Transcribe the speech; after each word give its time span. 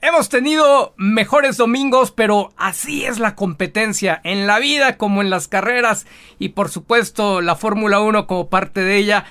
Hemos 0.00 0.28
tenido 0.28 0.94
mejores 0.96 1.56
domingos, 1.56 2.12
pero 2.12 2.52
así 2.56 3.04
es 3.04 3.18
la 3.18 3.34
competencia, 3.34 4.20
en 4.22 4.46
la 4.46 4.60
vida 4.60 4.96
como 4.96 5.22
en 5.22 5.30
las 5.30 5.48
carreras 5.48 6.06
y 6.38 6.50
por 6.50 6.68
supuesto 6.68 7.40
la 7.40 7.56
Fórmula 7.56 7.98
1 7.98 8.28
como 8.28 8.48
parte 8.48 8.84
de 8.84 8.96
ella. 8.96 9.24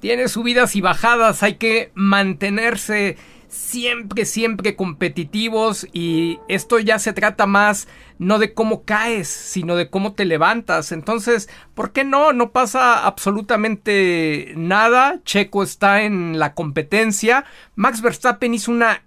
Tiene 0.00 0.28
subidas 0.28 0.76
y 0.76 0.80
bajadas, 0.80 1.42
hay 1.42 1.56
que 1.56 1.90
mantenerse 1.94 3.18
siempre, 3.48 4.24
siempre 4.24 4.76
competitivos 4.76 5.86
y 5.92 6.38
esto 6.48 6.78
ya 6.78 6.98
se 6.98 7.12
trata 7.12 7.44
más 7.44 7.86
no 8.18 8.38
de 8.38 8.54
cómo 8.54 8.84
caes, 8.84 9.28
sino 9.28 9.76
de 9.76 9.90
cómo 9.90 10.14
te 10.14 10.24
levantas. 10.24 10.90
Entonces, 10.90 11.50
¿por 11.74 11.92
qué 11.92 12.02
no? 12.02 12.32
No 12.32 12.50
pasa 12.50 13.06
absolutamente 13.06 14.54
nada. 14.56 15.20
Checo 15.24 15.62
está 15.62 16.02
en 16.02 16.38
la 16.38 16.54
competencia. 16.54 17.44
Max 17.74 18.00
Verstappen 18.00 18.54
hizo 18.54 18.72
una 18.72 19.02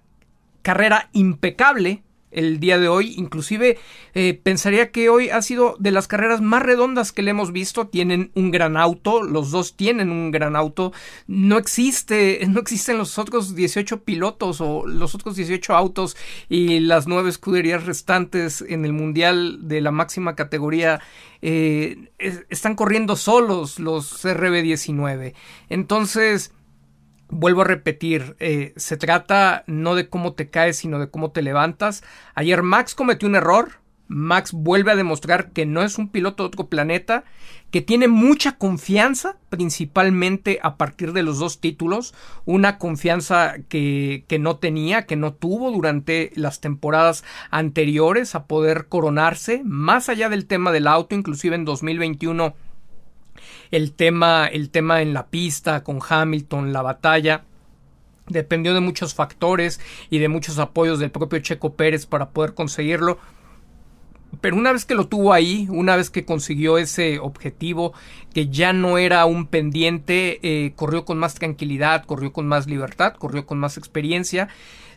carrera 0.62 1.08
impecable 1.12 2.02
el 2.30 2.60
día 2.60 2.78
de 2.78 2.88
hoy. 2.88 3.14
Inclusive 3.16 3.78
eh, 4.14 4.40
pensaría 4.42 4.90
que 4.90 5.08
hoy 5.08 5.30
ha 5.30 5.42
sido 5.42 5.76
de 5.78 5.90
las 5.90 6.08
carreras 6.08 6.40
más 6.40 6.62
redondas 6.62 7.12
que 7.12 7.22
le 7.22 7.30
hemos 7.30 7.52
visto. 7.52 7.88
Tienen 7.88 8.30
un 8.34 8.50
gran 8.50 8.76
auto, 8.76 9.22
los 9.22 9.50
dos 9.50 9.76
tienen 9.76 10.10
un 10.10 10.30
gran 10.30 10.56
auto. 10.56 10.92
No 11.26 11.58
existe, 11.58 12.40
no 12.48 12.60
existen 12.60 12.98
los 12.98 13.18
otros 13.18 13.54
18 13.54 14.04
pilotos 14.04 14.60
o 14.60 14.86
los 14.86 15.14
otros 15.14 15.36
18 15.36 15.74
autos 15.74 16.16
y 16.48 16.80
las 16.80 17.06
nueve 17.06 17.30
escuderías 17.30 17.86
restantes 17.86 18.62
en 18.62 18.84
el 18.84 18.92
mundial 18.92 19.68
de 19.68 19.80
la 19.80 19.90
máxima 19.90 20.34
categoría. 20.34 21.00
Eh, 21.42 22.10
están 22.18 22.74
corriendo 22.74 23.16
solos 23.16 23.78
los 23.78 24.24
RB19. 24.24 25.32
Entonces, 25.70 26.52
Vuelvo 27.30 27.62
a 27.62 27.64
repetir, 27.64 28.34
eh, 28.40 28.72
se 28.76 28.96
trata 28.96 29.62
no 29.68 29.94
de 29.94 30.08
cómo 30.08 30.32
te 30.32 30.50
caes, 30.50 30.78
sino 30.78 30.98
de 30.98 31.10
cómo 31.10 31.30
te 31.30 31.42
levantas. 31.42 32.02
Ayer 32.34 32.62
Max 32.62 32.96
cometió 32.96 33.28
un 33.28 33.36
error. 33.36 33.80
Max 34.08 34.50
vuelve 34.52 34.90
a 34.90 34.96
demostrar 34.96 35.52
que 35.52 35.64
no 35.64 35.82
es 35.82 35.96
un 35.96 36.08
piloto 36.08 36.42
de 36.42 36.48
otro 36.48 36.66
planeta, 36.66 37.22
que 37.70 37.80
tiene 37.80 38.08
mucha 38.08 38.58
confianza, 38.58 39.36
principalmente 39.48 40.58
a 40.64 40.76
partir 40.76 41.12
de 41.12 41.22
los 41.22 41.38
dos 41.38 41.60
títulos, 41.60 42.12
una 42.44 42.78
confianza 42.78 43.54
que, 43.68 44.24
que 44.26 44.40
no 44.40 44.56
tenía, 44.56 45.06
que 45.06 45.14
no 45.14 45.32
tuvo 45.32 45.70
durante 45.70 46.32
las 46.34 46.60
temporadas 46.60 47.22
anteriores 47.52 48.34
a 48.34 48.46
poder 48.46 48.88
coronarse, 48.88 49.62
más 49.64 50.08
allá 50.08 50.28
del 50.28 50.46
tema 50.46 50.72
del 50.72 50.88
auto, 50.88 51.14
inclusive 51.14 51.54
en 51.54 51.64
2021 51.64 52.56
el 53.70 53.92
tema, 53.92 54.46
el 54.46 54.70
tema 54.70 55.02
en 55.02 55.14
la 55.14 55.26
pista 55.26 55.82
con 55.84 56.00
Hamilton, 56.06 56.72
la 56.72 56.82
batalla. 56.82 57.44
Dependió 58.26 58.74
de 58.74 58.80
muchos 58.80 59.14
factores 59.14 59.80
y 60.08 60.18
de 60.18 60.28
muchos 60.28 60.58
apoyos 60.58 60.98
del 60.98 61.10
propio 61.10 61.40
Checo 61.40 61.74
Pérez 61.74 62.06
para 62.06 62.30
poder 62.30 62.54
conseguirlo. 62.54 63.18
Pero 64.40 64.56
una 64.56 64.72
vez 64.72 64.84
que 64.84 64.94
lo 64.94 65.08
tuvo 65.08 65.32
ahí, 65.32 65.66
una 65.70 65.96
vez 65.96 66.08
que 66.08 66.24
consiguió 66.24 66.78
ese 66.78 67.18
objetivo, 67.18 67.92
que 68.32 68.48
ya 68.48 68.72
no 68.72 68.96
era 68.96 69.24
un 69.26 69.46
pendiente, 69.46 70.38
eh, 70.42 70.72
corrió 70.76 71.04
con 71.04 71.18
más 71.18 71.34
tranquilidad, 71.34 72.04
corrió 72.04 72.32
con 72.32 72.46
más 72.46 72.66
libertad, 72.66 73.14
corrió 73.14 73.44
con 73.44 73.58
más 73.58 73.76
experiencia. 73.76 74.48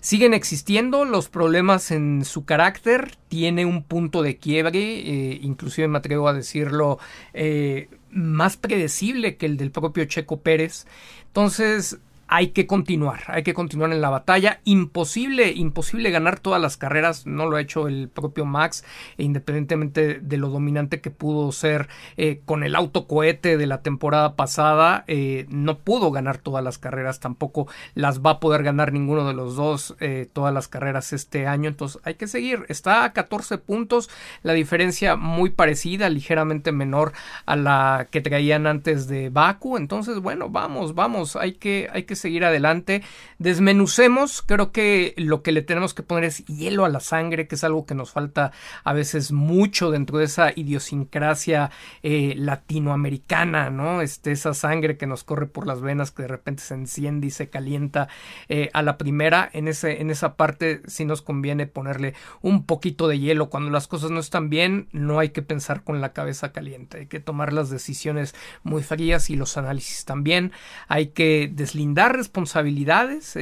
Siguen 0.02 0.34
existiendo 0.34 1.06
los 1.06 1.30
problemas 1.30 1.90
en 1.90 2.26
su 2.26 2.46
carácter, 2.46 3.16
tiene 3.30 3.66
un 3.66 3.84
punto 3.84 4.22
de 4.22 4.38
quiebre, 4.38 4.81
eh, 4.81 5.40
inclusive 5.42 5.88
me 5.88 5.97
atrevo 5.97 6.28
a 6.28 6.34
decirlo, 6.34 7.00
eh, 7.34 7.88
más 8.13 8.57
predecible 8.57 9.38
que 9.38 9.46
el 9.46 9.57
del 9.57 9.72
propio 9.72 10.06
Checo 10.06 10.41
Pérez. 10.41 10.85
Entonces, 11.28 11.97
hay 12.36 12.48
que 12.48 12.66
continuar, 12.66 13.26
hay 13.28 13.44
que 13.44 13.54
continuar 13.54 13.92
en 13.92 14.02
la 14.02 14.10
batalla. 14.10 14.60
Imposible, 14.64 15.52
imposible 15.52 16.10
ganar 16.10 16.40
todas 16.40 16.60
las 16.60 16.78
carreras, 16.78 17.28
no 17.28 17.46
lo 17.46 17.58
ha 17.58 17.62
hecho 17.62 17.88
el 17.88 18.10
propio 18.10 18.44
Max, 18.44 18.84
e 19.20 19.24
independientemente 19.24 20.20
de 20.20 20.38
lo 20.38 20.50
dominante 20.50 21.00
que 21.00 21.12
pudo 21.12 21.52
ser 21.52 21.90
eh, 22.18 22.42
con 22.44 22.64
el 22.64 22.74
autocohete 22.74 23.56
de 23.56 23.68
la 23.68 23.84
temporada 23.84 24.36
pasada, 24.36 25.04
eh, 25.06 25.46
no 25.50 25.78
pudo 25.78 26.10
ganar 26.10 26.40
todas 26.40 26.64
las 26.64 26.80
carreras, 26.80 27.20
tampoco 27.20 27.68
las 27.94 28.22
va 28.22 28.32
a 28.32 28.40
poder 28.40 28.64
ganar 28.64 28.94
ninguno 28.94 29.28
de 29.28 29.36
los 29.36 29.56
dos 29.56 29.96
eh, 30.00 30.28
todas 30.34 30.52
las 30.56 30.68
carreras 30.68 31.14
este 31.14 31.46
año, 31.46 31.70
entonces 31.70 32.02
hay 32.04 32.16
que 32.16 32.26
seguir, 32.26 32.66
está 32.68 33.04
a 33.04 33.14
14 33.14 33.60
puntos, 33.60 34.10
la 34.42 34.54
diferencia 34.54 35.18
muy 35.18 35.52
parecida, 35.52 36.10
ligeramente 36.10 36.72
menor 36.72 37.14
a 37.46 37.56
la 37.56 38.08
que 38.10 38.22
traían 38.22 38.66
antes 38.66 39.08
de 39.08 39.30
Baku, 39.30 39.78
entonces 39.78 40.18
bueno, 40.18 40.50
vamos, 40.50 40.96
vamos, 40.96 41.36
hay 41.36 41.54
que, 41.54 41.90
hay 41.94 42.06
que 42.06 42.22
seguir 42.23 42.45
adelante. 42.45 43.03
Desmenucemos, 43.38 44.41
creo 44.41 44.72
que 44.72 45.13
lo 45.17 45.44
que 45.44 45.51
le 45.51 45.61
tenemos 45.61 45.94
que 45.94 46.03
poner 46.03 46.23
es 46.23 46.45
hielo 46.45 46.85
a 46.85 46.89
la 46.89 47.01
sangre, 47.01 47.47
que 47.47 47.56
es 47.56 47.63
algo 47.63 47.85
que 47.85 47.95
nos 47.95 48.11
falta 48.11 48.51
a 48.84 48.94
veces 48.94 49.31
mucho 49.31 49.91
dentro 49.91 50.17
de 50.17 50.25
esa 50.25 50.51
idiosincrasia 50.56 51.69
eh, 52.01 52.34
latinoamericana, 52.38 53.69
¿no? 53.69 54.01
Este, 54.01 54.31
esa 54.31 54.53
sangre 54.53 54.97
que 54.97 55.06
nos 55.06 55.23
corre 55.23 55.47
por 55.47 55.67
las 55.67 55.81
venas, 55.81 56.11
que 56.11 56.23
de 56.23 56.29
repente 56.29 56.63
se 56.63 56.73
enciende 56.73 57.28
y 57.28 57.31
se 57.31 57.50
calienta 57.50 58.07
eh, 58.47 58.69
a 58.73 58.81
la 58.81 58.97
primera. 58.97 59.50
En, 59.51 59.67
ese, 59.67 60.01
en 60.01 60.09
esa 60.09 60.35
parte 60.35 60.81
sí 60.88 61.03
nos 61.03 61.22
conviene 61.22 61.67
ponerle 61.67 62.13
un 62.41 62.66
poquito 62.66 63.07
de 63.07 63.19
hielo. 63.19 63.50
Cuando 63.50 63.69
las 63.69 63.88
cosas 63.88 64.11
no 64.11 64.22
están 64.22 64.50
bien, 64.50 64.88
no 64.94 65.19
hay 65.19 65.29
que 65.29 65.41
pensar 65.41 65.84
con 65.84 66.00
la 66.00 66.13
cabeza 66.13 66.53
caliente, 66.53 67.00
hay 67.00 67.07
que 67.07 67.19
tomar 67.19 67.51
las 67.51 67.69
decisiones 67.69 68.34
muy 68.63 68.81
frías 68.81 69.29
y 69.29 69.35
los 69.35 69.57
análisis 69.57 70.05
también. 70.05 70.53
Hay 70.88 71.07
que 71.07 71.51
deslindar 71.53 72.12
responsabilidades, 72.13 73.35
eh, 73.35 73.41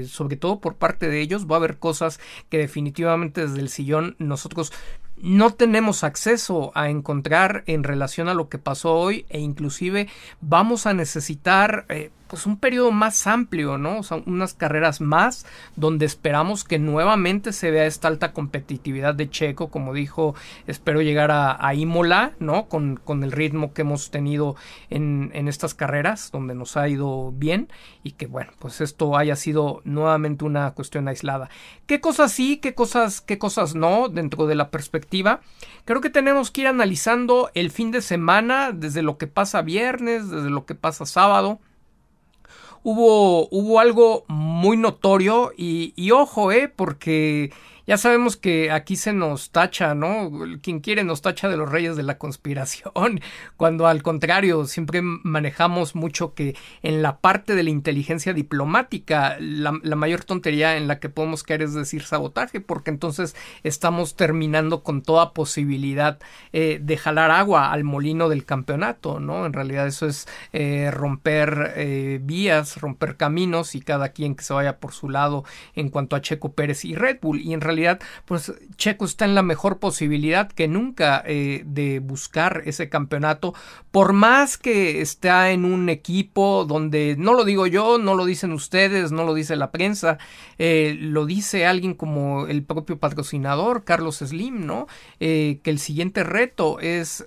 eh, 0.00 0.06
sobre 0.06 0.36
todo 0.36 0.60
por 0.60 0.76
parte 0.76 1.08
de 1.08 1.20
ellos. 1.20 1.46
Va 1.46 1.56
a 1.56 1.58
haber 1.58 1.78
cosas 1.78 2.20
que 2.48 2.58
definitivamente 2.58 3.46
desde 3.46 3.60
el 3.60 3.68
sillón 3.68 4.16
nosotros 4.18 4.72
no 5.16 5.50
tenemos 5.50 6.04
acceso 6.04 6.72
a 6.74 6.90
encontrar 6.90 7.62
en 7.66 7.84
relación 7.84 8.28
a 8.28 8.34
lo 8.34 8.48
que 8.48 8.58
pasó 8.58 8.94
hoy 8.94 9.26
e 9.28 9.40
inclusive 9.40 10.08
vamos 10.40 10.86
a 10.86 10.94
necesitar 10.94 11.86
eh, 11.88 12.10
pues 12.28 12.46
un 12.46 12.56
periodo 12.56 12.90
más 12.90 13.26
amplio, 13.26 13.78
¿no? 13.78 13.98
O 13.98 14.02
sea, 14.02 14.22
unas 14.26 14.54
carreras 14.54 15.00
más 15.00 15.46
donde 15.76 16.06
esperamos 16.06 16.64
que 16.64 16.78
nuevamente 16.78 17.52
se 17.52 17.70
vea 17.70 17.86
esta 17.86 18.08
alta 18.08 18.32
competitividad 18.32 19.14
de 19.14 19.28
Checo, 19.28 19.68
como 19.68 19.92
dijo, 19.92 20.34
espero 20.66 21.02
llegar 21.02 21.30
a, 21.30 21.56
a 21.64 21.74
Imola, 21.74 22.32
¿no? 22.38 22.66
Con, 22.66 22.96
con, 22.96 23.24
el 23.24 23.32
ritmo 23.32 23.72
que 23.72 23.82
hemos 23.82 24.10
tenido 24.10 24.56
en, 24.90 25.30
en, 25.34 25.48
estas 25.48 25.74
carreras, 25.74 26.30
donde 26.30 26.54
nos 26.54 26.76
ha 26.76 26.88
ido 26.88 27.32
bien 27.32 27.68
y 28.02 28.12
que, 28.12 28.26
bueno, 28.26 28.52
pues 28.58 28.80
esto 28.80 29.16
haya 29.16 29.36
sido 29.36 29.80
nuevamente 29.84 30.44
una 30.44 30.72
cuestión 30.72 31.08
aislada. 31.08 31.48
¿Qué 31.86 32.00
cosas 32.00 32.32
sí, 32.32 32.56
qué 32.56 32.74
cosas, 32.74 33.20
qué 33.20 33.38
cosas 33.38 33.74
no 33.74 34.08
dentro 34.08 34.46
de 34.46 34.54
la 34.54 34.70
perspectiva? 34.70 35.40
Creo 35.84 36.00
que 36.00 36.10
tenemos 36.10 36.50
que 36.50 36.62
ir 36.62 36.66
analizando 36.66 37.50
el 37.54 37.70
fin 37.70 37.90
de 37.90 38.02
semana, 38.02 38.72
desde 38.72 39.02
lo 39.02 39.18
que 39.18 39.26
pasa 39.26 39.62
viernes, 39.62 40.30
desde 40.30 40.50
lo 40.50 40.64
que 40.64 40.74
pasa 40.74 41.06
sábado 41.06 41.60
hubo, 42.84 43.48
hubo 43.48 43.80
algo 43.80 44.24
muy 44.28 44.76
notorio 44.76 45.50
y, 45.56 45.92
y 45.96 46.12
ojo, 46.12 46.52
eh, 46.52 46.68
porque 46.68 47.50
ya 47.86 47.98
sabemos 47.98 48.36
que 48.36 48.70
aquí 48.70 48.96
se 48.96 49.12
nos 49.12 49.50
tacha, 49.50 49.94
¿no? 49.94 50.30
Quien 50.62 50.80
quiere 50.80 51.04
nos 51.04 51.20
tacha 51.20 51.48
de 51.48 51.56
los 51.56 51.70
reyes 51.70 51.96
de 51.96 52.02
la 52.02 52.16
conspiración, 52.16 53.20
cuando 53.56 53.86
al 53.86 54.02
contrario 54.02 54.64
siempre 54.66 55.02
manejamos 55.02 55.94
mucho 55.94 56.34
que 56.34 56.56
en 56.82 57.02
la 57.02 57.18
parte 57.18 57.54
de 57.54 57.62
la 57.62 57.70
inteligencia 57.70 58.32
diplomática 58.32 59.36
la, 59.38 59.72
mayor 59.72 60.24
tontería 60.24 60.76
en 60.76 60.88
la 60.88 60.98
que 60.98 61.08
podemos 61.08 61.42
caer 61.42 61.62
es 61.62 61.74
decir 61.74 62.02
sabotaje, 62.02 62.60
porque 62.60 62.90
entonces 62.90 63.36
estamos 63.62 64.16
terminando 64.16 64.82
con 64.82 65.02
toda 65.02 65.32
posibilidad 65.32 66.18
eh, 66.52 66.78
de 66.82 66.96
jalar 66.96 67.30
agua 67.30 67.70
al 67.70 67.84
molino 67.84 68.28
del 68.28 68.44
campeonato, 68.44 69.20
¿no? 69.20 69.44
En 69.44 69.52
realidad 69.52 69.86
eso 69.86 70.06
es 70.06 70.26
eh, 70.52 70.90
romper 70.90 71.74
eh, 71.76 72.18
vías, 72.22 72.80
romper 72.80 73.16
caminos 73.16 73.74
y 73.74 73.80
cada 73.80 74.10
quien 74.10 74.34
que 74.34 74.44
se 74.44 74.54
vaya 74.54 74.78
por 74.78 74.92
su 74.92 75.10
lado 75.10 75.44
en 75.74 75.90
cuanto 75.90 76.16
a 76.16 76.22
Checo 76.22 76.52
Pérez 76.52 76.84
y 76.84 76.94
Red 76.94 77.18
Bull 77.20 77.40
y 77.40 77.52
en 77.52 77.60
realidad 77.60 77.73
realidad, 77.74 78.00
pues 78.24 78.52
Checo 78.76 79.04
está 79.04 79.24
en 79.24 79.34
la 79.34 79.42
mejor 79.42 79.78
posibilidad 79.78 80.50
que 80.50 80.68
nunca 80.68 81.22
eh, 81.26 81.62
de 81.66 81.98
buscar 81.98 82.62
ese 82.66 82.88
campeonato, 82.88 83.54
por 83.90 84.12
más 84.12 84.56
que 84.56 85.00
está 85.00 85.50
en 85.50 85.64
un 85.64 85.88
equipo 85.88 86.64
donde, 86.64 87.16
no 87.18 87.34
lo 87.34 87.44
digo 87.44 87.66
yo, 87.66 87.98
no 87.98 88.14
lo 88.14 88.24
dicen 88.24 88.52
ustedes, 88.52 89.12
no 89.12 89.24
lo 89.24 89.34
dice 89.34 89.56
la 89.56 89.70
prensa, 89.70 90.18
eh, 90.58 90.96
lo 90.98 91.26
dice 91.26 91.66
alguien 91.66 91.94
como 91.94 92.46
el 92.46 92.62
propio 92.62 92.98
patrocinador, 92.98 93.84
Carlos 93.84 94.18
Slim, 94.18 94.66
¿no? 94.66 94.86
Eh, 95.20 95.58
que 95.62 95.70
el 95.70 95.78
siguiente 95.78 96.22
reto 96.24 96.78
es 96.80 97.24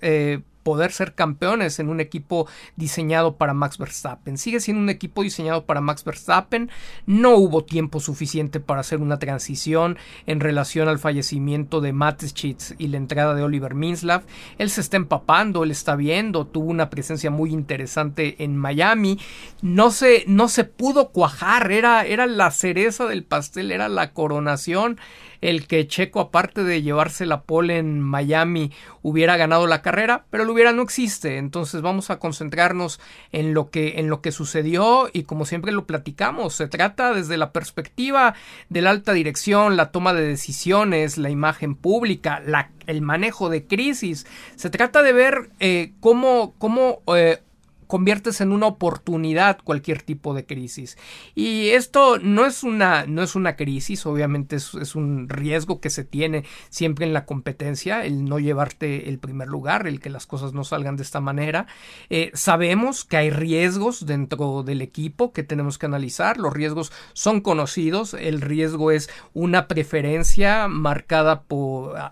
poder 0.68 0.92
ser 0.92 1.16
campeones 1.16 1.80
en 1.80 1.88
un 1.88 2.02
equipo 2.02 2.46
diseñado 2.76 3.38
para 3.38 3.54
Max 3.54 3.78
Verstappen. 3.78 4.38
Sigue 4.38 4.60
siendo 4.60 4.84
un 4.84 4.90
equipo 4.90 5.24
diseñado 5.24 5.66
para 5.66 5.80
Max 5.80 6.04
Verstappen. 6.04 6.70
No 7.06 7.38
hubo 7.38 7.64
tiempo 7.64 8.02
suficiente 8.02 8.60
para 8.60 8.82
hacer 8.82 9.00
una 9.00 9.18
transición 9.18 9.98
en 10.26 10.42
relación 10.42 10.90
al 10.90 11.00
fallecimiento 11.00 11.80
de 11.80 11.94
Mateschitz 11.94 12.76
y 12.78 12.88
la 12.88 12.98
entrada 12.98 13.34
de 13.34 13.44
Oliver 13.44 13.76
Minslav. 13.76 14.26
Él 14.58 14.70
se 14.70 14.82
está 14.82 14.98
empapando, 14.98 15.64
él 15.64 15.72
está 15.72 15.96
viendo, 15.96 16.46
tuvo 16.46 16.70
una 16.70 16.90
presencia 16.90 17.32
muy 17.32 17.54
interesante 17.54 18.44
en 18.44 18.58
Miami. 18.58 19.22
No 19.62 19.90
se, 19.90 20.26
no 20.28 20.50
se 20.50 20.66
pudo 20.66 21.12
cuajar, 21.14 21.72
era, 21.72 22.06
era 22.06 22.26
la 22.26 22.52
cereza 22.52 23.06
del 23.06 23.24
pastel, 23.24 23.72
era 23.72 23.88
la 23.88 24.12
coronación 24.12 25.00
el 25.42 25.68
que 25.68 25.88
Checo, 25.88 26.20
aparte 26.20 26.64
de 26.64 26.82
llevarse 26.82 27.26
la 27.26 27.42
pole 27.42 27.78
en 27.78 28.02
Miami, 28.02 28.72
hubiera 29.02 29.38
ganado 29.38 29.68
la 29.68 29.82
carrera, 29.82 30.26
pero 30.30 30.46
lo 30.46 30.54
hubiera 30.54 30.74
no 30.74 30.82
existe. 30.82 31.38
Entonces 31.38 31.82
vamos 31.82 32.10
a 32.10 32.20
concentrarnos 32.20 33.00
en 33.32 33.54
lo 33.54 33.70
que, 33.70 34.00
en 34.00 34.10
lo 34.10 34.22
que 34.22 34.32
sucedió 34.32 35.10
y 35.12 35.24
como 35.24 35.46
siempre 35.46 35.72
lo 35.72 35.86
platicamos, 35.86 36.56
se 36.56 36.68
trata 36.68 37.14
desde 37.14 37.38
la 37.38 37.52
perspectiva 37.52 38.36
de 38.70 38.82
la 38.82 38.90
alta 38.90 39.14
dirección, 39.14 39.78
la 39.78 39.92
toma 39.92 40.14
de 40.14 40.28
decisiones, 40.28 41.18
la 41.18 41.30
imagen 41.30 41.76
pública, 41.76 42.42
el 42.86 43.02
manejo 43.02 43.50
de 43.50 43.66
crisis. 43.66 44.26
Se 44.56 44.70
trata 44.70 45.04
de 45.04 45.14
ver 45.14 45.50
eh, 45.60 45.94
cómo, 46.00 46.54
cómo 46.58 47.02
eh, 47.16 47.40
conviertes 47.88 48.42
en 48.42 48.52
una 48.52 48.68
oportunidad 48.68 49.60
cualquier 49.64 50.02
tipo 50.02 50.34
de 50.34 50.46
crisis. 50.46 50.98
Y 51.36 51.70
esto 51.70 52.20
no 52.20 52.46
es 52.46 52.64
una, 52.64 53.06
no 53.06 53.24
es 53.24 53.36
una 53.36 53.56
crisis, 53.56 54.06
obviamente 54.06 54.58
es, 54.58 54.96
un 54.96 55.30
riesgo 55.30 55.80
que 55.80 55.90
se 55.90 56.04
tiene 56.04 56.44
siempre 56.70 57.06
en 57.06 57.14
la 57.14 57.26
competencia, 57.26 58.06
el 58.06 58.26
no 58.26 58.40
llevarte 58.40 59.10
el 59.10 59.20
primer 59.20 59.48
lugar, 59.48 59.88
el 59.88 60.00
que 60.00 60.10
las 60.10 60.26
cosas 60.26 60.54
no 60.54 60.64
salgan 60.64 60.98
de 60.98 61.04
esta 61.04 61.22
manera. 61.22 61.68
Eh, 62.10 62.32
sabemos 62.34 63.06
que 63.06 63.18
hay 63.18 63.30
riesgos 63.30 64.06
dentro 64.06 64.64
del 64.64 64.82
equipo 64.82 65.32
que 65.32 65.44
tenemos 65.44 65.78
que 65.78 65.86
analizar, 65.86 66.38
los 66.38 66.54
riesgos 66.54 66.92
son 67.14 67.42
conocidos, 67.42 68.14
el 68.14 68.42
riesgo 68.42 68.92
es 68.92 69.10
una 69.34 69.68
preferencia 69.68 70.68
marcada 70.68 71.44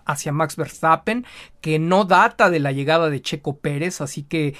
hacia 0.06 0.32
Max 0.32 0.56
Verstappen, 0.56 1.26
que 1.60 1.78
no 1.78 2.04
data 2.04 2.48
de 2.48 2.60
la 2.60 2.72
llegada 2.72 3.10
de 3.10 3.20
Checo 3.20 3.58
Pérez, 3.58 4.00
así 4.00 4.22
que 4.22 4.54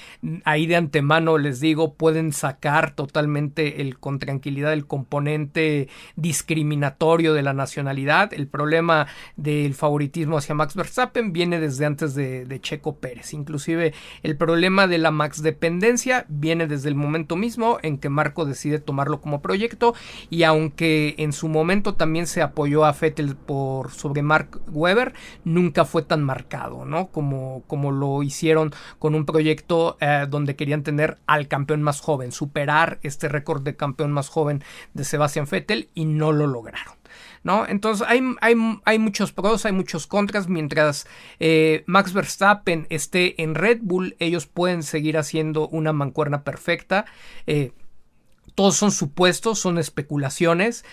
ahí 0.45 0.67
de 0.67 0.77
antemano 0.77 1.06
les 1.39 1.61
digo, 1.61 1.95
pueden 1.95 2.33
sacar 2.33 2.95
totalmente 2.95 3.81
el 3.81 3.99
con 3.99 4.19
tranquilidad 4.19 4.73
el 4.73 4.87
componente 4.87 5.89
discriminatorio 6.17 7.33
de 7.35 7.43
la 7.43 7.53
nacionalidad. 7.53 8.33
El 8.33 8.49
problema 8.49 9.07
del 9.37 9.75
favoritismo 9.75 10.39
hacia 10.39 10.55
Max 10.55 10.75
Verstappen 10.75 11.33
viene 11.33 11.61
desde 11.61 11.87
antes 11.87 12.15
de, 12.15 12.45
de 12.45 12.61
Checo 12.61 12.97
Pérez. 12.97 13.33
Inclusive 13.33 13.95
el 14.23 14.37
problema 14.37 14.87
de 14.87 14.99
la 14.99 15.11
Max 15.11 15.43
dependencia 15.43 16.27
viene 16.29 16.67
desde 16.67 16.89
el 16.89 16.95
momento 16.95 17.37
mismo 17.37 17.79
en 17.83 17.99
que 17.99 18.09
Marco 18.09 18.45
decide 18.45 18.79
tomarlo 18.79 19.21
como 19.21 19.41
proyecto 19.41 19.95
y 20.31 20.43
aunque 20.43 21.15
en 21.19 21.33
su 21.33 21.49
momento 21.49 21.95
también 21.95 22.27
se 22.27 22.43
apoyó 22.43 22.85
a 22.85 22.93
Fettel 22.93 23.37
por 23.37 23.93
sobre 23.93 24.23
Mark 24.23 24.61
Webber, 24.73 25.15
nunca 25.45 25.85
fue 25.85 26.03
tan 26.03 26.23
marcado, 26.23 26.85
¿no? 26.85 27.09
Como, 27.09 27.63
como 27.67 27.93
lo 27.93 28.23
hicieron 28.23 28.73
con 28.99 29.15
un 29.15 29.25
proyecto 29.25 29.97
eh, 30.01 30.27
donde 30.29 30.57
querían 30.57 30.83
tener 30.83 30.96
al 31.27 31.49
campeón 31.49 31.83
más 31.83 32.01
joven, 32.01 32.33
superar 32.33 32.99
este 33.03 33.29
récord 33.29 33.63
de 33.63 33.77
campeón 33.77 34.13
más 34.13 34.29
joven 34.29 34.63
de 34.95 35.05
Sebastian 35.05 35.47
Vettel 35.51 35.89
y 35.95 36.05
no 36.05 36.33
lo 36.33 36.47
lograron. 36.47 36.95
¿No? 37.43 37.67
Entonces 37.67 38.07
hay, 38.09 38.21
hay, 38.41 38.55
hay, 38.85 38.99
muchos 38.99 39.33
pros, 39.33 39.65
hay 39.67 39.73
muchos 39.73 40.09
contras. 40.09 40.49
Mientras 40.49 41.07
eh, 41.39 41.85
Max 41.87 42.13
Verstappen 42.13 42.87
esté 42.91 43.41
en 43.41 43.55
Red 43.55 43.79
Bull, 43.83 44.17
ellos 44.19 44.47
pueden 44.47 44.83
seguir 44.83 45.17
haciendo 45.17 45.69
una 45.69 45.93
mancuerna 45.93 46.43
perfecta. 46.43 47.07
Eh, 47.47 47.71
todos 48.57 48.77
son 48.77 48.91
supuestos, 48.91 49.61
son 49.61 49.79
especulaciones. 49.79 50.85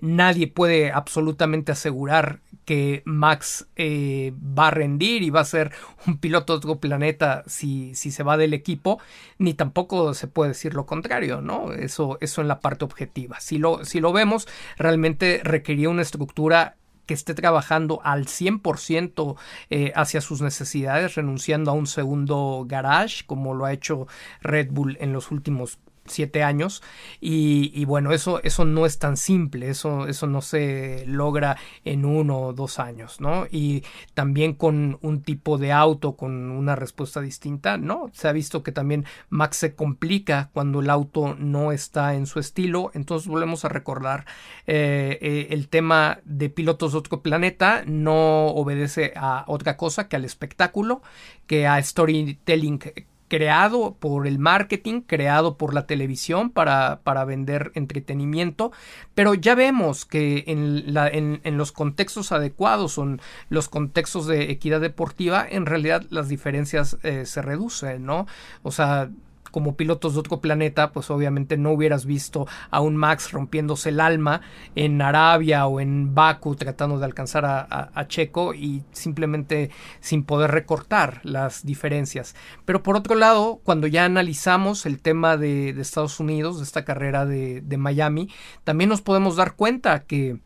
nadie 0.00 0.46
puede 0.46 0.92
absolutamente 0.92 1.72
asegurar 1.72 2.40
que 2.66 3.02
Max 3.06 3.68
eh, 3.76 4.34
va 4.36 4.68
a 4.68 4.70
rendir 4.72 5.22
y 5.22 5.30
va 5.30 5.40
a 5.40 5.44
ser 5.44 5.72
un 6.06 6.18
piloto 6.18 6.52
de 6.52 6.56
otro 6.58 6.80
planeta 6.80 7.44
si, 7.46 7.94
si, 7.94 8.10
se 8.10 8.24
va 8.24 8.36
del 8.36 8.52
equipo, 8.52 9.00
ni 9.38 9.54
tampoco 9.54 10.12
se 10.12 10.26
puede 10.26 10.50
decir 10.50 10.74
lo 10.74 10.84
contrario, 10.84 11.40
¿no? 11.40 11.72
Eso, 11.72 12.18
eso 12.20 12.42
en 12.42 12.48
la 12.48 12.60
parte 12.60 12.84
objetiva. 12.84 13.40
Si 13.40 13.56
lo, 13.58 13.84
si 13.84 14.00
lo 14.00 14.12
vemos, 14.12 14.48
realmente 14.76 15.40
requería 15.44 15.88
una 15.88 16.02
estructura 16.02 16.76
que 17.06 17.14
esté 17.14 17.34
trabajando 17.34 18.00
al 18.02 18.26
100% 18.26 19.36
eh, 19.70 19.92
hacia 19.94 20.20
sus 20.20 20.42
necesidades, 20.42 21.14
renunciando 21.14 21.70
a 21.70 21.74
un 21.74 21.86
segundo 21.86 22.64
garage, 22.66 23.24
como 23.26 23.54
lo 23.54 23.64
ha 23.64 23.72
hecho 23.72 24.08
Red 24.40 24.72
Bull 24.72 24.98
en 25.00 25.12
los 25.12 25.30
últimos 25.30 25.78
siete 26.08 26.42
años 26.42 26.82
y, 27.20 27.84
bueno 27.84 28.12
eso 28.12 28.42
eso 28.42 28.64
no 28.64 28.84
es 28.86 28.98
tan 28.98 29.16
simple 29.16 29.68
eso 29.68 30.08
eso 30.08 30.26
no 30.26 30.40
se 30.40 31.04
logra 31.06 31.56
en 31.84 32.04
uno 32.04 32.40
o 32.40 32.52
dos 32.52 32.78
años 32.78 33.20
no 33.20 33.46
y 33.50 33.84
también 34.14 34.54
con 34.54 34.98
un 35.02 35.22
tipo 35.22 35.58
de 35.58 35.72
auto 35.72 36.16
con 36.16 36.50
una 36.50 36.74
respuesta 36.74 37.20
distinta 37.20 37.78
no 37.78 38.10
se 38.12 38.28
ha 38.28 38.32
visto 38.32 38.62
que 38.62 38.72
también 38.72 39.04
Max 39.28 39.58
se 39.58 39.74
complica 39.74 40.50
cuando 40.52 40.80
el 40.80 40.90
auto 40.90 41.34
no 41.38 41.72
está 41.72 42.14
en 42.14 42.26
su 42.26 42.38
estilo. 42.38 42.90
Entonces 42.94 43.28
volvemos 43.28 43.64
a 43.64 43.68
recordar 43.68 44.26
eh, 44.66 45.18
eh, 45.20 45.48
el 45.50 45.68
tema 45.68 46.20
de 46.24 46.50
pilotos 46.50 46.92
de 46.92 46.98
otro 46.98 47.22
planeta 47.22 47.82
no 47.86 48.46
obedece 48.48 49.12
a 49.16 49.44
otra 49.46 49.76
cosa 49.76 50.08
que 50.08 50.16
al 50.16 50.24
espectáculo 50.24 51.02
que 51.46 51.66
a 51.66 51.82
storytelling 51.82 52.80
creado 53.28 53.96
por 53.98 54.26
el 54.26 54.38
marketing, 54.38 55.00
creado 55.00 55.56
por 55.56 55.74
la 55.74 55.86
televisión 55.86 56.50
para, 56.50 57.00
para 57.02 57.24
vender 57.24 57.72
entretenimiento, 57.74 58.72
pero 59.14 59.34
ya 59.34 59.54
vemos 59.54 60.04
que 60.04 60.44
en, 60.46 60.94
la, 60.94 61.08
en, 61.08 61.40
en, 61.44 61.56
los 61.56 61.72
contextos 61.72 62.32
adecuados, 62.32 62.92
son 62.92 63.20
los 63.48 63.68
contextos 63.68 64.26
de 64.26 64.50
equidad 64.50 64.80
deportiva, 64.80 65.46
en 65.48 65.66
realidad 65.66 66.04
las 66.10 66.28
diferencias 66.28 66.98
eh, 67.02 67.26
se 67.26 67.42
reducen, 67.42 68.04
¿no? 68.04 68.26
O 68.62 68.70
sea, 68.70 69.10
como 69.56 69.74
pilotos 69.74 70.12
de 70.12 70.20
otro 70.20 70.42
planeta, 70.42 70.92
pues 70.92 71.08
obviamente 71.08 71.56
no 71.56 71.70
hubieras 71.70 72.04
visto 72.04 72.46
a 72.70 72.82
un 72.82 72.94
Max 72.94 73.32
rompiéndose 73.32 73.88
el 73.88 74.00
alma 74.00 74.42
en 74.74 75.00
Arabia 75.00 75.66
o 75.66 75.80
en 75.80 76.14
Baku 76.14 76.56
tratando 76.56 76.98
de 76.98 77.06
alcanzar 77.06 77.46
a, 77.46 78.06
Checo 78.06 78.52
y 78.52 78.82
simplemente 78.92 79.70
sin 80.00 80.24
poder 80.24 80.50
recortar 80.50 81.22
las 81.22 81.64
diferencias. 81.64 82.36
Pero 82.66 82.82
por 82.82 82.96
otro 82.96 83.14
lado, 83.14 83.62
cuando 83.64 83.86
ya 83.86 84.04
analizamos 84.04 84.84
el 84.84 85.00
tema 85.00 85.38
de, 85.38 85.70
Estados 85.70 86.20
Unidos, 86.20 86.58
de 86.58 86.64
esta 86.64 86.84
carrera 86.84 87.24
de, 87.24 87.76
Miami, 87.78 88.28
también 88.62 88.90
nos 88.90 89.00
podemos 89.00 89.36
dar 89.36 89.56
cuenta 89.56 90.00
que 90.00 90.38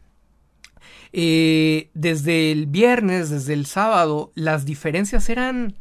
eh, 1.13 1.91
desde 1.95 2.53
el 2.53 2.69
viernes, 2.69 3.29
desde 3.29 3.55
el 3.55 3.67
sábado, 3.67 4.31
las 4.37 4.67
diferencias 4.67 5.29
eran, 5.31 5.75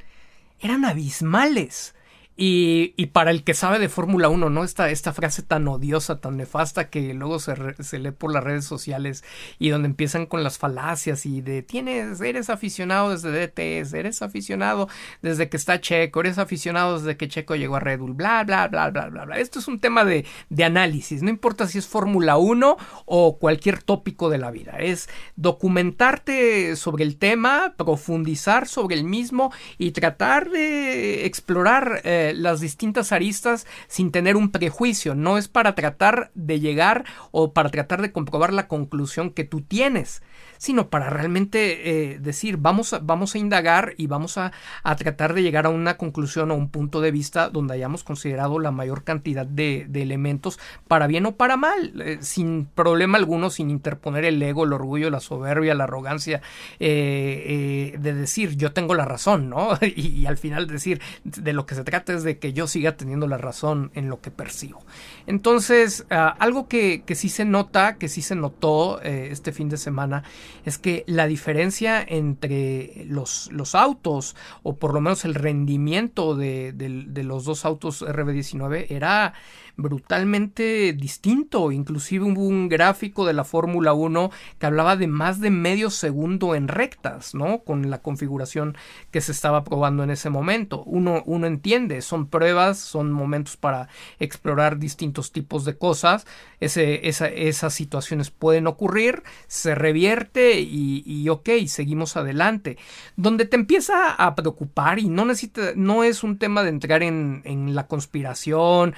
eran 0.60 0.84
abismales. 0.84 1.94
Y, 2.42 3.08
para 3.08 3.32
el 3.32 3.44
que 3.44 3.54
sabe 3.54 3.80
de 3.80 3.90
Fórmula 3.90 4.30
1, 4.30 4.50
¿no? 4.50 4.64
Esta, 4.64 4.90
esta 4.92 5.12
frase 5.12 5.44
tan 5.44 5.68
odiosa, 5.68 6.22
tan 6.22 6.38
nefasta 6.38 6.90
que 6.90 7.14
luego 7.14 7.38
se, 7.38 7.54
se, 7.84 8.00
lee 8.00 8.12
por 8.12 8.32
las 8.32 8.42
redes 8.42 8.64
sociales 8.64 9.26
y 9.58 9.68
donde 9.68 9.90
empiezan 9.90 10.26
con 10.26 10.42
las 10.42 10.58
falacias 10.58 11.26
y 11.26 11.42
de 11.42 11.64
tienes, 11.64 12.22
eres 12.22 12.50
aficionado 12.50 13.10
desde 13.12 13.32
DTS, 13.32 13.94
eres 13.94 14.22
aficionado 14.22 14.88
desde 15.22 15.50
que 15.50 15.58
está 15.58 15.82
Checo, 15.82 16.22
eres 16.22 16.38
aficionado 16.38 16.98
desde 16.98 17.18
que 17.18 17.28
Checo 17.28 17.58
llegó 17.58 17.76
a 17.76 17.82
Red 17.82 18.00
Bull, 18.00 18.14
bla, 18.14 18.46
bla, 18.46 18.70
bla, 18.70 18.90
bla, 18.90 19.08
bla, 19.08 19.26
bla. 19.26 19.38
Esto 19.38 19.60
es 19.60 19.68
un 19.68 19.82
tema 19.82 20.06
de, 20.06 20.26
de 20.50 20.64
análisis, 20.64 21.22
no 21.22 21.30
importa 21.30 21.68
si 21.68 21.78
es 21.78 21.88
Fórmula 21.88 22.38
1 22.38 22.78
o 23.06 23.38
cualquier 23.38 23.84
tópico 23.84 24.30
de 24.30 24.38
la 24.38 24.50
vida, 24.50 24.78
es 24.80 25.10
documentarte 25.36 26.78
sobre 26.78 27.04
el 27.04 27.18
tema, 27.18 27.74
profundizar 27.76 28.66
sobre 28.66 28.96
el 28.96 29.04
mismo 29.04 29.52
y 29.78 29.92
tratar 29.92 30.50
de 30.50 31.26
explorar. 31.26 32.00
Eh, 32.06 32.29
las 32.34 32.60
distintas 32.60 33.12
aristas 33.12 33.68
sin 33.88 34.12
tener 34.12 34.36
un 34.36 34.52
prejuicio. 34.52 35.16
No 35.16 35.38
es 35.38 35.48
para 35.48 35.76
tratar 35.76 36.32
de 36.36 36.60
llegar 36.60 37.06
o 37.32 37.54
para 37.54 37.70
tratar 37.70 38.02
de 38.02 38.12
comprobar 38.12 38.54
la 38.54 38.68
conclusión 38.68 39.32
que 39.32 39.44
tú 39.44 39.62
tienes, 39.62 40.22
sino 40.60 40.90
para 40.90 41.10
realmente 41.10 42.12
eh, 42.12 42.20
decir, 42.20 42.58
vamos 42.58 42.94
a, 42.94 43.00
vamos 43.00 43.34
a 43.34 43.40
indagar 43.40 43.96
y 43.98 44.06
vamos 44.06 44.38
a, 44.38 44.52
tratar 44.98 45.34
de 45.34 45.42
llegar 45.42 45.66
a 45.66 45.70
una 45.70 45.98
conclusión 45.98 46.52
o 46.52 46.56
un 46.56 46.70
punto 46.70 47.00
de 47.00 47.12
vista 47.12 47.50
donde 47.50 47.74
hayamos 47.74 48.04
considerado 48.04 48.60
la 48.60 48.72
mayor 48.72 49.04
cantidad 49.04 49.46
de, 49.46 49.88
elementos 49.94 50.60
para 50.88 51.08
bien 51.08 51.26
o 51.26 51.36
para 51.36 51.58
mal, 51.58 52.02
eh, 52.02 52.18
sin 52.22 52.66
problema 52.66 53.18
alguno, 53.18 53.50
sin 53.50 53.70
interponer 53.70 54.26
el 54.26 54.42
ego, 54.42 54.66
el 54.66 54.74
orgullo, 54.74 55.10
la 55.10 55.20
soberbia, 55.20 55.74
la 55.76 55.86
arrogancia, 55.86 56.42
eh, 56.80 57.96
de 57.98 58.14
decir 58.14 58.58
yo 58.58 58.74
tengo 58.74 58.96
la 58.96 59.06
razón, 59.06 59.50
¿no? 59.50 59.78
y, 59.82 60.26
al 60.26 60.38
final 60.38 60.68
decir 60.68 61.02
de 61.24 61.54
lo 61.54 61.66
que 61.66 61.76
se 61.76 61.84
trata 61.84 62.14
es 62.14 62.24
de 62.24 62.38
que 62.38 62.54
yo 62.54 62.68
siga 62.68 62.98
teniendo 62.98 63.28
la 63.28 63.38
razón 63.38 63.92
en 63.96 64.10
lo 64.10 64.20
que 64.20 64.32
percibo. 64.32 64.84
Entonces, 65.30 66.08
ah, 66.10 66.36
algo 66.40 66.68
que, 66.68 67.04
que, 67.06 67.14
sí 67.14 67.30
se 67.30 67.46
nota, 67.46 67.98
que 67.98 68.10
sí 68.10 68.24
se 68.24 68.34
notó 68.34 69.00
este 69.02 69.52
fin 69.52 69.70
de 69.70 69.78
semana, 69.78 70.24
es 70.66 70.80
que 70.80 71.04
la 71.06 71.28
diferencia 71.28 72.04
entre 72.06 73.06
los, 73.06 73.48
los 73.52 73.76
autos, 73.76 74.36
o 74.64 74.76
por 74.76 74.96
lo 74.96 75.02
menos 75.02 75.26
el 75.26 75.36
rendimiento 75.36 76.36
de, 76.36 76.74
de 76.74 77.24
los 77.24 77.46
dos 77.46 77.64
autos 77.64 78.02
RB19, 78.02 78.88
era 78.90 79.36
brutalmente 79.82 80.94
distinto. 80.94 81.72
Inclusive 81.72 82.26
hubo 82.26 82.44
un 82.46 82.70
gráfico 82.70 83.26
de 83.26 83.34
la 83.34 83.44
Fórmula 83.44 83.94
1 83.94 84.32
que 84.60 84.66
hablaba 84.66 84.96
de 84.96 85.08
más 85.08 85.40
de 85.40 85.50
medio 85.50 85.90
segundo 85.90 86.56
en 86.56 86.68
rectas, 86.68 87.34
¿no? 87.34 87.60
Con 87.60 87.90
la 87.90 88.02
configuración 88.02 88.78
que 89.12 89.22
se 89.22 89.32
estaba 89.32 89.64
probando 89.64 90.04
en 90.04 90.12
ese 90.12 90.30
momento. 90.30 90.84
Uno, 90.84 91.24
uno 91.26 91.48
entiende, 91.48 92.02
son 92.02 92.28
pruebas, 92.28 92.78
son 92.78 93.12
momentos 93.12 93.58
para 93.58 93.90
explorar 94.20 94.78
distintos 94.78 95.32
tipos 95.32 95.66
de 95.66 95.78
cosas. 95.78 96.26
Esas 96.60 97.74
situaciones 97.74 98.32
pueden 98.32 98.68
ocurrir, 98.68 99.24
se 99.48 99.76
revierte 99.76 100.60
y, 100.60 101.04
y 101.06 101.30
ok, 101.30 101.50
seguimos 101.68 102.18
adelante. 102.18 102.78
Donde 103.16 103.46
te 103.46 103.56
empieza 103.56 104.12
a 104.12 104.36
preocupar 104.36 105.00
y 105.00 105.10
no 105.10 105.26
necesita, 105.26 105.72
no 105.76 106.04
es 106.04 106.24
un 106.24 106.38
tema 106.38 106.64
de 106.64 106.70
entrar 106.70 107.04
en, 107.04 107.42
en 107.46 107.76
la 107.76 107.88
conspiración, 107.88 108.96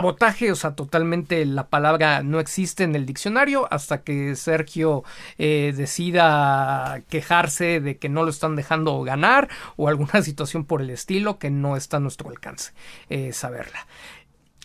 sabotaje, 0.00 0.50
o 0.50 0.56
sea, 0.56 0.74
totalmente 0.74 1.44
la 1.44 1.68
palabra 1.68 2.22
no 2.22 2.40
existe 2.40 2.84
en 2.84 2.96
el 2.96 3.04
diccionario 3.04 3.68
hasta 3.70 4.02
que 4.02 4.34
Sergio 4.34 5.04
eh, 5.36 5.74
decida 5.76 7.02
quejarse 7.10 7.80
de 7.80 7.98
que 7.98 8.08
no 8.08 8.22
lo 8.22 8.30
están 8.30 8.56
dejando 8.56 9.02
ganar 9.02 9.50
o 9.76 9.88
alguna 9.88 10.22
situación 10.22 10.64
por 10.64 10.80
el 10.80 10.88
estilo 10.88 11.38
que 11.38 11.50
no 11.50 11.76
está 11.76 11.98
a 11.98 12.00
nuestro 12.00 12.30
alcance 12.30 12.72
eh, 13.10 13.34
saberla. 13.34 13.86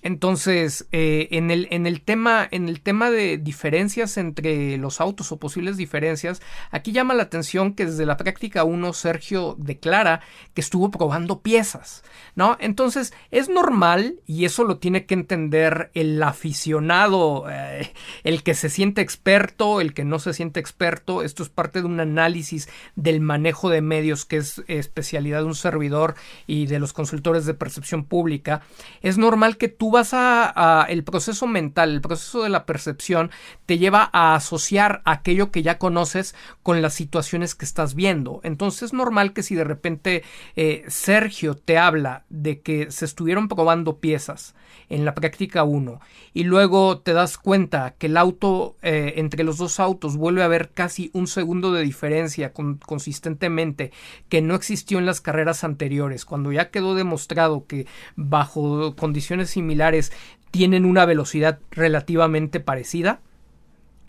Entonces, 0.06 0.88
eh, 0.92 1.30
en, 1.32 1.50
el, 1.50 1.68
en, 1.72 1.88
el 1.88 2.02
tema, 2.02 2.48
en 2.52 2.70
el 2.70 2.82
tema 2.82 3.10
de 3.10 3.40
diferencias 3.40 4.18
entre 4.18 4.78
los 4.78 5.02
autos 5.02 5.32
o 5.32 5.40
posibles 5.40 5.78
diferencias, 5.78 6.44
aquí 6.70 6.92
llama 6.92 7.16
la 7.16 7.24
atención 7.24 7.74
que 7.74 7.88
desde 7.88 8.06
la 8.06 8.16
práctica 8.16 8.66
1 8.66 8.94
Sergio 8.94 9.56
declara 9.58 10.22
que 10.54 10.62
estuvo 10.62 10.92
probando 10.92 11.42
piezas, 11.42 12.04
¿no? 12.36 12.56
Entonces, 12.60 13.14
es 13.32 13.50
normal, 13.50 14.20
y 14.28 14.46
eso 14.46 14.64
lo 14.64 14.78
tiene 14.78 15.08
que 15.08 15.16
entender 15.16 15.90
el 15.96 16.22
aficionado, 16.22 17.50
eh, 17.50 17.92
el 18.24 18.44
que 18.44 18.54
se 18.54 18.70
siente 18.70 19.02
experto, 19.02 19.82
el 19.82 19.96
que 19.96 20.06
no 20.06 20.20
se 20.20 20.36
siente 20.36 20.60
experto, 20.60 21.24
esto 21.24 21.42
es 21.42 21.50
parte 21.50 21.80
de 21.80 21.88
un 21.88 22.00
análisis 22.00 22.70
del 22.96 23.22
manejo 23.22 23.72
de 23.72 23.82
medios 23.82 24.26
que 24.26 24.38
es 24.38 24.64
especialidad 24.68 25.40
de 25.40 25.46
un 25.46 25.56
servidor 25.56 26.14
y 26.46 26.68
de 26.68 26.78
los 26.78 26.94
consultores 26.94 27.48
de 27.48 27.56
percepción 27.56 28.06
pública, 28.06 28.62
es 29.02 29.18
normal 29.18 29.58
que 29.58 29.68
tú 29.68 29.95
vas 29.96 30.14
a, 30.14 30.86
el 30.90 31.04
proceso 31.04 31.48
mental, 31.48 31.92
el 31.92 32.02
proceso 32.02 32.44
de 32.44 32.50
la 32.50 32.66
percepción 32.66 33.32
te 33.66 33.78
lleva 33.78 34.10
a 34.12 34.36
asociar 34.36 35.02
aquello 35.06 35.52
que 35.52 35.64
ya 35.64 35.78
conoces 35.78 36.36
con 36.64 36.82
las 36.82 36.94
situaciones 36.94 37.56
que 37.56 37.66
estás 37.66 37.96
viendo. 37.96 38.42
Entonces 38.44 38.84
es 38.84 38.94
normal 38.94 39.32
que 39.34 39.42
si 39.42 39.56
de 39.56 39.64
repente 39.64 40.24
eh, 40.56 40.84
Sergio 40.88 41.56
te 41.56 41.78
habla 41.78 42.26
de 42.30 42.62
que 42.62 42.92
se 42.92 43.06
estuvieron 43.06 43.48
probando 43.48 44.00
piezas 44.00 44.54
en 44.90 45.06
la 45.06 45.16
práctica 45.16 45.64
1 45.64 46.00
y 46.34 46.44
luego 46.44 47.00
te 47.00 47.14
das 47.14 47.38
cuenta 47.38 47.96
que 47.98 48.08
el 48.08 48.18
auto 48.18 48.76
eh, 48.82 49.14
entre 49.18 49.44
los 49.44 49.58
dos 49.58 49.80
autos 49.80 50.18
vuelve 50.18 50.42
a 50.42 50.46
haber 50.46 50.72
casi 50.72 51.10
un 51.14 51.28
segundo 51.28 51.72
de 51.72 51.82
diferencia 51.82 52.52
consistentemente 52.54 53.92
que 54.30 54.42
no 54.42 54.56
existió 54.56 55.00
en 55.00 55.06
las 55.06 55.22
carreras 55.22 55.64
anteriores 55.64 56.26
cuando 56.26 56.52
ya 56.52 56.70
quedó 56.70 56.94
demostrado 56.94 57.66
que 57.66 57.88
bajo 58.16 58.96
condiciones 58.96 59.50
similares 59.52 59.85
tienen 60.52 60.86
una 60.86 61.06
velocidad 61.06 61.60
relativamente 61.72 62.60
parecida, 62.60 63.20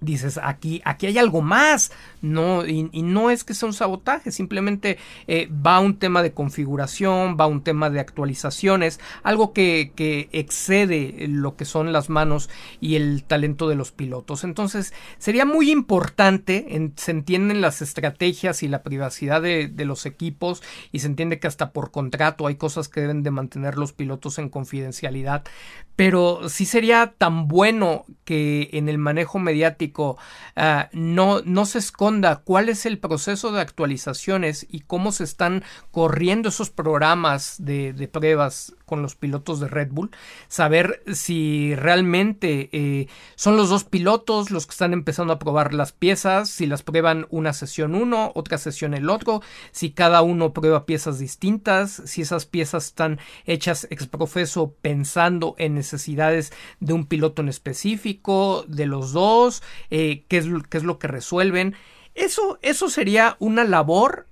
dices 0.01 0.39
aquí 0.43 0.83
aquí 0.85 1.07
hay 1.07 1.19
algo 1.19 1.41
más 1.41 1.91
no 2.21 2.67
y, 2.67 2.91
no 3.03 3.31
es 3.31 3.45
que 3.45 3.55
sea 3.55 3.69
un 3.69 3.73
sabotaje 3.73 4.31
simplemente 4.31 4.99
eh, 5.27 5.49
va 5.51 5.81
un 5.81 5.99
tema 5.99 6.23
de 6.23 6.33
configuración 6.33 7.37
va 7.39 7.47
un 7.47 7.63
tema 7.63 7.89
de 7.89 8.01
actualizaciones 8.01 9.01
algo 9.23 9.53
que, 9.53 9.93
excede 10.33 11.27
lo 11.29 11.57
que 11.57 11.65
son 11.65 11.93
las 11.93 12.09
manos 12.11 12.49
y 12.81 12.97
el 12.97 13.25
talento 13.25 13.69
de 13.69 13.75
los 13.75 13.93
pilotos. 13.93 14.45
Entonces 14.45 14.93
sería 15.19 15.45
muy 15.45 15.71
importante 15.71 16.67
se 16.97 17.11
entienden 17.11 17.61
las 17.61 17.83
estrategias 17.83 18.63
y 18.63 18.69
la 18.69 18.83
privacidad 18.83 19.43
de, 19.43 19.69
de 19.69 19.85
los 19.85 20.07
equipos 20.07 20.63
y 20.93 21.01
se 21.01 21.07
entiende 21.07 21.39
que 21.39 21.47
hasta 21.47 21.73
por 21.73 21.91
contrato 21.91 22.47
hay 22.47 22.57
cosas 22.57 22.89
que 22.89 23.01
deben 23.01 23.23
de 23.23 23.31
mantener 23.31 23.77
los 23.77 23.93
pilotos 23.93 24.39
en 24.39 24.49
confidencialidad 24.49 25.45
pero 25.97 26.51
sí 26.51 26.67
sería 26.67 27.15
tan 27.17 27.49
bueno 27.49 28.05
que 28.25 28.69
en 28.73 28.91
el 28.91 28.99
manejo 28.99 29.39
mediático 29.39 29.86
ah, 30.57 30.89
no, 30.93 31.43
no 31.43 31.67
se 31.67 31.79
esconda 31.79 32.37
cuál 32.37 32.69
es 32.69 32.87
el 32.87 32.99
proceso 32.99 33.53
de 33.53 33.61
actualizaciones 33.61 34.67
y 34.71 34.81
cómo 34.81 35.13
se 35.13 35.25
están 35.25 35.65
corriendo 35.91 36.49
esos 36.49 36.71
programas 36.71 37.57
de, 37.59 37.93
de 37.93 38.09
pruebas 38.09 38.75
con 38.87 39.03
los 39.03 39.17
pilotos 39.17 39.61
de 39.61 39.69
Red 39.69 39.89
Bull, 39.91 40.11
saber 40.49 41.03
si 41.13 41.75
realmente 41.75 42.71
eh, 42.73 43.09
son 43.35 43.57
los 43.57 43.69
dos 43.69 43.85
pilotos 43.85 44.51
los 44.51 44.67
que 44.67 44.71
están 44.71 44.93
empezando 44.93 45.33
a 45.33 45.39
probar 45.39 45.75
las 45.75 45.93
piezas, 45.93 46.49
si 46.49 46.67
las 46.67 46.83
prueban 46.83 47.27
una 47.31 47.53
sesión 47.53 47.97
uno, 47.97 48.31
otra 48.35 48.59
sesión 48.59 48.95
el 48.95 49.11
otro, 49.11 49.43
si 49.73 49.91
cada 49.91 50.23
uno 50.23 50.53
prueba 50.53 50.87
piezas 50.87 51.19
distintas, 51.19 52.03
si 52.07 52.23
esas 52.23 52.47
piezas 52.47 52.87
están 52.87 53.19
hechas 53.45 53.89
ex 53.91 54.07
profeso 54.07 54.75
pensando 54.81 55.57
en 55.59 55.75
necesidades 55.75 56.53
de 56.79 56.93
un 56.93 57.07
piloto 57.07 57.43
en 57.43 57.49
específico, 57.49 58.65
de 58.69 58.87
los 58.87 59.13
dos, 59.13 59.65
eh, 59.91 60.25
qué, 60.29 60.39
es, 60.39 60.47
qué 60.69 60.79
es 60.79 60.85
lo 60.85 60.99
que 60.99 61.09
resuelven. 61.09 61.75
Eso, 62.15 62.59
eso 62.63 62.89
sería 62.89 63.37
una 63.41 63.65
labor 63.65 64.27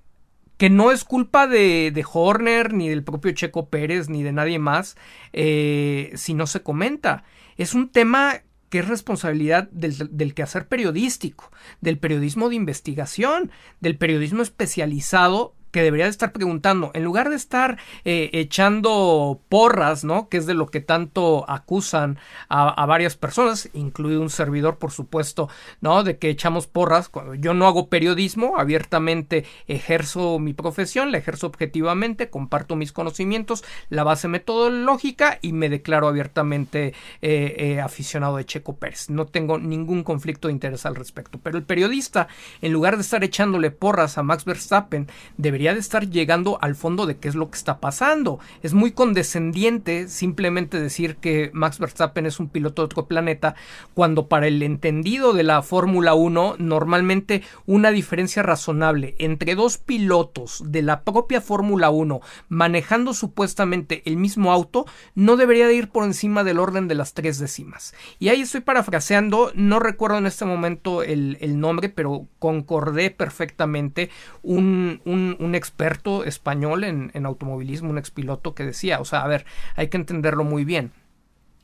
que 0.57 0.71
no 0.71 0.93
es 0.93 1.05
culpa 1.05 1.47
de, 1.47 1.91
de, 1.93 2.05
Horner, 2.11 2.73
ni 2.73 2.89
del 2.89 3.05
propio 3.05 3.33
Checo 3.33 3.69
Pérez, 3.69 4.09
ni 4.09 4.23
de 4.23 4.33
nadie 4.33 4.59
más, 4.59 4.97
eh, 5.33 6.13
si 6.15 6.35
no 6.35 6.47
se 6.47 6.63
comenta. 6.63 7.25
Es 7.57 7.75
un 7.75 7.89
tema 7.89 8.43
que 8.69 8.79
es 8.81 8.89
responsabilidad 8.89 9.69
del, 9.71 10.09
del, 10.11 10.35
quehacer 10.35 10.67
periodístico, 10.67 11.51
del 11.81 11.99
periodismo 11.99 12.49
de 12.49 12.57
investigación, 12.57 13.51
del 13.81 13.97
periodismo 13.97 14.43
especializado 14.43 15.55
que 15.75 15.83
debería 15.83 16.05
de 16.05 16.13
estar 16.13 16.31
preguntando, 16.31 16.93
en 16.95 17.03
lugar 17.03 17.31
de 17.31 17.35
estar 17.35 17.79
eh, 18.05 18.31
echando 18.33 19.41
porras, 19.49 20.05
¿no? 20.05 20.29
Que 20.29 20.37
es 20.37 20.47
de 20.47 20.55
lo 20.55 20.67
que 20.67 20.81
tanto 20.81 21.45
acusan 21.51 22.17
a, 22.49 22.87
varias 22.87 23.17
personas, 23.17 23.69
incluido 23.75 24.21
un 24.21 24.31
servidor, 24.31 24.79
por 24.79 24.93
supuesto, 24.93 25.49
¿no? 25.81 26.05
De 26.05 26.17
que 26.17 26.31
echamos 26.31 26.69
porras. 26.69 27.11
Yo 27.39 27.55
no 27.55 27.67
hago 27.67 27.89
periodismo, 27.89 28.57
abiertamente 28.57 29.47
ejerzo 29.67 30.39
mi 30.39 30.53
profesión, 30.53 31.11
la 31.11 31.19
ejerzo 31.19 31.49
objetivamente, 31.49 32.31
comparto 32.31 32.77
mis 32.77 32.93
conocimientos, 32.93 33.65
la 33.89 34.05
base 34.05 34.29
metodológica 34.29 35.41
y 35.43 35.55
me 35.55 35.69
declaro 35.69 36.07
abiertamente 36.07 36.95
eh, 37.21 37.57
eh, 37.59 37.81
aficionado 37.81 38.37
de 38.37 38.47
Checo 38.47 38.77
Pérez. 38.77 39.11
No 39.11 39.27
tengo 39.27 39.59
ningún 39.59 40.05
conflicto 40.05 40.47
de 40.47 40.53
interés 40.53 40.87
al 40.87 40.95
respecto. 40.95 41.41
Pero 41.43 41.59
el 41.59 41.65
periodista, 41.65 42.29
en 42.63 42.73
lugar 42.73 42.95
de 42.95 43.03
estar 43.03 43.25
echándole 43.25 43.73
porras 43.73 44.19
a 44.19 44.23
Max 44.23 44.45
Verstappen, 44.45 45.09
debería 45.37 45.64
de 45.73 45.81
estar 45.81 46.11
llegando 46.11 46.59
al 46.61 46.75
fondo 46.75 47.07
de 47.07 47.17
qué 47.17 47.29
es 47.29 47.35
lo 47.35 47.51
que 47.51 47.57
está 47.57 47.79
pasando. 47.81 48.41
Es 48.63 48.75
muy 48.75 48.93
condescendiente 48.93 50.09
simplemente 50.09 50.81
decir 50.81 51.17
que 51.17 51.51
Max 51.55 51.79
Verstappen 51.79 52.27
es 52.27 52.41
un 52.41 52.49
piloto 52.49 52.83
de 52.83 52.87
otro 52.87 53.07
planeta, 53.07 53.55
cuando 53.95 54.29
para 54.29 54.49
el 54.49 54.63
entendido 54.63 55.33
de 55.33 55.45
la 55.45 55.63
Fórmula 55.63 56.15
1, 56.15 56.57
normalmente 56.59 57.43
una 57.67 57.91
diferencia 57.91 58.43
razonable 58.43 59.15
entre 59.19 59.55
dos 59.55 59.79
pilotos 59.79 60.63
de 60.67 60.83
la 60.83 61.03
propia 61.03 61.41
Fórmula 61.41 61.91
1 61.91 62.21
manejando 62.49 63.15
supuestamente 63.15 64.03
el 64.05 64.17
mismo 64.17 64.53
auto 64.53 64.87
no 65.15 65.37
debería 65.37 65.67
de 65.67 65.75
ir 65.75 65.89
por 65.89 66.05
encima 66.05 66.45
del 66.45 66.59
orden 66.59 66.89
de 66.89 66.95
las 66.95 67.15
tres 67.15 67.39
décimas. 67.39 67.95
Y 68.19 68.29
ahí 68.29 68.41
estoy 68.41 68.61
parafraseando, 68.61 69.53
no 69.55 69.79
recuerdo 69.79 70.19
en 70.19 70.27
este 70.27 70.45
momento 70.45 71.03
el, 71.03 71.55
nombre, 71.55 71.89
pero 71.89 72.27
concordé 72.39 73.11
perfectamente 73.11 74.11
un 74.43 75.01
un 75.05 75.54
experto 75.55 76.25
español 76.25 76.85
en, 76.85 77.27
automovilismo, 77.27 77.91
un 77.91 77.99
expiloto 77.99 78.55
que 78.55 78.65
decía, 78.65 79.01
o 79.01 79.05
sea, 79.05 79.23
a 79.23 79.29
ver, 79.29 79.47
hay 79.77 79.89
que 79.89 79.97
entenderlo 79.97 80.45
muy 80.45 80.65
bien. 80.65 80.93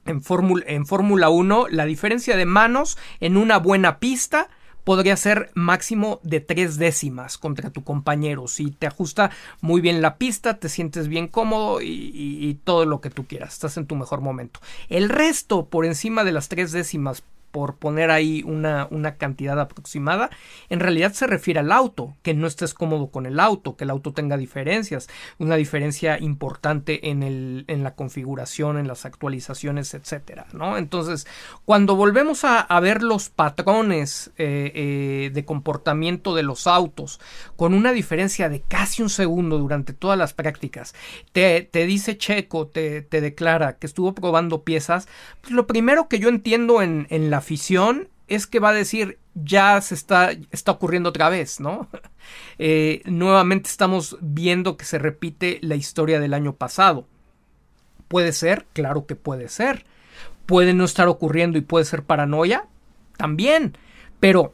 En 0.07 0.23
Fórmula, 0.23 0.65
en 0.67 0.87
Fórmula 0.87 1.29
1, 1.29 1.69
la 1.69 1.85
diferencia 1.85 2.37
de 2.37 2.47
manos 2.47 2.99
en 3.21 3.37
una 3.37 3.59
buena 3.59 3.99
pista 3.99 4.49
podría 4.85 5.17
ser 5.17 5.51
máximo 5.55 6.21
de 6.23 6.41
tres 6.41 6.79
décimas 6.79 7.39
contra 7.39 7.71
tu 7.71 7.85
compañero. 7.85 8.49
Si 8.49 8.71
te 8.71 8.87
ajusta 8.87 9.31
muy 9.61 9.81
bien 9.81 10.03
la 10.03 10.17
pista, 10.17 10.59
te 10.59 10.69
sientes 10.69 11.09
bien 11.09 11.29
cómodo 11.29 11.81
y, 11.83 12.59
todo 12.65 12.85
lo 12.87 13.01
que 13.01 13.11
tú 13.11 13.27
quieras, 13.27 13.53
estás 13.53 13.77
en 13.77 13.87
tu 13.87 13.95
mejor 13.95 14.21
momento. 14.21 14.61
El 14.89 15.09
resto, 15.09 15.67
por 15.67 15.85
encima 15.85 16.25
de 16.25 16.33
las 16.33 16.49
tres 16.49 16.73
décimas 16.73 17.23
por 17.51 17.77
poner 17.77 18.11
ahí 18.11 18.43
una, 18.47 18.87
una, 18.91 19.17
cantidad 19.17 19.59
aproximada, 19.59 20.31
en 20.69 20.81
realidad 20.81 21.13
se 21.13 21.27
refiere 21.27 21.61
al 21.61 21.73
auto, 21.73 22.17
que 22.23 22.35
no 22.35 22.47
estés 22.47 22.75
cómodo 22.75 23.11
con 23.11 23.27
el 23.27 23.41
auto, 23.41 23.77
que 23.77 23.85
el 23.85 23.91
auto 23.91 24.13
tenga 24.13 24.37
diferencias, 24.37 25.09
una 25.39 25.57
diferencia 25.57 26.19
importante 26.19 27.11
en, 27.11 27.23
el, 27.23 27.65
en 27.69 27.83
la 27.83 27.95
configuración, 27.95 28.79
en 28.79 28.87
las 28.87 29.05
actualizaciones, 29.05 29.95
etcétera, 29.95 30.47
¿no? 30.53 30.77
Entonces, 30.77 31.27
cuando 31.65 31.97
volvemos 31.97 32.45
a, 32.45 32.81
ver 32.81 33.03
los 33.03 33.29
patrones 33.29 34.31
eh, 34.39 34.73
eh, 34.75 35.31
de 35.35 35.45
comportamiento 35.45 36.35
de 36.35 36.43
los 36.43 36.67
autos, 36.67 37.21
con 37.57 37.75
una 37.75 37.93
diferencia 37.93 38.49
de 38.49 38.63
casi 38.63 39.03
un 39.03 39.11
segundo 39.11 39.59
durante 39.59 39.93
todas 39.93 40.17
las 40.17 40.33
prácticas, 40.33 40.95
te, 41.33 41.63
te 41.63 41.85
dice 41.85 42.17
Checo, 42.17 42.69
te, 42.69 43.03
te 43.03 43.21
declara 43.21 43.77
que 43.77 43.87
estuvo 43.87 44.15
probando 44.15 44.63
piezas, 44.63 45.09
pues 45.43 45.53
lo 45.53 45.67
primero 45.67 46.09
que 46.09 46.19
yo 46.19 46.29
entiendo 46.31 46.81
en, 46.81 47.07
en 47.11 47.29
la 47.29 47.40
afición 47.41 48.09
es 48.29 48.47
que 48.47 48.61
va 48.61 48.71
a 48.71 48.75
decir 48.75 49.19
ya 49.35 49.81
se 49.81 49.95
está, 49.95 50.31
está 50.51 50.73
ocurriendo 50.73 51.09
otra 51.11 51.29
vez, 51.29 51.61
¿no? 51.61 51.89
Eh, 52.63 53.01
nuevamente 53.07 53.71
estamos 53.71 54.19
viendo 54.21 54.77
que 54.77 54.85
se 54.85 54.99
repite 54.99 55.59
la 55.63 55.77
historia 55.77 56.21
del 56.21 56.35
año 56.35 56.55
pasado. 56.55 57.07
¿Puede 58.07 58.33
ser? 58.33 58.67
Claro 58.75 59.07
que 59.07 59.17
puede 59.17 59.49
ser. 59.49 59.87
¿Puede 60.45 60.75
no 60.75 60.85
estar 60.85 61.09
ocurriendo 61.09 61.57
y 61.57 61.63
puede 61.63 61.87
ser 61.87 62.03
paranoia? 62.03 62.67
También. 63.17 63.79
Pero 64.21 64.53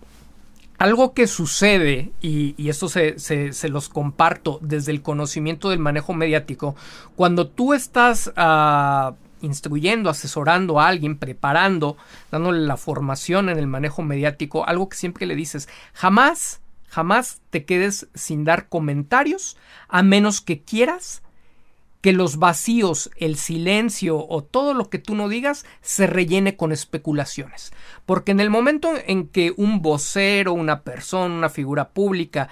algo 0.79 1.15
que 1.15 1.27
sucede, 1.27 2.13
y, 2.21 2.69
esto 2.69 2.89
se, 2.89 3.69
los 3.69 3.89
comparto 3.89 4.59
desde 4.63 4.93
el 4.93 5.03
conocimiento 5.03 5.71
del 5.71 5.81
manejo 5.81 6.15
mediático, 6.15 6.77
cuando 7.17 7.49
tú 7.49 7.75
estás 7.75 8.29
uh, 8.37 9.15
instruyendo, 9.41 10.11
asesorando 10.11 10.81
a 10.81 10.89
alguien, 10.89 11.19
preparando, 11.19 11.97
dándole 12.31 12.67
la 12.67 12.77
formación 12.77 13.49
en 13.49 13.59
el 13.59 13.67
manejo 13.67 14.03
mediático, 14.03 14.67
algo 14.67 14.89
que 14.89 14.97
siempre 14.97 15.27
le 15.27 15.35
dices, 15.35 15.69
jamás, 15.93 16.61
jamás 16.89 17.41
te 17.51 17.65
quedes 17.65 18.09
sin 18.15 18.45
dar 18.45 18.69
comentarios, 18.69 19.57
a 19.89 20.03
menos 20.03 20.41
que 20.41 20.63
quieras 20.63 21.23
que 22.07 22.13
los 22.13 22.39
vacíos, 22.39 23.11
el 23.17 23.37
silencio 23.37 24.25
o 24.29 24.45
todo 24.45 24.75
lo 24.75 24.91
que 24.91 25.01
tú 25.01 25.17
no 25.17 25.29
digas 25.29 25.67
se 25.81 26.07
rellene 26.07 26.57
con 26.57 26.71
especulaciones. 26.71 27.73
Porque 28.05 28.31
en 28.31 28.39
el 28.39 28.49
momento 28.49 28.93
en 29.07 29.27
que 29.27 29.53
un 29.57 29.83
vocero, 29.83 30.53
una 30.53 30.83
persona, 30.83 31.35
una 31.35 31.49
figura 31.49 31.89
pública 31.89 32.49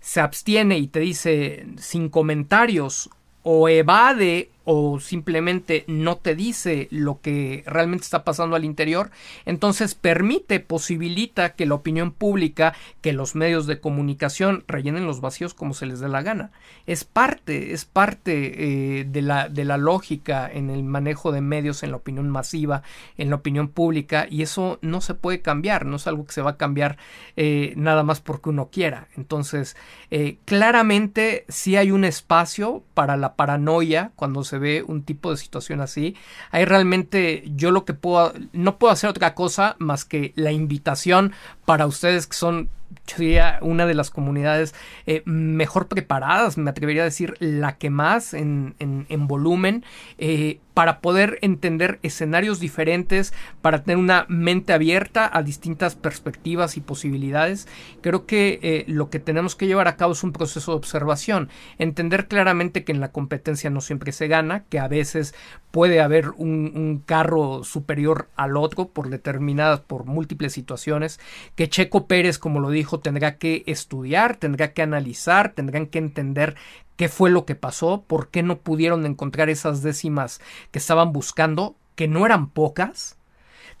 se 0.00 0.20
abstiene 0.20 0.78
y 0.78 0.88
te 0.88 0.98
dice 0.98 1.66
sin 1.78 2.08
comentarios 2.08 3.10
o 3.44 3.68
evade 3.68 4.50
o 4.72 5.00
simplemente 5.00 5.82
no 5.88 6.18
te 6.18 6.36
dice 6.36 6.86
lo 6.92 7.20
que 7.20 7.64
realmente 7.66 8.04
está 8.04 8.22
pasando 8.22 8.54
al 8.54 8.64
interior, 8.64 9.10
entonces 9.44 9.96
permite, 9.96 10.60
posibilita 10.60 11.54
que 11.56 11.66
la 11.66 11.74
opinión 11.74 12.12
pública, 12.12 12.76
que 13.00 13.12
los 13.12 13.34
medios 13.34 13.66
de 13.66 13.80
comunicación 13.80 14.62
rellenen 14.68 15.06
los 15.06 15.20
vacíos 15.20 15.54
como 15.54 15.74
se 15.74 15.86
les 15.86 15.98
dé 15.98 16.08
la 16.08 16.22
gana. 16.22 16.52
Es 16.86 17.02
parte, 17.02 17.72
es 17.72 17.84
parte 17.84 19.00
eh, 19.00 19.04
de, 19.06 19.22
la, 19.22 19.48
de 19.48 19.64
la 19.64 19.76
lógica 19.76 20.48
en 20.48 20.70
el 20.70 20.84
manejo 20.84 21.32
de 21.32 21.40
medios, 21.40 21.82
en 21.82 21.90
la 21.90 21.96
opinión 21.96 22.30
masiva, 22.30 22.84
en 23.18 23.28
la 23.28 23.36
opinión 23.36 23.70
pública, 23.70 24.28
y 24.30 24.42
eso 24.42 24.78
no 24.82 25.00
se 25.00 25.14
puede 25.14 25.40
cambiar, 25.40 25.84
no 25.84 25.96
es 25.96 26.06
algo 26.06 26.26
que 26.26 26.32
se 26.32 26.42
va 26.42 26.50
a 26.50 26.56
cambiar 26.56 26.96
eh, 27.36 27.74
nada 27.76 28.04
más 28.04 28.20
porque 28.20 28.50
uno 28.50 28.68
quiera. 28.70 29.08
Entonces, 29.16 29.76
eh, 30.12 30.38
claramente 30.44 31.44
sí 31.48 31.74
hay 31.74 31.90
un 31.90 32.04
espacio 32.04 32.84
para 32.94 33.16
la 33.16 33.34
paranoia 33.34 34.12
cuando 34.14 34.44
se 34.44 34.59
ve 34.60 34.84
un 34.86 35.02
tipo 35.02 35.32
de 35.32 35.36
situación 35.36 35.80
así. 35.80 36.14
Hay 36.52 36.64
realmente 36.64 37.42
yo 37.56 37.72
lo 37.72 37.84
que 37.84 37.94
puedo, 37.94 38.32
no 38.52 38.78
puedo 38.78 38.92
hacer 38.92 39.10
otra 39.10 39.34
cosa 39.34 39.74
más 39.80 40.04
que 40.04 40.32
la 40.36 40.52
invitación 40.52 41.32
para 41.64 41.86
ustedes 41.86 42.28
que 42.28 42.36
son 42.36 42.70
sería 43.06 43.58
una 43.62 43.86
de 43.86 43.94
las 43.94 44.10
comunidades 44.10 44.74
eh, 45.06 45.22
mejor 45.24 45.88
preparadas, 45.88 46.58
me 46.58 46.70
atrevería 46.70 47.02
a 47.02 47.06
decir 47.06 47.34
la 47.38 47.76
que 47.78 47.90
más 47.90 48.34
en, 48.34 48.74
en, 48.78 49.06
en 49.08 49.26
volumen, 49.26 49.84
eh, 50.18 50.60
para 50.74 51.00
poder 51.00 51.38
entender 51.42 51.98
escenarios 52.02 52.60
diferentes, 52.60 53.34
para 53.60 53.82
tener 53.82 53.98
una 53.98 54.24
mente 54.28 54.72
abierta 54.72 55.28
a 55.30 55.42
distintas 55.42 55.94
perspectivas 55.94 56.76
y 56.76 56.80
posibilidades. 56.80 57.68
Creo 58.00 58.24
que 58.24 58.60
eh, 58.62 58.84
lo 58.86 59.10
que 59.10 59.18
tenemos 59.18 59.56
que 59.56 59.66
llevar 59.66 59.88
a 59.88 59.96
cabo 59.96 60.12
es 60.12 60.22
un 60.22 60.32
proceso 60.32 60.72
de 60.72 60.78
observación, 60.78 61.50
entender 61.78 62.28
claramente 62.28 62.84
que 62.84 62.92
en 62.92 63.00
la 63.00 63.12
competencia 63.12 63.68
no 63.68 63.80
siempre 63.80 64.12
se 64.12 64.28
gana, 64.28 64.64
que 64.70 64.78
a 64.78 64.88
veces 64.88 65.34
puede 65.70 66.00
haber 66.00 66.30
un, 66.30 66.72
un 66.74 67.02
carro 67.04 67.62
superior 67.62 68.28
al 68.36 68.56
otro 68.56 68.88
por 68.88 69.10
determinadas, 69.10 69.80
por 69.80 70.06
múltiples 70.06 70.52
situaciones, 70.52 71.20
que 71.56 71.68
Checo 71.68 72.06
Pérez, 72.06 72.38
como 72.38 72.60
lo 72.60 72.70
dijo, 72.80 73.00
tendrá 73.00 73.38
que 73.38 73.62
estudiar, 73.66 74.36
tendrá 74.36 74.72
que 74.72 74.82
analizar, 74.82 75.52
tendrán 75.52 75.86
que 75.86 75.98
entender 75.98 76.56
qué 76.96 77.08
fue 77.08 77.30
lo 77.30 77.46
que 77.46 77.54
pasó, 77.54 78.04
por 78.06 78.28
qué 78.28 78.42
no 78.42 78.58
pudieron 78.58 79.06
encontrar 79.06 79.48
esas 79.48 79.82
décimas 79.82 80.40
que 80.70 80.78
estaban 80.78 81.12
buscando, 81.12 81.76
que 81.94 82.08
no 82.08 82.26
eran 82.26 82.50
pocas. 82.50 83.16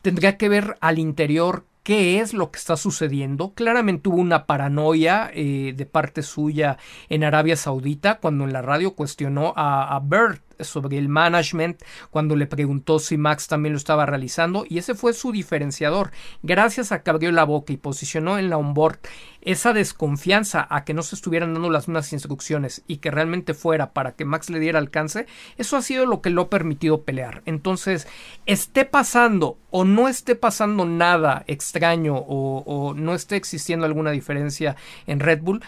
Tendría 0.02 0.36
que 0.36 0.48
ver 0.48 0.76
al 0.80 0.98
interior 0.98 1.64
qué 1.82 2.20
es 2.20 2.32
lo 2.32 2.50
que 2.50 2.58
está 2.58 2.76
sucediendo. 2.76 3.52
Claramente 3.54 4.08
hubo 4.08 4.16
una 4.16 4.46
paranoia 4.46 5.30
eh, 5.34 5.74
de 5.76 5.86
parte 5.86 6.22
suya 6.22 6.78
en 7.08 7.24
Arabia 7.24 7.56
Saudita 7.56 8.18
cuando 8.18 8.44
en 8.44 8.52
la 8.52 8.62
radio 8.62 8.94
cuestionó 8.94 9.52
a, 9.56 9.94
a 9.94 10.00
Bird 10.00 10.40
sobre 10.64 10.98
el 10.98 11.08
management 11.08 11.82
cuando 12.10 12.36
le 12.36 12.46
preguntó 12.46 12.98
si 12.98 13.16
Max 13.16 13.48
también 13.48 13.72
lo 13.72 13.78
estaba 13.78 14.06
realizando 14.06 14.64
y 14.68 14.78
ese 14.78 14.94
fue 14.94 15.12
su 15.12 15.32
diferenciador. 15.32 16.10
Gracias 16.42 16.92
a 16.92 17.02
que 17.02 17.10
abrió 17.10 17.32
la 17.32 17.44
boca 17.44 17.72
y 17.72 17.76
posicionó 17.76 18.38
en 18.38 18.50
la 18.50 18.58
onboard 18.58 18.98
esa 19.42 19.72
desconfianza 19.72 20.66
a 20.68 20.84
que 20.84 20.94
no 20.94 21.02
se 21.02 21.14
estuvieran 21.14 21.54
dando 21.54 21.70
las 21.70 21.88
mismas 21.88 22.12
instrucciones 22.12 22.82
y 22.86 22.98
que 22.98 23.10
realmente 23.10 23.54
fuera 23.54 23.92
para 23.92 24.12
que 24.12 24.24
Max 24.24 24.50
le 24.50 24.60
diera 24.60 24.78
alcance, 24.78 25.26
eso 25.56 25.76
ha 25.76 25.82
sido 25.82 26.06
lo 26.06 26.20
que 26.20 26.30
lo 26.30 26.42
ha 26.42 26.50
permitido 26.50 27.02
pelear. 27.02 27.42
Entonces, 27.46 28.06
esté 28.46 28.84
pasando 28.84 29.58
o 29.70 29.84
no 29.84 30.08
esté 30.08 30.34
pasando 30.34 30.84
nada 30.84 31.44
extraño 31.46 32.16
o, 32.16 32.62
o 32.66 32.94
no 32.94 33.14
esté 33.14 33.36
existiendo 33.36 33.86
alguna 33.86 34.10
diferencia 34.10 34.76
en 35.06 35.20
Red 35.20 35.40
Bull, 35.42 35.62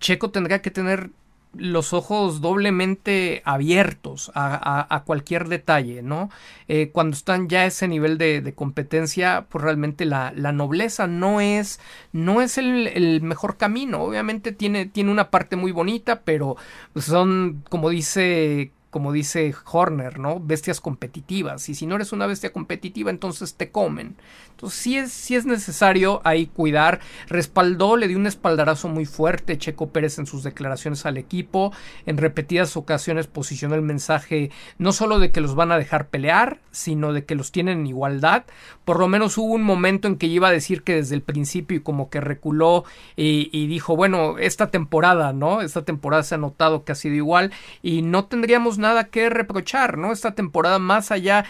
Checo 0.00 0.30
tendrá 0.30 0.62
que 0.62 0.70
tener 0.70 1.10
los 1.52 1.92
ojos 1.92 2.40
doblemente 2.40 3.42
abiertos 3.44 4.30
a, 4.34 4.94
a, 4.94 5.04
cualquier 5.04 5.48
detalle, 5.48 6.02
¿no? 6.02 6.30
Eh, 6.68 6.90
cuando 6.92 7.16
están 7.16 7.48
ya 7.48 7.62
a 7.62 7.66
ese 7.66 7.88
nivel 7.88 8.18
de, 8.18 8.40
de 8.40 8.54
competencia, 8.54 9.46
pues 9.48 9.64
realmente 9.64 10.04
la, 10.04 10.32
la, 10.36 10.52
nobleza 10.52 11.08
no 11.08 11.40
es, 11.40 11.80
no 12.12 12.40
es 12.40 12.56
el, 12.56 12.86
el, 12.86 13.22
mejor 13.22 13.56
camino. 13.56 14.02
Obviamente 14.02 14.52
tiene, 14.52 14.86
tiene 14.86 15.10
una 15.10 15.30
parte 15.30 15.56
muy 15.56 15.72
bonita, 15.72 16.20
pero 16.22 16.56
son, 16.94 17.64
como 17.68 17.90
dice 17.90 18.72
como 18.90 19.12
dice 19.12 19.54
Horner, 19.70 20.18
¿no? 20.18 20.40
Bestias 20.40 20.80
competitivas. 20.80 21.68
Y 21.68 21.74
si 21.74 21.86
no 21.86 21.94
eres 21.94 22.12
una 22.12 22.26
bestia 22.26 22.52
competitiva, 22.52 23.10
entonces 23.10 23.54
te 23.54 23.70
comen. 23.70 24.16
Entonces 24.60 25.30
es, 25.30 25.30
es 25.30 25.46
necesario 25.46 26.20
ahí 26.24 26.46
cuidar. 26.46 27.00
Respaldó, 27.28 27.96
le 27.96 28.08
dio 28.08 28.18
un 28.18 28.26
espaldarazo 28.26 28.88
muy 28.88 29.06
fuerte 29.06 29.56
Checo 29.56 29.88
Pérez 29.88 30.18
en 30.18 30.26
sus 30.26 30.42
declaraciones 30.42 31.06
al 31.06 31.16
equipo. 31.16 31.72
En 32.04 32.18
repetidas 32.18 32.76
ocasiones 32.76 33.26
posicionó 33.26 33.74
el 33.74 33.82
mensaje 33.82 34.50
no 34.76 34.92
solo 34.92 35.18
de 35.18 35.30
que 35.32 35.40
los 35.40 35.54
van 35.54 35.72
a 35.72 35.78
dejar 35.78 36.08
pelear, 36.08 36.60
sino 36.70 37.14
de 37.14 37.24
que 37.24 37.34
los 37.34 37.52
tienen 37.52 37.80
en 37.80 37.86
igualdad. 37.86 38.44
Por 38.84 38.98
lo 38.98 39.08
menos 39.08 39.38
hubo 39.38 39.54
un 39.54 39.62
momento 39.62 40.08
en 40.08 40.16
que 40.16 40.26
iba 40.26 40.48
a 40.48 40.52
decir 40.52 40.82
que 40.82 40.96
desde 40.96 41.14
el 41.14 41.22
principio 41.22 41.78
y 41.78 41.80
como 41.80 42.10
que 42.10 42.20
reculó 42.20 42.84
y 43.16 43.66
dijo, 43.66 43.96
bueno, 43.96 44.36
esta 44.38 44.70
temporada, 44.70 45.32
¿no? 45.32 45.62
Esta 45.62 45.84
temporada 45.84 46.22
se 46.22 46.34
ha 46.34 46.38
notado 46.38 46.84
que 46.84 46.92
ha 46.92 46.94
sido 46.94 47.14
igual 47.14 47.52
y 47.82 48.02
no 48.02 48.26
tendríamos 48.26 48.78
nada 48.78 49.04
que 49.04 49.30
reprochar, 49.30 49.96
¿no? 49.96 50.12
Esta 50.12 50.34
temporada 50.34 50.78
más 50.78 51.10
allá 51.10 51.44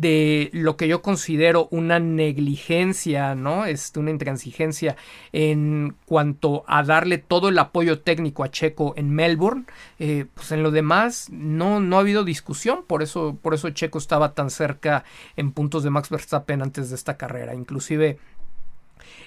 de 0.00 0.50
lo 0.52 0.76
que 0.76 0.88
yo 0.88 1.02
considero 1.02 1.68
una 1.70 1.98
negligencia, 1.98 3.34
¿no? 3.34 3.64
Este, 3.64 3.98
una 3.98 4.10
intransigencia 4.10 4.96
en 5.32 5.96
cuanto 6.06 6.64
a 6.66 6.82
darle 6.82 7.18
todo 7.18 7.48
el 7.48 7.58
apoyo 7.58 8.00
técnico 8.00 8.44
a 8.44 8.50
Checo 8.50 8.94
en 8.96 9.10
Melbourne, 9.10 9.64
eh, 9.98 10.26
pues 10.34 10.52
en 10.52 10.62
lo 10.62 10.70
demás 10.70 11.28
no, 11.30 11.80
no 11.80 11.96
ha 11.96 12.00
habido 12.00 12.24
discusión, 12.24 12.84
por 12.86 13.02
eso, 13.02 13.38
por 13.40 13.54
eso 13.54 13.70
Checo 13.70 13.98
estaba 13.98 14.34
tan 14.34 14.50
cerca 14.50 15.04
en 15.36 15.52
puntos 15.52 15.82
de 15.82 15.90
Max 15.90 16.10
Verstappen 16.10 16.62
antes 16.62 16.90
de 16.90 16.96
esta 16.96 17.16
carrera, 17.16 17.54
inclusive 17.54 18.18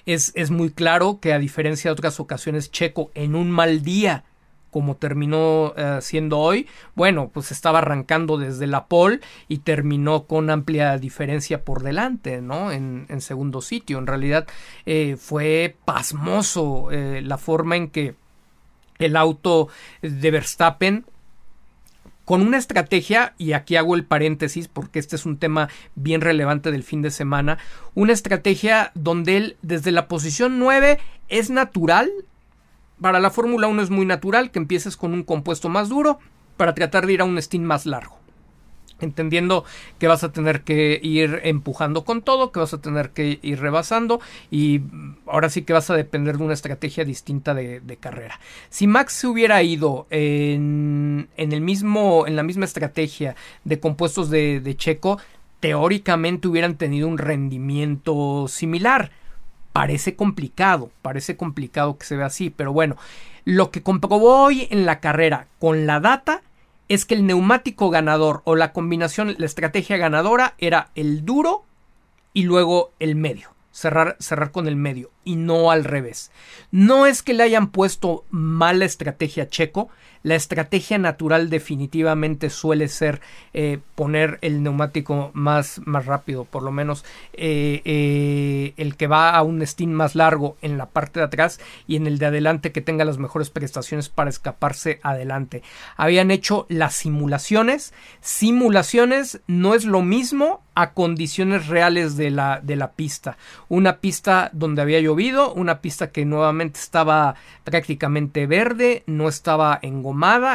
es, 0.06 0.32
es 0.34 0.50
muy 0.50 0.70
claro 0.70 1.18
que 1.20 1.32
a 1.32 1.38
diferencia 1.38 1.88
de 1.88 1.92
otras 1.92 2.20
ocasiones 2.20 2.70
Checo 2.70 3.10
en 3.14 3.34
un 3.34 3.50
mal 3.50 3.82
día 3.82 4.24
como 4.70 4.96
terminó 4.96 5.74
eh, 5.76 5.98
siendo 6.00 6.38
hoy, 6.38 6.66
bueno, 6.94 7.30
pues 7.32 7.50
estaba 7.50 7.78
arrancando 7.78 8.38
desde 8.38 8.66
la 8.66 8.86
pole 8.86 9.20
y 9.48 9.58
terminó 9.58 10.24
con 10.24 10.50
amplia 10.50 10.96
diferencia 10.98 11.64
por 11.64 11.82
delante, 11.82 12.40
¿no? 12.40 12.72
En, 12.72 13.06
segundo 13.20 13.60
sitio. 13.60 13.98
En 13.98 14.06
realidad 14.06 14.46
eh, 14.86 15.16
fue 15.18 15.76
pasmoso 15.84 16.90
eh, 16.90 17.20
la 17.22 17.36
forma 17.36 17.76
en 17.76 17.90
que 17.90 18.14
el 18.98 19.16
auto 19.16 19.68
de 20.00 20.30
Verstappen 20.30 21.04
con 22.30 22.42
una 22.42 22.58
estrategia, 22.58 23.34
y 23.38 23.54
aquí 23.54 23.74
hago 23.74 23.96
el 23.96 24.04
paréntesis 24.04 24.68
porque 24.68 25.00
este 25.00 25.16
es 25.16 25.26
un 25.26 25.36
tema 25.36 25.68
bien 25.96 26.20
relevante 26.20 26.70
del 26.70 26.84
fin 26.84 27.02
de 27.02 27.10
semana, 27.10 27.58
una 27.96 28.12
estrategia 28.12 28.92
donde 28.94 29.36
él 29.36 29.56
desde 29.62 29.90
la 29.90 30.06
posición 30.06 30.60
9 30.60 31.00
es 31.28 31.50
natural, 31.50 32.08
para 33.00 33.20
la 33.20 33.30
Fórmula 33.30 33.66
1 33.66 33.82
es 33.82 33.90
muy 33.90 34.06
natural 34.06 34.50
que 34.50 34.58
empieces 34.58 34.96
con 34.96 35.12
un 35.12 35.22
compuesto 35.22 35.68
más 35.68 35.88
duro 35.88 36.18
para 36.56 36.74
tratar 36.74 37.06
de 37.06 37.14
ir 37.14 37.20
a 37.20 37.24
un 37.24 37.40
stint 37.40 37.64
más 37.64 37.86
largo 37.86 38.20
entendiendo 39.00 39.64
que 39.98 40.08
vas 40.08 40.24
a 40.24 40.32
tener 40.32 40.62
que 40.62 41.00
ir 41.02 41.40
empujando 41.44 42.04
con 42.04 42.22
todo, 42.22 42.52
que 42.52 42.60
vas 42.60 42.74
a 42.74 42.80
tener 42.80 43.10
que 43.10 43.38
ir 43.42 43.60
rebasando 43.60 44.20
y 44.50 44.82
ahora 45.26 45.48
sí 45.48 45.62
que 45.62 45.72
vas 45.72 45.90
a 45.90 45.96
depender 45.96 46.38
de 46.38 46.44
una 46.44 46.54
estrategia 46.54 47.04
distinta 47.04 47.54
de, 47.54 47.80
carrera. 47.98 48.40
Si 48.68 48.86
Max 48.86 49.14
se 49.14 49.26
hubiera 49.26 49.62
ido 49.62 50.06
en, 50.10 51.28
el 51.36 51.60
mismo, 51.60 52.26
en 52.26 52.36
la 52.36 52.42
misma 52.42 52.64
estrategia 52.64 53.36
de 53.64 53.80
compuestos 53.80 54.30
de, 54.30 54.60
de 54.60 54.76
Checo, 54.76 55.18
teóricamente 55.60 56.48
hubieran 56.48 56.76
tenido 56.76 57.08
un 57.08 57.18
rendimiento 57.18 58.46
similar. 58.48 59.10
Parece 59.72 60.16
complicado, 60.16 60.90
parece 61.02 61.36
complicado 61.36 61.96
que 61.96 62.06
se 62.06 62.16
vea 62.16 62.26
así, 62.26 62.50
pero 62.50 62.72
bueno, 62.72 62.96
lo 63.44 63.70
que 63.70 63.82
comprobó 63.82 64.44
hoy 64.44 64.66
en 64.70 64.84
la 64.84 65.00
carrera 65.00 65.46
con 65.58 65.86
la 65.86 66.00
data 66.00 66.42
es 66.88 67.04
que 67.04 67.14
el 67.14 67.26
neumático 67.26 67.88
ganador 67.88 68.42
o 68.44 68.56
la 68.56 68.72
combinación, 68.72 69.36
la 69.38 69.46
estrategia 69.46 69.96
ganadora 69.96 70.54
era 70.58 70.90
el 70.96 71.24
duro 71.24 71.64
y 72.34 72.42
luego 72.42 72.92
el 72.98 73.14
medio. 73.14 73.50
Cerrar, 73.70 74.16
cerrar 74.18 74.50
con 74.50 74.66
el 74.66 74.74
medio 74.74 75.10
y 75.24 75.36
no 75.36 75.70
al 75.70 75.84
revés. 75.84 76.30
No 76.70 77.06
es 77.06 77.22
que 77.22 77.34
le 77.34 77.42
hayan 77.42 77.70
puesto 77.70 78.24
mala 78.30 78.84
estrategia 78.84 79.48
Checo, 79.48 79.90
la 80.22 80.34
estrategia 80.34 80.98
natural 80.98 81.48
definitivamente 81.48 82.50
suele 82.50 82.88
ser 82.88 83.22
eh, 83.54 83.78
poner 83.94 84.38
el 84.42 84.62
neumático 84.62 85.30
más, 85.32 85.80
más 85.86 86.04
rápido, 86.04 86.44
por 86.44 86.62
lo 86.62 86.70
menos 86.70 87.06
eh, 87.32 87.80
eh, 87.86 88.74
el 88.76 88.96
que 88.96 89.06
va 89.06 89.30
a 89.30 89.42
un 89.42 89.62
stint 89.62 89.92
más 89.92 90.14
largo 90.14 90.58
en 90.60 90.76
la 90.76 90.86
parte 90.86 91.20
de 91.20 91.24
atrás 91.24 91.58
y 91.86 91.96
en 91.96 92.06
el 92.06 92.18
de 92.18 92.26
adelante 92.26 92.70
que 92.70 92.82
tenga 92.82 93.06
las 93.06 93.16
mejores 93.16 93.48
prestaciones 93.48 94.10
para 94.10 94.28
escaparse 94.28 95.00
adelante. 95.02 95.62
Habían 95.96 96.30
hecho 96.30 96.66
las 96.68 96.94
simulaciones. 96.96 97.94
Simulaciones 98.20 99.40
no 99.46 99.74
es 99.74 99.86
lo 99.86 100.02
mismo 100.02 100.62
a 100.74 100.92
condiciones 100.92 101.66
reales 101.66 102.16
de 102.16 102.30
la, 102.30 102.60
de 102.62 102.76
la 102.76 102.92
pista. 102.92 103.38
Una 103.68 103.98
pista 103.98 104.50
donde 104.52 104.82
había 104.82 105.00
llovido, 105.10 105.52
una 105.52 105.80
pista 105.80 106.10
que 106.10 106.24
nuevamente 106.24 106.78
estaba 106.80 107.34
prácticamente 107.64 108.46
verde, 108.46 109.02
no 109.06 109.28
estaba 109.28 109.78
en 109.82 110.02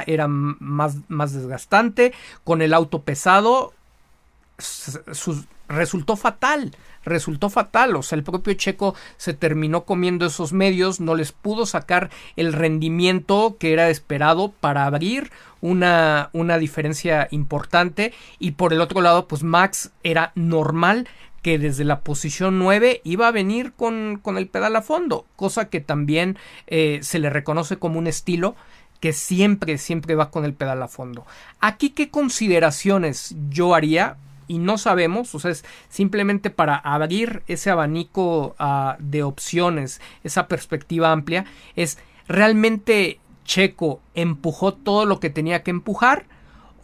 era 0.08 0.28
más, 0.28 0.98
más 1.08 1.34
desgastante, 1.34 2.14
con 2.44 2.62
el 2.62 2.74
auto 2.74 3.04
pesado, 3.04 3.74
resultó 5.68 6.16
fatal, 6.16 6.76
resultó 7.04 7.50
fatal, 7.50 7.96
o 7.96 8.04
sea, 8.04 8.18
el 8.18 8.24
propio 8.24 8.54
Checo 8.54 8.96
se 9.18 9.34
terminó 9.34 9.84
comiendo 9.84 10.26
esos 10.26 10.54
medios, 10.54 11.00
no 11.00 11.16
les 11.16 11.32
pudo 11.32 11.66
sacar 11.66 12.10
el 12.36 12.54
rendimiento 12.54 13.58
que 13.60 13.74
era 13.74 13.90
esperado 13.90 14.52
para 14.52 14.86
abrir 14.86 15.32
una, 15.62 16.30
una 16.34 16.58
diferencia 16.58 17.28
importante. 17.32 18.14
Y 18.40 18.52
por 18.52 18.74
el 18.74 18.82
otro 18.82 19.02
lado, 19.02 19.28
pues 19.28 19.44
Max 19.44 19.92
era 20.04 20.32
normal 20.36 21.08
que 21.46 21.60
desde 21.60 21.84
la 21.84 22.00
posición 22.00 22.58
9 22.58 23.02
iba 23.04 23.28
a 23.28 23.32
venir 23.32 23.74
con, 23.74 24.20
con 24.20 24.40
el 24.40 24.48
pedal 24.48 24.76
a 24.76 24.82
fondo, 24.82 25.28
cosa 25.36 25.70
que 25.70 25.80
también 25.80 26.40
eh, 26.66 27.02
se 27.04 27.20
le 27.20 27.30
reconoce 27.30 27.78
como 27.78 28.00
un 28.00 28.08
estilo 28.08 28.56
que 29.00 29.14
siempre, 29.14 29.78
siempre 29.78 30.16
va 30.16 30.32
con 30.32 30.44
el 30.44 30.56
pedal 30.56 30.82
a 30.82 30.88
fondo. 30.88 31.24
Aquí, 31.60 31.92
¿qué 31.92 32.10
consideraciones 32.10 33.36
yo 33.52 33.76
haría? 33.76 34.18
Y 34.48 34.58
no 34.58 34.80
sabemos, 34.80 35.36
o 35.36 35.40
sea, 35.40 35.52
es 35.52 35.64
simplemente 35.88 36.50
para 36.50 36.78
abrir 36.78 37.44
ese 37.46 37.70
abanico 37.70 38.56
ah, 38.58 38.98
de 38.98 39.22
opciones, 39.22 40.02
esa 40.24 40.48
perspectiva 40.48 41.12
amplia, 41.12 41.46
es 41.76 42.00
realmente 42.28 43.20
Checo 43.44 44.02
empujó 44.16 44.74
todo 44.74 45.06
lo 45.06 45.20
que 45.20 45.30
tenía 45.30 45.62
que 45.62 45.70
empujar 45.70 46.26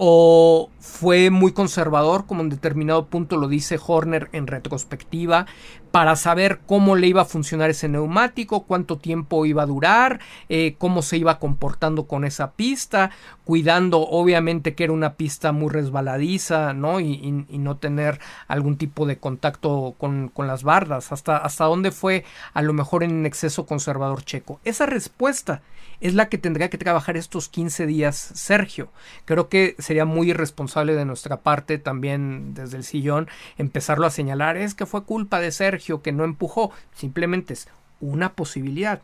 o 0.03 0.71
fue 0.79 1.29
muy 1.29 1.51
conservador, 1.51 2.25
como 2.25 2.41
en 2.41 2.49
determinado 2.49 3.05
punto 3.05 3.37
lo 3.37 3.47
dice 3.47 3.79
Horner 3.85 4.29
en 4.31 4.47
retrospectiva, 4.47 5.45
para 5.91 6.15
saber 6.15 6.61
cómo 6.65 6.95
le 6.95 7.05
iba 7.05 7.21
a 7.21 7.25
funcionar 7.25 7.69
ese 7.69 7.87
neumático, 7.87 8.63
cuánto 8.63 8.97
tiempo 8.97 9.45
iba 9.45 9.61
a 9.61 9.67
durar, 9.67 10.19
eh, 10.49 10.73
cómo 10.79 11.03
se 11.03 11.17
iba 11.17 11.37
comportando 11.37 12.07
con 12.07 12.25
esa 12.25 12.53
pista, 12.53 13.11
cuidando 13.43 13.99
obviamente 13.99 14.73
que 14.73 14.85
era 14.85 14.93
una 14.93 15.13
pista 15.13 15.51
muy 15.51 15.69
resbaladiza, 15.69 16.73
¿no? 16.73 16.99
Y, 16.99 17.45
no 17.51 17.77
tener 17.77 18.19
algún 18.47 18.77
tipo 18.77 19.05
de 19.05 19.19
contacto 19.19 19.93
con, 19.99 20.29
con, 20.29 20.47
las 20.47 20.63
bardas, 20.63 21.11
hasta, 21.11 21.37
hasta 21.37 21.65
dónde 21.65 21.91
fue 21.91 22.25
a 22.55 22.63
lo 22.63 22.73
mejor 22.73 23.03
en 23.03 23.27
exceso 23.27 23.67
conservador 23.67 24.23
checo. 24.23 24.59
Esa 24.63 24.87
respuesta 24.87 25.61
es 26.01 26.15
la 26.15 26.27
que 26.27 26.37
tendría 26.37 26.69
que 26.69 26.77
trabajar 26.77 27.15
estos 27.15 27.47
15 27.47 27.85
días 27.85 28.17
Sergio. 28.17 28.91
Creo 29.25 29.47
que 29.47 29.75
sería 29.79 30.05
muy 30.05 30.31
irresponsable 30.31 30.95
de 30.95 31.05
nuestra 31.05 31.41
parte 31.41 31.77
también 31.77 32.53
desde 32.53 32.77
el 32.77 32.83
sillón 32.83 33.29
empezarlo 33.57 34.05
a 34.07 34.11
señalar, 34.11 34.57
es 34.57 34.73
que 34.73 34.85
fue 34.85 35.05
culpa 35.05 35.39
de 35.39 35.51
Sergio 35.51 36.01
que 36.01 36.11
no 36.11 36.23
empujó, 36.23 36.71
simplemente 36.93 37.53
es 37.53 37.67
una 38.01 38.33
posibilidad. 38.33 39.01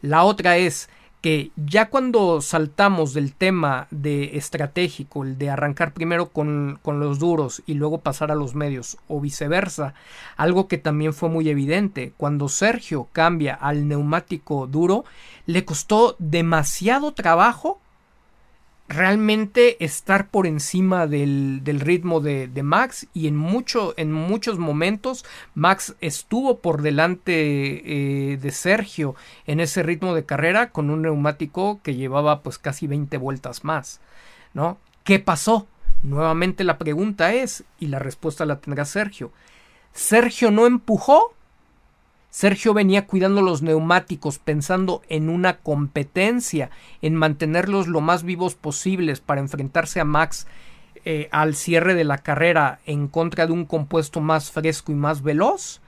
La 0.00 0.24
otra 0.24 0.56
es 0.56 0.88
que 1.20 1.50
ya 1.56 1.90
cuando 1.90 2.40
saltamos 2.40 3.12
del 3.12 3.32
tema 3.32 3.88
de 3.90 4.36
estratégico, 4.36 5.24
el 5.24 5.36
de 5.36 5.50
arrancar 5.50 5.92
primero 5.92 6.28
con, 6.28 6.78
con, 6.82 7.00
los 7.00 7.18
duros 7.18 7.62
y 7.66 7.74
luego 7.74 7.98
pasar 7.98 8.30
a 8.30 8.36
los 8.36 8.54
medios 8.54 8.98
o 9.08 9.20
viceversa, 9.20 9.94
algo 10.36 10.68
que 10.68 10.78
también 10.78 11.12
fue 11.12 11.28
muy 11.28 11.48
evidente, 11.48 12.12
cuando 12.16 12.48
Sergio 12.48 13.08
cambia 13.12 13.54
al 13.54 13.88
neumático 13.88 14.66
duro, 14.66 15.04
le 15.46 15.64
costó 15.64 16.14
demasiado 16.18 17.12
trabajo 17.12 17.80
realmente 18.88 19.82
estar 19.84 20.28
por 20.28 20.46
encima 20.46 21.06
del, 21.06 21.62
ritmo 21.80 22.20
de, 22.20 22.50
Max 22.62 23.06
y 23.12 23.28
en, 23.28 23.36
mucho, 23.36 23.92
en 23.98 24.12
muchos 24.12 24.58
momentos 24.58 25.26
Max 25.54 25.94
estuvo 26.00 26.58
por 26.60 26.80
delante 26.80 28.32
eh, 28.32 28.36
de 28.38 28.50
Sergio 28.50 29.14
en 29.46 29.60
ese 29.60 29.82
ritmo 29.82 30.14
de 30.14 30.24
carrera 30.24 30.70
con 30.70 30.88
un 30.88 31.02
neumático 31.02 31.80
que 31.82 31.94
llevaba 31.96 32.42
pues 32.42 32.58
casi 32.58 32.86
20 32.86 33.18
vueltas 33.18 33.62
más, 33.62 34.00
¿no? 34.54 34.78
¿Qué 35.04 35.18
pasó? 35.18 35.66
Nuevamente 36.02 36.64
la 36.64 36.78
pregunta 36.78 37.34
es, 37.34 37.64
y 37.78 37.88
la 37.88 37.98
respuesta 37.98 38.46
la 38.46 38.60
tendrá 38.60 38.84
Sergio, 38.84 39.32
¿Sergio 39.92 40.50
no 40.50 40.66
empujó? 40.66 41.34
Sergio 42.30 42.74
venía 42.74 43.06
cuidando 43.06 43.40
los 43.40 43.62
neumáticos 43.62 44.38
pensando 44.38 45.02
en 45.08 45.28
una 45.28 45.58
competencia, 45.58 46.70
en 47.00 47.14
mantenerlos 47.14 47.88
lo 47.88 48.00
más 48.00 48.22
vivos 48.22 48.54
posibles 48.54 49.20
para 49.20 49.40
enfrentarse 49.40 49.98
a 49.98 50.04
Max 50.04 50.46
eh, 51.04 51.28
al 51.32 51.54
cierre 51.54 51.94
de 51.94 52.04
la 52.04 52.18
carrera 52.18 52.80
en 52.84 53.08
contra 53.08 53.46
de 53.46 53.52
un 53.52 53.64
compuesto 53.64 54.20
más 54.20 54.50
fresco 54.50 54.92
y 54.92 54.94
más 54.94 55.22
veloz, 55.22 55.80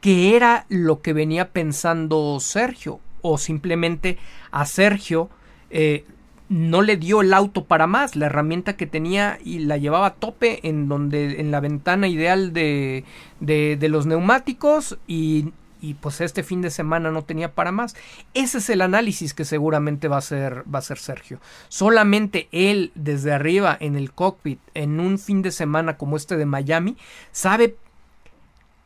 que 0.00 0.34
era 0.36 0.66
lo 0.68 1.00
que 1.00 1.12
venía 1.12 1.50
pensando 1.50 2.38
Sergio, 2.40 3.00
o 3.22 3.38
simplemente 3.38 4.18
a 4.50 4.66
Sergio 4.66 5.28
eh, 5.70 6.04
no 6.48 6.82
le 6.82 6.96
dio 6.96 7.20
el 7.20 7.34
auto 7.34 7.64
para 7.64 7.86
más, 7.86 8.16
la 8.16 8.26
herramienta 8.26 8.76
que 8.76 8.86
tenía 8.86 9.38
y 9.44 9.60
la 9.60 9.76
llevaba 9.76 10.06
a 10.06 10.14
tope 10.14 10.66
en 10.66 10.88
donde 10.88 11.40
en 11.40 11.50
la 11.50 11.60
ventana 11.60 12.08
ideal 12.08 12.52
de, 12.52 13.04
de, 13.40 13.76
de 13.76 13.88
los 13.88 14.06
neumáticos 14.06 14.98
y 15.06 15.52
y 15.80 15.94
pues 15.94 16.20
este 16.20 16.42
fin 16.42 16.62
de 16.62 16.70
semana 16.70 17.10
no 17.10 17.24
tenía 17.24 17.54
para 17.54 17.72
más. 17.72 17.96
Ese 18.34 18.58
es 18.58 18.70
el 18.70 18.80
análisis 18.80 19.34
que 19.34 19.44
seguramente 19.44 20.08
va 20.08 20.16
a 20.16 20.20
hacer 20.20 20.64
va 20.72 20.78
a 20.78 20.82
ser 20.82 20.98
Sergio. 20.98 21.40
Solamente 21.68 22.48
él 22.52 22.92
desde 22.94 23.32
arriba 23.32 23.76
en 23.78 23.96
el 23.96 24.12
cockpit 24.12 24.60
en 24.74 25.00
un 25.00 25.18
fin 25.18 25.42
de 25.42 25.50
semana 25.50 25.96
como 25.96 26.16
este 26.16 26.36
de 26.36 26.46
Miami 26.46 26.96
sabe 27.32 27.76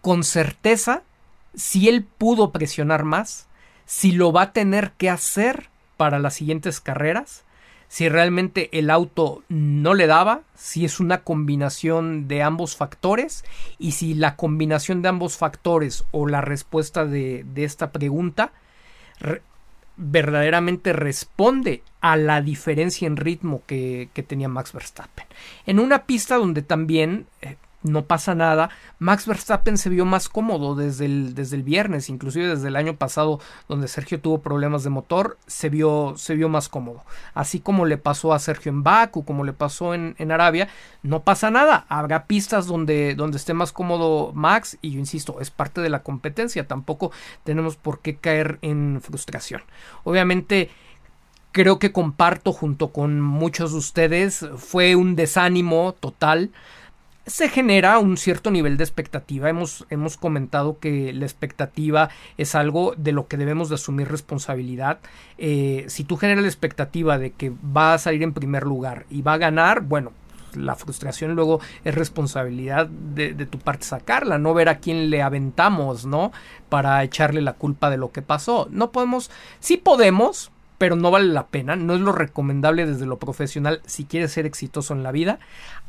con 0.00 0.24
certeza 0.24 1.02
si 1.54 1.88
él 1.88 2.04
pudo 2.04 2.50
presionar 2.50 3.04
más, 3.04 3.46
si 3.86 4.12
lo 4.12 4.32
va 4.32 4.42
a 4.42 4.52
tener 4.52 4.92
que 4.92 5.10
hacer 5.10 5.68
para 5.96 6.18
las 6.18 6.34
siguientes 6.34 6.80
carreras 6.80 7.44
si 7.92 8.08
realmente 8.08 8.70
el 8.72 8.88
auto 8.88 9.42
no 9.50 9.92
le 9.92 10.06
daba, 10.06 10.40
si 10.54 10.86
es 10.86 10.98
una 10.98 11.24
combinación 11.24 12.26
de 12.26 12.42
ambos 12.42 12.74
factores 12.74 13.44
y 13.78 13.92
si 13.92 14.14
la 14.14 14.34
combinación 14.34 15.02
de 15.02 15.10
ambos 15.10 15.36
factores 15.36 16.04
o 16.10 16.26
la 16.26 16.40
respuesta 16.40 17.04
de, 17.04 17.44
esta 17.54 17.92
pregunta 17.92 18.52
verdaderamente 19.98 20.94
responde 20.94 21.82
a 22.00 22.16
la 22.16 22.40
diferencia 22.40 23.06
en 23.06 23.18
ritmo 23.18 23.60
que, 23.66 24.08
que 24.14 24.22
tenía 24.22 24.48
Max 24.48 24.72
Verstappen. 24.72 25.26
En 25.66 25.78
una 25.78 26.06
pista 26.06 26.36
donde 26.36 26.62
también 26.62 27.26
eh, 27.42 27.56
no 27.82 28.04
pasa 28.04 28.34
nada. 28.34 28.70
Max 28.98 29.26
Verstappen 29.26 29.78
se 29.78 29.90
vio 29.90 30.04
más 30.04 30.28
cómodo 30.28 30.74
desde 30.74 31.06
el, 31.06 31.34
desde 31.34 31.56
el 31.56 31.62
viernes, 31.62 32.08
inclusive 32.08 32.48
desde 32.48 32.68
el 32.68 32.76
año 32.76 32.96
pasado, 32.96 33.40
donde 33.68 33.88
Sergio 33.88 34.20
tuvo 34.20 34.40
problemas 34.40 34.84
de 34.84 34.90
motor, 34.90 35.38
se 35.46 35.68
vio, 35.68 36.14
se 36.16 36.34
vio 36.34 36.48
más 36.48 36.68
cómodo. 36.68 37.04
Así 37.34 37.60
como 37.60 37.86
le 37.86 37.98
pasó 37.98 38.32
a 38.32 38.38
Sergio 38.38 38.70
en 38.70 38.82
Baku, 38.82 39.24
como 39.24 39.44
le 39.44 39.52
pasó 39.52 39.94
en, 39.94 40.14
en 40.18 40.32
Arabia, 40.32 40.68
no 41.02 41.22
pasa 41.22 41.50
nada. 41.50 41.86
Habrá 41.88 42.26
pistas 42.26 42.66
donde, 42.66 43.14
donde 43.14 43.36
esté 43.36 43.54
más 43.54 43.72
cómodo 43.72 44.32
Max, 44.34 44.78
y 44.80 44.92
yo 44.92 44.98
insisto, 44.98 45.40
es 45.40 45.50
parte 45.50 45.80
de 45.80 45.90
la 45.90 46.02
competencia. 46.02 46.66
Tampoco 46.66 47.12
tenemos 47.44 47.76
por 47.76 48.00
qué 48.00 48.16
caer 48.16 48.58
en 48.62 49.00
frustración. 49.02 49.62
Obviamente 50.04 50.70
creo 51.52 51.78
que 51.78 51.92
comparto 51.92 52.52
junto 52.52 52.92
con 52.92 53.20
muchos 53.20 53.72
de 53.72 53.78
ustedes, 53.78 54.46
fue 54.56 54.96
un 54.96 55.14
desánimo 55.14 55.92
total 55.92 56.50
se 57.26 57.48
genera 57.48 57.98
un 57.98 58.16
cierto 58.16 58.50
nivel 58.50 58.76
de 58.76 58.84
expectativa. 58.84 59.48
Hemos, 59.48 59.86
hemos, 59.90 60.16
comentado 60.16 60.78
que 60.78 61.12
la 61.12 61.24
expectativa 61.24 62.08
es 62.36 62.54
algo 62.54 62.94
de 62.96 63.12
lo 63.12 63.28
que 63.28 63.36
debemos 63.36 63.68
de 63.68 63.76
asumir 63.76 64.08
responsabilidad. 64.08 64.98
Eh, 65.38 65.84
si 65.88 66.04
tú 66.04 66.16
generas 66.16 66.42
la 66.42 66.48
expectativa 66.48 67.18
de 67.18 67.30
que 67.32 67.50
va 67.50 67.94
a 67.94 67.98
salir 67.98 68.22
en 68.22 68.32
primer 68.32 68.64
lugar 68.64 69.06
y 69.08 69.22
va 69.22 69.34
a 69.34 69.38
ganar, 69.38 69.82
bueno, 69.82 70.12
la 70.54 70.74
frustración 70.74 71.34
luego 71.34 71.60
es 71.84 71.94
responsabilidad 71.94 72.86
de, 72.86 73.32
de, 73.32 73.46
tu 73.46 73.58
parte 73.58 73.86
sacarla, 73.86 74.36
no 74.38 74.52
ver 74.52 74.68
a 74.68 74.78
quién 74.78 75.08
le 75.08 75.22
aventamos, 75.22 76.04
¿no? 76.04 76.32
Para 76.68 77.02
echarle 77.02 77.40
la 77.40 77.54
culpa 77.54 77.88
de 77.88 77.96
lo 77.96 78.12
que 78.12 78.22
pasó. 78.22 78.68
No 78.70 78.92
podemos, 78.92 79.30
sí 79.60 79.76
podemos, 79.78 80.50
pero 80.82 80.96
no 80.96 81.12
vale 81.12 81.28
la 81.28 81.46
pena, 81.46 81.76
no 81.76 81.94
es 81.94 82.00
lo 82.00 82.10
recomendable 82.10 82.86
desde 82.86 83.06
lo 83.06 83.20
profesional 83.20 83.80
si 83.86 84.04
quieres 84.04 84.32
ser 84.32 84.46
exitoso 84.46 84.92
en 84.94 85.04
la 85.04 85.12
vida. 85.12 85.38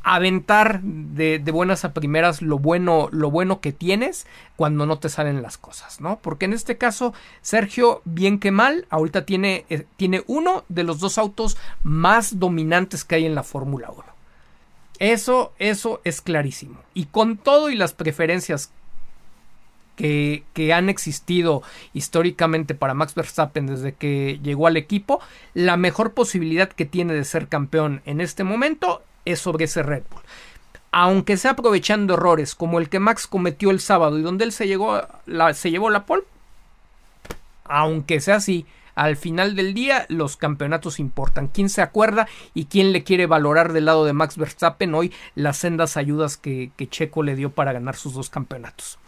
Aventar 0.04 0.84
de, 0.84 1.40
de, 1.40 1.52
buenas 1.52 1.84
a 1.84 1.94
primeras 1.94 2.44
lo 2.44 2.60
bueno, 2.60 3.10
lo 3.12 3.32
bueno 3.32 3.60
que 3.60 3.72
tienes 3.72 4.28
cuando 4.56 4.86
no 4.86 5.00
te 5.00 5.10
salen 5.10 5.42
las 5.42 5.58
cosas, 5.58 6.00
¿no? 6.00 6.20
Porque 6.20 6.46
en 6.46 6.54
este 6.54 6.78
caso, 6.78 7.12
Sergio, 7.42 8.04
bien 8.06 8.38
que 8.38 8.52
mal, 8.52 8.86
ahorita 8.92 9.26
tiene, 9.26 9.66
eh, 9.72 9.88
tiene 9.98 10.24
uno 10.28 10.64
de 10.70 10.84
los 10.84 11.00
dos 11.00 11.18
autos 11.18 11.58
más 11.82 12.38
dominantes 12.38 13.04
que 13.04 13.16
hay 13.16 13.26
en 13.26 13.34
la 13.34 13.42
Fórmula 13.42 13.90
1. 13.90 14.04
Eso, 15.00 15.54
eso 15.58 16.02
es 16.04 16.22
clarísimo. 16.22 16.80
Y 16.94 17.06
con 17.06 17.38
todo 17.38 17.72
y 17.72 17.76
las 17.76 17.94
preferencias 17.94 18.72
que, 19.96 20.74
han 20.74 20.90
existido 20.90 21.62
históricamente 21.94 22.76
para 22.76 22.94
Max 22.94 23.16
Verstappen 23.16 23.68
desde 23.68 23.94
que 23.94 24.40
llegó 24.44 24.68
al 24.68 24.78
equipo, 24.78 25.20
la 25.54 25.78
mejor 25.78 26.14
posibilidad 26.14 26.70
que 26.70 26.86
tiene 26.86 27.14
de 27.14 27.24
ser 27.26 27.48
campeón 27.48 28.02
en 28.06 28.22
este 28.22 28.44
momento 28.44 29.04
es 29.26 29.40
sobre 29.40 29.66
ese 29.66 29.84
Red 29.84 30.04
Bull. 30.10 30.22
Aunque 30.92 31.38
sea 31.38 31.52
aprovechando 31.52 32.14
errores 32.14 32.56
como 32.56 32.80
el 32.80 32.90
que 32.90 33.00
Max 33.00 33.26
cometió 33.28 33.72
el 33.72 33.80
sábado 33.80 34.20
y 34.20 34.22
donde 34.22 34.46
él 34.46 34.52
se, 34.52 34.68
llevó 34.68 35.90
la 35.90 36.06
pole, 36.06 36.24
aunque 37.64 38.20
sea 38.20 38.36
así, 38.36 38.68
al 38.94 39.16
final 39.16 39.56
del 39.56 39.74
día 39.74 40.06
los 40.10 40.38
campeonatos 40.38 41.00
importan. 41.00 41.48
¿Quién 41.48 41.70
se 41.70 41.82
acuerda 41.82 42.28
y 42.54 42.66
quién 42.66 42.92
le 42.92 43.04
quiere 43.04 43.26
valorar 43.26 43.74
del 43.74 43.86
lado 43.86 44.06
de 44.06 44.14
Max 44.14 44.38
Verstappen 44.38 44.94
hoy 44.94 45.12
las 45.34 45.58
sendas 45.58 45.98
ayudas 45.98 46.38
que 46.38 46.72
Checo 46.78 47.24
le 47.24 47.36
dio 47.36 47.52
para 47.52 47.74
ganar 47.74 47.96
sus 47.96 48.14
dos 48.14 48.30
campeonatos? 48.30 49.00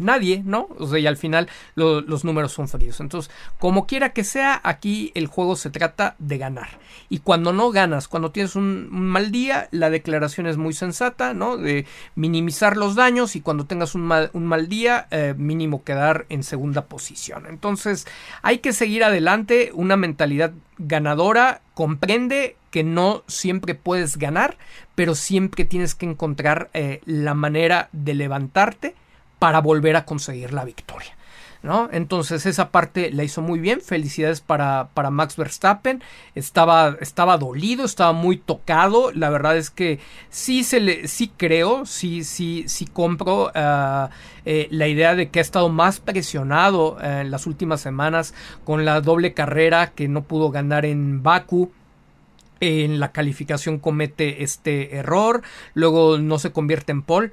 Nadie, 0.00 0.42
¿no? 0.44 0.68
O 0.78 0.86
sea, 0.86 0.98
y 0.98 1.06
al 1.06 1.16
final 1.16 1.48
lo, 1.74 2.00
los 2.00 2.24
números 2.24 2.52
son 2.52 2.68
fríos. 2.68 3.00
Entonces, 3.00 3.30
como 3.58 3.86
quiera 3.86 4.12
que 4.12 4.24
sea, 4.24 4.60
aquí 4.64 5.12
el 5.14 5.26
juego 5.26 5.56
se 5.56 5.70
trata 5.70 6.16
de 6.18 6.38
ganar. 6.38 6.68
Y 7.08 7.18
cuando 7.18 7.52
no 7.52 7.70
ganas, 7.70 8.08
cuando 8.08 8.30
tienes 8.30 8.56
un, 8.56 8.88
un, 8.92 9.06
mal 9.06 9.30
día, 9.30 9.68
la 9.70 9.90
declaración 9.90 10.46
es 10.46 10.56
muy 10.56 10.72
sensata, 10.74 11.34
¿no? 11.34 11.56
De 11.56 11.86
minimizar 12.14 12.76
los 12.76 12.94
daños 12.94 13.36
y 13.36 13.40
cuando 13.40 13.66
tengas 13.66 13.94
un 13.94 14.02
mal, 14.02 14.30
un 14.32 14.46
mal 14.46 14.68
día, 14.68 15.06
eh, 15.10 15.34
mínimo 15.36 15.84
quedar 15.84 16.26
en 16.28 16.42
segunda 16.42 16.86
posición. 16.86 17.46
Entonces, 17.48 18.06
hay 18.42 18.58
que 18.58 18.72
seguir 18.72 19.04
adelante, 19.04 19.70
una 19.74 19.96
mentalidad 19.96 20.52
ganadora 20.78 21.60
comprende 21.74 22.56
que 22.70 22.84
no 22.84 23.24
siempre 23.26 23.74
puedes 23.74 24.16
ganar, 24.16 24.56
pero 24.94 25.14
siempre 25.14 25.64
tienes 25.64 25.94
que 25.94 26.06
encontrar 26.06 26.70
eh, 26.74 27.00
la 27.06 27.34
manera 27.34 27.88
de 27.92 28.14
levantarte 28.14 28.94
para 29.38 29.60
volver 29.60 29.96
a 29.96 30.04
conseguir 30.04 30.52
la 30.52 30.64
victoria. 30.64 31.14
¿No? 31.60 31.88
Entonces 31.90 32.46
esa 32.46 32.70
parte 32.70 33.10
la 33.10 33.24
hizo 33.24 33.42
muy 33.42 33.58
bien. 33.58 33.80
Felicidades 33.80 34.40
para, 34.40 34.90
para 34.94 35.10
Max 35.10 35.36
Verstappen. 35.36 36.04
Estaba, 36.36 36.96
estaba 37.00 37.36
dolido, 37.36 37.84
estaba 37.84 38.12
muy 38.12 38.36
tocado. 38.36 39.10
La 39.12 39.28
verdad 39.28 39.56
es 39.56 39.70
que 39.70 39.98
sí 40.30 40.62
se 40.62 40.78
le, 40.78 41.08
sí 41.08 41.32
creo, 41.36 41.84
sí, 41.84 42.22
sí, 42.22 42.64
sí 42.68 42.86
compro 42.86 43.46
uh, 43.46 44.08
eh, 44.44 44.68
la 44.70 44.86
idea 44.86 45.16
de 45.16 45.30
que 45.30 45.40
ha 45.40 45.42
estado 45.42 45.68
más 45.68 45.98
presionado 45.98 46.92
uh, 46.92 47.00
en 47.04 47.32
las 47.32 47.44
últimas 47.48 47.80
semanas 47.80 48.34
con 48.64 48.84
la 48.84 49.00
doble 49.00 49.34
carrera 49.34 49.90
que 49.90 50.06
no 50.06 50.22
pudo 50.22 50.52
ganar 50.52 50.86
en 50.86 51.24
Baku 51.24 51.72
en 52.60 53.00
la 53.00 53.12
calificación 53.12 53.78
comete 53.78 54.42
este 54.42 54.96
error, 54.96 55.42
luego 55.74 56.18
no 56.18 56.38
se 56.38 56.52
convierte 56.52 56.92
en 56.92 57.02
pole 57.02 57.32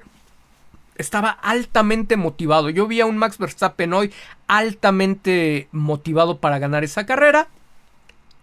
estaba 0.98 1.30
altamente 1.30 2.16
motivado. 2.16 2.70
Yo 2.70 2.86
vi 2.86 3.00
a 3.00 3.06
un 3.06 3.18
Max 3.18 3.38
Verstappen 3.38 3.92
hoy 3.92 4.12
altamente 4.46 5.68
motivado 5.72 6.38
para 6.38 6.58
ganar 6.58 6.84
esa 6.84 7.06
carrera. 7.06 7.48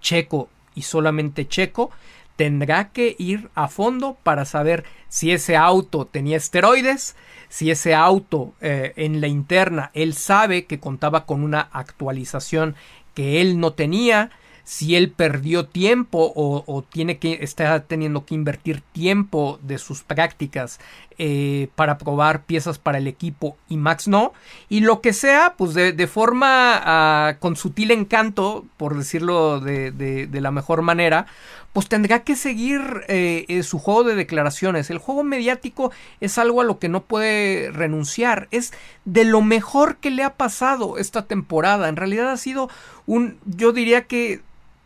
Checo 0.01 0.49
y 0.75 0.83
solamente 0.83 1.47
Checo 1.47 1.91
tendrá 2.35 2.89
que 2.89 3.15
ir 3.19 3.49
a 3.55 3.67
fondo 3.67 4.17
para 4.23 4.45
saber 4.45 4.83
si 5.07 5.31
ese 5.31 5.55
auto 5.55 6.05
tenía 6.05 6.37
esteroides, 6.37 7.15
si 7.49 7.69
ese 7.71 7.93
auto 7.93 8.53
eh, 8.61 8.93
en 8.95 9.21
la 9.21 9.27
interna 9.27 9.91
él 9.93 10.13
sabe 10.13 10.65
que 10.65 10.79
contaba 10.79 11.25
con 11.25 11.43
una 11.43 11.61
actualización 11.71 12.75
que 13.13 13.41
él 13.41 13.59
no 13.59 13.73
tenía, 13.73 14.31
si 14.63 14.95
él 14.95 15.11
perdió 15.11 15.65
tiempo 15.65 16.31
o, 16.35 16.83
tiene 16.89 17.17
que 17.17 17.39
está 17.41 17.81
teniendo 17.83 18.25
que 18.25 18.35
invertir 18.35 18.81
tiempo 18.93 19.59
de 19.61 19.77
sus 19.77 20.03
prácticas 20.03 20.79
eh, 21.17 21.67
para 21.75 21.97
probar 21.97 22.43
piezas 22.43 22.79
para 22.79 22.97
el 22.97 23.07
equipo 23.07 23.57
y 23.67 23.77
Max 23.77 24.07
no 24.07 24.33
y 24.69 24.79
lo 24.79 25.01
que 25.01 25.13
sea 25.13 25.55
pues 25.57 25.73
de, 25.73 25.91
de 25.91 26.07
forma 26.07 27.35
uh, 27.35 27.39
con 27.39 27.55
sutil 27.55 27.91
encanto 27.91 28.65
por 28.77 28.97
decirlo 28.97 29.59
de, 29.59 29.91
de, 29.91 30.27
de, 30.27 30.41
la 30.41 30.51
mejor 30.51 30.81
manera 30.81 31.27
pues 31.73 31.89
tendrá 31.89 32.23
que 32.23 32.35
seguir 32.35 32.81
eh, 33.07 33.45
eh, 33.47 33.63
su 33.63 33.79
juego 33.79 34.03
de 34.03 34.13
declaraciones. 34.13 34.91
El 34.91 34.99
juego 34.99 35.23
mediático 35.23 35.91
es 36.21 36.37
algo 36.37 36.61
a 36.61 36.63
lo 36.63 36.77
que 36.77 36.87
no 36.87 37.01
puede 37.01 37.71
renunciar. 37.71 38.47
Es 38.51 38.73
de 39.05 39.25
lo 39.25 39.41
mejor 39.41 39.97
que 39.97 40.11
le 40.11 40.23
ha 40.23 40.35
pasado 40.35 40.99
esta 40.99 41.25
temporada. 41.25 41.89
En 41.89 41.95
realidad 41.95 42.29
ha 42.29 42.37
sido 42.37 42.69
un 43.07 43.39
yo 43.45 43.73
diría 43.73 44.03
que 44.03 44.41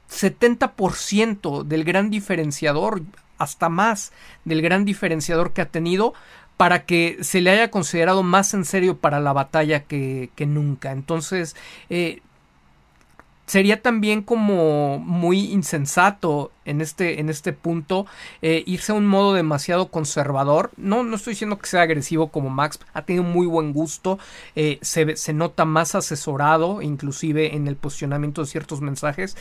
70% 0.09 1.63
del 1.63 1.83
gran 1.83 2.09
diferenciador, 2.09 3.01
hasta 3.37 3.69
más 3.69 4.11
del 4.45 4.61
gran 4.61 4.85
diferenciador 4.85 5.53
que 5.53 5.61
ha 5.61 5.69
tenido 5.69 6.13
para 6.57 6.85
que 6.85 7.19
se 7.21 7.39
le 7.39 7.51
haya 7.51 7.69
considerado 7.69 8.23
más 8.23 8.53
en 8.55 8.65
serio 8.65 8.97
para 8.97 9.19
la 9.19 9.31
batalla 9.31 9.83
que, 9.83 10.31
nunca. 10.39 10.91
Entonces, 10.91 11.55
eh, 11.89 12.21
sería 13.47 13.81
también 13.81 14.23
como 14.23 14.99
muy 14.99 15.51
insensato 15.51 16.51
en 16.65 16.81
este, 16.81 17.19
en 17.21 17.29
este 17.29 17.53
punto 17.53 18.05
eh, 18.41 18.63
irse 18.67 18.91
a 18.91 18.95
un 18.95 19.05
modo 19.07 19.33
demasiado 19.33 19.89
conservador. 19.89 20.71
No, 20.77 21.03
no 21.03 21.15
estoy 21.15 21.31
diciendo 21.31 21.57
que 21.57 21.67
sea 21.67 21.83
agresivo 21.83 22.29
como 22.29 22.49
Max, 22.49 22.79
ha 22.93 23.03
tenido 23.03 23.23
muy 23.23 23.47
buen 23.47 23.71
gusto, 23.71 24.19
eh, 24.55 24.79
se, 24.81 25.15
se, 25.15 25.33
nota 25.33 25.63
más 25.63 25.95
asesorado, 25.95 26.81
inclusive 26.81 27.55
en 27.55 27.67
el 27.67 27.77
posicionamiento 27.77 28.41
de 28.41 28.47
ciertos 28.47 28.81
mensajes, 28.81 29.37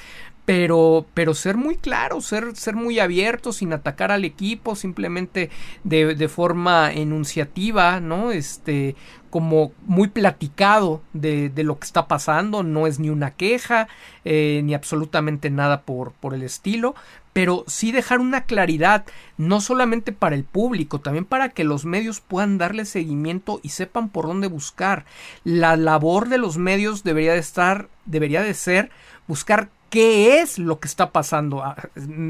pero, 0.46 1.06
pero 1.12 1.34
ser 1.34 1.56
muy 1.56 1.76
claro, 1.76 2.20
ser, 2.20 2.54
ser 2.56 2.76
muy 2.76 3.00
abierto, 3.00 3.52
sin 3.52 3.72
atacar 3.72 4.12
al 4.12 4.24
equipo, 4.24 4.76
simplemente 4.76 5.50
de, 5.82 6.14
de 6.14 6.28
forma 6.28 6.92
enunciativa, 6.92 7.98
¿no? 7.98 8.30
Este, 8.30 8.94
como 9.28 9.72
muy 9.86 10.06
platicado 10.06 11.02
de, 11.12 11.50
de, 11.50 11.64
lo 11.64 11.78
que 11.80 11.84
está 11.84 12.06
pasando, 12.06 12.62
no 12.62 12.86
es 12.86 13.00
ni 13.00 13.10
una 13.10 13.32
queja, 13.32 13.88
eh, 14.24 14.60
ni 14.64 14.72
absolutamente 14.72 15.50
nada 15.50 15.82
por, 15.82 16.12
por 16.12 16.32
el 16.32 16.44
estilo, 16.44 16.94
pero 17.32 17.64
sí 17.66 17.90
dejar 17.90 18.20
una 18.20 18.44
claridad, 18.44 19.04
no 19.36 19.60
solamente 19.60 20.12
para 20.12 20.36
el 20.36 20.44
público, 20.44 21.00
también 21.00 21.24
para 21.24 21.48
que 21.48 21.64
los 21.64 21.84
medios 21.84 22.20
puedan 22.20 22.56
darle 22.56 22.84
seguimiento 22.84 23.58
y 23.64 23.70
sepan 23.70 24.10
por 24.10 24.26
dónde 24.26 24.46
buscar. 24.46 25.04
La 25.42 25.76
labor 25.76 26.28
de 26.28 26.38
los 26.38 26.56
medios 26.56 27.02
debería 27.02 27.32
de 27.32 27.40
estar, 27.40 27.88
debería 28.06 28.42
de 28.42 28.54
ser 28.54 28.90
buscar 29.26 29.68
qué 29.90 30.40
es 30.40 30.58
lo 30.58 30.80
que 30.80 30.88
está 30.88 31.10
pasando. 31.10 31.62
Ah, 31.62 31.76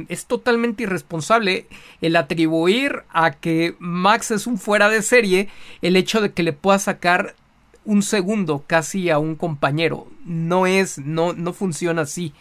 es 0.09 0.27
totalmente 0.27 0.85
irresponsable 0.85 1.66
el 2.01 2.16
atribuir 2.16 3.05
a 3.11 3.33
que 3.33 3.77
Max 3.79 4.31
es 4.31 4.47
un 4.47 4.59
fuera 4.59 4.88
de 4.88 5.03
serie 5.03 5.49
el 5.83 5.97
hecho 5.97 6.21
de 6.21 6.33
que 6.33 6.42
le 6.42 6.53
pueda 6.53 6.79
sacar 6.79 7.35
un 7.85 8.03
segundo 8.03 8.64
casi 8.66 9.11
a 9.11 9.19
un 9.19 9.37
compañero. 9.37 10.09
No 10.25 10.66
es, 10.66 10.99
no, 10.99 11.33
no 11.33 11.53
funciona 11.53 12.03
así. 12.03 12.35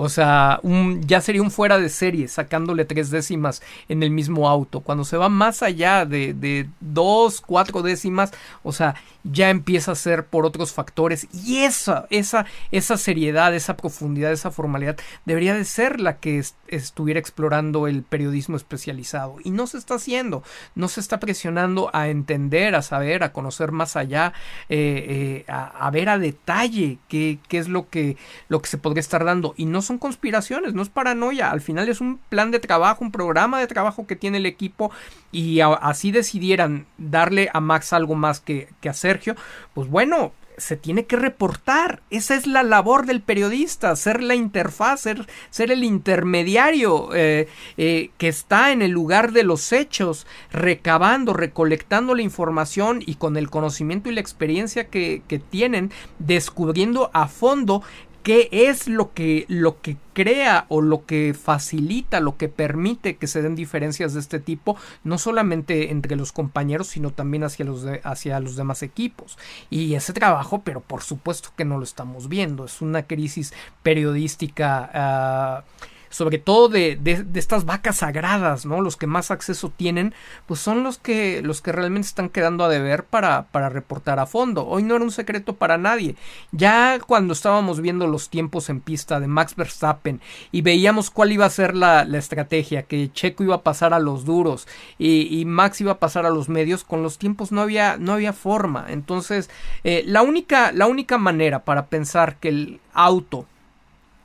O 0.00 0.08
sea, 0.08 0.60
un, 0.62 1.04
ya 1.08 1.20
sería 1.20 1.42
un 1.42 1.50
fuera 1.50 1.76
de 1.76 1.88
serie, 1.88 2.28
sacándole 2.28 2.84
tres 2.84 3.10
décimas 3.10 3.62
en 3.88 4.04
el 4.04 4.12
mismo 4.12 4.48
auto. 4.48 4.80
Cuando 4.80 5.04
se 5.04 5.16
va 5.16 5.28
más 5.28 5.60
allá 5.60 6.06
de, 6.06 6.34
de 6.34 6.68
dos, 6.78 7.40
cuatro 7.40 7.82
décimas, 7.82 8.30
o 8.62 8.72
sea, 8.72 8.94
ya 9.24 9.50
empieza 9.50 9.92
a 9.92 9.96
ser 9.96 10.26
por 10.26 10.46
otros 10.46 10.72
factores. 10.72 11.26
Y 11.32 11.58
esa, 11.58 12.06
esa, 12.10 12.46
esa 12.70 12.96
seriedad, 12.96 13.52
esa 13.54 13.76
profundidad, 13.76 14.30
esa 14.30 14.52
formalidad 14.52 14.96
debería 15.24 15.54
de 15.54 15.64
ser 15.64 15.98
la 15.98 16.18
que 16.18 16.44
estuviera 16.68 17.18
explorando 17.18 17.88
el 17.88 18.04
periodismo 18.04 18.56
especializado. 18.56 19.36
Y 19.42 19.50
no 19.50 19.66
se 19.66 19.78
está 19.78 19.94
haciendo. 19.94 20.44
No 20.76 20.86
se 20.86 21.00
está 21.00 21.18
presionando 21.18 21.90
a 21.92 22.08
entender, 22.08 22.76
a 22.76 22.82
saber, 22.82 23.24
a 23.24 23.32
conocer 23.32 23.72
más 23.72 23.96
allá, 23.96 24.32
eh, 24.68 25.44
eh, 25.48 25.52
a, 25.52 25.90
ver 25.90 26.08
a 26.08 26.18
detalle 26.18 26.98
qué, 27.08 27.40
qué 27.48 27.58
es 27.58 27.68
lo 27.68 27.88
que, 27.88 28.16
lo 28.48 28.62
que 28.62 28.68
se 28.68 28.78
podría 28.78 29.00
estar 29.00 29.24
dando. 29.24 29.54
Y 29.56 29.66
no 29.66 29.82
son 29.88 29.98
conspiraciones, 29.98 30.74
no 30.74 30.82
es 30.82 30.88
paranoia, 30.88 31.50
al 31.50 31.60
final 31.60 31.88
es 31.88 32.00
un 32.00 32.18
plan 32.28 32.50
de 32.50 32.60
trabajo, 32.60 33.04
un 33.04 33.10
programa 33.10 33.58
de 33.58 33.66
trabajo 33.66 34.06
que 34.06 34.16
tiene 34.16 34.38
el 34.38 34.46
equipo 34.46 34.92
y 35.32 35.60
así 35.60 36.12
decidieran 36.12 36.86
darle 36.98 37.50
a 37.52 37.60
Max 37.60 37.92
algo 37.92 38.14
más 38.14 38.40
que, 38.40 38.68
a 38.88 38.92
Sergio, 38.92 39.34
pues 39.74 39.88
bueno, 39.88 40.32
se 40.56 40.76
tiene 40.76 41.06
que 41.06 41.14
reportar. 41.14 42.02
Esa 42.10 42.34
es 42.34 42.46
la 42.46 42.64
labor 42.64 43.06
del 43.06 43.20
periodista, 43.22 43.94
ser 43.94 44.22
la 44.22 44.34
interfaz, 44.34 45.02
ser, 45.02 45.26
ser 45.50 45.70
el 45.70 45.84
intermediario 45.84 47.14
eh, 47.14 47.46
eh, 47.76 48.10
que 48.18 48.26
está 48.26 48.72
en 48.72 48.82
el 48.82 48.90
lugar 48.90 49.30
de 49.30 49.44
los 49.44 49.72
hechos, 49.72 50.26
recabando, 50.50 51.32
recolectando 51.32 52.14
la 52.14 52.22
información 52.22 53.02
y 53.06 53.14
con 53.14 53.36
el 53.36 53.50
conocimiento 53.50 54.10
y 54.10 54.14
la 54.14 54.20
experiencia 54.20 54.88
que 54.88 55.42
tienen, 55.50 55.92
descubriendo 56.18 57.10
a 57.14 57.28
fondo 57.28 57.82
qué 58.28 58.50
es 58.52 58.88
lo 58.88 59.14
que, 59.14 59.46
lo 59.48 59.80
que 59.80 59.96
crea 60.12 60.66
o 60.68 60.82
lo 60.82 61.06
que 61.06 61.32
facilita, 61.32 62.20
lo 62.20 62.36
que 62.36 62.50
permite 62.50 63.16
que 63.16 63.26
se 63.26 63.40
den 63.40 63.54
diferencias 63.54 64.12
de 64.12 64.20
este 64.20 64.38
tipo, 64.38 64.76
no 65.02 65.16
solamente 65.16 65.90
entre 65.90 66.14
los 66.14 66.32
compañeros, 66.32 66.88
sino 66.88 67.10
también 67.10 67.42
hacia 67.42 67.64
los, 67.64 67.86
hacia 68.04 68.38
los 68.40 68.54
demás 68.54 68.82
equipos. 68.82 69.38
Y 69.70 69.94
ese 69.94 70.12
trabajo, 70.12 70.60
pero 70.62 70.82
por 70.82 71.02
supuesto 71.02 71.54
que 71.56 71.64
no 71.64 71.78
lo 71.78 71.84
estamos 71.84 72.28
viendo, 72.28 72.66
es 72.66 72.82
una 72.82 73.04
crisis 73.04 73.54
periodística. 73.82 74.90
Ah, 74.92 75.64
sobre 76.10 76.38
todo 76.38 76.68
de, 76.68 76.96
de, 76.96 77.26
estas 77.34 77.64
vacas 77.64 77.98
sagradas, 77.98 78.66
¿no? 78.66 78.80
Los 78.80 78.96
que 78.96 79.06
más 79.06 79.30
acceso 79.30 79.72
tienen, 79.74 80.14
pues 80.46 80.60
son 80.60 80.82
los 80.82 80.98
que, 80.98 81.42
los 81.42 81.60
que 81.60 81.72
realmente 81.72 82.08
están 82.08 82.28
quedando 82.28 82.64
a 82.64 82.68
deber 82.68 83.04
para, 83.04 83.44
para 83.44 83.68
reportar 83.68 84.18
a 84.18 84.26
fondo. 84.26 84.66
Hoy 84.66 84.82
no 84.82 84.96
era 84.96 85.04
un 85.04 85.10
secreto 85.10 85.56
para 85.56 85.78
nadie. 85.78 86.16
Ya 86.52 86.98
cuando 87.06 87.32
estábamos 87.32 87.80
viendo 87.80 88.06
los 88.06 88.28
tiempos 88.28 88.70
en 88.70 88.80
pista 88.80 89.20
de 89.20 89.28
Max 89.28 89.54
Verstappen 89.56 90.20
y 90.52 90.62
veíamos 90.62 91.10
cuál 91.10 91.32
iba 91.32 91.46
a 91.46 91.50
ser 91.50 91.74
la, 91.74 92.04
la 92.04 92.18
estrategia, 92.18 92.82
que 92.82 93.10
Checo 93.12 93.44
iba 93.44 93.56
a 93.56 93.62
pasar 93.62 93.94
a 93.94 93.98
los 93.98 94.24
duros 94.24 94.66
y, 94.98 95.28
y, 95.38 95.44
Max 95.44 95.80
iba 95.80 95.92
a 95.92 95.98
pasar 95.98 96.26
a 96.26 96.30
los 96.30 96.48
medios, 96.48 96.84
con 96.84 97.02
los 97.02 97.18
tiempos 97.18 97.52
no 97.52 97.60
había, 97.60 97.96
no 97.96 98.12
había 98.12 98.32
forma. 98.32 98.86
Entonces, 98.88 99.50
eh, 99.84 100.02
la, 100.06 100.22
única, 100.22 100.72
la 100.72 100.86
única 100.86 101.18
manera 101.18 101.64
para 101.64 101.86
pensar 101.86 102.36
que 102.36 102.48
el 102.48 102.80
auto 102.92 103.46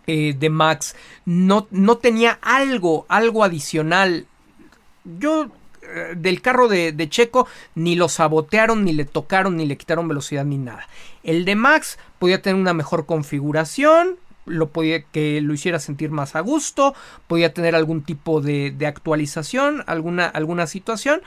eh, 0.07 0.35
de 0.37 0.49
Max 0.49 0.95
no, 1.25 1.67
no, 1.71 1.97
tenía 1.97 2.39
algo, 2.41 3.05
algo 3.07 3.43
adicional. 3.43 4.27
Yo 5.05 5.49
eh, 5.81 6.13
del 6.15 6.41
carro 6.41 6.67
de, 6.67 7.07
Checo 7.09 7.47
ni 7.75 7.95
lo 7.95 8.09
sabotearon, 8.09 8.83
ni 8.83 8.93
le 8.93 9.05
tocaron, 9.05 9.57
ni 9.57 9.65
le 9.65 9.77
quitaron 9.77 10.07
velocidad, 10.07 10.45
ni 10.45 10.57
nada. 10.57 10.87
El 11.23 11.45
de 11.45 11.55
Max 11.55 11.97
podía 12.19 12.41
tener 12.41 12.59
una 12.59 12.73
mejor 12.73 13.05
configuración, 13.05 14.17
lo 14.45 14.69
podía 14.69 15.03
que 15.03 15.39
lo 15.39 15.53
hiciera 15.53 15.79
sentir 15.79 16.11
más 16.11 16.35
a 16.35 16.41
gusto, 16.41 16.93
podía 17.27 17.53
tener 17.53 17.75
algún 17.75 18.03
tipo 18.03 18.41
de, 18.41 18.71
de 18.71 18.87
actualización, 18.87 19.83
alguna, 19.87 20.27
alguna 20.27 20.67
situación 20.67 21.21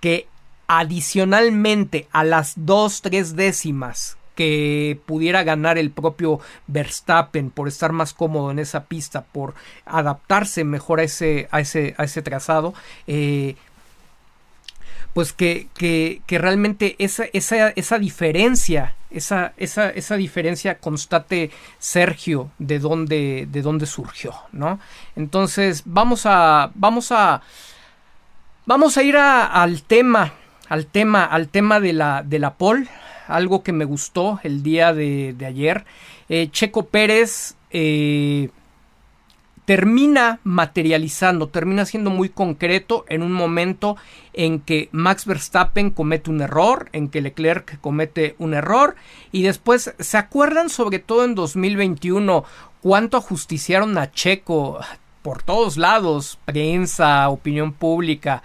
que 0.00 0.26
adicionalmente 0.68 2.08
a 2.12 2.24
las 2.24 2.54
dos, 2.56 3.02
tres 3.02 3.36
décimas 3.36 4.16
que 4.34 4.98
pudiera 5.06 5.42
ganar 5.42 5.78
el 5.78 5.90
propio 5.90 6.40
Verstappen 6.66 7.50
por 7.50 7.68
estar 7.68 7.92
más 7.92 8.14
cómodo 8.14 8.50
en 8.50 8.58
esa 8.58 8.84
pista, 8.84 9.22
por 9.22 9.54
adaptarse 9.84 10.64
mejor 10.64 11.00
a 11.00 11.04
ese, 11.04 11.48
a 11.50 11.60
ese, 11.60 11.94
a 11.98 12.04
ese 12.04 12.22
trazado, 12.22 12.74
eh, 13.06 13.56
pues 15.14 15.32
que, 15.32 15.68
que, 15.74 16.22
que, 16.26 16.38
realmente 16.38 16.96
esa, 16.98 17.24
esa, 17.32 17.68
esa 17.70 17.98
diferencia, 17.98 18.94
esa, 19.10 19.52
esa, 19.58 19.90
esa, 19.90 20.16
diferencia 20.16 20.78
constate 20.78 21.50
Sergio 21.78 22.50
de 22.58 22.78
dónde, 22.78 23.46
de 23.50 23.62
dónde 23.62 23.84
surgió, 23.84 24.34
¿no? 24.52 24.80
Entonces, 25.14 25.82
vamos 25.84 26.24
a, 26.24 26.70
vamos 26.74 27.12
a, 27.12 27.42
vamos 28.64 28.96
a 28.96 29.02
ir 29.02 29.18
al 29.18 29.82
tema, 29.82 30.32
al 30.68 30.86
tema, 30.86 31.24
al 31.24 31.48
tema 31.48 31.78
de 31.78 31.92
la, 31.92 32.22
de 32.22 32.38
la 32.38 32.54
pole, 32.54 32.88
algo 33.36 33.62
que 33.62 33.72
me 33.72 33.84
gustó 33.84 34.40
el 34.42 34.62
día 34.62 34.92
de, 34.92 35.34
ayer. 35.46 35.84
Eh, 36.28 36.48
Checo 36.50 36.86
Pérez 36.86 37.56
eh, 37.70 38.50
termina 39.64 40.40
materializando, 40.44 41.48
termina 41.48 41.84
siendo 41.84 42.10
muy 42.10 42.28
concreto 42.28 43.04
en 43.08 43.22
un 43.22 43.32
momento 43.32 43.96
en 44.32 44.60
que 44.60 44.88
Max 44.92 45.24
Verstappen 45.24 45.90
comete 45.90 46.30
un 46.30 46.40
error, 46.40 46.88
en 46.92 47.08
que 47.08 47.22
Leclerc 47.22 47.80
comete 47.80 48.34
un 48.38 48.54
error 48.54 48.96
y 49.30 49.42
después 49.42 49.94
se 49.98 50.18
acuerdan 50.18 50.68
sobre 50.68 50.98
todo 50.98 51.24
en 51.24 51.34
2021 51.34 52.44
cuánto 52.80 53.16
ajusticiaron 53.16 53.96
a 53.98 54.10
Checo 54.10 54.80
por 55.22 55.42
todos 55.42 55.76
lados, 55.76 56.38
prensa, 56.44 57.28
opinión 57.28 57.72
pública, 57.72 58.42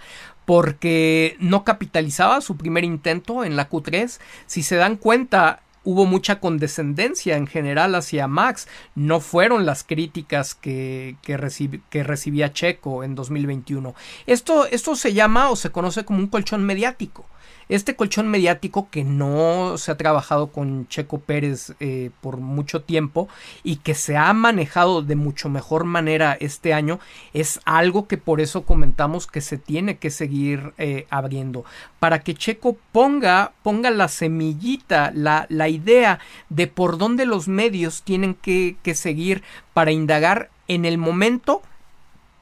porque 0.48 1.36
no 1.40 1.62
capitalizaba 1.62 2.40
su 2.40 2.56
primer 2.56 2.82
intento 2.82 3.44
en 3.44 3.54
la 3.54 3.68
Q3. 3.68 4.18
Si 4.46 4.62
se 4.62 4.76
dan 4.76 4.96
cuenta, 4.96 5.60
hubo 5.84 6.06
mucha 6.06 6.40
condescendencia 6.40 7.36
en 7.36 7.46
general 7.46 7.94
hacia 7.94 8.28
Max. 8.28 8.66
No 8.94 9.20
fueron 9.20 9.66
las 9.66 9.84
críticas 9.84 10.54
que, 10.54 11.16
que, 11.20 11.36
recibía 11.36 12.50
Checo 12.54 13.04
en 13.04 13.14
2021. 13.14 13.94
Esto, 14.26 14.64
esto 14.64 14.96
se 14.96 15.12
llama 15.12 15.50
o 15.50 15.56
se 15.56 15.68
conoce 15.68 16.06
como 16.06 16.18
un 16.18 16.28
colchón 16.28 16.64
mediático 16.64 17.26
este 17.68 17.96
colchón 17.96 18.28
mediático 18.28 18.88
que 18.90 19.04
no 19.04 19.76
se 19.78 19.90
ha 19.90 19.96
trabajado 19.96 20.48
con 20.48 20.88
Checo 20.88 21.20
Pérez 21.20 21.74
eh, 21.80 22.10
por 22.20 22.38
mucho 22.38 22.82
tiempo 22.82 23.28
y 23.62 23.76
que 23.76 23.94
se 23.94 24.16
ha 24.16 24.32
manejado 24.32 25.02
de 25.02 25.16
mucho 25.16 25.48
mejor 25.48 25.84
manera 25.84 26.36
este 26.40 26.72
año 26.72 26.98
es 27.32 27.60
algo 27.64 28.08
que 28.08 28.18
por 28.18 28.40
eso 28.40 28.64
comentamos 28.64 29.26
que 29.26 29.40
se 29.40 29.58
tiene 29.58 29.98
que 29.98 30.10
seguir 30.10 30.72
eh, 30.78 31.06
abriendo. 31.10 31.64
Para 31.98 32.20
que 32.20 32.34
Checo 32.34 32.76
ponga 32.92 33.52
ponga 33.62 33.90
la 33.90 34.08
semillita 34.08 35.12
la, 35.14 35.46
la 35.48 35.68
idea 35.68 36.18
de 36.48 36.66
por 36.66 36.98
dónde 36.98 37.26
los 37.26 37.48
medios 37.48 38.02
tienen 38.02 38.34
que, 38.34 38.76
que 38.82 38.94
seguir 38.94 39.42
para 39.72 39.92
indagar 39.92 40.50
en 40.68 40.84
el 40.84 40.98
momento 40.98 41.62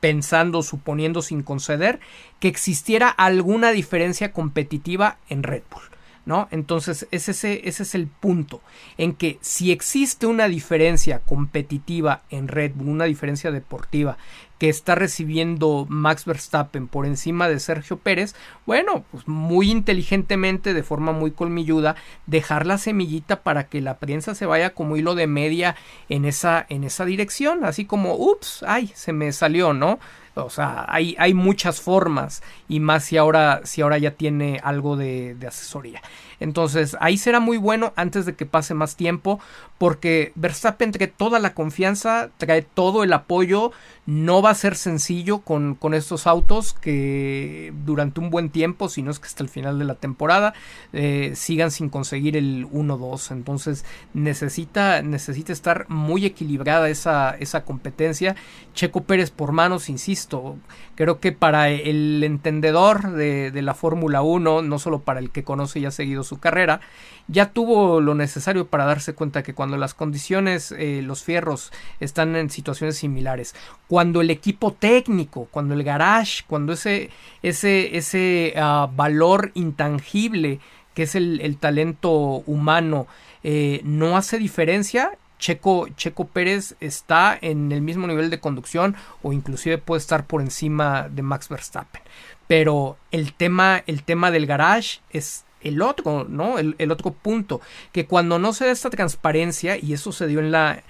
pensando, 0.01 0.63
suponiendo 0.63 1.23
sin 1.23 1.43
conceder, 1.43 2.01
que 2.41 2.49
existiera 2.49 3.09
alguna 3.09 3.71
diferencia 3.71 4.33
competitiva 4.33 5.19
en 5.29 5.43
Red 5.43 5.63
Bull. 5.71 5.83
¿No? 6.25 6.49
Entonces, 6.51 7.07
ese, 7.13 7.31
ese 7.31 7.83
es 7.85 7.95
el 7.95 8.09
punto, 8.09 8.61
en 8.99 9.15
que 9.15 9.39
si 9.43 9.71
existe 9.71 10.27
una 10.27 10.49
diferencia 10.49 11.21
competitiva 11.21 12.23
en 12.31 12.49
Red 12.49 12.73
Bull, 12.75 12.89
una 12.89 13.05
diferencia 13.05 13.53
deportiva 13.53 14.19
que 14.59 14.69
está 14.69 14.95
recibiendo 14.95 15.87
Max 15.88 16.25
Verstappen 16.25 16.88
por 16.88 17.07
encima 17.07 17.49
de 17.49 17.61
Sergio 17.61 17.99
Pérez, 17.99 18.35
bueno, 18.64 19.05
pues 19.11 19.29
muy 19.29 19.71
inteligentemente, 19.71 20.73
de 20.73 20.83
forma 20.83 21.12
muy 21.12 21.31
colmilluda, 21.31 21.97
dejar 22.27 22.66
la 22.66 22.79
semillita 22.79 23.42
para 23.42 23.69
que 23.69 23.81
la 23.81 23.99
prensa 23.99 24.35
se 24.35 24.47
vaya 24.47 24.71
como 24.71 24.97
hilo 24.97 25.14
de 25.14 25.27
media 25.27 25.77
en 26.09 26.25
esa, 26.25 26.64
en 26.69 26.85
esa 26.85 27.05
dirección, 27.05 27.64
así 27.64 27.85
como, 27.85 28.14
ups, 28.14 28.64
ay, 28.66 28.90
se 28.95 29.12
me 29.12 29.33
salió, 29.33 29.73
¿no? 29.73 29.99
O 30.35 30.51
sea, 30.51 30.85
hay, 30.88 31.16
hay 31.19 31.33
muchas 31.33 31.81
formas 31.81 32.42
y 32.69 32.81
más 32.81 33.05
si 33.05 33.16
ahora, 33.16 33.62
si 33.64 33.81
ahora 33.81 33.97
ya 33.97 34.11
tiene 34.11 34.61
algo 34.62 34.97
de, 34.97 35.35
de 35.35 35.47
asesoría. 35.47 36.03
Entonces 36.40 36.96
ahí 37.01 37.18
será 37.18 37.40
muy 37.40 37.57
bueno 37.57 37.92
antes 37.96 38.27
de 38.27 38.35
que 38.35 38.46
pase 38.46 38.75
más 38.75 38.96
tiempo 38.96 39.40
porque 39.79 40.33
Verstappen 40.35 40.92
trae 40.92 41.09
toda 41.09 41.38
la 41.38 41.55
confianza, 41.55 42.31
trae 42.38 42.62
todo 42.62 43.05
el 43.05 43.12
apoyo, 43.12 43.72
no 44.07 44.40
va 44.40 44.51
a 44.51 44.55
ser 44.55 44.77
sencillo 44.77 45.40
con, 45.40 45.75
con 45.75 45.92
estos 45.92 46.27
autos 46.27 46.72
que 46.72 47.72
durante 47.85 48.20
un 48.20 48.31
buen 48.31 48.51
tiempo, 48.51 48.88
si 48.88 49.03
no 49.03 49.11
es 49.11 49.18
que 49.18 49.27
hasta 49.27 49.42
el 49.42 49.49
final 49.49 49.79
de 49.79 49.85
la 49.85 49.94
temporada, 49.94 50.55
eh, 50.92 51.33
sigan 51.35 51.70
sin 51.70 51.90
conseguir 51.90 52.37
el 52.37 52.66
1-2. 52.68 53.33
Entonces 53.33 53.85
necesita, 54.14 55.03
necesita 55.03 55.53
estar 55.53 55.87
muy 55.88 56.25
equilibrada 56.25 56.88
esa, 56.88 57.37
esa 57.38 57.64
competencia. 57.64 58.37
Checo 58.75 59.03
Pérez 59.03 59.31
por 59.31 59.53
manos, 59.53 59.88
insisto 59.88 60.57
creo 60.96 61.20
que 61.20 61.31
para 61.31 61.68
el 61.68 62.25
entendedor 62.25 63.12
de, 63.12 63.53
la 63.62 63.75
Fórmula 63.75 64.23
1, 64.23 64.63
no 64.63 64.79
solo 64.79 65.00
para 65.00 65.21
el 65.21 65.31
que 65.31 65.44
conoce 65.44 65.79
y 65.79 65.85
ha 65.85 65.90
seguido 65.90 66.25
su 66.27 66.38
carrera, 66.38 66.81
ya 67.29 67.50
tuvo 67.52 68.00
lo 68.00 68.14
necesario 68.14 68.68
para 68.68 68.85
darse 68.85 69.14
cuenta 69.14 69.42
que 69.42 69.54
cuando 69.54 69.77
las 69.77 69.94
condiciones, 69.94 70.72
eh, 70.72 71.00
los 71.02 71.24
fierros 71.24 71.72
están 71.98 72.37
en 72.37 72.50
situaciones 72.50 72.98
similares, 72.98 73.54
cuando 73.88 74.20
el 74.20 74.31
equipo 74.31 74.72
técnico, 74.72 75.48
cuando 75.50 75.74
el 75.74 75.83
garage, 75.83 76.44
cuando 76.46 76.72
ese, 76.72 77.10
ese, 77.42 77.96
ese 77.96 78.54
ah, 78.56 78.88
valor 78.94 79.50
intangible 79.54 80.60
que 80.94 81.02
es 81.02 81.14
el, 81.14 81.56
talento 81.58 82.10
humano, 82.46 83.06
eh, 83.42 83.83
no 83.85 84.16
hace 84.16 84.38
diferencia, 84.38 85.12
Checo, 85.38 85.88
Checo 85.96 86.27
Pérez 86.27 86.74
está 86.81 87.38
en 87.40 87.70
el 87.70 87.83
mismo 87.83 88.06
nivel 88.06 88.31
de 88.31 88.40
conducción 88.40 88.96
o 89.22 89.35
inclusive 89.35 89.79
puede 89.79 90.00
estar 90.00 90.27
por 90.27 90.40
encima 90.40 91.08
de 91.10 91.20
Max 91.22 91.48
Verstappen. 91.48 92.00
Pero 92.46 92.96
el 93.10 93.35
tema, 93.35 93.83
el 93.87 94.04
tema 94.04 94.31
del 94.31 94.46
garage 94.46 95.00
es 95.10 95.44
el 95.69 95.83
otro, 95.83 96.27
¿no? 96.29 96.58
El, 96.58 96.90
otro 96.90 97.10
punto, 97.12 97.60
que 97.92 98.06
cuando 98.06 98.38
no 98.38 98.52
se 98.52 98.67
da 98.67 98.73
esta 98.73 98.90
transparencia, 98.90 99.77
y 99.77 99.92
eso 99.92 100.12
se 100.12 100.27
dio 100.27 100.40
en 100.40 100.52
la, 100.52 100.83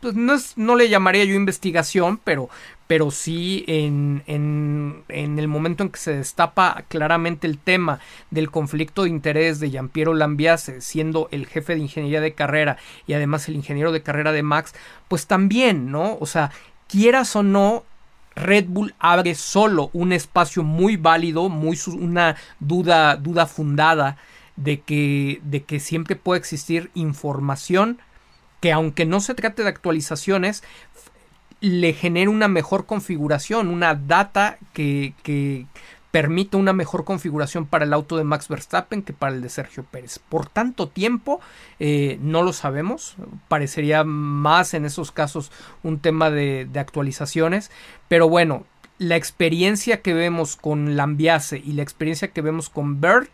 pues 0.00 0.14
no, 0.14 0.34
es, 0.34 0.56
no 0.56 0.76
le 0.76 0.88
llamaría 0.88 1.24
yo 1.24 1.34
investigación, 1.34 2.20
pero, 2.22 2.48
pero 2.86 3.10
sí 3.10 3.64
en, 3.66 4.22
en, 4.26 5.04
en, 5.08 5.38
el 5.38 5.48
momento 5.48 5.82
en 5.82 5.90
que 5.90 5.98
se 5.98 6.16
destapa 6.16 6.84
claramente 6.88 7.46
el 7.46 7.58
tema 7.58 8.00
del 8.30 8.50
conflicto 8.50 9.02
de 9.04 9.10
interés 9.10 9.60
de 9.60 9.70
Giampiero 9.70 10.14
Lambiase, 10.14 10.80
siendo 10.80 11.28
el 11.32 11.46
jefe 11.46 11.74
de 11.74 11.80
ingeniería 11.80 12.20
de 12.20 12.34
carrera 12.34 12.78
y 13.06 13.12
además 13.12 13.48
el 13.48 13.56
ingeniero 13.56 13.92
de 13.92 14.02
carrera 14.02 14.32
de 14.32 14.42
Max, 14.42 14.74
pues 15.08 15.26
también, 15.26 15.90
¿no? 15.90 16.16
O 16.20 16.26
sea, 16.26 16.50
quieras 16.88 17.36
o 17.36 17.42
no, 17.42 17.84
Red 18.36 18.66
Bull 18.68 18.94
abre 18.98 19.34
solo 19.34 19.90
un 19.92 20.12
espacio 20.12 20.62
muy 20.62 20.96
válido, 20.96 21.48
muy 21.48 21.78
una 21.86 22.36
duda, 22.58 23.16
duda 23.16 23.46
fundada 23.46 24.16
de 24.56 24.80
que, 24.80 25.40
de 25.42 25.62
que 25.62 25.80
siempre 25.80 26.16
puede 26.16 26.38
existir 26.38 26.90
información 26.94 27.98
que 28.60 28.72
aunque 28.72 29.06
no 29.06 29.20
se 29.20 29.34
trate 29.34 29.62
de 29.62 29.68
actualizaciones, 29.70 30.62
le 31.60 31.92
genere 31.92 32.28
una 32.28 32.48
mejor 32.48 32.86
configuración, 32.86 33.68
una 33.68 33.94
data 33.94 34.58
que, 34.72 35.14
que 35.22 35.66
permite 36.10 36.56
una 36.56 36.72
mejor 36.72 37.04
configuración 37.04 37.66
para 37.66 37.84
el 37.84 37.92
auto 37.92 38.16
de 38.16 38.24
Max 38.24 38.48
Verstappen 38.48 39.02
que 39.02 39.12
para 39.12 39.34
el 39.34 39.42
de 39.42 39.48
Sergio 39.48 39.84
Pérez. 39.84 40.18
Por 40.18 40.46
tanto 40.46 40.88
tiempo 40.88 41.40
eh, 41.78 42.18
no 42.20 42.42
lo 42.42 42.52
sabemos, 42.52 43.16
parecería 43.48 44.04
más 44.04 44.74
en 44.74 44.84
esos 44.84 45.12
casos 45.12 45.52
un 45.82 46.00
tema 46.00 46.30
de, 46.30 46.66
de 46.70 46.80
actualizaciones, 46.80 47.70
pero 48.08 48.28
bueno, 48.28 48.64
la 48.98 49.16
experiencia 49.16 50.02
que 50.02 50.12
vemos 50.12 50.56
con 50.56 50.96
Lambiase 50.96 51.58
y 51.58 51.72
la 51.72 51.82
experiencia 51.82 52.28
que 52.28 52.42
vemos 52.42 52.68
con 52.68 53.00
Bert 53.00 53.30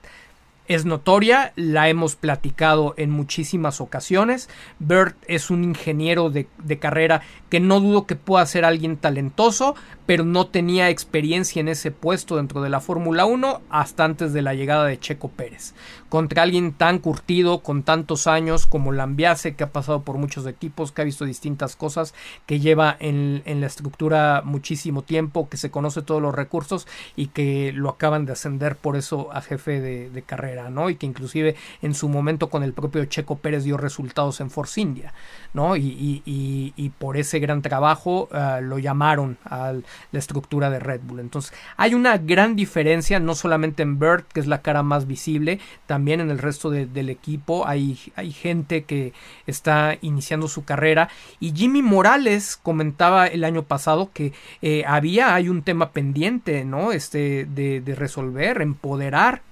es 0.68 0.84
notoria, 0.84 1.52
la 1.56 1.88
hemos 1.88 2.16
platicado 2.16 2.94
en 2.96 3.10
muchísimas 3.10 3.80
ocasiones. 3.80 4.48
Bert 4.78 5.16
es 5.26 5.50
un 5.50 5.64
ingeniero 5.64 6.30
de, 6.30 6.46
carrera 6.78 7.22
que 7.48 7.60
no 7.60 7.80
dudo 7.80 8.06
que 8.06 8.16
pueda 8.16 8.44
ser 8.46 8.64
alguien 8.64 8.96
talentoso, 8.96 9.74
pero 10.06 10.24
no 10.24 10.46
tenía 10.46 10.90
experiencia 10.90 11.60
en 11.60 11.68
ese 11.68 11.90
puesto 11.90 12.36
dentro 12.36 12.62
de 12.62 12.70
la 12.70 12.80
Fórmula 12.80 13.24
1 13.24 13.60
hasta 13.70 14.04
antes 14.04 14.32
de 14.32 14.42
la 14.42 14.54
llegada 14.54 14.86
de 14.86 14.98
Checo 14.98 15.28
Pérez. 15.28 15.74
Contra 16.08 16.42
alguien 16.42 16.72
tan 16.72 17.00
curtido, 17.00 17.60
con 17.60 17.82
tantos 17.82 18.26
años 18.26 18.66
como 18.66 18.92
Lambiase, 18.92 19.56
que 19.56 19.64
ha 19.64 19.72
pasado 19.72 20.02
por 20.02 20.18
muchos 20.18 20.46
equipos, 20.46 20.92
que 20.92 21.02
ha 21.02 21.04
visto 21.04 21.24
distintas 21.24 21.76
cosas, 21.76 22.14
que 22.46 22.60
lleva 22.60 22.96
en, 23.00 23.42
la 23.44 23.66
estructura 23.66 24.42
muchísimo 24.44 25.02
tiempo, 25.02 25.48
que 25.48 25.56
se 25.56 25.70
conoce 25.70 26.02
todos 26.02 26.22
los 26.22 26.34
recursos 26.34 26.86
y 27.16 27.28
que 27.28 27.72
lo 27.72 27.90
acaban 27.90 28.26
de 28.26 28.32
ascender 28.32 28.76
por 28.76 28.96
eso 28.96 29.32
a 29.32 29.42
jefe 29.42 29.80
de, 29.80 30.22
carrera, 30.22 30.55
¿no? 30.70 30.90
Y 30.90 30.96
que 30.96 31.06
inclusive 31.06 31.56
en 31.82 31.94
su 31.94 32.08
momento 32.08 32.48
con 32.48 32.62
el 32.62 32.72
propio 32.72 33.04
Checo 33.04 33.38
Pérez 33.38 33.64
dio 33.64 33.76
resultados 33.76 34.40
en 34.40 34.50
Force 34.50 34.80
India, 34.80 35.12
¿no? 35.54 35.76
Y, 35.76 36.92
por 36.98 37.16
ese 37.16 37.40
gran 37.40 37.62
trabajo 37.62 38.28
uh, 38.32 38.62
lo 38.62 38.78
llamaron 38.78 39.38
al 39.44 39.84
la 40.12 40.18
estructura 40.18 40.70
de 40.70 40.78
Red 40.78 41.00
Bull. 41.04 41.20
Entonces, 41.20 41.52
hay 41.76 41.94
una 41.94 42.18
gran 42.18 42.56
diferencia, 42.56 43.18
no 43.20 43.34
solamente 43.34 43.82
en 43.82 43.98
Bert, 43.98 44.26
que 44.32 44.40
es 44.40 44.46
la 44.46 44.62
cara 44.62 44.82
más 44.82 45.06
visible, 45.06 45.60
también 45.86 46.20
en 46.20 46.30
el 46.30 46.38
resto 46.38 46.70
del 46.70 47.10
equipo 47.10 47.66
hay, 47.66 47.98
hay 48.16 48.32
gente 48.32 48.84
que 48.84 49.12
está 49.46 49.96
iniciando 50.00 50.48
su 50.48 50.64
carrera. 50.64 51.08
Y 51.40 51.52
Jimmy 51.52 51.82
Morales 51.82 52.58
comentaba 52.60 53.26
el 53.26 53.44
año 53.44 53.62
pasado 53.62 54.10
que 54.12 54.32
eh, 54.62 54.84
había, 54.86 55.34
hay 55.34 55.48
un 55.48 55.62
tema 55.62 55.90
pendiente, 55.90 56.64
¿no? 56.64 56.92
Este, 56.92 57.46
de 57.46 57.94
resolver, 57.94 58.60
empoderar 58.62 59.42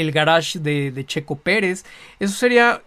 el 0.00 0.12
garage 0.12 0.58
de, 0.58 0.90
de, 0.92 1.06
Checo 1.06 1.36
Pérez. 1.36 1.84
Eso 2.18 2.34
sería 2.34 2.82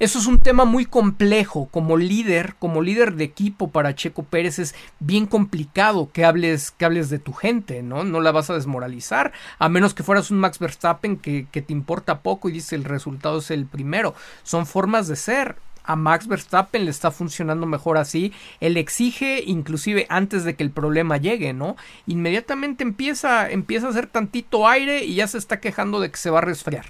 eso 0.00 0.18
es 0.18 0.26
un 0.26 0.40
tema 0.40 0.64
muy 0.64 0.86
complejo. 0.86 1.68
Como 1.70 1.96
líder, 1.96 2.56
como 2.58 2.82
líder 2.82 3.14
de 3.14 3.24
equipo 3.24 3.70
para 3.70 3.94
Checo 3.94 4.24
Pérez 4.24 4.58
es 4.58 4.74
bien 4.98 5.26
complicado 5.26 6.10
que 6.12 6.24
hables, 6.24 6.72
que 6.72 6.84
hables 6.84 7.10
de 7.10 7.18
tu 7.18 7.32
gente, 7.32 7.82
¿no? 7.82 8.04
No 8.04 8.20
la 8.20 8.32
vas 8.32 8.50
a 8.50 8.54
desmoralizar, 8.54 9.32
a 9.58 9.68
menos 9.68 9.94
que 9.94 10.02
fueras 10.02 10.30
un 10.30 10.38
Max 10.38 10.58
Verstappen 10.58 11.16
que, 11.16 11.46
que 11.50 11.62
te 11.62 11.72
importa 11.72 12.20
poco 12.20 12.48
y 12.48 12.52
dice 12.52 12.74
el 12.74 12.84
resultado 12.84 13.38
es 13.38 13.50
el 13.50 13.66
primero. 13.66 14.14
Son 14.42 14.66
formas 14.66 15.06
de 15.08 15.16
ser 15.16 15.56
a 15.84 15.96
Max 15.96 16.26
Verstappen 16.26 16.84
le 16.84 16.90
está 16.90 17.10
funcionando 17.10 17.66
mejor 17.66 17.98
así. 17.98 18.32
Él 18.60 18.76
exige 18.76 19.42
inclusive 19.46 20.06
antes 20.08 20.44
de 20.44 20.54
que 20.54 20.62
el 20.62 20.70
problema 20.70 21.16
llegue, 21.18 21.52
¿no? 21.52 21.76
Inmediatamente 22.06 22.82
empieza, 22.82 23.50
empieza 23.50 23.86
a 23.86 23.90
hacer 23.90 24.06
tantito 24.06 24.66
aire 24.66 25.04
y 25.04 25.14
ya 25.16 25.28
se 25.28 25.38
está 25.38 25.60
quejando 25.60 26.00
de 26.00 26.10
que 26.10 26.16
se 26.16 26.30
va 26.30 26.38
a 26.38 26.42
resfriar. 26.42 26.86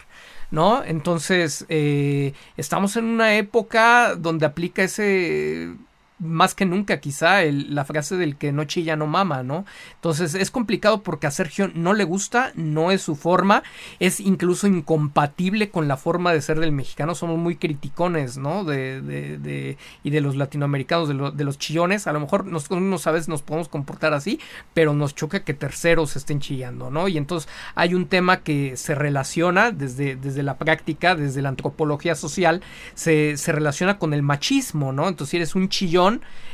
¿no? 0.50 0.84
Entonces, 0.84 1.66
eh, 1.68 2.32
estamos 2.56 2.96
en 2.96 3.06
una 3.06 3.34
época 3.36 4.14
donde 4.14 4.46
aplica 4.46 4.84
ese 4.84 5.74
más 6.18 6.54
que 6.54 6.64
nunca 6.64 7.00
quizá 7.00 7.42
la 7.44 7.84
frase 7.84 8.16
del 8.16 8.36
que 8.36 8.52
no 8.52 8.64
chilla 8.64 8.94
no 8.94 9.06
mama, 9.06 9.42
¿no? 9.42 9.64
Entonces 9.96 10.34
es 10.34 10.50
complicado 10.50 11.02
porque 11.02 11.26
a 11.26 11.30
Sergio 11.30 11.70
no 11.74 11.92
le 11.92 12.04
gusta, 12.04 12.52
no 12.54 12.92
es 12.92 13.02
su 13.02 13.16
forma, 13.16 13.64
es 13.98 14.20
incluso 14.20 14.66
incompatible 14.68 15.70
con 15.70 15.88
la 15.88 15.96
forma 15.96 16.32
de 16.32 16.40
ser 16.40 16.60
del 16.60 16.72
mexicano, 16.72 17.14
somos 17.14 17.38
muy 17.38 17.56
criticones, 17.56 18.36
¿no? 18.36 18.64
De, 18.64 19.02
de, 19.02 19.38
de 19.38 19.76
y 20.04 20.10
de 20.10 20.20
los 20.20 20.36
latinoamericanos, 20.36 21.08
de, 21.08 21.32
de, 21.32 21.44
los 21.44 21.58
chillones, 21.58 22.06
a 22.06 22.12
lo 22.12 22.20
mejor 22.20 22.46
nosotros 22.46 23.06
a 23.06 23.10
veces 23.10 23.28
nos 23.28 23.42
podemos 23.42 23.68
comportar 23.68 24.14
así, 24.14 24.38
pero 24.72 24.94
nos 24.94 25.14
choca 25.14 25.44
que 25.44 25.52
terceros 25.52 26.14
estén 26.14 26.40
chillando, 26.40 26.90
¿no? 26.90 27.08
Y 27.08 27.18
entonces 27.18 27.50
hay 27.74 27.94
un 27.94 28.06
tema 28.06 28.40
que 28.40 28.76
se 28.76 28.94
relaciona 28.94 29.72
desde, 29.72 30.14
desde 30.14 30.44
la 30.44 30.58
práctica, 30.58 31.16
desde 31.16 31.42
la 31.42 31.48
antropología 31.48 32.14
social, 32.14 32.62
se, 32.94 33.36
se 33.36 33.52
relaciona 33.52 33.98
con 33.98 34.14
el 34.14 34.22
machismo, 34.22 34.92
¿no? 34.92 35.08
Entonces 35.08 35.30
si 35.30 35.36
eres 35.38 35.54
un 35.54 35.68
chillón, 35.68 36.03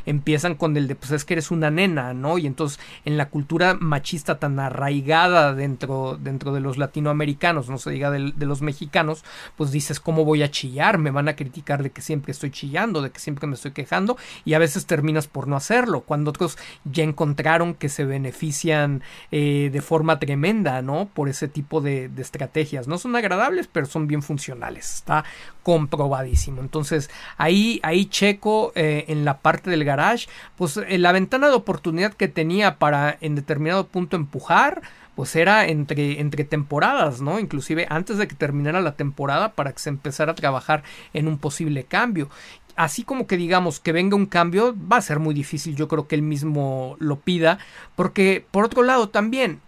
empiezan 0.07 0.55
con 0.55 0.77
el 0.77 0.89
de 0.89 0.95
pues 0.95 1.13
es 1.13 1.25
que 1.25 1.35
eres 1.35 1.51
una 1.51 1.71
nena, 1.71 2.15
¿no? 2.15 2.39
Y 2.39 2.47
entonces 2.47 2.81
en 3.05 3.17
la 3.17 3.29
cultura 3.29 3.75
machista 3.75 4.39
tan 4.39 4.59
arraigada 4.59 5.55
dentro, 5.55 6.19
dentro 6.21 6.53
de 6.53 6.61
los 6.61 6.79
latinoamericanos, 6.79 7.69
no 7.69 7.79
se 7.79 7.91
diga 7.91 8.11
de, 8.11 8.33
los 8.39 8.63
mexicanos, 8.63 9.25
pues 9.57 9.71
dices, 9.71 10.01
¿cómo 10.01 10.25
voy 10.25 10.43
a 10.43 10.51
chillar? 10.51 10.99
Me 10.99 11.11
van 11.11 11.29
a 11.29 11.37
criticar 11.37 11.83
de 11.83 11.91
que 11.91 12.03
siempre 12.03 12.33
estoy 12.33 12.51
chillando, 12.51 13.03
de 13.03 13.11
que 13.11 13.21
siempre 13.21 13.47
me 13.47 13.55
estoy 13.55 13.73
quejando 13.73 14.17
y 14.45 14.55
a 14.55 14.59
veces 14.59 14.87
terminas 14.87 15.27
por 15.27 15.47
no 15.47 15.57
hacerlo, 15.57 16.01
cuando 16.01 16.31
otros 16.31 16.59
ya 16.85 17.05
encontraron 17.05 17.75
que 17.75 17.89
se 17.89 18.05
benefician 18.05 19.03
eh, 19.31 19.71
de 19.73 19.81
forma 19.81 20.19
tremenda, 20.19 20.83
¿no? 20.83 21.09
Por 21.13 21.29
ese 21.29 21.49
tipo 21.49 21.81
de, 21.81 22.11
estrategias. 22.21 22.87
No 22.87 22.99
son 22.99 23.17
agradables, 23.17 23.67
pero 23.67 23.87
son 23.87 24.07
bien 24.07 24.23
funcionales. 24.23 24.95
Está 24.97 25.25
comprobadísimo. 25.63 26.61
Entonces, 26.61 27.09
ahí, 27.39 27.81
ahí 27.83 28.07
checo 28.07 28.73
eh, 28.75 29.07
en 29.09 29.25
la 29.25 29.39
parte 29.41 29.71
del 29.71 29.85
garage, 29.85 30.29
pues 30.57 30.77
eh, 30.77 30.99
la 30.99 31.13
ventana 31.13 31.49
de 31.49 31.55
oportunidad 31.55 32.13
que 32.13 32.29
tenía 32.29 32.79
para 32.79 33.17
en 33.21 33.35
determinado 33.35 33.87
punto 33.87 34.17
empujar, 34.17 34.83
pues 35.15 35.37
era 35.37 35.67
entre, 35.67 36.21
entre 36.21 36.45
temporadas, 36.45 37.21
¿no? 37.21 37.39
Inclusive 37.39 37.87
antes 37.91 38.17
de 38.19 38.29
que 38.29 38.35
terminara 38.35 38.81
la 38.81 38.97
temporada 38.97 39.53
para 39.53 39.73
que 39.73 39.79
se 39.79 39.91
empezara 39.91 40.33
a 40.33 40.37
trabajar 40.37 40.83
en 41.13 41.29
un 41.29 41.39
posible 41.39 41.85
cambio. 41.85 42.31
Así 42.77 43.03
como 43.03 43.27
que 43.27 43.37
digamos 43.37 43.81
que 43.81 43.93
venga 43.93 44.17
un 44.17 44.27
cambio, 44.27 44.75
va 44.91 44.97
a 44.97 45.03
ser 45.03 45.19
muy 45.19 45.35
difícil, 45.35 45.77
yo 45.77 45.89
creo 45.89 46.09
que 46.09 46.15
él 46.15 46.23
mismo 46.23 46.97
lo 46.99 47.17
pida, 47.17 47.59
porque 47.97 48.47
por 48.51 48.65
otro 48.65 48.83
lado 48.83 49.11
también, 49.11 49.61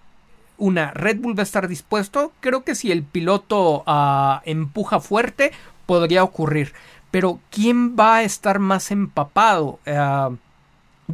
una, 0.56 0.92
Red 0.92 1.18
Bull 1.18 1.36
va 1.36 1.42
a 1.42 1.44
estar 1.44 1.68
dispuesto, 1.68 2.32
creo 2.40 2.62
que 2.62 2.74
si 2.74 2.92
el 2.92 3.02
piloto 3.02 3.82
uh, 3.86 4.40
empuja 4.44 5.00
fuerte, 5.00 5.52
podría 5.86 6.22
ocurrir. 6.24 6.72
Pero 7.12 7.38
¿quién 7.50 7.94
va 7.94 8.16
a 8.16 8.22
estar 8.24 8.58
más 8.58 8.90
empapado? 8.90 9.78
Eh, 9.86 10.36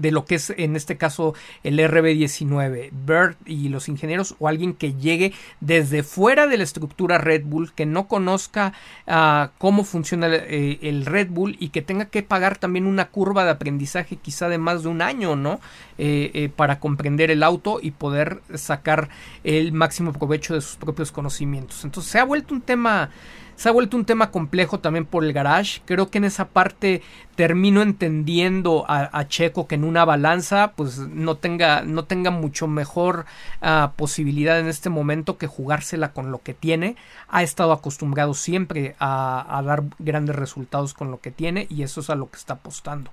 de 0.00 0.10
lo 0.10 0.24
que 0.24 0.36
es 0.36 0.50
en 0.56 0.76
este 0.76 0.96
caso 0.96 1.34
el 1.64 1.78
RB19, 1.78 2.90
Bird 2.92 3.36
y 3.46 3.68
los 3.68 3.88
ingenieros 3.88 4.34
o 4.38 4.48
alguien 4.48 4.74
que 4.74 4.94
llegue 4.94 5.32
desde 5.60 6.02
fuera 6.02 6.46
de 6.46 6.56
la 6.56 6.64
estructura 6.64 7.18
Red 7.18 7.44
Bull, 7.44 7.72
que 7.72 7.86
no 7.86 8.06
conozca 8.06 8.72
uh, 9.06 9.48
cómo 9.58 9.84
funciona 9.84 10.26
el, 10.26 10.34
eh, 10.34 10.78
el, 10.82 11.06
Red 11.06 11.28
Bull 11.30 11.56
y 11.58 11.70
que 11.70 11.82
tenga 11.82 12.06
que 12.06 12.22
pagar 12.22 12.58
también 12.58 12.86
una 12.86 13.08
curva 13.08 13.44
de 13.44 13.50
aprendizaje 13.50 14.16
quizá 14.16 14.48
de 14.48 14.58
más 14.58 14.82
de 14.82 14.88
un 14.88 15.02
año, 15.02 15.36
¿no? 15.36 15.60
Eh, 15.96 16.30
eh, 16.34 16.48
para 16.54 16.78
comprender 16.78 17.30
el 17.30 17.42
auto 17.42 17.80
y 17.82 17.90
poder 17.90 18.40
sacar 18.54 19.08
el 19.42 19.72
máximo 19.72 20.12
provecho 20.12 20.54
de 20.54 20.60
sus 20.60 20.76
propios 20.76 21.10
conocimientos. 21.10 21.84
Entonces 21.84 22.12
se 22.12 22.18
ha 22.18 22.24
vuelto 22.24 22.54
un 22.54 22.60
tema 22.60 23.10
se 23.58 23.68
ha 23.68 23.72
vuelto 23.72 23.96
un 23.96 24.04
tema 24.04 24.30
complejo 24.30 24.78
también 24.78 25.04
por 25.04 25.24
el 25.24 25.32
garage. 25.32 25.82
Creo 25.84 26.10
que 26.10 26.18
en 26.18 26.24
esa 26.24 26.46
parte 26.46 27.02
termino 27.34 27.82
entendiendo 27.82 28.84
a, 28.86 29.26
Checo 29.26 29.66
que 29.66 29.74
en 29.74 29.82
una 29.82 30.04
balanza 30.04 30.74
pues 30.76 30.98
no 30.98 31.38
tenga, 31.38 31.82
no 31.82 32.04
tenga 32.04 32.30
mucho 32.30 32.68
mejor 32.68 33.26
uh, 33.60 33.90
posibilidad 33.96 34.60
en 34.60 34.68
este 34.68 34.90
momento 34.90 35.38
que 35.38 35.48
jugársela 35.48 36.12
con 36.12 36.30
lo 36.30 36.40
que 36.40 36.54
tiene. 36.54 36.94
Ha 37.26 37.42
estado 37.42 37.72
acostumbrado 37.72 38.32
siempre 38.32 38.94
a, 39.00 39.60
dar 39.66 39.82
grandes 39.98 40.36
resultados 40.36 40.94
con 40.94 41.10
lo 41.10 41.20
que 41.20 41.32
tiene 41.32 41.66
y 41.68 41.82
eso 41.82 42.00
es 42.00 42.10
a 42.10 42.14
lo 42.14 42.30
que 42.30 42.36
está 42.36 42.54
apostando. 42.54 43.10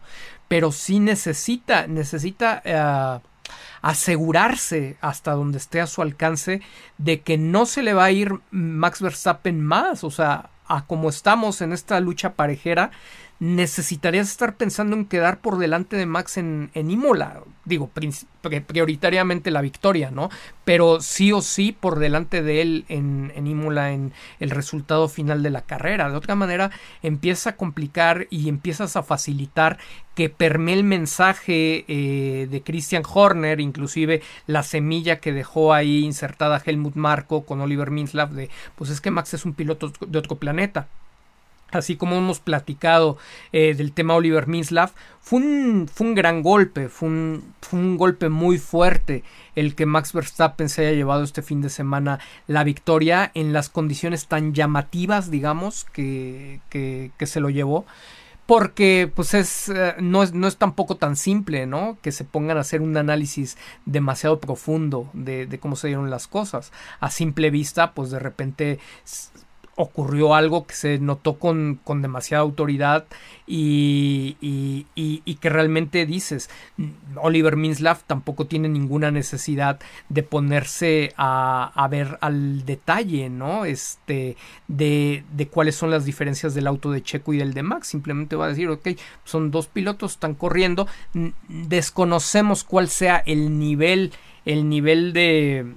Pero 0.47 0.71
sí 0.71 0.99
necesita, 0.99 1.87
necesita... 1.87 3.21
Uh, 3.23 3.34
asegurarse 3.81 4.97
hasta 5.01 5.31
donde 5.31 5.57
esté 5.57 5.81
a 5.81 5.87
su 5.87 6.01
alcance 6.01 6.61
de 6.97 7.21
que 7.21 7.37
no 7.37 7.65
se 7.65 7.83
le 7.83 7.93
va 7.93 8.05
a 8.05 8.11
ir 8.11 8.39
Max 8.51 9.01
Verstappen 9.01 9.61
más, 9.61 10.03
o 10.03 10.11
sea, 10.11 10.49
a 10.67 10.85
como 10.85 11.09
estamos 11.09 11.61
en 11.61 11.73
esta 11.73 11.99
lucha 11.99 12.33
parejera, 12.33 12.91
necesitarías 13.45 14.31
estar 14.31 14.55
pensando 14.55 14.95
en 14.95 15.05
quedar 15.05 15.39
por 15.39 15.59
delante 15.59 15.95
de 15.97 16.07
Max 16.07 16.37
en, 16.37 16.71
en 16.73 16.89
Imola. 16.89 17.43
Digo, 17.63 17.91
prioritariamente 18.67 19.51
la 19.51 19.61
victoria, 19.61 20.09
¿no? 20.09 20.29
Pero 20.63 20.99
sí 20.99 21.31
o 21.31 21.41
sí 21.41 21.71
por 21.71 21.99
delante 21.99 22.41
de 22.41 22.61
él 22.61 22.85
en, 22.89 23.31
en 23.35 23.45
Imola 23.45 23.91
en 23.91 24.13
el 24.39 24.49
resultado 24.49 25.07
final 25.09 25.43
de 25.43 25.51
la 25.51 25.61
carrera. 25.61 26.09
De 26.09 26.17
otra 26.17 26.33
manera, 26.33 26.71
empieza 27.03 27.51
a 27.51 27.55
complicar 27.55 28.25
y 28.31 28.49
empiezas 28.49 28.95
a 28.95 29.03
facilitar 29.03 29.77
que 30.15 30.29
permee 30.29 30.75
el 30.75 30.83
mensaje 30.83 31.85
eh, 31.87 32.47
de 32.49 32.63
Christian 32.63 33.03
Horner, 33.07 33.59
inclusive 33.59 34.23
la 34.47 34.63
semilla 34.63 35.19
que 35.19 35.33
dejó 35.33 35.73
ahí 35.73 36.03
insertada 36.03 36.61
Helmut 36.65 36.95
Marko 36.95 37.45
con 37.45 37.61
Oliver 37.61 37.91
Minslav 37.91 38.31
de, 38.31 38.49
pues 38.75 38.89
es 38.89 39.01
que 39.01 39.11
Max 39.11 39.35
es 39.35 39.45
un 39.45 39.53
piloto 39.53 39.91
de 40.07 40.17
otro 40.17 40.37
planeta 40.37 40.87
así 41.76 41.95
como 41.95 42.15
hemos 42.15 42.39
platicado 42.39 43.17
eh, 43.51 43.76
del 43.76 43.91
tema 43.91 44.15
Oliver 44.15 44.47
Minslav, 44.47 44.91
fue 45.26 45.39
un, 45.39 45.89
fue 45.91 46.05
un 46.05 46.13
gran 46.13 46.43
golpe, 46.43 46.88
fue 46.88 47.09
un, 47.09 47.53
fue 47.59 47.80
un, 47.80 47.97
golpe 47.97 48.30
muy 48.30 48.59
fuerte 48.59 49.23
el 49.55 49.73
que 49.73 49.88
Max 49.88 50.13
Verstappen 50.13 50.69
se 50.69 50.86
haya 50.86 50.95
llevado 50.95 51.23
este 51.23 51.41
fin 51.41 51.61
de 51.61 51.71
semana 51.71 52.19
la 52.45 52.63
victoria 52.63 53.32
en 53.34 53.51
las 53.51 53.69
condiciones 53.69 54.28
tan 54.28 54.53
llamativas, 54.53 55.32
digamos, 55.32 55.86
que, 55.86 56.59
que, 56.69 57.26
se 57.26 57.39
lo 57.39 57.49
llevó. 57.49 57.86
Porque 58.45 59.11
pues 59.15 59.34
es 59.34 59.69
eh, 59.69 59.95
no, 59.99 60.21
es 60.21 60.34
no 60.34 60.47
es 60.47 60.57
tampoco 60.57 60.97
tan 60.97 61.15
simple, 61.15 61.65
¿no? 61.65 61.97
Que 62.03 62.11
se 62.11 62.23
pongan 62.23 62.57
a 62.57 62.61
hacer 62.61 62.84
un 62.84 62.95
análisis 62.95 63.57
demasiado 63.88 64.39
profundo 64.39 65.09
de, 65.13 65.47
de 65.47 65.57
cómo 65.57 65.76
se 65.76 65.88
dieron 65.88 66.11
las 66.11 66.28
cosas. 66.28 66.71
A 66.99 67.09
simple 67.09 67.49
vista, 67.49 67.93
pues 67.95 68.11
de 68.11 68.19
repente 68.19 68.78
ocurrió 69.76 70.36
algo 70.36 70.65
que 70.65 70.73
se 70.73 70.99
notó 70.99 71.38
con, 71.38 71.80
con 71.84 72.01
demasiada 72.01 72.41
autoridad 72.43 73.05
y, 73.45 74.38
y, 74.41 74.86
y, 74.95 75.36
que 75.36 75.49
realmente 75.49 76.05
dices, 76.05 76.49
Oliver 77.21 77.57
Minslav 77.57 78.01
tampoco 78.07 78.47
tiene 78.47 78.69
ninguna 78.69 79.11
necesidad 79.11 79.80
de 80.09 80.23
ponerse 80.23 81.13
a, 81.17 81.71
a, 81.76 81.88
ver 81.89 82.17
al 82.21 82.65
detalle, 82.65 83.30
¿no? 83.30 83.65
Este, 83.65 84.38
de, 84.67 85.23
de 85.34 85.47
cuáles 85.47 85.76
son 85.76 85.91
las 85.91 86.05
diferencias 86.05 86.55
del 86.55 86.67
auto 86.67 86.91
de 86.91 87.03
Checo 87.03 87.34
y 87.34 87.38
del 87.38 87.53
de 87.53 87.63
Max. 87.63 87.88
Simplemente 87.88 88.36
va 88.36 88.45
a 88.45 88.49
decir, 88.49 88.69
ok, 88.69 88.88
son 89.26 89.51
dos 89.51 89.67
pilotos, 89.67 90.13
están 90.13 90.36
corriendo, 90.36 90.88
desconocemos 91.47 92.63
cuál 92.63 92.88
sea 92.88 93.17
el 93.26 93.59
nivel, 93.59 94.13
el 94.45 94.69
nivel 94.69 95.13
de 95.13 95.76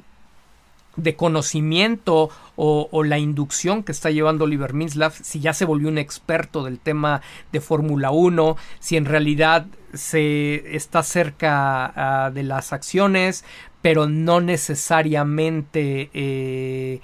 de 0.99 1.17
conocimiento 1.17 2.29
o, 2.57 3.05
la 3.05 3.19
inducción 3.19 3.85
que 3.85 3.93
está 3.93 4.11
llevando 4.11 4.45
Oliver 4.45 4.75
Minslav, 4.75 5.13
si 5.13 5.41
ya 5.41 5.55
se 5.55 5.65
volvió 5.65 5.89
un 5.89 5.99
experto 5.99 6.65
del 6.65 6.81
tema 6.81 7.23
de 7.53 7.61
Fórmula 7.61 8.11
1, 8.11 8.57
si 8.81 8.97
en 8.97 9.05
realidad 9.05 9.67
se 9.95 10.77
está 10.77 11.03
cerca 11.03 12.29
uh, 12.29 12.35
de 12.35 12.43
las 12.43 12.73
acciones, 12.73 13.45
pero 13.81 14.09
no 14.09 14.41
necesariamente 14.41 16.11
eh, 16.13 17.01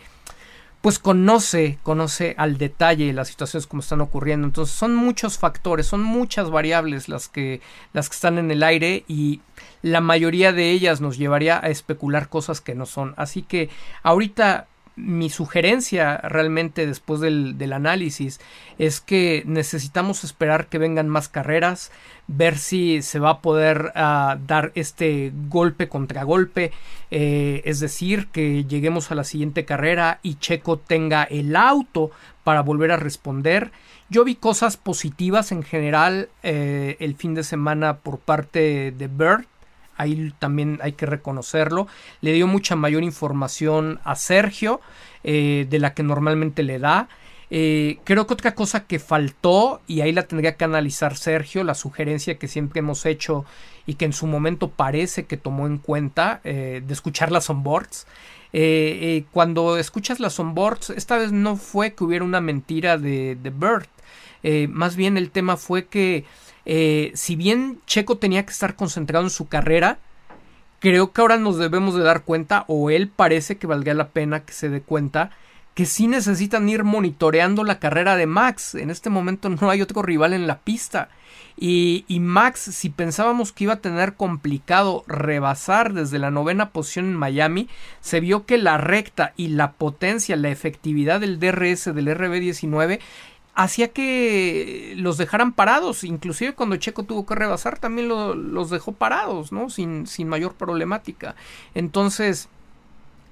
pues 0.85 0.99
conoce, 0.99 1.79
conoce 1.83 2.35
al 2.37 2.59
detalle 2.59 3.15
las 3.15 3.29
situaciones 3.29 3.67
como 3.67 3.81
están 3.81 4.03
ocurriendo. 4.03 4.47
Entonces 4.47 4.77
son 4.77 4.95
muchos 4.95 5.39
factores, 5.39 5.87
son 5.87 6.03
muchas 6.03 6.51
variables 6.51 7.09
las 7.09 7.27
que, 7.27 7.63
las 7.95 8.11
que 8.11 8.15
están 8.17 8.37
en 8.37 8.51
el 8.51 8.63
aire 8.63 9.03
y 9.09 9.41
la 9.81 10.03
mayoría 10.03 10.53
de 10.53 10.73
ellas 10.73 11.01
nos 11.01 11.17
llevaría 11.17 11.59
a 11.59 11.71
especular 11.71 12.29
cosas 12.29 12.61
que 12.61 12.75
no 12.75 12.85
son. 12.85 13.15
Así 13.17 13.41
que 13.41 13.71
ahorita 14.03 14.67
mi 14.97 15.29
sugerencia 15.29 16.19
realmente 16.19 16.87
después 16.87 17.21
del, 17.21 17.59
del, 17.59 17.73
análisis 17.73 18.41
es 18.79 19.01
que 19.01 19.43
necesitamos 19.47 20.23
esperar 20.23 20.69
que 20.69 20.79
vengan 20.79 21.09
más 21.09 21.29
carreras, 21.29 21.91
ver 22.27 22.59
si 22.59 23.03
se 23.03 23.19
va 23.19 23.31
a 23.31 23.41
poder 23.41 23.93
uh, 23.97 24.39
dar 24.47 24.73
este 24.75 25.33
golpe 25.49 25.89
contra 25.89 26.25
golpe, 26.25 26.73
eh, 27.11 27.63
es 27.65 27.81
decir, 27.81 28.29
que 28.29 28.65
lleguemos 28.65 29.11
a 29.11 29.15
la 29.15 29.25
siguiente 29.25 29.65
carrera 29.65 30.21
y 30.23 30.37
Checo 30.37 30.79
tenga 30.79 31.25
el 31.25 31.57
auto 31.57 32.11
para 32.45 32.63
volver 32.63 32.93
a 32.93 32.97
responder. 32.97 33.73
Yo 34.11 34.25
vi 34.25 34.37
cosas 34.37 34.77
positivas 34.77 35.51
en 35.51 35.63
general 35.63 36.29
eh, 36.43 36.97
el 37.01 37.17
fin 37.17 37.35
de 37.35 37.43
semana 37.43 37.97
por 37.99 38.19
parte 38.19 38.93
de 38.93 39.09
Bird 39.09 39.47
ahí 39.97 40.33
también 40.39 40.79
hay 40.83 40.93
que 40.93 41.07
reconocerlo. 41.07 41.87
Le 42.21 42.33
dio 42.33 42.47
mucha 42.47 42.77
mayor 42.77 43.03
información 43.03 44.01
a 44.05 44.17
Sergio 44.17 44.81
eh, 45.23 45.67
de 45.69 45.79
la 45.79 45.95
que 45.95 46.03
normalmente 46.03 46.63
le 46.63 46.79
da. 46.79 47.09
Eh, 47.51 47.99
creo 48.05 48.27
que 48.27 48.35
otra 48.35 48.55
cosa 48.55 48.87
que 48.87 48.99
faltó, 48.99 49.81
y 49.87 50.01
ahí 50.01 50.13
la 50.13 50.25
tendría 50.25 50.57
que 50.57 50.65
analizar 50.65 51.17
Sergio, 51.17 51.63
la 51.63 51.75
sugerencia 51.75 52.39
que 52.39 52.49
siempre 52.49 52.81
hemos 52.81 53.07
hecho 53.07 53.45
y 53.87 53.95
que 53.95 54.07
en 54.07 54.13
su 54.13 54.27
momento 54.27 54.71
parece 54.71 55.27
que 55.27 55.37
tomó 55.37 55.67
en 55.67 55.79
cuenta, 55.79 56.41
eh, 56.45 56.83
de 56.85 56.93
escuchar 56.93 57.31
las 57.31 57.49
onboards. 57.51 58.07
cuando 59.33 59.79
escuchas 59.79 60.21
las 60.21 60.39
onboards, 60.39 60.91
esta 60.91 61.19
vez 61.19 61.33
no 61.33 61.57
fue 61.57 61.95
que 61.95 62.05
hubiera 62.05 62.25
una 62.25 62.41
mentira 62.41 62.99
de, 62.99 63.37
de 63.37 63.51
Bert, 63.51 63.91
más 64.69 64.95
bien 64.95 65.17
el 65.17 65.31
tema 65.31 65.57
fue 65.57 65.87
que 65.87 66.25
eh, 66.67 67.13
si 67.15 67.37
bien 67.37 67.81
Checo 67.87 68.19
tenía 68.19 68.45
que 68.45 68.53
estar 68.53 68.77
concentrado 68.77 69.25
en 69.25 69.31
su 69.31 69.49
carrera, 69.49 69.99
creo 70.81 71.13
que 71.13 71.21
ahora 71.21 71.37
nos 71.37 71.59
debemos 71.59 71.95
de 71.95 72.03
dar 72.03 72.25
cuenta, 72.25 72.65
o 72.69 72.91
él 72.91 73.09
parece 73.09 73.57
que 73.57 73.67
valdría 73.67 73.95
la 73.95 74.09
pena 74.09 74.41
que 74.41 74.53
se 74.53 74.69
dé 74.69 74.81
cuenta, 74.81 75.31
que 75.75 75.87
sí 75.87 76.07
necesitan 76.07 76.69
ir 76.69 76.85
monitoreando 76.85 77.65
la 77.65 77.81
carrera 77.81 78.17
de 78.17 78.27
Max. 78.27 78.75
En 78.77 78.91
este 78.91 79.11
momento 79.11 79.49
no 79.49 79.71
hay 79.71 79.83
otro 79.83 80.03
rival 80.03 80.33
en 80.33 80.47
la 80.47 80.59
pista. 80.59 81.09
Y, 81.57 82.05
y, 82.09 82.21
Max, 82.21 82.61
si 82.61 82.91
pensábamos 82.91 83.53
que 83.53 83.65
iba 83.65 83.75
a 83.75 83.81
tener 83.81 84.15
complicado 84.15 85.05
rebasar 85.07 85.93
desde 85.93 86.19
la 86.19 86.31
novena 86.31 86.71
posición 86.71 87.07
en 87.07 87.17
Miami, 87.17 87.69
se 88.01 88.21
vio 88.21 88.45
que 88.45 88.59
la 88.59 88.77
recta 88.77 89.33
y 89.37 89.49
la 89.49 89.73
potencia, 89.73 90.37
la 90.37 90.51
efectividad 90.51 91.21
del 91.21 91.39
DRS 91.39 91.95
del 91.95 92.09
RB19 92.09 93.01
hacía 93.55 93.89
que 93.89 94.95
los 94.97 95.17
dejaran 95.17 95.53
parados, 95.53 96.05
inclusive 96.05 96.55
cuando 96.55 96.77
Checo 96.77 97.05
tuvo 97.05 97.27
que 97.27 97.35
rebasar 97.35 97.79
también 97.79 98.09
los 98.09 98.71
dejó 98.71 98.93
parados, 98.93 99.53
¿no? 99.53 99.71
Sin, 99.71 100.07
sin 100.07 100.29
mayor 100.29 100.55
problemática. 100.55 101.37
Entonces, 101.75 102.49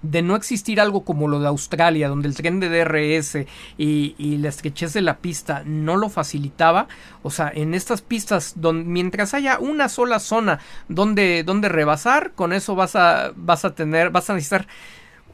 de 0.02 0.22
no 0.22 0.34
existir 0.34 0.80
algo 0.80 1.04
como 1.04 1.28
lo 1.28 1.40
de 1.40 1.46
Australia, 1.46 2.08
donde 2.08 2.28
el 2.28 2.34
tren 2.34 2.60
de 2.60 2.68
DRS 2.68 3.46
y, 3.78 4.14
y, 4.18 4.38
la 4.38 4.48
estrechez 4.48 4.92
de 4.92 5.00
la 5.00 5.18
pista 5.18 5.62
no 5.64 5.96
lo 5.96 6.08
facilitaba, 6.08 6.88
o 7.22 7.30
sea, 7.30 7.50
en 7.54 7.72
estas 7.72 8.02
pistas, 8.02 8.54
donde, 8.56 8.84
mientras 8.84 9.32
haya 9.32 9.58
una 9.58 9.88
sola 9.88 10.18
zona 10.18 10.58
donde, 10.88 11.44
donde 11.44 11.68
rebasar, 11.68 12.32
con 12.32 12.52
eso 12.52 12.74
vas 12.74 12.96
a, 12.96 13.32
vas 13.36 13.64
a 13.64 13.74
tener, 13.74 14.10
vas 14.10 14.28
a 14.28 14.34
necesitar 14.34 14.66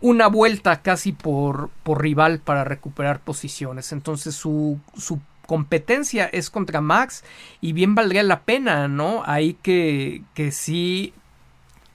una 0.00 0.28
vuelta 0.28 0.82
casi 0.82 1.12
por, 1.12 1.70
por 1.82 2.02
rival 2.02 2.40
para 2.40 2.64
recuperar 2.64 3.20
posiciones. 3.20 3.92
Entonces 3.92 4.34
su, 4.34 4.78
su 4.96 5.20
competencia 5.46 6.26
es 6.26 6.50
contra 6.50 6.80
Max 6.80 7.24
y 7.60 7.72
bien 7.72 7.94
valdría 7.94 8.22
la 8.22 8.42
pena, 8.42 8.86
¿no? 8.88 9.22
Ahí 9.24 9.54
que, 9.54 10.22
que 10.34 10.52
sí 10.52 11.14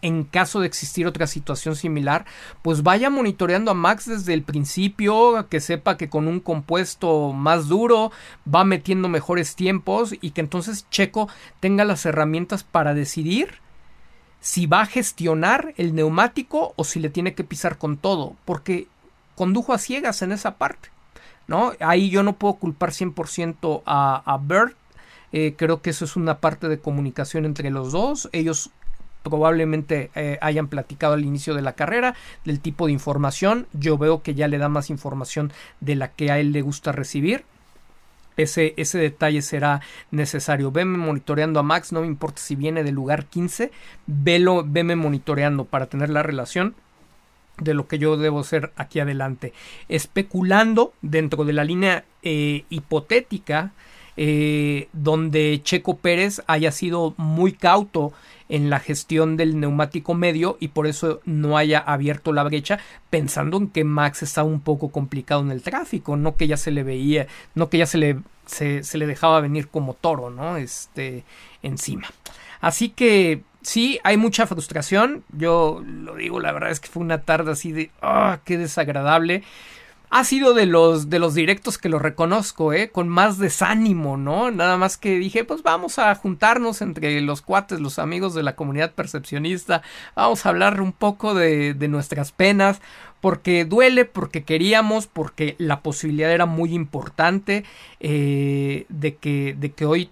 en 0.03 0.25
caso 0.25 0.59
de 0.59 0.67
existir 0.67 1.07
otra 1.07 1.27
situación 1.27 1.77
similar, 1.77 2.25
pues 2.61 2.83
vaya 2.83 3.09
monitoreando 3.09 3.71
a 3.71 3.73
Max 3.73 4.05
desde 4.05 4.33
el 4.33 4.43
principio, 4.43 5.47
que 5.49 5.61
sepa 5.61 5.95
que 5.95 6.09
con 6.09 6.27
un 6.27 6.41
compuesto 6.41 7.31
más 7.31 7.69
duro 7.69 8.11
va 8.53 8.65
metiendo 8.65 9.07
mejores 9.07 9.55
tiempos 9.55 10.13
y 10.19 10.31
que 10.31 10.41
entonces 10.41 10.85
Checo 10.89 11.29
tenga 11.61 11.85
las 11.85 12.05
herramientas 12.05 12.65
para 12.65 12.93
decidir 12.93 13.62
si 14.43 14.65
va 14.65 14.81
a 14.81 14.85
gestionar 14.85 15.73
el 15.77 15.95
neumático 15.95 16.73
o 16.75 16.83
si 16.83 16.99
le 16.99 17.09
tiene 17.09 17.33
que 17.33 17.45
pisar 17.45 17.77
con 17.77 17.95
todo, 17.95 18.35
porque 18.43 18.87
condujo 19.35 19.71
a 19.71 19.77
ciegas 19.77 20.21
en 20.21 20.33
esa 20.33 20.57
parte. 20.57 20.89
¿no? 21.47 21.71
Ahí 21.79 22.09
yo 22.09 22.23
no 22.23 22.33
puedo 22.33 22.55
culpar 22.55 22.91
100% 22.91 23.83
a, 23.85 24.21
a 24.25 24.37
Bert. 24.37 24.75
Eh, 25.31 25.55
creo 25.57 25.81
que 25.81 25.91
eso 25.91 26.03
es 26.03 26.17
una 26.17 26.39
parte 26.39 26.67
de 26.67 26.77
comunicación 26.77 27.45
entre 27.45 27.69
los 27.69 27.93
dos. 27.93 28.27
Ellos 28.33 28.69
probablemente 29.23 30.11
eh, 30.15 30.37
hayan 30.41 30.67
platicado 30.67 31.13
al 31.13 31.23
inicio 31.23 31.55
de 31.55 31.61
la 31.61 31.73
carrera 31.73 32.13
del 32.43 32.59
tipo 32.59 32.87
de 32.87 32.91
información. 32.91 33.67
Yo 33.71 33.97
veo 33.97 34.23
que 34.23 34.35
ya 34.35 34.49
le 34.49 34.57
da 34.57 34.67
más 34.67 34.89
información 34.89 35.53
de 35.79 35.95
la 35.95 36.09
que 36.09 36.31
a 36.31 36.39
él 36.39 36.51
le 36.51 36.61
gusta 36.61 36.91
recibir. 36.91 37.45
Ese, 38.37 38.73
ese, 38.77 38.97
detalle 38.97 39.41
será 39.41 39.81
necesario. 40.11 40.71
Veme 40.71 40.97
monitoreando 40.97 41.59
a 41.59 41.63
Max, 41.63 41.91
no 41.91 42.01
me 42.01 42.07
importa 42.07 42.41
si 42.41 42.55
viene 42.55 42.83
del 42.83 42.95
lugar 42.95 43.25
15, 43.25 43.71
velo, 44.07 44.63
veme 44.65 44.95
monitoreando 44.95 45.65
para 45.65 45.87
tener 45.87 46.09
la 46.09 46.23
relación 46.23 46.75
de 47.57 47.73
lo 47.73 47.87
que 47.87 47.99
yo 47.99 48.17
debo 48.17 48.39
hacer 48.39 48.71
aquí 48.75 48.99
adelante. 48.99 49.53
Especulando 49.89 50.93
dentro 51.01 51.45
de 51.45 51.53
la 51.53 51.63
línea 51.63 52.05
eh, 52.23 52.65
hipotética 52.69 53.71
eh, 54.15 54.89
donde 54.93 55.59
Checo 55.63 55.97
Pérez 55.97 56.43
haya 56.45 56.71
sido 56.71 57.15
muy 57.17 57.51
cauto 57.53 58.13
en 58.53 58.69
la 58.69 58.79
gestión 58.79 59.35
del 59.35 59.59
neumático 59.59 60.13
medio 60.13 60.57
y 60.59 60.67
por 60.67 60.85
eso 60.85 61.21
no 61.25 61.57
haya 61.57 61.79
abierto 61.79 62.31
la 62.33 62.43
brecha 62.43 62.77
pensando 63.09 63.57
en 63.57 63.67
que 63.67 63.83
Max 63.83 64.21
está 64.21 64.43
un 64.43 64.61
poco 64.61 64.91
complicado 64.91 65.41
en 65.41 65.49
el 65.49 65.63
tráfico, 65.63 66.17
no 66.17 66.35
que 66.35 66.45
ya 66.45 66.55
se 66.55 66.69
le 66.69 66.83
veía, 66.83 67.25
no 67.55 67.69
que 67.69 67.79
ya 67.79 67.87
se 67.87 67.97
le, 67.97 68.19
se, 68.45 68.83
le 68.95 69.07
dejaba 69.07 69.41
venir 69.41 69.69
como 69.69 69.95
toro, 69.95 70.29
¿no? 70.29 70.57
Este, 70.57 71.23
encima. 71.63 72.07
Así 72.61 72.89
que 72.89 73.41
sí, 73.63 73.99
hay 74.03 74.17
mucha 74.17 74.45
frustración, 74.45 75.23
yo 75.35 75.81
lo 75.83 76.13
digo, 76.13 76.39
la 76.39 76.51
verdad 76.51 76.69
es 76.69 76.79
que 76.79 76.89
fue 76.89 77.01
una 77.01 77.23
tarde 77.23 77.53
así 77.53 77.71
de, 77.71 77.89
ah, 78.03 78.41
qué 78.45 78.59
desagradable 78.59 79.41
ha 80.13 80.23
sido 80.25 80.53
de 80.53 80.67
los 80.67 81.09
de 81.09 81.17
los 81.17 81.33
directos 81.33 81.79
que 81.79 81.89
lo 81.89 81.97
reconozco, 81.97 82.71
eh, 82.71 82.91
con 82.91 83.09
más 83.09 83.39
desánimo, 83.39 84.15
¿no? 84.15 84.51
Nada 84.51 84.77
más 84.77 84.95
que 84.95 85.17
dije, 85.17 85.43
pues 85.43 85.63
vamos 85.63 85.97
a 85.97 86.13
juntarnos 86.13 86.83
entre 86.83 87.19
los 87.21 87.41
cuates, 87.41 87.79
los 87.79 87.97
amigos 87.97 88.35
de 88.35 88.43
la 88.43 88.55
comunidad 88.55 88.91
percepcionista, 88.91 89.81
vamos 90.15 90.45
a 90.45 90.49
hablar 90.49 90.81
un 90.81 90.91
poco 90.91 91.33
de, 91.33 91.73
de 91.73 91.87
nuestras 91.87 92.31
penas, 92.31 92.79
porque 93.21 93.65
duele, 93.65 94.05
porque 94.05 94.43
queríamos, 94.43 95.07
porque 95.07 95.55
la 95.57 95.81
posibilidad 95.81 96.31
era 96.31 96.45
muy 96.45 96.75
importante 96.75 97.63
eh, 97.99 98.85
de 98.89 99.15
que 99.15 99.55
de 99.57 99.71
que 99.71 99.85
hoy 99.87 100.11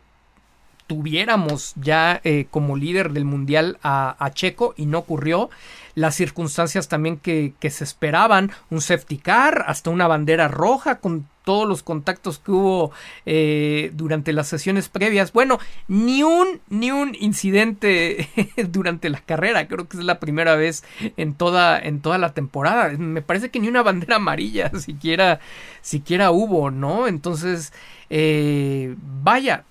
tuviéramos 0.87 1.73
ya 1.75 2.19
eh, 2.23 2.47
como 2.49 2.75
líder 2.75 3.11
del 3.11 3.25
mundial 3.25 3.77
a, 3.83 4.15
a, 4.17 4.31
Checo 4.31 4.73
y 4.75 4.87
no 4.87 4.97
ocurrió. 4.97 5.51
Las 5.95 6.15
circunstancias 6.15 6.87
también 6.87 7.17
que, 7.17 7.53
que, 7.59 7.69
se 7.69 7.83
esperaban, 7.83 8.51
un 8.69 8.81
safety 8.81 9.17
car, 9.17 9.65
hasta 9.67 9.89
una 9.89 10.07
bandera 10.07 10.47
roja 10.47 10.99
con 10.99 11.27
todos 11.43 11.67
los 11.67 11.83
contactos 11.83 12.39
que 12.39 12.51
hubo 12.51 12.91
eh, 13.25 13.91
durante 13.93 14.33
las 14.33 14.47
sesiones 14.47 14.89
previas. 14.89 15.33
Bueno, 15.33 15.59
ni 15.87 16.23
un, 16.23 16.61
ni 16.69 16.91
un 16.91 17.15
incidente 17.19 18.29
durante 18.69 19.09
la 19.09 19.19
carrera. 19.19 19.67
Creo 19.67 19.87
que 19.87 19.97
es 19.97 20.03
la 20.03 20.19
primera 20.19 20.55
vez 20.55 20.83
en 21.17 21.33
toda, 21.33 21.79
en 21.79 22.01
toda 22.01 22.17
la 22.17 22.33
temporada. 22.33 22.89
Me 22.97 23.21
parece 23.21 23.49
que 23.49 23.59
ni 23.59 23.67
una 23.67 23.83
bandera 23.83 24.17
amarilla 24.17 24.71
siquiera, 24.79 25.39
siquiera 25.81 26.31
hubo, 26.31 26.71
¿no? 26.71 27.07
Entonces, 27.07 27.73
eh, 28.09 28.95
vaya, 29.23 29.65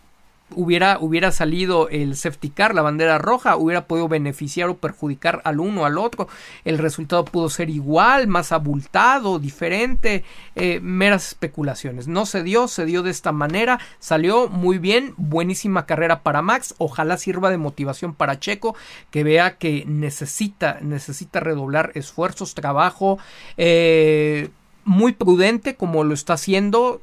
hubiera, 0.55 0.99
hubiera 1.01 1.33
salido 1.33 1.89
el 1.89 2.17
safety 2.17 2.51
car, 2.51 2.75
la 2.75 2.83
bandera 2.83 3.19
roja, 3.19 3.57
hubiera 3.57 3.87
podido 3.87 4.09
beneficiar 4.09 4.69
o 4.69 4.77
perjudicar 4.77 5.41
al 5.45 5.61
uno 5.61 5.85
al 5.85 5.99
otro. 5.99 6.29
El 6.65 6.79
resultado 6.79 7.25
pudo 7.25 7.49
ser 7.49 7.71
igual, 7.71 8.27
más 8.27 8.53
abultado, 8.53 9.39
diferente, 9.39 10.25
eh, 10.57 10.81
meras 10.81 11.29
especulaciones. 11.29 12.09
No 12.09 12.27
se 12.27 12.43
dio, 12.43 12.69
se 12.69 12.85
dio 12.85 13.03
de 13.03 13.11
esta 13.11 13.33
manera, 13.33 13.81
salió 13.99 14.49
muy 14.49 14.79
bien, 14.79 15.15
buenísima 15.17 15.87
carrera 15.87 16.23
para 16.23 16.43
Max, 16.43 16.75
ojalá 16.79 17.17
sirva 17.17 17.51
de 17.51 17.59
motivación 17.59 18.15
para 18.15 18.39
Checo, 18.39 18.75
que 19.11 19.25
vea 19.25 19.57
que 19.57 19.85
necesita, 19.87 20.79
necesita 20.81 21.41
redoblar 21.41 21.93
esfuerzos, 21.95 22.55
trabajo, 22.55 23.19
eh, 23.57 24.51
muy 24.85 25.13
prudente 25.13 25.77
como 25.77 26.05
lo 26.05 26.15
está 26.15 26.35
haciendo 26.35 27.01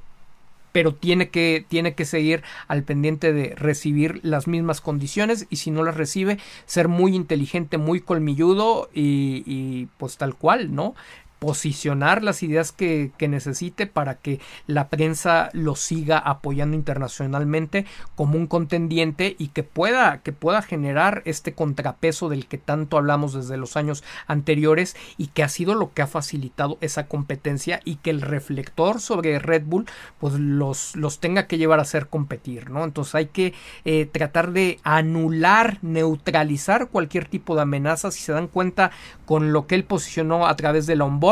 pero 0.77 0.93
tiene 0.93 1.29
que, 1.29 1.65
tiene 1.67 1.95
que 1.95 2.05
seguir 2.05 2.43
al 2.67 2.83
pendiente 2.83 3.33
de 3.33 3.55
recibir 3.55 4.19
las 4.21 4.45
mismas 4.45 4.79
condiciones 4.79 5.47
y 5.49 5.55
si 5.55 5.71
no 5.71 5.83
las 5.83 5.97
recibe, 5.97 6.37
ser 6.67 6.87
muy 6.87 7.15
inteligente, 7.15 7.79
muy 7.79 7.99
colmilludo 7.99 8.87
y, 8.93 9.41
y 9.47 9.87
pues 9.97 10.17
tal 10.17 10.35
cual, 10.35 10.75
¿no? 10.75 10.93
Posicionar 11.39 12.23
las 12.23 12.43
ideas 12.43 12.71
que, 12.71 13.11
que, 13.17 13.27
necesite 13.27 13.87
para 13.87 14.15
que 14.15 14.39
la 14.65 14.87
prensa 14.87 15.49
lo 15.53 15.75
siga 15.75 16.17
apoyando 16.17 16.75
internacionalmente 16.75 17.85
como 18.15 18.37
un 18.37 18.47
contendiente 18.47 19.35
y 19.37 19.49
que 19.49 19.63
pueda 19.63 20.21
que 20.23 20.31
pueda 20.31 20.61
generar 20.61 21.21
este 21.25 21.53
contrapeso 21.53 22.29
del 22.29 22.47
que 22.47 22.57
tanto 22.57 22.97
hablamos 22.97 23.33
desde 23.33 23.57
los 23.57 23.77
años 23.77 24.03
anteriores 24.27 24.95
y 25.17 25.27
que 25.27 25.43
ha 25.43 25.49
sido 25.49 25.75
lo 25.75 25.93
que 25.93 26.01
ha 26.01 26.07
facilitado 26.07 26.77
esa 26.81 27.07
competencia 27.07 27.81
y 27.83 27.97
que 27.97 28.09
el 28.09 28.21
reflector 28.21 28.99
sobre 28.99 29.39
Red 29.39 29.63
Bull 29.65 29.85
pues 30.19 30.33
los, 30.35 30.95
los 30.95 31.19
tenga 31.19 31.47
que 31.47 31.57
llevar 31.57 31.79
a 31.79 31.83
hacer 31.83 32.07
competir 32.07 32.69
no 32.69 32.83
entonces 32.83 33.15
hay 33.15 33.27
que 33.27 33.53
eh, 33.85 34.05
tratar 34.05 34.51
de 34.51 34.79
anular 34.83 35.77
neutralizar 35.81 36.87
cualquier 36.89 37.25
tipo 37.25 37.55
de 37.55 37.61
amenaza. 37.61 38.11
Si 38.11 38.21
se 38.21 38.31
dan 38.31 38.47
cuenta 38.47 38.91
con 39.25 39.53
lo 39.53 39.67
que 39.67 39.75
él 39.75 39.83
posicionó 39.83 40.47
a 40.47 40.55
través 40.55 40.85
de 40.85 40.95
la 40.95 41.05
onboard 41.05 41.26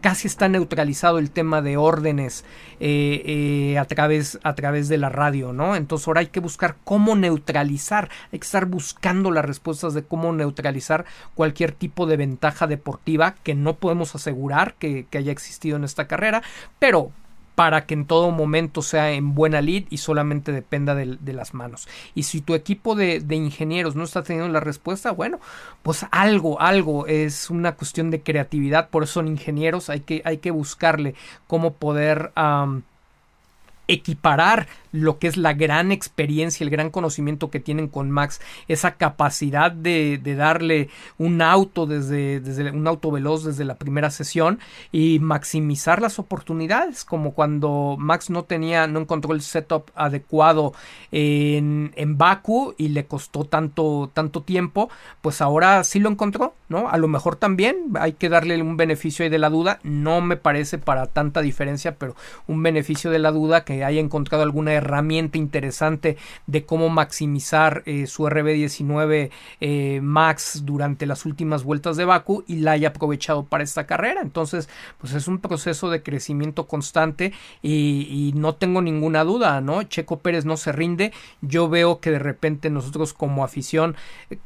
casi 0.00 0.28
está 0.28 0.48
neutralizado 0.48 1.18
el 1.18 1.30
tema 1.30 1.62
de 1.62 1.76
órdenes 1.76 2.44
eh, 2.80 3.22
eh, 3.24 3.78
a, 3.78 3.84
través, 3.84 4.38
a 4.42 4.54
través 4.54 4.88
de 4.88 4.98
la 4.98 5.08
radio, 5.08 5.52
¿no? 5.52 5.76
Entonces 5.76 6.06
ahora 6.06 6.20
hay 6.20 6.28
que 6.28 6.40
buscar 6.40 6.76
cómo 6.84 7.16
neutralizar, 7.16 8.08
hay 8.32 8.38
que 8.38 8.44
estar 8.44 8.66
buscando 8.66 9.30
las 9.30 9.44
respuestas 9.44 9.94
de 9.94 10.04
cómo 10.04 10.32
neutralizar 10.32 11.04
cualquier 11.34 11.72
tipo 11.72 12.06
de 12.06 12.16
ventaja 12.16 12.66
deportiva 12.66 13.34
que 13.42 13.54
no 13.54 13.76
podemos 13.76 14.14
asegurar 14.14 14.74
que, 14.74 15.06
que 15.10 15.18
haya 15.18 15.32
existido 15.32 15.76
en 15.76 15.84
esta 15.84 16.06
carrera, 16.06 16.42
pero 16.78 17.10
para 17.58 17.86
que 17.86 17.94
en 17.94 18.06
todo 18.06 18.30
momento 18.30 18.82
sea 18.82 19.10
en 19.10 19.34
buena 19.34 19.60
lead 19.60 19.86
y 19.90 19.96
solamente 19.96 20.52
dependa 20.52 20.94
de, 20.94 21.18
de 21.18 21.32
las 21.32 21.54
manos. 21.54 21.88
Y 22.14 22.22
si 22.22 22.40
tu 22.40 22.54
equipo 22.54 22.94
de, 22.94 23.18
de, 23.18 23.34
ingenieros 23.34 23.96
no 23.96 24.04
está 24.04 24.22
teniendo 24.22 24.52
la 24.52 24.60
respuesta, 24.60 25.10
bueno, 25.10 25.40
pues 25.82 26.06
algo, 26.12 26.60
algo 26.60 27.08
es 27.08 27.50
una 27.50 27.74
cuestión 27.74 28.12
de 28.12 28.22
creatividad, 28.22 28.90
por 28.90 29.02
eso 29.02 29.14
son 29.14 29.26
ingenieros, 29.26 29.90
hay 29.90 30.02
que, 30.02 30.22
hay 30.24 30.38
que 30.38 30.52
buscarle 30.52 31.16
cómo 31.48 31.72
poder... 31.72 32.30
equiparar 33.88 34.68
lo 34.92 35.18
que 35.18 35.26
es 35.26 35.36
la 35.36 35.54
gran 35.54 35.92
experiencia, 35.92 36.64
el 36.64 36.70
gran 36.70 36.90
conocimiento 36.90 37.50
que 37.50 37.60
tienen 37.60 37.88
con 37.88 38.10
Max, 38.10 38.40
esa 38.68 38.96
capacidad 38.96 39.72
de, 39.72 40.18
darle 40.36 40.88
un 41.16 41.42
auto 41.42 41.86
desde, 41.86 42.40
desde, 42.40 42.70
un 42.70 42.86
auto 42.86 43.10
veloz 43.10 43.44
desde 43.44 43.64
la 43.64 43.76
primera 43.76 44.10
sesión 44.10 44.60
y 44.92 45.18
maximizar 45.18 46.00
las 46.00 46.18
oportunidades, 46.18 47.04
como 47.04 47.32
cuando 47.32 47.96
Max 47.98 48.30
no 48.30 48.44
tenía, 48.44 48.86
no 48.86 49.00
encontró 49.00 49.34
el 49.34 49.42
setup 49.42 49.90
adecuado 49.94 50.74
en, 51.10 51.92
en 51.96 52.18
Baku 52.18 52.74
y 52.76 52.88
le 52.88 53.06
costó 53.06 53.44
tanto, 53.44 54.10
tanto 54.12 54.42
tiempo, 54.42 54.90
pues 55.22 55.40
ahora 55.40 55.82
sí 55.84 55.98
lo 55.98 56.10
encontró, 56.10 56.54
¿no? 56.68 56.88
A 56.88 56.98
lo 56.98 57.08
mejor 57.08 57.36
también 57.36 57.92
hay 57.98 58.12
que 58.12 58.28
darle 58.28 58.60
un 58.62 58.76
beneficio 58.76 59.28
de 59.28 59.38
la 59.38 59.50
duda, 59.50 59.80
no 59.82 60.20
me 60.20 60.36
parece 60.36 60.78
para 60.78 61.06
tanta 61.06 61.40
diferencia, 61.40 61.96
pero 61.96 62.14
un 62.46 62.62
beneficio 62.62 63.10
de 63.10 63.18
la 63.18 63.32
duda 63.32 63.64
que 63.64 63.77
haya 63.84 64.00
encontrado 64.00 64.42
alguna 64.42 64.72
herramienta 64.72 65.38
interesante 65.38 66.16
de 66.46 66.64
cómo 66.64 66.88
maximizar 66.88 67.82
eh, 67.86 68.06
su 68.06 68.24
RB19 68.24 69.30
eh, 69.60 70.00
Max 70.02 70.62
durante 70.64 71.06
las 71.06 71.26
últimas 71.26 71.64
vueltas 71.64 71.96
de 71.96 72.04
Baku 72.04 72.44
y 72.46 72.56
la 72.56 72.72
haya 72.72 72.88
aprovechado 72.88 73.44
para 73.44 73.64
esta 73.64 73.86
carrera. 73.86 74.20
Entonces, 74.22 74.68
pues 74.98 75.12
es 75.14 75.28
un 75.28 75.38
proceso 75.38 75.90
de 75.90 76.02
crecimiento 76.02 76.66
constante 76.66 77.32
y, 77.62 78.08
y 78.10 78.32
no 78.38 78.54
tengo 78.54 78.82
ninguna 78.82 79.24
duda, 79.24 79.60
¿no? 79.60 79.82
Checo 79.82 80.20
Pérez 80.20 80.44
no 80.44 80.56
se 80.56 80.72
rinde. 80.72 81.12
Yo 81.40 81.68
veo 81.68 82.00
que 82.00 82.10
de 82.10 82.18
repente 82.18 82.70
nosotros 82.70 83.14
como 83.14 83.44
afición 83.44 83.96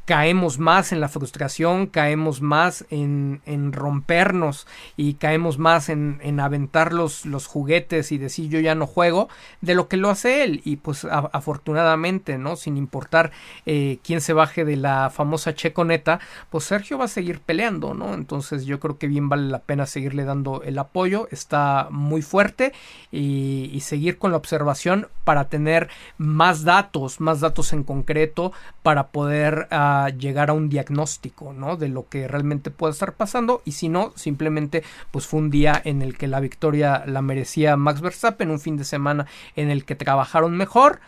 caemos 0.05 0.59
más 0.59 0.93
en 0.93 1.01
la 1.01 1.09
frustración, 1.09 1.87
caemos 1.87 2.41
más 2.41 2.85
en, 2.91 3.41
en 3.47 3.72
rompernos 3.72 4.66
y 4.97 5.14
caemos 5.14 5.59
más 5.59 5.89
en, 5.89 6.20
en 6.22 6.41
aventar 6.41 6.93
los, 6.93 7.26
los 7.26 7.47
juguetes 7.47 8.12
y 8.12 8.18
decir 8.18 8.49
yo 8.49 8.61
ya 8.61 8.74
no 8.74 8.87
juego 8.87 9.21
De 9.60 9.74
lo 9.74 9.88
que 9.88 9.96
lo 9.96 10.10
hace 10.10 10.44
él. 10.44 10.60
Y 10.64 10.76
pues 10.76 11.04
afortunadamente, 11.04 12.38
¿no? 12.38 12.56
Sin 12.56 12.76
importar 12.76 13.30
eh, 13.66 13.98
quién 14.04 14.20
se 14.20 14.32
baje 14.32 14.64
de 14.64 14.76
la 14.76 15.10
famosa 15.10 15.54
Checoneta, 15.54 16.20
pues 16.50 16.64
Sergio 16.64 16.98
va 16.98 17.06
a 17.06 17.08
seguir 17.08 17.40
peleando, 17.40 17.94
¿no? 17.94 18.14
Entonces 18.14 18.64
yo 18.64 18.80
creo 18.80 18.98
que 18.98 19.06
bien 19.06 19.28
vale 19.28 19.48
la 19.48 19.60
pena 19.60 19.86
seguirle 19.86 20.24
dando 20.24 20.62
el 20.62 20.78
apoyo. 20.78 21.28
Está 21.30 21.88
muy 21.90 22.22
fuerte 22.22 22.72
y, 23.10 23.80
seguir 23.82 24.16
con 24.16 24.30
la 24.30 24.36
observación 24.36 25.08
para 25.24 25.48
tener 25.48 25.88
más 26.16 26.62
datos, 26.62 27.20
más 27.20 27.40
datos 27.40 27.72
en 27.72 27.82
concreto 27.82 28.52
para 28.82 29.08
poder 29.08 29.66
ah, 29.70 30.08
llegar 30.16 30.50
a 30.50 30.52
un 30.52 30.68
diagnóstico, 30.68 31.52
¿no? 31.52 31.76
De 31.76 31.88
lo 31.88 32.08
que 32.08 32.28
realmente 32.28 32.70
puede 32.70 32.92
estar 32.92 33.14
pasando 33.14 33.60
y 33.64 33.72
si 33.72 33.88
no, 33.88 34.12
simplemente 34.14 34.84
pues 35.10 35.26
fue 35.26 35.40
un 35.40 35.50
día 35.50 35.80
en 35.84 36.00
el 36.00 36.16
que 36.16 36.28
la 36.28 36.40
victoria 36.40 37.04
la 37.06 37.22
merecía 37.22 37.76
Max 37.76 38.00
Verstappen, 38.00 38.50
un 38.50 38.60
fin 38.60 38.76
de 38.76 38.84
semana 38.84 39.11
en 39.56 39.70
el 39.70 39.84
que 39.84 39.94
trabajaron 39.94 40.56
mejor. 40.56 41.00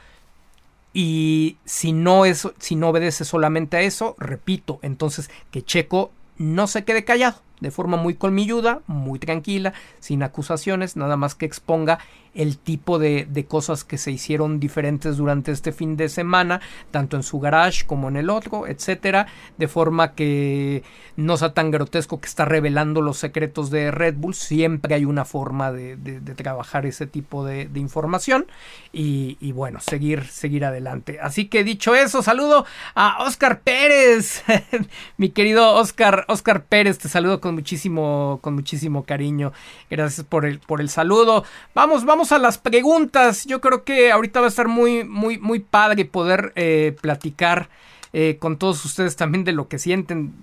Y 0.92 1.57
si 1.64 1.92
no, 1.92 2.24
es, 2.24 2.48
si 2.59 2.76
no 2.76 2.90
obedece 2.90 3.24
solamente 3.24 3.76
a 3.76 3.80
eso, 3.80 4.14
repito, 4.18 4.78
entonces 4.82 5.28
que 5.50 5.64
Checo 5.64 6.12
no 6.38 6.66
se 6.66 6.84
quede 6.84 7.05
callado 7.05 7.40
de 7.64 7.70
forma 7.70 7.96
muy 7.96 8.14
colmilluda, 8.14 8.82
muy 8.86 9.18
tranquila, 9.18 9.72
sin 9.98 10.22
acusaciones, 10.22 10.96
nada 10.96 11.16
más 11.16 11.34
que 11.34 11.46
exponga 11.46 11.98
el 12.34 12.58
tipo 12.58 12.98
de, 12.98 13.46
cosas 13.48 13.84
que 13.84 13.98
se 13.98 14.10
hicieron 14.10 14.58
diferentes 14.58 15.16
durante 15.16 15.52
este 15.52 15.72
fin 15.72 15.96
de 15.96 16.08
semana, 16.08 16.60
tanto 16.90 17.16
en 17.16 17.22
su 17.22 17.38
garage 17.38 17.86
como 17.86 18.08
en 18.08 18.16
el 18.16 18.30
otro, 18.30 18.66
etcétera, 18.66 19.26
de 19.56 19.68
forma 19.68 20.14
que 20.14 20.82
no 21.16 21.36
sea 21.36 21.54
tan 21.54 21.70
grotesco 21.70 22.20
que 22.20 22.28
está 22.28 22.44
revelando 22.44 23.00
los 23.00 23.18
secretos 23.18 23.70
de 23.70 23.90
Red 23.90 24.14
Bull. 24.16 24.34
Siempre 24.34 24.94
hay 24.94 25.04
una 25.04 25.24
forma 25.24 25.72
de, 25.72 25.96
trabajar 26.34 26.86
ese 26.86 27.06
tipo 27.06 27.44
de, 27.44 27.68
información 27.74 28.46
y, 28.92 29.52
bueno, 29.52 29.80
seguir, 29.80 30.26
seguir 30.26 30.64
adelante. 30.64 31.18
Así 31.20 31.46
que 31.46 31.64
dicho 31.64 31.94
eso, 31.94 32.22
saludo 32.22 32.66
a 32.94 33.22
Oscar 33.24 33.60
Pérez, 33.60 34.42
mi 35.16 35.30
querido 35.30 35.74
Oscar, 35.74 36.24
Oscar 36.28 36.64
Pérez, 36.64 36.98
te 36.98 37.08
saludo 37.08 37.40
con 37.40 37.53
muchísimo, 37.55 38.38
con 38.42 38.55
muchísimo 38.55 39.05
cariño. 39.05 39.52
Gracias 39.90 40.26
por 40.26 40.44
el, 40.44 40.59
por 40.59 40.80
el 40.80 40.88
saludo. 40.88 41.44
Vamos, 41.74 42.05
vamos 42.05 42.32
a 42.32 42.38
las 42.38 42.59
preguntas. 42.59 43.44
Yo 43.46 43.61
creo 43.61 43.84
que 43.84 44.12
ahorita 44.12 44.40
va 44.40 44.46
a 44.46 44.48
estar 44.48 44.68
muy, 44.68 45.05
muy, 45.05 45.38
muy 45.38 45.61
padre 45.61 46.05
poder 46.05 46.52
eh, 46.57 46.96
platicar 47.00 47.68
eh, 48.12 48.36
con 48.38 48.59
todos 48.59 48.84
ustedes 48.84 49.16
también 49.16 49.44
de 49.44 49.52
lo 49.52 49.68
que 49.68 49.78
sienten. 49.78 50.34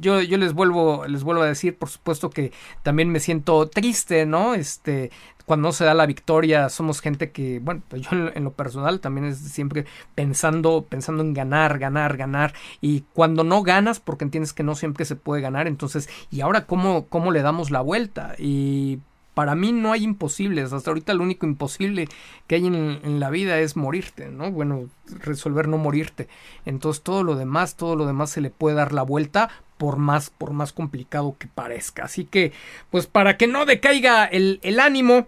Yo, 0.00 0.20
yo, 0.20 0.36
les 0.36 0.52
vuelvo, 0.52 1.06
les 1.06 1.22
vuelvo 1.22 1.42
a 1.42 1.46
decir, 1.46 1.76
por 1.76 1.88
supuesto 1.88 2.28
que 2.28 2.52
también 2.82 3.08
me 3.10 3.20
siento 3.20 3.68
triste, 3.68 4.26
¿no? 4.26 4.54
Este, 4.54 5.12
cuando 5.52 5.68
no 5.68 5.72
se 5.72 5.84
da 5.84 5.92
la 5.92 6.06
victoria, 6.06 6.70
somos 6.70 7.02
gente 7.02 7.30
que, 7.30 7.58
bueno, 7.58 7.82
pues 7.88 8.00
yo 8.00 8.08
en, 8.12 8.42
lo 8.42 8.52
personal 8.52 9.00
también 9.00 9.26
es 9.26 9.36
siempre 9.36 9.84
pensando, 10.14 10.86
pensando 10.88 11.22
en 11.22 11.34
ganar, 11.34 11.78
ganar, 11.78 12.16
ganar. 12.16 12.54
Y 12.80 13.02
cuando 13.12 13.44
no 13.44 13.62
ganas, 13.62 14.00
porque 14.00 14.24
entiendes 14.24 14.54
que 14.54 14.62
no 14.62 14.74
siempre 14.74 15.04
se 15.04 15.14
puede 15.14 15.42
ganar, 15.42 15.66
entonces, 15.66 16.08
¿y 16.30 16.40
ahora 16.40 16.64
cómo, 16.64 17.04
cómo 17.08 17.32
le 17.32 17.42
damos 17.42 17.70
la 17.70 17.82
vuelta? 17.82 18.34
Y 18.38 19.00
para 19.34 19.54
mí 19.54 19.72
no 19.72 19.92
hay 19.92 20.04
imposibles. 20.04 20.72
Hasta 20.72 20.90
ahorita 20.90 21.12
lo 21.12 21.22
único 21.22 21.44
imposible 21.44 22.08
que 22.46 22.54
hay 22.54 22.66
en, 22.66 23.20
la 23.20 23.28
vida 23.28 23.60
es 23.60 23.76
morirte, 23.76 24.28
¿no? 24.28 24.50
Bueno, 24.50 24.88
resolver 25.18 25.68
no 25.68 25.76
morirte. 25.76 26.28
Entonces 26.64 27.02
todo 27.02 27.24
lo 27.24 27.34
demás, 27.34 27.76
todo 27.76 27.94
lo 27.94 28.06
demás 28.06 28.30
se 28.30 28.40
le 28.40 28.48
puede 28.48 28.76
dar 28.76 28.94
la 28.94 29.02
vuelta 29.02 29.50
por 29.76 29.98
más, 29.98 30.30
por 30.30 30.52
más 30.52 30.72
complicado 30.72 31.36
que 31.38 31.46
parezca. 31.46 32.04
Así 32.04 32.24
que, 32.24 32.52
pues 32.90 33.06
para 33.06 33.36
que 33.36 33.46
no 33.46 33.66
decaiga 33.66 34.24
el, 34.24 34.60
el 34.62 34.80
ánimo, 34.80 35.26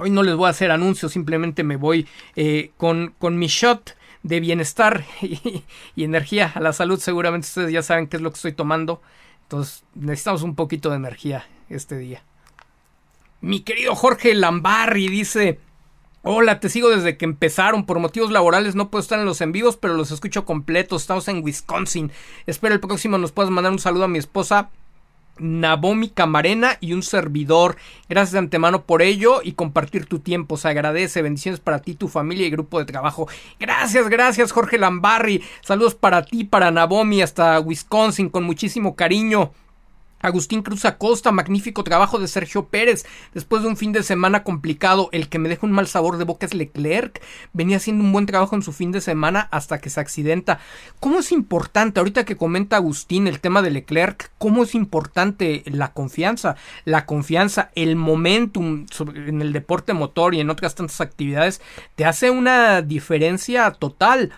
hoy 0.00 0.10
no 0.10 0.22
les 0.22 0.34
voy 0.34 0.46
a 0.46 0.50
hacer 0.50 0.70
anuncios, 0.70 1.12
simplemente 1.12 1.62
me 1.62 1.76
voy 1.76 2.06
eh, 2.34 2.72
con, 2.76 3.14
con 3.18 3.38
mi 3.38 3.46
shot 3.46 3.96
de 4.22 4.40
bienestar 4.40 5.04
y, 5.22 5.64
energía 5.96 6.52
a 6.54 6.60
la 6.60 6.72
salud. 6.72 6.98
Seguramente 6.98 7.46
ustedes 7.46 7.72
ya 7.72 7.82
saben 7.82 8.06
qué 8.06 8.16
es 8.16 8.22
lo 8.22 8.30
que 8.30 8.36
estoy 8.36 8.52
tomando. 8.52 9.02
Entonces 9.42 9.84
necesitamos 9.94 10.42
un 10.42 10.54
poquito 10.54 10.90
de 10.90 10.96
energía 10.96 11.46
este 11.68 11.98
día. 11.98 12.22
Mi 13.40 13.60
querido 13.60 13.94
Jorge 13.94 14.34
Lambarri 14.34 15.08
dice, 15.08 15.58
Hola, 16.22 16.60
te 16.60 16.68
sigo 16.68 16.90
desde 16.90 17.16
que 17.16 17.24
empezaron. 17.24 17.86
Por 17.86 17.98
motivos 17.98 18.30
laborales 18.30 18.74
no 18.74 18.90
puedo 18.90 19.00
estar 19.00 19.18
en 19.18 19.24
los 19.24 19.40
en 19.40 19.52
vivos, 19.52 19.76
pero 19.76 19.94
los 19.94 20.10
escucho 20.10 20.44
completos. 20.44 21.02
Estamos 21.02 21.26
en 21.28 21.42
Wisconsin. 21.42 22.12
Espero 22.46 22.74
el 22.74 22.80
próximo 22.80 23.16
nos 23.16 23.32
puedas 23.32 23.50
mandar 23.50 23.72
un 23.72 23.78
saludo 23.78 24.04
a 24.04 24.08
mi 24.08 24.18
esposa 24.18 24.70
Nabomi 25.40 26.08
Camarena 26.08 26.76
y 26.80 26.92
un 26.92 27.02
servidor. 27.02 27.76
Gracias 28.08 28.32
de 28.32 28.38
antemano 28.38 28.82
por 28.82 29.02
ello 29.02 29.40
y 29.42 29.52
compartir 29.52 30.06
tu 30.06 30.20
tiempo. 30.20 30.56
Se 30.56 30.68
agradece. 30.68 31.22
Bendiciones 31.22 31.60
para 31.60 31.80
ti, 31.80 31.94
tu 31.94 32.08
familia 32.08 32.46
y 32.46 32.50
grupo 32.50 32.78
de 32.78 32.84
trabajo. 32.84 33.28
Gracias, 33.58 34.08
gracias, 34.08 34.52
Jorge 34.52 34.78
Lambarri. 34.78 35.42
Saludos 35.62 35.94
para 35.94 36.24
ti, 36.24 36.44
para 36.44 36.70
Nabomi, 36.70 37.22
hasta 37.22 37.58
Wisconsin, 37.60 38.28
con 38.28 38.44
muchísimo 38.44 38.94
cariño. 38.94 39.52
Agustín 40.20 40.62
Cruz 40.62 40.84
Acosta, 40.84 41.32
magnífico 41.32 41.84
trabajo 41.84 42.18
de 42.18 42.28
Sergio 42.28 42.66
Pérez. 42.66 43.06
Después 43.34 43.62
de 43.62 43.68
un 43.68 43.76
fin 43.76 43.92
de 43.92 44.02
semana 44.02 44.44
complicado, 44.44 45.08
el 45.12 45.28
que 45.28 45.38
me 45.38 45.48
deja 45.48 45.66
un 45.66 45.72
mal 45.72 45.86
sabor 45.86 46.18
de 46.18 46.24
boca 46.24 46.46
es 46.46 46.54
Leclerc. 46.54 47.22
Venía 47.52 47.78
haciendo 47.78 48.04
un 48.04 48.12
buen 48.12 48.26
trabajo 48.26 48.54
en 48.54 48.62
su 48.62 48.72
fin 48.72 48.92
de 48.92 49.00
semana 49.00 49.48
hasta 49.50 49.80
que 49.80 49.90
se 49.90 50.00
accidenta. 50.00 50.60
¿Cómo 51.00 51.20
es 51.20 51.32
importante, 51.32 52.00
ahorita 52.00 52.24
que 52.24 52.36
comenta 52.36 52.76
Agustín 52.76 53.26
el 53.26 53.40
tema 53.40 53.62
de 53.62 53.70
Leclerc, 53.70 54.30
cómo 54.38 54.62
es 54.62 54.74
importante 54.74 55.62
la 55.66 55.92
confianza? 55.92 56.56
La 56.84 57.06
confianza, 57.06 57.70
el 57.74 57.96
momentum 57.96 58.86
en 59.14 59.42
el 59.42 59.52
deporte 59.52 59.92
motor 59.92 60.34
y 60.34 60.40
en 60.40 60.50
otras 60.50 60.74
tantas 60.74 61.00
actividades 61.00 61.60
te 61.94 62.04
hace 62.04 62.30
una 62.30 62.82
diferencia 62.82 63.70
total. 63.70 64.32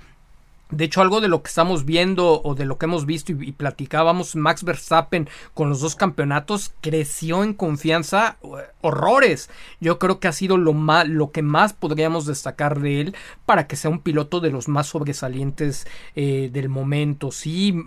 De 0.73 0.85
hecho, 0.85 1.03
algo 1.03 1.20
de 1.20 1.29
lo 1.29 1.43
que 1.43 1.49
estamos 1.49 1.85
viendo 1.85 2.41
o 2.43 2.55
de 2.55 2.64
lo 2.64 2.79
que 2.79 2.87
hemos 2.87 3.05
visto 3.05 3.31
y, 3.31 3.53
platicábamos, 3.53 4.35
Max 4.37 4.64
Verstappen 4.64 5.29
con 5.53 5.68
los 5.68 5.81
dos 5.81 5.97
campeonatos 5.97 6.73
creció 6.81 7.45
en 7.45 7.53
confianza 7.53 8.39
eh, 8.43 8.47
horrores. 8.81 9.51
Yo 9.81 9.99
creo 9.99 10.18
que 10.18 10.29
ha 10.29 10.33
sido 10.33 10.57
lo, 10.57 10.73
más, 10.73 11.07
lo 11.07 11.31
que 11.31 11.43
más 11.43 11.75
podríamos 11.75 12.25
destacar 12.25 12.81
de 12.81 13.03
él 13.03 13.16
para 13.45 13.66
que 13.66 13.77
sea 13.77 13.91
un 13.91 14.01
piloto 14.01 14.41
de 14.41 14.51
los 14.51 14.66
más 14.66 14.87
sobresalientes 14.87 15.87
eh, 16.16 16.49
del 16.51 16.70
momento. 16.70 17.33
Sí, 17.33 17.79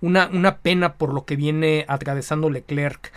una, 0.00 0.28
una 0.32 0.58
pena 0.58 0.94
por 0.94 1.12
lo 1.12 1.24
que 1.24 1.34
viene 1.34 1.84
atravesando 1.88 2.50
Leclerc 2.50 3.12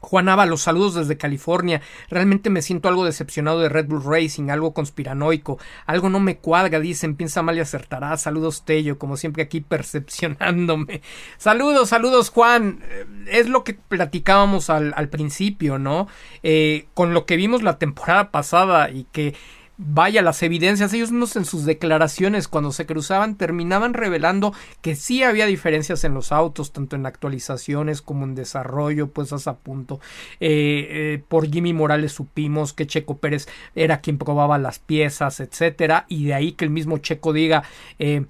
Juan 0.00 0.26
los 0.48 0.62
saludos 0.62 0.94
desde 0.94 1.18
California. 1.18 1.82
Realmente 2.08 2.48
me 2.48 2.62
siento 2.62 2.88
algo 2.88 3.04
decepcionado 3.04 3.60
de 3.60 3.68
Red 3.68 3.86
Bull 3.86 4.02
Racing, 4.02 4.48
algo 4.48 4.72
conspiranoico. 4.72 5.58
Algo 5.86 6.08
no 6.08 6.20
me 6.20 6.38
cuadra, 6.38 6.80
dicen, 6.80 7.16
piensa 7.16 7.42
mal 7.42 7.56
y 7.56 7.60
acertará. 7.60 8.16
Saludos, 8.16 8.64
Tello, 8.64 8.98
como 8.98 9.16
siempre 9.16 9.42
aquí 9.42 9.60
percepcionándome. 9.68 11.02
Saludos, 11.36 11.90
saludos, 11.90 12.30
Juan. 12.30 12.80
Eh, 12.82 13.06
es 13.30 13.48
lo 13.48 13.62
que 13.62 13.74
platicábamos 13.74 14.70
al, 14.70 14.94
al 14.96 15.10
principio, 15.10 15.78
¿no? 15.78 16.08
Eh, 16.42 16.86
con 16.94 17.12
lo 17.12 17.26
que 17.26 17.36
vimos 17.36 17.62
la 17.62 17.78
temporada 17.78 18.30
pasada 18.30 18.90
y 18.90 19.04
que 19.12 19.34
vaya 19.82 20.20
las 20.20 20.42
evidencias, 20.42 20.92
ellos 20.92 21.10
mismos 21.10 21.36
en 21.36 21.46
sus 21.46 21.64
declaraciones 21.64 22.48
cuando 22.48 22.70
se 22.70 22.84
cruzaban 22.84 23.36
terminaban 23.36 23.94
revelando 23.94 24.52
que 24.82 24.94
sí 24.94 25.22
había 25.22 25.46
diferencias 25.46 26.04
en 26.04 26.12
los 26.12 26.32
autos, 26.32 26.72
tanto 26.72 26.96
en 26.96 27.06
actualizaciones 27.06 28.02
como 28.02 28.24
en 28.24 28.34
desarrollo, 28.34 29.08
pues 29.08 29.32
hasta 29.32 29.56
punto. 29.56 29.98
Eh, 30.38 30.86
eh, 30.90 31.24
por 31.26 31.50
Jimmy 31.50 31.72
Morales 31.72 32.12
supimos 32.12 32.74
que 32.74 32.86
Checo 32.86 33.16
Pérez 33.16 33.48
era 33.74 34.02
quien 34.02 34.18
probaba 34.18 34.58
las 34.58 34.78
piezas, 34.78 35.40
etcétera, 35.40 36.04
y 36.08 36.26
de 36.26 36.34
ahí 36.34 36.52
que 36.52 36.66
el 36.66 36.70
mismo 36.70 36.98
Checo 36.98 37.32
diga 37.32 37.62
eh, 37.98 38.26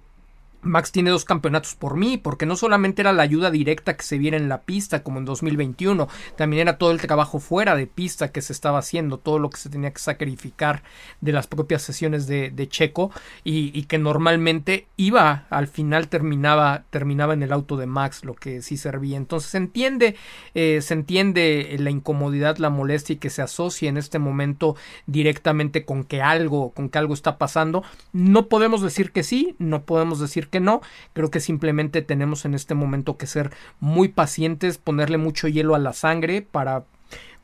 Max 0.63 0.93
tiene 0.93 1.11
dos 1.11 1.25
campeonatos 1.25 1.75
por 1.75 1.97
mí, 1.97 2.17
porque 2.17 2.47
no 2.47 2.57
solamente 2.57 3.03
era 3.03 3.13
la 3.13 3.23
ayuda 3.23 3.51
directa 3.51 3.97
que 3.97 4.03
se 4.03 4.19
viera 4.19 4.37
en 4.37 4.49
la 4.49 4.63
pista 4.63 5.03
como 5.03 5.19
en 5.19 5.25
2021, 5.25 6.09
también 6.37 6.63
era 6.63 6.79
todo 6.79 6.91
el 6.91 7.01
trabajo 7.01 7.41
fuera 7.41 7.77
de 7.77 7.87
pista 7.87 8.33
que 8.33 8.43
se 8.43 8.53
estaba 8.53 8.79
haciendo, 8.79 9.19
todo 9.19 9.39
lo 9.39 9.51
que 9.51 9.59
se 9.59 9.71
tenía 9.71 9.93
que 9.93 10.01
sacrificar 10.01 10.83
de 11.21 11.33
las 11.33 11.47
propias 11.47 11.83
sesiones 11.83 12.27
de, 12.27 12.69
Checo 12.71 13.11
y, 13.43 13.83
que 13.85 13.99
normalmente 13.99 14.87
iba, 14.97 15.47
al 15.51 15.67
final 15.67 16.09
terminaba, 16.09 16.85
terminaba 16.91 17.35
en 17.35 17.43
el 17.43 17.53
auto 17.53 17.77
de 17.77 17.87
Max, 17.87 18.25
lo 18.25 18.35
que 18.35 18.63
sí 18.63 18.77
servía. 18.77 19.17
Entonces 19.17 19.51
se 19.51 19.57
entiende, 19.57 20.15
eh, 20.55 20.81
se 20.83 20.95
entiende 20.95 21.75
la 21.79 21.91
incomodidad, 21.91 22.59
la 22.59 22.71
molestia 22.71 23.15
y 23.15 23.17
que 23.17 23.31
se 23.31 23.43
asocia 23.43 23.89
en 23.89 23.97
este 23.97 24.19
momento 24.19 24.77
directamente 25.07 25.85
con 25.85 26.05
que 26.05 26.23
algo, 26.23 26.71
con 26.73 26.91
que 26.91 26.99
algo 26.99 27.15
está 27.15 27.39
pasando. 27.39 27.83
No 28.13 28.47
podemos 28.47 28.83
decir 28.83 29.11
que 29.11 29.23
sí, 29.23 29.57
no 29.59 29.85
podemos 29.85 30.21
decir 30.21 30.50
que 30.51 30.61
no. 30.61 30.83
Creo 31.15 31.31
que 31.31 31.41
simplemente 31.41 32.03
tenemos 32.03 32.45
en 32.45 32.55
este 32.55 32.75
momento 32.75 33.17
que 33.17 33.27
ser 33.27 33.51
muy 33.81 34.09
pacientes, 34.09 34.79
ponerle 34.79 35.17
mucho 35.17 35.49
hielo 35.49 35.75
a 35.75 35.79
la 35.79 35.95
sangre 35.95 36.43
para 36.43 36.85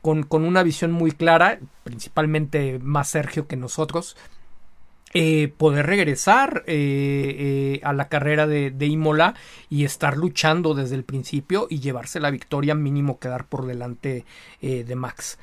con, 0.01 0.45
una 0.45 0.63
visión 0.63 0.91
muy 0.91 1.11
clara, 1.11 1.59
principalmente 1.83 2.79
más 2.79 3.09
Sergio 3.09 3.47
que 3.47 3.57
nosotros. 3.57 4.15
Eh, 5.13 5.53
poder 5.57 5.85
regresar 5.85 6.63
eh, 6.67 7.35
eh, 7.77 7.81
a 7.83 7.93
la 7.93 8.09
carrera 8.09 8.45
de, 8.45 8.71
de, 8.71 8.85
Imola 8.87 9.35
y 9.69 9.85
estar 9.85 10.17
luchando 10.17 10.73
desde 10.75 10.95
el 10.95 11.03
principio 11.03 11.67
y 11.69 11.79
llevarse 11.79 12.19
la 12.19 12.29
victoria 12.29 12.75
mínimo 12.75 13.17
quedar 13.17 13.45
por 13.45 13.65
delante 13.65 14.25
de 14.61 14.95
Max. 14.95 15.39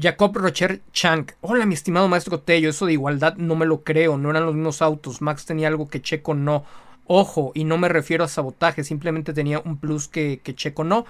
Jacob 0.00 0.36
Rocher 0.36 0.80
Chang. 0.92 1.26
Hola, 1.40 1.66
mi 1.66 1.74
estimado 1.74 2.06
maestro 2.06 2.38
Tello. 2.38 2.70
Eso 2.70 2.86
de 2.86 2.92
igualdad 2.92 3.36
no 3.36 3.56
me 3.56 3.66
lo 3.66 3.82
creo. 3.82 4.16
No 4.16 4.30
eran 4.30 4.46
los 4.46 4.54
mismos 4.54 4.80
autos. 4.80 5.20
Max 5.20 5.44
tenía 5.44 5.66
algo 5.66 5.88
que 5.88 6.00
Checo 6.00 6.34
no. 6.34 6.64
Ojo, 7.06 7.52
y 7.54 7.64
no 7.64 7.78
me 7.78 7.88
refiero 7.88 8.24
a 8.24 8.28
sabotaje. 8.28 8.84
Simplemente 8.84 9.32
tenía 9.32 9.60
un 9.60 9.76
plus 9.78 10.08
que, 10.08 10.40
Checo 10.54 10.84
no. 10.84 11.04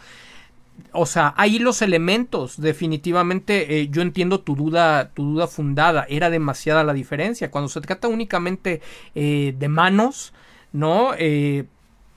O 0.92 1.06
sea, 1.06 1.34
ahí 1.36 1.58
los 1.58 1.82
elementos. 1.82 2.60
Definitivamente, 2.60 3.80
eh, 3.80 3.88
yo 3.90 4.02
entiendo 4.02 4.40
tu 4.40 4.56
duda, 4.56 5.10
tu 5.10 5.24
duda 5.24 5.46
fundada. 5.46 6.06
Era 6.08 6.30
demasiada 6.30 6.84
la 6.84 6.92
diferencia. 6.92 7.50
Cuando 7.50 7.68
se 7.68 7.80
trata 7.80 8.08
únicamente 8.08 8.80
eh, 9.14 9.54
de 9.58 9.68
manos, 9.68 10.32
¿no? 10.72 11.12
Eh, 11.18 11.66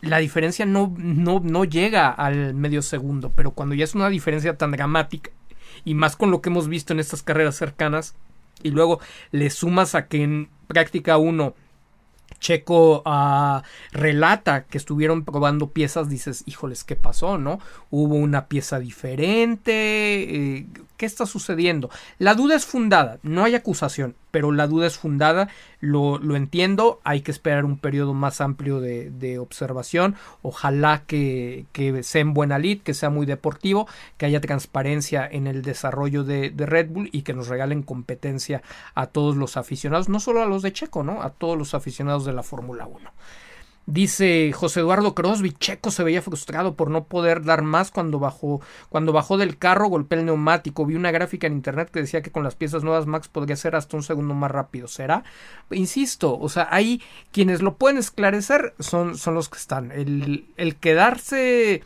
la 0.02 0.20
diferencia 0.20 0.66
no, 0.66 0.94
no, 0.98 1.42
no 1.44 1.66
llega 1.66 2.10
al 2.10 2.54
medio 2.54 2.82
segundo. 2.82 3.32
Pero 3.36 3.52
cuando 3.52 3.76
ya 3.76 3.84
es 3.84 3.96
una 3.96 4.10
diferencia 4.10 4.58
tan 4.58 4.72
dramática 4.72 5.32
y 5.84 5.94
más 5.94 6.16
con 6.16 6.32
lo 6.32 6.42
que 6.42 6.50
hemos 6.50 6.68
visto 6.68 6.94
en 6.94 7.00
estas 7.00 7.24
carreras 7.24 7.56
cercanas, 7.56 8.16
y 8.64 8.72
luego 8.72 9.00
le 9.32 9.50
sumas 9.50 9.96
a 9.96 10.08
que 10.08 10.24
en 10.24 10.50
práctica 10.68 11.18
1 11.18 11.54
Checo 12.40 13.04
uh, 13.06 13.62
relata 13.92 14.66
que 14.66 14.78
estuvieron 14.78 15.26
probando 15.26 15.72
piezas, 15.72 16.10
dices, 16.10 16.44
híjoles, 16.46 16.84
¿qué 16.84 16.96
pasó? 16.96 17.38
¿No? 17.38 17.60
Hubo 17.90 18.16
una 18.16 18.48
pieza 18.48 18.80
diferente, 18.80 20.24
eh, 20.24 20.68
¿qué 20.98 21.06
está 21.06 21.26
sucediendo? 21.26 21.90
La 22.20 22.36
duda 22.36 22.56
es 22.56 22.66
fundada, 22.66 23.20
no 23.24 23.44
hay 23.44 23.56
acusación, 23.56 24.16
pero 24.32 24.52
la 24.52 24.68
duda 24.68 24.88
es 24.88 24.98
fundada, 24.98 25.50
lo, 25.80 26.18
lo 26.20 26.36
entiendo, 26.36 27.00
hay 27.04 27.22
que 27.22 27.32
esperar 27.32 27.66
un 27.66 27.78
periodo 27.78 28.14
más 28.14 28.42
amplio 28.42 28.80
de, 28.80 29.10
de 29.10 29.40
observación, 29.40 30.16
ojalá 30.42 31.04
que, 31.08 31.66
que, 31.72 32.04
sea 32.04 32.22
en 32.22 32.34
buena 32.34 32.60
lid, 32.60 32.82
que 32.82 32.94
sea 32.94 33.10
muy 33.10 33.26
deportivo, 33.26 33.88
que 34.18 34.26
haya 34.26 34.42
transparencia 34.42 35.28
en 35.30 35.48
el 35.48 35.62
desarrollo 35.62 36.24
de, 36.24 36.50
de, 36.50 36.66
Red 36.66 36.90
Bull 36.90 37.10
y 37.12 37.22
que 37.22 37.34
nos 37.34 37.48
regalen 37.48 37.84
competencia 37.84 38.62
a 38.94 39.08
todos 39.08 39.36
los 39.36 39.58
aficionados, 39.58 40.10
no 40.10 40.20
solo 40.20 40.42
a 40.42 40.46
los 40.46 40.62
de 40.62 40.74
Checo, 40.74 41.04
¿no? 41.04 41.22
A 41.22 41.30
todos 41.30 41.58
los 41.58 41.74
aficionados 41.74 42.26
de 42.26 42.34
la 42.34 42.44
Fórmula 42.44 42.86
1. 42.86 43.12
Dice 43.88 44.52
José 44.52 44.80
Eduardo 44.80 45.14
Crosby, 45.14 45.52
Checo 45.52 45.92
se 45.92 46.04
veía 46.04 46.22
frustrado 46.24 46.76
por 46.76 46.90
no 46.90 47.04
poder 47.04 47.44
dar 47.44 47.62
más 47.62 47.92
cuando 47.92 48.18
bajó, 48.18 48.60
cuando 48.90 49.14
bajó 49.14 49.38
del 49.38 49.60
carro, 49.60 49.90
golpeó 49.90 50.18
el 50.18 50.26
neumático. 50.26 50.88
Vi 50.88 50.96
una 50.96 51.12
gráfica 51.12 51.46
en 51.46 51.54
internet 51.54 51.92
que 51.92 52.02
decía 52.02 52.24
que 52.24 52.32
con 52.32 52.44
las 52.44 52.56
piezas 52.56 52.84
nuevas 52.84 53.06
Max 53.06 53.28
podría 53.28 53.56
ser 53.56 53.76
hasta 53.76 53.96
un 53.96 54.02
segundo 54.02 54.34
más 54.34 54.50
rápido. 54.50 54.88
¿Será? 54.88 55.24
Insisto, 55.70 56.38
o 56.40 56.50
sea, 56.50 56.68
ahí 56.72 57.02
quienes 57.32 57.62
lo 57.62 57.76
pueden 57.78 57.98
esclarecer 57.98 58.74
son, 58.80 59.18
son 59.18 59.36
los 59.36 59.50
que 59.50 59.58
están. 59.58 59.92
El, 59.92 60.48
el 60.58 60.78
quedarse 60.78 61.84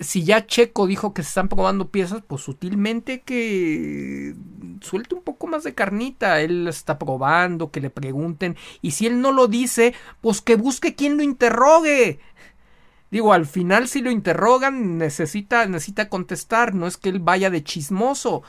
si 0.00 0.24
ya 0.24 0.46
Checo 0.46 0.86
dijo 0.86 1.12
que 1.12 1.22
se 1.22 1.28
están 1.28 1.48
probando 1.48 1.90
piezas, 1.90 2.22
pues 2.26 2.42
sutilmente 2.42 3.20
que 3.20 4.34
suelte 4.80 5.14
un 5.14 5.22
poco 5.22 5.46
más 5.46 5.62
de 5.62 5.74
carnita. 5.74 6.40
Él 6.40 6.66
está 6.68 6.98
probando, 6.98 7.70
que 7.70 7.80
le 7.80 7.90
pregunten. 7.90 8.56
Y 8.80 8.92
si 8.92 9.06
él 9.06 9.20
no 9.20 9.30
lo 9.30 9.46
dice, 9.46 9.94
pues 10.22 10.40
que 10.40 10.56
busque 10.56 10.94
quien 10.94 11.18
lo 11.18 11.22
interrogue. 11.22 12.18
Digo, 13.10 13.32
al 13.32 13.44
final 13.44 13.88
si 13.88 14.00
lo 14.00 14.10
interrogan, 14.10 14.96
necesita, 14.96 15.66
necesita 15.66 16.08
contestar. 16.08 16.74
No 16.74 16.86
es 16.86 16.96
que 16.96 17.10
él 17.10 17.20
vaya 17.20 17.50
de 17.50 17.62
chismoso. 17.62 18.42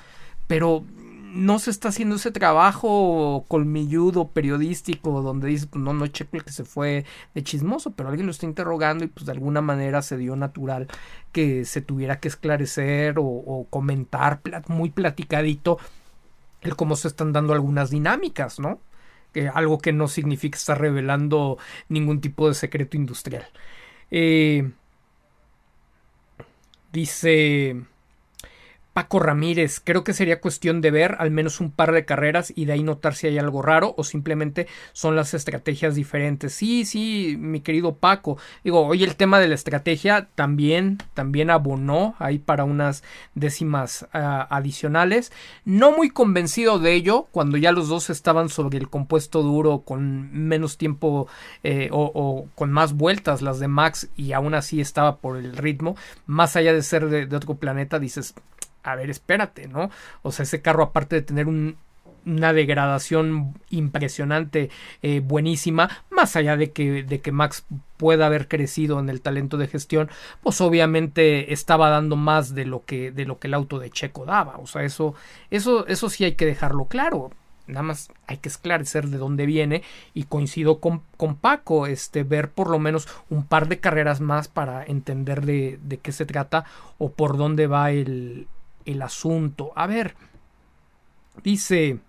Pero 0.48 0.86
no 1.34 1.60
se 1.60 1.72
está 1.72 1.90
haciendo 1.90 2.16
ese 2.16 2.32
trabajo 2.32 3.46
colmilludo 3.48 4.30
periodístico 4.30 5.22
donde 5.22 5.48
dice, 5.48 5.68
pues 5.68 5.84
no, 5.84 5.94
no 5.94 6.08
checo 6.08 6.38
el 6.38 6.44
que 6.44 6.52
se 6.52 6.66
fue 6.66 7.06
de 7.34 7.44
chismoso, 7.44 7.92
pero 7.92 8.10
alguien 8.10 8.26
lo 8.26 8.32
está 8.32 8.46
interrogando 8.46 9.06
y 9.06 9.08
pues 9.08 9.26
de 9.26 9.32
alguna 9.32 9.62
manera 9.62 10.02
se 10.02 10.18
dio 10.18 10.36
natural 10.36 10.88
que 11.32 11.66
se 11.66 11.82
tuviera 11.82 12.20
que 12.20 12.28
esclarecer 12.28 13.16
o, 13.18 13.68
comentar 13.70 14.42
muy 14.68 14.90
platicadito 14.90 15.78
el 16.62 16.76
cómo 16.76 16.96
se 16.96 17.08
están 17.08 17.32
dando 17.34 17.54
algunas 17.54 17.90
dinámicas, 17.90 18.60
¿no? 18.60 18.80
Que 19.34 19.48
algo 19.48 19.80
que 19.80 19.94
no 19.94 20.08
significa 20.08 20.58
estar 20.58 20.80
revelando 20.80 21.58
ningún 21.90 22.22
tipo 22.22 22.48
de 22.48 22.54
secreto 22.56 22.98
industrial. 22.98 23.48
Eh, 24.12 24.72
dice 26.92 27.86
Paco 28.94 29.20
Ramírez, 29.20 29.80
creo 29.82 30.04
que 30.04 30.14
sería 30.14 30.42
cuestión 30.42 30.82
de 30.82 30.92
ver 30.92 31.16
al 31.20 31.32
menos 31.32 31.62
un 31.62 31.72
par 31.72 31.94
de 31.94 32.04
carreras 32.04 32.52
y 32.54 32.66
de 32.66 32.74
ahí 32.74 32.84
notar 32.84 33.16
si 33.16 33.28
hay 33.28 33.38
algo 33.38 33.62
raro 33.62 33.94
o 33.98 34.04
simplemente 34.04 34.68
son 34.92 35.16
las 35.16 35.34
estrategias 35.34 35.96
diferentes. 35.96 36.54
Sí, 36.54 36.84
sí, 36.84 37.38
mi 37.40 37.62
querido 37.62 37.96
Paco. 37.96 38.38
Digo, 38.66 38.86
hoy 38.86 39.04
el 39.04 39.16
tema 39.16 39.40
de 39.40 39.48
la 39.48 39.56
estrategia 39.56 40.28
también, 40.36 40.98
también 41.14 41.50
abonó 41.50 42.16
ahí 42.20 42.38
para 42.38 42.66
unas 42.66 43.02
décimas 43.34 44.04
uh, 44.14 44.46
adicionales. 44.50 45.32
No 45.64 45.96
muy 45.96 46.10
convencido 46.10 46.78
de 46.78 46.94
ello 46.94 47.28
cuando 47.32 47.56
ya 47.56 47.72
los 47.72 47.88
dos 47.88 48.10
estaban 48.10 48.50
sobre 48.50 48.78
el 48.78 48.90
compuesto 48.90 49.42
duro 49.42 49.84
con 49.86 50.34
menos 50.34 50.78
tiempo 50.78 51.30
eh, 51.64 51.88
o, 51.94 52.48
con 52.56 52.72
más 52.74 52.92
vueltas 52.94 53.42
las 53.42 53.60
de 53.60 53.70
Max 53.70 54.10
y 54.18 54.34
aún 54.34 54.54
así 54.54 54.82
estaba 54.82 55.18
por 55.18 55.38
el 55.38 55.56
ritmo. 55.56 55.96
Más 56.26 56.58
allá 56.58 56.74
de 56.74 56.82
ser 56.82 57.08
de 57.08 57.36
otro 57.36 57.56
planeta, 57.56 57.98
dices 57.98 58.36
a 58.84 58.96
ver, 58.96 59.10
espérate, 59.10 59.68
¿no? 59.68 59.90
O 60.22 60.32
sea, 60.32 60.44
ese 60.44 60.62
carro, 60.62 60.84
aparte 60.84 61.16
de 61.16 61.22
tener 61.22 61.48
un, 61.48 61.78
una 62.26 62.54
degradación 62.54 63.54
impresionante, 63.70 64.70
eh, 65.02 65.22
buenísima, 65.22 66.04
más 66.10 66.36
allá 66.36 66.58
de 66.58 66.72
que, 66.72 67.04
de 67.04 67.22
que 67.22 67.32
Max 67.32 67.66
pueda 67.98 68.26
haber 68.26 68.48
crecido 68.48 69.00
en 69.00 69.10
el 69.10 69.22
talento 69.22 69.58
de 69.58 69.68
gestión, 69.68 70.10
pues 70.42 70.62
obviamente 70.62 71.54
estaba 71.54 71.90
dando 71.90 72.16
más 72.16 72.54
de 72.54 72.66
lo 72.66 72.84
que, 72.86 73.12
de 73.12 73.26
lo 73.26 73.40
que 73.40 73.48
el 73.48 73.54
auto 73.54 73.80
de 73.80 73.90
Checo 73.90 74.26
daba. 74.26 74.58
O 74.58 74.68
sea, 74.68 74.84
eso, 74.84 75.16
eso, 75.50 75.88
eso 75.88 76.10
sí 76.10 76.24
hay 76.24 76.34
que 76.34 76.46
dejarlo 76.46 76.86
claro. 76.86 77.32
Nada 77.68 77.84
más 77.84 78.10
hay 78.28 78.38
que 78.38 78.50
esclarecer 78.50 79.08
de 79.08 79.18
dónde 79.18 79.46
viene 79.46 79.84
y 80.14 80.24
coincido 80.24 80.80
con, 80.80 81.04
con 81.16 81.36
Paco, 81.36 81.88
este, 81.88 82.24
ver 82.24 82.52
por 82.52 82.70
lo 82.70 82.80
menos 82.80 83.08
un 83.30 83.46
par 83.46 83.68
de 83.68 83.80
carreras 83.80 84.20
más 84.20 84.48
para 84.48 84.84
entender 84.84 85.46
de, 85.46 85.80
de 85.82 85.98
qué 85.98 86.12
se 86.12 86.26
trata 86.26 86.66
o 86.98 87.12
por 87.12 87.38
dónde 87.38 87.68
va 87.68 87.92
el, 87.92 88.48
el 88.86 89.02
asunto. 89.02 89.72
A 89.76 89.88
ver, 89.88 90.16
dice... 91.44 92.00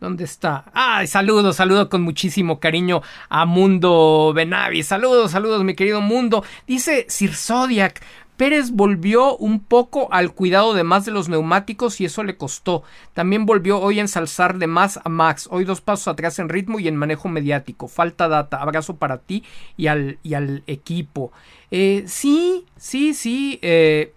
¿Dónde 0.00 0.24
está? 0.24 0.64
¡Ay, 0.74 1.06
saludos, 1.06 1.54
saludos 1.54 1.86
con 1.86 2.02
muchísimo 2.02 2.58
cariño 2.58 3.02
a 3.28 3.44
Mundo 3.46 4.32
Benavi! 4.34 4.82
Saludos, 4.82 5.30
saludos, 5.30 5.62
mi 5.62 5.76
querido 5.76 6.00
Mundo. 6.00 6.44
Dice 6.66 7.06
Sir 7.08 7.36
Zodiac. 7.36 8.02
Pérez 8.36 8.72
volvió 8.72 9.36
un 9.36 9.60
poco 9.60 10.12
al 10.12 10.34
cuidado 10.34 10.74
de 10.74 10.82
más 10.82 11.04
de 11.04 11.12
los 11.12 11.28
neumáticos 11.28 12.00
y 12.00 12.06
eso 12.06 12.24
le 12.24 12.36
costó. 12.36 12.82
También 13.12 13.46
volvió 13.46 13.78
hoy 13.78 13.98
a 13.98 14.02
ensalzar 14.02 14.58
de 14.58 14.66
más 14.66 14.98
a 15.04 15.08
Max. 15.08 15.46
Hoy 15.52 15.64
dos 15.64 15.80
pasos 15.80 16.08
atrás 16.08 16.40
en 16.40 16.48
ritmo 16.48 16.80
y 16.80 16.88
en 16.88 16.96
manejo 16.96 17.28
mediático. 17.28 17.86
Falta 17.86 18.26
data. 18.26 18.56
Abrazo 18.56 18.96
para 18.96 19.18
ti 19.18 19.44
y 19.76 19.86
al, 19.86 20.18
y 20.24 20.34
al 20.34 20.64
equipo. 20.66 21.30
Eh, 21.70 22.02
sí, 22.08 22.66
sí, 22.76 23.14
sí. 23.14 23.60
Eh, 23.62 24.12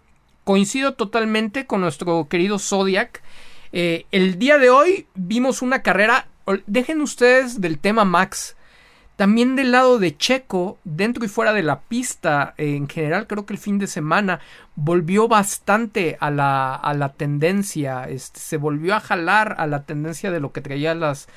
coincido 0.46 0.94
totalmente 0.94 1.66
con 1.66 1.82
nuestro 1.82 2.30
querido 2.30 2.60
Zodiac. 2.60 3.22
Eh, 3.74 4.06
el 4.12 4.40
día 4.40 4.58
de 4.58 4.70
hoy 4.70 5.08
vimos 5.16 5.62
una 5.62 5.82
carrera. 5.82 6.28
Dejen 6.68 7.02
ustedes 7.02 7.60
del 7.60 7.80
tema 7.80 8.06
Max. 8.06 8.56
También 9.18 9.56
del 9.56 9.72
lado 9.72 9.98
de 9.98 10.16
Checo, 10.16 10.78
dentro 10.84 11.26
y 11.26 11.30
fuera 11.30 11.54
de 11.54 11.64
la 11.64 11.80
pista, 11.82 12.54
en 12.58 12.90
general 12.90 13.28
creo 13.28 13.46
que 13.46 13.54
el 13.54 13.60
fin 13.60 13.80
de 13.80 13.88
semana 13.88 14.42
volvió 14.76 15.30
bastante 15.30 16.18
a 16.20 16.30
la, 16.32 16.76
a 16.76 16.94
la 16.94 17.14
tendencia, 17.14 18.10
este, 18.10 18.42
se 18.42 18.58
volvió 18.58 18.94
a 18.94 19.00
jalar 19.00 19.56
a 19.58 19.68
la 19.68 19.84
tendencia 19.84 20.32
de 20.32 20.42
lo 20.42 20.52
que 20.52 20.60
traía 20.60 20.94
las, 20.96 21.30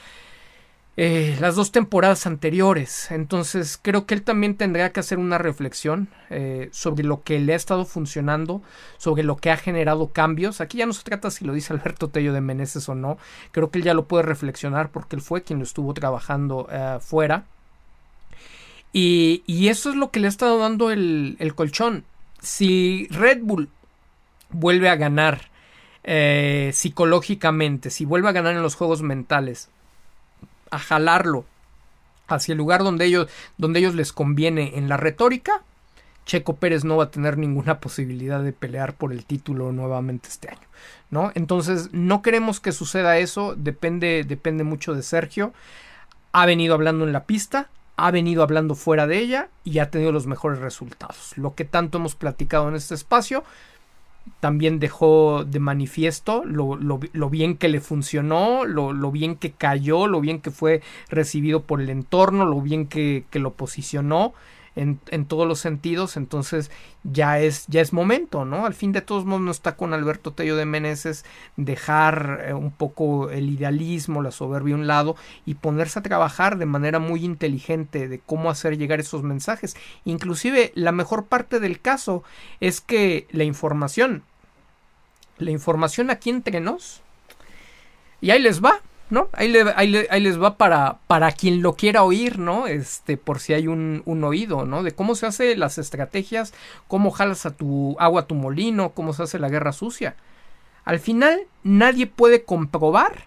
eh, 1.01 1.37
las 1.39 1.55
dos 1.55 1.71
temporadas 1.71 2.27
anteriores. 2.27 3.13
Entonces 3.13 3.79
creo 3.81 4.05
que 4.05 4.15
él 4.15 4.23
también 4.23 4.57
tendría 4.57 4.91
que 4.91 4.99
hacer 4.99 5.19
una 5.19 5.39
reflexión 5.39 6.09
eh, 6.29 6.71
sobre 6.73 7.05
lo 7.05 7.23
que 7.23 7.39
le 7.39 7.53
ha 7.53 7.57
estado 7.57 7.85
funcionando, 7.85 8.63
sobre 8.97 9.23
lo 9.23 9.37
que 9.37 9.53
ha 9.53 9.57
generado 9.57 10.09
cambios. 10.09 10.61
Aquí 10.61 10.79
ya 10.79 10.87
no 10.87 10.93
se 10.93 11.05
trata 11.05 11.31
si 11.31 11.45
lo 11.45 11.53
dice 11.53 11.73
Alberto 11.73 12.09
Tello 12.09 12.33
de 12.33 12.41
Meneses 12.41 12.89
o 12.89 12.97
no. 12.97 13.17
Creo 13.53 13.71
que 13.71 13.79
él 13.79 13.85
ya 13.85 13.95
lo 13.95 14.07
puede 14.07 14.25
reflexionar 14.25 14.91
porque 14.91 15.15
él 15.15 15.23
fue 15.23 15.45
quien 15.45 15.61
lo 15.61 15.65
estuvo 15.65 15.95
trabajando 15.95 16.67
eh, 16.69 16.99
fuera. 17.01 17.45
Y, 18.93 19.45
y, 19.47 19.69
eso 19.69 19.91
es 19.91 19.97
lo 19.97 20.11
que 20.11 20.19
le 20.19 20.27
ha 20.27 20.31
estado 20.31 20.59
dando 20.59 20.91
el, 20.91 21.37
el 21.39 21.55
colchón. 21.55 22.03
Si 22.41 23.07
Red 23.13 23.43
Bull 23.43 23.69
vuelve 24.51 24.89
a 24.89 24.97
ganar 24.97 25.49
psicológicamente, 26.73 27.91
si 27.91 28.07
vuelve 28.07 28.31
a 28.31 28.33
ganar 28.33 28.57
en 28.57 28.63
los 28.63 28.77
juegos 28.77 29.03
mentales, 29.03 29.69
a 30.71 30.79
jalarlo 30.79 31.45
hacia 32.29 32.53
el 32.53 32.59
lugar 32.59 32.85
donde 32.85 33.07
ellos, 33.07 33.29
donde 33.57 33.81
ellos 33.81 33.95
les 33.95 34.13
conviene 34.13 34.77
en 34.77 34.89
la 34.89 34.97
retórica, 34.97 35.63
Checo 36.27 36.57
Pérez 36.57 36.85
no 36.85 36.99
va 36.99 37.05
a 37.05 37.11
tener 37.11 37.39
ninguna 37.39 37.81
posibilidad 37.81 38.43
de 38.43 38.53
pelear 38.53 38.95
por 38.95 39.13
el 39.13 39.25
título 39.25 39.73
nuevamente 39.73 40.29
este 40.29 40.51
año, 40.51 40.69
¿no? 41.11 41.33
Entonces, 41.35 41.89
no 41.93 42.23
queremos 42.23 42.61
que 42.61 42.73
suceda 42.73 43.19
eso, 43.19 43.55
depende, 43.57 44.25
depende 44.29 44.63
mucho 44.63 44.95
de 44.95 45.03
Sergio. 45.03 45.53
Ha 46.33 46.45
venido 46.45 46.75
hablando 46.75 47.05
en 47.07 47.13
la 47.13 47.25
pista, 47.25 47.71
ha 47.97 48.11
venido 48.11 48.43
hablando 48.43 48.75
fuera 48.75 49.07
de 49.07 49.19
ella 49.19 49.49
y 49.65 49.79
ha 49.79 49.91
tenido 49.91 50.13
los 50.13 50.27
mejores 50.27 50.61
resultados. 50.61 51.33
Lo 51.37 51.55
que 51.55 51.65
tanto 51.65 51.99
hemos 51.99 52.15
platicado 52.15 52.69
en 52.69 52.77
este 52.77 52.95
espacio, 52.95 53.43
también 54.41 54.79
dejó 54.79 55.45
de 55.45 55.59
manifiesto 55.59 56.43
lo, 56.45 56.77
lo, 56.77 57.31
bien 57.31 57.57
que 57.57 57.69
le 57.69 57.81
funcionó, 57.81 58.65
lo, 58.65 58.93
lo, 58.93 59.11
bien 59.11 59.37
que 59.37 59.53
cayó, 59.53 60.07
lo 60.07 60.21
bien 60.21 60.41
que 60.41 60.51
fue 60.51 60.83
recibido 61.09 61.63
por 61.63 61.81
el 61.81 61.91
entorno, 61.91 62.45
lo 62.45 62.61
bien 62.61 62.87
que, 62.87 63.25
que 63.31 63.39
lo 63.39 63.53
posicionó 63.53 64.33
en, 64.79 65.25
todos 65.27 65.47
los 65.47 65.59
sentidos, 65.59 66.17
entonces 66.17 66.71
ya 67.03 67.41
es, 67.41 67.67
ya 67.67 67.81
es 67.81 67.93
momento, 67.93 68.45
¿no? 68.45 68.65
Al 68.65 68.75
fin 68.75 68.93
de 68.93 69.01
todos 69.01 69.25
modos 69.25 69.43
no 69.43 69.51
está 69.51 69.77
con 69.77 69.93
Alberto 69.93 70.33
Tello 70.33 70.57
de 70.57 70.65
Meneses 70.65 71.25
dejar 71.57 72.45
eh, 72.47 72.55
un 72.55 72.71
poco 72.71 73.31
el 73.31 73.51
idealismo, 73.51 74.23
la 74.23 74.31
soberbia 74.31 74.75
a 74.75 74.79
un 74.79 74.87
lado 74.87 75.17
y 75.45 75.55
ponerse 75.55 75.99
a 75.99 76.03
trabajar 76.03 76.59
de 76.59 76.67
manera 76.67 76.99
muy 76.99 77.25
inteligente 77.25 78.09
de 78.09 78.21
cómo 78.21 78.51
hacer 78.51 78.79
llegar 78.79 79.01
esos 79.01 79.23
mensajes. 79.23 79.77
Inclusive 80.05 80.73
la 80.75 80.93
mejor 80.93 81.27
parte 81.27 81.61
del 81.61 81.81
caso 81.81 82.23
es 82.61 82.81
que 82.81 83.27
la 83.31 83.45
información, 83.45 84.23
la 85.39 85.51
información 85.51 86.11
aquí 86.11 86.31
entre 86.31 86.61
nos, 86.61 87.03
y 88.21 88.31
ahí 88.31 88.41
les 88.41 88.63
va, 88.63 88.81
¿no? 89.11 89.29
Ahí, 89.33 89.49
les 89.49 90.43
va 90.43 90.57
para, 90.57 90.99
para 91.07 91.33
quien 91.33 91.63
lo 91.63 91.75
quiera 91.75 92.03
oír, 92.03 92.39
¿no? 92.39 92.67
Este, 92.67 93.17
por 93.17 93.41
si 93.41 93.55
hay 93.55 93.67
un, 93.67 94.03
un, 94.05 94.25
oído, 94.25 94.65
¿no? 94.65 94.83
De 94.83 94.93
cómo 94.93 95.15
se 95.15 95.27
hace 95.27 95.57
las 95.57 95.79
estrategias, 95.79 96.53
cómo 96.87 97.11
jalas 97.11 97.47
a 97.47 97.57
tu 97.57 97.97
agua 97.99 98.23
a 98.23 98.27
tu 98.27 98.35
molino, 98.35 98.91
cómo 98.91 99.13
se 99.13 99.23
hace 99.23 99.39
la 99.39 99.49
guerra 99.49 99.73
sucia. 99.73 100.17
Al 100.85 100.99
final, 100.99 101.41
nadie 101.63 102.07
puede 102.07 102.45
comprobar 102.45 103.27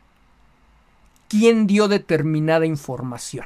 quién 1.28 1.68
dio 1.68 1.88
determinada 1.88 2.66
información. 2.66 3.46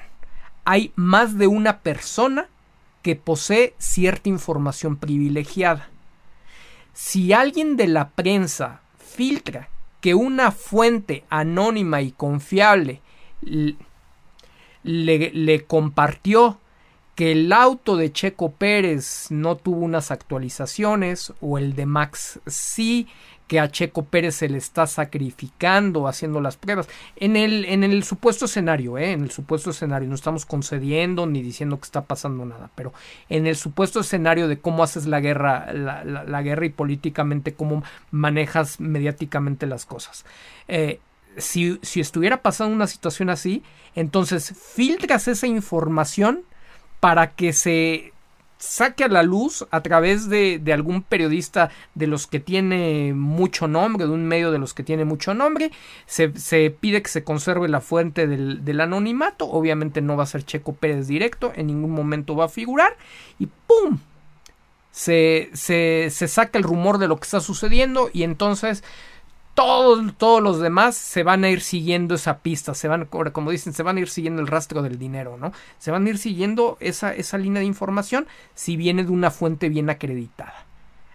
Hay 0.64 0.92
más 0.96 1.38
de 1.38 1.48
una 1.48 1.80
persona 1.80 2.48
que 3.02 3.16
posee 3.16 3.76
cierta 3.78 4.30
información 4.30 4.96
privilegiada. 4.96 5.90
Si 6.94 7.34
alguien 7.34 7.76
de 7.76 7.88
la 7.88 8.10
prensa 8.10 8.82
filtra 8.98 9.70
que 10.06 10.14
una 10.14 10.52
fuente 10.52 11.24
anónima 11.32 12.04
y 12.04 12.12
confiable 12.12 13.02
le, 14.84 15.66
compartió 15.66 16.60
que 17.16 17.32
el 17.32 17.52
auto 17.52 17.98
de 17.98 18.12
Checo 18.12 18.52
Pérez 18.52 19.32
no 19.32 19.56
tuvo 19.56 19.80
unas 19.80 20.12
actualizaciones 20.12 21.34
o 21.42 21.58
el 21.58 21.74
de 21.74 21.88
Max 21.88 22.40
sí, 22.46 23.08
que 23.48 23.60
a 23.60 23.70
Checo 23.70 24.06
Pérez 24.06 24.36
se 24.36 24.50
le 24.50 24.58
está 24.58 24.88
sacrificando 24.88 26.08
haciendo 26.08 26.42
las 26.42 26.58
pruebas. 26.58 26.88
En 27.16 27.36
el, 27.36 27.66
en 27.66 27.84
el 27.84 28.04
supuesto 28.04 28.46
escenario, 28.46 28.98
¿eh? 28.98 29.12
en 29.12 29.24
el 29.24 29.32
supuesto 29.32 29.70
escenario, 29.70 30.10
no 30.10 30.16
estamos 30.16 30.46
concediendo 30.46 31.28
ni 31.28 31.42
diciendo 31.42 31.78
que 31.78 31.86
está 31.86 32.06
pasando 32.06 32.46
nada, 32.46 32.70
pero 32.76 32.94
en 33.30 33.46
el 33.46 33.56
supuesto 33.56 34.00
escenario 34.00 34.48
de 34.48 34.60
cómo 34.60 34.84
haces 34.84 35.06
la 35.06 35.20
guerra, 35.20 35.72
la, 35.74 36.42
guerra 36.42 36.66
y 36.66 36.70
políticamente 36.70 37.54
cómo 37.54 37.84
manejas 38.12 38.80
mediáticamente 38.80 39.68
las 39.68 39.86
cosas. 39.86 40.26
Eh, 40.68 41.00
si, 41.38 41.80
si 41.82 42.00
estuviera 42.00 42.42
pasando 42.42 42.76
una 42.76 42.88
situación 42.88 43.30
así, 43.30 43.62
entonces 43.94 44.54
filtras 44.74 45.28
esa 45.28 45.48
información 45.48 46.44
para 47.00 47.32
que 47.36 47.54
se 47.54 48.14
saque 48.66 49.04
a 49.04 49.08
la 49.08 49.24
luz 49.24 49.66
a 49.72 49.82
través 49.82 50.28
de, 50.30 50.60
de, 50.60 50.74
algún 50.74 51.04
periodista 51.04 51.70
de 51.94 52.08
los 52.08 52.28
que 52.28 52.40
tiene 52.40 53.14
mucho 53.14 53.68
nombre, 53.68 54.06
de 54.06 54.12
un 54.12 54.26
medio 54.26 54.52
de 54.52 54.60
los 54.60 54.74
que 54.74 54.84
tiene 54.84 55.06
mucho 55.06 55.34
nombre, 55.34 55.72
se, 56.06 56.38
se 56.38 56.72
pide 56.72 57.02
que 57.02 57.10
se 57.10 57.24
conserve 57.24 57.70
la 57.70 57.82
fuente 57.82 58.28
del, 58.28 58.66
del, 58.66 58.82
anonimato, 58.82 59.46
obviamente 59.46 60.02
no 60.02 60.18
va 60.18 60.24
a 60.24 60.28
ser 60.28 60.44
Checo 60.44 60.74
Pérez 60.74 61.08
directo, 61.08 61.54
en 61.56 61.68
ningún 61.68 61.92
momento 61.92 62.36
va 62.36 62.46
a 62.46 62.50
figurar, 62.50 62.98
y 63.40 63.48
¡pum! 63.68 64.00
Se, 64.92 65.50
se, 65.54 66.10
se 66.10 66.28
saca 66.28 66.58
el 66.58 66.64
rumor 66.64 66.98
de 66.98 67.08
lo 67.08 67.18
que 67.18 67.26
está 67.26 67.42
sucediendo 67.42 68.10
y 68.14 68.24
entonces 68.24 68.82
todos, 69.56 70.14
todos 70.18 70.44
los 70.44 70.60
demás 70.60 70.96
se 70.96 71.24
van 71.24 71.44
a 71.46 71.50
ir 71.50 71.62
siguiendo 71.62 72.16
esa 72.16 72.40
pista, 72.40 72.74
se 72.76 72.88
van, 72.88 73.06
como 73.06 73.52
dicen, 73.52 73.74
se 73.74 73.84
van 73.84 73.98
a 73.98 74.02
ir 74.02 74.10
siguiendo 74.10 74.42
el 74.42 74.48
rastro 74.48 74.84
del 74.84 75.00
dinero, 75.00 75.38
¿no? 75.40 75.54
Se 75.80 75.92
van 75.92 76.06
a 76.06 76.10
ir 76.10 76.18
siguiendo 76.18 76.78
esa, 76.82 77.16
esa 77.16 77.38
línea 77.38 77.62
de 77.62 77.66
información 77.66 78.28
si 78.54 78.76
viene 78.76 79.06
de 79.06 79.12
una 79.12 79.32
fuente 79.32 79.70
bien 79.70 79.90
acreditada. 79.90 80.66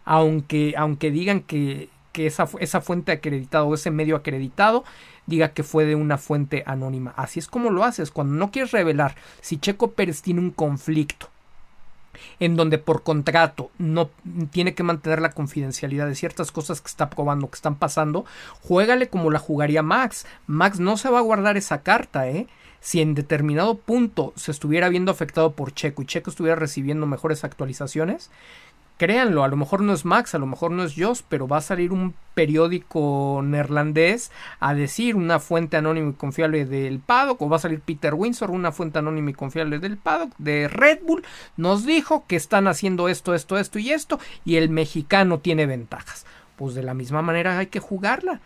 Aunque, 0.06 0.74
aunque 0.76 1.10
digan 1.10 1.42
que, 1.42 1.90
que 2.12 2.26
esa, 2.26 2.48
esa 2.58 2.80
fuente 2.80 3.12
acreditada 3.12 3.64
o 3.64 3.74
ese 3.74 3.90
medio 3.90 4.16
acreditado 4.16 4.84
diga 5.26 5.50
que 5.52 5.62
fue 5.62 5.84
de 5.84 5.94
una 5.94 6.16
fuente 6.16 6.64
anónima. 6.66 7.12
Así 7.16 7.38
es 7.38 7.46
como 7.46 7.70
lo 7.70 7.84
haces. 7.84 8.10
Cuando 8.10 8.34
no 8.34 8.50
quieres 8.50 8.72
revelar 8.72 9.14
si 9.42 9.58
Checo 9.58 9.92
Pérez 9.92 10.22
tiene 10.22 10.40
un 10.40 10.50
conflicto 10.50 11.28
en 12.38 12.56
donde 12.56 12.78
por 12.78 13.02
contrato 13.02 13.70
no 13.78 14.10
tiene 14.50 14.74
que 14.74 14.82
mantener 14.82 15.20
la 15.20 15.32
confidencialidad 15.32 16.06
de 16.06 16.14
ciertas 16.14 16.52
cosas 16.52 16.80
que 16.80 16.88
está 16.88 17.10
probando, 17.10 17.50
que 17.50 17.56
están 17.56 17.76
pasando, 17.76 18.24
juégale 18.62 19.08
como 19.08 19.30
la 19.30 19.38
jugaría 19.38 19.82
Max. 19.82 20.26
Max 20.46 20.80
no 20.80 20.96
se 20.96 21.10
va 21.10 21.18
a 21.18 21.22
guardar 21.22 21.56
esa 21.56 21.82
carta, 21.82 22.28
¿eh? 22.28 22.46
Si 22.80 23.02
en 23.02 23.14
determinado 23.14 23.76
punto 23.76 24.32
se 24.36 24.50
estuviera 24.50 24.88
viendo 24.88 25.12
afectado 25.12 25.52
por 25.52 25.74
Checo 25.74 26.00
y 26.00 26.06
Checo 26.06 26.30
estuviera 26.30 26.56
recibiendo 26.56 27.06
mejores 27.06 27.44
actualizaciones, 27.44 28.30
créanlo, 29.00 29.44
a 29.44 29.48
lo 29.48 29.56
mejor 29.56 29.80
no 29.80 29.94
es 29.94 30.04
Max, 30.04 30.34
a 30.34 30.38
lo 30.38 30.44
mejor 30.44 30.72
no 30.72 30.84
es 30.84 30.92
Joss, 30.94 31.24
pero 31.26 31.48
va 31.48 31.56
a 31.56 31.62
salir 31.62 31.90
un 31.90 32.12
periódico 32.34 33.40
neerlandés 33.42 34.30
a 34.58 34.74
decir 34.74 35.16
una 35.16 35.40
fuente 35.40 35.78
anónima 35.78 36.10
y 36.10 36.12
confiable 36.12 36.66
del 36.66 37.00
paddock, 37.00 37.40
o 37.40 37.48
va 37.48 37.56
a 37.56 37.60
salir 37.60 37.80
Peter 37.80 38.12
Windsor, 38.12 38.50
una 38.50 38.72
fuente 38.72 38.98
anónima 38.98 39.30
y 39.30 39.32
confiable 39.32 39.78
del 39.78 39.96
paddock, 39.96 40.34
de 40.36 40.68
Red 40.68 40.98
Bull, 41.06 41.24
nos 41.56 41.86
dijo 41.86 42.26
que 42.26 42.36
están 42.36 42.68
haciendo 42.68 43.08
esto, 43.08 43.34
esto, 43.34 43.56
esto 43.56 43.78
y 43.78 43.90
esto, 43.90 44.20
y 44.44 44.56
el 44.56 44.68
mexicano 44.68 45.38
tiene 45.38 45.64
ventajas. 45.64 46.26
Pues 46.56 46.74
de 46.74 46.82
la 46.82 46.92
misma 46.92 47.22
manera 47.22 47.58
hay 47.58 47.68
que 47.68 47.80
jugarla. 47.80 48.42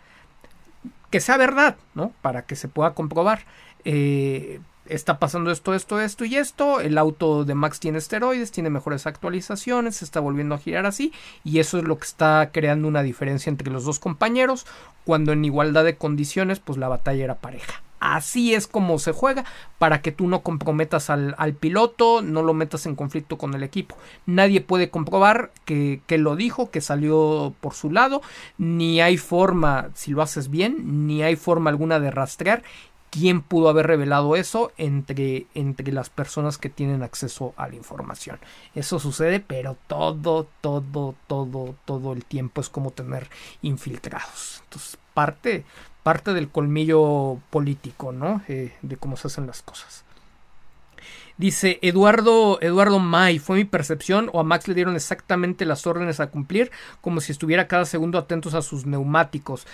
Que 1.09 1.19
sea 1.19 1.35
verdad, 1.35 1.75
¿no? 1.95 2.13
Para 2.21 2.43
que 2.43 2.55
se 2.55 2.69
pueda 2.69 2.93
comprobar. 2.93 3.41
Eh, 3.83 4.61
está 4.87 5.19
pasando 5.19 5.51
esto, 5.51 5.73
esto, 5.73 5.99
esto 5.99 6.25
y 6.25 6.35
esto. 6.35 6.79
El 6.79 6.97
auto 6.97 7.45
de 7.45 7.55
Max 7.55 7.79
tiene 7.79 7.97
esteroides, 7.97 8.51
tiene 8.51 8.69
mejores 8.69 9.07
actualizaciones, 9.07 9.97
se 9.97 10.05
está 10.05 10.19
volviendo 10.19 10.55
a 10.55 10.59
girar 10.59 10.85
así. 10.85 11.13
Y 11.43 11.59
eso 11.59 11.77
es 11.77 11.83
lo 11.83 11.97
que 11.97 12.05
está 12.05 12.49
creando 12.51 12.87
una 12.87 13.03
diferencia 13.03 13.49
entre 13.49 13.71
los 13.71 13.85
dos 13.85 13.99
compañeros. 13.99 14.65
Cuando 15.03 15.31
en 15.31 15.45
igualdad 15.45 15.83
de 15.83 15.97
condiciones, 15.97 16.59
pues 16.59 16.77
la 16.77 16.87
batalla 16.87 17.23
era 17.23 17.35
pareja. 17.35 17.81
Así 17.99 18.53
es 18.53 18.67
como 18.67 18.99
se 18.99 19.13
juega 19.13 19.45
para 19.79 20.01
que 20.01 20.11
tú 20.11 20.27
no 20.27 20.41
comprometas 20.41 21.09
al, 21.09 21.53
piloto, 21.59 22.21
no 22.21 22.43
lo 22.43 22.53
metas 22.53 22.85
en 22.85 22.95
conflicto 22.95 23.37
con 23.37 23.55
el 23.55 23.63
equipo. 23.63 23.97
Nadie 24.27 24.61
puede 24.61 24.91
comprobar 24.91 25.51
que, 25.65 26.01
lo 26.09 26.35
dijo, 26.35 26.69
que 26.69 26.81
salió 26.81 27.55
por 27.61 27.73
su 27.73 27.89
lado, 27.89 28.21
ni 28.59 29.01
hay 29.01 29.17
forma, 29.17 29.89
si 29.95 30.11
lo 30.11 30.21
haces 30.21 30.49
bien, 30.51 31.07
ni 31.07 31.23
hay 31.23 31.35
forma 31.35 31.71
alguna 31.71 31.99
de 31.99 32.11
rastrear 32.11 32.61
quién 33.15 33.41
pudo 33.41 33.69
haber 33.69 33.87
revelado 33.87 34.35
eso 34.35 34.73
entre, 34.77 35.47
entre 35.53 35.93
las 35.93 36.09
personas 36.09 36.57
que 36.57 36.69
tienen 36.69 37.01
acceso 37.01 37.53
a 37.55 37.69
la 37.69 37.75
información. 37.75 38.39
Eso 38.73 38.99
sucede, 38.99 39.39
pero 39.39 39.77
todo, 39.87 40.47
todo, 40.59 41.15
todo, 41.27 41.75
todo 41.85 42.13
el 42.13 42.25
tiempo 42.25 42.59
es 42.59 42.67
como 42.67 42.91
tener 42.91 43.29
infiltrados. 43.61 44.61
Entonces, 44.65 44.97
parte, 45.13 45.63
parte 46.03 46.33
del 46.33 46.49
colmillo 46.49 47.39
político, 47.51 48.11
¿no? 48.11 48.41
Eh, 48.49 48.73
de 48.81 48.97
cómo 48.97 49.15
se 49.15 49.27
hacen 49.27 49.47
las 49.47 49.61
cosas. 49.61 50.03
Dice 51.37 51.79
Eduardo, 51.81 52.59
Eduardo 52.61 52.99
May, 52.99 53.39
fue 53.39 53.57
mi 53.57 53.65
percepción 53.65 54.29
o 54.31 54.39
a 54.39 54.43
Max 54.43 54.69
le 54.69 54.73
dieron 54.73 54.95
exactamente 54.95 55.65
las 55.65 55.85
órdenes 55.85 56.21
a 56.21 56.27
cumplir 56.27 56.71
como 57.01 57.19
si 57.19 57.33
estuviera 57.33 57.67
cada 57.67 57.83
segundo 57.83 58.17
atentos 58.17 58.53
a 58.53 58.61
sus 58.61 58.85
neumáticos 58.85 59.67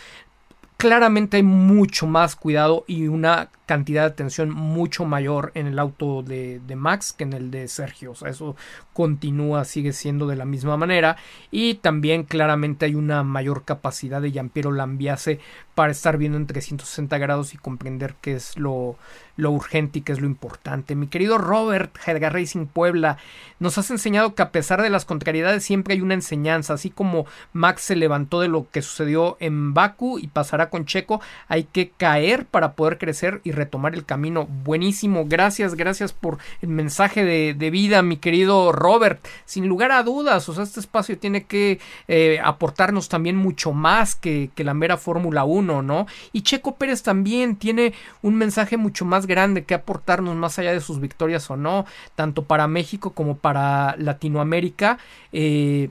claramente 0.81 1.37
hay 1.37 1.43
mucho 1.43 2.07
más 2.07 2.35
cuidado 2.35 2.83
y 2.87 3.07
una 3.07 3.49
cantidad 3.71 4.01
de 4.01 4.07
atención 4.07 4.49
mucho 4.49 5.05
mayor 5.05 5.53
en 5.55 5.65
el 5.65 5.79
auto 5.79 6.23
de, 6.23 6.59
Max 6.75 7.13
que 7.13 7.23
en 7.23 7.31
el 7.31 7.51
de 7.51 7.69
Sergio. 7.69 8.11
O 8.11 8.15
sea, 8.15 8.27
eso 8.27 8.57
continúa, 8.91 9.63
sigue 9.63 9.93
siendo 9.93 10.27
de 10.27 10.35
la 10.35 10.43
misma 10.43 10.75
manera. 10.75 11.15
Y 11.51 11.75
también 11.75 12.23
claramente 12.23 12.83
hay 12.83 12.95
una 12.95 13.23
mayor 13.23 13.63
capacidad 13.63 14.21
de 14.21 14.31
Giampiero 14.31 14.73
Lambiase 14.73 15.39
para 15.73 15.93
estar 15.93 16.17
viendo 16.17 16.37
en 16.37 16.47
360 16.47 17.17
grados 17.17 17.53
y 17.53 17.57
comprender 17.57 18.15
qué 18.19 18.33
es 18.33 18.57
lo, 18.57 18.97
urgente 19.37 19.99
y 19.99 20.01
qué 20.01 20.11
es 20.11 20.19
lo 20.19 20.27
importante. 20.27 20.95
Mi 20.95 21.07
querido 21.07 21.37
Robert, 21.37 21.95
Edgar 22.05 22.33
Racing 22.33 22.65
Puebla, 22.65 23.17
nos 23.59 23.77
has 23.77 23.89
enseñado 23.89 24.35
que 24.35 24.41
a 24.41 24.51
pesar 24.51 24.81
de 24.81 24.89
las 24.89 25.05
contrariedades 25.05 25.63
siempre 25.63 25.93
hay 25.93 26.01
una 26.01 26.13
enseñanza. 26.13 26.73
Así 26.73 26.89
como 26.89 27.25
Max 27.53 27.83
se 27.83 27.95
levantó 27.95 28.41
de 28.41 28.49
lo 28.49 28.69
que 28.69 28.81
sucedió 28.81 29.37
en 29.39 29.73
Baku 29.73 30.19
y 30.19 30.27
pasará 30.27 30.69
con 30.69 30.85
Checo, 30.85 31.21
hay 31.47 31.63
que 31.63 31.91
caer 31.91 32.45
para 32.45 32.73
poder 32.73 32.97
crecer 32.97 33.39
y 33.45 33.53
retomar 33.61 33.93
el 33.93 34.05
camino. 34.05 34.47
Buenísimo, 34.63 35.25
gracias, 35.27 35.75
gracias 35.75 36.13
por 36.13 36.37
el 36.61 36.69
mensaje 36.69 37.23
de, 37.23 37.69
vida, 37.71 38.01
mi 38.01 38.17
querido 38.17 38.71
Robert. 38.71 39.25
Sin 39.45 39.67
lugar 39.67 39.91
a 39.91 40.03
dudas, 40.03 40.49
o 40.49 40.53
sea, 40.53 40.63
este 40.63 40.79
espacio 40.79 41.17
tiene 41.17 41.45
que 41.45 41.79
eh, 42.07 42.39
aportarnos 42.43 43.07
también 43.07 43.35
mucho 43.35 43.71
más 43.71 44.15
que, 44.15 44.49
que 44.55 44.63
la 44.63 44.73
mera 44.73 44.97
Fórmula 44.97 45.43
1, 45.43 45.81
¿no? 45.81 46.07
Y 46.33 46.41
Checo 46.41 46.75
Pérez 46.75 47.03
también 47.03 47.55
tiene 47.55 47.93
un 48.21 48.35
mensaje 48.35 48.77
mucho 48.77 49.05
más 49.05 49.27
grande 49.27 49.63
que 49.63 49.73
aportarnos 49.73 50.35
más 50.35 50.57
allá 50.59 50.73
de 50.73 50.81
sus 50.81 50.99
victorias 50.99 51.49
o 51.49 51.55
no, 51.55 51.85
tanto 52.15 52.43
para 52.43 52.67
México 52.67 53.11
como 53.11 53.37
para 53.37 53.95
Latinoamérica. 53.97 54.97
Eh, 55.31 55.89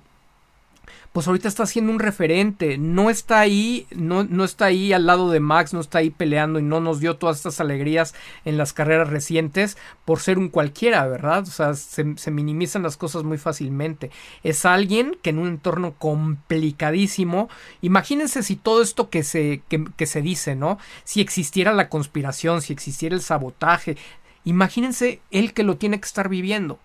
pues 1.13 1.27
ahorita 1.27 1.49
está 1.49 1.67
siendo 1.67 1.91
un 1.91 1.99
referente, 1.99 2.79
no 2.79 3.11
está 3.11 3.41
ahí, 3.41 3.87
no, 3.91 4.23
no 4.23 4.45
está 4.45 4.67
ahí 4.67 4.93
al 4.93 5.07
lado 5.07 5.31
de 5.31 5.41
Max, 5.41 5.75
no 5.75 5.81
está 5.81 5.99
ahí 5.99 6.11
peleando 6.11 6.61
y 6.61 6.63
no 6.63 6.81
nos 6.81 7.01
dio 7.01 7.17
todas 7.17 7.39
estas 7.39 7.61
alegrías 7.61 8.15
en 8.45 8.57
las 8.57 8.73
carreras 8.73 9.09
recientes 9.09 9.77
por 10.05 10.21
ser 10.21 10.39
un 10.39 10.49
cualquiera, 10.49 11.05
¿verdad? 11.09 11.43
O 11.43 11.47
sea, 11.51 11.75
se, 11.75 12.05
minimizan 12.31 12.85
las 12.85 12.97
cosas 12.97 13.25
muy 13.25 13.39
fácilmente. 13.39 14.13
Es 14.45 14.65
alguien 14.65 15.17
que 15.21 15.31
en 15.31 15.39
un 15.39 15.49
entorno 15.49 15.95
complicadísimo, 15.99 17.49
imagínense 17.81 18.45
si 18.45 18.55
todo 18.55 18.81
esto 18.81 19.11
que 19.11 19.25
se, 19.25 19.63
que, 19.69 19.85
que 19.97 20.07
se 20.07 20.23
dice, 20.23 20.55
¿no? 20.55 20.79
Si 21.03 21.21
existiera 21.21 21.73
la 21.73 21.89
conspiración, 21.89 22.63
si 22.63 22.73
existiera 22.73 23.17
el 23.17 23.23
sabotaje, 23.23 23.97
imagínense 24.45 25.21
él 25.33 25.55
que 25.55 25.65
lo 25.65 25.77
tiene 25.77 25.99
que 25.99 26.07
estar 26.07 26.29
viviendo 26.29 26.79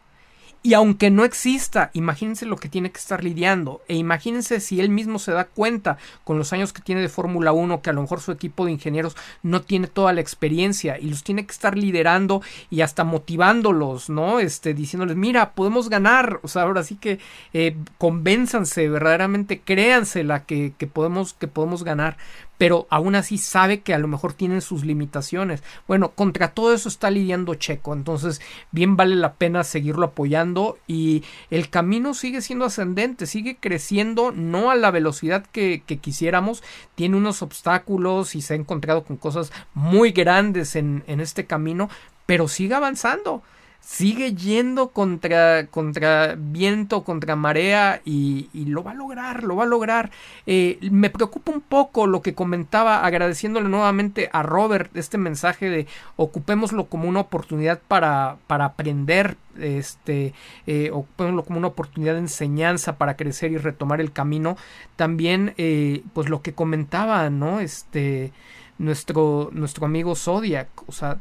y 0.66 0.74
aunque 0.74 1.12
no 1.12 1.26
exista, 1.26 1.92
imagínense 1.94 2.48
lo 2.48 2.56
que 2.56 2.70
tiene 2.70 2.90
que 2.90 2.98
estar 2.98 3.24
lidiando. 3.24 3.84
E 3.88 3.98
imagínense 3.98 4.60
si 4.60 4.80
él 4.80 4.90
mismo 4.90 5.20
se 5.20 5.32
da 5.32 5.46
cuenta 5.46 6.00
con 6.24 6.40
los 6.40 6.54
años 6.54 6.74
que 6.74 6.82
tiene 6.82 7.02
de 7.02 7.08
Fórmula 7.08 7.52
1 7.52 7.84
que 7.84 7.92
a 7.92 7.94
lo 7.94 8.02
mejor 8.02 8.20
su 8.20 8.32
equipo 8.32 8.66
de 8.66 8.72
ingenieros 8.72 9.16
no 9.44 9.62
tiene 9.62 9.86
toda 9.86 10.12
la 10.12 10.22
experiencia 10.22 10.98
y 10.98 11.12
los 11.12 11.24
tiene 11.24 11.46
que 11.46 11.52
estar 11.52 11.78
liderando 11.78 12.42
y 12.72 12.82
hasta 12.82 13.04
motivándolos, 13.04 14.10
¿no? 14.10 14.40
Este, 14.40 14.74
diciéndoles, 14.74 15.16
mira, 15.16 15.52
podemos 15.52 15.88
ganar. 15.88 16.40
O 16.42 16.48
sea, 16.48 16.64
ahora 16.64 16.82
sí 16.82 16.96
que 16.96 17.20
eh, 17.54 17.78
convénzanse, 18.00 18.90
verdaderamente 18.90 19.60
créansela 19.60 20.46
que, 20.46 20.74
que, 20.80 20.88
podemos, 20.88 21.36
que 21.36 21.48
podemos 21.48 21.84
ganar 21.84 22.18
pero 22.58 22.88
aún 22.90 23.16
así 23.16 23.38
sabe 23.38 23.82
que 23.82 23.94
a 23.94 24.00
lo 24.00 24.08
mejor 24.08 24.34
tienen 24.34 24.62
sus 24.62 24.86
limitaciones. 24.86 25.64
Bueno, 25.88 26.12
contra 26.12 26.50
todo 26.50 26.74
eso 26.74 26.90
está 26.90 27.10
lidiando 27.10 27.56
Checo, 27.56 27.94
entonces 27.94 28.42
bien 28.72 28.96
vale 28.96 29.16
la 29.16 29.34
pena 29.34 29.64
seguirlo 29.64 30.08
apoyando 30.08 30.78
y 30.88 31.24
el 31.50 31.70
camino 31.70 32.14
sigue 32.14 32.42
siendo 32.42 32.66
ascendente, 32.66 33.26
sigue 33.26 33.58
creciendo, 33.60 34.32
no 34.32 34.72
a 34.72 34.76
la 34.76 34.92
velocidad 34.92 35.46
que, 35.52 35.84
quisiéramos, 36.02 36.64
tiene 36.96 37.18
unos 37.18 37.42
obstáculos 37.42 38.36
y 38.36 38.42
se 38.42 38.54
ha 38.54 38.58
encontrado 38.58 39.04
con 39.04 39.18
cosas 39.18 39.52
muy 39.74 40.12
grandes 40.12 40.76
en 40.76 41.04
este 41.08 41.46
camino, 41.46 41.90
pero 42.26 42.48
sigue 42.48 42.76
avanzando 42.76 43.44
sigue 43.86 44.34
yendo 44.34 44.90
contra, 44.90 45.68
contra 45.68 46.36
viento, 46.36 47.04
contra 47.04 47.36
marea 47.36 48.02
y, 48.04 48.50
y, 48.52 48.66
lo 48.66 48.84
va 48.84 48.92
a 48.92 48.96
lograr, 48.96 49.44
lo 49.44 49.56
va 49.56 49.64
a 49.64 49.68
lograr. 49.68 50.10
Eh, 50.48 50.80
me 50.90 51.12
preocupa 51.12 51.52
un 51.52 51.62
poco 51.62 52.08
lo 52.08 52.24
que 52.24 52.34
comentaba 52.34 53.06
agradeciéndole 53.06 53.70
nuevamente 53.70 54.28
a 54.34 54.42
Robert 54.42 54.90
este 54.98 55.20
mensaje 55.20 55.70
de 55.70 55.88
ocupémoslo 56.16 56.88
como 56.88 57.08
una 57.08 57.20
oportunidad 57.20 57.80
para, 57.88 58.38
para 58.48 58.66
aprender, 58.66 59.38
este, 59.60 60.34
eh, 60.66 60.90
ocupémoslo 60.92 61.46
como 61.46 61.60
una 61.60 61.68
oportunidad 61.68 62.14
de 62.14 62.22
enseñanza 62.22 62.98
para 62.98 63.16
crecer 63.16 63.52
y 63.52 63.58
retomar 63.58 64.02
el 64.02 64.12
camino. 64.12 64.58
También, 64.96 65.54
eh, 65.58 66.02
pues 66.14 66.28
lo 66.28 66.42
que 66.42 66.54
comentaba, 66.54 67.30
¿no? 67.30 67.60
Este, 67.60 68.34
nuestro, 68.80 69.52
nuestro 69.54 69.86
amigo 69.86 70.16
Zodiac, 70.16 70.70
o 70.88 70.92
sea, 70.92 71.20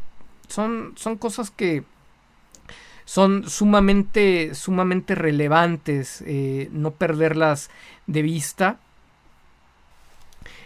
son, 0.48 0.94
son 0.96 1.18
cosas 1.18 1.50
que 1.50 1.84
son 3.04 3.48
sumamente, 3.48 4.54
sumamente 4.54 5.14
relevantes, 5.14 6.22
eh, 6.26 6.68
no 6.72 6.92
perderlas 6.92 7.70
de 8.06 8.22
vista. 8.22 8.78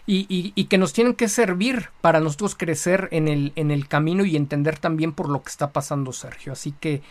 Y, 0.07 0.25
y, 0.31 0.53
y, 0.55 0.65
que 0.65 0.79
nos 0.79 0.95
tienen 0.95 1.15
que 1.15 1.29
servir 1.29 1.91
para 2.01 2.21
nosotros 2.21 2.55
crecer 2.55 3.09
en 3.11 3.29
el, 3.29 3.53
en 3.57 3.71
el 3.71 3.89
camino 3.89 4.25
y 4.25 4.37
entender 4.37 4.79
también 4.79 5.13
por 5.13 5.29
lo 5.29 5.43
que 5.43 5.51
está 5.51 5.71
pasando 5.71 6.15
Sergio. 6.15 6.53
Así 6.53 6.73
que 6.73 7.03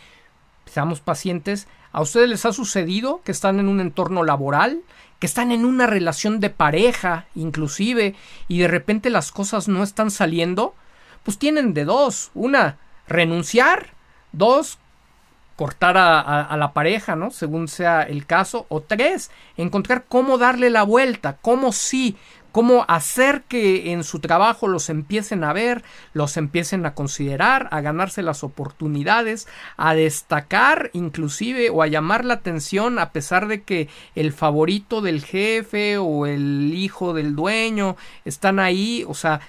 seamos 0.66 1.00
pacientes. 1.00 1.68
¿A 1.92 2.00
ustedes 2.00 2.28
les 2.28 2.44
ha 2.44 2.52
sucedido 2.52 3.22
que 3.24 3.30
están 3.30 3.60
en 3.60 3.68
un 3.68 3.80
entorno 3.80 4.24
laboral, 4.24 4.82
que 5.20 5.26
están 5.26 5.52
en 5.52 5.64
una 5.64 5.86
relación 5.86 6.40
de 6.40 6.50
pareja, 6.50 7.26
inclusive, 7.36 8.16
y 8.48 8.58
de 8.58 8.68
repente 8.68 9.10
las 9.10 9.30
cosas 9.30 9.68
no 9.68 9.84
están 9.84 10.10
saliendo? 10.10 10.74
Pues 11.22 11.38
tienen 11.38 11.74
de 11.74 11.84
dos. 11.84 12.32
Una, 12.34 12.78
renunciar. 13.06 13.94
Dos, 14.32 14.78
cortar 15.58 15.96
a, 15.98 16.56
la 16.56 16.72
pareja, 16.72 17.16
¿no? 17.16 17.32
Según 17.32 17.66
sea 17.66 18.02
el 18.02 18.26
caso. 18.26 18.66
O 18.68 18.80
tres, 18.80 19.32
encontrar 19.56 20.04
cómo 20.08 20.38
darle 20.38 20.70
la 20.70 20.84
vuelta, 20.84 21.36
cómo 21.42 21.72
sí, 21.72 22.16
cómo 22.52 22.84
hacer 22.86 23.42
que 23.42 23.90
en 23.90 24.04
su 24.04 24.20
trabajo 24.20 24.68
los 24.68 24.88
empiecen 24.88 25.42
a 25.42 25.52
ver, 25.52 25.82
los 26.12 26.36
empiecen 26.36 26.86
a 26.86 26.94
considerar, 26.94 27.66
a 27.72 27.80
ganarse 27.80 28.22
las 28.22 28.44
oportunidades, 28.44 29.48
a 29.76 29.96
destacar 29.96 30.90
inclusive 30.92 31.70
o 31.70 31.82
a 31.82 31.88
llamar 31.88 32.24
la 32.24 32.34
atención 32.34 33.00
a 33.00 33.10
pesar 33.10 33.48
de 33.48 33.64
que 33.64 33.88
el 34.14 34.32
favorito 34.32 35.00
del 35.00 35.24
jefe 35.24 35.98
o 35.98 36.26
el 36.26 36.72
hijo 36.72 37.14
del 37.14 37.34
dueño 37.34 37.96
están 38.24 38.60
ahí, 38.60 39.04
o 39.08 39.14
sea, 39.14 39.40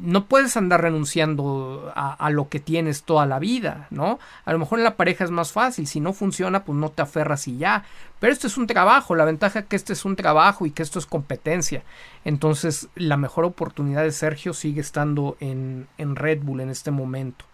no 0.00 0.26
puedes 0.26 0.56
andar 0.56 0.82
renunciando 0.82 1.92
a, 1.94 2.30
lo 2.30 2.48
que 2.48 2.60
tienes 2.60 3.02
toda 3.02 3.26
la 3.26 3.38
vida, 3.38 3.88
¿no? 3.90 4.18
A 4.44 4.52
lo 4.52 4.58
mejor 4.58 4.78
en 4.78 4.84
la 4.84 4.96
pareja 4.96 5.24
es 5.24 5.30
más 5.30 5.52
fácil, 5.52 5.86
si 5.86 6.00
no 6.00 6.12
funciona, 6.12 6.64
pues 6.64 6.78
no 6.78 6.90
te 6.90 7.02
aferras 7.02 7.48
y 7.48 7.58
ya. 7.58 7.84
Pero 8.20 8.32
esto 8.32 8.46
es 8.46 8.56
un 8.56 8.66
trabajo, 8.66 9.14
la 9.14 9.24
ventaja 9.24 9.60
es 9.60 9.66
que 9.66 9.76
este 9.76 9.92
es 9.92 10.04
un 10.04 10.16
trabajo 10.16 10.66
y 10.66 10.70
que 10.70 10.82
esto 10.82 10.98
es 10.98 11.06
competencia. 11.06 11.82
Entonces, 12.24 12.88
la 12.94 13.16
mejor 13.16 13.44
oportunidad 13.44 14.02
de 14.02 14.12
Sergio 14.12 14.54
sigue 14.54 14.80
estando 14.80 15.36
en, 15.40 15.88
en 15.98 16.16
Red 16.16 16.42
Bull 16.42 16.60
en 16.60 16.70
este 16.70 16.90
momento. 16.90 17.44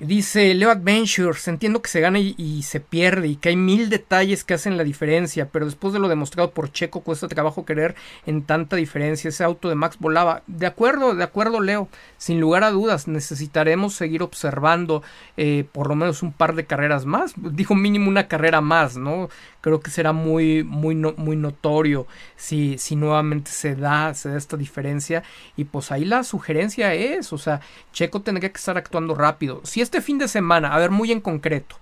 Dice 0.00 0.52
Leo 0.54 0.72
Adventures, 0.72 1.46
entiendo 1.46 1.80
que 1.80 1.88
se 1.88 2.00
gana 2.00 2.18
y, 2.18 2.62
se 2.62 2.80
pierde 2.80 3.28
y 3.28 3.36
que 3.36 3.50
hay 3.50 3.56
mil 3.56 3.88
detalles 3.90 4.42
que 4.42 4.54
hacen 4.54 4.76
la 4.76 4.82
diferencia, 4.82 5.50
pero 5.52 5.66
después 5.66 5.94
de 5.94 6.00
lo 6.00 6.08
demostrado 6.08 6.50
por 6.50 6.72
Checo 6.72 7.02
cuesta 7.02 7.28
trabajo 7.28 7.64
querer 7.64 7.94
en 8.26 8.42
tanta 8.42 8.74
diferencia. 8.74 9.28
Ese 9.28 9.44
auto 9.44 9.68
de 9.68 9.76
Max 9.76 9.96
volaba. 10.00 10.42
De 10.48 10.66
acuerdo, 10.66 11.14
de 11.14 11.22
acuerdo 11.22 11.60
Leo, 11.60 11.88
sin 12.18 12.40
lugar 12.40 12.64
a 12.64 12.72
dudas 12.72 13.06
necesitaremos 13.06 13.94
seguir 13.94 14.24
observando 14.24 15.04
eh, 15.36 15.64
por 15.70 15.88
lo 15.88 15.94
menos 15.94 16.24
un 16.24 16.32
par 16.32 16.56
de 16.56 16.66
carreras 16.66 17.06
más. 17.06 17.34
Dijo 17.36 17.76
mínimo 17.76 18.08
una 18.08 18.26
carrera 18.26 18.60
más, 18.60 18.96
¿no? 18.96 19.28
Creo 19.64 19.80
que 19.80 19.90
será 19.90 20.12
muy, 20.12 20.62
muy, 20.62 20.94
muy 20.94 21.36
notorio 21.36 22.06
si, 22.36 22.76
si 22.76 22.96
nuevamente 22.96 23.50
se 23.50 23.74
da, 23.74 24.12
se 24.12 24.28
da 24.28 24.36
esta 24.36 24.58
diferencia. 24.58 25.22
Y 25.56 25.64
pues 25.64 25.90
ahí 25.90 26.04
la 26.04 26.22
sugerencia 26.22 26.92
es, 26.92 27.32
o 27.32 27.38
sea, 27.38 27.62
Checo 27.90 28.20
tendría 28.20 28.52
que 28.52 28.58
estar 28.58 28.76
actuando 28.76 29.14
rápido. 29.14 29.62
Si 29.64 29.80
este 29.80 30.02
fin 30.02 30.18
de 30.18 30.28
semana, 30.28 30.74
a 30.74 30.78
ver, 30.78 30.90
muy 30.90 31.12
en 31.12 31.22
concreto, 31.22 31.76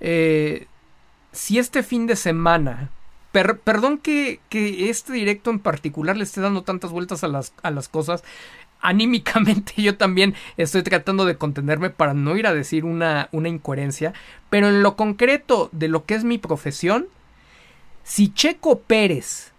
eh, 0.00 0.66
si 1.30 1.60
este 1.60 1.84
fin 1.84 2.08
de 2.08 2.16
semana 2.16 2.90
Per, 3.30 3.60
perdón 3.60 3.98
que, 3.98 4.40
que, 4.48 4.90
este 4.90 5.12
directo 5.12 5.50
en 5.50 5.60
particular 5.60 6.16
le 6.16 6.24
esté 6.24 6.40
dando 6.40 6.62
tantas 6.62 6.90
vueltas 6.90 7.22
a 7.22 7.28
las, 7.28 7.52
a 7.62 7.70
las 7.70 7.88
cosas. 7.88 8.24
Anímicamente 8.80 9.74
yo 9.82 9.96
también 9.96 10.34
estoy 10.56 10.82
tratando 10.82 11.24
de 11.24 11.36
contenerme 11.36 11.90
para 11.90 12.14
no 12.14 12.36
ir 12.36 12.46
a 12.46 12.54
decir 12.54 12.84
una, 12.84 13.28
una 13.32 13.48
incoherencia. 13.48 14.12
Pero 14.50 14.68
en 14.68 14.82
lo 14.82 14.96
concreto 14.96 15.68
de 15.72 15.88
lo 15.88 16.04
que 16.04 16.14
es 16.14 16.24
mi 16.24 16.38
profesión, 16.38 17.08
si 18.02 18.32
Checo 18.32 18.80
Pérez 18.80 19.52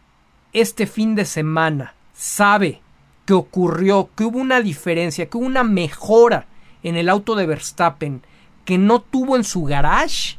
este 0.54 0.88
fin 0.88 1.16
de 1.16 1.26
semana 1.26 1.94
sabe 2.14 2.82
que 3.26 3.34
ocurrió, 3.34 4.10
que 4.16 4.24
hubo 4.24 4.40
una 4.40 4.62
diferencia, 4.62 5.30
que 5.30 5.38
hubo 5.38 5.46
una 5.46 5.64
mejora 5.64 6.48
en 6.82 6.96
el 6.96 7.10
auto 7.10 7.36
de 7.36 7.46
Verstappen 7.46 8.24
que 8.66 8.78
no 8.78 9.02
tuvo 9.02 9.36
en 9.36 9.44
su 9.44 9.64
garage, 9.64 10.38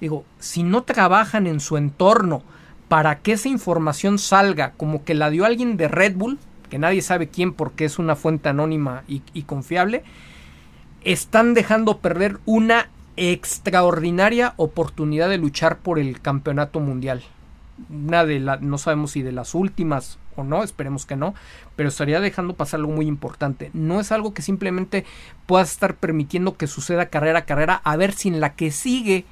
digo, 0.00 0.24
si 0.38 0.62
no 0.62 0.82
trabajan 0.82 1.46
en 1.46 1.60
su 1.60 1.76
entorno 1.76 2.42
para 2.88 3.20
que 3.20 3.32
esa 3.32 3.48
información 3.48 4.18
salga 4.18 4.72
como 4.72 5.04
que 5.04 5.14
la 5.14 5.30
dio 5.30 5.44
alguien 5.44 5.76
de 5.76 5.88
Red 5.88 6.16
Bull, 6.16 6.38
que 6.74 6.80
nadie 6.80 7.02
sabe 7.02 7.28
quién 7.28 7.52
porque 7.52 7.84
es 7.84 8.00
una 8.00 8.16
fuente 8.16 8.48
anónima 8.48 9.04
y, 9.06 9.42
confiable, 9.42 10.02
están 11.04 11.54
dejando 11.54 11.98
perder 11.98 12.38
una 12.46 12.88
extraordinaria 13.16 14.54
oportunidad 14.56 15.28
de 15.28 15.38
luchar 15.38 15.78
por 15.78 16.00
el 16.00 16.20
campeonato 16.20 16.80
mundial. 16.80 17.22
Una 17.88 18.24
de 18.24 18.40
no 18.40 18.78
sabemos 18.78 19.12
si 19.12 19.22
de 19.22 19.30
las 19.30 19.54
últimas 19.54 20.18
o 20.34 20.42
no, 20.42 20.64
esperemos 20.64 21.06
que 21.06 21.14
no, 21.14 21.36
pero 21.76 21.90
estaría 21.90 22.18
dejando 22.18 22.54
pasar 22.54 22.80
algo 22.80 22.90
muy 22.90 23.06
importante. 23.06 23.70
No 23.72 24.00
es 24.00 24.10
algo 24.10 24.34
que 24.34 24.42
simplemente 24.42 25.04
puedas 25.46 25.70
estar 25.70 25.94
permitiendo 25.94 26.56
que 26.56 26.66
suceda 26.66 27.06
carrera 27.06 27.38
a 27.38 27.44
carrera, 27.44 27.82
a 27.84 27.94
ver 27.94 28.14
si 28.14 28.30
en 28.30 28.40
la 28.40 28.56
que 28.56 28.72
sigue 28.72 29.26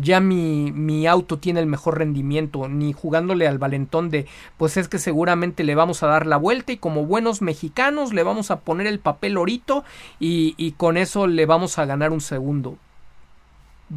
ya 0.00 0.20
mi, 0.20 0.72
mi, 0.72 1.06
auto 1.06 1.38
tiene 1.38 1.60
el 1.60 1.66
mejor 1.66 1.98
rendimiento, 1.98 2.68
ni 2.68 2.92
jugándole 2.92 3.48
al 3.48 3.58
valentón 3.58 4.10
de, 4.10 4.26
pues 4.56 4.76
es 4.76 4.88
que 4.88 4.98
seguramente 4.98 5.64
le 5.64 5.74
vamos 5.74 6.02
a 6.02 6.06
dar 6.06 6.26
la 6.26 6.36
vuelta 6.36 6.72
y 6.72 6.76
como 6.76 7.04
buenos 7.04 7.42
mexicanos 7.42 8.12
le 8.12 8.22
vamos 8.22 8.50
a 8.50 8.60
poner 8.60 8.86
el 8.86 9.00
papel 9.00 9.36
orito 9.36 9.84
y, 10.20 10.54
y 10.56 10.72
con 10.72 10.96
eso 10.96 11.26
le 11.26 11.46
vamos 11.46 11.78
a 11.78 11.84
ganar 11.84 12.12
un 12.12 12.20
segundo. 12.20 12.78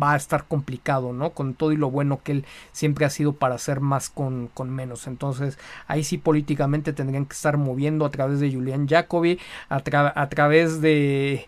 Va 0.02 0.14
a 0.14 0.16
estar 0.16 0.45
complicado, 0.45 1.12
¿no? 1.12 1.32
Con 1.32 1.54
todo 1.54 1.74
y 1.74 1.78
lo 1.78 1.91
bueno 1.91 2.22
que 2.24 2.32
él 2.32 2.45
siempre 2.72 3.06
ha 3.06 3.10
sido 3.10 3.34
para 3.34 3.56
hacer 3.56 3.82
más 3.82 4.10
con, 4.10 4.47
con 4.54 4.70
menos. 4.70 5.06
Entonces, 5.06 5.60
ahí 5.86 6.06
sí 6.06 6.18
políticamente 6.18 6.93
tendrían 6.93 7.26
que 7.26 7.34
estar 7.34 7.58
moviendo 7.58 8.06
a 8.06 8.10
través 8.10 8.39
de 8.39 8.54
Julian 8.54 8.88
Jacobi, 8.88 9.38
a, 9.68 9.82
a 10.16 10.30
través 10.30 10.80
de, 10.80 11.47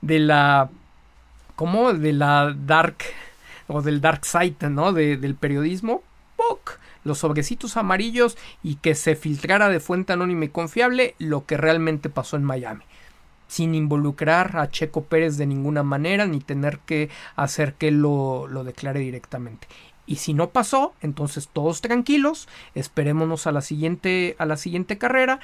de 0.00 0.18
la. 0.18 0.70
¿Cómo? 1.54 1.92
De 1.92 2.12
la 2.12 2.52
Dark 2.66 2.96
o 3.68 3.82
del 3.82 4.00
dark 4.00 4.24
side, 4.24 4.68
¿no? 4.70 4.92
del 4.92 5.34
periodismo. 5.34 6.02
¡Poc! 6.36 6.78
Los 7.04 7.18
sobrecitos 7.18 7.76
amarillos 7.76 8.36
y 8.62 8.76
que 8.76 8.94
se 8.94 9.14
filtrara 9.14 9.68
de 9.68 9.80
fuente 9.80 10.12
anónima 10.12 10.46
y 10.46 10.48
confiable 10.48 11.14
lo 11.18 11.44
que 11.44 11.56
realmente 11.56 12.08
pasó 12.08 12.36
en 12.36 12.44
Miami 12.44 12.84
sin 13.46 13.74
involucrar 13.74 14.56
a 14.56 14.68
Checo 14.68 15.04
Pérez 15.04 15.36
de 15.36 15.46
ninguna 15.46 15.82
manera 15.82 16.26
ni 16.26 16.40
tener 16.40 16.78
que 16.80 17.10
hacer 17.36 17.74
que 17.74 17.92
lo, 17.92 18.48
lo 18.48 18.64
declare 18.64 18.98
directamente. 18.98 19.68
Y 20.06 20.16
si 20.16 20.34
no 20.34 20.50
pasó, 20.50 20.94
entonces 21.02 21.48
todos 21.52 21.80
tranquilos, 21.80 22.48
esperémonos 22.74 23.46
a 23.46 23.52
la 23.52 23.60
siguiente, 23.60 24.34
a 24.38 24.46
la 24.46 24.56
siguiente 24.56 24.98
carrera 24.98 25.40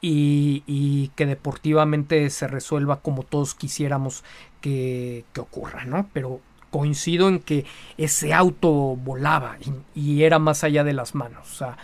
y, 0.00 1.10
que 1.16 1.24
deportivamente 1.24 2.28
se 2.28 2.46
resuelva 2.46 3.00
como 3.00 3.22
todos 3.22 3.54
quisiéramos 3.54 4.22
que, 4.60 5.24
ocurra, 5.38 5.84
¿no? 5.86 6.08
Pero 6.12 6.40
coincido 6.74 7.28
en 7.28 7.38
que 7.38 7.66
ese 7.98 8.34
auto 8.34 8.68
volaba 8.96 9.58
y, 9.94 10.24
era 10.24 10.40
más 10.40 10.64
allá 10.64 10.82
de 10.82 10.92
las 10.92 11.14
manos. 11.14 11.52
O 11.52 11.54
sea, 11.54 11.76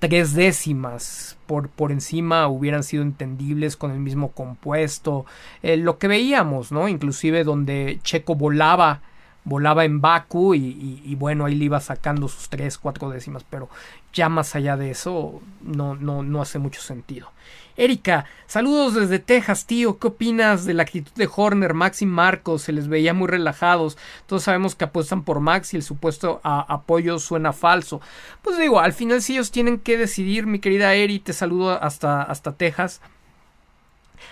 tres 0.00 0.34
décimas 0.34 1.38
por, 1.46 1.68
por 1.68 1.92
encima 1.92 2.48
hubieran 2.48 2.82
sido 2.82 3.04
entendibles 3.04 3.76
con 3.76 3.92
el 3.92 4.00
mismo 4.00 4.32
compuesto. 4.32 5.24
Eh, 5.62 5.76
lo 5.76 5.98
que 5.98 6.08
veíamos, 6.08 6.72
¿no? 6.72 6.88
Inclusive 6.88 7.44
donde 7.44 8.00
Checo 8.02 8.34
volaba 8.34 9.02
volaba 9.44 9.84
en 9.84 10.00
Baku 10.00 10.54
y, 10.54 11.14
bueno, 11.16 11.44
ahí 11.44 11.54
le 11.54 11.66
iba 11.66 11.78
sacando 11.78 12.26
sus 12.28 12.48
tres, 12.48 12.76
cuatro 12.78 13.10
décimas, 13.10 13.44
pero 13.48 13.68
ya 14.12 14.28
más 14.28 14.56
allá 14.56 14.76
de 14.76 14.90
eso 14.90 15.42
no, 15.62 15.94
no, 15.94 16.24
no 16.24 16.42
hace 16.42 16.58
mucho 16.58 16.80
sentido. 16.80 17.28
Erika, 17.76 18.26
saludos 18.46 18.94
desde 18.94 19.18
Texas, 19.18 19.66
tío. 19.66 19.98
¿Qué 19.98 20.06
opinas 20.06 20.64
de 20.64 20.74
la 20.74 20.84
actitud 20.84 21.10
de 21.16 21.28
Horner, 21.34 21.74
Max 21.74 22.02
y 22.02 22.06
Marcos? 22.06 22.62
Se 22.62 22.72
les 22.72 22.86
veía 22.86 23.12
muy 23.14 23.26
relajados. 23.26 23.98
Todos 24.26 24.44
sabemos 24.44 24.76
que 24.76 24.84
apuestan 24.84 25.24
por 25.24 25.40
Max 25.40 25.74
y 25.74 25.76
el 25.76 25.82
supuesto 25.82 26.40
apoyo 26.44 27.18
suena 27.18 27.52
falso. 27.52 28.00
Pues 28.42 28.58
digo, 28.58 28.78
al 28.78 28.92
final 28.92 29.22
si 29.22 29.32
ellos 29.32 29.50
tienen 29.50 29.80
que 29.80 29.98
decidir, 29.98 30.46
mi 30.46 30.60
querida 30.60 30.94
Eri, 30.94 31.18
te 31.18 31.32
saludo 31.32 31.82
hasta, 31.82 32.22
hasta 32.22 32.52
Texas. 32.52 33.00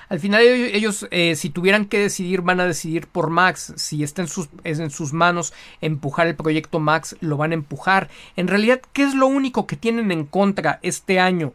Al 0.08 0.20
final 0.20 0.42
ellos, 0.42 1.08
eh, 1.10 1.34
si 1.34 1.50
tuvieran 1.50 1.86
que 1.86 1.98
decidir, 1.98 2.42
van 2.42 2.60
a 2.60 2.66
decidir 2.66 3.08
por 3.08 3.28
Max. 3.28 3.72
Si 3.76 4.04
está 4.04 4.22
en 4.22 4.28
sus, 4.28 4.50
en 4.62 4.90
sus 4.90 5.12
manos 5.12 5.52
empujar 5.80 6.28
el 6.28 6.36
proyecto 6.36 6.78
Max, 6.78 7.16
lo 7.20 7.36
van 7.36 7.50
a 7.50 7.54
empujar. 7.54 8.08
En 8.36 8.46
realidad, 8.46 8.80
¿qué 8.92 9.02
es 9.02 9.14
lo 9.14 9.26
único 9.26 9.66
que 9.66 9.74
tienen 9.74 10.12
en 10.12 10.26
contra 10.26 10.78
este 10.82 11.18
año 11.18 11.52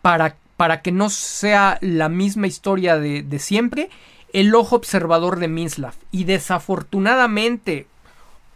para, 0.00 0.36
para 0.56 0.82
que 0.82 0.92
no 0.92 1.10
sea 1.10 1.78
la 1.80 2.08
misma 2.08 2.46
historia 2.46 2.98
de, 2.98 3.38
siempre? 3.38 3.90
El 4.32 4.54
ojo 4.54 4.76
observador 4.76 5.38
de 5.38 5.48
Minslav. 5.48 5.94
Y 6.10 6.24
desafortunadamente, 6.24 7.86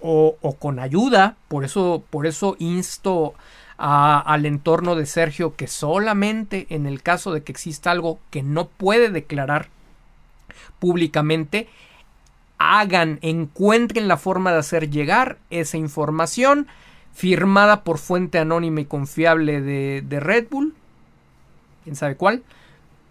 o, 0.00 0.36
con 0.58 0.78
ayuda, 0.78 1.36
por 1.48 1.64
eso, 1.64 2.02
por 2.10 2.26
eso 2.26 2.56
insto 2.58 3.34
al 3.76 4.44
entorno 4.44 4.94
de 4.94 5.06
Sergio 5.06 5.56
que 5.56 5.66
solamente 5.66 6.66
en 6.68 6.84
el 6.86 7.02
caso 7.02 7.32
de 7.32 7.42
que 7.42 7.52
exista 7.52 7.90
algo 7.90 8.18
que 8.28 8.42
no 8.42 8.66
puede 8.68 9.08
declarar 9.08 9.68
públicamente, 10.78 11.66
hagan, 12.58 13.18
encuentren 13.22 14.06
la 14.06 14.18
forma 14.18 14.52
de 14.52 14.58
hacer 14.58 14.90
llegar 14.90 15.38
esa 15.48 15.78
información 15.78 16.66
firmada 17.14 17.82
por 17.82 17.96
fuente 17.96 18.38
anónima 18.38 18.82
y 18.82 18.84
confiable 18.84 19.62
de, 19.62 20.02
de 20.06 20.20
Red 20.20 20.48
Bull, 20.50 20.74
sabe 21.96 22.16
cuál, 22.16 22.42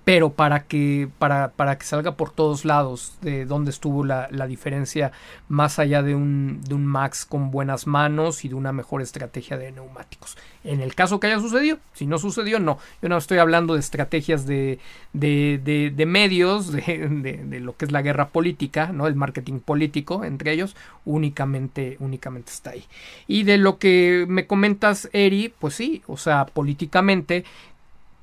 pero 0.09 0.31
para 0.31 0.63
que, 0.63 1.07
para, 1.19 1.51
para 1.51 1.77
que 1.77 1.85
salga 1.85 2.15
por 2.15 2.31
todos 2.31 2.65
lados 2.65 3.13
de 3.21 3.45
dónde 3.45 3.69
estuvo 3.69 4.03
la, 4.03 4.27
la 4.31 4.47
diferencia 4.47 5.11
más 5.49 5.77
allá 5.77 6.01
de 6.01 6.15
un, 6.15 6.61
de 6.63 6.73
un, 6.73 6.83
Max 6.83 7.25
con 7.25 7.51
buenas 7.51 7.85
manos 7.85 8.43
y 8.43 8.49
de 8.49 8.55
una 8.55 8.71
mejor 8.71 9.03
estrategia 9.03 9.55
de 9.55 9.71
neumáticos. 9.71 10.35
En 10.63 10.81
el 10.81 10.95
caso 10.95 11.19
que 11.19 11.27
haya 11.27 11.39
sucedido, 11.39 11.77
si 11.93 12.07
no 12.07 12.17
sucedió, 12.17 12.59
no. 12.59 12.79
Yo 13.03 13.09
no 13.09 13.17
estoy 13.17 13.37
hablando 13.37 13.75
de 13.75 13.81
estrategias 13.81 14.47
de, 14.47 14.79
de, 15.13 15.61
de, 15.63 15.91
de 15.91 16.05
medios, 16.07 16.71
de, 16.71 17.07
de, 17.07 17.59
lo 17.59 17.77
que 17.77 17.85
es 17.85 17.91
la 17.91 18.01
guerra 18.01 18.29
política, 18.29 18.91
¿no? 18.91 19.05
el 19.05 19.13
marketing 19.13 19.59
político 19.59 20.25
entre 20.25 20.53
ellos, 20.53 20.75
únicamente, 21.05 21.97
únicamente 21.99 22.51
está 22.51 22.71
ahí. 22.71 22.85
Y 23.27 23.43
de 23.43 23.59
lo 23.59 23.77
que 23.77 24.25
me 24.27 24.47
comentas, 24.47 25.07
Eri, 25.13 25.53
pues 25.59 25.75
sí, 25.75 26.01
o 26.07 26.17
sea, 26.17 26.47
políticamente 26.47 27.45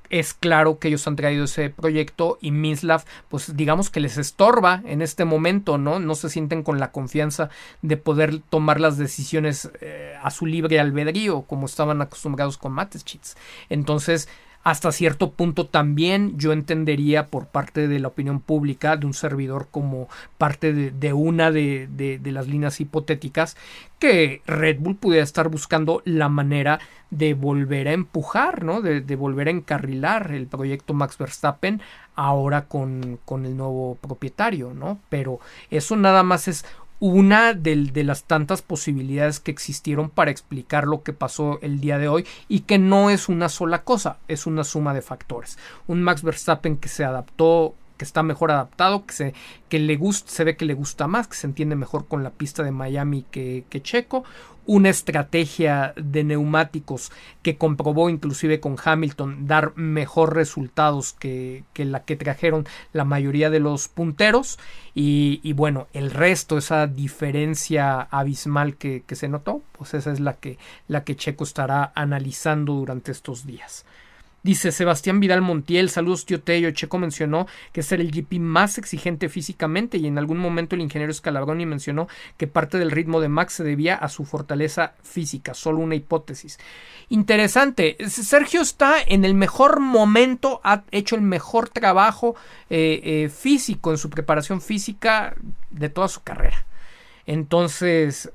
es 0.09 0.33
claro 0.33 0.79
que 0.79 0.87
ellos 0.87 1.07
han 1.07 1.15
traído 1.15 1.45
ese 1.45 1.69
proyecto 1.69 2.37
y 2.41 2.51
Mislav, 2.51 3.03
pues 3.29 3.55
digamos 3.55 3.89
que 3.89 3.99
les 3.99 4.17
estorba 4.17 4.81
en 4.85 5.01
este 5.01 5.25
momento, 5.25 5.77
¿no? 5.77 5.99
No 5.99 6.15
se 6.15 6.29
sienten 6.29 6.63
con 6.63 6.79
la 6.79 6.91
confianza 6.91 7.49
de 7.81 7.97
poder 7.97 8.39
tomar 8.39 8.79
las 8.79 8.97
decisiones 8.97 9.69
eh, 9.81 10.15
a 10.21 10.31
su 10.31 10.45
libre 10.45 10.79
albedrío, 10.79 11.43
como 11.43 11.65
estaban 11.65 12.01
acostumbrados 12.01 12.57
con 12.57 12.71
Mateschitz. 12.71 13.35
Entonces, 13.69 14.27
hasta 14.63 14.91
cierto 14.91 15.31
punto 15.31 15.65
también 15.67 16.37
yo 16.37 16.51
entendería 16.51 17.27
por 17.27 17.47
parte 17.47 17.87
de 17.87 17.99
la 17.99 18.09
opinión 18.09 18.41
pública 18.41 18.97
de 18.97 19.05
un 19.05 19.13
servidor 19.13 19.67
como 19.71 20.09
parte 20.37 20.73
de, 20.73 21.13
una 21.13 21.51
de, 21.51 21.87
de, 21.89 22.31
las 22.31 22.47
líneas 22.47 22.81
hipotéticas 22.81 23.55
que 23.99 24.41
Red 24.45 24.79
Bull 24.79 24.97
pudiera 24.97 25.23
estar 25.23 25.47
buscando 25.47 26.01
la 26.03 26.27
manera 26.27 26.79
de 27.09 27.33
volver 27.33 27.87
a 27.87 27.93
empujar, 27.93 28.63
¿no? 28.63 28.81
De, 28.81 29.15
volver 29.15 29.47
a 29.47 29.51
encarrilar 29.51 30.31
el 30.33 30.47
proyecto 30.47 30.93
Max 30.93 31.17
Verstappen 31.17 31.81
ahora 32.15 32.65
con, 32.65 33.19
con 33.23 33.45
el 33.45 33.55
nuevo 33.55 33.97
propietario, 34.01 34.73
¿no? 34.73 34.99
Pero 35.07 35.39
eso 35.69 35.95
nada 35.95 36.23
más 36.23 36.47
es 36.47 36.65
una 36.99 37.53
de, 37.53 37.75
de, 37.75 38.03
las 38.03 38.23
tantas 38.23 38.61
posibilidades 38.61 39.39
que 39.39 39.51
existieron 39.51 40.09
para 40.09 40.31
explicar 40.31 40.85
lo 40.85 41.03
que 41.03 41.13
pasó 41.13 41.59
el 41.61 41.79
día 41.79 41.97
de 41.97 42.07
hoy 42.07 42.25
y 42.47 42.61
que 42.61 42.79
no 42.79 43.09
es 43.09 43.29
una 43.29 43.49
sola 43.49 43.83
cosa, 43.83 44.17
es 44.27 44.47
una 44.47 44.63
suma 44.63 44.93
de 44.93 45.01
factores. 45.01 45.57
Un 45.87 46.01
Max 46.01 46.23
Verstappen 46.23 46.77
que 46.77 46.89
se 46.89 47.05
adaptó 47.05 47.75
que 47.97 48.05
está 48.05 48.23
mejor 48.23 48.51
adaptado, 48.51 49.05
que 49.05 49.13
se, 49.13 49.33
que 49.69 49.79
le 49.79 49.99
se 50.11 50.43
ve 50.43 50.55
que 50.55 50.65
le 50.65 50.73
gusta 50.73 51.07
más, 51.07 51.27
que 51.27 51.35
se 51.35 51.47
entiende 51.47 51.75
mejor 51.75 52.07
con 52.07 52.23
la 52.23 52.29
pista 52.29 52.63
de 52.63 52.71
Miami 52.71 53.25
que, 53.29 53.65
que 53.69 53.81
Checo, 53.81 54.23
una 54.67 54.89
estrategia 54.89 55.93
de 55.95 56.25
neumáticos 56.25 57.11
que 57.41 57.57
comprobó 57.57 58.09
inclusive 58.09 58.59
con 58.59 58.75
Hamilton 58.83 59.47
dar 59.47 59.75
mejor 59.77 60.35
resultados 60.35 61.13
que, 61.13 61.63
que 61.73 61.85
la 61.85 62.03
que 62.03 62.17
trajeron 62.17 62.67
la 62.91 63.05
mayoría 63.05 63.49
de 63.49 63.61
los 63.61 63.87
punteros. 63.87 64.59
Y, 64.93 65.39
y 65.41 65.53
bueno 65.53 65.87
el 65.93 66.11
resto 66.11 66.57
esa 66.57 66.85
diferencia 66.85 68.01
abismal 68.01 68.75
que, 68.75 69.03
que, 69.07 69.15
se 69.15 69.29
notó 69.29 69.61
pues 69.71 69.93
esa 69.93 70.11
es 70.11 70.19
la 70.19 70.33
que 70.33 70.57
la 70.87 71.03
que 71.03 71.15
Checo 71.15 71.43
estará 71.43 71.91
analizando 71.95 72.73
durante 72.73 73.11
estos 73.11 73.45
días 73.45 73.85
Dice 74.47 74.71
Sebastián 74.71 75.19
Vidal 75.19 75.41
Montiel, 75.41 75.89
saludos 75.89 76.25
tío 76.25 76.39
Tello, 76.39 76.71
Checo 76.71 76.97
mencionó 76.97 77.47
que 77.73 77.81
era 77.81 78.01
el 78.01 78.11
GP 78.11 78.39
más 78.39 78.77
exigente 78.77 79.27
físicamente 79.27 79.97
y 79.97 80.07
en 80.07 80.17
algún 80.17 80.37
momento 80.37 80.73
el 80.73 80.81
ingeniero 80.81 81.13
Scalabroni 81.13 81.65
mencionó 81.65 82.07
que 82.37 82.47
parte 82.47 82.77
del 82.79 82.91
ritmo 82.91 83.19
de 83.19 83.27
Max 83.27 83.55
se 83.55 83.65
debía 83.65 83.95
a 83.95 84.07
su 84.07 84.23
fortaleza 84.23 84.93
física, 85.03 85.53
solo 85.53 85.79
una 85.79 85.95
hipótesis. 85.95 86.59
Interesante, 87.09 87.97
Sergio 88.07 88.61
está 88.61 89.01
en 89.05 89.25
el 89.25 89.33
mejor 89.33 89.81
momento, 89.81 90.61
ha 90.63 90.83
hecho 90.91 91.15
el 91.15 91.23
mejor 91.23 91.67
trabajo 91.67 92.37
eh, 92.69 93.01
eh, 93.03 93.29
físico 93.29 93.91
en 93.91 93.97
su 93.97 94.09
preparación 94.09 94.61
física 94.61 95.35
de 95.71 95.89
toda 95.89 96.07
su 96.07 96.23
carrera. 96.23 96.65
Entonces, 97.25 98.31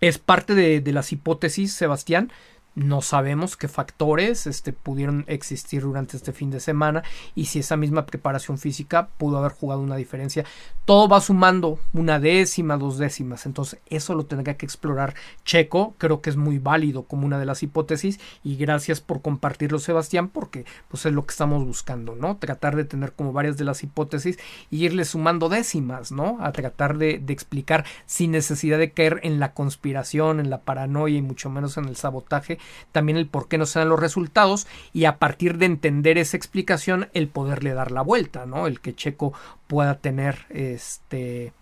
es 0.00 0.16
parte 0.16 0.54
de 0.54 0.92
las 0.92 1.12
hipótesis, 1.12 1.74
Sebastián. 1.74 2.32
No 2.74 3.02
sabemos 3.02 3.56
qué 3.58 3.68
factores 3.68 4.46
este, 4.46 4.72
pudieron 4.72 5.24
existir 5.28 5.82
durante 5.82 6.16
este 6.16 6.32
fin 6.32 6.50
de 6.50 6.58
semana 6.58 7.02
y 7.34 7.46
si 7.46 7.58
esa 7.58 7.76
misma 7.76 8.06
preparación 8.06 8.56
física 8.56 9.08
pudo 9.18 9.36
haber 9.36 9.52
jugado 9.52 9.82
una 9.82 9.96
diferencia. 9.96 10.46
Todo 10.86 11.06
va 11.06 11.20
sumando 11.20 11.78
una 11.92 12.18
décima, 12.18 12.78
dos 12.78 12.96
décimas. 12.96 13.44
Entonces 13.44 13.78
eso 13.90 14.14
lo 14.14 14.24
tendría 14.24 14.56
que 14.56 14.64
explorar 14.64 15.14
Checo. 15.44 15.94
Creo 15.98 16.22
que 16.22 16.30
es 16.30 16.36
muy 16.36 16.58
válido 16.58 17.02
como 17.02 17.26
una 17.26 17.38
de 17.38 17.44
las 17.44 17.62
hipótesis 17.62 18.18
y 18.42 18.56
gracias 18.56 19.02
por 19.02 19.20
compartirlo 19.20 19.78
Sebastián 19.78 20.28
porque 20.28 20.64
pues 20.88 21.04
es 21.04 21.12
lo 21.12 21.26
que 21.26 21.32
estamos 21.32 21.64
buscando, 21.66 22.14
¿no? 22.14 22.38
Tratar 22.38 22.76
de 22.76 22.84
tener 22.84 23.12
como 23.12 23.34
varias 23.34 23.58
de 23.58 23.64
las 23.64 23.82
hipótesis 23.82 24.38
y 24.70 24.84
irle 24.84 25.04
sumando 25.04 25.50
décimas, 25.50 26.10
¿no? 26.10 26.38
A 26.40 26.52
tratar 26.52 26.96
de, 26.96 27.18
de 27.18 27.32
explicar 27.34 27.84
sin 28.06 28.30
necesidad 28.30 28.78
de 28.78 28.92
caer 28.92 29.20
en 29.24 29.40
la 29.40 29.52
conspiración, 29.52 30.40
en 30.40 30.48
la 30.48 30.62
paranoia 30.62 31.18
y 31.18 31.22
mucho 31.22 31.50
menos 31.50 31.76
en 31.76 31.84
el 31.84 31.96
sabotaje 31.96 32.58
también 32.92 33.18
el 33.18 33.26
por 33.26 33.48
qué 33.48 33.58
no 33.58 33.66
se 33.66 33.78
dan 33.78 33.88
los 33.88 34.00
resultados 34.00 34.66
y 34.92 35.04
a 35.04 35.18
partir 35.18 35.58
de 35.58 35.66
entender 35.66 36.18
esa 36.18 36.36
explicación 36.36 37.08
el 37.14 37.28
poderle 37.28 37.74
dar 37.74 37.90
la 37.90 38.02
vuelta, 38.02 38.46
¿no? 38.46 38.66
El 38.66 38.80
que 38.80 38.94
Checo 38.94 39.32
pueda 39.66 39.96
tener 39.96 40.46
este 40.50 41.52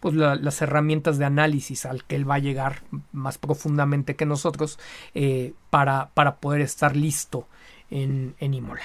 pues 0.00 0.14
las 0.14 0.60
herramientas 0.60 1.16
de 1.16 1.24
análisis 1.24 1.86
al 1.86 2.04
que 2.04 2.14
él 2.16 2.28
va 2.28 2.34
a 2.34 2.38
llegar 2.38 2.82
más 3.12 3.38
profundamente 3.38 4.16
que 4.16 4.26
nosotros 4.26 4.78
eh, 5.14 5.54
para, 5.70 6.10
para 6.12 6.36
poder 6.36 6.60
estar 6.60 6.94
listo 6.94 7.48
en, 7.90 8.34
en 8.38 8.52
Imola. 8.52 8.82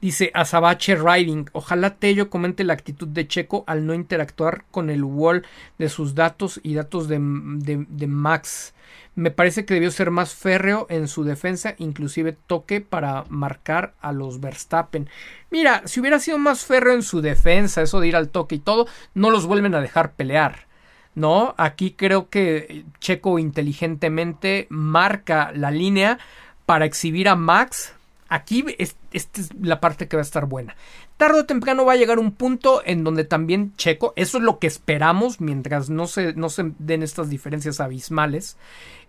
Dice 0.00 0.30
Azabache 0.32 0.94
Riding. 0.94 1.50
Ojalá 1.52 1.96
Tello 1.96 2.30
comente 2.30 2.62
la 2.64 2.72
actitud 2.72 3.08
de 3.08 3.26
Checo 3.26 3.64
al 3.66 3.86
no 3.86 3.94
interactuar 3.94 4.64
con 4.70 4.90
el 4.90 5.02
wall 5.02 5.44
de 5.78 5.88
sus 5.88 6.14
datos 6.14 6.60
y 6.62 6.74
datos 6.74 7.08
de, 7.08 7.18
de, 7.18 8.06
Max. 8.06 8.74
Me 9.16 9.32
parece 9.32 9.64
que 9.64 9.74
debió 9.74 9.90
ser 9.90 10.12
más 10.12 10.34
férreo 10.34 10.86
en 10.88 11.08
su 11.08 11.24
defensa, 11.24 11.74
inclusive 11.78 12.36
toque 12.46 12.80
para 12.80 13.24
marcar 13.28 13.94
a 14.00 14.12
los 14.12 14.40
Verstappen. 14.40 15.08
Mira, 15.50 15.82
si 15.86 15.98
hubiera 16.00 16.20
sido 16.20 16.38
más 16.38 16.64
férreo 16.64 16.94
en 16.94 17.02
su 17.02 17.20
defensa, 17.20 17.82
eso 17.82 17.98
de 17.98 18.08
ir 18.08 18.16
al 18.16 18.28
toque 18.28 18.54
y 18.54 18.60
todo, 18.60 18.86
no 19.14 19.30
los 19.30 19.46
vuelven 19.46 19.74
a 19.74 19.80
dejar 19.80 20.12
pelear. 20.12 20.68
¿No? 21.14 21.56
Aquí 21.58 21.94
creo 21.94 22.28
que 22.28 22.84
Checo 23.00 23.40
inteligentemente 23.40 24.68
marca 24.70 25.50
la 25.52 25.72
línea 25.72 26.20
para 26.64 26.84
exhibir 26.84 27.28
a 27.28 27.34
Max 27.34 27.94
Aquí 28.28 28.64
esta 28.78 29.40
es 29.40 29.54
la 29.60 29.80
parte 29.80 30.06
que 30.06 30.16
va 30.16 30.22
a 30.22 30.24
estar 30.24 30.46
buena. 30.46 30.76
Tarde 31.18 31.40
o 31.40 31.46
temprano 31.46 31.84
va 31.84 31.94
a 31.94 31.96
llegar 31.96 32.20
un 32.20 32.30
punto 32.30 32.80
en 32.84 33.02
donde 33.02 33.24
también 33.24 33.74
Checo, 33.76 34.12
eso 34.14 34.38
es 34.38 34.44
lo 34.44 34.60
que 34.60 34.68
esperamos 34.68 35.40
mientras 35.40 35.90
no 35.90 36.06
se, 36.06 36.32
no 36.34 36.48
se 36.48 36.72
den 36.78 37.02
estas 37.02 37.28
diferencias 37.28 37.80
abismales, 37.80 38.56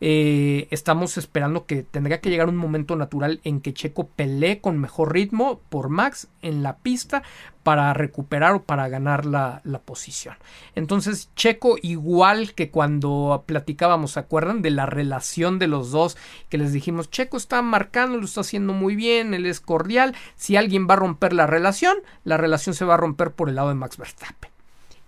eh, 0.02 0.68
estamos 0.72 1.18
esperando 1.18 1.68
que 1.68 1.84
tendría 1.84 2.20
que 2.20 2.32
llegar 2.32 2.50
un 2.50 2.56
momento 2.56 2.96
natural 2.96 3.42
en 3.44 3.62
que 3.62 3.76
Checo 3.76 4.08
pelee 4.08 4.60
con 4.60 4.80
mejor 4.80 5.14
ritmo 5.14 5.62
por 5.70 5.90
Max 5.90 6.30
en 6.42 6.64
la 6.64 6.78
pista 6.78 7.22
para 7.64 7.94
recuperar 7.94 8.54
o 8.54 8.64
para 8.64 8.88
ganar 8.88 9.26
la, 9.26 9.62
la 9.64 9.80
posición. 9.80 10.36
Entonces 10.74 11.30
Checo 11.36 11.76
igual 11.82 12.54
que 12.54 12.72
cuando 12.72 13.44
platicábamos, 13.46 14.14
¿se 14.14 14.22
acuerdan 14.22 14.62
de 14.64 14.72
la 14.72 14.88
relación 14.88 15.60
de 15.60 15.68
los 15.68 15.92
dos? 15.92 16.18
Que 16.50 16.58
les 16.58 16.74
dijimos, 16.74 17.12
Checo 17.12 17.38
está 17.38 17.62
marcando, 17.62 18.18
lo 18.18 18.26
está 18.26 18.42
haciendo 18.42 18.74
muy 18.74 18.96
bien, 18.96 19.34
él 19.34 19.46
es 19.46 19.60
cordial, 19.60 20.16
si 20.36 20.56
alguien 20.56 20.88
va 20.90 20.94
a 20.94 20.98
romper 20.98 21.34
la 21.34 21.46
relación, 21.46 21.98
la 22.24 22.38
relación 22.38 22.76
se 22.76 22.86
va 22.86 22.96
a 22.96 22.98
romper 22.98 23.32
por 23.32 23.50
el 23.50 23.56
lado 23.56 23.70
de 23.70 23.76
Max 23.76 23.98
Verstappen. 23.98 24.52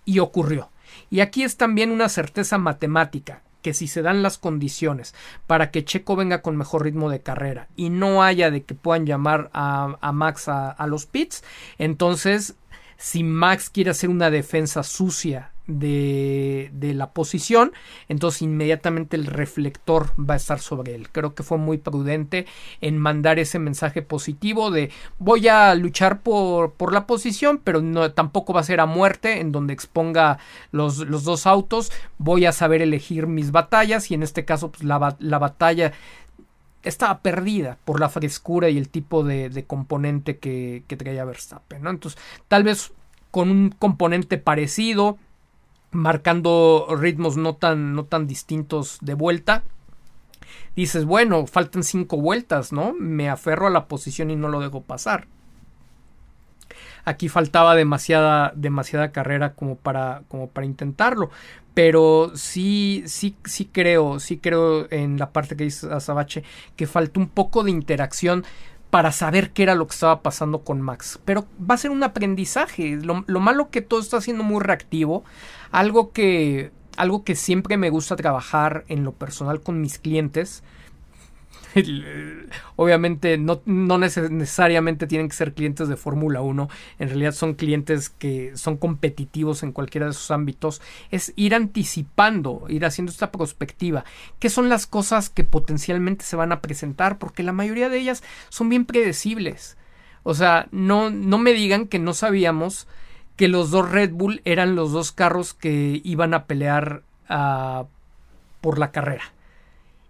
Y 0.04 0.18
ocurrió. 0.18 0.70
Y 1.10 1.20
aquí 1.20 1.42
es 1.42 1.56
también 1.56 1.90
una 1.90 2.08
certeza 2.08 2.58
matemática 2.58 3.42
que 3.62 3.74
si 3.74 3.86
se 3.86 4.02
dan 4.02 4.22
las 4.22 4.38
condiciones 4.38 5.14
para 5.46 5.70
que 5.70 5.84
Checo 5.84 6.16
venga 6.16 6.42
con 6.42 6.56
mejor 6.56 6.82
ritmo 6.82 7.08
de 7.08 7.22
carrera 7.22 7.68
y 7.76 7.90
no 7.90 8.22
haya 8.22 8.50
de 8.50 8.64
que 8.64 8.74
puedan 8.74 9.06
llamar 9.06 9.50
a, 9.54 10.12
Max 10.12 10.48
a, 10.48 10.70
a 10.70 10.86
los 10.86 11.06
pits, 11.06 11.44
entonces 11.78 12.56
si 12.98 13.22
Max 13.22 13.70
quiere 13.70 13.90
hacer 13.90 14.10
una 14.10 14.30
defensa 14.30 14.82
sucia 14.82 15.52
de, 15.66 16.70
de, 16.72 16.92
la 16.94 17.10
posición, 17.10 17.72
entonces 18.08 18.42
inmediatamente 18.42 19.16
el 19.16 19.26
reflector 19.26 20.08
va 20.18 20.34
a 20.34 20.36
estar 20.36 20.60
sobre 20.60 20.94
él. 20.94 21.08
Creo 21.10 21.34
que 21.34 21.42
fue 21.42 21.58
muy 21.58 21.78
prudente 21.78 22.46
en 22.80 22.98
mandar 22.98 23.38
ese 23.38 23.58
mensaje 23.58 24.02
positivo 24.02 24.70
de 24.70 24.90
voy 25.18 25.48
a 25.48 25.74
luchar 25.74 26.20
por, 26.20 26.72
por 26.72 26.92
la 26.92 27.06
posición, 27.06 27.60
pero 27.62 27.80
no, 27.80 28.12
tampoco 28.12 28.52
va 28.52 28.60
a 28.60 28.64
ser 28.64 28.80
a 28.80 28.86
muerte 28.86 29.40
en 29.40 29.52
donde 29.52 29.72
exponga 29.72 30.38
los, 30.72 30.98
los 30.98 31.24
dos 31.24 31.46
autos, 31.46 31.92
voy 32.18 32.46
a 32.46 32.52
saber 32.52 32.82
elegir 32.82 33.26
mis 33.26 33.52
batallas 33.52 34.10
y 34.10 34.14
en 34.14 34.22
este 34.22 34.44
caso 34.44 34.72
pues, 34.72 34.84
la, 34.84 35.16
la 35.20 35.38
batalla 35.38 35.92
estaba 36.82 37.20
perdida 37.20 37.78
por 37.84 38.00
la 38.00 38.08
frescura 38.08 38.68
y 38.68 38.78
el 38.78 38.88
tipo 38.88 39.22
de, 39.22 39.64
componente 39.66 40.38
que, 40.38 40.82
que 40.86 40.96
traía 40.96 41.24
Verstappen. 41.24 41.82
¿no? 41.82 41.90
Entonces, 41.90 42.20
tal 42.48 42.64
vez 42.64 42.92
con 43.30 43.50
un 43.50 43.70
componente 43.70 44.38
parecido, 44.38 45.18
marcando 45.92 46.88
ritmos 46.98 47.36
no 47.36 47.54
tan, 47.54 47.94
no 47.94 48.04
tan 48.04 48.26
distintos 48.26 48.98
de 49.00 49.14
vuelta. 49.14 49.62
Dices, 50.74 51.04
bueno, 51.04 51.46
faltan 51.46 51.82
cinco 51.82 52.16
vueltas, 52.16 52.72
¿no? 52.72 52.94
Me 52.94 53.28
aferro 53.28 53.66
a 53.66 53.70
la 53.70 53.86
posición 53.86 54.30
y 54.30 54.36
no 54.36 54.48
lo 54.48 54.60
dejo 54.60 54.82
pasar. 54.82 55.26
Aquí 57.04 57.28
faltaba 57.28 57.74
demasiada, 57.74 58.52
demasiada 58.54 59.12
carrera 59.12 59.54
como 59.54 59.76
para, 59.76 60.22
como 60.28 60.48
para 60.48 60.66
intentarlo. 60.66 61.30
Pero 61.74 62.32
sí, 62.34 63.02
sí, 63.06 63.34
sí 63.44 63.64
creo, 63.66 64.20
sí 64.20 64.38
creo 64.38 64.86
en 64.90 65.18
la 65.18 65.30
parte 65.30 65.56
que 65.56 65.64
dice 65.64 65.92
Azabache 65.92 66.44
que 66.76 66.86
faltó 66.86 67.18
un 67.18 67.28
poco 67.28 67.64
de 67.64 67.70
interacción 67.70 68.44
para 68.92 69.10
saber 69.10 69.52
qué 69.52 69.62
era 69.62 69.74
lo 69.74 69.86
que 69.86 69.94
estaba 69.94 70.20
pasando 70.20 70.64
con 70.64 70.82
Max. 70.82 71.18
Pero 71.24 71.46
va 71.58 71.76
a 71.76 71.78
ser 71.78 71.90
un 71.90 72.02
aprendizaje. 72.02 72.98
Lo, 73.02 73.40
malo 73.40 73.70
que 73.70 73.80
todo 73.80 74.00
está 74.00 74.20
siendo 74.20 74.44
muy 74.44 74.60
reactivo. 74.62 75.24
Algo 75.72 76.12
que, 76.12 76.70
algo 76.96 77.24
que 77.24 77.34
siempre 77.34 77.76
me 77.76 77.90
gusta 77.90 78.14
trabajar 78.14 78.84
en 78.86 79.02
lo 79.02 79.12
personal 79.12 79.60
con 79.60 79.80
mis 79.80 79.98
clientes 79.98 80.62
obviamente 82.76 83.38
no, 83.38 83.62
no 83.64 83.98
necesariamente 83.98 85.06
tienen 85.06 85.28
que 85.28 85.36
ser 85.36 85.54
clientes 85.54 85.88
de 85.88 85.96
Fórmula 85.96 86.40
1, 86.40 86.68
en 86.98 87.08
realidad 87.08 87.32
son 87.32 87.54
clientes 87.54 88.10
que 88.10 88.56
son 88.56 88.76
competitivos 88.76 89.62
en 89.62 89.72
cualquiera 89.72 90.06
de 90.06 90.12
sus 90.12 90.30
ámbitos, 90.30 90.80
es 91.10 91.32
ir 91.36 91.54
anticipando, 91.54 92.66
ir 92.68 92.84
haciendo 92.84 93.10
esta 93.10 93.30
perspectiva, 93.30 94.04
qué 94.38 94.50
son 94.50 94.68
las 94.68 94.86
cosas 94.86 95.30
que 95.30 95.44
potencialmente 95.44 96.24
se 96.24 96.36
van 96.36 96.52
a 96.52 96.60
presentar, 96.60 97.18
porque 97.18 97.42
la 97.42 97.52
mayoría 97.52 97.88
de 97.88 97.98
ellas 97.98 98.22
son 98.48 98.68
bien 98.68 98.84
predecibles. 98.84 99.76
O 100.24 100.34
sea, 100.34 100.68
no, 100.70 101.10
no 101.10 101.38
me 101.38 101.52
digan 101.52 101.88
que 101.88 101.98
no 101.98 102.14
sabíamos 102.14 102.86
que 103.42 103.48
los 103.48 103.72
dos 103.72 103.90
Red 103.90 104.12
Bull 104.12 104.40
eran 104.44 104.76
los 104.76 104.92
dos 104.92 105.10
carros 105.10 105.52
que 105.52 106.00
iban 106.04 106.32
a 106.32 106.44
pelear 106.44 107.02
uh, 107.28 107.86
por 108.60 108.78
la 108.78 108.92
carrera 108.92 109.24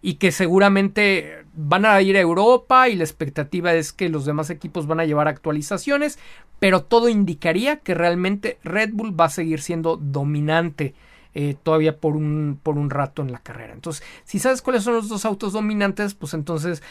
y 0.02 0.16
que 0.16 0.32
seguramente 0.32 1.42
van 1.54 1.86
a 1.86 1.98
ir 2.02 2.18
a 2.18 2.20
Europa 2.20 2.90
y 2.90 2.94
la 2.94 3.04
expectativa 3.04 3.72
es 3.72 3.94
que 3.94 4.10
los 4.10 4.26
demás 4.26 4.50
equipos 4.50 4.86
van 4.86 5.00
a 5.00 5.06
llevar 5.06 5.28
actualizaciones, 5.28 6.18
pero 6.58 6.82
todo 6.82 7.08
indicaría 7.08 7.78
que 7.78 7.94
realmente 7.94 8.58
Red 8.64 8.90
Bull 8.92 9.18
va 9.18 9.24
a 9.24 9.30
seguir 9.30 9.62
siendo 9.62 9.96
dominante 9.96 10.92
eh, 11.32 11.56
todavía 11.62 11.96
por 11.96 12.16
un, 12.16 12.60
por 12.62 12.76
un 12.76 12.90
rato 12.90 13.22
en 13.22 13.32
la 13.32 13.38
carrera. 13.38 13.72
Entonces, 13.72 14.04
si 14.24 14.40
sabes 14.40 14.60
cuáles 14.60 14.82
son 14.82 14.92
los 14.92 15.08
dos 15.08 15.24
autos 15.24 15.54
dominantes, 15.54 16.12
pues 16.12 16.34
entonces 16.34 16.82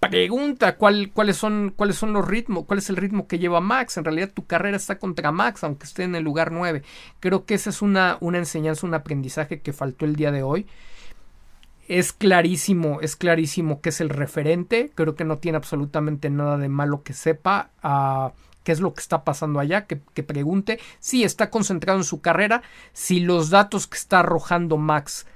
pregunta 0.00 0.76
cuál, 0.76 1.10
cuáles 1.12 1.36
son 1.36 1.72
cuáles 1.74 1.96
son 1.96 2.12
los 2.12 2.26
ritmos, 2.26 2.64
cuál 2.64 2.78
es 2.78 2.90
el 2.90 2.96
ritmo 2.96 3.26
que 3.26 3.38
lleva 3.38 3.60
Max. 3.60 3.96
En 3.96 4.04
realidad 4.04 4.30
tu 4.32 4.46
carrera 4.46 4.76
está 4.76 4.98
contra 4.98 5.32
Max, 5.32 5.64
aunque 5.64 5.86
esté 5.86 6.04
en 6.04 6.14
el 6.14 6.24
lugar 6.24 6.52
9. 6.52 6.82
Creo 7.20 7.44
que 7.44 7.54
esa 7.54 7.70
es 7.70 7.82
una, 7.82 8.18
una 8.20 8.38
enseñanza, 8.38 8.86
un 8.86 8.94
aprendizaje 8.94 9.60
que 9.60 9.72
faltó 9.72 10.04
el 10.04 10.16
día 10.16 10.32
de 10.32 10.42
hoy 10.42 10.66
es 11.88 12.12
clarísimo, 12.12 13.00
es 13.00 13.16
clarísimo 13.16 13.80
que 13.80 13.90
es 13.90 14.00
el 14.00 14.08
referente. 14.08 14.90
Creo 14.94 15.14
que 15.14 15.24
no 15.24 15.38
tiene 15.38 15.56
absolutamente 15.56 16.30
nada 16.30 16.58
de 16.58 16.68
malo 16.68 17.02
que 17.02 17.12
sepa 17.12 17.70
uh, 17.84 18.36
qué 18.64 18.72
es 18.72 18.80
lo 18.80 18.94
que 18.94 19.00
está 19.00 19.22
pasando 19.22 19.60
allá, 19.60 19.86
que, 19.86 19.96
pregunte 20.24 20.80
si 20.98 21.22
está 21.22 21.50
concentrado 21.50 22.00
en 22.00 22.04
su 22.04 22.20
carrera, 22.20 22.62
si 22.92 23.20
los 23.20 23.50
datos 23.50 23.86
que 23.86 23.96
está 23.96 24.20
arrojando 24.20 24.76
Max 24.76 25.26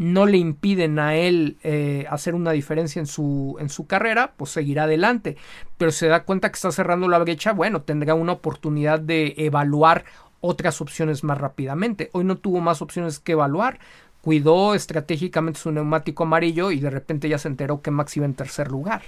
no 0.00 0.24
le 0.24 0.38
impiden 0.38 0.98
a 0.98 1.14
él 1.14 1.58
eh, 1.62 2.06
hacer 2.08 2.34
una 2.34 2.52
diferencia 2.52 3.00
en 3.00 3.06
su, 3.06 3.58
en 3.60 3.68
su 3.68 3.86
carrera, 3.86 4.32
pues 4.38 4.50
seguirá 4.50 4.84
adelante. 4.84 5.36
Pero 5.76 5.92
se 5.92 6.08
da 6.08 6.24
cuenta 6.24 6.48
que 6.48 6.54
está 6.54 6.72
cerrando 6.72 7.06
la 7.06 7.18
brecha, 7.18 7.52
bueno, 7.52 7.82
tendrá 7.82 8.14
una 8.14 8.32
oportunidad 8.32 8.98
de 8.98 9.34
evaluar 9.36 10.06
otras 10.40 10.80
opciones 10.80 11.22
más 11.22 11.36
rápidamente. 11.36 12.08
Hoy 12.14 12.24
no 12.24 12.38
tuvo 12.38 12.60
más 12.60 12.80
opciones 12.80 13.18
que 13.18 13.32
evaluar 13.32 13.78
cuidó 14.22 14.74
estratégicamente 14.74 15.60
su 15.60 15.70
neumático 15.70 16.22
amarillo 16.22 16.70
y 16.70 16.80
de 16.80 16.88
repente 16.88 17.28
ya 17.28 17.36
se 17.36 17.48
enteró 17.48 17.82
que 17.82 17.90
Max 17.90 18.16
iba 18.16 18.26
en 18.26 18.34
tercer 18.34 18.70
lugar, 18.70 19.02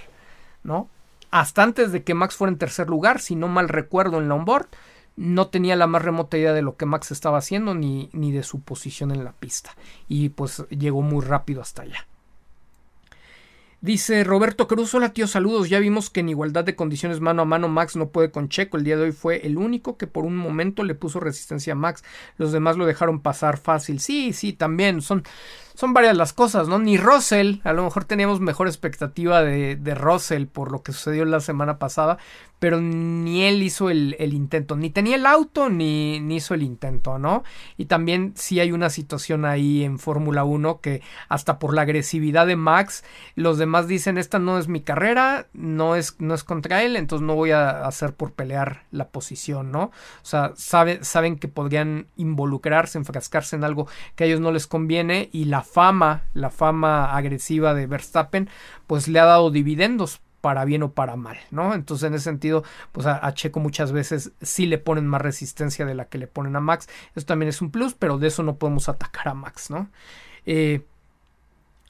¿no? 0.63 0.89
Hasta 1.31 1.63
antes 1.63 1.91
de 1.91 2.03
que 2.03 2.13
Max 2.13 2.35
fuera 2.35 2.51
en 2.51 2.59
tercer 2.59 2.87
lugar, 2.87 3.19
si 3.19 3.35
no 3.35 3.47
mal 3.47 3.67
recuerdo 3.67 4.19
en 4.19 4.29
la 4.29 4.35
onboard, 4.35 4.67
no 5.15 5.47
tenía 5.47 5.75
la 5.75 5.87
más 5.87 6.01
remota 6.01 6.37
idea 6.37 6.53
de 6.53 6.61
lo 6.61 6.75
que 6.75 6.85
Max 6.85 7.11
estaba 7.11 7.37
haciendo 7.37 7.75
ni, 7.75 8.09
ni 8.13 8.31
de 8.31 8.43
su 8.43 8.61
posición 8.61 9.11
en 9.11 9.23
la 9.23 9.33
pista. 9.33 9.75
Y 10.07 10.29
pues 10.29 10.63
llegó 10.69 11.01
muy 11.01 11.23
rápido 11.23 11.61
hasta 11.61 11.83
allá. 11.83 12.07
Dice 13.83 14.23
Roberto 14.23 14.65
Cruz, 14.65 14.95
hola 14.95 15.11
tío, 15.11 15.27
saludos. 15.27 15.67
Ya 15.67 15.77
vimos 15.79 16.09
que 16.09 16.21
en 16.21 16.29
igualdad 16.29 16.63
de 16.63 16.73
condiciones 16.73 17.19
mano 17.19 17.41
a 17.41 17.45
mano 17.45 17.67
Max 17.67 17.97
no 17.97 18.07
puede 18.07 18.31
con 18.31 18.47
Checo. 18.47 18.77
El 18.77 18.85
día 18.85 18.95
de 18.95 19.03
hoy 19.03 19.11
fue 19.11 19.45
el 19.45 19.57
único 19.57 19.97
que 19.97 20.07
por 20.07 20.23
un 20.23 20.37
momento 20.37 20.85
le 20.85 20.95
puso 20.95 21.19
resistencia 21.19 21.73
a 21.73 21.75
Max. 21.75 22.01
Los 22.37 22.53
demás 22.53 22.77
lo 22.77 22.85
dejaron 22.85 23.19
pasar 23.19 23.57
fácil. 23.57 23.99
Sí, 23.99 24.31
sí, 24.31 24.53
también 24.53 25.01
son 25.01 25.23
son 25.75 25.93
varias 25.93 26.15
las 26.15 26.33
cosas, 26.33 26.67
¿no? 26.67 26.79
Ni 26.79 26.97
Russell, 26.97 27.55
a 27.63 27.73
lo 27.73 27.83
mejor 27.83 28.05
teníamos 28.05 28.39
mejor 28.39 28.67
expectativa 28.67 29.41
de, 29.41 29.75
de 29.75 29.95
Russell 29.95 30.45
por 30.45 30.71
lo 30.71 30.83
que 30.83 30.91
sucedió 30.91 31.25
la 31.25 31.39
semana 31.39 31.79
pasada, 31.79 32.17
pero 32.63 32.79
ni 32.79 33.43
él 33.43 33.61
hizo 33.61 33.89
el, 33.89 34.15
el 34.19 34.33
intento, 34.33 34.77
ni 34.77 34.89
tenía 34.89 35.17
el 35.17 35.25
auto, 35.25 35.69
ni, 35.69 36.21
ni, 36.21 36.37
hizo 36.37 36.53
el 36.53 36.63
intento, 36.63 37.19
¿no? 37.19 37.43
Y 37.75 37.87
también 37.87 38.31
sí 38.37 38.61
hay 38.61 38.71
una 38.71 38.89
situación 38.89 39.43
ahí 39.43 39.83
en 39.83 39.99
Fórmula 39.99 40.45
1 40.45 40.79
que 40.79 41.01
hasta 41.27 41.59
por 41.59 41.73
la 41.73 41.81
agresividad 41.81 42.47
de 42.47 42.55
Max, 42.55 43.03
los 43.35 43.57
demás 43.57 43.89
dicen, 43.89 44.17
esta 44.17 44.39
no 44.39 44.57
es 44.57 44.69
mi 44.69 44.79
carrera, 44.79 45.47
no 45.51 45.97
es, 45.97 46.15
no 46.19 46.33
es 46.33 46.45
contra 46.45 46.83
él, 46.83 46.95
entonces 46.95 47.27
no 47.27 47.35
voy 47.35 47.51
a 47.51 47.85
hacer 47.85 48.13
por 48.13 48.31
pelear 48.31 48.83
la 48.91 49.09
posición, 49.09 49.73
¿no? 49.73 49.83
O 49.83 49.91
sea, 50.25 50.53
sabe, 50.55 51.03
saben 51.03 51.37
que 51.37 51.49
podrían 51.49 52.07
involucrarse, 52.15 52.97
enfrascarse 52.97 53.57
en 53.57 53.65
algo 53.65 53.89
que 54.15 54.23
a 54.23 54.27
ellos 54.27 54.39
no 54.39 54.53
les 54.53 54.67
conviene 54.67 55.27
y 55.33 55.45
la 55.45 55.62
fama, 55.63 56.23
la 56.33 56.49
fama 56.49 57.15
agresiva 57.15 57.73
de 57.73 57.87
Verstappen, 57.87 58.49
pues 58.87 59.07
le 59.07 59.19
ha 59.19 59.25
dado 59.25 59.51
dividendos 59.51 60.21
para 60.41 60.65
bien 60.65 60.83
o 60.83 60.91
para 60.91 61.15
mal, 61.15 61.37
¿no? 61.51 61.73
Entonces, 61.73 62.05
en 62.05 62.15
ese 62.15 62.25
sentido, 62.25 62.65
pues 62.91 63.07
a, 63.07 63.33
Checo 63.33 63.61
muchas 63.61 63.93
veces 63.93 64.33
sí 64.41 64.65
le 64.65 64.77
ponen 64.77 65.07
más 65.07 65.21
resistencia 65.21 65.85
de 65.85 65.95
la 65.95 66.09
que 66.09 66.17
le 66.17 66.27
ponen 66.27 66.57
a 66.57 66.59
Max. 66.59 66.89
Eso 67.15 67.25
también 67.25 67.47
es 67.47 67.61
un 67.61 67.71
plus, 67.71 67.93
pero 67.93 68.17
de 68.17 68.27
eso 68.27 68.43
no 68.43 68.57
podemos 68.57 68.89
atacar 68.89 69.29
a 69.29 69.33
Max, 69.33 69.69
¿no? 69.69 69.89
Eh, 70.45 70.81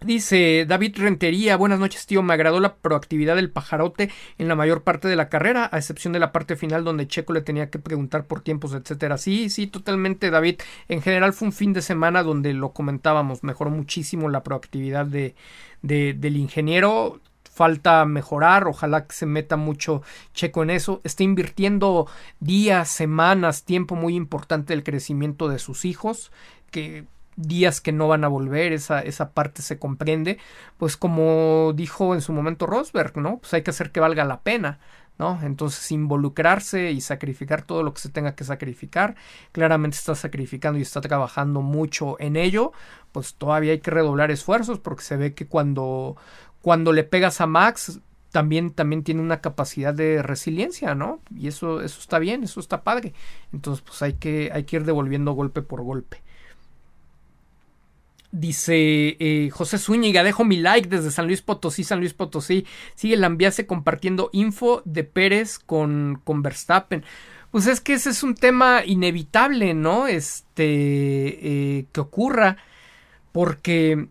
Dice 0.04 0.66
David 0.68 0.98
Rentería, 0.98 1.56
buenas 1.56 1.80
noches 1.80 2.06
tío, 2.06 2.22
me 2.24 2.34
agradó 2.34 2.60
la 2.60 2.76
proactividad 2.76 3.38
del 3.38 3.50
pajarote 3.50 4.12
en 4.38 4.50
la 4.50 4.56
mayor 4.56 4.84
parte 4.84 5.08
de 5.08 5.16
la 5.16 5.30
carrera, 5.30 5.70
a 5.72 5.78
excepción 5.78 6.12
de 6.12 6.20
la 6.20 6.34
parte 6.34 6.58
final 6.58 6.84
donde 6.84 7.08
Checo 7.08 7.32
le 7.32 7.42
tenía 7.42 7.70
que 7.70 7.80
preguntar 7.80 8.26
por 8.26 8.42
tiempos, 8.42 8.74
etcétera. 8.74 9.18
Sí, 9.18 9.50
sí, 9.50 9.66
totalmente 9.66 10.30
David. 10.30 10.60
En 10.90 11.02
general 11.02 11.32
fue 11.32 11.48
un 11.48 11.54
fin 11.54 11.72
de 11.72 11.82
semana 11.82 12.22
donde 12.22 12.54
lo 12.54 12.74
comentábamos, 12.74 13.44
mejoró 13.44 13.70
muchísimo 13.70 14.28
la 14.28 14.44
proactividad 14.44 15.06
de, 15.06 15.36
del 15.82 16.36
ingeniero. 16.36 17.22
Falta 17.50 18.04
mejorar, 18.06 18.68
ojalá 18.68 19.06
que 19.06 19.16
se 19.16 19.26
meta 19.26 19.56
mucho 19.56 20.02
Checo 20.34 20.64
en 20.64 20.72
eso. 20.72 21.00
Está 21.06 21.24
invirtiendo 21.24 22.08
días, 22.42 22.90
semanas, 22.90 23.64
tiempo 23.64 23.96
muy 23.96 24.16
importante 24.16 24.74
del 24.74 24.84
crecimiento 24.84 25.48
de 25.48 25.60
sus 25.60 25.86
hijos 25.86 26.32
que 26.72 27.06
días 27.35 27.81
que 27.81 27.91
no 27.91 28.07
van 28.07 28.23
a 28.23 28.27
volver, 28.27 28.73
esa, 28.73 29.01
esa 29.01 29.31
parte 29.31 29.61
se 29.61 29.80
comprende, 29.80 30.38
pues 30.77 30.97
como 30.97 31.73
dijo 31.76 32.14
en 32.14 32.22
su 32.22 32.34
momento 32.34 32.65
Rosberg, 32.65 33.18
¿no? 33.18 33.38
Pues 33.39 33.53
hay 33.53 33.64
que 33.64 33.72
hacer 33.72 33.91
que 33.91 33.99
valga 33.99 34.26
la 34.26 34.41
pena, 34.41 34.80
¿no? 35.19 35.39
Entonces 35.43 35.91
involucrarse 35.91 36.91
y 36.91 37.01
sacrificar 37.01 37.64
todo 37.64 37.84
lo 37.84 37.93
que 37.93 38.01
se 38.01 38.10
tenga 38.10 38.35
que 38.35 38.43
sacrificar, 38.43 39.15
claramente 39.51 39.97
está 39.97 40.15
sacrificando 40.15 40.80
y 40.80 40.84
está 40.84 41.01
trabajando 41.01 41.61
mucho 41.61 42.18
en 42.19 42.35
ello, 42.35 42.72
pues 43.11 43.35
todavía 43.35 43.73
hay 43.73 43.80
que 43.80 43.91
redoblar 43.91 44.31
esfuerzos 44.31 44.80
porque 44.80 45.03
se 45.03 45.18
ve 45.18 45.34
que 45.34 45.47
cuando, 45.47 46.18
cuando 46.61 46.91
le 46.93 47.03
pegas 47.03 47.41
a 47.41 47.47
Max, 47.47 47.99
también, 48.34 48.72
también 48.72 49.03
tiene 49.03 49.22
una 49.22 49.41
capacidad 49.41 49.93
de 49.93 50.23
resiliencia, 50.23 50.95
¿no? 50.95 51.22
Y 51.38 51.47
eso, 51.47 51.81
eso 51.81 51.99
está 51.99 52.18
bien, 52.18 52.43
eso 52.43 52.60
está 52.60 52.84
padre. 52.84 53.14
Entonces, 53.53 53.84
pues 53.85 54.01
hay 54.01 54.14
que, 54.14 54.49
hay 54.51 54.64
que 54.64 54.77
ir 54.77 54.85
devolviendo 54.85 55.34
golpe 55.34 55.61
por 55.61 55.84
golpe. 55.84 56.23
Dice 58.35 59.15
eh, 59.19 59.51
José 59.51 59.77
Zúñiga, 59.77 60.23
dejo 60.23 60.43
mi 60.43 60.57
like 60.57 60.89
desde 60.89 61.11
San 61.11 61.27
Luis 61.27 61.43
Potosí, 61.43 61.84
San 61.84 61.99
Luis 61.99 62.15
Potosí. 62.15 62.65
Sigue 62.95 63.14
el 63.14 63.23
ambiase 63.23 63.68
compartiendo 63.68 64.31
info 64.34 64.81
de 64.85 65.03
Pérez 65.03 65.60
con, 65.60 66.19
con 66.23 66.41
Verstappen. 66.41 67.05
Pues 67.51 67.68
es 67.68 67.80
que 67.80 67.93
ese 67.93 68.10
es 68.10 68.23
un 68.23 68.34
tema 68.34 68.81
inevitable, 68.84 69.76
¿no? 69.76 70.07
Este, 70.07 70.65
eh, 70.65 71.85
que 71.91 72.01
ocurra. 72.01 72.57
Porque 73.31 74.07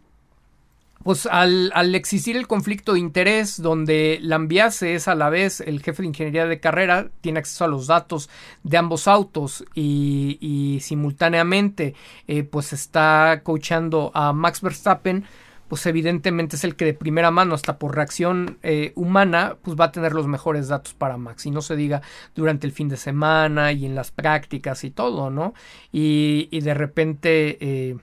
pues 1.03 1.27
al, 1.27 1.73
al, 1.75 1.95
existir 1.95 2.37
el 2.37 2.47
conflicto 2.47 2.93
de 2.93 3.01
interés 3.01 3.61
donde 3.61 4.19
Lambiase 4.23 4.95
es 4.95 5.09
a 5.09 5.15
la 5.15 5.31
vez 5.31 5.61
el 5.61 5.83
jefe 5.83 6.03
de 6.03 6.09
ingeniería 6.09 6.47
de 6.47 6.61
carrera, 6.61 7.09
tiene 7.21 7.41
acceso 7.41 7.65
a 7.65 7.69
los 7.69 7.87
datos 7.87 8.31
de 8.63 8.77
ambos 8.77 9.09
autos 9.09 9.65
y, 9.75 10.39
y 10.41 10.81
simultáneamente 10.81 11.95
eh, 12.29 12.45
pues 12.45 12.73
está 12.73 13.41
coachando 13.43 14.11
a 14.15 14.33
Max 14.33 14.61
Verstappen, 14.61 15.25
pues 15.73 15.87
evidentemente 15.87 16.57
es 16.57 16.65
el 16.65 16.77
que 16.77 16.85
de 16.85 16.93
primera 16.93 17.31
mano, 17.31 17.55
hasta 17.55 17.79
por 17.79 17.97
reacción 17.97 18.59
eh, 18.63 18.93
humana, 18.95 19.57
pues 19.63 19.75
va 19.75 19.87
a 19.87 19.91
tener 19.91 20.13
los 20.13 20.27
mejores 20.27 20.69
datos 20.69 20.93
para 20.93 21.17
Max. 21.17 21.47
Y 21.47 21.51
no 21.51 21.63
se 21.63 21.77
diga 21.77 22.03
durante 22.35 22.67
el 22.67 22.75
fin 22.75 22.91
de 22.91 22.99
semana 22.99 23.73
y 23.73 23.87
en 23.87 23.95
las 23.95 24.11
prácticas 24.11 24.85
y 24.85 24.91
todo, 24.91 25.31
¿no? 25.31 25.55
Y, 25.91 26.49
y 26.51 26.61
de 26.61 26.75
repente, 26.75 27.57
eh, 27.63 27.97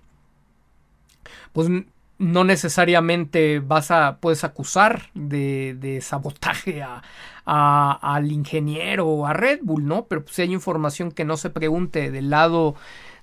pues 1.53 1.69
no 2.19 2.43
necesariamente 2.43 3.59
vas 3.59 3.91
a 3.91 4.17
puedes 4.19 4.43
acusar 4.43 5.09
de, 5.13 5.75
de 5.79 6.01
sabotaje 6.01 6.83
a, 6.83 7.01
al 7.45 8.31
ingeniero 8.31 9.07
o 9.07 9.25
a 9.25 9.33
Red 9.33 9.61
Bull, 9.63 9.87
¿no? 9.87 10.05
Pero 10.05 10.23
pues, 10.23 10.35
si 10.35 10.43
hay 10.43 10.53
información 10.53 11.11
que 11.11 11.25
no 11.25 11.37
se 11.37 11.49
pregunte 11.49 12.11
del 12.11 12.29
lado 12.29 12.75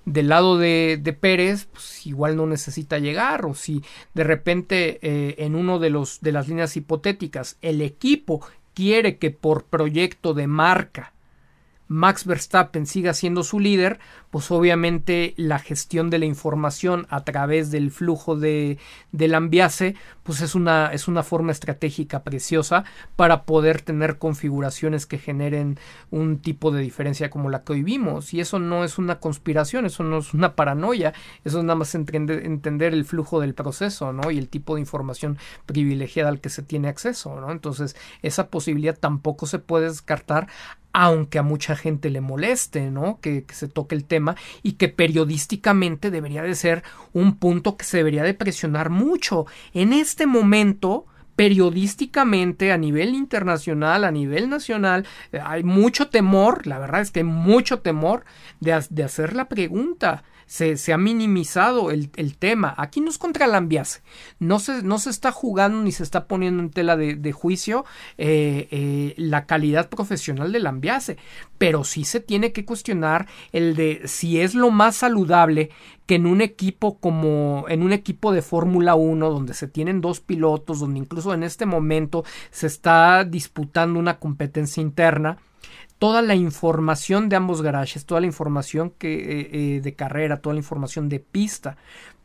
del 0.03 0.29
lado 0.29 0.57
de, 0.57 1.17
Pérez, 1.19 1.65
pues 1.65 2.07
igual 2.07 2.37
no 2.37 2.45
necesita 2.45 2.97
llegar, 2.97 3.45
o 3.45 3.53
si 3.53 3.83
de 4.13 4.23
repente 4.23 4.99
eh, 5.01 5.35
en 5.39 5.53
uno 5.53 5.79
de 5.79 5.89
los 5.89 6.21
de 6.21 6.31
las 6.31 6.47
líneas 6.47 6.75
hipotéticas 6.77 7.57
el 7.61 7.81
equipo 7.81 8.41
quiere 8.73 9.17
que 9.17 9.31
por 9.31 9.65
proyecto 9.65 10.33
de 10.33 10.47
marca 10.47 11.13
Max 11.87 12.25
Verstappen 12.25 12.85
siga 12.85 13.13
siendo 13.13 13.43
su 13.43 13.59
líder, 13.59 13.99
pues 14.29 14.51
obviamente 14.51 15.33
la 15.37 15.59
gestión 15.59 16.09
de 16.09 16.19
la 16.19 16.25
información 16.25 17.07
a 17.09 17.23
través 17.23 17.71
del 17.71 17.91
flujo 17.91 18.35
de, 18.35 18.77
del 19.11 19.35
ambiase, 19.35 19.95
pues 20.23 20.41
es 20.41 20.55
una, 20.55 20.87
es 20.87 21.07
una 21.07 21.23
forma 21.23 21.51
estratégica 21.51 22.23
preciosa 22.23 22.83
para 23.15 23.43
poder 23.43 23.81
tener 23.81 24.17
configuraciones 24.17 25.05
que 25.05 25.17
generen 25.17 25.79
un 26.11 26.39
tipo 26.39 26.71
de 26.71 26.81
diferencia 26.81 27.29
como 27.29 27.49
la 27.49 27.63
que 27.63 27.73
hoy 27.73 27.83
vimos. 27.83 28.33
Y 28.33 28.41
eso 28.41 28.59
no 28.59 28.83
es 28.83 28.97
una 28.97 29.19
conspiración, 29.19 29.85
eso 29.85 30.03
no 30.03 30.17
es 30.17 30.33
una 30.33 30.55
paranoia, 30.55 31.13
eso 31.45 31.59
es 31.59 31.63
nada 31.63 31.75
más 31.75 31.95
entender, 31.95 32.45
entender 32.45 32.93
el 32.93 33.05
flujo 33.05 33.39
del 33.39 33.53
proceso, 33.53 34.11
¿no? 34.11 34.29
Y 34.31 34.37
el 34.37 34.49
tipo 34.49 34.75
de 34.75 34.81
información 34.81 35.37
privilegiada 35.65 36.29
al 36.29 36.41
que 36.41 36.49
se 36.49 36.63
tiene 36.63 36.89
acceso, 36.89 37.39
¿no? 37.39 37.51
Entonces, 37.51 37.95
esa 38.21 38.49
posibilidad 38.49 38.97
tampoco 38.97 39.45
se 39.45 39.59
puede 39.59 39.87
descartar 39.89 40.47
aunque 40.99 41.37
a 41.37 41.43
mucha 41.43 41.75
gente 41.75 42.09
le 42.09 42.21
moleste, 42.21 42.89
¿no? 42.89 43.19
Que, 43.21 43.45
se 43.49 43.67
toque 43.67 43.93
el 43.93 44.05
tema 44.05 44.35
y 44.63 44.73
que 44.73 44.89
periodísticamente 44.89 46.09
debería 46.09 46.41
de 46.41 46.55
ser 46.55 46.81
un 47.13 47.35
punto 47.37 47.77
que 47.77 47.85
se 47.85 47.97
debería 47.97 48.23
de 48.23 48.33
presionar 48.33 48.89
mucho. 48.89 49.45
En 49.75 49.93
este 49.93 50.25
momento, 50.25 51.05
periodísticamente 51.35 52.71
a 52.71 52.79
nivel 52.79 53.13
internacional, 53.13 54.05
a 54.05 54.11
nivel 54.11 54.49
nacional, 54.49 55.05
eh, 55.31 55.39
hay 55.39 55.61
mucho 55.63 56.07
temor, 56.07 56.65
la 56.65 56.79
verdad 56.79 57.01
es 57.01 57.11
que 57.11 57.19
hay 57.19 57.25
mucho 57.25 57.81
temor 57.81 58.25
de, 58.59 58.83
de 58.89 59.03
hacer 59.03 59.35
la 59.35 59.45
pregunta 59.45 60.23
se, 60.47 60.93
ha 60.93 60.97
minimizado 60.97 61.91
el, 61.91 62.09
tema. 62.39 62.73
Aquí 62.77 63.01
no 63.01 63.09
es 63.09 63.17
contra 63.17 63.45
el 63.45 63.53
ambiase. 63.53 64.01
No 64.39 64.59
se, 64.59 64.81
no 64.81 64.97
se 64.97 65.09
está 65.09 65.31
jugando 65.31 65.83
ni 65.83 65.91
se 65.91 66.03
está 66.03 66.25
poniendo 66.25 66.63
en 66.63 66.71
tela 66.71 66.95
de, 66.95 67.31
juicio 67.31 67.85
eh, 68.17 68.67
eh, 68.71 69.13
la 69.17 69.45
calidad 69.45 69.89
profesional 69.89 70.51
del 70.51 70.67
ambiase. 70.67 71.17
Pero 71.57 71.83
sí 71.83 72.05
se 72.05 72.21
tiene 72.21 72.53
que 72.53 72.65
cuestionar 72.65 73.27
el 73.51 73.75
de 73.75 74.01
si 74.05 74.39
es 74.39 74.55
lo 74.55 74.71
más 74.71 74.95
saludable 74.95 75.69
que 76.05 76.15
en 76.15 76.25
un 76.25 76.39
equipo 76.39 76.97
como 76.97 77.65
en 77.67 77.83
un 77.83 77.91
equipo 77.91 78.31
de 78.31 78.41
Fórmula 78.41 78.95
1 78.95 79.29
donde 79.29 79.53
se 79.53 79.67
tienen 79.67 79.99
dos 79.99 80.21
pilotos, 80.21 80.79
donde 80.79 80.99
incluso 80.99 81.33
en 81.33 81.43
este 81.43 81.65
momento 81.65 82.23
se 82.49 82.67
está 82.67 83.25
disputando 83.25 83.99
una 83.99 84.17
competencia 84.17 84.81
interna, 84.81 85.37
toda 85.99 86.21
la 86.21 86.35
información 86.35 87.29
de 87.29 87.35
ambos 87.35 87.61
garajes, 87.61 88.05
toda 88.05 88.21
la 88.21 88.27
información 88.27 88.91
que, 88.97 89.13
eh, 89.13 89.49
eh, 89.51 89.81
de 89.81 89.93
carrera, 89.93 90.41
toda 90.41 90.53
la 90.53 90.59
información 90.59 91.09
de 91.09 91.19
pista, 91.19 91.77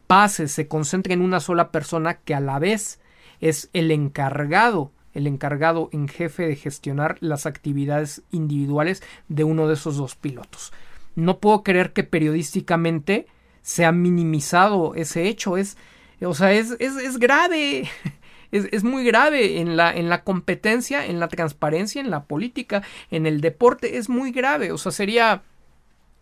pase, 0.06 0.48
se 0.48 0.68
concentra 0.68 1.14
en 1.14 1.22
una 1.22 1.40
sola 1.40 1.70
persona 1.70 2.14
que 2.14 2.34
a 2.34 2.40
la 2.40 2.58
vez 2.58 3.00
es 3.40 3.70
el 3.72 3.90
encargado, 3.90 4.92
el 5.14 5.26
encargado 5.26 5.88
en 5.92 6.08
jefe 6.08 6.46
de 6.46 6.56
gestionar 6.56 7.16
las 7.20 7.46
actividades 7.46 8.22
individuales 8.30 9.02
de 9.28 9.44
uno 9.44 9.68
de 9.68 9.74
esos 9.74 9.96
dos 9.96 10.16
pilotos. 10.16 10.72
No 11.14 11.38
puedo 11.38 11.62
creer 11.62 11.92
que 11.92 12.04
periodísticamente 12.04 13.26
se 13.62 13.84
ha 13.84 13.92
minimizado 13.92 14.94
ese 14.94 15.28
hecho, 15.28 15.56
es, 15.56 15.76
o 16.22 16.34
sea, 16.34 16.52
es, 16.52 16.76
es, 16.78 16.96
es 16.96 17.18
grave. 17.18 17.88
Es, 18.52 18.84
muy 18.84 19.04
grave 19.04 19.60
en 19.60 19.76
la, 19.76 19.92
en 19.94 20.08
la 20.08 20.22
competencia, 20.24 21.06
en 21.06 21.18
la 21.18 21.28
transparencia, 21.28 22.00
en 22.00 22.10
la 22.10 22.24
política, 22.24 22.82
en 23.10 23.26
el 23.26 23.40
deporte, 23.40 23.96
es 23.96 24.08
muy 24.08 24.30
grave. 24.30 24.72
O 24.72 24.78
sea, 24.78 24.92
sería, 24.92 25.42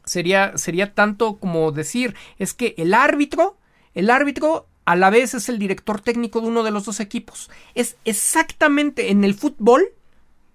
sería, 0.05 0.57
sería 0.57 0.95
tanto 0.95 1.39
como 1.39 1.73
decir, 1.73 2.15
es 2.39 2.55
que 2.55 2.75
el 2.79 2.95
árbitro, 2.95 3.59
el 3.95 4.11
árbitro 4.11 4.69
a 4.85 4.97
la 4.97 5.11
vez 5.11 5.35
es 5.35 5.49
el 5.49 5.59
director 5.59 6.01
técnico 6.01 6.41
de 6.41 6.49
uno 6.49 6.63
de 6.63 6.71
los 6.71 6.85
dos 6.85 7.01
equipos. 7.01 7.51
Es 7.75 7.97
exactamente 8.05 9.11
en 9.11 9.25
el 9.25 9.35
fútbol. 9.35 9.93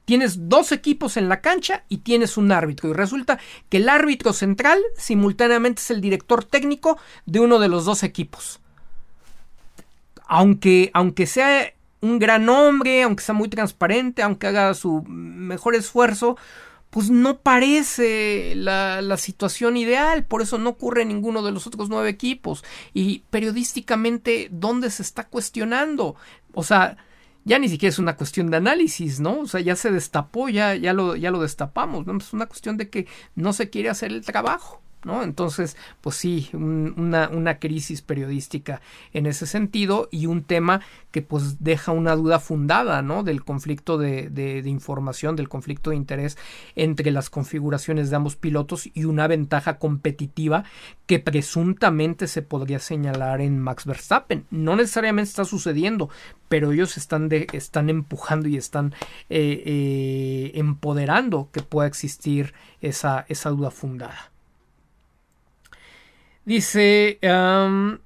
Tienes 0.05 0.49
dos 0.49 0.71
equipos 0.71 1.17
en 1.17 1.29
la 1.29 1.41
cancha 1.41 1.83
y 1.89 1.97
tienes 1.97 2.37
un 2.37 2.51
árbitro. 2.51 2.89
Y 2.89 2.93
resulta 2.93 3.39
que 3.69 3.77
el 3.77 3.89
árbitro 3.89 4.33
central 4.33 4.79
simultáneamente 4.97 5.81
es 5.81 5.91
el 5.91 5.99
director 5.99 6.43
técnico 6.43 6.97
de 7.25 7.39
uno 7.39 7.59
de 7.59 7.67
los 7.67 7.85
dos 7.85 8.03
equipos 8.03 8.61
aunque, 10.27 10.91
aunque 10.93 11.25
sea 11.25 11.73
un 12.01 12.19
gran 12.19 12.47
hombre, 12.49 13.03
aunque 13.03 13.23
sea 13.23 13.35
muy 13.35 13.49
transparente, 13.49 14.21
aunque 14.21 14.47
haga 14.47 14.73
su 14.73 15.03
mejor 15.03 15.75
esfuerzo, 15.75 16.37
pues 16.89 17.09
no 17.09 17.39
parece 17.39 18.53
la, 18.55 19.01
la, 19.01 19.17
situación 19.17 19.75
ideal, 19.75 20.23
por 20.23 20.41
eso 20.41 20.57
no 20.57 20.69
ocurre 20.69 21.01
en 21.01 21.09
ninguno 21.09 21.43
de 21.43 21.51
los 21.51 21.67
otros 21.67 21.89
nueve 21.89 22.09
equipos. 22.09 22.63
Y 22.93 23.23
periodísticamente, 23.29 24.47
¿dónde 24.51 24.89
se 24.89 25.03
está 25.03 25.27
cuestionando? 25.27 26.15
O 26.53 26.63
sea, 26.63 26.97
ya 27.45 27.59
ni 27.59 27.69
siquiera 27.69 27.91
es 27.91 27.99
una 27.99 28.15
cuestión 28.15 28.49
de 28.49 28.57
análisis, 28.57 29.19
¿no? 29.19 29.41
O 29.41 29.47
sea, 29.47 29.61
ya 29.61 29.75
se 29.75 29.91
destapó, 29.91 30.49
ya, 30.49 30.75
ya, 30.75 30.93
lo, 30.93 31.15
ya 31.15 31.31
lo 31.31 31.41
destapamos, 31.41 32.05
¿no? 32.05 32.17
Es 32.17 32.33
una 32.33 32.47
cuestión 32.47 32.75
de 32.77 32.89
que 32.89 33.07
no 33.35 33.53
se 33.53 33.69
quiere 33.69 33.89
hacer 33.89 34.11
el 34.11 34.25
trabajo. 34.25 34.81
¿No? 35.05 35.23
Entonces, 35.23 35.77
pues 36.01 36.17
sí, 36.17 36.49
una, 36.53 37.59
crisis 37.59 38.01
periodística 38.01 38.81
en 39.13 39.27
ese 39.27 39.45
sentido 39.45 40.09
y 40.11 40.25
un 40.25 40.43
tema 40.43 40.81
que 41.11 41.21
pues 41.21 41.63
deja 41.63 41.93
una 41.93 42.15
duda 42.15 42.39
fundada, 42.39 43.01
¿no? 43.01 43.23
Del 43.23 43.45
conflicto 43.45 43.97
de, 43.97 44.29
de, 44.29 44.61
de, 44.61 44.69
información, 44.69 45.35
del 45.37 45.47
conflicto 45.47 45.91
de 45.91 45.95
interés 45.95 46.37
entre 46.75 47.11
las 47.11 47.29
configuraciones 47.29 48.09
de 48.09 48.15
ambos 48.17 48.35
pilotos 48.35 48.89
y 48.93 49.05
una 49.05 49.27
ventaja 49.27 49.77
competitiva 49.77 50.65
que 51.05 51.19
presuntamente 51.19 52.27
se 52.27 52.41
podría 52.41 52.79
señalar 52.79 53.41
en 53.41 53.59
Max 53.59 53.85
Verstappen. 53.85 54.45
No 54.49 54.75
necesariamente 54.75 55.29
está 55.29 55.45
sucediendo, 55.45 56.09
pero 56.49 56.71
ellos 56.71 56.97
están, 56.97 57.29
de, 57.29 57.47
están 57.53 57.89
empujando 57.89 58.49
y 58.49 58.57
están 58.57 58.93
eh, 59.29 59.63
eh, 59.65 60.51
empoderando 60.55 61.49
que 61.51 61.61
pueda 61.61 61.87
existir 61.87 62.53
esa, 62.81 63.25
esa 63.29 63.49
duda 63.51 63.71
fundada. 63.71 64.34
Dice 66.45 67.17
um, 67.23 67.97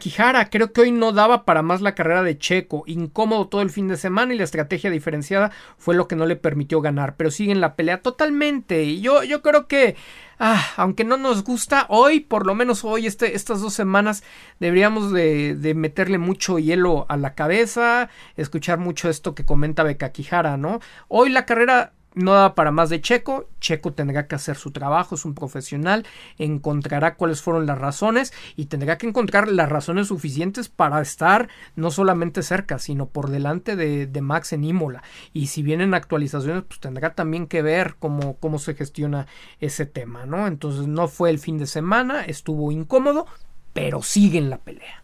Quijara, 0.00 0.50
creo 0.50 0.72
que 0.72 0.80
hoy 0.80 0.90
no 0.90 1.12
daba 1.12 1.44
para 1.44 1.62
más 1.62 1.80
la 1.80 1.94
carrera 1.94 2.24
de 2.24 2.36
Checo, 2.36 2.82
incómodo 2.88 3.46
todo 3.46 3.62
el 3.62 3.70
fin 3.70 3.86
de 3.86 3.96
semana 3.96 4.34
y 4.34 4.36
la 4.36 4.42
estrategia 4.42 4.90
diferenciada 4.90 5.52
fue 5.78 5.94
lo 5.94 6.08
que 6.08 6.16
no 6.16 6.26
le 6.26 6.34
permitió 6.34 6.80
ganar, 6.80 7.14
pero 7.14 7.30
sigue 7.30 7.52
en 7.52 7.60
la 7.60 7.76
pelea 7.76 8.02
totalmente. 8.02 8.82
Y 8.82 9.00
yo, 9.00 9.22
yo 9.22 9.42
creo 9.42 9.68
que, 9.68 9.94
ah, 10.40 10.72
aunque 10.76 11.04
no 11.04 11.16
nos 11.16 11.44
gusta, 11.44 11.86
hoy, 11.88 12.18
por 12.18 12.46
lo 12.46 12.56
menos 12.56 12.82
hoy, 12.82 13.06
este, 13.06 13.36
estas 13.36 13.60
dos 13.60 13.74
semanas, 13.74 14.24
deberíamos 14.58 15.12
de, 15.12 15.54
de, 15.54 15.74
meterle 15.74 16.18
mucho 16.18 16.58
hielo 16.58 17.06
a 17.08 17.16
la 17.16 17.36
cabeza, 17.36 18.10
escuchar 18.36 18.80
mucho 18.80 19.08
esto 19.08 19.36
que 19.36 19.44
comenta 19.44 19.84
Quijara, 19.94 20.56
¿no? 20.56 20.80
Hoy 21.06 21.30
la 21.30 21.46
carrera 21.46 21.92
no 22.14 22.34
da 22.34 22.54
para 22.54 22.70
más 22.70 22.90
de 22.90 23.00
Checo, 23.00 23.48
Checo 23.60 23.92
tendrá 23.92 24.26
que 24.26 24.34
hacer 24.34 24.56
su 24.56 24.70
trabajo, 24.70 25.14
es 25.14 25.24
un 25.24 25.34
profesional, 25.34 26.06
encontrará 26.38 27.16
cuáles 27.16 27.42
fueron 27.42 27.66
las 27.66 27.78
razones 27.78 28.32
y 28.56 28.66
tendrá 28.66 28.98
que 28.98 29.06
encontrar 29.06 29.48
las 29.48 29.68
razones 29.68 30.08
suficientes 30.08 30.68
para 30.68 31.00
estar 31.00 31.48
no 31.76 31.90
solamente 31.90 32.42
cerca, 32.42 32.78
sino 32.78 33.06
por 33.06 33.30
delante 33.30 33.76
de, 33.76 34.06
de 34.06 34.20
Max 34.20 34.52
en 34.52 34.64
Imola. 34.64 35.02
Y 35.32 35.48
si 35.48 35.62
vienen 35.62 35.94
actualizaciones, 35.94 36.64
pues 36.64 36.80
tendrá 36.80 37.14
también 37.14 37.46
que 37.46 37.62
ver 37.62 37.96
cómo, 37.98 38.36
cómo 38.36 38.58
se 38.58 38.74
gestiona 38.74 39.26
ese 39.60 39.86
tema, 39.86 40.26
¿no? 40.26 40.46
Entonces 40.46 40.86
no 40.86 41.08
fue 41.08 41.30
el 41.30 41.38
fin 41.38 41.58
de 41.58 41.66
semana, 41.66 42.24
estuvo 42.24 42.70
incómodo, 42.72 43.26
pero 43.72 44.02
sigue 44.02 44.38
en 44.38 44.50
la 44.50 44.58
pelea. 44.58 45.03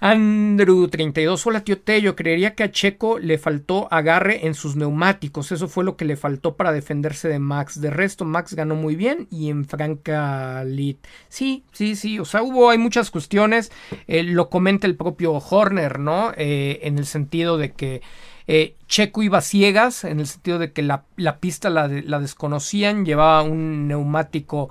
Andrew 0.00 0.88
32, 0.88 1.46
hola 1.46 1.62
tío 1.62 1.80
Tello, 1.80 2.16
creería 2.16 2.54
que 2.54 2.64
a 2.64 2.70
Checo 2.70 3.18
le 3.18 3.38
faltó 3.38 3.88
agarre 3.92 4.46
en 4.46 4.54
sus 4.54 4.74
neumáticos, 4.74 5.52
eso 5.52 5.68
fue 5.68 5.84
lo 5.84 5.96
que 5.96 6.04
le 6.04 6.16
faltó 6.16 6.56
para 6.56 6.72
defenderse 6.72 7.28
de 7.28 7.38
Max, 7.38 7.80
de 7.80 7.90
resto 7.90 8.24
Max 8.24 8.54
ganó 8.54 8.74
muy 8.74 8.96
bien 8.96 9.28
y 9.30 9.50
en 9.50 9.64
franca 9.64 10.64
lead. 10.64 10.96
Sí, 11.28 11.64
sí, 11.72 11.94
sí, 11.94 12.18
o 12.18 12.24
sea, 12.24 12.42
hubo, 12.42 12.70
hay 12.70 12.76
muchas 12.76 13.10
cuestiones, 13.10 13.70
eh, 14.08 14.24
lo 14.24 14.50
comenta 14.50 14.86
el 14.88 14.96
propio 14.96 15.32
Horner, 15.34 16.00
¿no? 16.00 16.32
Eh, 16.36 16.80
en 16.82 16.98
el 16.98 17.06
sentido 17.06 17.56
de 17.56 17.72
que 17.72 18.02
eh, 18.48 18.74
Checo 18.88 19.22
iba 19.22 19.40
ciegas, 19.40 20.04
en 20.04 20.18
el 20.18 20.26
sentido 20.26 20.58
de 20.58 20.72
que 20.72 20.82
la, 20.82 21.04
la 21.16 21.38
pista 21.38 21.70
la, 21.70 21.88
desconocían, 21.88 23.06
llevaba 23.06 23.42
un 23.42 23.88
neumático 23.88 24.70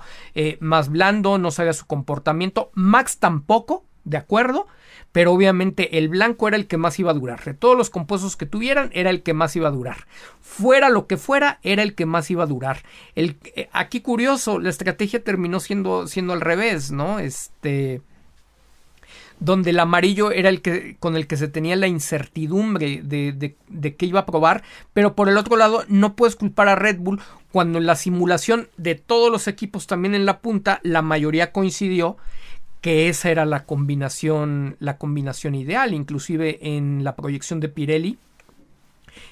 más 0.60 0.90
blando, 0.90 1.38
no 1.38 1.50
sabía 1.50 1.72
su 1.72 1.86
comportamiento, 1.86 2.70
Max 2.74 3.18
tampoco, 3.18 3.84
¿de 4.04 4.18
acuerdo? 4.18 4.68
Pero 5.14 5.32
obviamente 5.32 5.96
el 5.96 6.08
blanco 6.08 6.48
era 6.48 6.56
el 6.56 6.66
que 6.66 6.76
más 6.76 6.98
iba 6.98 7.12
a 7.12 7.14
durar. 7.14 7.44
De 7.44 7.54
todos 7.54 7.76
los 7.76 7.88
compuestos 7.88 8.34
que 8.36 8.46
tuvieran, 8.46 8.90
era 8.92 9.10
el 9.10 9.22
que 9.22 9.32
más 9.32 9.54
iba 9.54 9.68
a 9.68 9.70
durar. 9.70 10.08
Fuera 10.40 10.88
lo 10.88 11.06
que 11.06 11.16
fuera, 11.16 11.60
era 11.62 11.84
el 11.84 11.94
que 11.94 12.04
más 12.04 12.32
iba 12.32 12.42
a 12.42 12.48
durar. 12.48 12.82
El, 13.14 13.36
eh, 13.54 13.68
aquí 13.70 14.00
curioso, 14.00 14.58
la 14.58 14.70
estrategia 14.70 15.22
terminó 15.22 15.60
siendo, 15.60 16.08
siendo 16.08 16.32
al 16.32 16.40
revés, 16.40 16.90
¿no? 16.90 17.20
Este 17.20 18.02
donde 19.38 19.70
el 19.70 19.78
amarillo 19.78 20.32
era 20.32 20.48
el 20.48 20.62
que 20.62 20.96
con 20.98 21.14
el 21.14 21.28
que 21.28 21.36
se 21.36 21.46
tenía 21.46 21.76
la 21.76 21.86
incertidumbre 21.86 23.00
de, 23.04 23.32
de, 23.32 23.56
de 23.68 23.94
qué 23.94 24.06
iba 24.06 24.20
a 24.20 24.26
probar, 24.26 24.64
pero 24.94 25.14
por 25.14 25.28
el 25.28 25.36
otro 25.36 25.56
lado 25.56 25.84
no 25.86 26.16
puedes 26.16 26.34
culpar 26.34 26.68
a 26.68 26.76
Red 26.76 26.98
Bull 26.98 27.20
cuando 27.52 27.78
en 27.78 27.86
la 27.86 27.94
simulación 27.94 28.68
de 28.78 28.96
todos 28.96 29.30
los 29.30 29.46
equipos 29.46 29.86
también 29.86 30.14
en 30.16 30.26
la 30.26 30.40
punta 30.40 30.80
la 30.82 31.02
mayoría 31.02 31.52
coincidió 31.52 32.16
que 32.84 33.08
esa 33.08 33.30
era 33.30 33.46
la 33.46 33.64
combinación, 33.64 34.76
la 34.78 34.98
combinación 34.98 35.54
ideal, 35.54 35.94
inclusive 35.94 36.58
en 36.76 37.02
la 37.02 37.16
proyección 37.16 37.58
de 37.58 37.70
Pirelli. 37.70 38.18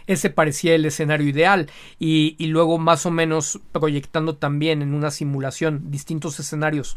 Ese 0.06 0.30
parecía 0.30 0.74
el 0.74 0.86
escenario 0.86 1.28
ideal 1.28 1.68
y, 1.98 2.34
luego 2.46 2.78
más 2.78 3.04
o 3.04 3.10
menos 3.10 3.60
proyectando 3.70 4.36
también 4.36 4.80
en 4.80 4.94
una 4.94 5.10
simulación 5.10 5.90
distintos 5.90 6.40
escenarios 6.40 6.96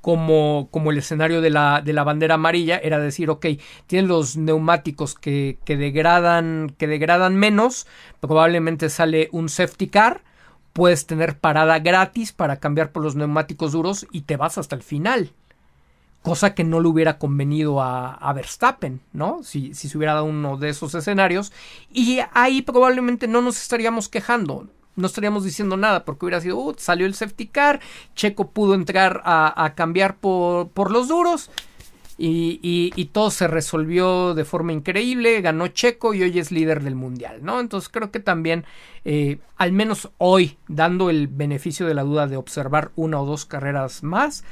como, 0.00 0.66
como, 0.72 0.90
el 0.90 0.98
escenario 0.98 1.40
de 1.40 1.50
la, 1.50 1.80
de 1.80 1.92
la, 1.92 2.02
bandera 2.02 2.34
amarilla 2.34 2.78
era 2.78 2.98
decir, 2.98 3.30
ok, 3.30 3.46
tienen 3.86 4.08
los 4.08 4.36
neumáticos 4.36 5.14
que, 5.14 5.58
que, 5.64 5.76
degradan, 5.76 6.74
que 6.76 6.88
degradan 6.88 7.36
menos, 7.36 7.86
probablemente 8.18 8.88
sale 8.88 9.28
un 9.30 9.48
safety 9.48 9.86
car 9.86 10.22
puedes 10.72 11.06
tener 11.06 11.38
parada 11.38 11.78
gratis 11.78 12.32
para 12.32 12.56
cambiar 12.56 12.92
por 12.92 13.02
los 13.02 13.16
neumáticos 13.16 13.72
duros 13.72 14.06
y 14.12 14.22
te 14.22 14.36
vas 14.36 14.58
hasta 14.58 14.76
el 14.76 14.82
final. 14.82 15.32
Cosa 16.22 16.54
que 16.54 16.64
no 16.64 16.80
le 16.80 16.88
hubiera 16.88 17.18
convenido 17.18 17.80
a, 17.80 18.12
a 18.12 18.32
Verstappen, 18.34 19.00
¿no? 19.12 19.42
Si, 19.42 19.72
si, 19.74 19.88
se 19.88 19.96
hubiera 19.96 20.14
dado 20.14 20.26
uno 20.26 20.58
de 20.58 20.68
esos 20.68 20.94
escenarios. 20.94 21.50
Y 21.90 22.18
ahí 22.34 22.60
probablemente 22.60 23.26
no 23.26 23.40
nos 23.40 23.60
estaríamos 23.60 24.08
quejando. 24.08 24.68
No 24.96 25.06
estaríamos 25.06 25.44
diciendo 25.44 25.78
nada 25.78 26.04
porque 26.04 26.26
hubiera 26.26 26.42
sido, 26.42 26.58
uh, 26.58 26.74
salió 26.76 27.06
el 27.06 27.14
safety 27.14 27.46
car, 27.46 27.80
Checo 28.14 28.50
pudo 28.50 28.74
entrar 28.74 29.22
a, 29.24 29.64
a 29.64 29.74
cambiar 29.74 30.16
por, 30.16 30.68
por 30.68 30.90
los 30.90 31.08
duros 31.08 31.50
y, 32.22 33.04
todo 33.12 33.30
se 33.30 33.48
resolvió 33.48 34.34
de 34.34 34.44
forma 34.44 34.72
increíble, 34.72 35.40
ganó 35.40 35.68
Checo 35.68 36.12
y 36.12 36.22
hoy 36.22 36.38
es 36.38 36.52
líder 36.52 36.82
del 36.82 36.94
mundial, 36.94 37.40
¿no? 37.42 37.60
Entonces 37.60 37.88
creo 37.88 38.10
que 38.10 38.20
también, 38.20 38.64
eh, 39.04 39.38
al 39.56 39.72
menos 39.72 40.10
hoy, 40.18 40.58
dando 40.68 41.08
el 41.08 41.28
beneficio 41.28 41.86
de 41.86 41.94
la 41.94 42.02
duda 42.02 42.26
de 42.26 42.36
observar 42.36 42.92
una 42.94 43.20
o 43.20 43.26
dos 43.26 43.46
carreras 43.46 44.02
más, 44.02 44.44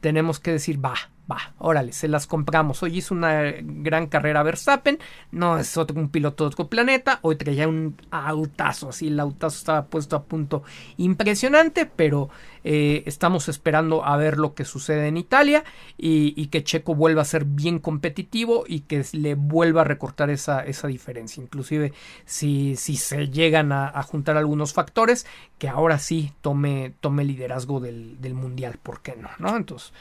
tenemos 0.00 0.40
que 0.40 0.50
decir, 0.50 0.84
va, 0.84 0.94
va, 1.30 1.54
órale, 1.58 1.92
se 1.92 2.08
las 2.08 2.26
compramos. 2.26 2.82
Hoy 2.82 2.98
hizo 2.98 3.14
una 3.14 3.42
gran 3.60 4.06
carrera 4.08 4.42
Verstappen, 4.42 4.98
no 5.30 5.58
es 5.58 5.76
otro, 5.76 5.98
un 5.98 6.08
piloto 6.08 6.44
de 6.44 6.48
otro 6.48 6.68
planeta, 6.68 7.18
hoy 7.22 7.36
traía 7.36 7.66
un 7.68 7.96
autazo, 8.10 8.90
así 8.90 9.08
el 9.08 9.18
autazo 9.18 9.58
estaba 9.58 9.86
puesto 9.86 10.16
a 10.16 10.24
punto 10.24 10.62
impresionante, 10.96 11.86
pero 11.86 12.28
eh, 12.62 13.02
estamos 13.06 13.48
esperando 13.48 14.04
a 14.04 14.16
ver 14.16 14.38
lo 14.38 14.54
que 14.54 14.64
sucede 14.64 15.08
en 15.08 15.16
Italia 15.16 15.64
y, 15.96 16.46
que 16.48 16.62
Checo 16.62 16.94
vuelva 16.94 17.22
a 17.22 17.24
ser 17.24 17.44
bien 17.44 17.78
competitivo 17.78 18.64
y 18.66 18.80
que 18.80 19.04
le 19.12 19.34
vuelva 19.34 19.80
a 19.80 19.84
recortar 19.84 20.30
esa, 20.30 20.64
esa 20.64 20.88
diferencia. 20.88 21.42
Inclusive 21.42 21.92
si, 22.26 22.76
si 22.76 22.96
se 22.96 23.28
llegan 23.28 23.72
a, 23.72 24.02
juntar 24.02 24.36
algunos 24.36 24.72
factores, 24.74 25.26
que 25.58 25.68
ahora 25.68 25.98
sí 25.98 26.32
tome, 26.42 26.94
tome 27.00 27.24
liderazgo 27.24 27.80
del, 27.80 28.20
del 28.20 28.34
mundial, 28.34 28.78
¿por 28.82 29.00
qué 29.00 29.16
no? 29.16 29.30
¿no? 29.38 29.56
Entonces... 29.56 29.92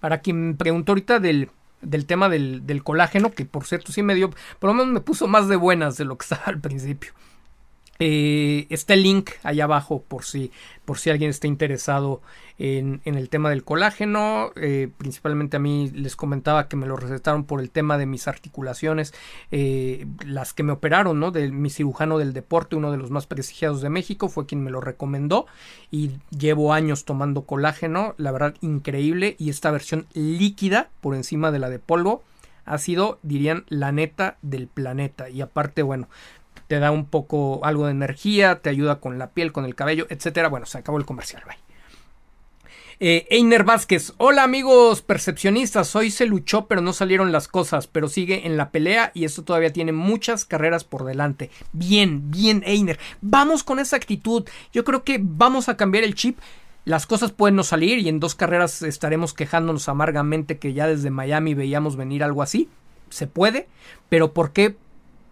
Para 0.00 0.18
quien 0.18 0.56
preguntó 0.56 0.92
ahorita 0.92 1.20
del, 1.20 1.50
del 1.80 2.06
tema 2.06 2.28
del, 2.28 2.66
del, 2.66 2.82
colágeno, 2.82 3.32
que 3.32 3.44
por 3.44 3.64
cierto 3.64 3.92
sí 3.92 4.02
me 4.02 4.14
dio, 4.14 4.30
por 4.58 4.68
lo 4.68 4.74
menos 4.74 4.92
me 4.92 5.00
puso 5.00 5.26
más 5.26 5.48
de 5.48 5.56
buenas 5.56 5.96
de 5.96 6.04
lo 6.04 6.18
que 6.18 6.24
estaba 6.24 6.44
al 6.46 6.60
principio. 6.60 7.12
Eh, 7.98 8.66
está 8.70 8.94
el 8.94 9.02
link 9.02 9.30
allá 9.42 9.64
abajo 9.64 10.02
por 10.06 10.24
si, 10.24 10.50
por 10.84 10.98
si 10.98 11.10
alguien 11.10 11.30
está 11.30 11.46
interesado 11.46 12.20
en, 12.58 13.00
en 13.04 13.14
el 13.16 13.28
tema 13.28 13.50
del 13.50 13.64
colágeno. 13.64 14.52
Eh, 14.56 14.88
principalmente 14.96 15.56
a 15.56 15.60
mí 15.60 15.90
les 15.94 16.16
comentaba 16.16 16.68
que 16.68 16.76
me 16.76 16.86
lo 16.86 16.96
recetaron 16.96 17.44
por 17.44 17.60
el 17.60 17.70
tema 17.70 17.98
de 17.98 18.06
mis 18.06 18.28
articulaciones, 18.28 19.14
eh, 19.50 20.06
las 20.26 20.52
que 20.52 20.62
me 20.62 20.72
operaron, 20.72 21.20
¿no? 21.20 21.30
De 21.30 21.50
mi 21.50 21.70
cirujano 21.70 22.18
del 22.18 22.32
deporte, 22.32 22.76
uno 22.76 22.90
de 22.90 22.98
los 22.98 23.10
más 23.10 23.26
prestigiados 23.26 23.80
de 23.80 23.90
México, 23.90 24.28
fue 24.28 24.46
quien 24.46 24.62
me 24.62 24.70
lo 24.70 24.80
recomendó 24.80 25.46
y 25.90 26.12
llevo 26.30 26.72
años 26.72 27.04
tomando 27.04 27.42
colágeno, 27.42 28.14
la 28.18 28.32
verdad 28.32 28.54
increíble 28.60 29.36
y 29.38 29.50
esta 29.50 29.70
versión 29.70 30.06
líquida 30.14 30.90
por 31.00 31.14
encima 31.14 31.50
de 31.50 31.58
la 31.58 31.70
de 31.70 31.78
polvo 31.78 32.22
ha 32.64 32.78
sido, 32.78 33.18
dirían, 33.22 33.64
la 33.68 33.92
neta 33.92 34.38
del 34.42 34.66
planeta. 34.66 35.30
Y 35.30 35.40
aparte, 35.40 35.82
bueno, 35.82 36.08
te 36.66 36.78
da 36.78 36.90
un 36.90 37.06
poco 37.06 37.60
algo 37.64 37.86
de 37.86 37.92
energía, 37.92 38.60
te 38.60 38.70
ayuda 38.70 39.00
con 39.00 39.18
la 39.18 39.30
piel, 39.30 39.52
con 39.52 39.64
el 39.64 39.74
cabello, 39.74 40.06
etcétera. 40.10 40.48
Bueno, 40.48 40.66
se 40.66 40.78
acabó 40.78 40.98
el 40.98 41.06
comercial, 41.06 41.42
bye. 41.46 41.56
Eh, 42.98 43.26
Einer 43.28 43.62
Vázquez, 43.62 44.14
hola 44.16 44.42
amigos 44.42 45.02
percepcionistas, 45.02 45.94
hoy 45.94 46.10
se 46.10 46.24
luchó 46.24 46.66
pero 46.66 46.80
no 46.80 46.94
salieron 46.94 47.30
las 47.30 47.46
cosas, 47.46 47.86
pero 47.88 48.08
sigue 48.08 48.46
en 48.46 48.56
la 48.56 48.70
pelea 48.70 49.10
y 49.12 49.26
esto 49.26 49.44
todavía 49.44 49.70
tiene 49.70 49.92
muchas 49.92 50.46
carreras 50.46 50.84
por 50.84 51.04
delante. 51.04 51.50
Bien, 51.72 52.30
bien 52.30 52.62
Einer, 52.64 52.98
vamos 53.20 53.64
con 53.64 53.80
esa 53.80 53.96
actitud, 53.96 54.48
yo 54.72 54.82
creo 54.84 55.04
que 55.04 55.20
vamos 55.22 55.68
a 55.68 55.76
cambiar 55.76 56.04
el 56.04 56.14
chip. 56.14 56.38
Las 56.86 57.04
cosas 57.04 57.32
pueden 57.32 57.56
no 57.56 57.64
salir 57.64 57.98
y 57.98 58.08
en 58.08 58.18
dos 58.18 58.34
carreras 58.34 58.80
estaremos 58.80 59.34
quejándonos 59.34 59.90
amargamente 59.90 60.58
que 60.58 60.72
ya 60.72 60.86
desde 60.86 61.10
Miami 61.10 61.52
veíamos 61.52 61.96
venir 61.96 62.24
algo 62.24 62.42
así. 62.42 62.70
Se 63.10 63.26
puede, 63.26 63.68
pero 64.08 64.32
¿por 64.32 64.52
qué 64.52 64.76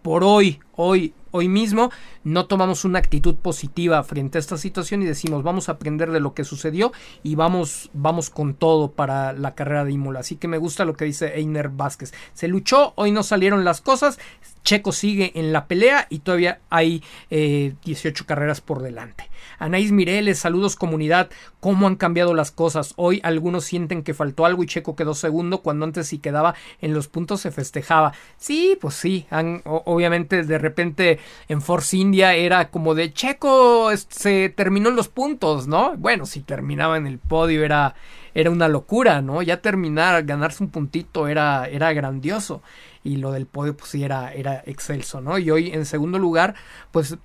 por 0.05 0.23
hoy, 0.23 0.59
hoy, 0.75 1.15
hoy 1.31 1.49
mismo, 1.49 1.89
no 2.23 2.45
tomamos 2.45 2.85
una 2.85 2.99
actitud 2.99 3.33
positiva 3.33 4.03
frente 4.03 4.37
a 4.37 4.39
esta 4.39 4.55
situación 4.55 5.01
y 5.01 5.05
decimos 5.05 5.41
vamos 5.41 5.67
a 5.67 5.71
aprender 5.71 6.11
de 6.11 6.19
lo 6.19 6.35
que 6.35 6.43
sucedió 6.43 6.91
y 7.23 7.33
vamos, 7.33 7.89
vamos 7.91 8.29
con 8.29 8.53
todo 8.53 8.91
para 8.91 9.33
la 9.33 9.55
carrera 9.55 9.83
de 9.83 9.93
Imola. 9.93 10.19
Así 10.19 10.35
que 10.35 10.47
me 10.47 10.59
gusta 10.59 10.85
lo 10.85 10.93
que 10.93 11.05
dice 11.05 11.39
Einer 11.39 11.69
Vázquez. 11.69 12.13
Se 12.35 12.47
luchó, 12.47 12.93
hoy 12.97 13.11
no 13.11 13.23
salieron 13.23 13.65
las 13.65 13.81
cosas, 13.81 14.19
Checo 14.65 14.91
sigue 14.91 15.31
en 15.35 15.53
la 15.53 15.67
pelea 15.67 16.07
y 16.09 16.19
todavía 16.19 16.59
hay 16.69 17.03
18 17.29 18.23
eh, 18.23 18.25
carreras 18.27 18.59
por 18.59 18.81
delante. 18.81 19.29
Anaís 19.59 19.91
Mireles, 19.91 20.39
saludos 20.39 20.75
comunidad, 20.75 21.29
¿cómo 21.59 21.87
han 21.87 21.95
cambiado 21.95 22.33
las 22.33 22.51
cosas? 22.51 22.93
Hoy 22.97 23.21
algunos 23.23 23.63
sienten 23.63 24.03
que 24.03 24.15
faltó 24.15 24.45
algo 24.45 24.63
y 24.63 24.67
Checo 24.67 24.95
quedó 24.95 25.13
segundo 25.13 25.61
cuando 25.61 25.85
antes 25.85 26.07
si 26.07 26.17
quedaba 26.17 26.55
en 26.81 26.93
los 26.93 27.07
puntos 27.07 27.41
se 27.41 27.51
festejaba. 27.51 28.13
Sí, 28.37 28.77
pues 28.81 28.95
sí, 28.95 29.27
obviamente 29.65 30.43
de 30.43 30.57
repente 30.57 31.19
en 31.47 31.61
Force 31.61 31.95
India 31.95 32.33
era 32.33 32.69
como 32.69 32.95
de 32.95 33.13
Checo 33.13 33.91
se 33.95 34.49
terminó 34.49 34.89
en 34.89 34.95
los 34.95 35.07
puntos, 35.07 35.67
¿no? 35.67 35.95
Bueno, 35.95 36.25
si 36.25 36.41
terminaba 36.41 36.97
en 36.97 37.05
el 37.05 37.19
podio 37.19 37.63
era, 37.63 37.93
era 38.33 38.49
una 38.49 38.67
locura, 38.67 39.21
¿no? 39.21 39.43
Ya 39.43 39.61
terminar, 39.61 40.23
ganarse 40.23 40.63
un 40.63 40.71
puntito 40.71 41.27
era, 41.27 41.67
era 41.69 41.93
grandioso 41.93 42.63
y 43.05 43.17
lo 43.17 43.31
del 43.31 43.45
podio 43.45 43.77
pues 43.77 43.91
sí 43.91 44.03
era, 44.03 44.33
era 44.33 44.61
excelso, 44.65 45.21
¿no? 45.21 45.37
Y 45.37 45.51
hoy 45.51 45.69
en 45.69 45.85
segundo 45.85 46.19
lugar 46.19 46.55
pues 46.91 47.17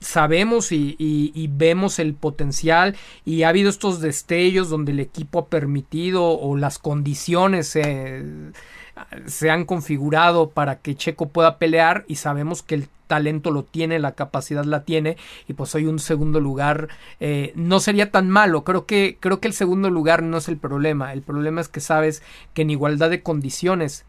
sabemos 0.00 0.72
y, 0.72 1.50
vemos 1.52 1.98
el 1.98 2.14
potencial 2.14 2.96
y 3.24 3.42
ha 3.42 3.50
habido 3.50 3.68
estos 3.68 4.00
destellos 4.00 4.70
donde 4.70 4.92
el 4.92 5.00
equipo 5.00 5.40
ha 5.40 5.46
permitido 5.46 6.38
o 6.38 6.56
las 6.56 6.78
condiciones 6.78 7.68
se, 7.68 9.50
han 9.50 9.64
configurado 9.64 10.50
para 10.50 10.78
que 10.80 10.96
Checo 10.96 11.28
pueda 11.28 11.58
pelear 11.58 12.04
y 12.08 12.16
sabemos 12.16 12.62
que 12.62 12.76
el 12.76 12.88
talento 13.06 13.50
lo 13.50 13.64
tiene, 13.64 13.98
la 13.98 14.12
capacidad 14.12 14.64
la 14.64 14.84
tiene 14.84 15.16
y 15.48 15.54
pues 15.54 15.74
hoy 15.74 15.86
un 15.86 15.98
segundo 15.98 16.40
lugar 16.40 16.88
eh, 17.20 17.52
no 17.56 17.80
sería 17.80 18.10
tan 18.10 18.30
malo. 18.30 18.64
Creo 18.64 18.86
que, 18.86 19.16
creo 19.18 19.40
que 19.40 19.48
el 19.48 19.54
segundo 19.54 19.90
lugar 19.90 20.22
no 20.22 20.36
es 20.36 20.48
el 20.48 20.58
problema. 20.58 21.12
El 21.12 21.22
problema 21.22 21.60
es 21.60 21.68
que 21.68 21.80
sabes 21.80 22.22
que 22.54 22.62
en 22.62 22.70
igualdad 22.70 23.10
de 23.10 23.22
condiciones 23.22 24.04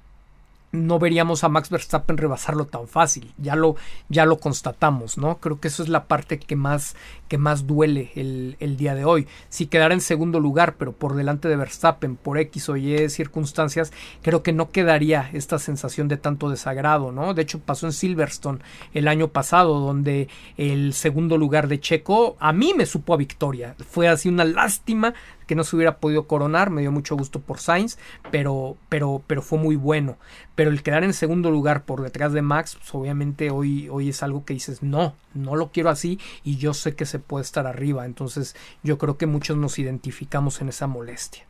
no 0.72 1.00
veríamos 1.00 1.44
a 1.44 1.50
Max 1.50 1.70
Verstappen 1.70 2.18
rebasarlo 2.18 2.66
tan 2.66 2.88
fácil. 2.88 3.34
Ya 3.38 3.56
lo, 3.56 3.76
ya 4.08 4.26
lo 4.26 4.40
constatamos, 4.40 5.18
¿no? 5.18 5.40
Creo 5.40 5.60
que 5.60 5.68
eso 5.68 5.82
es 5.82 5.90
la 5.90 6.06
parte 6.06 6.40
que 6.40 6.56
más, 6.56 6.96
que 7.28 7.38
más 7.38 7.66
duele 7.66 8.12
el, 8.16 8.56
el, 8.60 8.78
día 8.78 8.94
de 8.94 9.06
hoy. 9.06 9.28
Si 9.50 9.66
quedara 9.66 9.94
en 9.94 10.02
segundo 10.02 10.40
lugar, 10.40 10.76
pero 10.78 10.92
por 10.92 11.16
delante 11.16 11.48
de 11.48 11.56
Verstappen, 11.56 12.16
por 12.16 12.38
X 12.38 12.70
o 12.70 12.78
Y 12.78 13.10
circunstancias, 13.10 13.92
creo 14.22 14.44
que 14.44 14.54
no 14.54 14.70
quedaría 14.70 15.30
esta 15.34 15.58
sensación 15.58 16.08
de 16.08 16.18
tanto 16.18 16.50
desagrado, 16.50 17.12
¿no? 17.12 17.34
De 17.34 17.42
hecho, 17.42 17.60
pasó 17.60 17.88
en 17.88 17.94
Silverstone 17.94 18.60
el 18.94 19.08
año 19.08 19.30
pasado, 19.30 19.80
donde 19.80 20.30
el 20.58 20.94
segundo 20.94 21.38
lugar 21.38 21.68
de 21.68 21.80
Checo 21.80 22.38
a 22.40 22.54
mí 22.54 22.74
me 22.76 22.86
supo 22.86 23.14
a 23.14 23.18
victoria. 23.18 23.76
Fue 23.90 24.08
así 24.08 24.30
una 24.30 24.46
lástima 24.46 25.14
que 25.50 25.56
no 25.56 25.64
se 25.64 25.76
hubiera 25.76 25.98
podido 25.98 26.28
coronar, 26.28 26.70
me 26.70 26.82
dio 26.82 26.92
mucho 26.92 27.18
gusto 27.18 27.42
por 27.42 27.58
Sainz, 27.58 27.98
pero, 28.30 28.78
pero, 28.88 29.24
pero 29.26 29.42
fue 29.42 29.58
muy 29.58 29.76
bueno. 29.76 30.20
Pero 30.54 30.70
el 30.70 30.84
quedar 30.84 31.04
en 31.04 31.12
segundo 31.12 31.50
lugar 31.50 31.86
por 31.86 32.04
detrás 32.04 32.34
de 32.34 32.44
Max, 32.44 32.76
pues 32.76 32.94
obviamente 32.94 33.50
hoy, 33.50 33.90
hoy 33.90 34.10
es 34.10 34.22
algo 34.22 34.46
que 34.46 34.54
dices, 34.54 34.84
no, 34.84 35.16
no 35.34 35.56
lo 35.56 35.72
quiero 35.72 35.90
así 35.90 36.20
y 36.44 36.58
yo 36.58 36.76
sé 36.76 36.94
que 36.94 37.08
se 37.08 37.18
puede 37.18 37.42
estar 37.42 37.66
arriba. 37.66 38.06
Entonces 38.06 38.56
yo 38.84 39.00
creo 39.00 39.18
que 39.18 39.26
muchos 39.26 39.58
nos 39.58 39.80
identificamos 39.80 40.62
en 40.62 40.70
esa 40.70 40.86
molestia. 40.86 41.48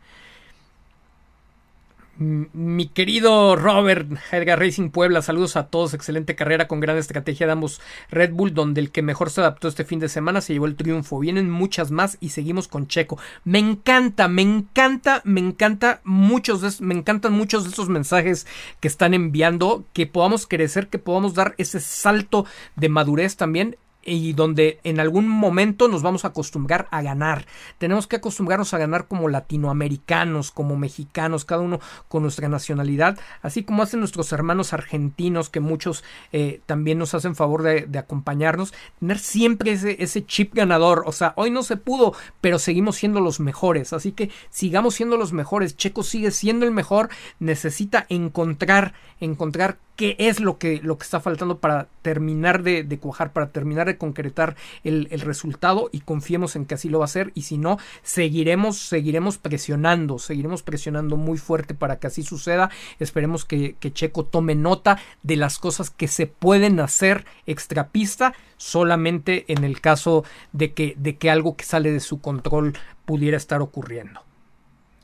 Mi 2.22 2.90
querido 2.90 3.56
Robert 3.56 4.12
Edgar 4.34 4.60
Racing 4.60 4.90
Puebla, 4.90 5.22
saludos 5.22 5.56
a 5.56 5.68
todos, 5.68 5.94
excelente 5.94 6.36
carrera 6.36 6.68
con 6.68 6.82
gran 6.82 6.98
estrategia 6.98 7.46
de 7.46 7.54
ambos 7.54 7.80
Red 8.12 8.34
Bull, 8.34 8.54
donde 8.54 8.82
el 8.82 8.92
que 8.92 9.02
mejor 9.02 9.30
se 9.30 9.40
adaptó 9.40 9.70
este 9.70 9.86
fin 9.86 10.00
de 10.00 10.10
semana 10.10 10.42
se 10.42 10.52
llevó 10.52 10.66
el 10.66 10.76
triunfo. 10.76 11.20
Vienen 11.20 11.50
muchas 11.50 11.92
más 11.92 12.18
y 12.20 12.30
seguimos 12.30 12.68
con 12.68 12.88
Checo. 12.88 13.18
Me 13.46 13.60
encanta, 13.60 14.28
me 14.28 14.42
encanta, 14.42 15.22
me 15.24 15.40
encanta 15.40 16.02
muchos 16.04 16.60
de, 16.60 16.86
me 16.86 16.94
encantan 16.94 17.32
muchos 17.32 17.64
de 17.64 17.70
esos 17.70 17.88
mensajes 17.88 18.46
que 18.82 18.90
están 18.90 19.14
enviando, 19.14 19.86
que 19.94 20.06
podamos 20.06 20.46
crecer, 20.46 20.90
que 20.90 21.00
podamos 21.00 21.36
dar 21.36 21.56
ese 21.58 21.80
salto 21.80 22.46
de 22.76 22.90
madurez 22.90 23.38
también 23.38 23.78
y 24.04 24.34
donde 24.34 24.80
en 24.84 25.00
algún 25.00 25.28
momento 25.28 25.88
nos 25.88 26.02
vamos 26.02 26.24
a 26.24 26.30
acostumbrar 26.30 26.88
a 26.92 27.02
ganar. 27.02 27.46
Tenemos 27.78 28.08
que 28.08 28.16
acostumbrarnos 28.16 28.74
a 28.74 28.78
ganar 28.78 29.08
como 29.08 29.30
latinoamericanos, 29.30 30.52
como 30.52 30.78
mexicanos, 30.78 31.46
cada 31.46 31.62
uno 31.62 31.80
con 32.08 32.24
nuestra 32.24 32.50
nacionalidad, 32.50 33.20
así 33.42 33.64
como 33.64 33.84
hacen 33.84 34.00
nuestros 34.00 34.32
hermanos 34.32 34.74
argentinos, 34.74 35.50
que 35.50 35.60
muchos 35.60 36.04
eh, 36.32 36.62
también 36.66 36.98
nos 36.98 37.14
hacen 37.14 37.36
favor 37.36 37.64
de, 37.64 38.00
acompañarnos, 38.00 38.74
tener 39.00 39.20
siempre 39.20 39.72
ese, 39.74 40.02
ese 40.02 40.26
chip 40.26 40.54
ganador. 40.54 41.04
O 41.06 41.12
sea, 41.12 41.34
hoy 41.36 41.52
no 41.52 41.64
se 41.64 41.76
pudo, 41.78 42.14
pero 42.42 42.60
seguimos 42.60 42.96
siendo 42.96 43.20
los 43.20 43.40
mejores, 43.40 43.94
así 43.94 44.14
que 44.14 44.32
sigamos 44.50 44.96
siendo 44.96 45.18
los 45.18 45.34
mejores. 45.34 45.76
Checo 45.76 46.04
sigue 46.04 46.32
siendo 46.32 46.66
el 46.66 46.72
mejor, 46.72 47.10
necesita 47.40 48.06
encontrar, 48.10 48.94
encontrar 49.20 49.78
qué 50.00 50.16
es 50.18 50.40
lo 50.40 50.58
que, 50.58 50.80
lo 50.82 50.98
que 50.98 51.04
está 51.04 51.20
faltando 51.20 51.60
para 51.60 51.90
terminar 52.04 52.64
de, 52.64 53.00
cuajar, 53.02 53.34
para 53.34 53.50
terminar 53.50 53.86
de 53.86 53.98
concretar 53.98 54.56
el, 54.86 55.10
resultado 55.20 55.90
y 55.92 56.00
confiemos 56.00 56.56
en 56.56 56.66
que 56.66 56.76
así 56.76 56.88
lo 56.88 57.00
va 57.00 57.04
a 57.04 57.12
hacer 57.12 57.34
y 57.36 57.42
si 57.42 57.58
no, 57.58 57.80
seguiremos, 58.02 58.78
seguiremos 58.78 59.38
presionando, 59.38 60.18
seguiremos 60.18 60.64
presionando 60.64 61.18
muy 61.18 61.38
fuerte 61.38 61.74
para 61.74 62.00
que 62.00 62.08
así 62.08 62.24
suceda. 62.24 62.70
Esperemos 63.00 63.44
que, 63.44 63.76
que 63.78 63.92
Checo 63.92 64.24
tome 64.24 64.56
nota 64.56 65.02
de 65.22 65.36
las 65.36 65.60
cosas 65.60 65.90
que 65.90 66.08
se 66.08 66.28
pueden 66.28 66.80
hacer 66.80 67.26
extrapista 67.46 68.34
solamente 68.56 69.52
en 69.52 69.66
el 69.66 69.82
caso 69.82 70.24
de 70.54 70.74
que, 70.74 70.96
de 70.98 71.18
que 71.18 71.30
algo 71.30 71.58
que 71.58 71.66
sale 71.66 71.92
de 71.92 72.00
su 72.00 72.22
control 72.22 72.78
pudiera 73.04 73.36
estar 73.36 73.62
ocurriendo. 73.62 74.29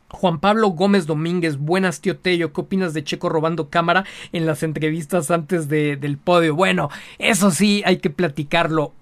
Juan 0.10 0.40
Pablo 0.40 0.70
Gómez 0.70 1.08
Domínguez, 1.08 1.58
buenas 1.58 2.00
tío 2.00 2.18
Tello, 2.18 2.54
¿qué 2.54 2.62
opinas 2.62 2.94
de 2.94 3.04
Checo 3.04 3.28
robando 3.28 3.70
cámara 3.70 4.06
en 4.32 4.46
las 4.46 4.64
entrevistas 4.64 5.32
antes 5.32 5.68
del 5.68 6.18
podio? 6.18 6.56
Bueno, 6.56 6.90
eso 7.18 7.52
sí, 7.52 7.82
hay 7.86 7.98
que 7.98 8.10
platicarlo. 8.10 8.94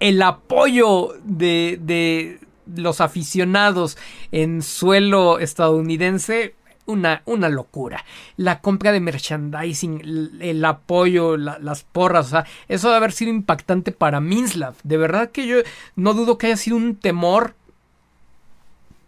El 0.00 0.20
apoyo 0.22 1.14
de, 1.24 1.78
de 1.80 2.40
los 2.74 3.00
aficionados 3.00 3.98
en 4.32 4.62
suelo 4.62 5.38
estadounidense 5.38 6.54
una, 6.86 7.22
una, 7.26 7.48
locura. 7.48 8.04
La 8.36 8.60
compra 8.60 8.92
de 8.92 9.00
merchandising, 9.00 10.38
el, 10.40 10.64
apoyo, 10.64 11.36
las 11.36 11.84
porras, 11.84 12.26
o 12.26 12.30
sea, 12.30 12.46
eso 12.68 12.88
debe 12.88 12.96
haber 12.96 13.12
sido 13.12 13.30
impactante 13.30 13.92
para 13.92 14.20
Minslav. 14.20 14.74
De 14.82 14.96
verdad 14.96 15.30
que 15.30 15.46
yo 15.46 15.58
no 15.96 16.14
dudo 16.14 16.38
que 16.38 16.48
haya 16.48 16.56
sido 16.56 16.76
un 16.76 16.96
temor 16.96 17.54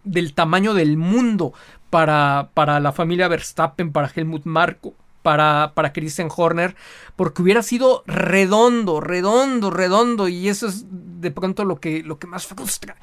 del 0.04 0.34
tamaño 0.34 0.74
del 0.74 0.96
mundo 0.96 1.52
para, 1.90 2.50
para 2.54 2.80
la 2.80 2.92
familia 2.92 3.28
Verstappen, 3.28 3.92
para 3.92 4.10
Helmut 4.14 4.44
Marko, 4.44 4.94
para, 5.24 5.72
para 5.74 5.94
Christian 5.94 6.28
Horner, 6.34 6.76
porque 7.16 7.40
hubiera 7.40 7.62
sido 7.62 8.02
redondo, 8.06 9.00
redondo, 9.00 9.70
redondo, 9.70 10.28
y 10.28 10.48
eso 10.48 10.66
es 10.66 10.84
de 10.88 11.30
pronto 11.30 11.64
lo 11.64 11.80
que, 11.80 12.02
lo 12.02 12.18
que 12.18 12.26
más 12.26 12.46
frustra, 12.46 12.96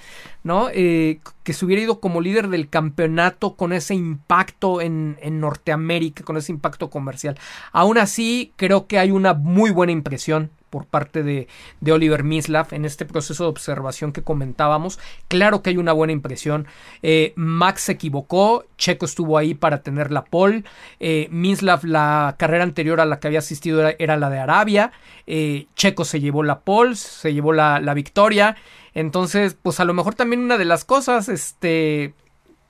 ¿no? 0.43 0.69
Eh, 0.71 1.19
que 1.43 1.53
se 1.53 1.65
hubiera 1.65 1.81
ido 1.81 1.99
como 1.99 2.21
líder 2.21 2.49
del 2.49 2.69
campeonato 2.69 3.55
con 3.55 3.73
ese 3.73 3.95
impacto 3.95 4.81
en, 4.81 5.17
en 5.21 5.39
Norteamérica, 5.39 6.23
con 6.23 6.37
ese 6.37 6.51
impacto 6.51 6.91
comercial. 6.91 7.39
Aún 7.71 7.97
así, 7.97 8.53
creo 8.55 8.85
que 8.85 8.99
hay 8.99 9.09
una 9.09 9.33
muy 9.33 9.71
buena 9.71 9.91
impresión 9.91 10.51
por 10.71 10.87
parte 10.87 11.21
de, 11.21 11.47
de, 11.81 11.91
Oliver 11.91 12.23
Mislav 12.23 12.67
en 12.71 12.85
este 12.85 13.05
proceso 13.05 13.43
de 13.43 13.49
observación 13.49 14.11
que 14.11 14.23
comentábamos. 14.23 14.97
Claro 15.27 15.61
que 15.61 15.69
hay 15.69 15.77
una 15.77 15.93
buena 15.93 16.13
impresión. 16.13 16.65
Eh, 17.03 17.33
Max 17.35 17.83
se 17.83 17.91
equivocó, 17.91 18.65
Checo 18.77 19.05
estuvo 19.05 19.37
ahí 19.37 19.53
para 19.53 19.83
tener 19.83 20.11
la 20.11 20.23
pole. 20.23 20.63
Eh, 20.99 21.27
Mislav, 21.29 21.85
la 21.85 22.35
carrera 22.39 22.63
anterior 22.63 22.99
a 22.99 23.05
la 23.05 23.19
que 23.19 23.27
había 23.27 23.39
asistido 23.39 23.87
era, 23.99 24.17
la 24.17 24.29
de 24.31 24.39
Arabia. 24.39 24.91
Eh, 25.27 25.67
Checo 25.75 26.05
se 26.05 26.19
llevó 26.19 26.41
la 26.41 26.61
pole, 26.61 26.95
se 26.95 27.33
llevó 27.33 27.53
la, 27.53 27.79
la 27.79 27.93
victoria. 27.93 28.55
Entonces, 28.93 29.55
pues 29.61 29.79
a 29.79 29.85
lo 29.85 29.93
mejor 29.93 30.15
también 30.15 30.41
una 30.41 30.57
de 30.57 30.65
las 30.65 30.85
cosas, 30.85 31.29
este, 31.29 32.13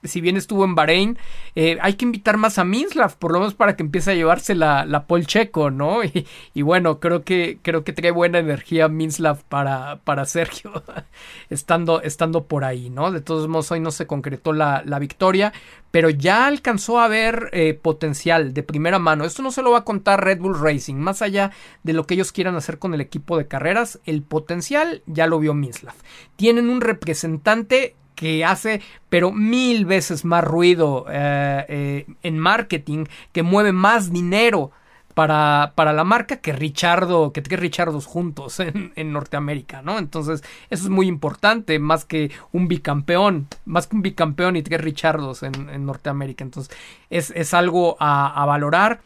si 0.04 0.20
bien 0.20 0.36
estuvo 0.36 0.64
en 0.64 0.74
Bahrein, 0.74 1.18
eh, 1.54 1.78
hay 1.80 1.94
que 1.94 2.04
invitar 2.04 2.36
más 2.36 2.58
a 2.58 2.64
Minslav, 2.64 3.16
por 3.18 3.32
lo 3.32 3.38
menos 3.38 3.54
para 3.54 3.76
que 3.76 3.82
empiece 3.82 4.10
a 4.10 4.14
llevarse 4.14 4.54
la, 4.54 4.84
la 4.84 5.06
Checo, 5.26 5.70
¿no? 5.70 6.00
Y, 6.54 6.62
bueno, 6.62 6.98
creo 7.00 7.22
que, 7.22 7.58
creo 7.62 7.84
que 7.84 7.92
trae 7.92 8.10
buena 8.10 8.38
energía 8.38 8.88
Minslav 8.88 9.44
para, 9.44 10.00
para 10.04 10.24
Sergio, 10.24 10.82
estando, 11.50 12.02
estando 12.02 12.44
por 12.44 12.64
ahí, 12.64 12.90
¿no? 12.90 13.10
De 13.10 13.20
todos 13.20 13.48
modos, 13.48 13.70
hoy 13.70 13.80
no 13.80 13.90
se 13.90 14.06
concretó 14.06 14.52
la, 14.52 14.82
la 14.84 14.98
victoria, 14.98 15.52
pero 15.90 16.10
ya 16.10 16.46
alcanzó 16.46 16.98
a 16.98 17.08
ver 17.08 17.50
eh, 17.52 17.74
potencial 17.74 18.54
de 18.54 18.62
primera 18.62 18.98
mano. 18.98 19.24
Esto 19.24 19.42
no 19.42 19.52
se 19.52 19.62
lo 19.62 19.70
va 19.70 19.78
a 19.78 19.84
contar 19.84 20.24
Red 20.24 20.38
Bull 20.38 20.58
Racing, 20.58 20.96
más 20.96 21.22
allá 21.22 21.52
de 21.82 21.92
lo 21.92 22.06
que 22.06 22.14
ellos 22.14 22.32
quieran 22.32 22.56
hacer 22.56 22.78
con 22.78 22.94
el 22.94 23.00
equipo 23.00 23.36
de 23.36 23.46
carreras, 23.46 24.00
el 24.04 24.22
potencial 24.22 25.02
ya 25.06 25.26
lo 25.26 25.38
vio 25.38 25.54
Minslav. 25.54 25.94
Tienen 26.36 26.70
un 26.70 26.80
representante 26.80 27.94
que 28.14 28.44
hace 28.44 28.80
pero 29.08 29.32
mil 29.32 29.84
veces 29.84 30.24
más 30.24 30.42
ruido 30.44 31.06
eh, 31.08 31.64
eh, 31.68 32.06
en 32.22 32.38
marketing, 32.38 33.04
que 33.32 33.42
mueve 33.42 33.72
más 33.72 34.10
dinero 34.10 34.70
para, 35.14 35.72
para 35.74 35.92
la 35.92 36.04
marca 36.04 36.38
que 36.38 36.52
Richardo, 36.52 37.32
que, 37.32 37.42
que 37.42 37.56
Richardos 37.56 38.06
juntos 38.06 38.60
en, 38.60 38.92
en, 38.96 39.12
Norteamérica, 39.12 39.82
¿no? 39.82 39.98
Entonces, 39.98 40.42
eso 40.70 40.84
es 40.84 40.88
muy 40.88 41.06
importante, 41.06 41.78
más 41.78 42.04
que 42.04 42.30
un 42.52 42.68
bicampeón, 42.68 43.48
más 43.64 43.86
que 43.86 43.96
un 43.96 44.02
bicampeón 44.02 44.56
y 44.56 44.62
tres 44.62 44.80
Richardos 44.80 45.42
en, 45.42 45.68
en 45.68 45.84
Norteamérica. 45.84 46.44
Entonces, 46.44 46.74
es, 47.10 47.30
es 47.36 47.54
algo 47.54 47.96
a, 48.00 48.42
a 48.42 48.46
valorar. 48.46 49.00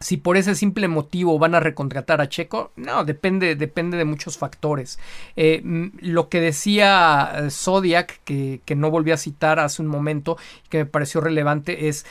Si 0.00 0.16
por 0.16 0.36
ese 0.36 0.54
simple 0.54 0.86
motivo 0.86 1.38
van 1.38 1.54
a 1.54 1.60
recontratar 1.60 2.20
a 2.20 2.28
Checo, 2.28 2.70
no, 2.76 3.04
depende, 3.04 3.56
depende 3.56 3.96
de 3.96 4.04
muchos 4.04 4.38
factores. 4.38 4.98
Eh, 5.34 5.60
lo 6.00 6.28
que 6.28 6.40
decía 6.40 7.32
eh, 7.34 7.50
Zodiac, 7.50 8.20
que, 8.24 8.60
que 8.64 8.76
no 8.76 8.90
volví 8.90 9.10
a 9.10 9.16
citar 9.16 9.58
hace 9.58 9.82
un 9.82 9.88
momento, 9.88 10.36
que 10.68 10.78
me 10.78 10.86
pareció 10.86 11.20
relevante, 11.20 11.88
es 11.88 12.06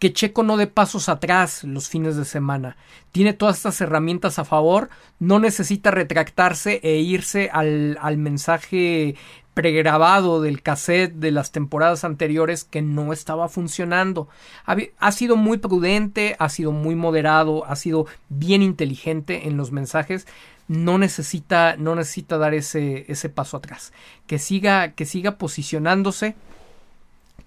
que 0.00 0.14
Checo 0.14 0.42
no 0.42 0.56
dé 0.56 0.66
pasos 0.66 1.08
atrás 1.10 1.62
los 1.62 1.88
fines 1.88 2.16
de 2.16 2.24
semana. 2.24 2.76
Tiene 3.12 3.34
todas 3.34 3.58
estas 3.58 3.80
herramientas 3.82 4.38
a 4.38 4.46
favor, 4.46 4.88
no 5.18 5.38
necesita 5.38 5.90
retractarse 5.90 6.80
e 6.82 6.96
irse 6.96 7.50
al, 7.52 7.98
al 8.00 8.16
mensaje 8.16 9.14
pregrabado 9.52 10.40
del 10.40 10.62
cassette 10.62 11.12
de 11.12 11.30
las 11.30 11.52
temporadas 11.52 12.04
anteriores 12.04 12.64
que 12.64 12.80
no 12.80 13.12
estaba 13.12 13.50
funcionando. 13.50 14.26
Ha, 14.64 14.76
ha, 14.98 15.12
sido 15.12 15.36
muy 15.36 15.58
prudente, 15.58 16.34
ha 16.38 16.48
sido 16.48 16.72
muy 16.72 16.94
moderado, 16.94 17.66
ha 17.66 17.76
sido 17.76 18.06
bien 18.30 18.62
inteligente 18.62 19.48
en 19.48 19.58
los 19.58 19.70
mensajes. 19.70 20.26
No 20.66 20.96
necesita, 20.96 21.76
no 21.76 21.94
necesita 21.94 22.38
dar 22.38 22.54
ese, 22.54 23.04
ese 23.08 23.28
paso 23.28 23.58
atrás. 23.58 23.92
Que 24.26 24.38
siga, 24.38 24.92
que 24.92 25.04
siga 25.04 25.32
posicionándose 25.32 26.36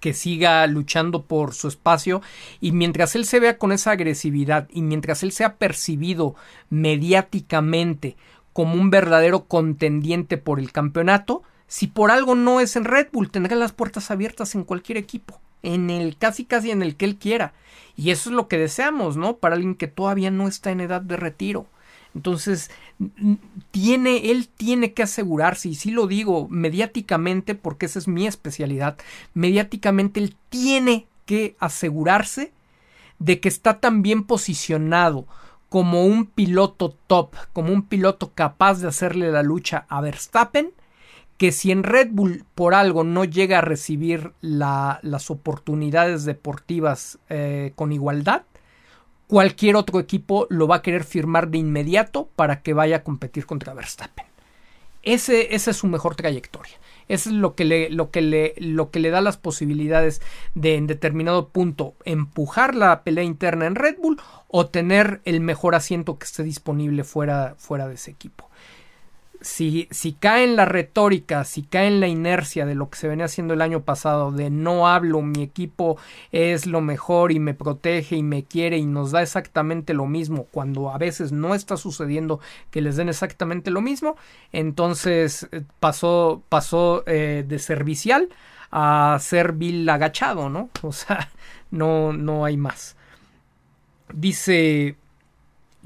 que 0.04 0.12
siga 0.12 0.66
luchando 0.66 1.22
por 1.22 1.54
su 1.54 1.66
espacio 1.66 2.20
y 2.60 2.72
mientras 2.72 3.14
él 3.14 3.24
se 3.24 3.40
vea 3.40 3.56
con 3.56 3.72
esa 3.72 3.92
agresividad 3.92 4.68
y 4.70 4.82
mientras 4.82 5.22
él 5.22 5.32
sea 5.32 5.56
percibido 5.56 6.34
mediáticamente 6.68 8.18
como 8.52 8.74
un 8.74 8.90
verdadero 8.90 9.46
contendiente 9.46 10.36
por 10.36 10.60
el 10.60 10.72
campeonato, 10.72 11.42
si 11.68 11.86
por 11.86 12.10
algo 12.10 12.34
no 12.34 12.60
es 12.60 12.76
en 12.76 12.84
Red 12.84 13.08
Bull, 13.12 13.30
tendrá 13.30 13.56
las 13.56 13.72
puertas 13.72 14.10
abiertas 14.10 14.54
en 14.54 14.64
cualquier 14.64 14.98
equipo, 14.98 15.40
en 15.62 15.88
el 15.88 16.18
casi 16.18 16.44
casi 16.44 16.70
en 16.70 16.82
el 16.82 16.96
que 16.96 17.06
él 17.06 17.16
quiera. 17.16 17.54
Y 17.96 18.10
eso 18.10 18.28
es 18.28 18.36
lo 18.36 18.46
que 18.46 18.58
deseamos, 18.58 19.16
¿no? 19.16 19.38
Para 19.38 19.54
alguien 19.54 19.74
que 19.74 19.86
todavía 19.86 20.30
no 20.30 20.48
está 20.48 20.70
en 20.70 20.82
edad 20.82 21.00
de 21.00 21.16
retiro. 21.16 21.64
Entonces, 22.14 22.70
tiene, 23.70 24.30
él 24.30 24.48
tiene 24.48 24.92
que 24.92 25.02
asegurarse, 25.02 25.68
y 25.68 25.74
sí 25.74 25.90
lo 25.90 26.06
digo 26.06 26.48
mediáticamente, 26.48 27.54
porque 27.54 27.86
esa 27.86 27.98
es 27.98 28.08
mi 28.08 28.26
especialidad, 28.26 28.96
mediáticamente 29.34 30.20
él 30.20 30.36
tiene 30.48 31.06
que 31.26 31.56
asegurarse 31.58 32.52
de 33.18 33.40
que 33.40 33.48
está 33.48 33.80
tan 33.80 34.02
bien 34.02 34.24
posicionado 34.24 35.26
como 35.68 36.06
un 36.06 36.26
piloto 36.26 36.96
top, 37.06 37.34
como 37.52 37.72
un 37.72 37.82
piloto 37.82 38.32
capaz 38.32 38.80
de 38.80 38.88
hacerle 38.88 39.32
la 39.32 39.42
lucha 39.42 39.86
a 39.88 40.00
Verstappen, 40.00 40.72
que 41.36 41.50
si 41.50 41.72
en 41.72 41.82
Red 41.82 42.10
Bull 42.12 42.44
por 42.54 42.74
algo 42.74 43.02
no 43.02 43.24
llega 43.24 43.58
a 43.58 43.62
recibir 43.62 44.32
la, 44.40 45.00
las 45.02 45.30
oportunidades 45.30 46.24
deportivas 46.24 47.18
eh, 47.28 47.72
con 47.74 47.90
igualdad, 47.90 48.42
cualquier 49.34 49.74
otro 49.74 49.98
equipo 49.98 50.46
lo 50.48 50.68
va 50.68 50.76
a 50.76 50.82
querer 50.82 51.02
firmar 51.02 51.48
de 51.48 51.58
inmediato 51.58 52.28
para 52.36 52.62
que 52.62 52.72
vaya 52.72 52.98
a 52.98 53.02
competir 53.02 53.46
contra 53.46 53.74
Verstappen. 53.74 54.26
Ese, 55.02 55.56
esa 55.56 55.72
es 55.72 55.76
su 55.76 55.88
mejor 55.88 56.14
trayectoria. 56.14 56.74
Eso 57.08 57.30
es 57.30 57.34
lo 57.34 57.56
que, 57.56 57.64
le, 57.64 57.90
lo, 57.90 58.12
que 58.12 58.20
le, 58.22 59.10
da 59.10 59.20
las 59.20 59.36
posibilidades 59.36 60.22
de 60.54 60.76
en 60.76 60.86
determinado 60.86 61.48
punto 61.48 61.94
empujar 62.04 62.76
la 62.76 63.02
pelea 63.02 63.24
interna 63.24 63.66
en 63.66 63.74
Red 63.74 63.96
Bull 64.00 64.20
o 64.46 64.66
tener 64.66 65.20
el 65.24 65.40
mejor 65.40 65.74
asiento 65.74 66.16
que 66.16 66.26
esté 66.26 66.44
disponible 66.44 67.02
fuera 67.02 67.56
de 67.88 67.94
ese 67.94 68.12
equipo 68.12 68.48
si, 69.44 69.88
si 69.90 70.14
cae 70.14 70.42
en 70.44 70.56
la 70.56 70.64
retórica, 70.64 71.44
si 71.44 71.62
cae 71.62 71.86
en 71.86 72.00
la 72.00 72.08
inercia 72.08 72.64
de 72.64 72.74
lo 72.74 72.88
que 72.88 72.98
se 72.98 73.08
venía 73.08 73.26
haciendo 73.26 73.52
el 73.52 73.60
año 73.60 73.82
pasado, 73.82 74.32
de 74.32 74.48
no 74.48 74.88
hablo, 74.88 75.20
mi 75.20 75.42
equipo 75.42 75.98
es 76.32 76.66
lo 76.66 76.80
mejor 76.80 77.30
y 77.30 77.38
me 77.38 77.52
protege 77.52 78.16
y 78.16 78.22
me 78.22 78.44
quiere 78.44 78.78
y 78.78 78.86
nos 78.86 79.10
da 79.10 79.20
exactamente 79.20 79.92
lo 79.92 80.06
mismo, 80.06 80.46
cuando 80.50 80.90
a 80.90 80.96
veces 80.96 81.30
no 81.30 81.54
está 81.54 81.76
sucediendo 81.76 82.40
que 82.70 82.80
les 82.80 82.96
den 82.96 83.10
exactamente 83.10 83.70
lo 83.70 83.82
mismo, 83.82 84.16
entonces 84.50 85.46
eh, 85.52 85.62
pasó, 85.78 86.42
pasó 86.48 87.04
eh, 87.06 87.44
de 87.46 87.58
servicial 87.58 88.30
a 88.70 89.18
ser 89.20 89.52
vil 89.52 89.86
agachado, 89.88 90.48
¿no? 90.48 90.70
O 90.82 90.92
sea, 90.92 91.30
no, 91.70 92.14
no 92.14 92.46
hay 92.46 92.56
más. 92.56 92.96
Dice 94.12 94.96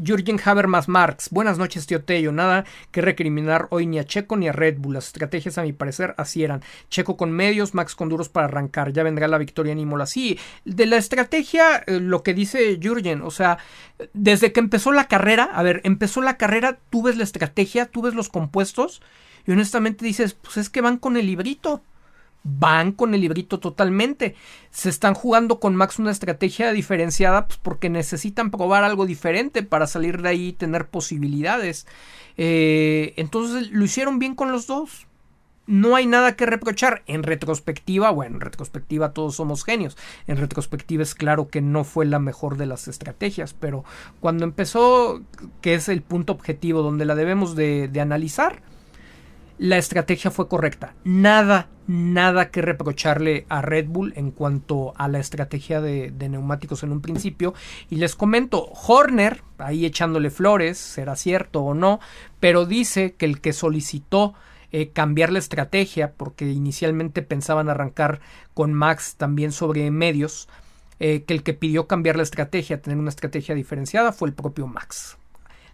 Jürgen 0.02 0.40
Habermas 0.42 0.88
Marx. 0.88 1.28
Buenas 1.30 1.58
noches, 1.58 1.86
tío 1.86 2.02
Tello. 2.02 2.32
Nada 2.32 2.64
que 2.90 3.00
recriminar 3.00 3.66
hoy 3.70 3.86
ni 3.86 3.98
a 3.98 4.04
Checo 4.04 4.36
ni 4.36 4.48
a 4.48 4.52
Red 4.52 4.78
Bull. 4.78 4.94
Las 4.94 5.08
estrategias, 5.08 5.58
a 5.58 5.62
mi 5.62 5.72
parecer, 5.72 6.14
así 6.16 6.44
eran. 6.44 6.62
Checo 6.88 7.16
con 7.16 7.32
medios, 7.32 7.74
Max 7.74 7.94
con 7.94 8.08
duros 8.08 8.28
para 8.28 8.46
arrancar. 8.46 8.92
Ya 8.92 9.02
vendrá 9.02 9.28
la 9.28 9.38
victoria 9.38 9.72
en 9.72 9.80
Imola. 9.80 10.06
Sí, 10.06 10.38
de 10.64 10.86
la 10.86 10.96
estrategia, 10.96 11.82
eh, 11.86 12.00
lo 12.00 12.22
que 12.22 12.34
dice 12.34 12.78
Jürgen, 12.80 13.22
o 13.22 13.30
sea, 13.30 13.58
desde 14.12 14.52
que 14.52 14.60
empezó 14.60 14.92
la 14.92 15.08
carrera, 15.08 15.44
a 15.52 15.62
ver, 15.62 15.80
empezó 15.84 16.22
la 16.22 16.36
carrera, 16.36 16.78
tú 16.90 17.02
ves 17.02 17.16
la 17.16 17.24
estrategia, 17.24 17.86
tú 17.86 18.02
ves 18.02 18.14
los 18.14 18.28
compuestos 18.28 19.02
y 19.46 19.52
honestamente 19.52 20.04
dices, 20.04 20.34
pues 20.34 20.56
es 20.58 20.70
que 20.70 20.80
van 20.80 20.98
con 20.98 21.16
el 21.16 21.26
librito 21.26 21.82
van 22.44 22.92
con 22.92 23.14
el 23.14 23.20
librito 23.20 23.58
totalmente. 23.60 24.34
Se 24.70 24.88
están 24.88 25.14
jugando 25.14 25.60
con 25.60 25.76
Max 25.76 25.98
una 25.98 26.10
estrategia 26.10 26.72
diferenciada 26.72 27.46
pues, 27.46 27.58
porque 27.62 27.90
necesitan 27.90 28.50
probar 28.50 28.84
algo 28.84 29.06
diferente 29.06 29.62
para 29.62 29.86
salir 29.86 30.22
de 30.22 30.28
ahí 30.28 30.48
y 30.48 30.52
tener 30.52 30.88
posibilidades. 30.88 31.86
Eh, 32.36 33.14
entonces 33.16 33.70
lo 33.70 33.84
hicieron 33.84 34.18
bien 34.18 34.34
con 34.34 34.52
los 34.52 34.66
dos. 34.66 35.06
No 35.66 35.96
hay 35.96 36.06
nada 36.06 36.34
que 36.34 36.46
reprochar. 36.46 37.02
En 37.06 37.22
retrospectiva, 37.22 38.10
bueno, 38.10 38.36
en 38.36 38.40
retrospectiva 38.40 39.12
todos 39.12 39.36
somos 39.36 39.64
genios. 39.64 39.98
En 40.26 40.38
retrospectiva 40.38 41.02
es 41.02 41.14
claro 41.14 41.48
que 41.48 41.60
no 41.60 41.84
fue 41.84 42.06
la 42.06 42.18
mejor 42.18 42.56
de 42.56 42.64
las 42.64 42.88
estrategias, 42.88 43.52
pero 43.52 43.84
cuando 44.20 44.44
empezó, 44.44 45.20
que 45.60 45.74
es 45.74 45.90
el 45.90 46.00
punto 46.00 46.32
objetivo 46.32 46.80
donde 46.80 47.04
la 47.04 47.14
debemos 47.14 47.54
de, 47.54 47.88
de 47.88 48.00
analizar, 48.00 48.62
la 49.58 49.76
estrategia 49.76 50.30
fue 50.30 50.48
correcta. 50.48 50.94
Nada, 51.04 51.68
nada 51.86 52.50
que 52.50 52.62
reprocharle 52.62 53.44
a 53.48 53.60
Red 53.60 53.86
Bull 53.88 54.12
en 54.16 54.30
cuanto 54.30 54.94
a 54.96 55.08
la 55.08 55.18
estrategia 55.18 55.80
de, 55.80 56.12
neumáticos 56.12 56.82
en 56.84 56.92
un 56.92 57.00
principio. 57.00 57.54
Y 57.90 57.96
les 57.96 58.14
comento, 58.14 58.70
Horner, 58.86 59.42
ahí 59.58 59.84
echándole 59.84 60.30
flores, 60.30 60.78
será 60.78 61.16
cierto 61.16 61.62
o 61.62 61.74
no, 61.74 61.98
pero 62.40 62.66
dice 62.66 63.14
que 63.14 63.26
el 63.26 63.40
que 63.40 63.52
solicitó 63.52 64.34
eh, 64.70 64.90
cambiar 64.90 65.32
la 65.32 65.40
estrategia, 65.40 66.12
porque 66.12 66.48
inicialmente 66.48 67.22
pensaban 67.22 67.68
arrancar 67.68 68.20
con 68.54 68.72
Max 68.72 69.16
también 69.16 69.50
sobre 69.50 69.90
medios, 69.90 70.48
eh, 71.00 71.24
que 71.24 71.34
el 71.34 71.42
que 71.42 71.54
pidió 71.54 71.86
cambiar 71.86 72.16
la 72.16 72.22
estrategia, 72.22 72.80
tener 72.80 72.98
una 72.98 73.10
estrategia 73.10 73.54
diferenciada, 73.54 74.12
fue 74.12 74.28
el 74.28 74.34
propio 74.34 74.66
Max 74.66 75.17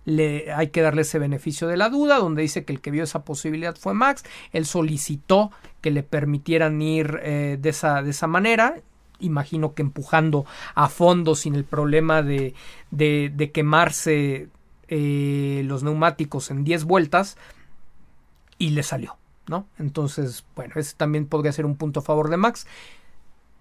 le, 0.04 0.52
hay 0.52 0.68
que 0.68 0.82
darle 0.82 1.02
ese 1.02 1.18
beneficio 1.18 1.68
de 1.68 1.76
la 1.76 1.88
duda, 1.88 2.18
donde 2.18 2.42
dice 2.42 2.64
que 2.64 2.72
el 2.72 2.80
que 2.80 2.90
vio 2.90 3.04
esa 3.04 3.24
posibilidad 3.24 3.76
fue 3.76 3.94
Max, 3.94 4.24
él 4.52 4.66
solicitó 4.66 5.50
que 5.80 5.90
le 5.90 6.02
permitieran 6.02 6.80
ir 6.82 7.20
eh, 7.22 7.58
de, 7.60 7.68
esa, 7.70 8.02
de 8.02 8.10
esa 8.10 8.26
manera, 8.26 8.76
imagino 9.20 9.74
que 9.74 9.82
empujando 9.82 10.44
a 10.74 10.88
fondo 10.88 11.34
sin 11.34 11.54
el 11.54 11.64
problema 11.64 12.22
de, 12.22 12.54
de, 12.90 13.50
quemarse 13.52 14.48
eh, 14.88 15.62
los 15.64 15.82
neumáticos 15.82 16.50
en 16.50 16.64
10 16.64 16.84
vueltas 16.84 17.36
y 18.58 18.70
le 18.70 18.82
salió, 18.82 19.16
¿no? 19.46 19.66
Entonces, 19.78 20.44
bueno, 20.54 20.74
ese 20.76 20.94
también 20.96 21.26
podría 21.26 21.52
ser 21.52 21.66
un 21.66 21.76
punto 21.76 22.00
a 22.00 22.02
favor 22.02 22.28
de 22.28 22.36
Max. 22.36 22.66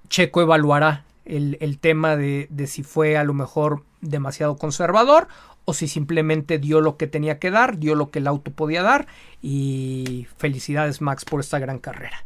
Checo 0.10 0.42
evaluará 0.42 1.06
el, 1.26 1.58
el 1.62 1.80
tema 1.80 2.16
de, 2.16 2.48
de 2.50 2.68
si 2.68 2.84
fue 2.84 3.18
a 3.18 3.24
lo 3.24 3.34
mejor 3.34 3.84
demasiado 4.02 4.58
conservador 4.58 5.28
o 5.66 5.74
si 5.74 5.88
simplemente 5.88 6.60
dio 6.60 6.82
lo 6.82 6.98
que 6.98 7.08
tenía 7.08 7.40
que 7.40 7.52
dar, 7.52 7.78
dio 7.78 7.96
lo 7.96 8.12
que 8.12 8.20
el 8.20 8.28
auto 8.28 8.52
podía 8.52 8.84
dar 8.84 9.08
y 9.42 10.28
felicidades 10.38 11.02
Max 11.02 11.26
por 11.26 11.40
esta 11.40 11.60
gran 11.60 11.80
carrera. 11.80 12.26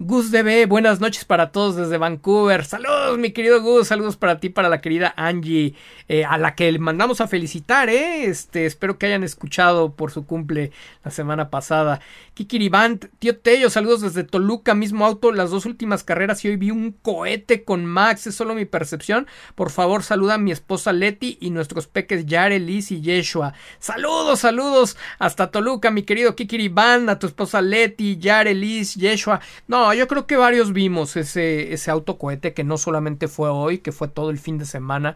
Gus 0.00 0.30
DB, 0.30 0.68
buenas 0.68 1.00
noches 1.00 1.24
para 1.24 1.50
todos 1.50 1.74
desde 1.74 1.98
Vancouver. 1.98 2.64
Saludos, 2.64 3.18
mi 3.18 3.32
querido 3.32 3.60
Gus. 3.60 3.88
Saludos 3.88 4.16
para 4.16 4.38
ti, 4.38 4.48
para 4.48 4.68
la 4.68 4.80
querida 4.80 5.12
Angie, 5.16 5.74
eh, 6.06 6.24
a 6.24 6.38
la 6.38 6.54
que 6.54 6.70
le 6.70 6.78
mandamos 6.78 7.20
a 7.20 7.26
felicitar, 7.26 7.88
¿eh? 7.88 8.26
Este, 8.26 8.64
espero 8.64 8.96
que 8.96 9.06
hayan 9.06 9.24
escuchado 9.24 9.96
por 9.96 10.12
su 10.12 10.24
cumple 10.24 10.70
la 11.02 11.10
semana 11.10 11.50
pasada. 11.50 12.00
Kikiriband, 12.34 13.10
tío 13.18 13.38
Tello, 13.38 13.70
saludos 13.70 14.00
desde 14.02 14.22
Toluca, 14.22 14.76
mismo 14.76 15.04
auto, 15.04 15.32
las 15.32 15.50
dos 15.50 15.66
últimas 15.66 16.04
carreras 16.04 16.44
y 16.44 16.48
hoy 16.48 16.54
vi 16.54 16.70
un 16.70 16.92
cohete 16.92 17.64
con 17.64 17.84
Max, 17.84 18.28
es 18.28 18.36
solo 18.36 18.54
mi 18.54 18.66
percepción. 18.66 19.26
Por 19.56 19.70
favor, 19.70 20.04
saluda 20.04 20.34
a 20.34 20.38
mi 20.38 20.52
esposa 20.52 20.92
Leti 20.92 21.38
y 21.40 21.50
nuestros 21.50 21.88
peques 21.88 22.24
Yare, 22.24 22.60
Liz 22.60 22.92
y 22.92 23.00
Yeshua. 23.00 23.52
Saludos, 23.80 24.38
saludos 24.38 24.96
hasta 25.18 25.50
Toluca, 25.50 25.90
mi 25.90 26.04
querido 26.04 26.36
Kikiriband, 26.36 27.10
a 27.10 27.18
tu 27.18 27.26
esposa 27.26 27.60
Leti, 27.60 28.16
Yare, 28.16 28.54
Liz, 28.54 28.94
Yeshua. 28.94 29.40
No, 29.66 29.87
Yo 29.94 30.08
creo 30.08 30.26
que 30.26 30.36
varios 30.36 30.72
vimos 30.72 31.16
ese, 31.16 31.72
ese 31.72 31.90
autocohete 31.90 32.54
que 32.54 32.64
no 32.64 32.78
solamente 32.78 33.28
fue 33.28 33.50
hoy, 33.50 33.78
que 33.78 33.92
fue 33.92 34.08
todo 34.08 34.30
el 34.30 34.38
fin 34.38 34.58
de 34.58 34.64
semana. 34.64 35.14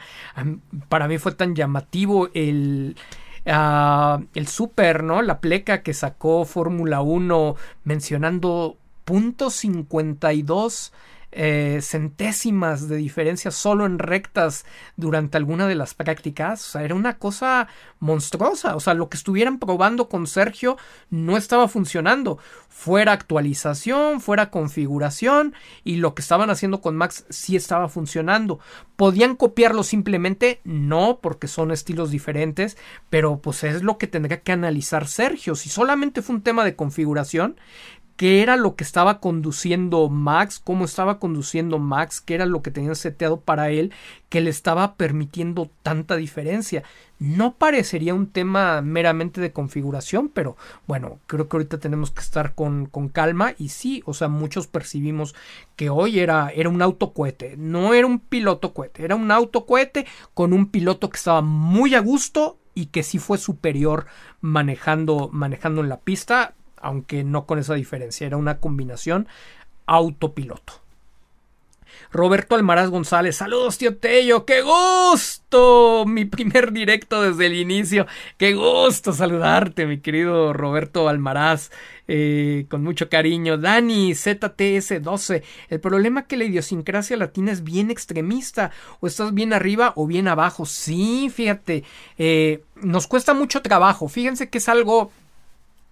Para 0.88 1.08
mí 1.08 1.18
fue 1.18 1.32
tan 1.32 1.54
llamativo 1.54 2.28
el, 2.34 2.96
uh, 3.46 4.24
el 4.34 4.46
super, 4.48 5.02
¿no? 5.02 5.22
La 5.22 5.40
pleca 5.40 5.82
que 5.82 5.94
sacó 5.94 6.44
Fórmula 6.44 7.00
1 7.00 7.56
mencionando 7.84 8.76
punto 9.04 9.50
52 9.50 10.92
eh, 11.32 11.80
centésimas 11.80 12.88
de 12.88 12.96
diferencia 12.96 13.50
solo 13.50 13.86
en 13.86 13.98
rectas 13.98 14.66
durante 14.96 15.38
alguna 15.38 15.66
de 15.66 15.74
las 15.74 15.94
prácticas. 15.94 16.68
O 16.68 16.70
sea, 16.72 16.84
era 16.84 16.94
una 16.94 17.18
cosa 17.18 17.68
monstruosa. 18.00 18.76
O 18.76 18.80
sea, 18.80 18.94
lo 18.94 19.08
que 19.08 19.16
estuvieran 19.16 19.58
probando 19.58 20.08
con 20.08 20.26
Sergio 20.26 20.76
no 21.08 21.36
estaba 21.36 21.68
funcionando. 21.68 22.38
Fuera 22.68 23.12
actualización, 23.12 24.20
fuera 24.20 24.50
configuración 24.50 25.54
y 25.84 25.96
lo 25.96 26.14
que 26.14 26.22
estaban 26.22 26.50
haciendo 26.50 26.80
con 26.80 26.96
Max 26.96 27.24
sí 27.30 27.56
estaba 27.56 27.88
funcionando. 27.88 28.60
¿Podían 28.96 29.36
copiarlo 29.36 29.82
simplemente? 29.82 30.60
No, 30.64 31.20
porque 31.22 31.48
son 31.48 31.70
estilos 31.70 32.10
diferentes, 32.10 32.76
pero 33.08 33.40
pues 33.40 33.64
es 33.64 33.82
lo 33.82 33.98
que 33.98 34.06
tendría 34.06 34.40
que 34.40 34.52
analizar 34.52 35.08
Sergio. 35.08 35.54
Si 35.54 35.68
solamente 35.70 36.22
fue 36.22 36.36
un 36.36 36.42
tema 36.42 36.64
de 36.64 36.76
configuración, 36.76 37.56
qué 38.22 38.40
era 38.40 38.56
lo 38.56 38.76
que 38.76 38.84
estaba 38.84 39.18
conduciendo 39.18 40.08
Max, 40.08 40.60
cómo 40.62 40.84
estaba 40.84 41.18
conduciendo 41.18 41.80
Max, 41.80 42.20
qué 42.20 42.36
era 42.36 42.46
lo 42.46 42.62
que 42.62 42.70
tenían 42.70 42.94
seteado 42.94 43.40
para 43.40 43.70
él, 43.70 43.92
que 44.28 44.40
le 44.40 44.48
estaba 44.48 44.94
permitiendo 44.94 45.72
tanta 45.82 46.14
diferencia. 46.14 46.84
No 47.18 47.56
parecería 47.56 48.14
un 48.14 48.28
tema 48.28 48.80
meramente 48.80 49.40
de 49.40 49.50
configuración, 49.50 50.28
pero 50.28 50.56
bueno, 50.86 51.18
creo 51.26 51.48
que 51.48 51.56
ahorita 51.56 51.80
tenemos 51.80 52.12
que 52.12 52.20
estar 52.20 52.54
con, 52.54 52.86
con 52.86 53.08
calma. 53.08 53.56
Y 53.58 53.70
sí, 53.70 54.04
o 54.06 54.14
sea, 54.14 54.28
muchos 54.28 54.68
percibimos 54.68 55.34
que 55.74 55.90
hoy 55.90 56.20
era, 56.20 56.50
era 56.54 56.68
un 56.68 56.80
autocohete, 56.80 57.56
no 57.56 57.92
era 57.92 58.06
un 58.06 58.20
piloto 58.20 58.72
cohete, 58.72 59.04
era 59.04 59.16
un 59.16 59.32
autocohete 59.32 60.06
con 60.32 60.52
un 60.52 60.66
piloto 60.66 61.10
que 61.10 61.16
estaba 61.16 61.42
muy 61.42 61.96
a 61.96 62.00
gusto 62.00 62.60
y 62.72 62.86
que 62.86 63.02
sí 63.02 63.18
fue 63.18 63.36
superior 63.36 64.06
manejando, 64.40 65.28
manejando 65.32 65.80
en 65.80 65.88
la 65.88 65.98
pista 65.98 66.54
aunque 66.82 67.24
no 67.24 67.46
con 67.46 67.58
esa 67.58 67.74
diferencia, 67.74 68.26
era 68.26 68.36
una 68.36 68.58
combinación 68.58 69.28
autopiloto. 69.86 70.82
Roberto 72.10 72.54
Almaraz 72.54 72.90
González, 72.90 73.36
saludos 73.36 73.78
tío 73.78 73.96
Tello, 73.96 74.44
qué 74.44 74.60
gusto, 74.62 76.04
mi 76.06 76.24
primer 76.26 76.72
directo 76.72 77.22
desde 77.22 77.46
el 77.46 77.54
inicio, 77.54 78.06
qué 78.36 78.54
gusto 78.54 79.12
saludarte 79.12 79.86
mi 79.86 79.98
querido 79.98 80.52
Roberto 80.52 81.08
Almaraz, 81.08 81.70
eh, 82.08 82.66
con 82.68 82.82
mucho 82.82 83.08
cariño. 83.08 83.56
Dani, 83.56 84.12
ZTS12, 84.12 85.42
el 85.70 85.80
problema 85.80 86.20
es 86.20 86.26
que 86.26 86.36
la 86.36 86.44
idiosincrasia 86.44 87.16
latina 87.16 87.50
es 87.52 87.64
bien 87.64 87.90
extremista, 87.90 88.72
o 89.00 89.06
estás 89.06 89.32
bien 89.32 89.54
arriba 89.54 89.94
o 89.96 90.06
bien 90.06 90.28
abajo, 90.28 90.66
sí, 90.66 91.30
fíjate, 91.34 91.84
eh, 92.18 92.62
nos 92.74 93.06
cuesta 93.06 93.32
mucho 93.32 93.62
trabajo, 93.62 94.08
fíjense 94.08 94.50
que 94.50 94.58
es 94.58 94.68
algo 94.68 95.12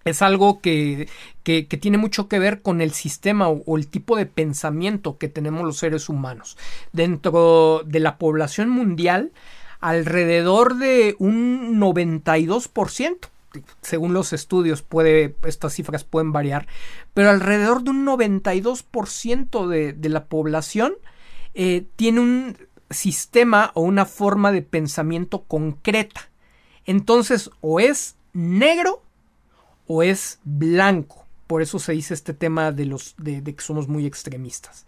es 0.05 0.21
algo 0.21 0.61
que, 0.61 1.07
que, 1.43 1.63
tiene 1.63 1.97
mucho 1.97 2.27
que 2.27 2.39
ver 2.39 2.61
con 2.61 2.81
el 2.81 2.91
sistema 2.91 3.49
o, 3.49 3.77
el 3.77 3.87
tipo 3.87 4.15
de 4.15 4.25
pensamiento 4.25 5.17
que 5.17 5.27
tenemos 5.27 5.63
los 5.63 5.77
seres 5.77 6.09
humanos. 6.09 6.57
Dentro 6.91 7.83
de 7.85 7.99
la 7.99 8.17
población 8.17 8.69
mundial, 8.69 9.31
alrededor 9.79 10.77
de 10.77 11.15
un 11.19 11.79
92%, 11.79 13.17
según 13.81 14.13
los 14.13 14.33
estudios, 14.33 14.81
puede, 14.81 15.35
estas 15.43 15.73
cifras 15.73 16.03
pueden 16.03 16.31
variar, 16.31 16.67
pero 17.13 17.29
alrededor 17.29 17.83
de 17.83 17.91
un 17.91 18.05
92% 18.05 19.67
de, 19.67 19.93
de 19.93 20.09
la 20.09 20.25
población 20.25 20.93
eh, 21.53 21.85
tiene 21.97 22.21
un 22.21 22.57
sistema 22.89 23.71
o 23.73 23.81
una 23.81 24.05
forma 24.05 24.51
de 24.51 24.61
pensamiento 24.61 25.43
concreta. 25.43 26.29
Entonces, 26.85 27.49
o 27.61 27.79
es 27.79 28.15
negro 28.33 29.03
o 29.93 30.03
es 30.03 30.39
blanco. 30.45 31.25
Por 31.47 31.61
eso 31.61 31.77
se 31.77 31.91
dice 31.91 32.13
este 32.13 32.33
tema 32.33 32.71
de, 32.71 32.85
los, 32.85 33.13
de, 33.17 33.43
que 33.43 33.61
somos 33.61 33.89
muy 33.89 34.05
extremistas. 34.05 34.85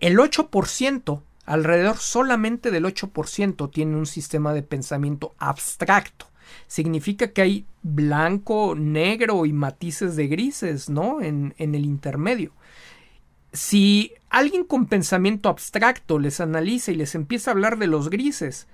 El 0.00 0.18
8%, 0.18 1.22
alrededor 1.46 1.96
solamente 1.96 2.70
del 2.70 2.84
8%, 2.84 3.70
tiene 3.70 3.96
un 3.96 4.04
sistema 4.04 4.52
de 4.52 4.62
pensamiento 4.62 5.34
abstracto. 5.38 6.26
Significa 6.66 7.28
que 7.28 7.40
hay 7.40 7.66
blanco, 7.82 8.74
negro 8.76 9.46
y 9.46 9.54
matices 9.54 10.14
de 10.14 10.28
grises, 10.28 10.90
¿no? 10.90 11.22
En, 11.22 11.54
en 11.56 11.74
el 11.74 11.86
intermedio. 11.86 12.52
Si 13.54 14.12
alguien 14.28 14.64
con 14.64 14.84
pensamiento 14.84 15.48
abstracto 15.48 16.18
les 16.18 16.38
analiza 16.40 16.92
y 16.92 16.96
les 16.96 17.14
empieza 17.14 17.50
a 17.50 17.54
hablar 17.54 17.78
de 17.78 17.86
los 17.86 18.10
grises, 18.10 18.66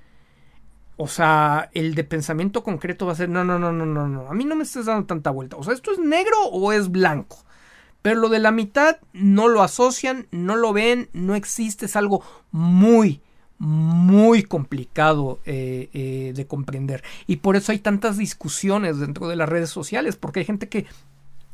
o 0.98 1.06
sea, 1.06 1.70
el 1.74 1.94
de 1.94 2.02
pensamiento 2.02 2.64
concreto 2.64 3.06
va 3.06 3.12
a 3.12 3.16
ser, 3.16 3.28
no, 3.28 3.44
no, 3.44 3.58
no, 3.58 3.72
no, 3.72 3.86
no, 3.86 4.08
no, 4.08 4.28
a 4.28 4.34
mí 4.34 4.44
no 4.44 4.56
me 4.56 4.64
estés 4.64 4.86
dando 4.86 5.06
tanta 5.06 5.30
vuelta. 5.30 5.56
O 5.56 5.62
sea, 5.62 5.72
¿esto 5.72 5.92
es 5.92 5.98
negro 5.98 6.36
o 6.50 6.72
es 6.72 6.90
blanco? 6.90 7.38
Pero 8.02 8.20
lo 8.20 8.28
de 8.28 8.40
la 8.40 8.50
mitad 8.50 8.98
no 9.12 9.46
lo 9.46 9.62
asocian, 9.62 10.26
no 10.32 10.56
lo 10.56 10.72
ven, 10.72 11.08
no 11.12 11.36
existe, 11.36 11.86
es 11.86 11.94
algo 11.94 12.22
muy, 12.50 13.22
muy 13.58 14.42
complicado 14.42 15.40
eh, 15.46 15.88
eh, 15.92 16.32
de 16.34 16.46
comprender. 16.48 17.04
Y 17.28 17.36
por 17.36 17.54
eso 17.54 17.70
hay 17.70 17.78
tantas 17.78 18.16
discusiones 18.16 18.98
dentro 18.98 19.28
de 19.28 19.36
las 19.36 19.48
redes 19.48 19.70
sociales, 19.70 20.16
porque 20.16 20.40
hay 20.40 20.46
gente 20.46 20.68
que 20.68 20.86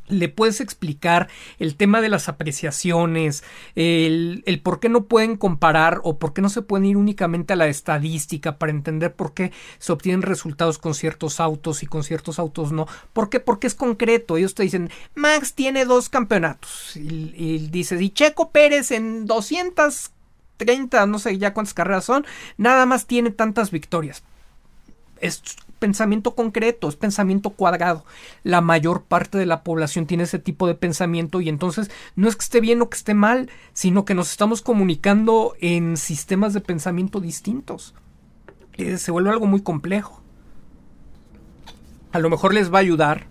le 0.08 0.28
puedes 0.28 0.60
explicar 0.60 1.28
el 1.58 1.76
tema 1.76 2.00
de 2.00 2.08
las 2.08 2.28
apreciaciones, 2.28 3.44
el, 3.74 4.42
por 4.62 4.80
qué 4.80 4.88
no 4.88 5.04
pueden 5.04 5.36
comparar 5.36 6.00
o 6.04 6.18
por 6.18 6.32
qué 6.32 6.42
no 6.42 6.48
se 6.48 6.62
pueden 6.62 6.86
ir 6.86 6.96
únicamente 6.96 7.52
a 7.52 7.56
la 7.56 7.66
estadística 7.66 8.58
para 8.58 8.72
entender 8.72 9.14
por 9.14 9.34
qué 9.34 9.52
se 9.78 9.92
obtienen 9.92 10.22
resultados 10.22 10.78
con 10.78 10.94
ciertos 10.94 11.40
autos 11.40 11.82
y 11.82 11.86
con 11.86 12.04
ciertos 12.04 12.38
autos 12.38 12.72
no. 12.72 12.86
¿Por 13.12 13.30
qué? 13.30 13.40
Porque 13.40 13.66
es 13.66 13.74
concreto. 13.74 14.36
Ellos 14.36 14.54
te 14.54 14.62
dicen, 14.62 14.90
Max 15.14 15.54
tiene 15.54 15.84
dos 15.84 16.08
campeonatos. 16.08 16.96
Y, 16.96 17.32
y 17.36 17.68
dices, 17.68 18.00
y 18.00 18.10
Checo 18.10 18.50
Pérez 18.50 18.90
en 18.90 19.26
230, 19.26 21.06
no 21.06 21.18
sé 21.18 21.38
ya 21.38 21.54
cuántas 21.54 21.74
carreras 21.74 22.04
son, 22.04 22.26
nada 22.56 22.86
más 22.86 23.06
tiene 23.06 23.30
tantas 23.30 23.70
victorias. 23.70 24.22
Es 25.24 25.42
pensamiento 25.78 26.34
concreto, 26.34 26.88
es 26.88 26.96
pensamiento 26.96 27.50
cuadrado. 27.50 28.04
La 28.42 28.60
mayor 28.60 29.04
parte 29.04 29.38
de 29.38 29.46
la 29.46 29.62
población 29.62 30.06
tiene 30.06 30.24
ese 30.24 30.38
tipo 30.38 30.66
de 30.66 30.74
pensamiento 30.74 31.40
y 31.40 31.48
entonces 31.48 31.90
no 32.14 32.28
es 32.28 32.36
que 32.36 32.42
esté 32.42 32.60
bien 32.60 32.82
o 32.82 32.90
que 32.90 32.96
esté 32.96 33.14
mal, 33.14 33.50
sino 33.72 34.04
que 34.04 34.14
nos 34.14 34.30
estamos 34.30 34.60
comunicando 34.60 35.54
en 35.60 35.96
sistemas 35.96 36.52
de 36.52 36.60
pensamiento 36.60 37.20
distintos. 37.20 37.94
Eh, 38.74 38.98
se 38.98 39.12
vuelve 39.12 39.30
algo 39.30 39.46
muy 39.46 39.62
complejo. 39.62 40.22
A 42.12 42.18
lo 42.18 42.28
mejor 42.30 42.52
les 42.52 42.72
va 42.72 42.78
a 42.78 42.82
ayudar 42.82 43.26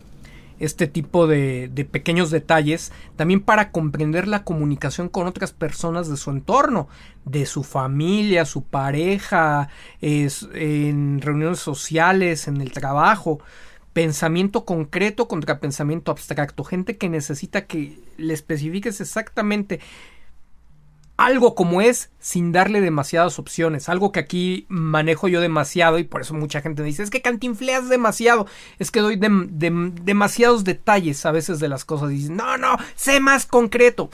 este 0.64 0.88
tipo 0.88 1.28
de, 1.28 1.70
pequeños 1.92 2.32
detalles, 2.32 2.92
también 3.16 3.42
para 3.42 3.72
comprender 3.72 4.28
la 4.28 4.44
comunicación 4.44 5.10
con 5.10 5.28
otras 5.28 5.52
personas 5.52 6.10
de 6.10 6.18
su 6.18 6.32
entorno, 6.32 6.88
de 7.26 7.46
su 7.46 7.64
familia, 7.64 8.46
su 8.46 8.64
pareja, 8.64 9.70
en 10.02 11.22
reuniones 11.22 11.60
sociales, 11.60 12.48
en 12.48 12.62
el 12.62 12.72
trabajo. 12.72 13.40
Pensamiento 13.92 14.66
concreto 14.66 15.28
contra 15.28 15.60
pensamiento 15.60 16.12
abstracto. 16.12 16.64
Gente 16.64 16.98
que 16.98 17.10
necesita 17.10 17.66
que 17.66 18.00
le 18.18 18.34
especifiques 18.34 19.02
exactamente 19.02 19.80
algo 21.18 21.56
como 21.56 21.82
es 21.82 22.10
sin 22.20 22.52
darle 22.52 22.82
demasiadas 22.82 23.38
opciones. 23.40 23.90
Algo 23.90 24.12
que 24.12 24.20
aquí 24.20 24.66
manejo 24.68 25.28
yo 25.28 25.42
demasiado 25.42 26.00
y 26.00 26.04
por 26.04 26.22
eso 26.22 26.34
mucha 26.34 26.62
gente 26.62 26.82
me 26.82 26.88
dice 26.88 27.04
es 27.04 27.10
que 27.10 27.22
cantinfleas 27.22 27.90
demasiado. 27.90 28.48
Es 28.80 28.92
que 28.92 29.00
doy 29.00 29.18
demasiados 29.18 30.64
detalles 30.64 31.26
a 31.26 31.32
veces 31.32 31.60
de 31.60 31.70
las 31.70 31.86
cosas 31.86 32.12
y 32.12 32.16
dicen 32.16 32.38
no, 32.38 32.58
no, 32.58 32.78
sé 32.96 33.20
más 33.20 33.46
concreto 33.46 34.10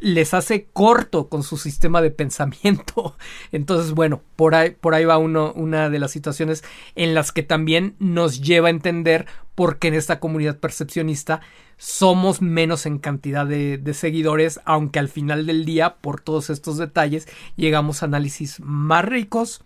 les 0.00 0.34
hace 0.34 0.66
corto 0.72 1.28
con 1.28 1.42
su 1.42 1.56
sistema 1.56 2.02
de 2.02 2.10
pensamiento. 2.10 3.16
Entonces, 3.52 3.92
bueno, 3.92 4.20
por 4.36 4.54
ahí, 4.54 4.70
por 4.70 4.94
ahí 4.94 5.04
va 5.04 5.18
una 5.18 5.88
de 5.88 5.98
las 5.98 6.10
situaciones 6.10 6.62
en 6.94 7.14
las 7.14 7.32
que 7.32 7.42
también 7.42 7.96
nos 7.98 8.42
lleva 8.42 8.68
a 8.68 8.70
entender 8.70 9.26
por 9.54 9.78
qué 9.78 9.88
en 9.88 9.94
esta 9.94 10.20
comunidad 10.20 10.58
percepcionista 10.58 11.40
somos 11.76 12.42
menos 12.42 12.86
en 12.86 12.98
cantidad 12.98 13.46
de, 13.46 13.78
de 13.78 13.94
seguidores, 13.94 14.60
aunque 14.64 14.98
al 14.98 15.08
final 15.08 15.46
del 15.46 15.64
día, 15.64 15.96
por 15.96 16.20
todos 16.20 16.50
estos 16.50 16.76
detalles, 16.76 17.28
llegamos 17.56 18.02
a 18.02 18.06
análisis 18.06 18.60
más 18.60 19.04
ricos 19.04 19.64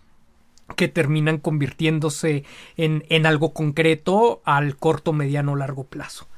que 0.75 0.87
terminan 0.87 1.39
convirtiéndose 1.39 2.45
en, 2.77 3.03
en 3.09 3.25
algo 3.25 3.53
concreto 3.53 4.41
al 4.45 4.77
corto, 4.77 5.13
mediano, 5.13 5.55
largo 5.55 5.83
plazo. 5.83 6.28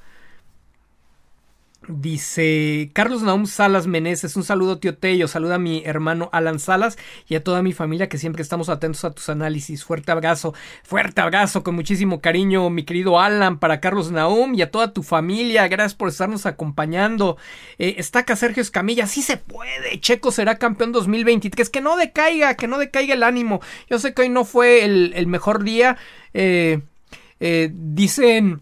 Dice 1.88 2.92
Carlos 2.94 3.24
Naum 3.24 3.48
Salas 3.48 3.88
Meneses, 3.88 4.36
un 4.36 4.44
saludo 4.44 4.78
tío 4.78 4.96
Tello, 4.96 5.28
saluda 5.28 5.56
a 5.56 5.58
mi 5.60 5.82
hermano 5.84 6.30
Alan 6.32 6.60
Salas 6.60 6.96
y 7.28 7.34
a 7.34 7.44
toda 7.44 7.64
mi 7.64 7.74
familia 7.74 8.08
que 8.08 8.20
siempre 8.20 8.44
estamos 8.44 8.70
atentos 8.70 9.04
a 9.04 9.10
tus 9.10 9.30
análisis. 9.30 9.84
Fuerte 9.84 10.12
abrazo, 10.12 10.54
fuerte 10.84 11.22
abrazo 11.22 11.64
con 11.64 11.74
muchísimo 11.74 12.22
cariño, 12.22 12.70
mi 12.70 12.84
querido 12.84 13.20
Alan, 13.20 13.58
para 13.58 13.80
Carlos 13.80 14.12
Naum 14.12 14.54
y 14.54 14.62
a 14.62 14.70
toda 14.70 14.94
tu 14.94 15.02
familia. 15.02 15.68
Gracias 15.70 15.96
por 15.96 16.10
estarnos 16.10 16.46
acompañando. 16.46 17.38
Eh, 17.80 17.96
estaca 17.98 18.36
Sergio 18.36 18.62
Escamilla, 18.62 19.08
sí 19.08 19.24
se 19.24 19.38
puede. 19.38 20.00
Checo 20.00 20.32
será 20.32 20.60
campeón 20.60 20.92
2023. 20.92 21.68
Que 21.72 21.82
no 21.82 21.98
decaiga, 21.98 22.54
que 22.58 22.68
no 22.68 22.78
decaiga 22.78 23.16
el 23.16 23.24
ánimo. 23.24 23.60
Yo 23.90 23.98
sé 23.98 24.14
que 24.14 24.22
hoy 24.22 24.30
no 24.30 24.46
fue 24.46 24.86
el, 24.86 25.26
mejor 25.26 25.64
día. 25.64 25.98
Eh, 26.36 26.82
eh, 27.40 27.72
dicen 27.74 28.62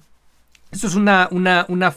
eso 0.71 0.85
es 0.85 0.93
una, 0.93 1.27
una, 1.31 1.65
una, 1.67 1.91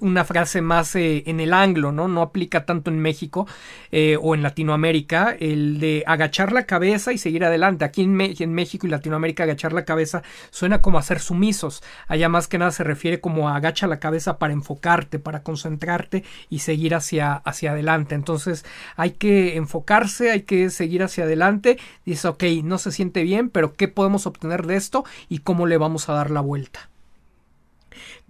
una 0.00 0.24
frase 0.24 0.62
más 0.62 0.94
eh, 0.94 1.24
en 1.26 1.40
el 1.40 1.52
anglo, 1.52 1.90
¿no? 1.90 2.06
No 2.06 2.22
aplica 2.22 2.64
tanto 2.64 2.88
en 2.88 3.00
México 3.00 3.48
eh, 3.90 4.16
o 4.20 4.36
en 4.36 4.42
Latinoamérica, 4.42 5.36
el 5.40 5.80
de 5.80 6.04
agachar 6.06 6.52
la 6.52 6.64
cabeza 6.64 7.12
y 7.12 7.18
seguir 7.18 7.44
adelante. 7.44 7.84
Aquí 7.84 8.02
en, 8.02 8.20
en, 8.20 8.54
México 8.54 8.86
y 8.86 8.90
Latinoamérica 8.90 9.42
agachar 9.42 9.72
la 9.72 9.84
cabeza 9.84 10.22
suena 10.50 10.80
como 10.80 10.98
a 10.98 11.02
ser 11.02 11.18
sumisos. 11.18 11.82
Allá 12.06 12.28
más 12.28 12.46
que 12.46 12.58
nada 12.58 12.70
se 12.70 12.84
refiere 12.84 13.20
como 13.20 13.48
a 13.48 13.56
agacha 13.56 13.88
la 13.88 13.98
cabeza 13.98 14.38
para 14.38 14.52
enfocarte, 14.52 15.18
para 15.18 15.42
concentrarte 15.42 16.22
y 16.48 16.60
seguir 16.60 16.94
hacia, 16.94 17.34
hacia 17.34 17.72
adelante. 17.72 18.14
Entonces 18.14 18.64
hay 18.94 19.12
que 19.12 19.56
enfocarse, 19.56 20.30
hay 20.30 20.42
que 20.42 20.70
seguir 20.70 21.02
hacia 21.02 21.24
adelante. 21.24 21.76
Dice, 22.06 22.28
ok, 22.28 22.44
no 22.62 22.78
se 22.78 22.92
siente 22.92 23.24
bien, 23.24 23.50
pero 23.50 23.74
¿qué 23.74 23.88
podemos 23.88 24.26
obtener 24.28 24.64
de 24.66 24.76
esto 24.76 25.04
y 25.28 25.38
cómo 25.38 25.66
le 25.66 25.76
vamos 25.76 26.08
a 26.08 26.12
dar 26.12 26.30
la 26.30 26.40
vuelta? 26.40 26.91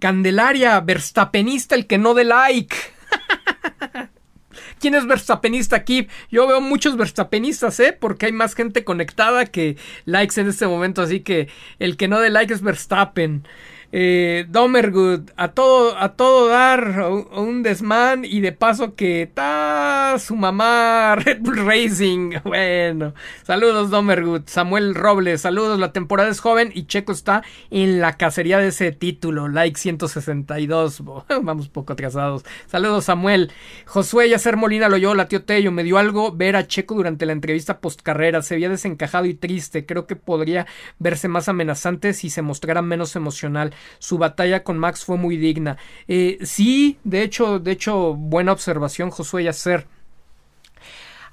Candelaria, 0.03 0.77
Verstappenista, 0.81 1.75
el 1.75 1.87
que 1.87 1.97
no 1.97 2.13
de 2.13 2.25
like. 2.25 2.75
¿Quién 4.81 4.95
es 4.95 5.07
Verstappenista 5.07 5.77
aquí? 5.77 6.09
Yo 6.29 6.45
veo 6.45 6.59
muchos 6.59 6.97
Verstappenistas, 6.97 7.79
¿eh? 7.79 7.97
Porque 7.97 8.25
hay 8.25 8.33
más 8.33 8.53
gente 8.53 8.83
conectada 8.83 9.45
que 9.45 9.77
likes 10.03 10.41
en 10.41 10.49
este 10.49 10.67
momento, 10.67 11.01
así 11.01 11.21
que 11.21 11.47
el 11.79 11.95
que 11.95 12.09
no 12.09 12.19
de 12.19 12.31
like 12.31 12.53
es 12.53 12.61
Verstappen. 12.61 13.47
Eh, 13.95 14.47
Domergood, 14.49 15.29
a 15.37 15.49
todo, 15.49 15.95
a 15.99 16.15
todo 16.15 16.47
dar, 16.47 16.99
un 17.35 17.61
desmán 17.61 18.25
y 18.25 18.41
de 18.41 18.51
paso 18.51 18.95
que 18.95 19.21
está 19.21 20.15
su 20.17 20.35
mamá 20.35 21.15
Red 21.23 21.41
Bull 21.41 21.57
Racing. 21.57 22.31
Bueno, 22.43 23.13
saludos 23.43 23.91
Domergood, 23.91 24.47
Samuel 24.47 24.95
Robles, 24.95 25.41
saludos, 25.41 25.79
la 25.79 25.91
temporada 25.91 26.29
es 26.29 26.39
joven 26.39 26.71
y 26.73 26.87
Checo 26.87 27.11
está 27.11 27.43
en 27.69 28.01
la 28.01 28.17
cacería 28.17 28.57
de 28.57 28.69
ese 28.69 28.91
título, 28.93 29.47
like 29.47 29.79
162, 29.79 31.03
vamos 31.43 31.69
poco 31.69 31.93
atrasados. 31.93 32.43
Saludos 32.65 33.05
Samuel, 33.05 33.51
Josué 33.85 34.27
Yacer 34.27 34.57
Molina 34.57 34.89
la 34.89 35.27
tío 35.27 35.43
Tello, 35.43 35.71
me 35.71 35.83
dio 35.83 35.99
algo 35.99 36.31
ver 36.31 36.55
a 36.55 36.65
Checo 36.65 36.95
durante 36.95 37.27
la 37.27 37.33
entrevista 37.33 37.79
post 37.79 38.01
carrera, 38.01 38.41
se 38.41 38.55
veía 38.55 38.69
desencajado 38.69 39.25
y 39.25 39.35
triste, 39.35 39.85
creo 39.85 40.07
que 40.07 40.15
podría 40.15 40.65
verse 40.97 41.27
más 41.27 41.47
amenazante 41.47 42.13
si 42.13 42.31
se 42.31 42.41
mostrara 42.41 42.81
menos 42.81 43.15
emocional 43.15 43.71
su 43.99 44.17
batalla 44.17 44.63
con 44.63 44.77
Max 44.77 45.05
fue 45.05 45.17
muy 45.17 45.37
digna. 45.37 45.77
Eh, 46.07 46.39
sí, 46.43 46.97
de 47.03 47.23
hecho, 47.23 47.59
de 47.59 47.71
hecho, 47.71 48.13
buena 48.15 48.51
observación, 48.51 49.09
Josué 49.09 49.43
Yacer. 49.45 49.87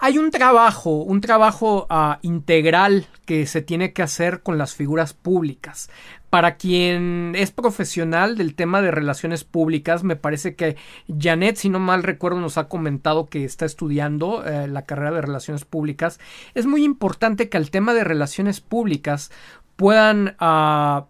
Hay 0.02 0.16
un 0.16 0.31
trabajo, 0.31 1.02
un 1.02 1.20
trabajo 1.20 1.86
ah, 1.90 2.20
integral 2.22 3.06
que 3.27 3.44
se 3.44 3.60
tiene 3.60 3.93
que 3.93 4.02
hacer 4.02 4.43
con 4.43 4.56
las 4.56 4.74
figuras 4.74 5.12
públicas. 5.12 5.90
Para 6.31 6.56
quien 6.56 7.35
es 7.36 7.51
profesional 7.51 8.39
del 8.39 8.55
tema 8.55 8.81
de 8.81 8.93
relaciones 8.93 9.44
públicas, 9.44 10.02
me 10.02 10.16
parece 10.16 10.55
que 10.55 10.77
Janet, 11.06 11.56
si 11.56 11.68
no 11.68 11.81
mal 11.81 12.02
recuerdo, 12.02 12.40
nos 12.40 12.56
ha 12.56 12.68
comentado 12.68 13.27
que 13.27 13.44
está 13.44 13.66
estudiando 13.66 14.43
eh, 14.47 14.68
la 14.68 14.86
carrera 14.86 15.10
de 15.10 15.20
relaciones 15.20 15.66
públicas. 15.66 16.18
Es 16.55 16.64
muy 16.64 16.82
importante 16.82 17.51
que 17.51 17.59
al 17.59 17.70
tema 17.70 17.93
de 17.93 18.05
relaciones 18.05 18.62
públicas 18.62 19.31
puedan 19.77 20.36
uh, 20.40 21.10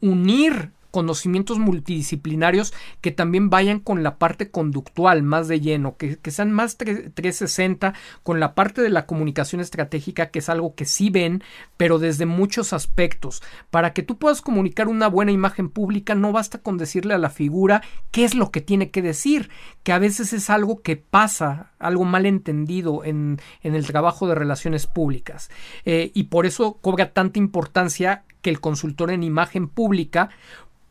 unir 0.00 0.72
conocimientos 0.90 1.58
multidisciplinarios 1.58 2.74
que 3.00 3.10
también 3.10 3.50
vayan 3.50 3.80
con 3.80 4.02
la 4.02 4.18
parte 4.18 4.50
conductual 4.50 5.22
más 5.22 5.48
de 5.48 5.60
lleno, 5.60 5.96
que, 5.96 6.18
sean 6.30 6.52
más 6.52 6.76
360 6.76 7.94
con 8.22 8.40
la 8.40 8.54
parte 8.54 8.82
de 8.82 8.90
la 8.90 9.06
comunicación 9.06 9.60
estratégica, 9.60 10.30
que 10.30 10.40
es 10.40 10.48
algo 10.48 10.74
que 10.74 10.84
sí 10.84 11.10
ven, 11.10 11.42
pero 11.76 11.98
desde 11.98 12.26
muchos 12.26 12.72
aspectos. 12.72 13.42
Para 13.70 13.92
que 13.92 14.02
tú 14.02 14.18
puedas 14.18 14.42
comunicar 14.42 14.88
una 14.88 15.08
buena 15.08 15.32
imagen 15.32 15.70
pública, 15.70 16.14
no 16.14 16.32
basta 16.32 16.58
con 16.58 16.78
decirle 16.78 17.14
a 17.14 17.18
la 17.18 17.30
figura 17.30 17.82
qué 18.10 18.24
es 18.24 18.34
lo 18.34 18.50
que 18.50 18.60
tiene 18.60 18.90
que 18.90 19.02
decir, 19.02 19.50
que 19.82 19.92
a 19.92 19.98
veces 19.98 20.32
es 20.32 20.50
algo 20.50 20.82
que 20.82 20.96
pasa, 20.96 21.72
algo 21.78 22.04
mal 22.04 22.26
entendido 22.26 23.04
en, 23.04 23.40
en 23.62 23.74
el 23.74 23.86
trabajo 23.86 24.26
de 24.28 24.34
relaciones 24.34 24.86
públicas. 24.86 25.50
Eh, 25.84 26.10
y 26.14 26.24
por 26.24 26.46
eso 26.46 26.78
cobra 26.80 27.12
tanta 27.12 27.38
importancia 27.38 28.24
que 28.42 28.50
el 28.50 28.60
consultor 28.60 29.10
en 29.10 29.22
imagen 29.22 29.68
pública 29.68 30.30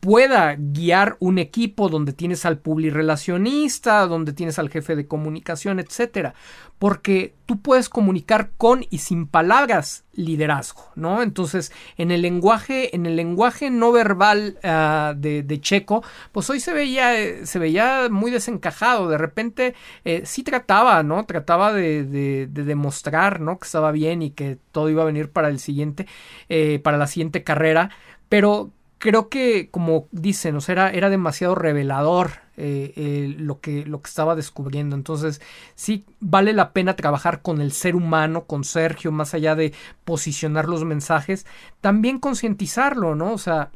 pueda 0.00 0.56
guiar 0.58 1.16
un 1.20 1.38
equipo 1.38 1.90
donde 1.90 2.14
tienes 2.14 2.46
al 2.46 2.58
publirelacionista, 2.58 4.06
donde 4.06 4.32
tienes 4.32 4.58
al 4.58 4.70
jefe 4.70 4.96
de 4.96 5.06
comunicación, 5.06 5.78
etcétera, 5.78 6.34
porque 6.78 7.34
tú 7.44 7.60
puedes 7.60 7.90
comunicar 7.90 8.52
con 8.56 8.86
y 8.88 8.98
sin 8.98 9.26
palabras 9.26 10.04
liderazgo, 10.14 10.84
¿no? 10.94 11.20
Entonces, 11.20 11.70
en 11.98 12.10
el 12.10 12.22
lenguaje, 12.22 12.96
en 12.96 13.04
el 13.04 13.16
lenguaje 13.16 13.68
no 13.68 13.92
verbal 13.92 14.58
ah, 14.64 15.12
de, 15.14 15.60
Checo, 15.60 16.02
pues 16.32 16.48
hoy 16.48 16.60
se 16.60 16.72
veía, 16.72 17.44
se 17.44 17.58
veía 17.58 18.08
muy 18.10 18.30
desencajado. 18.30 19.10
De 19.10 19.18
repente, 19.18 19.74
eh, 20.06 20.22
sí 20.24 20.42
trataba, 20.42 21.02
¿no? 21.02 21.26
Trataba 21.26 21.74
de, 21.74 22.04
de, 22.04 22.46
demostrar, 22.46 23.40
¿no? 23.40 23.58
Que 23.58 23.66
estaba 23.66 23.92
bien 23.92 24.22
y 24.22 24.30
que 24.30 24.58
todo 24.72 24.88
iba 24.88 25.02
a 25.02 25.06
venir 25.06 25.30
para 25.30 25.48
el 25.48 25.58
siguiente, 25.58 26.06
eh, 26.48 26.80
para 26.82 26.96
la 26.96 27.06
siguiente 27.06 27.42
carrera, 27.44 27.90
pero 28.30 28.70
creo 29.00 29.30
que, 29.30 29.70
como 29.70 30.08
dicen, 30.12 30.56
o 30.56 30.60
era, 30.68 30.90
era 30.90 31.08
demasiado 31.08 31.54
revelador 31.54 32.32
eh, 32.58 32.92
eh, 32.96 33.34
lo, 33.38 33.58
que, 33.60 33.86
lo 33.86 34.02
que 34.02 34.08
estaba 34.08 34.36
descubriendo. 34.36 34.94
Entonces, 34.94 35.40
sí 35.74 36.04
vale 36.20 36.52
la 36.52 36.72
pena 36.72 36.94
trabajar 36.94 37.40
con 37.40 37.62
el 37.62 37.72
ser 37.72 37.96
humano, 37.96 38.44
con 38.44 38.62
Sergio, 38.62 39.10
más 39.10 39.32
allá 39.32 39.56
de 39.56 39.72
posicionar 40.04 40.68
los 40.68 40.84
mensajes, 40.84 41.46
también 41.80 42.18
concientizarlo, 42.18 43.14
¿no? 43.14 43.32
O 43.32 43.38
sea, 43.38 43.70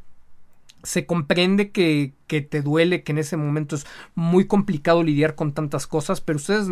se 0.83 1.07
comprende 1.07 1.71
que, 1.71 2.13
que, 2.27 2.41
te 2.41 2.61
duele, 2.61 3.01
que 3.01 3.11
en 3.11 3.17
ese 3.17 3.35
momento 3.35 3.75
es 3.75 3.87
muy 4.13 4.45
complicado 4.45 5.01
lidiar 5.01 5.33
con 5.33 5.53
tantas 5.53 5.87
cosas, 5.87 6.21
pero 6.21 6.37
ustedes 6.37 6.67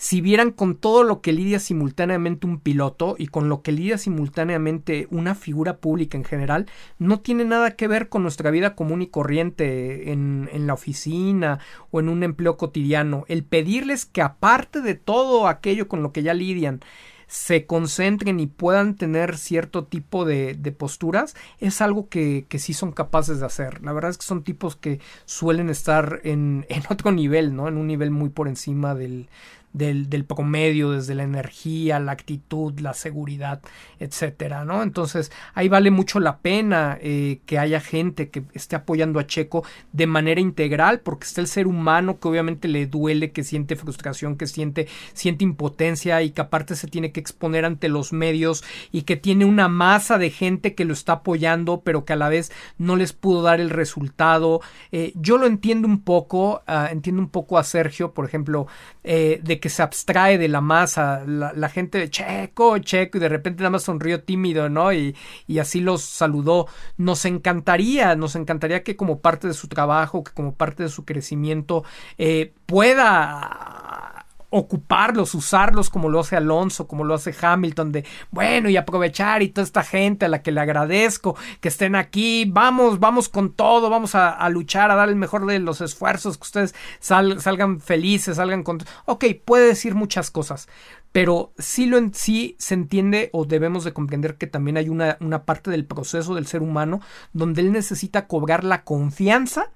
si 0.00 0.22
vieran 0.22 0.50
con 0.50 0.76
todo 0.76 1.04
lo 1.04 1.20
que 1.20 1.34
lidia 1.34 1.58
simultáneamente 1.58 2.46
un 2.46 2.58
piloto 2.58 3.16
y 3.18 3.26
con 3.26 3.50
lo 3.50 3.60
que 3.60 3.70
lidia 3.70 3.98
simultáneamente 3.98 5.06
una 5.10 5.34
figura 5.34 5.76
pública 5.76 6.16
en 6.16 6.24
general, 6.24 6.64
no 6.98 7.20
tiene 7.20 7.44
nada 7.44 7.72
que 7.72 7.86
ver 7.86 8.08
con 8.08 8.22
nuestra 8.22 8.50
vida 8.50 8.74
común 8.74 9.02
y 9.02 9.08
corriente 9.08 10.10
en, 10.10 10.48
en 10.54 10.66
la 10.66 10.72
oficina 10.72 11.58
o 11.90 12.00
en 12.00 12.08
un 12.08 12.22
empleo 12.22 12.56
cotidiano. 12.56 13.26
El 13.28 13.44
pedirles 13.44 14.06
que 14.06 14.22
aparte 14.22 14.80
de 14.80 14.94
todo 14.94 15.46
aquello 15.46 15.86
con 15.86 16.02
lo 16.02 16.12
que 16.12 16.22
ya 16.22 16.32
lidian, 16.32 16.80
se 17.26 17.64
concentren 17.64 18.40
y 18.40 18.48
puedan 18.48 18.96
tener 18.96 19.38
cierto 19.38 19.84
tipo 19.84 20.24
de, 20.24 20.54
de 20.54 20.72
posturas, 20.72 21.36
es 21.60 21.80
algo 21.80 22.08
que, 22.08 22.44
que, 22.48 22.58
sí 22.58 22.74
son 22.74 22.90
capaces 22.90 23.38
de 23.38 23.46
hacer. 23.46 23.84
La 23.84 23.92
verdad 23.92 24.10
es 24.10 24.18
que 24.18 24.24
son 24.24 24.42
tipos 24.42 24.74
que 24.74 24.98
suelen 25.26 25.70
estar 25.70 26.20
en, 26.24 26.66
en 26.70 26.82
otro 26.90 27.12
nivel, 27.12 27.54
¿no? 27.54 27.68
En 27.68 27.76
un 27.76 27.86
nivel 27.86 28.10
muy 28.10 28.30
por 28.30 28.48
encima 28.48 28.96
del, 28.96 29.28
del, 29.72 30.10
del, 30.10 30.24
promedio, 30.24 30.90
desde 30.90 31.14
la 31.14 31.22
energía, 31.22 32.00
la 32.00 32.12
actitud, 32.12 32.78
la 32.80 32.94
seguridad, 32.94 33.60
etcétera, 33.98 34.64
¿no? 34.64 34.82
Entonces, 34.82 35.30
ahí 35.54 35.68
vale 35.68 35.90
mucho 35.90 36.20
la 36.20 36.38
pena 36.38 36.98
eh, 37.00 37.40
que 37.46 37.58
haya 37.58 37.80
gente 37.80 38.30
que 38.30 38.44
esté 38.52 38.76
apoyando 38.76 39.20
a 39.20 39.26
Checo 39.26 39.64
de 39.92 40.06
manera 40.06 40.40
integral, 40.40 41.00
porque 41.00 41.26
está 41.26 41.40
el 41.40 41.46
ser 41.46 41.66
humano 41.66 42.18
que 42.18 42.28
obviamente 42.28 42.68
le 42.68 42.86
duele, 42.86 43.30
que 43.32 43.44
siente 43.44 43.76
frustración, 43.76 44.36
que 44.36 44.46
siente, 44.46 44.88
siente 45.12 45.44
impotencia 45.44 46.22
y 46.22 46.30
que 46.30 46.40
aparte 46.40 46.74
se 46.74 46.88
tiene 46.88 47.12
que 47.12 47.20
exponer 47.20 47.64
ante 47.64 47.88
los 47.88 48.12
medios 48.12 48.64
y 48.92 49.02
que 49.02 49.16
tiene 49.16 49.44
una 49.44 49.68
masa 49.68 50.18
de 50.18 50.30
gente 50.30 50.74
que 50.74 50.84
lo 50.84 50.92
está 50.92 51.14
apoyando, 51.14 51.82
pero 51.82 52.04
que 52.04 52.12
a 52.12 52.16
la 52.16 52.28
vez 52.28 52.50
no 52.78 52.96
les 52.96 53.12
pudo 53.12 53.42
dar 53.42 53.60
el 53.60 53.70
resultado. 53.70 54.60
Eh, 54.92 55.12
yo 55.14 55.38
lo 55.38 55.46
entiendo 55.46 55.86
un 55.86 56.00
poco, 56.02 56.62
uh, 56.66 56.90
entiendo 56.90 57.22
un 57.22 57.28
poco 57.28 57.58
a 57.58 57.64
Sergio, 57.64 58.12
por 58.12 58.24
ejemplo, 58.24 58.66
eh, 59.04 59.40
de 59.42 59.59
que 59.60 59.68
se 59.68 59.82
abstrae 59.82 60.38
de 60.38 60.48
la 60.48 60.60
masa, 60.60 61.22
la, 61.26 61.68
gente 61.68 61.98
de 61.98 62.10
Checo, 62.10 62.78
Checo, 62.78 63.18
y 63.18 63.20
de 63.20 63.28
repente 63.28 63.62
nada 63.62 63.70
más 63.70 63.84
sonrió 63.84 64.22
tímido, 64.22 64.68
¿no? 64.68 64.92
Y, 64.92 65.14
y, 65.46 65.58
así 65.58 65.80
los 65.80 66.02
saludó. 66.02 66.66
Nos 66.96 67.24
encantaría, 67.24 68.16
nos 68.16 68.34
encantaría 68.36 68.82
que 68.82 68.96
como 68.96 69.20
parte 69.20 69.48
de 69.48 69.54
su 69.54 69.68
trabajo, 69.68 70.24
que 70.24 70.32
como 70.32 70.54
parte 70.54 70.82
de 70.84 70.88
su 70.88 71.04
crecimiento, 71.04 71.84
eh, 72.18 72.52
pueda 72.66 74.09
ocuparlos, 74.50 75.34
usarlos 75.34 75.90
como 75.90 76.08
lo 76.08 76.20
hace 76.20 76.36
Alonso, 76.36 76.86
como 76.86 77.04
lo 77.04 77.14
hace 77.14 77.34
Hamilton, 77.40 77.92
de 77.92 78.04
bueno 78.30 78.68
y 78.68 78.76
aprovechar 78.76 79.42
y 79.42 79.48
toda 79.48 79.64
esta 79.64 79.82
gente 79.82 80.26
a 80.26 80.28
la 80.28 80.42
que 80.42 80.52
le 80.52 80.60
agradezco 80.60 81.36
que 81.60 81.68
estén 81.68 81.94
aquí, 81.94 82.44
vamos, 82.48 82.98
vamos 82.98 83.28
con 83.28 83.52
todo, 83.52 83.88
vamos 83.90 84.14
a, 84.14 84.48
luchar, 84.50 84.90
a 84.90 84.96
dar 84.96 85.08
el 85.08 85.16
mejor 85.16 85.46
de 85.46 85.58
los 85.60 85.80
esfuerzos, 85.80 86.36
que 86.36 86.42
ustedes 86.42 86.74
salgan 86.98 87.80
felices, 87.80 88.36
salgan 88.36 88.62
con... 88.62 88.78
Ok, 89.06 89.24
puede 89.44 89.68
decir 89.68 89.94
muchas 89.94 90.30
cosas, 90.30 90.68
pero 91.12 91.52
sí, 91.58 91.86
lo 91.86 91.98
en, 91.98 92.12
sí 92.12 92.56
se 92.58 92.74
entiende 92.74 93.30
o 93.32 93.44
debemos 93.44 93.84
de 93.84 93.92
comprender 93.92 94.36
que 94.36 94.46
también 94.46 94.76
hay 94.76 94.88
una, 94.88 95.16
una 95.20 95.44
parte 95.44 95.70
del 95.70 95.84
proceso 95.84 96.34
del 96.34 96.46
ser 96.46 96.62
humano 96.62 97.00
donde 97.32 97.62
él 97.62 97.72
necesita 97.72 98.26
cobrar 98.26 98.64
la 98.64 98.82
confianza 98.84 99.70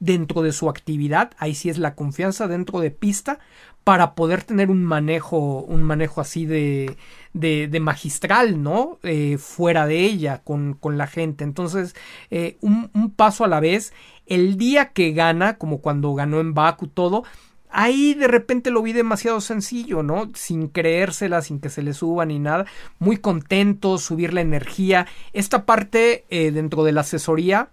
dentro 0.00 0.42
de 0.42 0.52
su 0.52 0.68
actividad, 0.68 1.32
ahí 1.38 1.54
sí 1.54 1.70
es 1.70 1.78
la 1.78 1.94
confianza 1.94 2.46
dentro 2.46 2.80
de 2.80 2.90
pista, 2.90 3.38
para 3.84 4.14
poder 4.14 4.42
tener 4.42 4.70
un 4.70 4.82
manejo, 4.82 5.60
un 5.60 5.82
manejo 5.82 6.22
así 6.22 6.46
de, 6.46 6.96
de, 7.34 7.80
magistral, 7.80 8.62
¿no? 8.62 8.98
Eh, 9.02 9.36
fuera 9.38 9.86
de 9.86 10.00
ella, 10.00 10.42
con, 10.42 10.72
con, 10.72 10.96
la 10.96 11.06
gente. 11.06 11.44
Entonces, 11.44 11.94
eh, 12.30 12.56
un, 12.62 13.12
paso 13.14 13.44
a 13.44 13.48
la 13.48 13.60
vez. 13.60 13.92
El 14.26 14.56
día 14.56 14.92
que 14.92 15.12
gana, 15.12 15.58
como 15.58 15.82
cuando 15.82 16.14
ganó 16.14 16.40
en 16.40 16.54
Baku 16.54 16.86
todo, 16.86 17.24
ahí 17.68 18.14
de 18.14 18.26
repente 18.26 18.70
lo 18.70 18.82
vi 18.82 18.94
demasiado 18.94 19.42
sencillo, 19.42 20.02
¿no? 20.02 20.30
Sin 20.34 20.68
creérsela, 20.68 21.42
sin 21.42 21.60
que 21.60 21.68
se 21.68 21.82
le 21.82 21.92
suba 21.92 22.24
ni 22.24 22.38
nada. 22.38 22.64
Muy 22.98 23.18
contento, 23.18 23.98
subir 23.98 24.32
la 24.32 24.40
energía. 24.40 25.06
Esta 25.34 25.66
parte 25.66 26.24
eh, 26.30 26.52
dentro 26.52 26.84
de 26.84 26.92
la 26.92 27.02
asesoría 27.02 27.68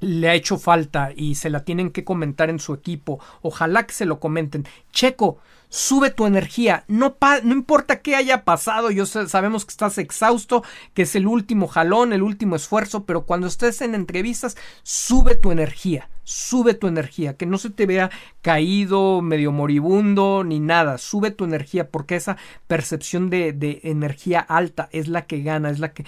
le 0.00 0.28
ha 0.28 0.34
hecho 0.34 0.58
falta 0.58 1.10
y 1.14 1.36
se 1.36 1.50
la 1.50 1.64
tienen 1.64 1.90
que 1.90 2.04
comentar 2.04 2.50
en 2.50 2.58
su 2.58 2.74
equipo. 2.74 3.20
Ojalá 3.42 3.86
que 3.86 3.94
se 3.94 4.06
lo 4.06 4.20
comenten. 4.20 4.66
Checo, 4.92 5.38
sube 5.68 6.10
tu 6.10 6.26
energía. 6.26 6.84
No, 6.88 7.16
no 7.42 7.52
importa 7.52 8.00
qué 8.00 8.16
haya 8.16 8.44
pasado. 8.44 8.90
Yo 8.90 9.06
sabemos 9.06 9.64
que 9.64 9.70
estás 9.70 9.98
exhausto, 9.98 10.62
que 10.94 11.02
es 11.02 11.14
el 11.16 11.26
último 11.26 11.66
jalón, 11.66 12.12
el 12.12 12.22
último 12.22 12.56
esfuerzo, 12.56 13.04
pero 13.04 13.24
cuando 13.24 13.46
estés 13.46 13.80
en 13.80 13.94
entrevistas, 13.94 14.56
sube 14.82 15.34
tu 15.34 15.52
energía 15.52 16.08
sube 16.24 16.74
tu 16.74 16.88
energía, 16.88 17.36
que 17.36 17.46
no 17.46 17.58
se 17.58 17.70
te 17.70 17.86
vea 17.86 18.10
caído, 18.42 19.22
medio 19.22 19.52
moribundo, 19.52 20.42
ni 20.44 20.60
nada, 20.60 20.98
sube 20.98 21.30
tu 21.30 21.44
energía, 21.44 21.88
porque 21.88 22.16
esa 22.16 22.36
percepción 22.66 23.30
de, 23.30 23.52
de, 23.52 23.80
energía 23.84 24.40
alta 24.40 24.88
es 24.92 25.08
la 25.08 25.26
que 25.26 25.42
gana, 25.42 25.70
es 25.70 25.78
la 25.78 25.92
que 25.92 26.04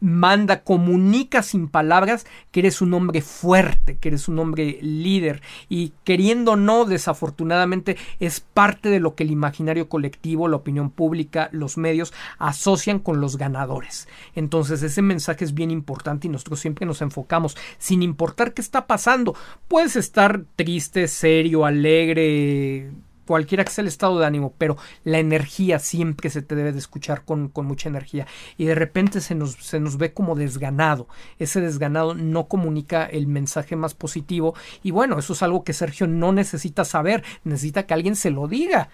manda, 0.00 0.64
comunica 0.64 1.42
sin 1.42 1.68
palabras 1.68 2.26
que 2.50 2.60
eres 2.60 2.80
un 2.80 2.94
hombre 2.94 3.20
fuerte, 3.20 3.98
que 3.98 4.08
eres 4.08 4.28
un 4.28 4.38
hombre 4.38 4.78
líder, 4.80 5.42
y 5.68 5.92
queriendo 6.04 6.52
o 6.52 6.56
no, 6.56 6.86
desafortunadamente, 6.86 7.96
es 8.18 8.40
parte 8.40 8.88
de 8.88 9.00
lo 9.00 9.14
que 9.14 9.24
el 9.24 9.30
imaginario 9.30 9.88
colectivo, 9.88 10.48
la 10.48 10.56
opinión 10.56 10.90
pública, 10.90 11.50
los 11.52 11.76
medios 11.76 12.12
asocian 12.38 12.98
con 12.98 13.20
los 13.20 13.36
ganadores. 13.36 14.08
Entonces, 14.34 14.82
ese 14.82 15.02
mensaje 15.02 15.44
es 15.44 15.54
bien 15.54 15.70
importante 15.70 16.26
y 16.26 16.30
nosotros 16.30 16.60
siempre 16.60 16.86
nos 16.86 17.02
enfocamos, 17.02 17.56
sin 17.78 18.02
importar 18.02 18.54
qué 18.54 18.62
está 18.62 18.86
pasando, 18.86 19.34
Puedes 19.68 19.96
estar 19.96 20.44
triste, 20.56 21.08
serio, 21.08 21.64
alegre, 21.64 22.90
cualquiera 23.30 23.64
que 23.64 23.70
sea 23.70 23.82
el 23.82 23.88
estado 23.88 24.18
de 24.18 24.26
ánimo, 24.26 24.54
pero 24.58 24.76
la 25.04 25.20
energía 25.20 25.78
siempre 25.78 26.30
se 26.30 26.42
te 26.42 26.56
debe 26.56 26.72
de 26.72 26.80
escuchar 26.80 27.24
con, 27.24 27.48
con, 27.48 27.64
mucha 27.64 27.88
energía. 27.88 28.26
Y 28.56 28.64
de 28.64 28.74
repente 28.74 29.20
se 29.20 29.36
nos, 29.36 29.52
se 29.52 29.78
nos 29.78 29.98
ve 29.98 30.12
como 30.12 30.34
desganado. 30.34 31.06
Ese 31.38 31.60
desganado 31.60 32.16
no 32.16 32.48
comunica 32.48 33.04
el 33.04 33.28
mensaje 33.28 33.76
más 33.76 33.94
positivo. 33.94 34.56
Y 34.82 34.90
bueno, 34.90 35.16
eso 35.16 35.34
es 35.34 35.44
algo 35.44 35.62
que 35.62 35.74
Sergio 35.74 36.08
no 36.08 36.32
necesita 36.32 36.84
saber, 36.84 37.22
necesita 37.44 37.86
que 37.86 37.94
alguien 37.94 38.16
se 38.16 38.30
lo 38.30 38.48
diga 38.48 38.88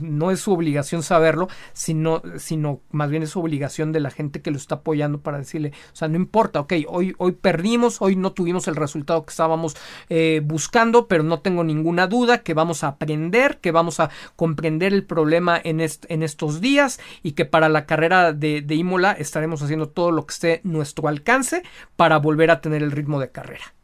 no 0.00 0.30
es 0.30 0.40
su 0.40 0.52
obligación 0.52 1.02
saberlo, 1.02 1.48
sino, 1.72 2.22
sino 2.38 2.80
más 2.90 3.10
bien 3.10 3.22
es 3.22 3.30
su 3.30 3.40
obligación 3.40 3.92
de 3.92 4.00
la 4.00 4.10
gente 4.10 4.42
que 4.42 4.50
lo 4.50 4.56
está 4.56 4.76
apoyando 4.76 5.20
para 5.20 5.38
decirle, 5.38 5.72
o 5.92 5.96
sea, 5.96 6.08
no 6.08 6.16
importa, 6.16 6.60
ok, 6.60 6.72
hoy, 6.88 7.14
hoy 7.18 7.32
perdimos, 7.32 8.00
hoy 8.00 8.16
no 8.16 8.32
tuvimos 8.32 8.68
el 8.68 8.76
resultado 8.76 9.24
que 9.24 9.30
estábamos 9.30 9.76
eh, 10.08 10.40
buscando, 10.44 11.08
pero 11.08 11.22
no 11.22 11.40
tengo 11.40 11.64
ninguna 11.64 12.06
duda 12.06 12.38
que 12.38 12.54
vamos 12.54 12.84
a 12.84 12.88
aprender, 12.88 13.58
que 13.58 13.72
vamos 13.72 14.00
a 14.00 14.10
comprender 14.36 14.92
el 14.92 15.04
problema 15.04 15.60
en, 15.62 15.80
en 15.80 16.22
estos 16.22 16.60
días 16.60 17.00
y 17.22 17.32
que 17.32 17.44
para 17.44 17.68
la 17.68 17.86
carrera 17.86 18.32
de, 18.32 18.62
de 18.62 18.74
Imola 18.74 19.12
estaremos 19.12 19.62
haciendo 19.62 19.88
todo 19.88 20.10
lo 20.10 20.26
que 20.26 20.32
esté 20.32 20.60
nuestro 20.64 21.08
alcance 21.08 21.62
para 21.96 22.18
volver 22.18 22.50
a 22.50 22.60
tener 22.60 22.82
el 22.82 22.92
ritmo 22.92 23.20
de 23.20 23.30
carrera. 23.30 23.74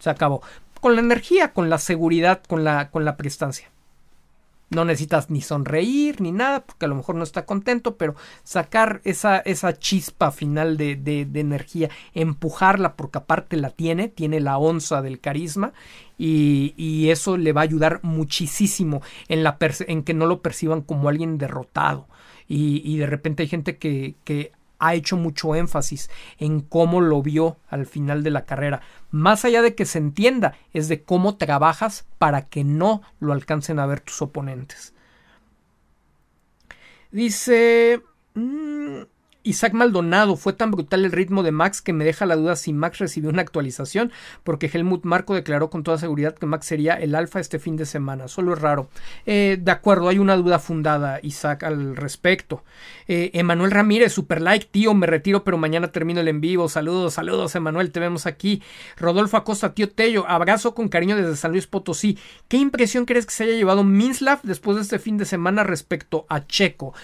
Se 0.00 0.10
acabó. 0.10 0.42
Con 0.80 0.94
la 0.94 1.02
energía, 1.02 1.52
con 1.52 1.70
la 1.70 1.78
seguridad, 1.78 2.42
con 2.48 2.64
la, 2.64 2.90
con 2.90 3.04
la 3.04 3.16
prestancia. 3.16 3.70
No 4.70 4.84
necesitas 4.84 5.30
ni 5.30 5.40
sonreír 5.40 6.20
ni 6.20 6.32
nada, 6.32 6.64
porque 6.64 6.84
a 6.84 6.88
lo 6.88 6.94
mejor 6.94 7.16
no 7.16 7.24
está 7.24 7.44
contento, 7.44 7.96
pero 7.96 8.14
sacar 8.44 9.00
esa, 9.04 9.38
esa 9.38 9.76
chispa 9.78 10.30
final 10.30 10.76
de, 10.76 10.96
de, 10.96 11.40
energía, 11.40 11.90
empujarla, 12.14 12.94
porque 12.94 13.18
aparte 13.18 13.56
la 13.56 13.70
tiene, 13.70 14.08
tiene 14.08 14.40
la 14.40 14.58
onza 14.58 15.02
del 15.02 15.20
carisma, 15.20 15.72
y, 16.16 16.74
y 16.76 17.10
eso 17.10 17.36
le 17.36 17.52
va 17.52 17.62
a 17.62 17.64
ayudar 17.64 18.00
muchísimo 18.02 19.02
en, 19.28 19.42
la 19.42 19.58
en 19.60 20.04
que 20.04 20.14
no 20.14 20.26
lo 20.26 20.40
perciban 20.40 20.82
como 20.82 21.08
alguien 21.08 21.36
derrotado. 21.36 22.08
Y, 22.46 22.82
y 22.84 22.98
de 22.98 23.06
repente 23.06 23.42
hay 23.42 23.48
gente 23.48 23.76
que, 23.78 24.16
que 24.24 24.52
ha 24.80 24.94
hecho 24.94 25.16
mucho 25.16 25.54
énfasis 25.54 26.10
en 26.38 26.60
cómo 26.60 27.00
lo 27.00 27.22
vio 27.22 27.58
al 27.68 27.86
final 27.86 28.22
de 28.22 28.30
la 28.30 28.44
carrera. 28.44 28.80
Más 29.10 29.44
allá 29.44 29.62
de 29.62 29.74
que 29.74 29.84
se 29.84 29.98
entienda, 29.98 30.54
es 30.72 30.88
de 30.88 31.04
cómo 31.04 31.36
trabajas 31.36 32.06
para 32.18 32.48
que 32.48 32.64
no 32.64 33.02
lo 33.20 33.32
alcancen 33.32 33.78
a 33.78 33.86
ver 33.86 34.00
tus 34.00 34.20
oponentes. 34.22 34.94
Dice... 37.12 38.02
Mm, 38.34 39.02
Isaac 39.42 39.72
Maldonado, 39.72 40.36
fue 40.36 40.52
tan 40.52 40.70
brutal 40.70 41.04
el 41.04 41.12
ritmo 41.12 41.42
de 41.42 41.50
Max 41.50 41.80
que 41.80 41.92
me 41.92 42.04
deja 42.04 42.26
la 42.26 42.36
duda 42.36 42.56
si 42.56 42.72
Max 42.72 42.98
recibió 42.98 43.30
una 43.30 43.42
actualización, 43.42 44.12
porque 44.44 44.70
Helmut 44.72 45.04
Marco 45.04 45.34
declaró 45.34 45.70
con 45.70 45.82
toda 45.82 45.98
seguridad 45.98 46.34
que 46.34 46.46
Max 46.46 46.66
sería 46.66 46.94
el 46.94 47.14
alfa 47.14 47.40
este 47.40 47.58
fin 47.58 47.76
de 47.76 47.86
semana. 47.86 48.28
Solo 48.28 48.52
es 48.52 48.60
raro. 48.60 48.88
Eh, 49.26 49.58
de 49.60 49.70
acuerdo, 49.70 50.08
hay 50.08 50.18
una 50.18 50.36
duda 50.36 50.58
fundada, 50.58 51.20
Isaac, 51.22 51.64
al 51.64 51.96
respecto. 51.96 52.64
Eh, 53.08 53.30
Emanuel 53.34 53.70
Ramírez, 53.70 54.12
super 54.12 54.42
like, 54.42 54.66
tío, 54.70 54.94
me 54.94 55.06
retiro, 55.06 55.42
pero 55.42 55.58
mañana 55.58 55.88
termino 55.88 56.20
el 56.20 56.28
en 56.28 56.40
vivo. 56.40 56.68
Saludos, 56.68 57.14
saludos, 57.14 57.54
Emanuel, 57.54 57.92
te 57.92 58.00
vemos 58.00 58.26
aquí. 58.26 58.62
Rodolfo 58.96 59.36
Acosta, 59.36 59.74
tío 59.74 59.90
Tello, 59.90 60.28
abrazo 60.28 60.74
con 60.74 60.88
cariño 60.88 61.16
desde 61.16 61.36
San 61.36 61.52
Luis 61.52 61.66
Potosí. 61.66 62.18
¿Qué 62.48 62.58
impresión 62.58 63.04
crees 63.06 63.26
que 63.26 63.32
se 63.32 63.44
haya 63.44 63.54
llevado 63.54 63.84
Minslav 63.84 64.40
después 64.42 64.76
de 64.76 64.82
este 64.82 64.98
fin 64.98 65.16
de 65.16 65.24
semana 65.24 65.64
respecto 65.64 66.26
a 66.28 66.46
Checo? 66.46 66.94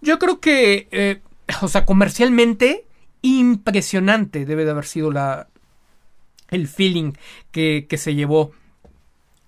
Yo 0.00 0.18
creo 0.18 0.40
que. 0.40 0.88
Eh, 0.90 1.20
o 1.62 1.68
sea, 1.68 1.84
comercialmente 1.84 2.86
impresionante 3.22 4.44
debe 4.44 4.64
de 4.64 4.70
haber 4.70 4.84
sido 4.84 5.10
la 5.10 5.48
el 6.50 6.68
feeling 6.68 7.12
que, 7.52 7.86
que 7.88 7.96
se 7.96 8.14
llevó 8.14 8.52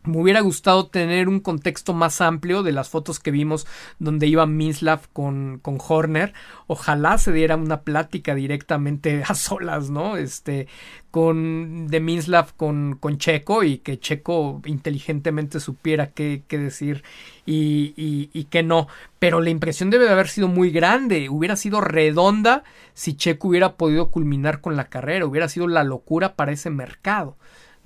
me 0.07 0.19
hubiera 0.20 0.41
gustado 0.41 0.87
tener 0.87 1.28
un 1.28 1.41
contexto 1.41 1.93
más 1.95 2.20
amplio 2.20 2.62
de 2.62 2.73
las 2.73 2.89
fotos 2.89 3.20
que 3.20 3.31
vimos 3.31 3.66
donde 3.99 4.27
iba 4.27 4.47
Minslav 4.47 5.09
con, 5.12 5.59
con 5.61 5.78
Horner. 5.87 6.33
Ojalá 6.66 7.19
se 7.19 7.33
diera 7.33 7.57
una 7.57 7.83
plática 7.83 8.35
directamente 8.35 9.23
a 9.27 9.35
solas, 9.35 9.91
¿no? 9.91 10.16
Este, 10.16 10.69
con 11.11 11.89
de 11.89 12.01
Minslav 12.01 12.55
con, 12.57 12.97
con 13.01 13.19
Checo 13.19 13.62
y 13.65 13.78
que 13.78 13.99
Checo 13.99 14.61
inteligentemente 14.65 15.61
supiera 15.61 16.11
qué, 16.11 16.43
qué 16.47 16.59
decir 16.59 17.05
y, 17.45 17.95
y, 17.97 18.31
y 18.33 18.45
qué 18.45 18.62
no. 18.62 18.89
Pero 19.19 19.41
la 19.41 19.51
impresión 19.51 19.91
debe 19.91 20.05
de 20.05 20.11
haber 20.11 20.28
sido 20.28 20.49
muy 20.49 20.70
grande. 20.70 21.28
Hubiera 21.28 21.57
sido 21.57 21.81
redonda 21.81 22.65
si 22.95 23.16
Checo 23.16 23.49
hubiera 23.49 23.77
podido 23.77 24.11
culminar 24.11 24.61
con 24.61 24.77
la 24.77 24.89
carrera. 24.89 25.27
Hubiera 25.27 25.49
sido 25.49 25.66
la 25.69 25.85
locura 25.85 26.37
para 26.37 26.53
ese 26.53 26.70
mercado. 26.70 27.37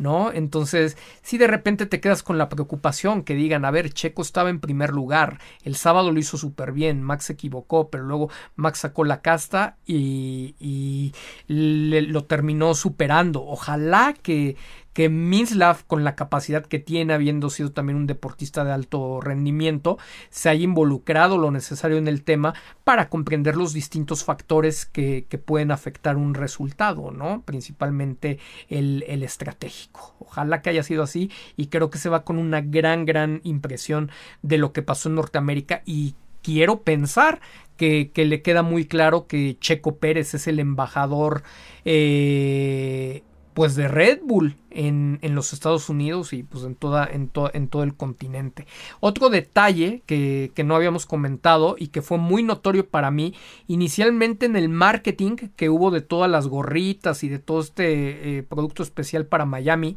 ¿No? 0.00 0.32
Entonces, 0.32 0.96
si 1.20 1.36
de 1.36 1.46
repente 1.46 1.84
te 1.84 2.00
quedas 2.00 2.22
con 2.22 2.38
la 2.38 2.48
preocupación 2.48 3.22
que 3.22 3.34
digan, 3.34 3.66
a 3.66 3.70
ver, 3.70 3.92
Checo 3.92 4.22
estaba 4.22 4.48
en 4.48 4.58
primer 4.58 4.90
lugar, 4.90 5.38
el 5.62 5.76
sábado 5.76 6.10
lo 6.10 6.18
hizo 6.18 6.38
súper 6.38 6.72
bien, 6.72 7.02
Max 7.02 7.26
se 7.26 7.34
equivocó, 7.34 7.90
pero 7.90 8.04
luego 8.04 8.30
Max 8.56 8.78
sacó 8.78 9.04
la 9.04 9.20
casta 9.20 9.76
y, 9.84 10.54
y 10.58 11.12
lo 11.46 12.24
terminó 12.24 12.72
superando. 12.74 13.44
Ojalá 13.44 14.14
que, 14.14 14.56
que 14.92 15.08
Mislav, 15.08 15.84
con 15.86 16.04
la 16.04 16.16
capacidad 16.16 16.64
que 16.64 16.78
tiene, 16.78 17.14
habiendo 17.14 17.50
sido 17.50 17.72
también 17.72 17.96
un 17.96 18.06
deportista 18.06 18.64
de 18.64 18.72
alto 18.72 19.20
rendimiento, 19.20 19.98
se 20.30 20.48
haya 20.48 20.64
involucrado 20.64 21.38
lo 21.38 21.50
necesario 21.50 21.96
en 21.96 22.08
el 22.08 22.22
tema 22.22 22.54
para 22.84 23.08
comprender 23.08 23.56
los 23.56 23.72
distintos 23.72 24.24
factores 24.24 24.86
que, 24.86 25.26
pueden 25.44 25.70
afectar 25.70 26.16
un 26.16 26.34
resultado, 26.34 27.10
¿no? 27.10 27.42
Principalmente 27.42 28.38
el, 28.68 29.04
el 29.08 29.22
estratégico. 29.22 30.14
Ojalá 30.18 30.60
que 30.60 30.70
haya 30.70 30.82
sido 30.82 31.02
así 31.02 31.30
y 31.56 31.68
creo 31.68 31.88
que 31.88 31.98
se 31.98 32.10
va 32.10 32.24
con 32.24 32.36
una 32.36 32.60
gran, 32.60 33.06
gran 33.06 33.40
impresión 33.42 34.10
de 34.42 34.58
lo 34.58 34.72
que 34.72 34.82
pasó 34.82 35.08
en 35.08 35.14
Norteamérica 35.14 35.82
y 35.86 36.14
quiero 36.42 36.82
pensar 36.82 37.40
que, 37.76 38.10
que, 38.12 38.24
le 38.24 38.42
queda 38.42 38.62
muy 38.62 38.84
claro 38.84 39.26
que 39.26 39.56
Checo 39.58 39.96
Pérez 39.96 40.34
es 40.34 40.46
el 40.46 40.58
embajador 40.58 41.42
eh, 41.84 43.22
pues 43.54 43.74
de 43.74 43.88
Red 43.88 44.20
Bull 44.22 44.56
en, 44.70 45.18
en, 45.22 45.34
los 45.34 45.52
Estados 45.52 45.88
Unidos 45.88 46.32
y 46.32 46.42
pues 46.42 46.64
en, 46.64 46.74
toda, 46.74 47.08
en, 47.10 47.30
en 47.52 47.68
todo 47.68 47.82
el 47.82 47.94
continente. 47.94 48.66
Otro 49.00 49.28
detalle 49.28 50.02
que, 50.06 50.52
que, 50.54 50.64
no 50.64 50.76
habíamos 50.76 51.06
comentado 51.06 51.76
y 51.78 51.88
que 51.88 52.02
fue 52.02 52.18
muy 52.18 52.42
notorio 52.42 52.88
para 52.88 53.10
mí, 53.10 53.34
inicialmente 53.66 54.46
en 54.46 54.56
el 54.56 54.68
marketing 54.68 55.36
que 55.56 55.68
hubo 55.68 55.90
de 55.90 56.00
todas 56.00 56.30
las 56.30 56.46
gorritas 56.46 57.24
y 57.24 57.28
de 57.28 57.38
todo 57.38 57.60
este 57.60 58.38
eh, 58.38 58.42
producto 58.42 58.82
especial 58.82 59.26
para 59.26 59.44
Miami, 59.44 59.96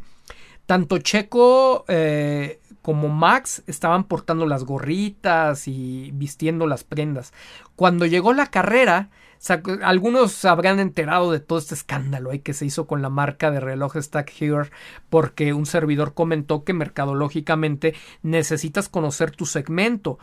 tanto 0.65 0.97
Checo 0.97 1.85
eh, 1.87 2.59
como 2.81 3.09
Max 3.09 3.63
estaban 3.67 4.03
portando 4.05 4.45
las 4.45 4.63
gorritas 4.65 5.67
y 5.67 6.11
vistiendo 6.13 6.67
las 6.67 6.83
prendas. 6.83 7.33
Cuando 7.75 8.05
llegó 8.05 8.33
la 8.33 8.47
carrera, 8.47 9.09
algunos 9.83 10.45
habrán 10.45 10.79
enterado 10.79 11.31
de 11.31 11.39
todo 11.39 11.59
este 11.59 11.75
escándalo 11.75 12.31
¿eh? 12.31 12.41
que 12.41 12.53
se 12.53 12.65
hizo 12.65 12.87
con 12.87 13.01
la 13.01 13.09
marca 13.09 13.51
de 13.51 13.59
relojes 13.59 14.09
Tag 14.09 14.31
Heuer 14.39 14.71
porque 15.09 15.53
un 15.53 15.65
servidor 15.65 16.13
comentó 16.13 16.63
que 16.63 16.73
mercadológicamente 16.73 17.93
necesitas 18.21 18.87
conocer 18.87 19.31
tu 19.31 19.45
segmento. 19.45 20.17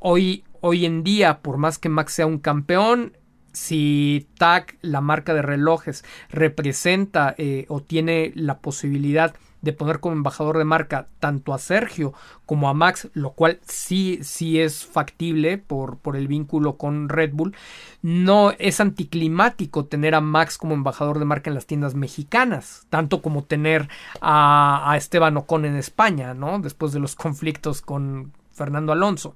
Hoy, 0.00 0.44
hoy 0.60 0.84
en 0.84 1.04
día, 1.04 1.40
por 1.40 1.56
más 1.56 1.78
que 1.78 1.88
Max 1.88 2.14
sea 2.14 2.26
un 2.26 2.38
campeón, 2.38 3.16
si 3.52 4.28
TAG, 4.36 4.76
la 4.82 5.00
marca 5.00 5.32
de 5.32 5.42
relojes, 5.42 6.04
representa 6.28 7.34
eh, 7.38 7.66
o 7.68 7.80
tiene 7.80 8.32
la 8.34 8.58
posibilidad 8.58 9.34
de 9.64 9.72
poner 9.72 10.00
como 10.00 10.14
embajador 10.14 10.58
de 10.58 10.64
marca 10.64 11.08
tanto 11.18 11.54
a 11.54 11.58
Sergio 11.58 12.12
como 12.46 12.68
a 12.68 12.74
Max, 12.74 13.08
lo 13.14 13.32
cual 13.32 13.58
sí, 13.66 14.20
sí 14.22 14.60
es 14.60 14.84
factible 14.84 15.58
por, 15.58 15.98
por 15.98 16.16
el 16.16 16.28
vínculo 16.28 16.76
con 16.76 17.08
Red 17.08 17.32
Bull. 17.32 17.56
No 18.02 18.52
es 18.58 18.80
anticlimático 18.80 19.86
tener 19.86 20.14
a 20.14 20.20
Max 20.20 20.58
como 20.58 20.74
embajador 20.74 21.18
de 21.18 21.24
marca 21.24 21.50
en 21.50 21.54
las 21.54 21.66
tiendas 21.66 21.94
mexicanas, 21.94 22.86
tanto 22.90 23.22
como 23.22 23.44
tener 23.44 23.88
a, 24.20 24.90
a 24.90 24.96
Esteban 24.96 25.36
Ocon 25.36 25.64
en 25.64 25.76
España, 25.76 26.34
¿no? 26.34 26.60
Después 26.60 26.92
de 26.92 27.00
los 27.00 27.14
conflictos 27.16 27.80
con 27.80 28.32
Fernando 28.52 28.92
Alonso. 28.92 29.34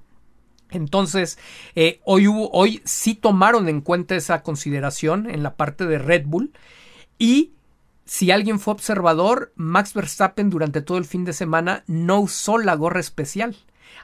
Entonces, 0.71 1.39
eh, 1.75 1.99
hoy, 2.05 2.27
hoy 2.27 2.81
sí 2.85 3.15
tomaron 3.15 3.67
en 3.67 3.81
cuenta 3.81 4.15
esa 4.15 4.43
consideración 4.43 5.29
en 5.29 5.41
la 5.41 5.55
parte 5.55 5.87
de 5.87 5.97
Red 5.97 6.25
Bull 6.27 6.51
y 7.17 7.53
si 8.09 8.31
alguien 8.31 8.59
fue 8.59 8.73
observador, 8.73 9.53
Max 9.55 9.93
Verstappen 9.93 10.49
durante 10.49 10.81
todo 10.81 10.97
el 10.97 11.05
fin 11.05 11.25
de 11.25 11.31
semana 11.31 11.83
no 11.85 12.21
usó 12.21 12.57
la 12.57 12.73
gorra 12.73 12.99
especial. 12.99 13.55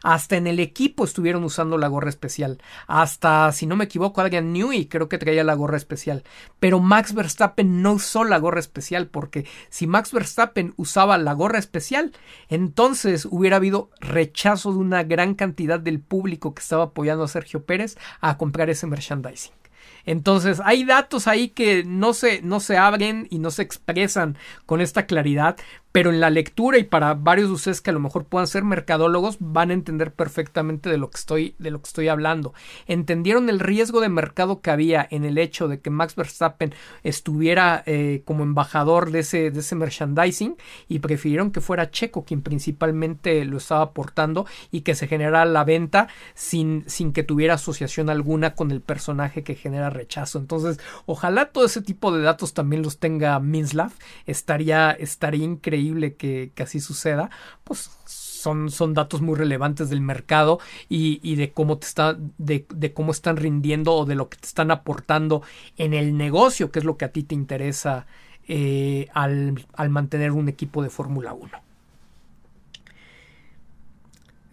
Hasta 0.03 0.37
en 0.37 0.45
el 0.45 0.59
equipo 0.59 1.05
estuvieron 1.05 1.43
usando 1.43 1.79
la 1.79 1.87
gorra 1.87 2.09
especial. 2.09 2.61
Hasta, 2.85 3.51
si 3.51 3.65
no 3.65 3.75
me 3.75 3.85
equivoco, 3.85 4.21
Adrian 4.21 4.53
Newey 4.53 4.85
creo 4.85 5.09
que 5.09 5.17
traía 5.17 5.43
la 5.43 5.55
gorra 5.55 5.77
especial. 5.77 6.23
Pero 6.59 6.79
Max 6.79 7.15
Verstappen 7.15 7.81
no 7.81 7.93
usó 7.93 8.23
la 8.25 8.37
gorra 8.37 8.59
especial 8.59 9.07
porque 9.07 9.47
si 9.69 9.87
Max 9.87 10.11
Verstappen 10.11 10.75
usaba 10.77 11.17
la 11.17 11.33
gorra 11.33 11.57
especial, 11.57 12.11
entonces 12.47 13.25
hubiera 13.25 13.55
habido 13.55 13.89
rechazo 13.99 14.71
de 14.71 14.77
una 14.77 15.01
gran 15.01 15.33
cantidad 15.33 15.79
del 15.79 15.99
público 15.99 16.53
que 16.53 16.61
estaba 16.61 16.83
apoyando 16.83 17.23
a 17.23 17.27
Sergio 17.27 17.65
Pérez 17.65 17.97
a 18.21 18.37
comprar 18.37 18.69
ese 18.69 18.85
merchandising. 18.85 19.64
Entonces, 20.05 20.61
hay 20.63 20.83
datos 20.83 21.27
ahí 21.27 21.49
que 21.49 21.83
no 21.83 22.13
se, 22.13 22.41
no 22.41 22.59
se 22.59 22.77
abren 22.77 23.27
y 23.29 23.39
no 23.39 23.51
se 23.51 23.63
expresan 23.63 24.37
con 24.65 24.81
esta 24.81 25.05
claridad, 25.05 25.57
pero 25.95 26.09
en 26.09 26.19
la 26.19 26.29
lectura 26.29 26.77
y 26.77 26.83
para 26.83 27.13
varios 27.13 27.47
de 27.47 27.53
ustedes 27.53 27.79
que 27.79 27.89
a 27.89 27.93
lo 27.93 28.01
mejor 28.01 28.25
puedan 28.25 28.47
ser 28.47 28.65
mercadólogos 28.65 29.37
van 29.39 29.69
a 29.69 29.73
entender 29.73 30.11
perfectamente 30.11 30.89
de 30.89 30.97
lo 30.97 31.09
que 31.09 31.17
estoy 31.17 31.55
de 31.57 31.71
lo 31.71 31.81
que 31.81 31.87
estoy 31.87 32.09
hablando. 32.09 32.53
Entendieron 32.85 33.49
el 33.49 33.61
riesgo 33.61 34.01
de 34.01 34.09
mercado 34.09 34.59
que 34.59 34.71
había 34.71 35.07
en 35.09 35.23
el 35.23 35.37
hecho 35.37 35.69
de 35.69 35.79
que 35.79 35.89
Max 35.91 36.17
Verstappen 36.17 36.73
estuviera 37.03 37.81
eh, 37.85 38.23
como 38.25 38.43
embajador 38.43 39.09
de 39.09 39.19
ese 39.19 39.51
de 39.51 39.61
ese 39.61 39.75
merchandising 39.75 40.57
y 40.89 40.99
prefirieron 40.99 41.51
que 41.51 41.61
fuera 41.61 41.89
Checo 41.89 42.25
quien 42.25 42.41
principalmente 42.41 43.45
lo 43.45 43.55
estaba 43.55 43.83
aportando 43.83 44.45
y 44.71 44.81
que 44.81 44.95
se 44.95 45.07
generara 45.07 45.45
la 45.45 45.63
venta 45.63 46.09
sin 46.33 46.83
sin 46.87 47.13
que 47.13 47.23
tuviera 47.23 47.53
asociación 47.53 48.09
alguna 48.09 48.53
con 48.53 48.71
el 48.71 48.81
personaje 48.81 49.45
que 49.45 49.55
genera 49.55 49.89
rechazo. 49.91 50.39
Entonces, 50.39 50.77
ojalá 51.05 51.53
todo 51.53 51.63
ese 51.63 51.81
tipo 51.81 52.11
de 52.11 52.21
datos 52.21 52.53
también 52.53 52.81
los 52.81 52.99
tenga 52.99 53.39
Minslav. 53.39 53.93
Estaría 54.25 54.91
estaría 54.91 55.45
increíble 55.45 55.84
que, 56.15 56.51
así 56.57 56.79
suceda, 56.79 57.29
pues 57.63 57.89
son, 58.05 58.69
son, 58.69 58.93
datos 58.93 59.21
muy 59.21 59.35
relevantes 59.35 59.89
del 59.89 60.01
mercado 60.01 60.59
y, 60.89 61.35
de 61.35 61.51
cómo 61.51 61.77
te 61.77 61.87
está, 61.87 62.17
de, 62.37 62.93
cómo 62.93 63.11
están 63.11 63.37
rindiendo 63.37 63.93
o 63.93 64.05
de 64.05 64.15
lo 64.15 64.29
que 64.29 64.37
te 64.37 64.47
están 64.47 64.71
aportando 64.71 65.41
en 65.77 65.93
el 65.93 66.17
negocio, 66.17 66.71
que 66.71 66.79
es 66.79 66.85
lo 66.85 66.97
que 66.97 67.05
a 67.05 67.11
ti 67.11 67.23
te 67.23 67.35
interesa 67.35 68.05
eh, 68.47 69.07
al, 69.13 69.65
al 69.73 69.89
mantener 69.89 70.31
un 70.31 70.47
equipo 70.47 70.83
de 70.83 70.89
Fórmula 70.89 71.33
1. 71.33 71.49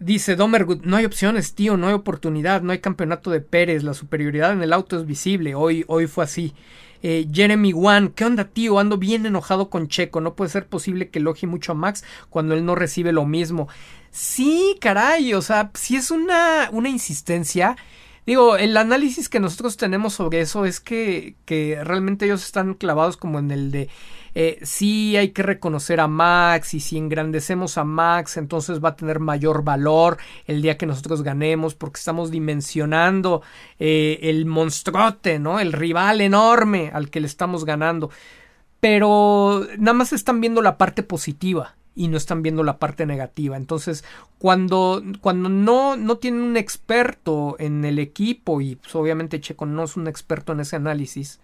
Dice 0.03 0.35
Domergut, 0.35 0.83
no 0.83 0.97
hay 0.97 1.05
opciones, 1.05 1.53
tío, 1.55 1.77
no 1.77 1.87
hay 1.87 1.93
oportunidad, 1.93 2.61
no 2.61 2.73
hay 2.73 2.79
campeonato 2.79 3.31
de 3.31 3.39
Pérez, 3.39 3.83
la 3.83 3.93
superioridad 3.93 4.51
en 4.51 4.61
el 4.61 4.73
auto 4.73 4.99
es 4.99 5.05
visible, 5.05 5.55
hoy, 5.55 5.85
hoy 5.87 6.07
fue 6.07 6.25
así. 6.25 6.53
Eh, 7.03 7.27
Jeremy 7.31 7.73
Wan, 7.73 8.09
¿qué 8.09 8.23
onda, 8.23 8.45
tío? 8.45 8.79
Ando 8.79 8.97
bien 8.97 9.25
enojado 9.25 9.69
con 9.69 9.89
Checo. 9.89 10.21
No 10.21 10.35
puede 10.35 10.49
ser 10.49 10.65
posible 10.67 11.09
que 11.09 11.19
elogie 11.19 11.47
mucho 11.47 11.73
a 11.73 11.75
Max 11.75 12.03
cuando 12.29 12.55
él 12.55 12.65
no 12.65 12.75
recibe 12.75 13.11
lo 13.11 13.25
mismo. 13.25 13.67
Sí, 14.09 14.77
caray, 14.79 15.33
o 15.33 15.41
sea, 15.41 15.71
si 15.73 15.97
es 15.97 16.11
una, 16.11 16.69
una 16.71 16.89
insistencia. 16.89 17.75
Digo, 18.25 18.55
el 18.55 18.77
análisis 18.77 19.27
que 19.27 19.41
nosotros 19.41 19.75
tenemos 19.75 20.13
sobre 20.13 20.39
eso 20.39 20.65
es 20.65 20.79
que, 20.79 21.35
que 21.45 21.83
realmente 21.83 22.23
ellos 22.25 22.45
están 22.45 22.73
clavados 22.73 23.17
como 23.17 23.37
en 23.37 23.51
el 23.51 23.69
de 23.71 23.89
eh, 24.35 24.59
sí 24.63 25.15
hay 25.15 25.29
que 25.29 25.43
reconocer 25.43 25.99
a 25.99 26.07
Max 26.07 26.73
y 26.73 26.79
si 26.79 26.97
engrandecemos 26.97 27.77
a 27.77 27.83
Max 27.83 28.37
entonces 28.37 28.83
va 28.83 28.89
a 28.89 28.95
tener 28.95 29.19
mayor 29.19 29.63
valor 29.63 30.17
el 30.45 30.61
día 30.61 30.77
que 30.77 30.85
nosotros 30.85 31.21
ganemos 31.21 31.75
porque 31.75 31.99
estamos 31.99 32.31
dimensionando 32.31 33.41
eh, 33.79 34.19
el 34.23 34.45
monstruote, 34.45 35.39
¿no? 35.39 35.59
El 35.59 35.73
rival 35.73 36.21
enorme 36.21 36.91
al 36.93 37.09
que 37.09 37.19
le 37.19 37.27
estamos 37.27 37.65
ganando. 37.65 38.09
Pero 38.79 39.65
nada 39.77 39.93
más 39.93 40.11
están 40.13 40.41
viendo 40.41 40.61
la 40.61 40.77
parte 40.77 41.03
positiva 41.03 41.75
y 41.95 42.07
no 42.07 42.17
están 42.17 42.41
viendo 42.41 42.63
la 42.63 42.79
parte 42.79 43.05
negativa. 43.05 43.55
Entonces, 43.55 44.03
cuando, 44.39 45.01
cuando 45.21 45.49
no, 45.49 45.95
no 45.95 46.17
tienen 46.17 46.41
un 46.41 46.57
experto 46.57 47.55
en 47.59 47.85
el 47.85 47.99
equipo, 47.99 48.61
y 48.61 48.75
pues, 48.75 48.95
obviamente 48.95 49.39
Checo 49.39 49.65
no 49.65 49.83
es 49.83 49.95
un 49.95 50.07
experto 50.07 50.53
en 50.53 50.61
ese 50.61 50.75
análisis, 50.75 51.39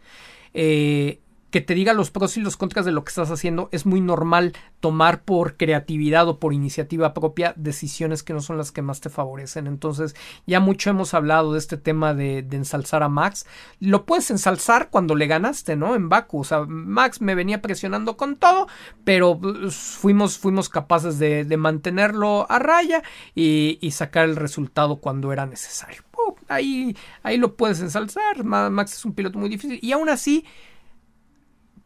eh, 0.54 1.20
que 1.52 1.62
te 1.62 1.74
diga 1.74 1.94
los 1.94 2.12
pros 2.12 2.38
y 2.38 2.42
los 2.42 2.58
contras 2.58 2.86
de 2.86 2.92
lo 2.92 3.04
que 3.04 3.10
estás 3.10 3.32
haciendo, 3.32 3.70
es 3.72 3.86
muy 3.86 4.02
normal 4.02 4.54
tomar 4.80 5.24
por 5.24 5.58
creatividad 5.58 6.28
o 6.28 6.40
por 6.40 6.54
iniciativa 6.54 7.14
propia 7.14 7.54
decisiones 7.58 8.24
que 8.24 8.34
no 8.34 8.42
son 8.42 8.58
las 8.58 8.72
que 8.72 8.82
más 8.82 9.02
te 9.02 9.10
favorecen. 9.10 9.68
Entonces, 9.68 10.16
ya 10.46 10.60
mucho 10.60 10.90
hemos 10.90 11.14
hablado 11.14 11.54
de 11.54 11.60
este 11.60 11.78
tema 11.78 12.14
de, 12.14 12.40
ensalzar 12.52 13.04
a 13.04 13.10
Max. 13.10 13.46
Lo 13.80 14.06
puedes 14.06 14.30
ensalzar 14.32 14.90
cuando 14.90 15.16
le 15.16 15.28
ganaste, 15.28 15.76
¿no? 15.76 15.96
En 15.96 16.10
Baku. 16.10 16.42
O 16.42 16.44
sea, 16.44 16.66
Max 16.66 17.22
me 17.22 17.36
venía 17.36 17.62
presionando 17.62 18.16
con 18.16 18.36
todo, 18.36 18.68
pero 19.04 19.40
pues, 19.40 19.76
fuimos, 19.76 20.38
fuimos 20.38 20.70
capaces 20.70 21.20
de, 21.20 21.46
mantenerlo 21.58 22.50
a 22.50 22.60
raya 22.60 23.04
y, 23.36 23.78
sacar 23.92 24.30
el 24.30 24.38
resultado 24.38 24.98
cuando 24.98 25.34
era 25.34 25.46
necesario. 25.46 26.04
ahí, 26.48 26.96
ahí 27.24 27.38
lo 27.38 27.56
puedes 27.56 27.82
ensalzar. 27.82 28.44
Max 28.44 28.94
es 28.94 29.06
un 29.06 29.14
piloto 29.14 29.40
muy 29.40 29.50
difícil. 29.50 29.80
Y 29.82 29.92
aún 29.92 30.10
así 30.10 30.46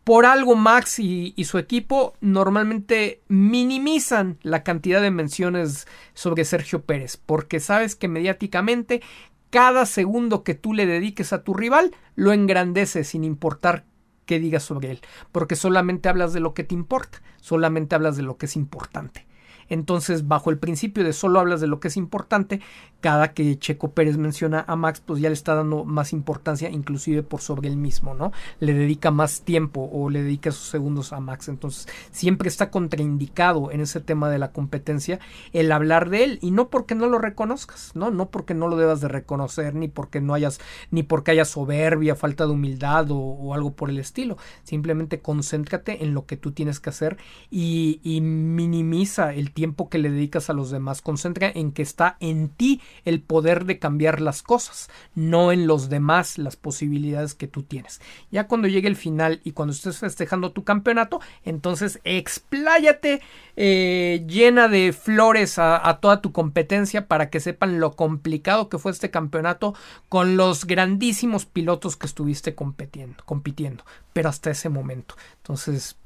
por 0.04 0.26
algo 0.26 0.56
Max 0.56 1.00
y, 1.00 1.34
su 1.46 1.58
equipo 1.58 2.14
normalmente 2.20 3.22
minimizan 3.28 4.38
la 4.42 4.64
cantidad 4.64 5.02
de 5.02 5.12
menciones 5.12 5.88
sobre 6.14 6.46
Sergio 6.46 6.84
Pérez, 6.84 7.18
porque 7.18 7.60
sabes 7.60 7.96
que 7.96 8.08
mediáticamente 8.08 9.02
cada 9.50 9.86
segundo 9.86 10.44
que 10.44 10.56
tú 10.56 10.74
le 10.74 10.86
dediques 10.86 11.32
a 11.32 11.44
tu 11.44 11.54
rival 11.54 11.96
lo 12.16 12.34
engrandece 12.34 13.04
sin 13.04 13.24
importar 13.24 13.86
qué 14.26 14.40
digas 14.40 14.64
sobre 14.64 14.92
él, 14.92 15.02
porque 15.32 15.56
solamente 15.56 16.10
hablas 16.10 16.34
de 16.34 16.40
lo 16.40 16.54
que 16.54 16.64
te 16.64 16.76
importa, 16.76 17.22
solamente 17.40 17.96
hablas 17.96 18.18
de 18.18 18.24
lo 18.24 18.38
que 18.38 18.48
es 18.48 18.56
importante. 18.56 19.26
Entonces, 19.70 20.28
bajo 20.28 20.50
el 20.50 20.60
principio 20.60 21.04
de 21.04 21.14
solo 21.14 21.40
hablas 21.40 21.62
de 21.62 21.68
lo 21.68 21.80
que 21.80 21.88
es 21.88 21.98
importante, 21.98 22.62
cada 23.04 23.34
que 23.34 23.60
Checo 23.60 23.92
Pérez 23.92 24.16
menciona 24.16 24.64
a 24.66 24.78
Max, 24.78 25.04
pues 25.06 25.20
ya 25.20 25.28
le 25.28 25.34
está 25.34 25.56
dando 25.56 25.84
más 25.84 26.14
importancia, 26.14 26.70
inclusive 26.70 27.22
por 27.22 27.42
sobre 27.42 27.68
él 27.68 27.76
mismo, 27.76 28.14
¿no? 28.14 28.32
Le 28.62 28.74
dedica 28.74 29.12
más 29.12 29.42
tiempo 29.42 29.90
o 29.92 30.10
le 30.10 30.24
dedica 30.24 30.54
sus 30.54 30.70
segundos 30.70 31.12
a 31.12 31.20
Max. 31.20 31.50
Entonces, 31.50 31.90
siempre 32.12 32.48
está 32.48 32.72
contraindicado 32.72 33.72
en 33.72 33.82
ese 33.82 34.00
tema 34.00 34.30
de 34.30 34.40
la 34.40 34.54
competencia 34.54 35.20
el 35.52 35.74
hablar 35.74 36.10
de 36.10 36.24
él, 36.24 36.40
y 36.42 36.52
no 36.52 36.70
porque 36.70 36.96
no 36.96 37.08
lo 37.08 37.20
reconozcas, 37.20 37.92
¿no? 37.94 38.10
No 38.10 38.30
porque 38.30 38.54
no 38.54 38.70
lo 38.70 38.78
debas 38.78 39.02
de 39.02 39.10
reconocer, 39.10 39.76
ni 39.76 39.90
porque 39.90 40.22
no 40.22 40.34
hayas, 40.34 40.62
ni 40.90 41.04
porque 41.04 41.32
haya 41.32 41.44
soberbia, 41.44 42.16
falta 42.16 42.46
de 42.46 42.54
humildad 42.54 43.08
o, 43.10 43.54
algo 43.54 43.74
por 43.74 43.90
el 43.90 44.00
estilo. 44.00 44.38
Simplemente 44.64 45.20
concéntrate 45.20 46.06
en 46.06 46.14
lo 46.14 46.26
que 46.26 46.38
tú 46.38 46.54
tienes 46.54 46.80
que 46.80 46.90
hacer 46.90 47.18
y, 47.52 48.00
y 48.02 48.22
minimiza 48.22 49.34
el 49.34 49.52
tiempo 49.52 49.90
que 49.90 49.98
le 49.98 50.10
dedicas 50.10 50.50
a 50.50 50.54
los 50.54 50.72
demás. 50.72 51.02
Concentra 51.02 51.52
en 51.54 51.74
que 51.74 51.82
está 51.82 52.16
en 52.22 52.48
ti 52.48 52.80
el 53.06 53.22
poder 53.22 53.66
de 53.66 53.80
cambiar 53.80 54.22
las 54.22 54.42
cosas, 54.42 54.90
no 55.16 55.52
en 55.52 55.68
los 55.68 55.90
demás 55.90 56.38
las 56.38 56.56
posibilidades 56.56 57.36
que 57.36 57.48
tú 57.48 57.64
tienes. 57.64 58.02
Ya 58.32 58.48
cuando 58.48 58.68
llegue 58.68 58.88
el 58.88 58.96
final 58.96 59.42
y 59.44 59.52
cuando 59.52 59.74
estés 59.74 60.00
festejando 60.00 60.52
tu 60.52 60.64
campeonato, 60.64 61.20
entonces 61.44 62.00
expláyate 62.04 63.22
eh, 63.56 64.26
llena 64.28 64.68
de 64.68 64.94
flores 64.94 65.60
a, 65.60 66.00
toda 66.02 66.22
tu 66.22 66.32
competencia 66.32 67.08
para 67.08 67.30
que 67.30 67.40
sepan 67.40 67.80
lo 67.80 67.96
complicado 67.96 68.70
que 68.70 68.80
fue 68.80 68.92
este 68.92 69.12
campeonato 69.12 69.76
con 70.10 70.38
los 70.38 70.66
grandísimos 70.66 71.46
pilotos 71.46 71.96
que 71.96 72.08
estuviste 72.08 72.56
compitiendo, 72.56 73.24
compitiendo 73.26 73.84
pero 74.14 74.30
hasta 74.30 74.52
ese 74.52 74.70
momento. 74.70 75.16
Entonces, 75.38 75.98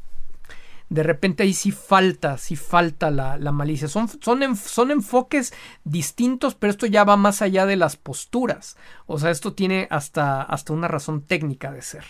de 0.90 1.04
repente 1.04 1.44
ahí 1.44 1.54
sí 1.54 1.72
falta, 1.72 2.38
sí 2.38 2.56
falta 2.56 3.12
la, 3.12 3.38
malicia. 3.52 3.88
Son, 3.88 4.08
son, 4.08 4.56
son, 4.56 4.92
enfoques 4.92 5.54
distintos, 5.84 6.56
pero 6.56 6.72
esto 6.72 6.86
ya 6.86 7.04
va 7.04 7.18
más 7.18 7.42
allá 7.42 7.66
de 7.66 7.76
las 7.76 7.98
posturas. 7.98 8.78
O 9.06 9.20
sea, 9.20 9.32
esto 9.32 9.54
tiene 9.54 9.88
hasta, 9.90 10.42
hasta 10.42 10.74
una 10.74 10.88
razón 10.88 11.22
técnica 11.22 11.72
de 11.72 11.82
ser. 11.82 12.06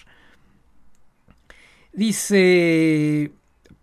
Dice 1.91 3.31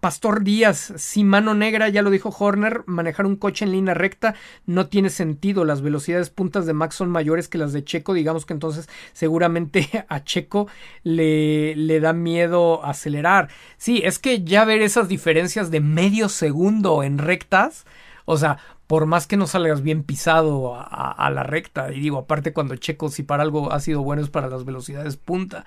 Pastor 0.04 0.44
Díaz, 0.44 0.92
si 0.98 1.24
mano 1.24 1.54
negra, 1.54 1.88
ya 1.88 2.02
lo 2.02 2.10
dijo 2.10 2.28
Horner, 2.28 2.82
manejar 2.84 3.24
un 3.24 3.36
coche 3.36 3.64
en 3.64 3.72
línea 3.72 3.94
recta 3.94 4.34
no 4.66 4.88
tiene 4.88 5.08
sentido. 5.08 5.64
Las 5.64 5.80
velocidades 5.80 6.28
puntas 6.28 6.66
de 6.66 6.74
Max 6.74 6.96
son 6.96 7.08
mayores 7.08 7.48
que 7.48 7.56
las 7.56 7.72
de 7.72 7.84
Checo. 7.84 8.12
Digamos 8.12 8.44
que 8.44 8.52
entonces 8.52 8.90
seguramente 9.14 10.04
a 10.10 10.22
Checo 10.22 10.68
le, 11.04 11.74
le 11.76 12.00
da 12.00 12.12
miedo 12.12 12.84
acelerar. 12.84 13.48
Sí, 13.78 14.02
es 14.04 14.18
que 14.18 14.44
ya 14.44 14.66
ver 14.66 14.82
esas 14.82 15.08
diferencias 15.08 15.70
de 15.70 15.80
medio 15.80 16.28
segundo 16.28 17.02
en 17.02 17.16
rectas, 17.16 17.86
o 18.26 18.36
sea, 18.36 18.58
por 18.86 19.06
más 19.06 19.26
que 19.26 19.38
no 19.38 19.46
salgas 19.46 19.80
bien 19.80 20.02
pisado 20.02 20.74
a, 20.74 21.12
a, 21.12 21.30
la 21.30 21.44
recta, 21.44 21.90
y 21.94 22.00
digo, 22.00 22.18
aparte 22.18 22.52
cuando 22.52 22.76
Checo 22.76 23.08
si 23.08 23.22
para 23.22 23.42
algo 23.42 23.72
ha 23.72 23.80
sido 23.80 24.02
bueno 24.02 24.20
es 24.20 24.28
para 24.28 24.48
las 24.48 24.66
velocidades 24.66 25.16
punta, 25.16 25.64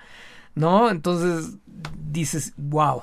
¿no? 0.54 0.90
Entonces 0.90 1.56
dices, 2.12 2.54
wow. 2.56 3.02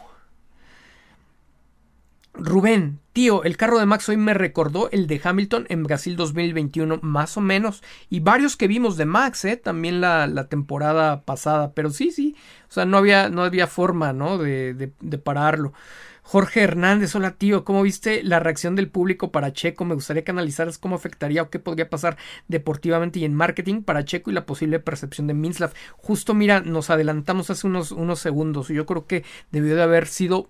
Rubén, 2.38 2.99
tío, 3.14 3.44
el 3.44 3.56
carro 3.56 3.80
de 3.80 3.86
Max 3.86 4.10
hoy 4.10 4.18
me 4.18 4.34
recordó 4.34 4.90
el 4.91 5.07
de 5.07 5.22
Hamilton 5.24 5.68
en 5.70 5.84
Brasil 5.84 6.18
2021, 6.18 6.99
más 7.02 7.38
o 7.38 7.41
menos, 7.41 7.82
y 8.10 8.20
varios 8.20 8.57
que 8.57 8.68
vimos 8.68 8.98
de 8.98 9.06
Max, 9.06 9.45
¿eh? 9.45 9.56
también 9.56 10.02
la, 10.02 10.28
la 10.28 10.48
temporada 10.48 11.22
pasada, 11.22 11.72
pero 11.74 11.91
sí, 11.91 12.12
sí, 12.12 12.36
o 12.70 12.74
sea, 12.74 12.86
no 12.86 12.98
había, 12.98 13.30
no 13.30 13.44
había 13.44 13.68
forma, 13.68 14.12
¿no? 14.12 14.38
De, 14.38 14.74
de, 14.74 14.91
de 14.99 15.18
pararlo. 15.18 15.74
Jorge 16.24 16.62
Hernández, 16.62 17.16
hola 17.16 17.32
tío, 17.32 17.64
¿cómo 17.64 17.84
viste 17.84 18.24
la 18.24 18.40
reacción 18.40 18.76
del 18.76 18.90
público 18.90 19.32
para 19.32 19.53
Checo? 19.53 19.86
Me 19.86 19.94
gustaría 19.94 20.24
que 20.24 20.32
analizaras 20.32 20.80
cómo 20.80 20.95
afectaría 20.95 21.44
o 21.44 21.52
qué 21.52 21.60
podría 21.60 21.88
pasar 21.88 22.18
deportivamente 22.48 23.20
y 23.20 23.26
en 23.26 23.36
marketing 23.36 23.84
para 23.84 24.03
Checo 24.03 24.32
y 24.32 24.34
la 24.34 24.48
posible 24.48 24.80
percepción 24.80 25.28
de 25.28 25.36
Minslav. 25.36 25.72
Justo 25.98 26.34
mira, 26.34 26.62
nos 26.62 26.90
adelantamos 26.90 27.52
hace 27.52 27.68
unos, 27.68 27.91
unos 27.91 28.20
segundos. 28.20 28.70
Yo 28.70 28.88
creo 28.88 29.06
que 29.06 29.24
debió 29.52 29.76
de 29.76 29.84
haber 29.84 30.07
sido 30.07 30.49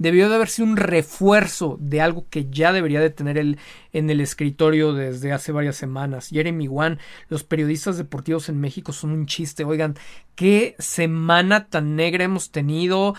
debió 0.00 0.30
de 0.30 0.34
haber 0.34 0.48
sido 0.48 0.66
un 0.66 0.78
refuerzo 0.78 1.76
de 1.78 2.00
algo 2.00 2.26
que 2.30 2.48
ya 2.50 2.72
debería 2.72 3.00
de 3.00 3.10
tener 3.10 3.36
el, 3.36 3.58
en 3.92 4.08
el 4.08 4.22
escritorio 4.22 4.94
desde 4.94 5.30
hace 5.30 5.52
varias 5.52 5.76
semanas. 5.76 6.30
Jeremy 6.30 6.68
Wan, 6.68 6.98
los 7.28 7.44
periodistas 7.44 7.98
deportivos 7.98 8.48
en 8.48 8.58
México 8.58 8.94
son 8.94 9.10
un 9.10 9.26
chiste. 9.26 9.62
Oigan, 9.62 9.96
qué 10.36 10.74
semana 10.78 11.66
tan 11.68 11.96
negra 11.96 12.24
hemos 12.24 12.50
tenido. 12.50 13.14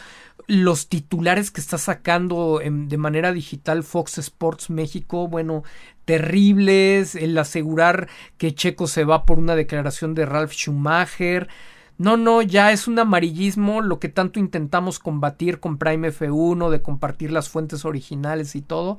Los 0.48 0.90
titulares 0.90 1.52
que 1.52 1.62
está 1.62 1.78
sacando 1.78 2.60
de 2.64 2.98
manera 2.98 3.32
digital 3.32 3.84
Fox 3.84 4.18
Sports 4.18 4.72
México, 4.72 5.28
bueno, 5.28 5.64
terribles. 6.06 7.14
El 7.14 7.38
asegurar 7.38 8.10
que 8.40 8.56
Checo 8.56 8.88
se 8.88 9.04
va 9.04 9.28
por 9.28 9.38
una 9.38 9.56
declaración 9.56 10.16
de 10.16 10.26
Ralph 10.26 10.54
Schumacher. 10.54 11.48
No, 12.02 12.18
no, 12.18 12.42
ya 12.42 12.72
es 12.72 12.88
un 12.88 12.98
amarillismo 12.98 13.80
lo 13.80 14.00
que 14.00 14.10
tanto 14.10 14.40
intentamos 14.40 14.98
combatir 14.98 15.60
con 15.60 15.78
Prime 15.78 16.12
F1, 16.12 16.72
de 16.72 16.82
compartir 16.82 17.30
las 17.30 17.48
fuentes 17.48 17.86
originales 17.86 18.56
y 18.56 18.64
todo. 18.64 18.98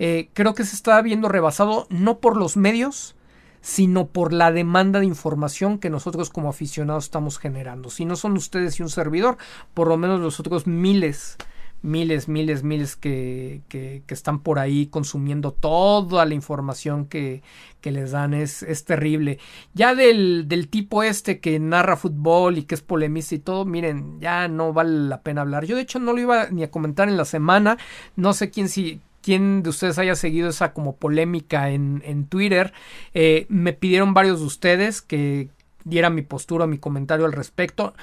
Eh, 0.00 0.30
creo 0.32 0.52
que 0.52 0.64
se 0.64 0.74
está 0.74 1.00
viendo 1.00 1.28
rebasado 1.28 1.86
no 1.90 2.18
por 2.18 2.36
los 2.36 2.56
medios, 2.56 3.14
sino 3.60 4.08
por 4.08 4.32
la 4.32 4.50
demanda 4.50 4.98
de 4.98 5.06
información 5.06 5.78
que 5.78 5.90
nosotros 5.90 6.28
como 6.28 6.48
aficionados 6.48 7.04
estamos 7.04 7.38
generando. 7.38 7.88
Si 7.88 8.04
no 8.04 8.16
son 8.16 8.32
ustedes 8.32 8.80
y 8.80 8.82
un 8.82 8.90
servidor, 8.90 9.38
por 9.72 9.86
lo 9.86 9.96
menos 9.96 10.18
los 10.18 10.40
otros 10.40 10.66
miles 10.66 11.36
miles, 11.82 12.28
miles, 12.28 12.62
miles 12.62 12.96
que, 12.96 13.62
que, 13.68 14.02
están 14.08 14.40
por 14.40 14.58
ahí 14.58 14.86
consumiendo 14.86 15.52
toda 15.52 16.24
la 16.26 16.34
información 16.34 17.06
que, 17.06 17.42
que 17.80 17.90
les 17.90 18.12
dan. 18.12 18.34
Es, 18.34 18.62
es 18.62 18.84
terrible. 18.84 19.38
Ya 19.74 19.94
del, 19.94 20.48
del, 20.48 20.68
tipo 20.68 21.02
este 21.02 21.40
que 21.40 21.58
narra 21.58 21.96
fútbol 21.96 22.58
y 22.58 22.64
que 22.64 22.74
es 22.74 22.82
polemista 22.82 23.34
y 23.34 23.38
todo, 23.38 23.64
miren, 23.64 24.20
ya 24.20 24.48
no 24.48 24.72
vale 24.72 25.08
la 25.08 25.22
pena 25.22 25.42
hablar. 25.42 25.64
Yo 25.64 25.76
de 25.76 25.82
hecho 25.82 25.98
no 25.98 26.12
lo 26.12 26.20
iba 26.20 26.50
ni 26.50 26.62
a 26.62 26.70
comentar 26.70 27.08
en 27.08 27.16
la 27.16 27.24
semana. 27.24 27.78
No 28.16 28.32
sé 28.32 28.50
quién 28.50 28.68
si 28.68 29.00
quién 29.22 29.62
de 29.62 29.70
ustedes 29.70 29.98
haya 29.98 30.14
seguido 30.16 30.48
esa 30.48 30.72
como 30.72 30.96
polémica 30.96 31.70
en, 31.70 32.02
en 32.04 32.26
Twitter. 32.26 32.72
Eh, 33.14 33.46
me 33.48 33.72
pidieron 33.72 34.14
varios 34.14 34.40
de 34.40 34.46
ustedes 34.46 35.02
que 35.02 35.48
diera 35.84 36.10
mi 36.10 36.22
postura, 36.22 36.66
mi 36.66 36.78
comentario 36.78 37.24
al 37.24 37.32
respecto 37.32 37.94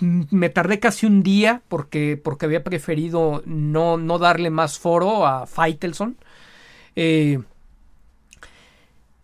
me 0.00 0.48
tardé 0.48 0.80
casi 0.80 1.06
un 1.06 1.22
día 1.22 1.62
porque, 1.68 2.20
porque 2.22 2.46
había 2.46 2.64
preferido 2.64 3.42
no, 3.46 3.96
no 3.96 4.18
darle 4.18 4.50
más 4.50 4.78
foro 4.78 5.26
a 5.26 5.46
Faitelson. 5.46 6.16
Eh, 6.96 7.40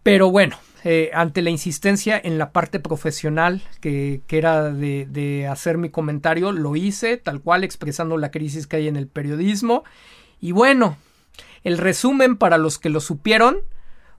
pero 0.02 0.30
bueno, 0.30 0.56
eh, 0.84 1.10
ante 1.12 1.42
la 1.42 1.50
insistencia 1.50 2.20
en 2.22 2.38
la 2.38 2.52
parte 2.52 2.80
profesional 2.80 3.62
que, 3.80 4.22
que 4.26 4.38
era 4.38 4.70
de, 4.70 5.06
de, 5.10 5.46
hacer 5.46 5.76
mi 5.76 5.90
comentario, 5.90 6.52
lo 6.52 6.76
hice 6.76 7.16
tal 7.16 7.40
cual 7.40 7.64
expresando 7.64 8.16
la 8.16 8.30
crisis 8.30 8.66
que 8.66 8.76
hay 8.76 8.88
en 8.88 8.96
el 8.96 9.08
periodismo. 9.08 9.84
Y 10.40 10.52
bueno, 10.52 10.96
el 11.64 11.78
resumen 11.78 12.36
para 12.36 12.58
los 12.58 12.78
que 12.78 12.88
lo 12.88 13.00
supieron, 13.00 13.58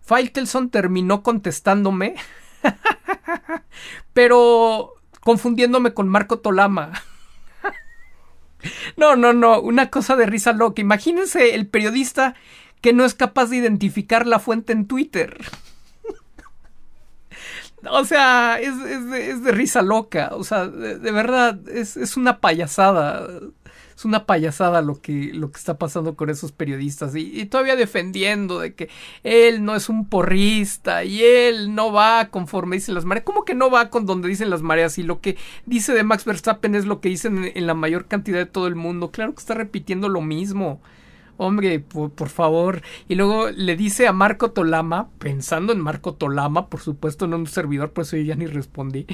Faitelson 0.02 0.70
terminó 0.70 1.24
contestándome, 1.24 2.16
pero 4.14 5.01
confundiéndome 5.22 5.94
con 5.94 6.08
Marco 6.08 6.40
Tolama. 6.40 6.92
no, 8.98 9.16
no, 9.16 9.34
no, 9.34 9.62
una 9.62 9.90
cosa 9.90 10.16
de 10.16 10.26
risa 10.26 10.52
loca. 10.52 10.82
Imagínense 10.82 11.56
el 11.56 11.68
periodista 11.68 12.36
que 12.82 12.94
no 12.94 13.06
es 13.06 13.14
capaz 13.14 13.50
de 13.50 13.58
identificar 13.58 14.28
la 14.28 14.40
fuente 14.40 14.74
en 14.74 14.88
Twitter. 14.88 15.38
o 17.90 18.04
sea, 18.04 18.60
es, 18.60 18.78
de, 19.44 19.52
risa 19.52 19.82
loca. 19.82 20.32
O 20.34 20.44
sea, 20.44 20.68
de, 20.68 21.12
verdad, 21.12 21.60
es, 21.70 21.96
es 21.96 22.18
una 22.18 22.42
payasada 22.42 23.28
es 24.02 24.06
una 24.06 24.26
payasada 24.26 24.82
lo 24.82 25.00
que, 25.00 25.30
lo 25.32 25.52
que 25.52 25.60
está 25.60 25.78
pasando 25.78 26.16
con 26.16 26.32
esos 26.32 26.52
periodistas 26.52 27.16
y, 27.16 27.46
todavía 27.46 27.76
defendiendo 27.76 28.60
de 28.60 28.74
que 28.74 28.90
él 29.24 29.64
no 29.64 29.76
es 29.76 29.90
un 29.90 30.08
porrista 30.08 31.04
y 31.04 31.22
él 31.22 31.76
no 31.76 31.92
va 31.94 32.30
conforme 32.30 32.78
dicen 32.78 32.96
las 32.96 33.06
mareas. 33.06 33.26
¿Cómo 33.26 33.46
que 33.46 33.54
no 33.54 33.70
va 33.70 33.92
con 33.92 34.08
donde 34.08 34.28
dicen 34.28 34.50
las 34.50 34.64
mareas? 34.64 34.98
Y 34.98 35.04
lo 35.04 35.22
que 35.22 35.38
dice 35.68 35.94
de 35.94 36.04
Max 36.04 36.26
Verstappen 36.26 36.74
es 36.74 36.86
lo 36.86 37.00
que 37.00 37.10
dicen 37.10 37.52
en 37.54 37.68
la 37.68 37.76
mayor 37.76 38.08
cantidad 38.08 38.40
de 38.40 38.48
todo 38.48 38.66
el 38.66 38.76
mundo. 38.76 39.12
Claro 39.12 39.36
que 39.36 39.40
está 39.40 39.54
repitiendo 39.54 40.10
lo 40.10 40.22
mismo. 40.22 40.82
Hombre, 41.44 41.80
por, 41.80 42.30
favor. 42.30 42.84
Y 43.08 43.16
luego 43.16 43.50
le 43.50 43.76
dice 43.76 44.08
a 44.08 44.14
Marco 44.14 44.52
Tolama, 44.52 45.10
pensando 45.18 45.74
en 45.74 45.80
Marco 45.80 46.14
Tolama, 46.14 46.70
por 46.70 46.82
supuesto, 46.82 47.26
no 47.26 47.36
en 47.36 47.42
un 47.42 47.48
servidor, 47.48 47.94
por 47.94 48.04
eso 48.04 48.16
yo 48.16 48.22
ya 48.22 48.36
ni 48.36 48.46
respondí. 48.46 49.08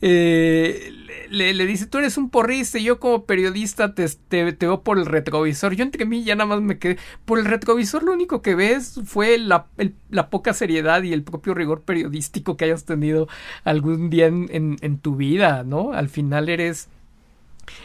Eh, 0.00 0.90
le, 1.28 1.66
dice, 1.66 1.84
tú 1.84 1.98
eres 1.98 2.16
un 2.16 2.30
porrista 2.30 2.78
y 2.78 2.84
yo 2.84 2.98
como 2.98 3.26
periodista 3.26 3.94
te, 3.94 4.08
te, 4.08 4.54
veo 4.54 4.80
por 4.82 4.96
el 4.96 5.04
retrovisor. 5.04 5.74
Yo 5.74 5.84
entre 5.84 6.06
mí 6.06 6.24
ya 6.24 6.34
nada 6.34 6.48
más 6.48 6.62
me 6.62 6.78
quedé. 6.78 6.96
Por 7.26 7.38
el 7.38 7.44
retrovisor 7.44 8.02
lo 8.04 8.14
único 8.14 8.40
que 8.40 8.54
ves 8.54 8.98
fue 9.04 9.36
la, 9.36 9.66
la 10.08 10.30
poca 10.30 10.54
seriedad 10.54 11.02
y 11.02 11.12
el 11.12 11.24
propio 11.24 11.52
rigor 11.52 11.82
periodístico 11.82 12.56
que 12.56 12.64
hayas 12.64 12.86
tenido 12.86 13.28
algún 13.64 14.08
día 14.08 14.28
en, 14.28 14.78
en 14.80 14.98
tu 14.98 15.16
vida, 15.16 15.62
¿no? 15.62 15.92
Al 15.92 16.08
final 16.08 16.48
eres... 16.48 16.88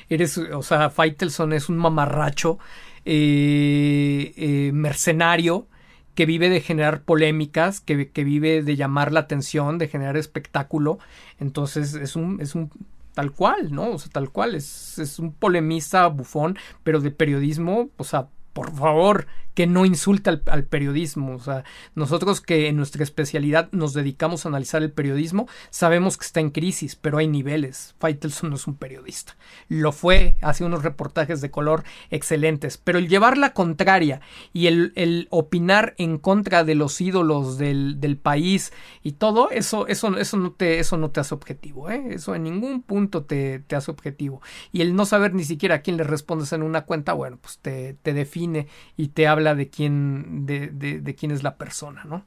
Eres, 0.10 0.38
o 0.38 0.62
sea, 0.62 0.92
Faitelson 0.92 1.54
es 1.54 1.68
un 1.68 1.78
mamarracho 1.78 2.60
eh, 3.06 4.34
eh, 4.36 4.72
mercenario 4.74 5.68
que 6.16 6.26
vive 6.26 6.50
de 6.50 6.62
generar 6.62 7.04
polémicas, 7.04 7.80
que, 7.80 7.96
vive 7.96 8.64
de 8.64 8.76
llamar 8.76 9.12
la 9.12 9.22
atención, 9.22 9.78
de 9.78 9.88
generar 9.88 10.18
espectáculo. 10.18 11.00
Entonces 11.40 11.94
es 11.94 12.16
un, 12.16 12.42
es 12.42 12.54
un 12.54 12.70
tal 13.14 13.32
cual, 13.32 13.74
¿no? 13.74 13.92
O 13.92 14.00
sea, 14.00 14.12
tal 14.12 14.30
cual, 14.30 14.56
es, 14.56 15.00
es 15.00 15.20
un 15.20 15.34
polemista 15.34 16.08
bufón, 16.08 16.58
pero 16.84 17.00
de 17.00 17.12
periodismo, 17.12 17.90
o 17.98 18.04
sea, 18.04 18.28
por 18.54 18.74
favor, 18.76 19.28
que 19.54 19.68
no 19.68 19.86
insulta 19.86 20.42
al, 20.46 20.64
periodismo. 20.64 21.36
O 21.36 21.40
sea, 21.40 21.64
nosotros 21.96 22.42
que 22.42 22.68
en 22.68 22.78
nuestra 22.78 23.04
especialidad 23.04 23.70
nos 23.72 23.94
dedicamos 23.94 24.46
a 24.46 24.50
analizar 24.50 24.82
el 24.82 24.92
periodismo, 24.92 25.48
sabemos 25.70 26.18
que 26.18 26.26
está 26.26 26.40
en 26.40 26.52
crisis, 26.52 26.96
pero 26.96 27.18
hay 27.18 27.28
niveles. 27.28 27.96
Faitelson 28.00 28.50
no 28.50 28.56
es 28.56 28.68
un 28.68 28.76
periodista. 28.76 29.36
Lo 29.68 29.92
fue, 29.92 30.38
hace 30.42 30.64
unos 30.64 30.84
reportajes 30.84 31.42
de 31.42 31.52
color 31.52 31.84
excelentes, 32.10 32.78
pero 32.78 33.00
el 33.00 33.08
llevar 33.08 33.38
la 33.38 33.54
contraria 33.54 34.22
y 34.54 34.68
el, 34.68 35.28
opinar 35.30 35.94
en 35.98 36.18
contra 36.18 36.64
de 36.64 36.76
los 36.76 37.00
ídolos 37.02 37.58
del, 37.58 38.00
del, 38.00 38.18
país 38.18 38.72
y 39.04 39.14
todo, 39.14 39.50
eso, 39.50 39.88
eso, 39.88 40.16
eso, 40.18 40.38
no 40.38 40.52
te, 40.52 40.80
eso 40.80 40.98
no 40.98 41.10
te 41.10 41.20
hace 41.20 41.34
objetivo. 41.34 41.90
¿eh? 41.90 42.04
Eso 42.12 42.36
en 42.36 42.44
ningún 42.44 42.82
punto 42.82 43.24
te, 43.24 43.60
te 43.60 43.76
hace 43.76 43.92
objetivo. 43.92 44.42
Y 44.72 44.82
el 44.82 44.96
no 44.96 45.06
saber 45.06 45.34
ni 45.34 45.44
siquiera 45.44 45.76
a 45.76 45.82
quién 45.82 45.98
le 45.98 46.04
respondes 46.04 46.54
en 46.54 46.64
una 46.64 46.86
cuenta, 46.86 47.14
bueno, 47.14 47.38
pues 47.42 47.60
te, 47.60 47.96
te 48.02 48.14
define 48.14 48.68
y 48.98 49.10
te 49.10 49.28
habla 49.28 49.41
de 49.56 49.70
quién, 49.70 50.46
de, 50.46 50.68
de, 50.70 51.16
quién 51.16 51.32
es 51.32 51.44
la 51.44 51.56
persona, 51.56 52.04
¿no? 52.06 52.26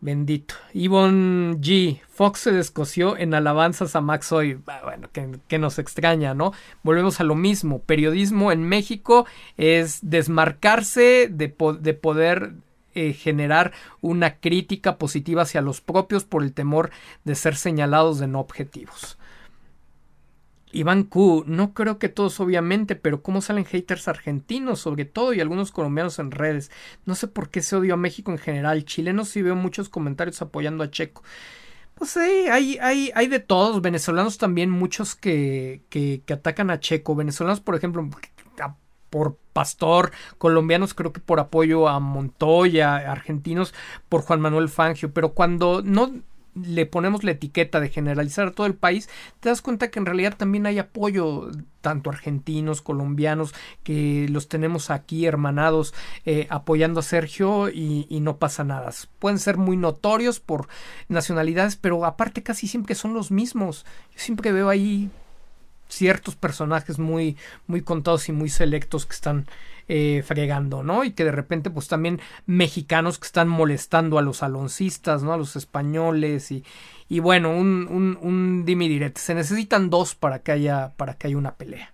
Bendito. 0.00 0.54
Yvonne 0.74 1.56
G. 1.56 2.00
Fox 2.08 2.40
se 2.40 2.52
descoció 2.52 3.16
en 3.16 3.34
alabanzas 3.34 3.96
a 3.96 4.00
Max 4.00 4.30
hoy. 4.30 4.58
Ah, 4.66 4.80
bueno, 4.84 5.08
que, 5.12 5.58
nos 5.58 5.78
extraña, 5.78 6.34
¿no? 6.34 6.52
Volvemos 6.82 7.20
a 7.20 7.24
lo 7.24 7.34
mismo. 7.34 7.80
Periodismo 7.80 8.52
en 8.52 8.62
México 8.62 9.26
es 9.56 9.98
desmarcarse 10.02 11.28
de, 11.30 11.54
de 11.80 11.94
poder 11.94 12.52
eh, 12.94 13.12
generar 13.12 13.72
una 14.00 14.36
crítica 14.36 14.96
positiva 14.96 15.42
hacia 15.42 15.60
los 15.60 15.82
propios 15.82 16.24
por 16.24 16.42
el 16.42 16.54
temor 16.54 16.90
de 17.24 17.34
ser 17.34 17.56
señalados 17.56 18.18
de 18.18 18.26
no 18.26 18.40
objetivos. 18.40 19.15
Iván 20.76 21.04
Q, 21.04 21.44
no 21.46 21.72
creo 21.72 21.98
que 21.98 22.08
todos 22.08 22.38
obviamente, 22.40 22.96
pero 22.96 23.22
cómo 23.22 23.40
salen 23.40 23.64
haters 23.64 24.08
argentinos 24.08 24.80
sobre 24.80 25.04
todo 25.04 25.32
y 25.32 25.40
algunos 25.40 25.72
colombianos 25.72 26.18
en 26.18 26.30
redes. 26.30 26.70
No 27.04 27.14
sé 27.14 27.28
por 27.28 27.48
qué 27.48 27.62
se 27.62 27.76
odio 27.76 27.94
a 27.94 27.96
México 27.96 28.30
en 28.30 28.38
general. 28.38 28.84
Chilenos 28.84 29.28
sí 29.30 29.42
veo 29.42 29.56
muchos 29.56 29.88
comentarios 29.88 30.42
apoyando 30.42 30.84
a 30.84 30.90
Checo. 30.90 31.22
Pues 31.94 32.10
sí, 32.10 32.20
hay, 32.20 32.78
hay, 32.80 33.10
hay 33.14 33.26
de 33.26 33.40
todos. 33.40 33.80
Venezolanos 33.80 34.36
también, 34.36 34.68
muchos 34.70 35.14
que, 35.16 35.82
que, 35.88 36.22
que 36.26 36.34
atacan 36.34 36.70
a 36.70 36.78
Checo. 36.78 37.14
Venezolanos, 37.14 37.60
por 37.60 37.74
ejemplo, 37.74 38.06
por 39.10 39.38
Pastor, 39.52 40.12
colombianos 40.36 40.92
creo 40.92 41.12
que 41.12 41.20
por 41.20 41.40
apoyo 41.40 41.88
a 41.88 42.00
Montoya, 42.00 42.96
argentinos 42.96 43.72
por 44.08 44.20
Juan 44.22 44.40
Manuel 44.40 44.68
Fangio, 44.68 45.12
pero 45.12 45.32
cuando 45.32 45.80
no 45.82 46.12
le 46.64 46.86
ponemos 46.86 47.24
la 47.24 47.32
etiqueta 47.32 47.80
de 47.80 47.88
generalizar 47.88 48.48
a 48.48 48.52
todo 48.52 48.66
el 48.66 48.74
país, 48.74 49.08
te 49.40 49.48
das 49.48 49.62
cuenta 49.62 49.90
que 49.90 49.98
en 49.98 50.06
realidad 50.06 50.36
también 50.36 50.66
hay 50.66 50.78
apoyo, 50.78 51.50
tanto 51.80 52.10
argentinos, 52.10 52.82
colombianos, 52.82 53.54
que 53.82 54.26
los 54.28 54.48
tenemos 54.48 54.90
aquí 54.90 55.26
hermanados 55.26 55.94
eh, 56.24 56.46
apoyando 56.50 57.00
a 57.00 57.02
Sergio 57.02 57.68
y, 57.68 58.06
y, 58.08 58.20
no 58.20 58.38
pasa 58.38 58.64
nada. 58.64 58.90
Pueden 59.18 59.38
ser 59.38 59.56
muy 59.56 59.76
notorios 59.76 60.40
por 60.40 60.68
nacionalidades, 61.08 61.76
pero 61.76 62.04
aparte 62.04 62.42
casi 62.42 62.68
siempre 62.68 62.94
son 62.94 63.14
los 63.14 63.30
mismos. 63.30 63.84
Yo 64.14 64.20
siempre 64.20 64.52
veo 64.52 64.68
ahí 64.68 65.10
ciertos 65.88 66.36
personajes 66.36 66.98
muy, 66.98 67.36
muy 67.66 67.82
contados 67.82 68.28
y 68.28 68.32
muy 68.32 68.48
selectos 68.48 69.06
que 69.06 69.14
están 69.14 69.46
eh, 69.88 70.22
fregando, 70.26 70.82
¿no? 70.82 71.04
Y 71.04 71.12
que 71.12 71.24
de 71.24 71.32
repente, 71.32 71.70
pues 71.70 71.88
también 71.88 72.20
mexicanos 72.46 73.18
que 73.18 73.26
están 73.26 73.48
molestando 73.48 74.18
a 74.18 74.22
los 74.22 74.42
aloncistas, 74.42 75.22
¿no? 75.22 75.32
A 75.32 75.36
los 75.36 75.56
españoles 75.56 76.50
y, 76.50 76.64
y 77.08 77.20
bueno, 77.20 77.50
un, 77.50 77.88
un, 77.90 78.18
un 78.20 78.64
dime 78.64 79.12
Se 79.14 79.34
necesitan 79.34 79.90
dos 79.90 80.14
para 80.14 80.40
que 80.40 80.52
haya, 80.52 80.92
para 80.96 81.14
que 81.14 81.28
haya 81.28 81.36
una 81.36 81.54
pelea. 81.54 81.92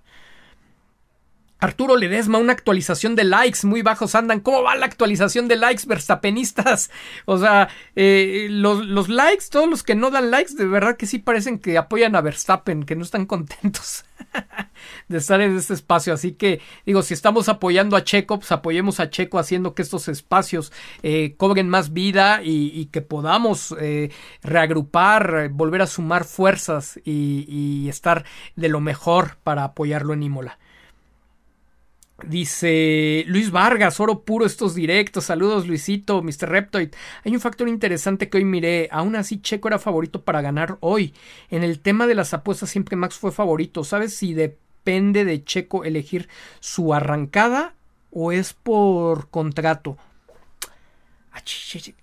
Arturo 1.62 1.96
Ledesma, 1.96 2.38
una 2.38 2.54
actualización 2.54 3.14
de 3.14 3.22
likes 3.22 3.64
muy 3.64 3.82
bajos 3.82 4.16
andan. 4.16 4.40
¿Cómo 4.40 4.64
va 4.64 4.74
la 4.74 4.86
actualización 4.86 5.46
de 5.46 5.56
likes, 5.56 5.84
verstapenistas? 5.86 6.90
O 7.24 7.38
sea, 7.38 7.68
eh, 7.94 8.48
los, 8.50 8.84
los, 8.84 9.08
likes, 9.08 9.44
todos 9.48 9.68
los 9.68 9.84
que 9.84 9.94
no 9.94 10.10
dan 10.10 10.30
likes, 10.32 10.54
de 10.54 10.66
verdad 10.66 10.96
que 10.96 11.06
sí 11.06 11.18
parecen 11.18 11.60
que 11.60 11.78
apoyan 11.78 12.16
a 12.16 12.20
Verstappen, 12.20 12.82
que 12.82 12.96
no 12.96 13.04
están 13.04 13.26
contentos 13.26 14.04
de 15.08 15.18
estar 15.18 15.40
en 15.40 15.56
este 15.56 15.74
espacio. 15.74 16.14
Así 16.14 16.32
que, 16.32 16.60
digo, 16.86 17.02
si 17.02 17.14
estamos 17.14 17.48
apoyando 17.48 17.96
a 17.96 18.04
Checo, 18.04 18.38
pues 18.38 18.52
apoyemos 18.52 19.00
a 19.00 19.10
Checo 19.10 19.38
haciendo 19.38 19.74
que 19.74 19.82
estos 19.82 20.08
espacios 20.08 20.72
eh, 21.02 21.34
cobren 21.36 21.68
más 21.68 21.92
vida 21.92 22.40
y, 22.42 22.86
que 22.92 23.00
podamos 23.00 23.74
eh, 23.80 24.10
reagrupar, 24.42 25.48
volver 25.50 25.82
a 25.82 25.86
sumar 25.86 26.24
fuerzas 26.24 27.00
y 27.04 27.88
estar 27.88 28.24
de 28.56 28.68
lo 28.68 28.80
mejor 28.80 29.36
para 29.42 29.64
apoyarlo 29.64 30.12
en 30.12 30.22
Imola. 30.22 30.58
Dice 32.26 33.24
Luis 33.26 33.50
Vargas, 33.50 33.98
oro 34.00 34.22
puro 34.22 34.46
estos 34.46 34.74
directos. 34.74 35.24
Saludos, 35.24 35.66
Luisito, 35.66 36.22
Mr. 36.22 36.48
Reptoid. 36.48 36.90
Hay 37.24 37.34
un 37.34 37.40
factor 37.40 37.68
interesante 37.68 38.28
que 38.28 38.38
hoy 38.38 38.44
miré. 38.44 38.88
Aún 38.92 39.16
así, 39.16 39.40
Checo 39.40 39.68
era 39.68 39.78
favorito 39.78 40.22
para 40.22 40.40
ganar 40.40 40.78
hoy. 40.80 41.14
En 41.50 41.62
el 41.62 41.80
tema 41.80 42.06
de 42.06 42.14
las 42.14 42.32
apuestas, 42.34 42.70
siempre 42.70 42.96
Max 42.96 43.16
fue 43.16 43.32
favorito. 43.32 43.84
¿Sabes 43.84 44.14
si 44.14 44.34
depende 44.34 45.24
de 45.24 45.44
Checo 45.44 45.84
elegir 45.84 46.28
su 46.60 46.94
arrancada 46.94 47.74
o 48.10 48.32
es 48.32 48.52
por 48.52 49.28
contrato? 49.28 49.96
Ah, 51.34 51.40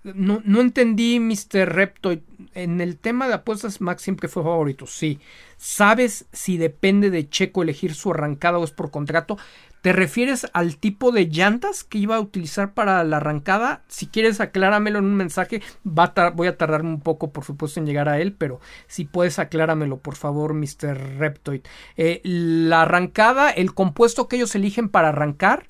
no, 0.02 0.42
no 0.44 0.60
entendí, 0.60 1.20
Mr. 1.20 1.72
Reptoid. 1.72 2.18
En 2.54 2.80
el 2.80 2.96
tema 2.96 3.28
de 3.28 3.34
apuestas, 3.34 3.80
Max 3.80 4.02
siempre 4.02 4.28
fue 4.28 4.42
favorito, 4.42 4.86
sí. 4.86 5.20
¿Sabes 5.56 6.26
si 6.32 6.56
depende 6.56 7.10
de 7.10 7.28
Checo 7.28 7.62
elegir 7.62 7.94
su 7.94 8.10
arrancada 8.10 8.58
o 8.58 8.64
es 8.64 8.72
por 8.72 8.90
contrato? 8.90 9.38
¿Te 9.82 9.94
refieres 9.94 10.46
al 10.52 10.76
tipo 10.76 11.10
de 11.10 11.26
llantas 11.26 11.84
que 11.84 11.96
iba 11.98 12.16
a 12.16 12.20
utilizar 12.20 12.74
para 12.74 13.02
la 13.02 13.16
arrancada? 13.16 13.82
Si 13.88 14.06
quieres, 14.06 14.40
acláramelo 14.40 14.98
en 14.98 15.06
un 15.06 15.14
mensaje. 15.14 15.62
Va 15.86 16.12
voy 16.34 16.48
a 16.48 16.58
tardarme 16.58 16.90
un 16.90 17.00
poco, 17.00 17.32
por 17.32 17.44
supuesto, 17.44 17.80
en 17.80 17.86
llegar 17.86 18.08
a 18.08 18.20
él, 18.20 18.34
pero 18.34 18.60
si 18.88 19.06
puedes, 19.06 19.38
acláramelo, 19.38 19.98
por 19.98 20.16
favor, 20.16 20.52
Mr. 20.52 21.18
Reptoid. 21.18 21.62
Eh, 21.96 22.20
la 22.24 22.82
arrancada, 22.82 23.50
el 23.50 23.72
compuesto 23.72 24.28
que 24.28 24.36
ellos 24.36 24.54
eligen 24.54 24.90
para 24.90 25.08
arrancar, 25.08 25.66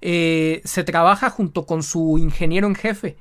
eh, 0.00 0.60
se 0.64 0.82
trabaja 0.82 1.30
junto 1.30 1.64
con 1.64 1.82
su 1.84 2.18
ingeniero 2.18 2.66
en 2.66 2.74
jefe 2.74 3.16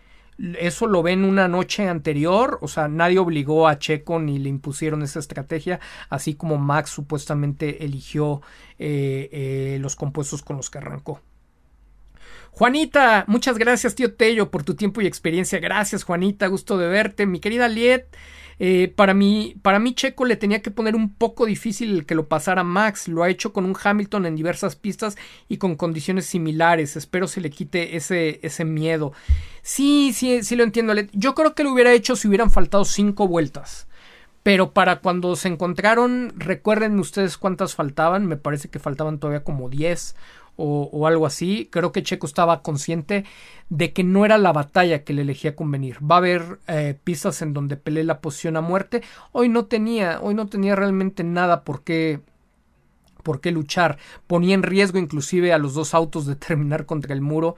eso 0.59 0.87
lo 0.87 1.03
ven 1.03 1.23
una 1.23 1.47
noche 1.47 1.87
anterior, 1.87 2.59
o 2.61 2.67
sea, 2.67 2.87
nadie 2.87 3.19
obligó 3.19 3.67
a 3.67 3.79
Checo 3.79 4.19
ni 4.19 4.39
le 4.39 4.49
impusieron 4.49 5.03
esa 5.03 5.19
estrategia, 5.19 5.79
así 6.09 6.35
como 6.35 6.57
Max 6.57 6.89
supuestamente 6.89 7.85
eligió 7.85 8.41
eh, 8.79 9.29
eh, 9.31 9.77
los 9.79 9.95
compuestos 9.95 10.41
con 10.41 10.57
los 10.57 10.69
que 10.69 10.79
arrancó. 10.79 11.21
Juanita, 12.51 13.25
muchas 13.27 13.57
gracias, 13.57 13.95
tío 13.95 14.13
Tello, 14.13 14.51
por 14.51 14.63
tu 14.63 14.75
tiempo 14.75 15.01
y 15.01 15.07
experiencia. 15.07 15.59
Gracias, 15.59 16.03
Juanita, 16.03 16.45
gusto 16.47 16.77
de 16.77 16.87
verte. 16.87 17.25
Mi 17.25 17.39
querida 17.39 17.67
Liet, 17.67 18.15
eh, 18.59 18.91
para, 18.95 19.13
mí, 19.13 19.55
para 19.61 19.79
mí 19.79 19.93
Checo 19.93 20.25
le 20.25 20.35
tenía 20.35 20.61
que 20.61 20.71
poner 20.71 20.95
un 20.95 21.13
poco 21.13 21.45
difícil 21.45 21.91
el 21.91 22.05
que 22.05 22.15
lo 22.15 22.27
pasara 22.27 22.63
Max. 22.63 23.07
Lo 23.07 23.23
ha 23.23 23.29
hecho 23.29 23.53
con 23.53 23.65
un 23.65 23.75
Hamilton 23.81 24.25
en 24.25 24.35
diversas 24.35 24.75
pistas 24.75 25.17
y 25.49 25.57
con 25.57 25.75
condiciones 25.75 26.25
similares. 26.25 26.95
Espero 26.95 27.27
se 27.27 27.41
le 27.41 27.49
quite 27.49 27.95
ese, 27.95 28.39
ese 28.43 28.65
miedo. 28.65 29.13
Sí, 29.61 30.13
sí, 30.13 30.43
sí 30.43 30.55
lo 30.55 30.63
entiendo. 30.63 30.93
Yo 31.13 31.35
creo 31.35 31.55
que 31.55 31.63
lo 31.63 31.73
hubiera 31.73 31.93
hecho 31.93 32.15
si 32.15 32.27
hubieran 32.27 32.51
faltado 32.51 32.85
cinco 32.85 33.27
vueltas. 33.27 33.87
Pero 34.43 34.73
para 34.73 34.99
cuando 34.99 35.37
se 35.37 35.47
encontraron, 35.47 36.33
recuerden 36.35 36.99
ustedes 36.99 37.37
cuántas 37.37 37.75
faltaban. 37.75 38.25
Me 38.25 38.35
parece 38.35 38.69
que 38.69 38.79
faltaban 38.79 39.17
todavía 39.17 39.43
como 39.45 39.69
10 39.69 40.15
o, 40.55 41.07
algo 41.07 41.25
así. 41.25 41.67
Creo 41.71 41.91
que 41.91 42.03
Checo 42.03 42.27
estaba 42.27 42.61
consciente 42.61 43.25
de 43.69 43.93
que 43.93 44.03
no 44.03 44.25
era 44.25 44.37
la 44.37 44.53
batalla 44.53 45.03
que 45.03 45.13
le 45.13 45.23
elegía 45.23 45.55
convenir. 45.55 45.97
Va 45.99 46.15
a 46.15 46.17
haber 46.19 46.59
eh, 46.67 46.97
pistas 47.03 47.41
en 47.41 47.53
donde 47.53 47.77
pelee 47.77 48.03
la 48.03 48.19
posición 48.19 48.57
a 48.57 48.61
muerte. 48.61 49.01
Hoy 49.31 49.49
no 49.49 49.65
tenía, 49.65 50.19
hoy 50.21 50.35
no 50.35 50.47
tenía 50.47 50.75
realmente 50.75 51.23
nada 51.23 51.63
por 51.63 51.83
qué, 51.83 52.19
por 53.23 53.41
qué 53.41 53.51
luchar. 53.51 53.97
Ponía 54.27 54.53
en 54.53 54.63
riesgo 54.63 54.99
inclusive 54.99 55.53
a 55.53 55.57
los 55.57 55.73
dos 55.73 55.93
autos 55.93 56.25
de 56.25 56.35
terminar 56.35 56.85
contra 56.85 57.13
el 57.13 57.21
muro 57.21 57.55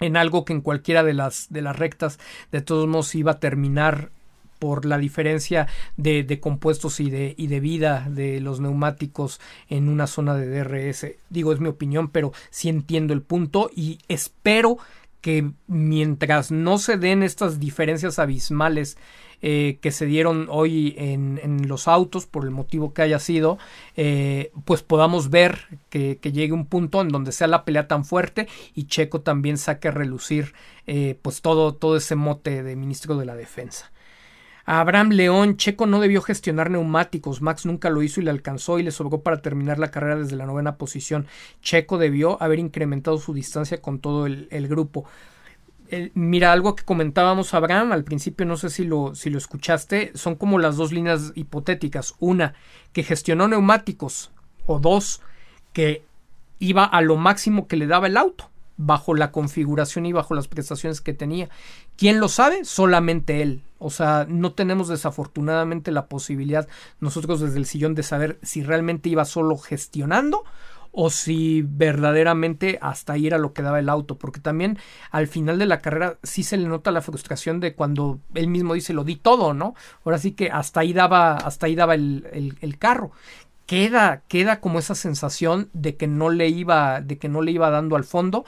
en 0.00 0.16
algo 0.16 0.44
que 0.44 0.52
en 0.52 0.60
cualquiera 0.60 1.04
de 1.04 1.14
las, 1.14 1.46
de 1.50 1.62
las 1.62 1.76
rectas 1.76 2.18
de 2.50 2.60
todos 2.60 2.88
modos 2.88 3.14
iba 3.14 3.32
a 3.32 3.40
terminar 3.40 4.10
por 4.58 4.84
la 4.84 4.98
diferencia 4.98 5.66
de, 5.96 6.38
compuestos 6.40 7.00
y 7.00 7.10
de, 7.10 7.34
y 7.36 7.46
de, 7.46 7.60
vida 7.60 8.06
de 8.08 8.40
los 8.40 8.60
neumáticos 8.60 9.40
en 9.68 9.88
una 9.88 10.06
zona 10.06 10.34
de 10.34 10.48
DRS. 10.48 11.06
Digo, 11.30 11.52
es 11.52 11.60
mi 11.60 11.68
opinión, 11.68 12.08
pero 12.08 12.32
sí 12.50 12.68
entiendo 12.68 13.12
el 13.12 13.22
punto 13.22 13.70
y 13.74 13.98
espero 14.08 14.78
que 15.20 15.52
mientras 15.66 16.50
no 16.50 16.76
se 16.76 16.98
den 16.98 17.22
estas 17.22 17.58
diferencias 17.58 18.18
abismales 18.18 18.98
eh, 19.46 19.78
que 19.82 19.90
se 19.90 20.06
dieron 20.06 20.46
hoy 20.50 20.94
en, 20.96 21.40
en, 21.42 21.68
los 21.68 21.86
autos, 21.86 22.24
por 22.24 22.44
el 22.44 22.50
motivo 22.50 22.94
que 22.94 23.02
haya 23.02 23.18
sido, 23.18 23.58
eh, 23.94 24.52
pues 24.64 24.82
podamos 24.82 25.28
ver 25.28 25.66
que, 25.90 26.18
que, 26.18 26.32
llegue 26.32 26.54
un 26.54 26.64
punto 26.64 27.02
en 27.02 27.10
donde 27.10 27.30
sea 27.30 27.46
la 27.46 27.64
pelea 27.64 27.86
tan 27.86 28.06
fuerte 28.06 28.48
y 28.74 28.84
Checo 28.84 29.20
también 29.20 29.58
saque 29.58 29.88
a 29.88 29.90
relucir 29.90 30.54
eh, 30.86 31.18
pues 31.20 31.42
todo, 31.42 31.74
todo 31.74 31.96
ese 31.96 32.14
mote 32.14 32.62
de 32.62 32.76
ministro 32.76 33.16
de 33.16 33.26
la 33.26 33.34
defensa. 33.34 33.92
Abraham 34.66 35.10
León, 35.10 35.56
Checo 35.56 35.86
no 35.86 36.00
debió 36.00 36.22
gestionar 36.22 36.70
neumáticos, 36.70 37.42
Max 37.42 37.66
nunca 37.66 37.90
lo 37.90 38.02
hizo 38.02 38.20
y 38.20 38.24
le 38.24 38.30
alcanzó 38.30 38.78
y 38.78 38.82
le 38.82 38.90
sobró 38.90 39.20
para 39.20 39.42
terminar 39.42 39.78
la 39.78 39.90
carrera 39.90 40.16
desde 40.16 40.36
la 40.36 40.46
novena 40.46 40.76
posición. 40.76 41.26
Checo 41.60 41.98
debió 41.98 42.42
haber 42.42 42.58
incrementado 42.58 43.18
su 43.18 43.34
distancia 43.34 43.82
con 43.82 43.98
todo 43.98 44.26
el, 44.26 44.68
grupo. 44.68 45.04
mira, 46.14 46.52
algo 46.52 46.74
que 46.74 46.84
comentábamos 46.84 47.52
Abraham 47.52 47.92
al 47.92 48.04
principio, 48.04 48.46
no 48.46 48.56
sé 48.56 48.70
si 48.70 48.84
lo, 48.84 49.14
si 49.14 49.28
lo 49.28 49.36
escuchaste, 49.36 50.12
son 50.14 50.34
como 50.34 50.58
las 50.58 50.76
dos 50.76 50.92
líneas 50.92 51.32
hipotéticas. 51.34 52.14
Una, 52.18 52.54
que 52.92 53.02
gestionó 53.02 53.48
neumáticos, 53.48 54.30
o 54.66 54.78
dos, 54.78 55.20
que 55.74 56.04
iba 56.58 56.84
a 56.84 57.02
lo 57.02 57.16
máximo 57.16 57.66
que 57.66 57.76
le 57.76 57.86
daba 57.86 58.06
el 58.06 58.16
auto 58.16 58.50
bajo 58.76 59.14
la 59.14 59.30
configuración 59.30 60.06
y 60.06 60.12
bajo 60.12 60.34
las 60.34 60.48
prestaciones 60.48 61.00
que 61.00 61.12
tenía. 61.12 61.48
¿Quién 61.96 62.20
lo 62.20 62.28
sabe? 62.28 62.64
Solamente 62.64 63.42
él. 63.42 63.62
O 63.78 63.90
sea, 63.90 64.26
no 64.28 64.52
tenemos 64.52 64.88
desafortunadamente 64.88 65.92
la 65.92 66.06
posibilidad 66.06 66.66
nosotros 67.00 67.40
desde 67.40 67.58
el 67.58 67.66
sillón 67.66 67.94
de 67.94 68.02
saber 68.02 68.38
si 68.42 68.62
realmente 68.62 69.10
iba 69.10 69.24
solo 69.24 69.58
gestionando 69.58 70.44
o 70.90 71.10
si 71.10 71.62
verdaderamente 71.62 72.78
hasta 72.80 73.14
ahí 73.14 73.26
era 73.26 73.36
lo 73.36 73.52
que 73.52 73.62
daba 73.62 73.80
el 73.80 73.88
auto, 73.88 74.16
porque 74.16 74.40
también 74.40 74.78
al 75.10 75.26
final 75.26 75.58
de 75.58 75.66
la 75.66 75.80
carrera 75.80 76.18
sí 76.22 76.44
se 76.44 76.56
le 76.56 76.68
nota 76.68 76.92
la 76.92 77.02
frustración 77.02 77.58
de 77.58 77.74
cuando 77.74 78.20
él 78.34 78.46
mismo 78.46 78.74
dice 78.74 78.94
lo 78.94 79.02
di 79.02 79.16
todo, 79.16 79.54
¿no? 79.54 79.74
Ahora 80.04 80.18
sí 80.18 80.32
que 80.32 80.50
hasta 80.50 80.80
ahí 80.80 80.92
daba, 80.92 81.36
hasta 81.36 81.66
ahí 81.66 81.74
daba 81.74 81.94
el, 81.94 82.56
el 82.60 82.78
carro 82.78 83.10
queda, 83.66 84.22
queda 84.28 84.60
como 84.60 84.78
esa 84.78 84.94
sensación 84.94 85.70
de 85.72 85.96
que 85.96 86.06
no 86.06 86.30
le 86.30 86.48
iba, 86.48 87.00
de 87.00 87.18
que 87.18 87.28
no 87.28 87.42
le 87.42 87.52
iba 87.52 87.70
dando 87.70 87.96
al 87.96 88.04
fondo, 88.04 88.44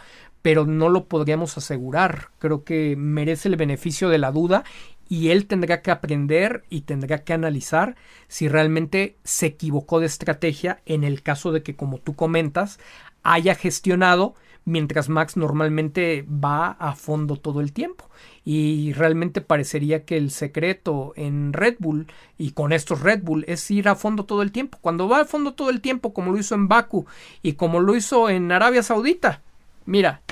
pero 0.47 0.65
no 0.65 0.91
lo 0.91 1.07
podríamos 1.07 1.59
asegurar. 1.59 2.29
Creo 2.39 2.63
que 2.63 2.95
merece 2.97 3.49
el 3.49 3.57
beneficio 3.57 4.09
de 4.09 4.19
la 4.19 4.31
duda 4.31 4.63
y 5.09 5.31
él 5.31 5.49
tendrá 5.49 5.83
que 5.83 5.91
aprender 5.91 6.63
y 6.71 6.83
tendrá 6.83 7.25
que 7.25 7.33
analizar 7.33 7.97
si 8.29 8.47
realmente 8.47 9.17
se 9.25 9.47
equivocó 9.47 9.99
de 9.99 10.07
estrategia 10.07 10.83
en 10.87 11.03
el 11.03 11.25
caso 11.25 11.51
de 11.51 11.65
que, 11.65 11.75
como 11.75 11.99
tú 11.99 12.15
comentas, 12.15 12.79
haya 13.25 13.57
gestionado 13.57 14.37
mientras 14.65 15.09
Max 15.09 15.37
normalmente 15.37 16.25
va 16.29 16.77
a 16.79 16.95
fondo 16.95 17.35
todo 17.35 17.61
el 17.61 17.73
tiempo. 17.73 18.09
Y 18.45 18.93
realmente 18.93 19.41
parecería 19.41 20.05
que 20.05 20.17
el 20.17 20.31
secreto 20.31 21.13
en 21.17 21.55
Red 21.55 21.79
Bull 21.81 22.07
y 22.39 22.53
con 22.53 22.73
estos 22.73 23.01
Red 23.01 23.25
Bull 23.25 23.45
es 23.49 23.69
ir 23.73 23.89
a 23.89 23.97
fondo 23.97 24.27
todo 24.27 24.43
el 24.43 24.53
tiempo. 24.53 24.79
Cuando 24.81 25.09
va 25.09 25.23
a 25.23 25.25
fondo 25.25 25.55
todo 25.55 25.71
el 25.71 25.81
tiempo, 25.81 26.15
como 26.15 26.31
lo 26.31 26.39
hizo 26.39 26.55
en 26.55 26.69
Baku 26.69 27.05
y 27.43 27.55
como 27.55 27.81
lo 27.81 27.97
hizo 27.97 28.31
en 28.31 28.53
Arabia 28.53 28.85
Saudita, 28.85 29.43
mira, 29.87 30.23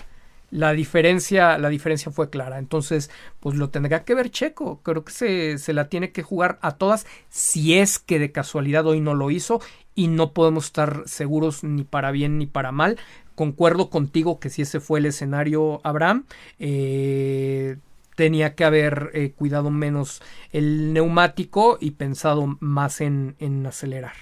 la 0.55 0.73
diferencia, 0.73 1.59
la 1.59 1.69
diferencia 1.69 2.13
fue 2.13 2.31
clara. 2.31 2.59
Entonces, 2.59 3.11
pues 3.41 3.57
lo 3.57 3.71
tendrá 3.71 4.05
que 4.05 4.15
ver 4.15 4.31
Checo. 4.31 4.81
Creo 4.85 5.05
que 5.05 5.13
se, 5.13 5.59
se, 5.59 5.73
la 5.73 5.89
tiene 5.89 6.13
que 6.13 6.23
jugar 6.23 6.59
a 6.63 6.77
todas 6.77 7.07
si 7.29 7.75
es 7.75 7.99
que 7.99 8.21
de 8.21 8.31
casualidad 8.31 8.87
hoy 8.87 9.01
no 9.01 9.15
lo 9.15 9.33
hizo 9.33 9.61
y 9.97 10.07
no 10.07 10.33
podemos 10.33 10.67
estar 10.67 11.03
seguros 11.07 11.65
ni 11.65 11.83
para 11.83 12.13
bien 12.13 12.39
ni 12.39 12.47
para 12.47 12.71
mal 12.71 12.99
concuerdo 13.35 13.91
contigo 13.91 14.39
que 14.39 14.49
si 14.49 14.63
ese 14.63 14.79
fue 14.79 15.01
el 15.01 15.07
escenario, 15.07 15.81
Abraham, 15.83 16.25
eh, 16.61 17.79
tenía 18.15 18.55
que 18.55 18.65
haber 18.65 19.11
eh, 19.13 19.33
cuidado 19.33 19.71
menos 19.71 20.23
el 20.53 20.93
neumático 20.93 21.79
y 21.81 21.93
pensado 21.93 22.57
más 22.61 23.01
en, 23.01 23.35
en 23.41 23.67
acelerar. 23.67 24.15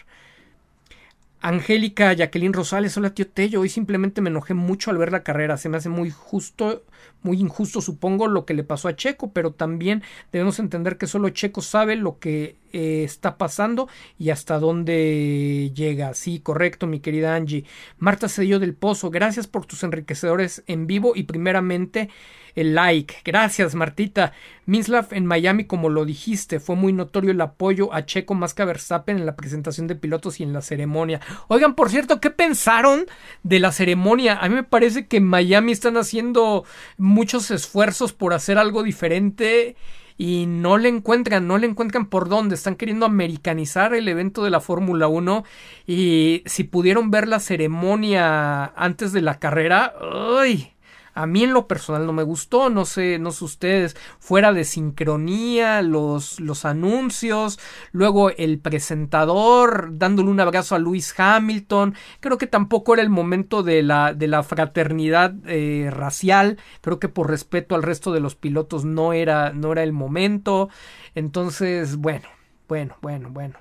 Angélica 1.43 2.13
Jacqueline 2.13 2.53
Rosales, 2.53 2.97
hola 2.97 3.15
tío 3.15 3.27
Tello, 3.27 3.63
hoy 3.63 3.69
simplemente 3.69 4.21
me 4.21 4.31
enojé 4.31 4.55
mucho 4.55 4.93
al 4.93 4.99
ver 4.99 5.11
la 5.11 5.25
carrera, 5.25 5.57
se 5.57 5.69
me 5.69 5.77
hace 5.77 5.89
muy 5.89 6.09
justo, 6.09 6.85
muy 7.23 7.41
injusto 7.41 7.81
supongo 7.81 8.29
lo 8.29 8.47
que 8.47 8.55
le 8.55 8.63
pasó 8.63 8.87
a 8.87 8.95
Checo, 8.95 9.33
pero 9.33 9.51
también 9.53 10.05
debemos 10.31 10.61
entender 10.61 10.99
que 10.99 11.09
solo 11.09 11.31
Checo 11.31 11.61
sabe 11.61 11.97
lo 11.97 12.21
que 12.21 12.59
eh, 12.73 13.03
está 13.03 13.39
pasando 13.39 13.89
y 14.21 14.31
hasta 14.31 14.61
dónde 14.61 15.73
llega. 15.75 16.15
Sí, 16.15 16.39
correcto, 16.39 16.87
mi 16.87 17.01
querida 17.01 17.35
Angie. 17.35 17.65
Marta 17.99 18.29
Cedillo 18.29 18.61
del 18.61 18.75
Pozo, 18.75 19.11
gracias 19.11 19.49
por 19.49 19.67
tus 19.67 19.83
enriquecedores 19.83 20.63
en 20.69 20.87
vivo 20.87 21.13
y 21.17 21.25
primeramente 21.25 22.09
el 22.55 22.75
like. 22.75 23.17
Gracias, 23.25 23.75
Martita. 23.75 24.33
Minslav 24.67 25.09
en 25.11 25.27
Miami, 25.27 25.65
como 25.65 25.89
lo 25.89 26.05
dijiste, 26.05 26.61
fue 26.61 26.77
muy 26.77 26.93
notorio 26.93 27.33
el 27.33 27.41
apoyo 27.41 27.93
a 27.93 28.07
Checo 28.07 28.35
más 28.35 28.55
que 28.55 28.63
a 28.63 28.67
Verstappen 28.67 29.19
en 29.19 29.27
la 29.27 29.37
presentación 29.37 29.87
de 29.87 29.97
pilotos 29.97 30.41
y 30.41 30.45
en 30.45 30.53
la 30.53 30.63
ceremonia. 30.63 31.21
Oigan, 31.49 31.75
por 31.75 31.91
cierto, 31.91 32.21
¿qué 32.21 32.31
pensaron 32.31 33.07
de 33.43 33.59
la 33.59 33.73
ceremonia? 33.73 34.39
A 34.39 34.49
mí 34.49 34.55
me 34.55 34.63
parece 34.63 35.07
que 35.07 35.17
en 35.17 35.25
Miami 35.25 35.73
están 35.73 35.97
haciendo 35.97 36.65
muchos 36.97 37.51
esfuerzos 37.51 38.13
por 38.13 38.35
hacer 38.35 38.59
algo 38.59 38.83
diferente 38.83 39.77
y 40.17 40.47
no 40.47 40.79
le 40.79 40.89
encuentran, 40.89 41.49
no 41.49 41.59
le 41.59 41.67
encuentran 41.67 42.07
por 42.07 42.29
dónde, 42.29 42.55
están 42.55 42.77
queriendo 42.77 43.07
americanizar 43.07 43.95
el 43.95 44.09
evento 44.09 44.45
de 44.45 44.51
la 44.51 44.61
Fórmula 44.61 45.09
1 45.09 45.45
y 45.87 46.43
si 46.47 46.65
pudieron 46.65 47.11
ver 47.11 47.27
la 47.27 47.41
ceremonia 47.41 48.67
antes 48.77 49.13
de 49.13 49.23
la 49.23 49.39
carrera, 49.39 49.95
¡ay! 50.39 50.73
A 51.15 51.27
mí 51.27 51.45
en 51.45 51.53
lo 51.53 51.69
personal 51.69 52.07
no 52.07 52.13
me 52.13 52.23
gustó, 52.23 52.71
no 52.71 52.85
sé, 52.85 53.19
no 53.19 53.33
sé 53.33 53.45
ustedes, 53.45 53.97
fuera 54.19 54.53
de 54.53 54.65
sincronía, 54.65 55.83
los, 55.83 56.41
los 56.41 56.65
anuncios, 56.65 57.59
luego 57.93 58.31
el 58.31 58.59
presentador 58.59 59.91
dándole 59.93 60.31
un 60.31 60.41
abrazo 60.41 60.75
a 60.75 60.79
Lewis 60.79 61.15
Hamilton, 61.17 61.95
creo 62.21 62.39
que 62.39 62.47
tampoco 62.47 62.95
era 62.95 63.03
el 63.03 63.11
momento 63.11 63.63
de 63.63 63.83
la, 63.83 64.15
de 64.15 64.27
la 64.27 64.43
fraternidad 64.43 65.35
eh, 65.47 65.91
racial, 65.93 66.59
creo 66.81 66.99
que 66.99 67.09
por 67.09 67.29
respeto 67.29 67.75
al 67.75 67.83
resto 67.83 68.13
de 68.13 68.21
los 68.21 68.35
pilotos 68.35 68.85
no 68.85 69.13
era, 69.13 69.53
no 69.53 69.73
era 69.73 69.83
el 69.83 69.93
momento, 69.93 70.71
entonces, 71.15 71.97
bueno, 71.97 72.29
bueno, 72.69 72.97
bueno, 73.03 73.29
bueno. 73.31 73.59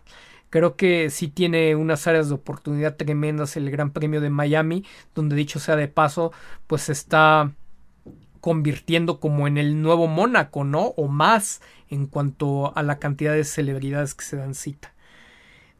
Creo 0.51 0.75
que 0.75 1.09
sí 1.09 1.29
tiene 1.29 1.77
unas 1.77 2.05
áreas 2.07 2.27
de 2.27 2.35
oportunidad 2.35 2.97
tremendas 2.97 3.55
el 3.55 3.71
Gran 3.71 3.91
Premio 3.91 4.19
de 4.19 4.29
Miami, 4.29 4.83
donde 5.15 5.37
dicho 5.37 5.59
sea 5.59 5.77
de 5.77 5.87
paso, 5.87 6.33
pues 6.67 6.89
está 6.89 7.53
convirtiendo 8.41 9.21
como 9.21 9.47
en 9.47 9.57
el 9.57 9.81
nuevo 9.81 10.07
Mónaco, 10.07 10.65
¿no? 10.65 10.87
O 10.97 11.07
más 11.07 11.61
en 11.89 12.05
cuanto 12.05 12.77
a 12.77 12.83
la 12.83 12.99
cantidad 12.99 13.33
de 13.33 13.45
celebridades 13.45 14.13
que 14.13 14.25
se 14.25 14.35
dan 14.35 14.53
cita. 14.53 14.93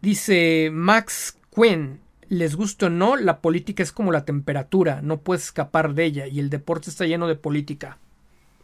Dice 0.01 0.69
Max 0.71 1.37
Quinn, 1.53 1.99
les 2.29 2.55
guste 2.55 2.85
o 2.85 2.89
no, 2.89 3.17
la 3.17 3.41
política 3.41 3.83
es 3.83 3.91
como 3.91 4.13
la 4.13 4.23
temperatura, 4.23 5.01
no 5.01 5.19
puedes 5.19 5.43
escapar 5.43 5.95
de 5.95 6.05
ella 6.05 6.27
y 6.27 6.39
el 6.39 6.49
deporte 6.49 6.89
está 6.89 7.05
lleno 7.05 7.27
de 7.27 7.35
política 7.35 7.97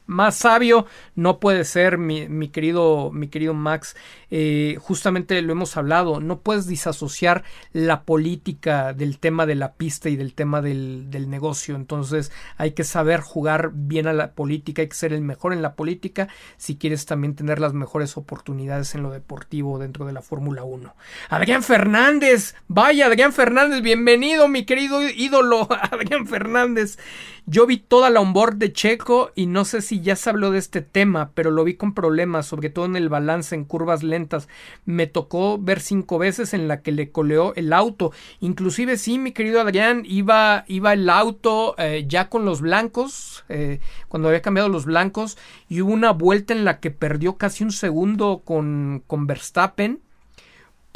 más 0.08 0.36
sabio 0.36 0.88
no 1.16 1.40
puede 1.40 1.66
ser, 1.66 1.98
mi, 1.98 2.50
querido, 2.50 3.12
mi 3.12 3.28
querido 3.28 3.54
Max. 3.54 3.96
Eh, 4.32 4.78
justamente 4.82 5.42
lo 5.42 5.52
hemos 5.52 5.78
hablado, 5.78 6.20
no 6.20 6.40
puedes 6.40 6.66
disasociar 6.68 7.44
la 7.72 8.04
política 8.04 8.94
del 8.94 9.20
tema 9.20 9.46
de 9.46 9.56
la 9.56 9.74
pista 9.74 10.10
y 10.10 10.16
del 10.16 10.34
tema 10.34 10.62
del, 10.62 11.12
del, 11.12 11.30
negocio. 11.30 11.76
Entonces 11.76 12.32
hay 12.58 12.72
que 12.72 12.84
saber 12.84 13.22
jugar 13.22 13.72
bien 13.74 14.08
a 14.08 14.14
la 14.14 14.32
política, 14.32 14.82
hay 14.82 14.88
que 14.90 14.96
ser 14.96 15.14
el 15.14 15.22
mejor 15.22 15.54
en 15.54 15.62
la 15.62 15.76
política 15.76 16.30
si 16.58 16.78
quieres 16.78 17.06
también 17.06 17.36
tener 17.36 17.60
las 17.60 17.74
mejores 17.74 18.18
oportunidades 18.18 18.96
en 18.96 19.04
lo 19.04 19.12
deportivo 19.12 19.80
dentro 19.80 20.06
de 20.06 20.14
la 20.14 20.22
Fórmula 20.22 20.64
1. 20.64 20.94
Adrián 21.30 21.64
Fernández, 21.64 22.56
vaya 22.68 23.08
Adrián 23.08 23.34
Fernández, 23.34 23.82
bienvenido 23.82 24.48
mi 24.48 24.66
querido 24.66 25.02
ídolo 25.08 25.68
Adrián 25.92 26.28
Fernández. 26.28 26.98
Yo 27.46 27.66
vi 27.66 27.78
toda 27.78 28.10
la 28.10 28.20
onboard 28.20 28.56
de 28.56 28.74
Checo 28.74 29.32
y 29.34 29.46
no 29.46 29.64
sé 29.64 29.82
si 29.82 29.97
ya 30.02 30.16
se 30.16 30.30
habló 30.30 30.52
de 30.52 30.60
este 30.60 30.82
tema, 30.82 31.32
pero 31.34 31.52
lo 31.52 31.64
vi 31.64 31.76
con 31.76 31.94
problemas, 31.94 32.46
sobre 32.46 32.70
todo 32.70 32.86
en 32.86 32.96
el 32.96 33.10
balance 33.10 33.56
en 33.56 33.66
curvas 33.66 34.04
lentas. 34.04 34.48
Me 34.86 35.08
tocó 35.08 35.58
ver 35.58 35.80
cinco 35.80 36.18
veces 36.18 36.54
en 36.54 36.68
la 36.68 36.82
que 36.82 36.92
le 36.92 37.12
coleó 37.12 37.54
el 37.56 37.74
auto. 37.74 38.12
Inclusive 38.40 38.98
sí, 38.98 39.18
mi 39.18 39.32
querido 39.32 39.62
Adrián, 39.62 40.04
iba, 40.06 40.66
iba 40.68 40.94
el 40.94 41.10
auto 41.10 41.76
eh, 41.78 42.06
ya 42.08 42.30
con 42.30 42.46
los 42.46 42.62
blancos, 42.62 43.46
eh, 43.50 43.80
cuando 44.08 44.30
había 44.30 44.42
cambiado 44.42 44.70
los 44.70 44.86
blancos, 44.86 45.38
y 45.70 45.82
hubo 45.82 45.94
una 45.94 46.12
vuelta 46.12 46.54
en 46.54 46.66
la 46.66 46.80
que 46.80 46.92
perdió 46.92 47.38
casi 47.38 47.64
un 47.64 47.72
segundo 47.72 48.42
con, 48.46 49.04
con 49.08 49.28
Verstappen 49.28 50.02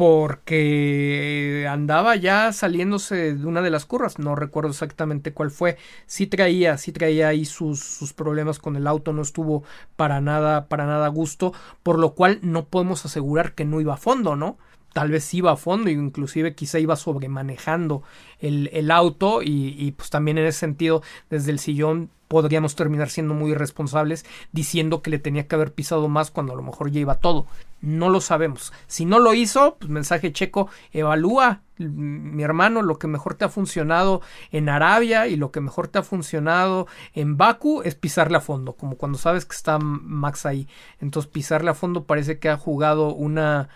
porque 0.02 1.68
andaba 1.70 2.16
ya 2.16 2.52
saliéndose 2.54 3.36
de 3.36 3.46
una 3.46 3.62
de 3.62 3.70
las 3.70 3.86
curvas, 3.86 4.18
no 4.18 4.34
recuerdo 4.34 4.72
exactamente 4.72 5.32
cuál 5.32 5.52
fue, 5.52 5.78
sí 6.08 6.26
traía, 6.26 6.80
sí 6.80 6.92
traía 6.92 7.28
ahí 7.28 7.46
sus, 7.46 7.82
sus 7.82 8.12
problemas 8.12 8.58
con 8.58 8.76
el 8.76 8.88
auto, 8.88 9.14
no 9.14 9.22
estuvo 9.22 9.64
para 9.98 10.20
nada, 10.20 10.66
para 10.66 10.88
nada 10.88 11.06
a 11.06 11.10
gusto, 11.10 11.54
por 11.84 12.00
lo 12.00 12.16
cual 12.16 12.40
no 12.42 12.66
podemos 12.66 13.06
asegurar 13.06 13.54
que 13.54 13.64
no 13.64 13.80
iba 13.80 13.94
a 13.94 13.98
fondo, 13.98 14.36
¿no? 14.36 14.58
Tal 14.94 15.10
vez 15.10 15.34
iba 15.34 15.52
a 15.52 15.56
fondo, 15.56 15.90
inclusive 15.90 16.56
quizá 16.56 16.80
iba 16.80 16.96
sobremanejando 16.96 18.04
el, 18.40 18.70
el 18.74 18.92
auto 18.92 19.42
y, 19.42 19.76
y 19.78 19.92
pues 19.92 20.10
también 20.10 20.38
en 20.38 20.46
ese 20.46 20.60
sentido 20.60 21.02
desde 21.30 21.52
el 21.52 21.60
sillón 21.60 22.10
podríamos 22.32 22.78
terminar 22.78 23.10
siendo 23.10 23.34
muy 23.34 23.52
irresponsables 23.52 24.26
diciendo 24.54 25.02
que 25.02 25.10
le 25.10 25.20
tenía 25.20 25.50
que 25.50 25.56
haber 25.56 25.74
pisado 25.74 26.08
más 26.08 26.32
cuando 26.32 26.54
a 26.54 26.56
lo 26.56 26.62
mejor 26.62 26.90
ya 26.90 27.02
iba 27.02 27.20
todo. 27.20 27.46
No 27.82 28.10
lo 28.10 28.22
sabemos. 28.22 28.72
Si 28.88 29.04
no 29.04 29.20
lo 29.20 29.34
hizo, 29.34 29.76
pues 29.78 29.92
mensaje 29.92 30.32
checo, 30.32 30.70
evalúa 30.94 31.60
mi 31.78 32.44
hermano, 32.44 32.84
lo 32.84 32.98
que 32.98 33.08
mejor 33.08 33.36
te 33.36 33.44
ha 33.44 33.50
funcionado 33.50 34.22
en 34.54 34.70
Arabia 34.70 35.28
y 35.28 35.36
lo 35.36 35.52
que 35.52 35.60
mejor 35.60 35.90
te 35.90 36.00
ha 36.00 36.04
funcionado 36.04 36.88
en 37.14 37.36
Baku 37.36 37.82
es 37.84 37.96
pisarle 37.96 38.38
a 38.38 38.42
fondo, 38.42 38.74
como 38.74 38.96
cuando 38.96 39.18
sabes 39.18 39.44
que 39.44 39.56
está 39.56 39.78
Max 39.80 40.46
ahí. 40.46 40.70
Entonces 41.02 41.30
pisarle 41.30 41.72
a 41.72 41.74
fondo 41.74 42.06
parece 42.06 42.40
que 42.40 42.48
ha 42.48 42.56
jugado 42.56 43.14
una, 43.14 43.68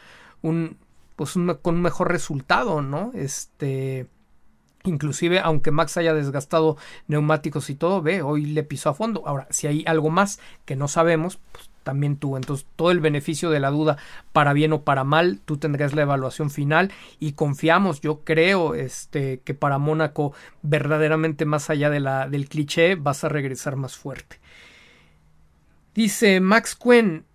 un, 0.41 0.77
pues 1.15 1.33
con 1.61 1.75
un 1.75 1.81
mejor 1.81 2.11
resultado, 2.11 2.81
¿no? 2.81 3.11
Este, 3.13 4.07
Inclusive, 4.85 5.39
aunque 5.39 5.71
Max 5.71 5.97
haya 5.97 6.13
desgastado 6.13 6.77
neumáticos 7.07 7.69
y 7.69 7.75
todo, 7.75 8.01
ve, 8.01 8.21
hoy 8.21 8.45
le 8.45 8.63
pisó 8.63 8.89
a 8.89 8.93
fondo. 8.93 9.23
Ahora, 9.25 9.47
si 9.49 9.67
hay 9.67 9.83
algo 9.87 10.09
más 10.09 10.39
que 10.65 10.75
no 10.75 10.87
sabemos, 10.87 11.39
pues 11.51 11.69
también 11.83 12.17
tú. 12.17 12.37
Entonces, 12.37 12.67
todo 12.75 12.91
el 12.91 12.99
beneficio 12.99 13.49
de 13.49 13.59
la 13.59 13.71
duda, 13.71 13.97
para 14.31 14.53
bien 14.53 14.73
o 14.73 14.83
para 14.83 15.03
mal, 15.03 15.39
tú 15.43 15.57
tendrás 15.57 15.93
la 15.93 16.03
evaluación 16.03 16.49
final 16.49 16.91
y 17.19 17.33
confiamos, 17.33 18.01
yo 18.01 18.21
creo, 18.23 18.75
este, 18.75 19.39
que 19.41 19.53
para 19.53 19.77
Mónaco, 19.77 20.33
verdaderamente 20.61 21.45
más 21.45 21.69
allá 21.69 21.89
de 21.89 21.99
la, 21.99 22.29
del 22.29 22.47
cliché, 22.47 22.95
vas 22.95 23.23
a 23.23 23.29
regresar 23.29 23.75
más 23.75 23.95
fuerte. 23.95 24.39
Dice 25.93 26.41
Max 26.41 26.75
Quen, 26.75 27.25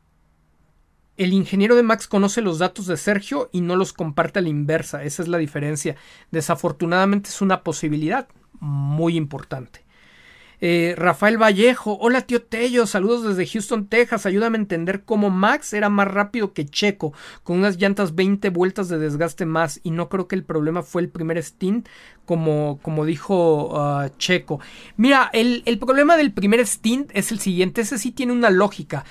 el 1.21 1.35
ingeniero 1.35 1.77
de 1.77 1.83
Max 1.83 2.09
conoce 2.09 2.41
los 2.41 2.59
datos 2.59 2.87
de 2.87 2.97
Sergio 2.97 3.51
y 3.53 3.61
no 3.61 3.77
los 3.77 3.93
comparte 3.93 4.39
a 4.39 4.43
la 4.43 4.49
inversa. 4.49 5.05
Esa 5.05 5.21
es 5.21 5.29
la 5.29 5.37
diferencia. 5.37 5.95
Desafortunadamente 6.31 7.29
es 7.29 7.43
una 7.43 7.63
posibilidad 7.63 8.27
muy 8.59 9.19
importante. 9.19 9.85
Eh, 10.63 10.95
Rafael 10.97 11.41
Vallejo, 11.41 11.97
hola 12.01 12.21
tío 12.21 12.43
Tello, 12.43 12.87
saludos 12.87 13.25
desde 13.25 13.51
Houston, 13.51 13.87
Texas, 13.87 14.27
ayúdame 14.27 14.59
a 14.59 14.61
entender 14.61 15.05
cómo 15.05 15.31
Max 15.31 15.73
era 15.73 15.89
más 15.89 16.07
rápido 16.07 16.53
que 16.53 16.67
Checo, 16.67 17.15
con 17.43 17.59
unas 17.59 17.79
llantas 17.79 18.15
20 18.15 18.51
vueltas 18.51 18.91
de 18.91 18.99
desgaste 18.99 19.47
más, 19.47 19.81
y 19.83 19.91
no 19.91 20.11
creo 20.11 20.29
que 20.29 20.37
el 20.37 20.45
problema 20.45 20.83
fue 20.83 21.01
el 21.01 21.09
primer 21.09 21.43
stint, 21.43 21.89
como, 22.27 22.79
como 22.83 23.07
dijo 23.07 23.71
uh, 23.73 24.11
Checo. 24.19 24.61
Mira, 24.99 25.31
el, 25.33 25.63
el, 25.65 25.79
problema 25.79 26.19
del 26.19 26.33
primer 26.33 26.65
stint 26.67 27.11
es 27.15 27.33
el 27.33 27.41
siguiente, 27.41 27.81
ese 27.81 27.97
sí 27.97 28.13
tiene 28.13 28.35
una 28.35 28.51
lógica. 28.51 29.07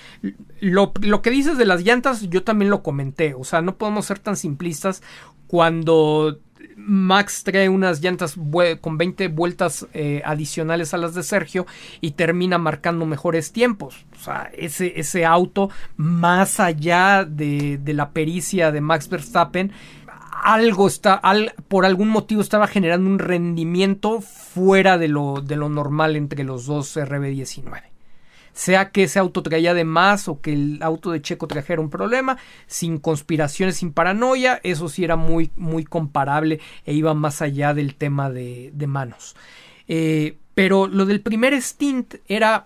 Lo, 0.59 0.93
lo 1.01 1.23
que 1.23 1.31
dices 1.31 1.57
de 1.57 1.65
las 1.65 1.83
llantas, 1.83 2.29
yo 2.29 2.43
también 2.43 2.69
lo 2.69 2.83
comenté, 2.83 3.33
o 3.33 3.43
sea, 3.43 3.61
no 3.61 3.75
podemos 3.75 4.05
ser 4.05 4.19
tan 4.19 4.35
simplistas 4.35 5.01
cuando 5.47 6.39
Max 6.75 7.43
trae 7.43 7.69
unas 7.69 8.01
llantas 8.01 8.35
con 8.81 8.97
20 8.97 9.27
vueltas 9.27 9.87
eh, 9.93 10.21
adicionales 10.25 10.93
a 10.93 10.97
las 10.97 11.13
de 11.13 11.23
Sergio 11.23 11.67
y 12.01 12.11
termina 12.11 12.57
marcando 12.57 13.05
mejores 13.05 13.51
tiempos. 13.51 14.05
O 14.19 14.23
sea, 14.23 14.49
ese, 14.53 15.25
auto, 15.25 15.69
más 15.97 16.59
allá 16.59 17.25
de, 17.25 17.79
la 17.85 18.11
pericia 18.11 18.71
de 18.71 18.81
Max 18.81 19.09
Verstappen, 19.09 19.71
algo 20.43 20.87
está, 20.87 21.21
por 21.67 21.85
algún 21.85 22.09
motivo 22.09 22.41
estaba 22.41 22.67
generando 22.67 23.09
un 23.09 23.19
rendimiento 23.19 24.21
fuera 24.21 24.97
de 24.97 25.09
lo, 25.09 25.41
de 25.41 25.57
lo 25.57 25.69
normal 25.69 26.15
entre 26.15 26.43
los 26.43 26.65
dos 26.65 26.95
RB19 26.97 27.89
sea 28.59 28.89
que 28.89 29.03
ese 29.03 29.19
auto 29.19 29.41
traía 29.41 29.73
de 29.73 29.85
más 29.85 30.27
o 30.27 30.41
que 30.41 30.51
el 30.51 30.79
auto 30.81 31.11
de 31.11 31.21
Checo 31.21 31.47
trajera 31.47 31.79
un 31.79 31.89
problema, 31.89 32.37
sin 32.67 32.97
conspiraciones, 32.97 33.77
sin 33.77 33.93
paranoia, 33.93 34.59
eso 34.63 34.89
sí 34.89 35.05
era 35.05 35.15
muy, 35.15 35.49
muy 35.55 35.85
comparable 35.85 36.59
e 36.85 36.93
iba 36.93 37.13
más 37.13 37.41
allá 37.41 37.73
del 37.73 37.95
tema 37.95 38.29
de, 38.29 38.73
manos. 38.85 39.37
Eh, 39.87 40.35
pero 40.55 40.87
lo 40.87 41.05
del 41.05 41.21
primer 41.21 41.53
stint 41.61 42.15
era 42.27 42.65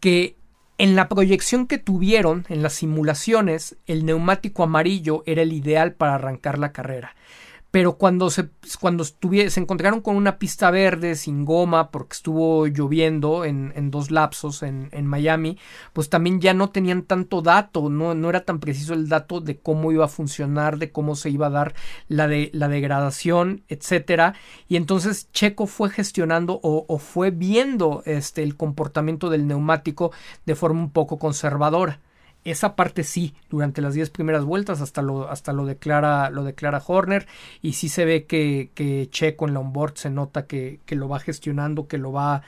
que 0.00 0.36
en 0.78 0.96
la 0.96 1.06
proyección 1.06 1.66
que 1.66 1.76
tuvieron 1.76 2.46
en 2.48 2.62
las 2.62 2.72
simulaciones, 2.72 3.76
el 3.86 4.06
neumático 4.06 4.62
amarillo 4.62 5.22
era 5.26 5.42
el 5.42 5.52
ideal 5.52 5.92
para 5.92 6.14
arrancar 6.14 6.58
la 6.58 6.72
carrera 6.72 7.14
pero 7.70 7.94
cuando 7.94 8.30
se, 8.30 8.48
cuando 8.80 9.04
se 9.04 9.60
encontraron 9.60 10.00
con 10.00 10.16
una 10.16 10.38
pista 10.38 10.70
verde 10.70 11.14
sin 11.14 11.44
goma 11.44 11.90
porque 11.90 12.14
estuvo 12.14 12.66
lloviendo 12.66 13.44
en, 13.44 13.72
en 13.76 13.90
dos 13.90 14.10
lapsos 14.10 14.62
en, 14.62 14.88
en, 14.92 15.06
Miami, 15.06 15.56
pues 15.92 16.08
también 16.08 16.40
ya 16.40 16.52
no 16.52 16.70
tenían 16.70 17.02
tanto 17.02 17.42
dato, 17.42 17.88
no, 17.88 18.14
no 18.14 18.28
era 18.28 18.44
tan 18.44 18.58
preciso 18.58 18.94
el 18.94 19.08
dato 19.08 19.40
de 19.40 19.58
cómo 19.58 19.92
iba 19.92 20.04
a 20.04 20.08
funcionar, 20.08 20.78
de 20.78 20.90
cómo 20.90 21.14
se 21.14 21.30
iba 21.30 21.46
a 21.46 21.50
dar 21.50 21.74
la, 22.08 22.26
de, 22.26 22.50
la 22.52 22.68
degradación, 22.68 23.62
etcétera, 23.68 24.34
y 24.68 24.76
entonces 24.76 25.30
Checo 25.32 25.66
fue 25.66 25.90
gestionando 25.90 26.60
o, 26.62 26.84
o 26.88 26.98
fue 26.98 27.30
viendo 27.30 28.02
este, 28.04 28.42
el 28.42 28.56
comportamiento 28.56 29.30
del 29.30 29.46
neumático 29.46 30.12
de 30.44 30.56
forma 30.56 30.80
un 30.80 30.90
poco 30.90 31.18
conservadora. 31.18 32.00
Esa 32.44 32.74
parte 32.74 33.04
sí, 33.04 33.34
durante 33.50 33.82
las 33.82 33.92
10 33.92 34.08
primeras 34.10 34.44
vueltas 34.44 34.80
hasta 34.80 35.02
lo, 35.02 35.28
hasta 35.28 35.52
lo 35.52 35.66
declara, 35.66 36.30
lo 36.30 36.42
declara 36.42 36.82
Horner 36.84 37.26
y 37.60 37.74
sí 37.74 37.90
se 37.90 38.06
ve 38.06 38.24
que, 38.24 38.70
que 38.74 39.08
Checo 39.10 39.46
en 39.46 39.52
la 39.52 39.60
onboard 39.60 39.96
se 39.96 40.08
nota 40.08 40.46
que, 40.46 40.80
que, 40.86 40.96
lo 40.96 41.06
va 41.06 41.20
gestionando, 41.20 41.86
que 41.86 41.98
lo 41.98 42.12
va, 42.12 42.42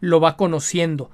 lo 0.00 0.20
va 0.20 0.36
conociendo. 0.36 1.10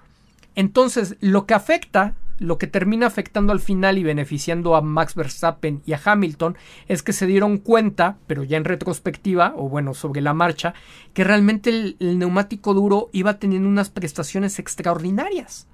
Entonces, 0.54 1.16
lo 1.20 1.46
que 1.46 1.54
afecta, 1.54 2.14
lo 2.38 2.58
que 2.58 2.66
termina 2.66 3.06
afectando 3.06 3.54
al 3.54 3.60
final 3.60 3.96
y 3.96 4.02
beneficiando 4.02 4.76
a 4.76 4.82
Max 4.82 5.14
Verstappen 5.14 5.80
y 5.86 5.94
a 5.94 6.00
Hamilton 6.04 6.58
es 6.88 7.02
que 7.02 7.14
se 7.14 7.24
dieron 7.24 7.56
cuenta, 7.56 8.18
pero 8.26 8.44
ya 8.44 8.58
en 8.58 8.64
retrospectiva, 8.66 9.54
o 9.56 9.70
bueno, 9.70 9.94
sobre 9.94 10.20
la 10.20 10.34
marcha, 10.34 10.74
que 11.14 11.24
realmente 11.24 11.70
el, 11.70 11.96
el 12.00 12.18
neumático 12.18 12.74
duro 12.74 13.08
iba 13.12 13.38
teniendo 13.38 13.66
unas 13.66 13.88
prestaciones 13.88 14.58
extraordinarias. 14.58 15.68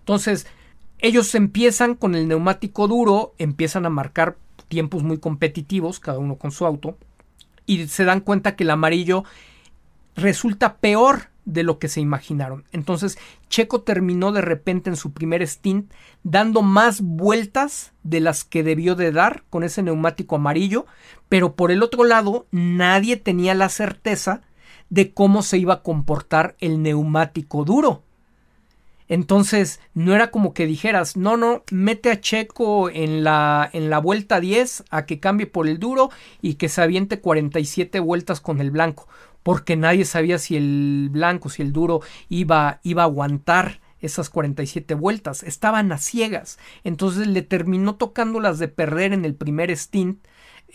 Entonces, 0.00 0.46
ellos 0.98 1.34
empiezan 1.34 1.94
con 1.94 2.14
el 2.14 2.28
neumático 2.28 2.88
duro, 2.88 3.34
empiezan 3.38 3.86
a 3.86 3.90
marcar 3.90 4.36
tiempos 4.68 5.02
muy 5.02 5.18
competitivos, 5.18 6.00
cada 6.00 6.18
uno 6.18 6.36
con 6.36 6.50
su 6.50 6.66
auto, 6.66 6.96
y 7.66 7.86
se 7.88 8.04
dan 8.04 8.20
cuenta 8.20 8.56
que 8.56 8.64
el 8.64 8.70
amarillo 8.70 9.24
resulta 10.14 10.76
peor 10.76 11.28
de 11.44 11.62
lo 11.62 11.78
que 11.78 11.88
se 11.88 12.00
imaginaron. 12.00 12.64
Entonces, 12.72 13.18
Checo 13.48 13.82
terminó 13.82 14.32
de 14.32 14.40
repente 14.40 14.88
en 14.88 14.96
su 14.96 15.12
primer 15.12 15.46
stint 15.46 15.92
dando 16.22 16.62
más 16.62 17.00
vueltas 17.02 17.92
de 18.02 18.20
las 18.20 18.44
que 18.44 18.62
debió 18.62 18.94
de 18.94 19.12
dar 19.12 19.44
con 19.50 19.62
ese 19.62 19.82
neumático 19.82 20.36
amarillo, 20.36 20.86
pero 21.28 21.54
por 21.54 21.70
el 21.70 21.82
otro 21.82 22.04
lado, 22.04 22.46
nadie 22.50 23.16
tenía 23.16 23.54
la 23.54 23.68
certeza 23.68 24.42
de 24.88 25.12
cómo 25.12 25.42
se 25.42 25.58
iba 25.58 25.74
a 25.74 25.82
comportar 25.82 26.56
el 26.60 26.82
neumático 26.82 27.64
duro. 27.64 28.03
Entonces, 29.08 29.80
no 29.92 30.14
era 30.14 30.30
como 30.30 30.54
que 30.54 30.66
dijeras, 30.66 31.16
no, 31.16 31.36
no, 31.36 31.62
mete 31.70 32.10
a 32.10 32.20
Checo 32.20 32.88
en 32.88 33.22
la, 33.22 33.68
en 33.72 33.90
la 33.90 33.98
vuelta 33.98 34.40
10 34.40 34.84
a 34.90 35.04
que 35.04 35.20
cambie 35.20 35.46
por 35.46 35.68
el 35.68 35.78
duro 35.78 36.10
y 36.40 36.54
que 36.54 36.68
se 36.68 36.80
aviente 36.80 37.20
47 37.20 38.00
vueltas 38.00 38.40
con 38.40 38.60
el 38.60 38.70
blanco, 38.70 39.08
porque 39.42 39.76
nadie 39.76 40.06
sabía 40.06 40.38
si 40.38 40.56
el 40.56 41.08
blanco, 41.10 41.50
si 41.50 41.62
el 41.62 41.72
duro 41.72 42.00
iba, 42.30 42.80
iba 42.82 43.02
a 43.02 43.06
aguantar 43.06 43.80
esas 44.00 44.30
47 44.30 44.94
vueltas, 44.94 45.42
estaban 45.42 45.90
a 45.92 45.98
ciegas, 45.98 46.58
entonces 46.82 47.26
le 47.26 47.42
terminó 47.42 47.96
tocando 47.96 48.40
las 48.40 48.58
de 48.58 48.68
perder 48.68 49.12
en 49.12 49.24
el 49.24 49.34
primer 49.34 49.70
stint 49.76 50.24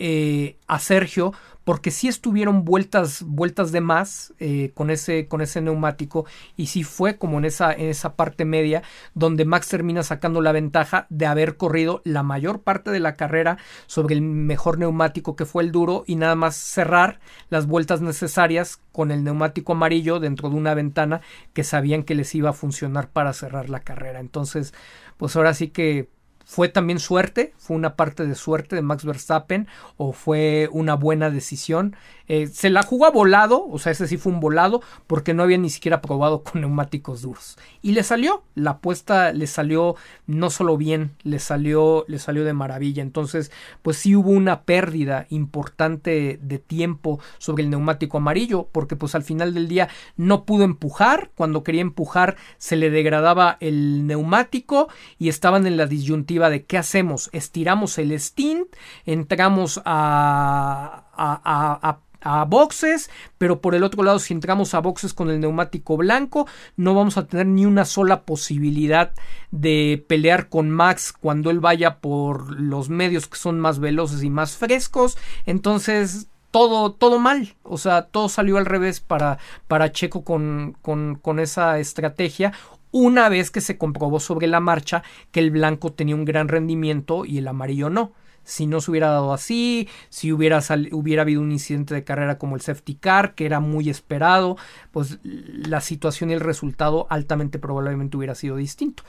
eh, 0.02 0.56
a 0.66 0.78
Sergio 0.78 1.34
porque 1.64 1.90
sí 1.90 2.08
estuvieron 2.08 2.64
vueltas, 2.64 3.22
vueltas 3.22 3.70
de 3.70 3.82
más 3.82 4.32
eh, 4.38 4.72
con, 4.74 4.88
ese, 4.88 5.28
con 5.28 5.42
ese 5.42 5.60
neumático 5.60 6.24
y 6.56 6.68
sí 6.68 6.84
fue 6.84 7.18
como 7.18 7.36
en 7.36 7.44
esa, 7.44 7.70
en 7.70 7.90
esa 7.90 8.16
parte 8.16 8.46
media 8.46 8.82
donde 9.14 9.44
Max 9.44 9.68
termina 9.68 10.02
sacando 10.02 10.40
la 10.40 10.52
ventaja 10.52 11.06
de 11.10 11.26
haber 11.26 11.58
corrido 11.58 12.00
la 12.04 12.22
mayor 12.22 12.62
parte 12.62 12.90
de 12.90 12.98
la 12.98 13.14
carrera 13.14 13.58
sobre 13.86 14.14
el 14.14 14.22
mejor 14.22 14.78
neumático 14.78 15.36
que 15.36 15.44
fue 15.44 15.62
el 15.62 15.70
duro 15.70 16.04
y 16.06 16.16
nada 16.16 16.34
más 16.34 16.56
cerrar 16.56 17.20
las 17.50 17.66
vueltas 17.66 18.00
necesarias 18.00 18.80
con 18.92 19.10
el 19.10 19.22
neumático 19.22 19.72
amarillo 19.72 20.18
dentro 20.18 20.48
de 20.48 20.56
una 20.56 20.72
ventana 20.72 21.20
que 21.52 21.62
sabían 21.62 22.04
que 22.04 22.14
les 22.14 22.34
iba 22.34 22.50
a 22.50 22.54
funcionar 22.54 23.10
para 23.10 23.34
cerrar 23.34 23.68
la 23.68 23.80
carrera. 23.80 24.20
Entonces, 24.20 24.72
pues 25.18 25.36
ahora 25.36 25.52
sí 25.52 25.68
que 25.68 26.08
¿Fue 26.50 26.68
también 26.68 26.98
suerte? 26.98 27.54
¿Fue 27.58 27.76
una 27.76 27.94
parte 27.94 28.26
de 28.26 28.34
suerte 28.34 28.74
de 28.74 28.82
Max 28.82 29.04
Verstappen? 29.04 29.68
¿O 29.96 30.12
fue 30.12 30.68
una 30.72 30.96
buena 30.96 31.30
decisión? 31.30 31.94
Eh, 32.26 32.48
se 32.48 32.70
la 32.70 32.82
jugó 32.82 33.06
a 33.06 33.10
volado, 33.10 33.66
o 33.68 33.78
sea, 33.78 33.92
ese 33.92 34.08
sí 34.08 34.16
fue 34.16 34.32
un 34.32 34.40
volado, 34.40 34.82
porque 35.06 35.32
no 35.32 35.44
había 35.44 35.58
ni 35.58 35.70
siquiera 35.70 36.00
probado 36.00 36.42
con 36.42 36.60
neumáticos 36.60 37.22
duros. 37.22 37.56
Y 37.82 37.92
le 37.92 38.02
salió, 38.02 38.42
la 38.56 38.72
apuesta 38.72 39.32
le 39.32 39.46
salió 39.46 39.94
no 40.26 40.50
solo 40.50 40.76
bien, 40.76 41.12
le 41.22 41.38
salió, 41.38 42.04
le 42.08 42.18
salió 42.18 42.44
de 42.44 42.52
maravilla. 42.52 43.04
Entonces, 43.04 43.52
pues 43.82 43.98
sí 43.98 44.16
hubo 44.16 44.30
una 44.30 44.62
pérdida 44.62 45.26
importante 45.30 46.40
de 46.42 46.58
tiempo 46.58 47.20
sobre 47.38 47.62
el 47.62 47.70
neumático 47.70 48.16
amarillo, 48.16 48.68
porque 48.72 48.96
pues 48.96 49.14
al 49.14 49.22
final 49.22 49.54
del 49.54 49.68
día 49.68 49.88
no 50.16 50.44
pudo 50.44 50.64
empujar, 50.64 51.30
cuando 51.36 51.62
quería 51.62 51.82
empujar 51.82 52.36
se 52.58 52.74
le 52.74 52.90
degradaba 52.90 53.56
el 53.60 54.06
neumático 54.08 54.88
y 55.18 55.28
estaban 55.28 55.66
en 55.68 55.76
la 55.76 55.86
disyuntiva 55.86 56.39
de 56.48 56.64
qué 56.64 56.78
hacemos, 56.78 57.28
estiramos 57.32 57.98
el 57.98 58.18
stint, 58.18 58.68
entramos 59.04 59.82
a, 59.84 61.04
a, 61.12 62.44
boxes, 62.44 63.10
pero 63.38 63.60
por 63.60 63.74
el 63.74 63.82
otro 63.82 64.02
lado, 64.02 64.18
si 64.18 64.34
entramos 64.34 64.74
a 64.74 64.80
boxes 64.80 65.14
con 65.14 65.30
el 65.30 65.40
neumático 65.40 65.96
blanco, 65.96 66.46
no 66.76 66.94
vamos 66.94 67.16
a 67.16 67.26
tener 67.26 67.46
ni 67.46 67.66
una 67.66 67.84
sola 67.84 68.22
posibilidad 68.22 69.12
de 69.50 70.04
pelear 70.06 70.48
con 70.48 70.70
Max 70.70 71.12
cuando 71.18 71.50
él 71.50 71.60
vaya 71.60 71.98
por 71.98 72.60
los 72.60 72.90
medios 72.90 73.26
que 73.26 73.38
son 73.38 73.58
más 73.58 73.78
veloces 73.78 74.22
y 74.22 74.30
más 74.30 74.56
frescos. 74.56 75.16
Entonces, 75.46 76.28
todo, 76.50 76.92
todo 76.92 77.18
mal. 77.18 77.54
O 77.62 77.78
sea, 77.78 78.02
todo 78.02 78.28
salió 78.28 78.58
al 78.58 78.66
revés 78.66 79.00
para, 79.00 79.38
para 79.68 79.92
Checo 79.92 80.24
con, 80.24 80.76
con, 80.82 81.16
con 81.16 81.38
esa 81.38 81.78
estrategia 81.78 82.52
una 82.92 83.28
vez 83.28 83.50
que 83.50 83.60
se 83.60 83.78
comprobó 83.78 84.20
sobre 84.20 84.46
la 84.46 84.60
marcha 84.60 85.02
que 85.30 85.40
el 85.40 85.50
blanco 85.50 85.92
tenía 85.92 86.14
un 86.14 86.24
gran 86.24 86.48
rendimiento 86.48 87.24
y 87.24 87.38
el 87.38 87.48
amarillo 87.48 87.90
no. 87.90 88.12
Si 88.42 88.66
no 88.66 88.80
se 88.80 88.90
hubiera 88.90 89.08
dado 89.08 89.32
así, 89.32 89.88
si 90.08 90.32
hubiera, 90.32 90.60
hubiera 90.92 91.22
habido 91.22 91.40
un 91.40 91.52
incidente 91.52 91.94
de 91.94 92.04
carrera 92.04 92.38
como 92.38 92.56
el 92.56 92.62
safety 92.62 92.94
car, 92.94 93.34
que 93.34 93.46
era 93.46 93.60
muy 93.60 93.90
esperado, 93.90 94.56
pues 94.90 95.18
la 95.22 95.80
situación 95.80 96.30
y 96.30 96.32
el 96.32 96.40
resultado 96.40 97.06
altamente 97.10 97.58
probablemente 97.58 98.16
hubiera 98.16 98.34
sido 98.34 98.56
distinto. 98.56 99.04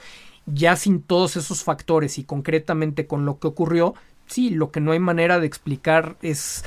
Ya 0.46 0.76
sin 0.76 1.02
todos 1.02 1.36
esos 1.36 1.64
factores 1.64 2.18
y 2.18 2.24
concretamente 2.24 3.06
con 3.06 3.24
lo 3.24 3.38
que 3.38 3.48
ocurrió, 3.48 3.94
sí, 4.26 4.50
lo 4.50 4.70
que 4.70 4.80
no 4.80 4.92
hay 4.92 4.98
manera 4.98 5.40
de 5.40 5.46
explicar 5.46 6.16
es 6.22 6.64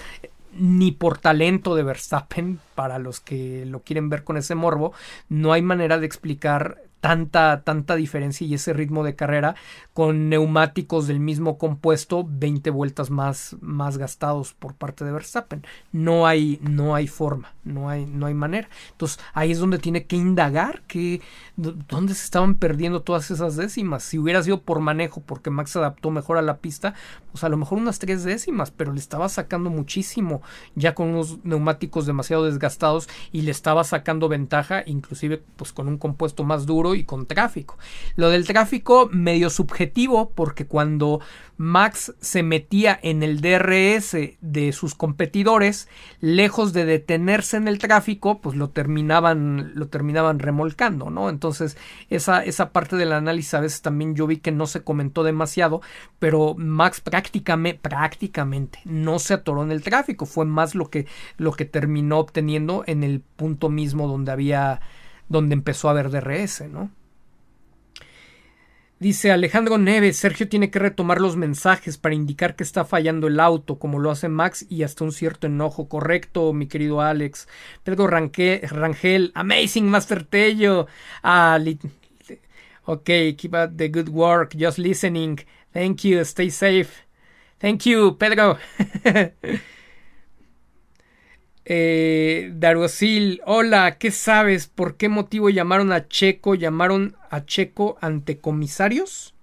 ni 0.57 0.91
por 0.91 1.17
talento 1.17 1.75
de 1.75 1.83
Verstappen, 1.83 2.59
para 2.75 2.97
los 2.97 3.19
que 3.19 3.65
lo 3.65 3.81
quieren 3.81 4.09
ver 4.09 4.23
con 4.23 4.37
ese 4.37 4.55
morbo, 4.55 4.93
no 5.29 5.53
hay 5.53 5.61
manera 5.61 5.99
de 5.99 6.05
explicar 6.05 6.81
tanta, 7.05 7.61
tanta 7.61 7.95
diferencia 7.95 8.47
y 8.47 8.55
ese 8.55 8.73
ritmo 8.73 9.03
de 9.03 9.15
carrera 9.15 9.53
con 9.93 10.27
neumáticos 10.27 11.05
del 11.05 11.19
mismo 11.19 11.59
compuesto 11.59 12.25
20 12.27 12.71
vueltas 12.71 13.11
más, 13.11 13.57
más 13.61 13.99
gastados 13.99 14.55
por 14.55 14.73
parte 14.73 15.05
de 15.05 15.11
Verstappen. 15.11 15.63
No 15.91 16.25
hay, 16.25 16.57
no 16.63 16.95
hay 16.95 17.05
forma, 17.05 17.53
no 17.63 17.89
hay, 17.89 18.07
no 18.07 18.25
hay 18.25 18.33
manera. 18.33 18.69
Entonces 18.89 19.19
ahí 19.35 19.51
es 19.51 19.59
donde 19.59 19.77
tiene 19.77 20.05
que 20.05 20.15
indagar 20.15 20.81
que 20.87 21.21
dónde 21.57 22.15
se 22.15 22.25
estaban 22.25 22.55
perdiendo 22.55 23.03
todas 23.03 23.29
esas 23.29 23.55
décimas. 23.55 24.01
Si 24.01 24.17
hubiera 24.17 24.41
sido 24.41 24.61
por 24.61 24.79
manejo, 24.79 25.21
porque 25.21 25.51
Max 25.51 25.69
se 25.69 25.77
adaptó 25.77 26.09
mejor 26.09 26.39
a 26.39 26.41
la 26.41 26.57
pista, 26.57 26.95
pues 27.31 27.43
a 27.43 27.49
lo 27.49 27.57
mejor 27.57 27.77
unas 27.77 27.99
tres 27.99 28.23
décimas, 28.23 28.71
pero 28.71 28.93
le 28.93 28.99
estaba 28.99 29.29
sacando 29.29 29.69
muchísimo 29.69 30.41
ya 30.73 30.95
con 30.95 31.09
unos 31.09 31.45
neumáticos 31.45 32.07
demasiado 32.07 32.45
desgastados 32.45 33.07
y 33.31 33.43
le 33.43 33.51
estaba 33.51 33.83
sacando 33.83 34.27
ventaja, 34.27 34.81
inclusive 34.87 35.43
pues 35.55 35.71
con 35.71 35.87
un 35.87 35.99
compuesto 35.99 36.43
más 36.43 36.65
duro 36.65 36.94
y 36.95 37.03
con 37.03 37.25
tráfico. 37.25 37.77
Lo 38.15 38.29
del 38.29 38.45
tráfico 38.45 39.09
medio 39.11 39.49
subjetivo 39.49 40.31
porque 40.31 40.65
cuando 40.65 41.21
Max 41.57 42.13
se 42.19 42.43
metía 42.43 42.99
en 43.01 43.23
el 43.23 43.39
DRS 43.39 44.17
de 44.41 44.73
sus 44.73 44.93
competidores, 44.93 45.87
lejos 46.19 46.73
de 46.73 46.85
detenerse 46.85 47.57
en 47.57 47.67
el 47.67 47.79
tráfico, 47.79 48.41
pues 48.41 48.57
lo 48.57 48.69
terminaban, 48.69 49.71
lo 49.75 49.87
terminaban 49.87 50.39
remolcando, 50.39 51.09
¿no? 51.09 51.29
Entonces, 51.29 51.77
esa, 52.09 52.43
esa 52.43 52.71
parte 52.71 52.97
del 52.97 53.13
análisis 53.13 53.53
a 53.53 53.61
veces 53.61 53.81
también 53.81 54.15
yo 54.15 54.27
vi 54.27 54.37
que 54.37 54.51
no 54.51 54.67
se 54.67 54.83
comentó 54.83 55.23
demasiado, 55.23 55.81
pero 56.19 56.55
Max 56.57 56.99
prácticamente, 56.99 57.79
prácticamente 57.81 58.79
no 58.83 59.19
se 59.19 59.35
atoró 59.35 59.63
en 59.63 59.71
el 59.71 59.81
tráfico, 59.81 60.25
fue 60.25 60.45
más 60.45 60.75
lo 60.75 60.89
que, 60.89 61.07
lo 61.37 61.53
que 61.53 61.65
terminó 61.65 62.19
obteniendo 62.19 62.83
en 62.85 63.03
el 63.03 63.21
punto 63.21 63.69
mismo 63.69 64.07
donde 64.07 64.31
había 64.31 64.81
donde 65.29 65.53
empezó 65.53 65.87
a 65.87 65.91
haber 65.91 66.09
DRS, 66.09 66.61
¿no? 66.69 66.91
Dice 68.97 69.29
Alejandro 69.29 69.77
Neves, 69.77 70.15
Sergio 70.15 70.47
tiene 70.47 70.71
que 70.71 70.79
retomar 70.79 71.19
los 71.19 71.35
mensajes 71.35 71.97
para 71.97 72.15
indicar 72.15 72.55
que 72.55 72.63
está 72.63 72.85
fallando 72.85 73.27
el 73.27 73.41
auto, 73.41 73.77
como 73.77 73.99
lo 73.99 74.09
hace 74.09 74.29
Max, 74.29 74.65
y 74.69 74.83
hasta 74.83 75.03
un 75.03 75.11
cierto 75.11 75.47
enojo. 75.47 75.89
Correcto, 75.89 76.53
mi 76.53 76.67
querido 76.67 77.01
Alex. 77.01 77.49
Pedro 77.83 78.07
Rangel, 78.07 79.31
Amazing 79.35 79.89
Master 79.89 80.23
Tello. 80.23 80.87
Ah, 81.21 81.59
ok, 82.85 83.09
keep 83.37 83.53
up 83.53 83.75
the 83.75 83.89
good 83.89 84.07
work, 84.07 84.55
just 84.57 84.77
listening. 84.77 85.39
Thank 85.73 86.03
you, 86.03 86.21
stay 86.23 86.49
safe. 86.49 87.05
Thank 87.59 87.81
you, 87.83 88.17
Pedro. 88.17 88.57
Eh, 91.67 92.53
hola, 93.45 93.97
¿qué 93.97 94.11
sabes? 94.11 94.67
¿Por 94.67 94.97
qué 94.97 95.09
motivo 95.09 95.49
llamaron 95.49 95.91
a 95.91 96.07
Checo? 96.07 96.53
¿Llamaron 96.53 97.15
a 97.31 97.45
Checo 97.45 97.97
ante 98.01 98.37
comisarios? 98.37 99.33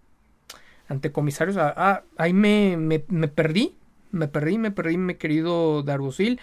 ¿Ante 0.89 1.11
comisarios? 1.11 1.57
Ah, 1.57 1.75
ah 1.77 2.03
ahí 2.17 2.33
me, 2.33 2.77
me, 2.77 3.01
perdí. 3.29 3.75
Me 4.13 4.29
perdí, 4.29 4.59
me 4.59 4.71
perdí, 4.71 4.97
mi 4.99 5.15
querido 5.17 5.83
Darosil. 5.83 6.39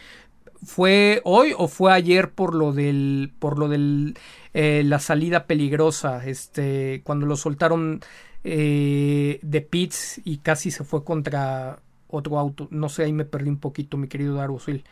¿Fue 0.63 1.21
hoy 1.23 1.53
o 1.57 1.69
fue 1.69 1.93
ayer 1.93 2.31
por 2.31 2.55
lo 2.55 2.73
del. 2.73 3.31
por 3.39 3.57
lo 3.57 3.69
del. 3.69 4.17
Eh, 4.53 4.83
la 4.85 4.99
salida 4.99 5.45
peligrosa? 5.45 6.25
Este. 6.25 7.01
Cuando 7.05 7.25
lo 7.25 7.37
soltaron 7.37 8.01
eh, 8.43 9.39
de 9.41 9.61
pits 9.61 10.21
y 10.25 10.39
casi 10.39 10.71
se 10.71 10.83
fue 10.83 11.05
contra 11.05 11.79
otro 12.09 12.37
auto. 12.37 12.67
No 12.71 12.89
sé, 12.89 13.03
ahí 13.03 13.13
me 13.13 13.25
perdí 13.25 13.49
un 13.49 13.59
poquito, 13.59 13.95
mi 13.97 14.07
querido 14.09 14.35
Darosil. 14.35 14.83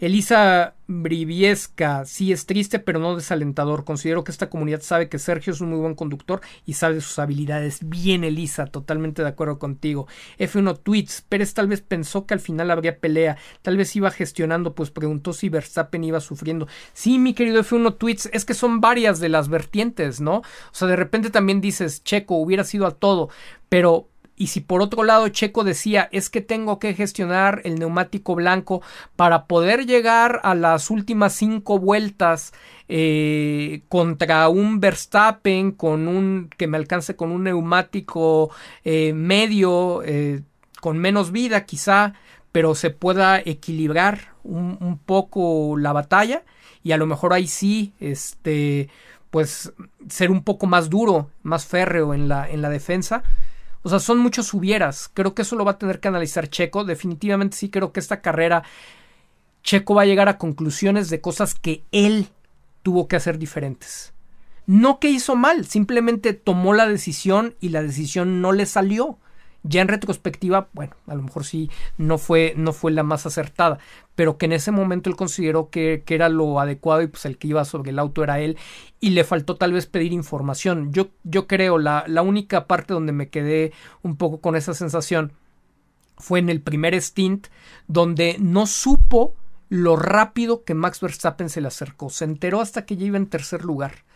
Elisa 0.00 0.76
Briviesca, 0.86 2.04
sí 2.04 2.30
es 2.30 2.46
triste 2.46 2.78
pero 2.78 3.00
no 3.00 3.16
desalentador. 3.16 3.84
Considero 3.84 4.22
que 4.22 4.30
esta 4.30 4.48
comunidad 4.48 4.80
sabe 4.80 5.08
que 5.08 5.18
Sergio 5.18 5.52
es 5.52 5.60
un 5.60 5.70
muy 5.70 5.78
buen 5.78 5.96
conductor 5.96 6.40
y 6.64 6.74
sabe 6.74 7.00
sus 7.00 7.18
habilidades. 7.18 7.80
Bien, 7.82 8.22
Elisa, 8.22 8.66
totalmente 8.66 9.22
de 9.22 9.28
acuerdo 9.28 9.58
contigo. 9.58 10.06
F1 10.38 10.78
Tweets, 10.82 11.22
Pérez 11.28 11.52
tal 11.52 11.66
vez 11.66 11.80
pensó 11.80 12.26
que 12.26 12.34
al 12.34 12.40
final 12.40 12.70
habría 12.70 13.00
pelea, 13.00 13.38
tal 13.62 13.76
vez 13.76 13.94
iba 13.96 14.10
gestionando, 14.12 14.74
pues 14.74 14.92
preguntó 14.92 15.32
si 15.32 15.48
Verstappen 15.48 16.04
iba 16.04 16.20
sufriendo. 16.20 16.68
Sí, 16.92 17.18
mi 17.18 17.34
querido 17.34 17.60
F1 17.62 17.98
Tweets, 17.98 18.30
es 18.32 18.44
que 18.44 18.54
son 18.54 18.80
varias 18.80 19.18
de 19.18 19.28
las 19.28 19.48
vertientes, 19.48 20.20
¿no? 20.20 20.36
O 20.38 20.44
sea, 20.72 20.86
de 20.86 20.96
repente 20.96 21.30
también 21.30 21.60
dices, 21.60 22.04
Checo, 22.04 22.36
hubiera 22.36 22.62
sido 22.62 22.86
a 22.86 22.92
todo, 22.92 23.30
pero 23.68 24.08
y 24.38 24.46
si 24.46 24.60
por 24.60 24.80
otro 24.80 25.02
lado 25.02 25.28
Checo 25.28 25.64
decía 25.64 26.08
es 26.12 26.30
que 26.30 26.40
tengo 26.40 26.78
que 26.78 26.94
gestionar 26.94 27.60
el 27.64 27.78
neumático 27.78 28.36
blanco 28.36 28.82
para 29.16 29.46
poder 29.46 29.84
llegar 29.84 30.40
a 30.44 30.54
las 30.54 30.90
últimas 30.90 31.34
cinco 31.34 31.78
vueltas 31.78 32.52
eh, 32.88 33.82
contra 33.88 34.48
un 34.48 34.80
Verstappen 34.80 35.72
con 35.72 36.06
un 36.06 36.50
que 36.56 36.68
me 36.68 36.78
alcance 36.78 37.16
con 37.16 37.32
un 37.32 37.44
neumático 37.44 38.50
eh, 38.84 39.12
medio 39.12 40.02
eh, 40.04 40.42
con 40.80 40.98
menos 40.98 41.32
vida 41.32 41.66
quizá 41.66 42.14
pero 42.52 42.74
se 42.74 42.90
pueda 42.90 43.40
equilibrar 43.40 44.32
un, 44.44 44.78
un, 44.80 44.98
poco 44.98 45.76
la 45.76 45.92
batalla 45.92 46.44
y 46.82 46.92
a 46.92 46.96
lo 46.96 47.06
mejor 47.06 47.32
ahí 47.32 47.48
sí 47.48 47.92
este 47.98 48.88
pues 49.30 49.72
ser 50.08 50.30
un 50.30 50.42
poco 50.44 50.66
más 50.66 50.88
duro 50.88 51.28
más 51.42 51.66
férreo 51.66 52.14
en 52.14 52.28
la 52.28 52.48
en 52.48 52.62
la 52.62 52.70
defensa 52.70 53.24
o 53.82 53.88
sea, 53.88 53.98
son 53.98 54.18
muchos 54.18 54.52
hubieras. 54.54 55.10
Creo 55.12 55.34
que 55.34 55.42
eso 55.42 55.56
lo 55.56 55.64
va 55.64 55.72
a 55.72 55.78
tener 55.78 56.00
que 56.00 56.08
analizar 56.08 56.48
Checo. 56.48 56.84
Definitivamente 56.84 57.56
sí 57.56 57.70
creo 57.70 57.92
que 57.92 58.00
esta 58.00 58.20
carrera 58.20 58.64
Checo 59.62 59.94
va 59.94 60.02
a 60.02 60.06
llegar 60.06 60.28
a 60.28 60.38
conclusiones 60.38 61.10
de 61.10 61.20
cosas 61.20 61.54
que 61.54 61.84
él 61.92 62.28
tuvo 62.82 63.08
que 63.08 63.16
hacer 63.16 63.38
diferentes. 63.38 64.12
No 64.66 65.00
que 65.00 65.10
hizo 65.10 65.34
mal, 65.34 65.64
simplemente 65.64 66.34
tomó 66.34 66.74
la 66.74 66.86
decisión 66.86 67.54
y 67.60 67.70
la 67.70 67.82
decisión 67.82 68.42
no 68.42 68.52
le 68.52 68.66
salió. 68.66 69.18
Ya 69.64 69.82
en 69.82 69.88
retrospectiva, 69.88 70.68
bueno, 70.72 70.94
a 71.06 71.14
lo 71.14 71.22
mejor 71.22 71.44
sí 71.44 71.70
no 71.96 72.16
fue, 72.18 72.54
no 72.56 72.72
fue 72.72 72.92
la 72.92 73.02
más 73.02 73.26
acertada, 73.26 73.78
pero 74.14 74.38
que 74.38 74.46
en 74.46 74.52
ese 74.52 74.70
momento 74.70 75.10
él 75.10 75.16
consideró 75.16 75.68
que, 75.68 76.04
que, 76.06 76.14
era 76.14 76.28
lo 76.28 76.60
adecuado 76.60 77.02
y 77.02 77.08
pues 77.08 77.24
el 77.26 77.38
que 77.38 77.48
iba 77.48 77.64
sobre 77.64 77.90
el 77.90 77.98
auto 77.98 78.22
era 78.22 78.38
él 78.38 78.56
y 79.00 79.10
le 79.10 79.24
faltó 79.24 79.56
tal 79.56 79.72
vez 79.72 79.86
pedir 79.86 80.12
información. 80.12 80.92
Yo, 80.92 81.08
yo 81.24 81.46
creo, 81.48 81.78
la, 81.78 82.04
la 82.06 82.22
única 82.22 82.66
parte 82.66 82.94
donde 82.94 83.12
me 83.12 83.30
quedé 83.30 83.72
un 84.02 84.16
poco 84.16 84.40
con 84.40 84.54
esa 84.54 84.74
sensación 84.74 85.32
fue 86.18 86.38
en 86.38 86.50
el 86.50 86.60
primer 86.60 87.00
stint 87.00 87.48
donde 87.88 88.36
no 88.38 88.66
supo 88.66 89.34
lo 89.68 89.96
rápido 89.96 90.64
que 90.64 90.74
Max 90.74 91.00
Verstappen 91.00 91.50
se 91.50 91.60
le 91.60 91.68
acercó. 91.68 92.10
Se 92.10 92.24
enteró 92.24 92.60
hasta 92.60 92.86
que 92.86 92.96
ya 92.96 93.06
iba 93.06 93.16
en 93.16 93.26
tercer 93.26 93.64
lugar 93.64 94.07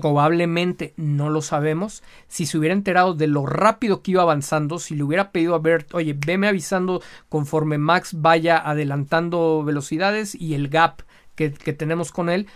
probablemente 0.00 0.94
no 0.96 1.30
lo 1.30 1.42
sabemos. 1.42 2.02
Si 2.28 2.46
se 2.46 2.58
hubiera 2.58 2.74
enterado 2.74 3.14
de 3.14 3.26
lo 3.26 3.46
rápido 3.46 4.02
que 4.02 4.12
iba 4.12 4.22
avanzando, 4.22 4.78
si 4.78 4.94
le 4.94 5.02
hubiera 5.02 5.30
pedido 5.32 5.54
a 5.54 5.58
Bert, 5.58 5.94
oye, 5.94 6.16
veme 6.16 6.48
avisando 6.48 7.02
conforme 7.28 7.78
Max 7.78 8.20
vaya 8.20 8.58
adelantando 8.58 9.62
velocidades 9.64 10.34
y 10.34 10.54
el 10.54 10.68
gap 10.68 11.02
que, 11.34 11.52
que 11.52 11.72
tenemos 11.72 12.12
con 12.12 12.28
él, 12.28 12.46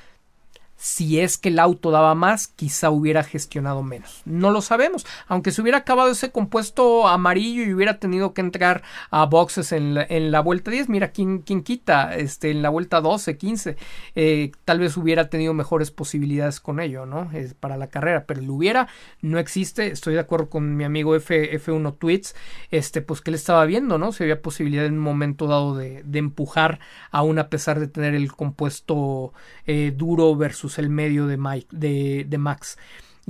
si 0.81 1.21
es 1.21 1.37
que 1.37 1.51
el 1.51 1.59
auto 1.59 1.91
daba 1.91 2.15
más, 2.15 2.49
quizá 2.49 2.89
hubiera 2.89 3.23
gestionado 3.23 3.83
menos. 3.83 4.23
No 4.25 4.51
lo 4.51 4.63
sabemos. 4.63 5.05
Aunque 5.29 5.53
se 5.53 5.61
hubiera 5.61 5.77
acabado 5.77 6.11
ese 6.11 6.31
compuesto 6.33 7.07
amarillo 7.07 7.65
y 7.65 7.75
hubiera 7.75 7.99
tenido 7.99 8.33
que 8.33 8.41
entrar 8.41 8.83
a 9.11 9.27
boxes 9.27 9.73
en 9.73 9.93
la, 9.93 10.07
en 10.09 10.31
la 10.31 10.41
vuelta 10.41 10.71
10, 10.71 10.89
mira, 10.89 11.11
¿quién, 11.11 11.41
quién, 11.41 11.65
quita? 11.65 12.17
Este, 12.17 12.51
en 12.51 12.63
la 12.63 12.71
vuelta 12.71 13.03
12, 13.03 13.37
15, 13.37 13.77
eh, 14.15 14.53
tal 14.65 14.79
vez 14.79 14.97
hubiera 14.97 15.29
tenido 15.29 15.53
mejores 15.53 15.91
posibilidades 15.91 16.61
con 16.61 16.81
ello, 16.81 17.05
¿no? 17.05 17.31
para 17.61 17.77
la 17.77 17.89
carrera, 17.89 18.25
pero 18.25 18.41
lo 18.41 18.55
hubiera, 18.55 18.89
no 19.21 19.39
existe. 19.39 19.89
Estoy 19.89 20.15
de 20.15 20.21
acuerdo 20.21 20.49
con 20.49 20.79
mi 20.79 20.85
amigo 20.85 21.15
F, 21.15 21.61
F1 21.61 21.99
Tweets, 21.99 22.35
este, 22.71 23.03
pues 23.03 23.21
que 23.21 23.31
él 23.31 23.35
estaba 23.35 23.67
viendo, 23.67 23.99
¿no? 23.99 24.13
Si 24.13 24.23
había 24.23 24.41
posibilidad 24.41 24.87
en 24.87 24.95
un 24.95 25.01
momento 25.01 25.47
dado 25.47 25.77
de, 25.77 26.03
de 26.05 26.19
empujar, 26.19 26.81
aún 27.11 27.39
a 27.39 27.51
pesar 27.51 27.81
de 27.81 27.87
tener 27.87 28.15
el 28.15 28.33
compuesto 28.33 29.35
eh, 29.67 29.93
duro 29.95 30.35
versus 30.37 30.70
el 30.79 30.91
medio 30.91 31.27
de, 31.27 31.37
Mike, 31.37 31.69
de, 31.71 32.25
de 32.29 32.39
Max. 32.39 32.79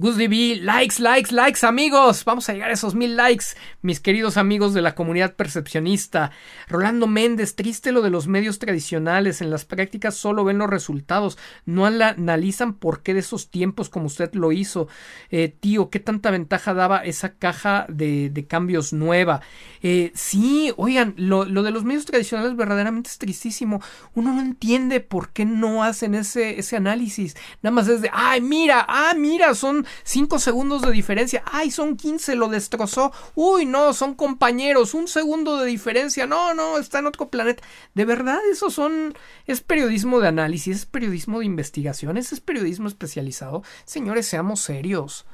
GusDB, 0.00 0.62
likes, 0.62 0.98
likes, 0.98 1.30
likes, 1.30 1.66
amigos. 1.66 2.24
Vamos 2.24 2.48
a 2.48 2.54
llegar 2.54 2.70
a 2.70 2.72
esos 2.72 2.94
mil 2.94 3.16
likes, 3.16 3.44
mis 3.82 4.00
queridos 4.00 4.38
amigos 4.38 4.72
de 4.72 4.80
la 4.80 4.94
comunidad 4.94 5.36
percepcionista. 5.36 6.30
Rolando 6.68 7.06
Méndez, 7.06 7.54
triste 7.54 7.92
lo 7.92 8.00
de 8.00 8.08
los 8.08 8.26
medios 8.26 8.58
tradicionales. 8.58 9.42
En 9.42 9.50
las 9.50 9.66
prácticas 9.66 10.14
solo 10.14 10.42
ven 10.42 10.56
los 10.56 10.70
resultados, 10.70 11.36
no 11.66 11.84
analizan 11.84 12.72
por 12.72 13.02
qué 13.02 13.12
de 13.12 13.20
esos 13.20 13.50
tiempos 13.50 13.90
como 13.90 14.06
usted 14.06 14.32
lo 14.32 14.52
hizo. 14.52 14.88
Eh, 15.30 15.54
tío, 15.60 15.90
¿qué 15.90 16.00
tanta 16.00 16.30
ventaja 16.30 16.72
daba 16.72 17.04
esa 17.04 17.34
caja 17.34 17.84
de, 17.90 18.46
cambios 18.48 18.94
nueva? 18.94 19.42
Eh, 19.82 20.12
sí, 20.14 20.72
oigan, 20.78 21.12
lo, 21.18 21.44
lo, 21.44 21.62
de 21.62 21.72
los 21.72 21.84
medios 21.84 22.06
tradicionales 22.06 22.56
verdaderamente 22.56 23.10
es 23.10 23.18
tristísimo. 23.18 23.82
Uno 24.14 24.32
no 24.32 24.40
entiende 24.40 25.00
por 25.00 25.28
qué 25.28 25.44
no 25.44 25.84
hacen 25.84 26.14
ese, 26.14 26.58
ese 26.58 26.76
análisis. 26.76 27.36
Nada 27.60 27.74
más 27.74 27.86
es 27.88 28.00
de, 28.00 28.08
ay, 28.14 28.40
mira, 28.40 28.86
ah, 28.88 29.12
mira, 29.14 29.54
son 29.54 29.86
5 30.04 30.38
segundos 30.38 30.82
de 30.82 30.92
diferencia. 30.92 31.42
Ay, 31.46 31.70
son 31.70 31.96
15, 31.96 32.36
lo 32.36 32.48
destrozó. 32.48 33.12
Uy, 33.34 33.66
no, 33.66 33.92
son 33.92 34.14
compañeros. 34.14 34.94
Un 34.94 35.08
segundo 35.08 35.58
de 35.58 35.66
diferencia. 35.66 36.26
No, 36.26 36.54
no, 36.54 36.78
está 36.78 36.98
en 37.00 37.06
otro 37.06 37.28
planeta. 37.28 37.62
De 37.94 38.04
verdad, 38.04 38.38
eso 38.50 38.70
son. 38.70 39.14
Es 39.46 39.60
periodismo 39.60 40.20
de 40.20 40.28
análisis, 40.28 40.76
es 40.78 40.86
periodismo 40.86 41.40
de 41.40 41.46
investigación, 41.46 42.16
es 42.16 42.40
periodismo 42.40 42.88
especializado. 42.88 43.62
Señores, 43.84 44.26
seamos 44.26 44.60
serios. 44.60 45.26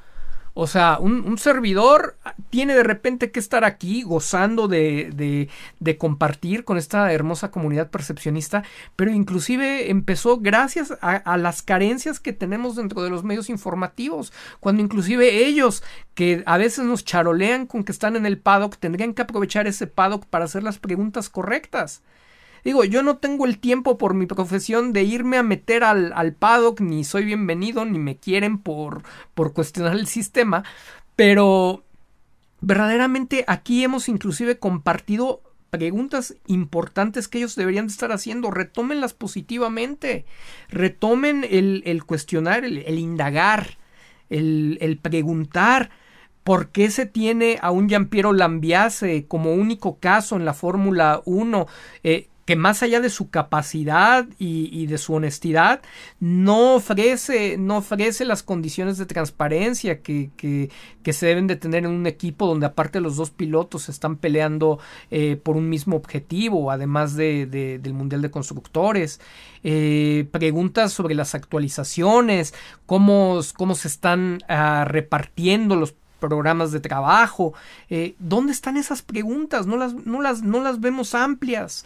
O 0.59 0.65
sea, 0.65 0.97
un, 0.99 1.37
servidor 1.37 2.17
tiene 2.49 2.73
de 2.73 2.81
repente 2.81 3.29
que 3.29 3.39
estar 3.39 3.63
aquí 3.63 4.01
gozando 4.01 4.67
de, 4.67 5.47
de, 5.79 5.97
compartir 5.99 6.63
con 6.63 6.79
esta 6.79 7.13
hermosa 7.13 7.51
comunidad 7.51 7.91
percepcionista, 7.91 8.63
pero 8.95 9.11
inclusive 9.11 9.91
empezó 9.91 10.39
gracias 10.39 10.97
a, 10.99 11.11
a, 11.11 11.37
las 11.37 11.61
carencias 11.61 12.19
que 12.19 12.33
tenemos 12.33 12.75
dentro 12.75 13.03
de 13.03 13.11
los 13.11 13.23
medios 13.23 13.51
informativos, 13.51 14.33
cuando 14.59 14.81
inclusive 14.81 15.45
ellos 15.45 15.83
que 16.15 16.41
a 16.47 16.57
veces 16.57 16.85
nos 16.85 17.05
charolean 17.05 17.67
con 17.67 17.83
que 17.83 17.91
están 17.91 18.15
en 18.15 18.25
el 18.25 18.39
paddock, 18.39 18.77
tendrían 18.77 19.13
que 19.13 19.21
aprovechar 19.21 19.67
ese 19.67 19.85
paddock 19.85 20.25
para 20.25 20.45
hacer 20.45 20.63
las 20.63 20.79
preguntas 20.79 21.29
correctas. 21.29 22.01
Digo, 22.67 22.83
yo 22.83 23.01
no 23.01 23.15
tengo 23.15 23.45
el 23.45 23.59
tiempo 23.59 23.97
por 23.97 24.13
mi 24.13 24.25
profesión 24.25 24.91
de 24.91 25.03
irme 25.03 25.37
a 25.37 25.41
meter 25.41 25.85
al, 25.85 26.11
al 26.11 26.33
paddock, 26.33 26.81
ni 26.81 27.05
soy 27.05 27.23
bienvenido, 27.23 27.85
ni 27.85 27.97
me 27.97 28.17
quieren 28.17 28.57
por, 28.57 29.03
por 29.33 29.53
cuestionar 29.53 29.93
el 29.93 30.05
sistema, 30.05 30.65
pero 31.15 31.85
verdaderamente 32.59 33.45
aquí 33.47 33.85
hemos 33.85 34.09
inclusive 34.09 34.59
compartido 34.59 35.43
preguntas 35.69 36.35
importantes 36.45 37.29
que 37.29 37.37
ellos 37.37 37.55
deberían 37.55 37.87
de 37.87 37.93
estar 37.93 38.11
haciendo, 38.11 38.51
retómenlas 38.51 39.13
positivamente, 39.13 40.25
retomen 40.67 41.45
el, 41.49 41.83
el 41.85 42.03
cuestionar, 42.03 42.65
el, 42.65 42.99
indagar, 42.99 43.77
el, 44.29 44.77
el, 44.81 44.97
preguntar. 44.97 45.89
¿Por 46.43 46.71
qué 46.71 46.91
se 46.91 47.05
tiene 47.05 47.59
a 47.61 47.71
un 47.71 47.87
Giampiero 47.87 48.33
Lambiase 48.33 49.25
como 49.25 49.53
único 49.53 49.99
caso 49.99 50.35
en 50.35 50.43
la 50.43 50.53
Fórmula 50.53 51.21
1? 51.23 51.65
Eh, 52.03 52.27
que 52.47 52.55
más 52.55 52.81
allá 52.81 53.01
de 53.01 53.09
su 53.09 53.29
capacidad 53.29 54.25
y, 54.39 54.85
de 54.85 54.97
su 54.97 55.13
honestidad, 55.13 55.81
no 56.21 56.75
ofrece, 56.75 57.57
no 57.57 57.75
ofrece 57.79 58.23
las 58.23 58.41
condiciones 58.41 58.97
de 58.97 59.05
transparencia 59.05 60.01
que, 60.01 60.31
que, 60.37 60.69
se 61.11 61.25
deben 61.25 61.47
de 61.47 61.57
tener 61.57 61.83
en 61.83 61.91
un 61.91 62.07
equipo 62.07 62.47
donde 62.47 62.65
aparte 62.65 63.01
los 63.01 63.17
dos 63.17 63.31
pilotos 63.31 63.89
están 63.89 64.15
peleando 64.15 64.79
eh, 65.11 65.35
por 65.35 65.57
un 65.57 65.67
mismo 65.67 65.97
objetivo, 65.97 66.71
además 66.71 67.17
de, 67.17 67.47
del 67.47 67.93
Mundial 67.93 68.21
de 68.21 68.31
Constructores. 68.31 69.19
Eh, 69.63 70.25
preguntas 70.31 70.93
sobre 70.93 71.15
las 71.15 71.35
actualizaciones, 71.35 72.53
cómo, 72.85 73.41
cómo 73.57 73.75
se 73.75 73.89
están 73.89 74.39
ah, 74.47 74.85
repartiendo 74.87 75.75
los 75.75 75.95
programas 76.21 76.71
de 76.71 76.79
trabajo. 76.79 77.53
Eh, 77.89 78.15
¿Dónde 78.19 78.53
están 78.53 78.77
esas 78.77 79.01
preguntas? 79.01 79.67
No 79.67 79.75
las, 79.75 79.93
no 79.93 80.21
las, 80.21 80.43
no 80.43 80.61
las 80.61 80.79
vemos 80.79 81.13
amplias. 81.13 81.85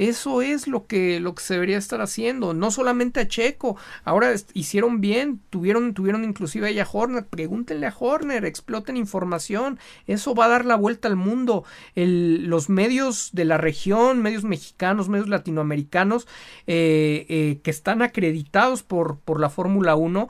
Eso 0.00 0.40
es 0.40 0.66
lo 0.66 0.86
que, 0.86 1.20
lo 1.20 1.34
que 1.34 1.42
se 1.42 1.52
debería 1.52 1.76
estar 1.76 2.00
haciendo. 2.00 2.54
No 2.54 2.70
solamente 2.70 3.20
a 3.20 3.28
Checo. 3.28 3.76
Ahora 4.02 4.32
hicieron 4.54 5.02
bien. 5.02 5.42
Tuvieron, 5.50 5.92
tuvieron 5.92 6.24
inclusive 6.24 6.80
a 6.80 6.88
Horner. 6.90 7.26
Pregúntenle 7.26 7.86
a 7.86 7.94
Horner. 7.98 8.46
Exploten 8.46 8.96
información. 8.96 9.78
Eso 10.06 10.34
va 10.34 10.46
a 10.46 10.48
dar 10.48 10.64
la 10.64 10.76
vuelta 10.76 11.06
al 11.06 11.16
mundo. 11.16 11.64
El, 11.94 12.46
los 12.46 12.70
medios 12.70 13.28
de 13.34 13.44
la 13.44 13.58
región, 13.58 14.22
medios 14.22 14.42
mexicanos, 14.42 15.10
medios 15.10 15.28
latinoamericanos, 15.28 16.26
eh, 16.66 17.26
eh, 17.28 17.60
que 17.62 17.70
están 17.70 18.00
acreditados 18.00 18.82
por, 18.82 19.18
por 19.18 19.38
la 19.38 19.50
Fórmula 19.50 19.96
1, 19.96 20.28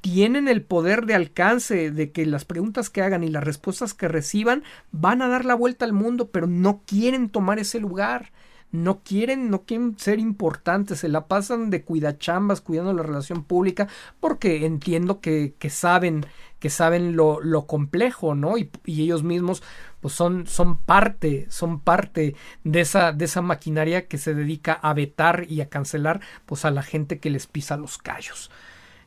tienen 0.00 0.46
el 0.46 0.62
poder 0.62 1.06
de 1.06 1.16
alcance 1.16 1.90
de 1.90 2.12
que 2.12 2.24
las 2.24 2.44
preguntas 2.44 2.88
que 2.88 3.02
hagan 3.02 3.24
y 3.24 3.30
las 3.30 3.42
respuestas 3.42 3.94
que 3.94 4.06
reciban 4.06 4.62
van 4.92 5.22
a 5.22 5.28
dar 5.28 5.44
la 5.44 5.56
vuelta 5.56 5.84
al 5.84 5.92
mundo, 5.92 6.30
pero 6.30 6.46
no 6.46 6.82
quieren 6.86 7.30
tomar 7.30 7.58
ese 7.58 7.80
lugar 7.80 8.30
no 8.72 9.02
quieren, 9.02 9.50
no 9.50 9.62
quieren 9.62 9.98
ser 9.98 10.18
importantes, 10.18 11.00
se 11.00 11.08
la 11.08 11.26
pasan 11.26 11.68
de 11.68 11.84
cuidachambas, 11.84 12.62
cuidando 12.62 12.94
la 12.94 13.02
relación 13.02 13.44
pública, 13.44 13.86
porque 14.18 14.64
entiendo 14.64 15.20
que, 15.20 15.54
que 15.58 15.68
saben, 15.68 16.24
que 16.58 16.70
saben 16.70 17.14
lo, 17.14 17.40
lo 17.40 17.66
complejo, 17.66 18.34
¿no? 18.34 18.56
Y, 18.56 18.70
y, 18.86 19.02
ellos 19.02 19.22
mismos, 19.22 19.62
pues 20.00 20.14
son, 20.14 20.46
son 20.46 20.78
parte, 20.78 21.46
son 21.50 21.80
parte 21.80 22.34
de 22.64 22.80
esa, 22.80 23.12
de 23.12 23.26
esa 23.26 23.42
maquinaria 23.42 24.08
que 24.08 24.16
se 24.16 24.34
dedica 24.34 24.72
a 24.72 24.94
vetar 24.94 25.44
y 25.48 25.60
a 25.60 25.68
cancelar, 25.68 26.20
pues 26.46 26.64
a 26.64 26.70
la 26.70 26.82
gente 26.82 27.18
que 27.20 27.30
les 27.30 27.46
pisa 27.46 27.76
los 27.76 27.98
callos. 27.98 28.50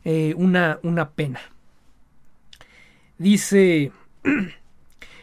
Eh, 0.04 0.36
una, 0.38 0.80
una 0.84 1.10
pena. 1.10 1.40
Dice. 3.18 3.92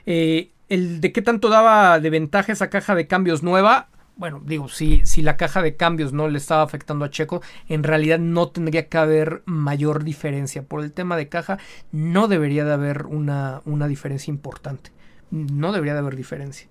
Eh, 0.05 0.51
el 0.69 1.01
de 1.01 1.13
qué 1.13 1.23
tanto 1.23 1.49
daba 1.49 2.01
de 2.01 2.11
ventaja 2.11 2.51
esa 2.51 2.71
caja 2.71 2.97
de 2.97 3.07
cambios 3.07 3.45
nueva 3.45 3.89
bueno, 4.17 4.41
digo, 4.45 4.69
si, 4.69 5.05
si 5.05 5.23
la 5.23 5.37
caja 5.37 5.63
de 5.63 5.77
cambios 5.77 6.13
no 6.13 6.29
le 6.29 6.39
estaba 6.39 6.63
afectando 6.63 7.05
a 7.05 7.11
Checo, 7.11 7.43
en 7.69 7.83
realidad 7.83 8.19
no 8.19 8.49
tendría 8.49 8.89
que 8.89 8.99
haber 8.99 9.43
mayor 9.47 10.05
diferencia. 10.05 10.63
Por 10.63 10.83
el 10.83 10.93
tema 10.93 11.17
de 11.17 11.29
caja, 11.29 11.59
no 11.91 12.29
debería 12.29 12.65
de 12.65 12.73
haber 12.73 13.07
una, 13.07 13.63
una 13.65 13.89
diferencia 13.89 14.31
importante. 14.31 14.91
No 15.31 15.73
debería 15.73 15.95
de 15.95 16.01
haber 16.01 16.17
diferencia. 16.17 16.69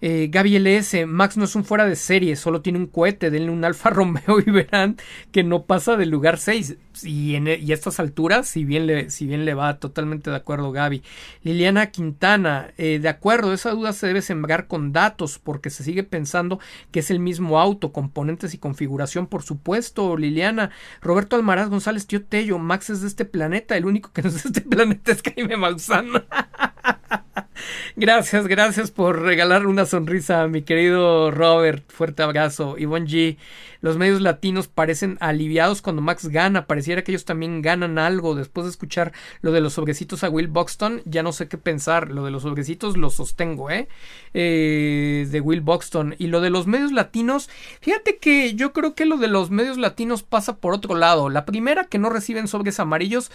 Eh, 0.00 0.28
Gaby 0.30 0.56
LS, 0.56 1.06
Max 1.06 1.36
no 1.36 1.44
es 1.44 1.54
un 1.54 1.64
fuera 1.64 1.86
de 1.86 1.96
serie, 1.96 2.36
solo 2.36 2.62
tiene 2.62 2.78
un 2.78 2.86
cohete, 2.86 3.30
denle 3.30 3.50
un 3.50 3.64
Alfa 3.64 3.90
Romeo 3.90 4.40
y 4.44 4.50
verán 4.50 4.96
que 5.32 5.42
no 5.42 5.64
pasa 5.64 5.96
del 5.96 6.10
lugar 6.10 6.38
6. 6.38 6.76
Y, 7.02 7.34
en, 7.34 7.48
e, 7.48 7.52
a 7.52 7.74
estas 7.74 8.00
alturas, 8.00 8.48
si 8.48 8.64
bien, 8.64 8.86
le, 8.86 9.10
si 9.10 9.26
bien 9.26 9.44
le 9.44 9.54
va, 9.54 9.78
totalmente 9.78 10.30
de 10.30 10.36
acuerdo 10.36 10.72
Gaby. 10.72 11.02
Liliana 11.42 11.90
Quintana, 11.90 12.72
eh, 12.78 12.98
de 12.98 13.08
acuerdo, 13.08 13.52
esa 13.52 13.70
duda 13.70 13.92
se 13.92 14.06
debe 14.06 14.22
sembrar 14.22 14.66
con 14.66 14.92
datos, 14.92 15.38
porque 15.38 15.70
se 15.70 15.84
sigue 15.84 16.02
pensando 16.02 16.60
que 16.90 17.00
es 17.00 17.10
el 17.10 17.20
mismo 17.20 17.58
auto, 17.60 17.92
componentes 17.92 18.54
y 18.54 18.58
configuración, 18.58 19.26
por 19.26 19.42
supuesto, 19.42 20.16
Liliana. 20.16 20.70
Roberto 21.00 21.36
Almaraz 21.36 21.68
González, 21.68 22.06
tío 22.06 22.24
Tello, 22.24 22.58
Max 22.58 22.90
es 22.90 23.00
de 23.00 23.08
este 23.08 23.24
planeta, 23.24 23.76
el 23.76 23.86
único 23.86 24.12
que 24.12 24.22
no 24.22 24.28
es 24.28 24.42
de 24.42 24.48
este 24.48 24.60
planeta 24.68 25.12
es 25.12 25.22
Jaime 25.22 25.56
Maussan. 25.56 26.08
Gracias, 27.96 28.46
gracias 28.46 28.90
por 28.90 29.20
regalar 29.20 29.66
una 29.66 29.84
sonrisa, 29.84 30.46
mi 30.46 30.62
querido 30.62 31.30
Robert. 31.30 31.84
Fuerte 31.90 32.22
abrazo. 32.22 32.76
Ivonne 32.78 33.06
G. 33.06 33.36
Los 33.82 33.96
medios 33.96 34.20
latinos 34.20 34.68
parecen 34.68 35.16
aliviados 35.20 35.82
cuando 35.82 36.02
Max 36.02 36.28
gana. 36.28 36.66
Pareciera 36.66 37.02
que 37.02 37.12
ellos 37.12 37.24
también 37.24 37.62
ganan 37.62 37.98
algo. 37.98 38.34
Después 38.34 38.64
de 38.64 38.70
escuchar 38.70 39.12
lo 39.40 39.52
de 39.52 39.60
los 39.60 39.74
sobrecitos 39.74 40.22
a 40.22 40.30
Will 40.30 40.48
Buxton, 40.48 41.02
ya 41.04 41.22
no 41.22 41.32
sé 41.32 41.48
qué 41.48 41.58
pensar. 41.58 42.10
Lo 42.10 42.24
de 42.24 42.30
los 42.30 42.42
sobrecitos 42.42 42.96
lo 42.96 43.10
sostengo, 43.10 43.70
¿eh? 43.70 43.88
¿eh? 44.34 45.26
De 45.30 45.40
Will 45.40 45.62
Buxton. 45.62 46.14
Y 46.18 46.28
lo 46.28 46.40
de 46.40 46.50
los 46.50 46.66
medios 46.66 46.92
latinos, 46.92 47.48
fíjate 47.80 48.18
que 48.18 48.54
yo 48.54 48.72
creo 48.72 48.94
que 48.94 49.06
lo 49.06 49.16
de 49.16 49.28
los 49.28 49.50
medios 49.50 49.78
latinos 49.78 50.22
pasa 50.22 50.56
por 50.56 50.74
otro 50.74 50.94
lado. 50.94 51.28
La 51.28 51.44
primera 51.44 51.84
que 51.84 51.98
no 51.98 52.10
reciben 52.10 52.48
sobres 52.48 52.80
amarillos 52.80 53.30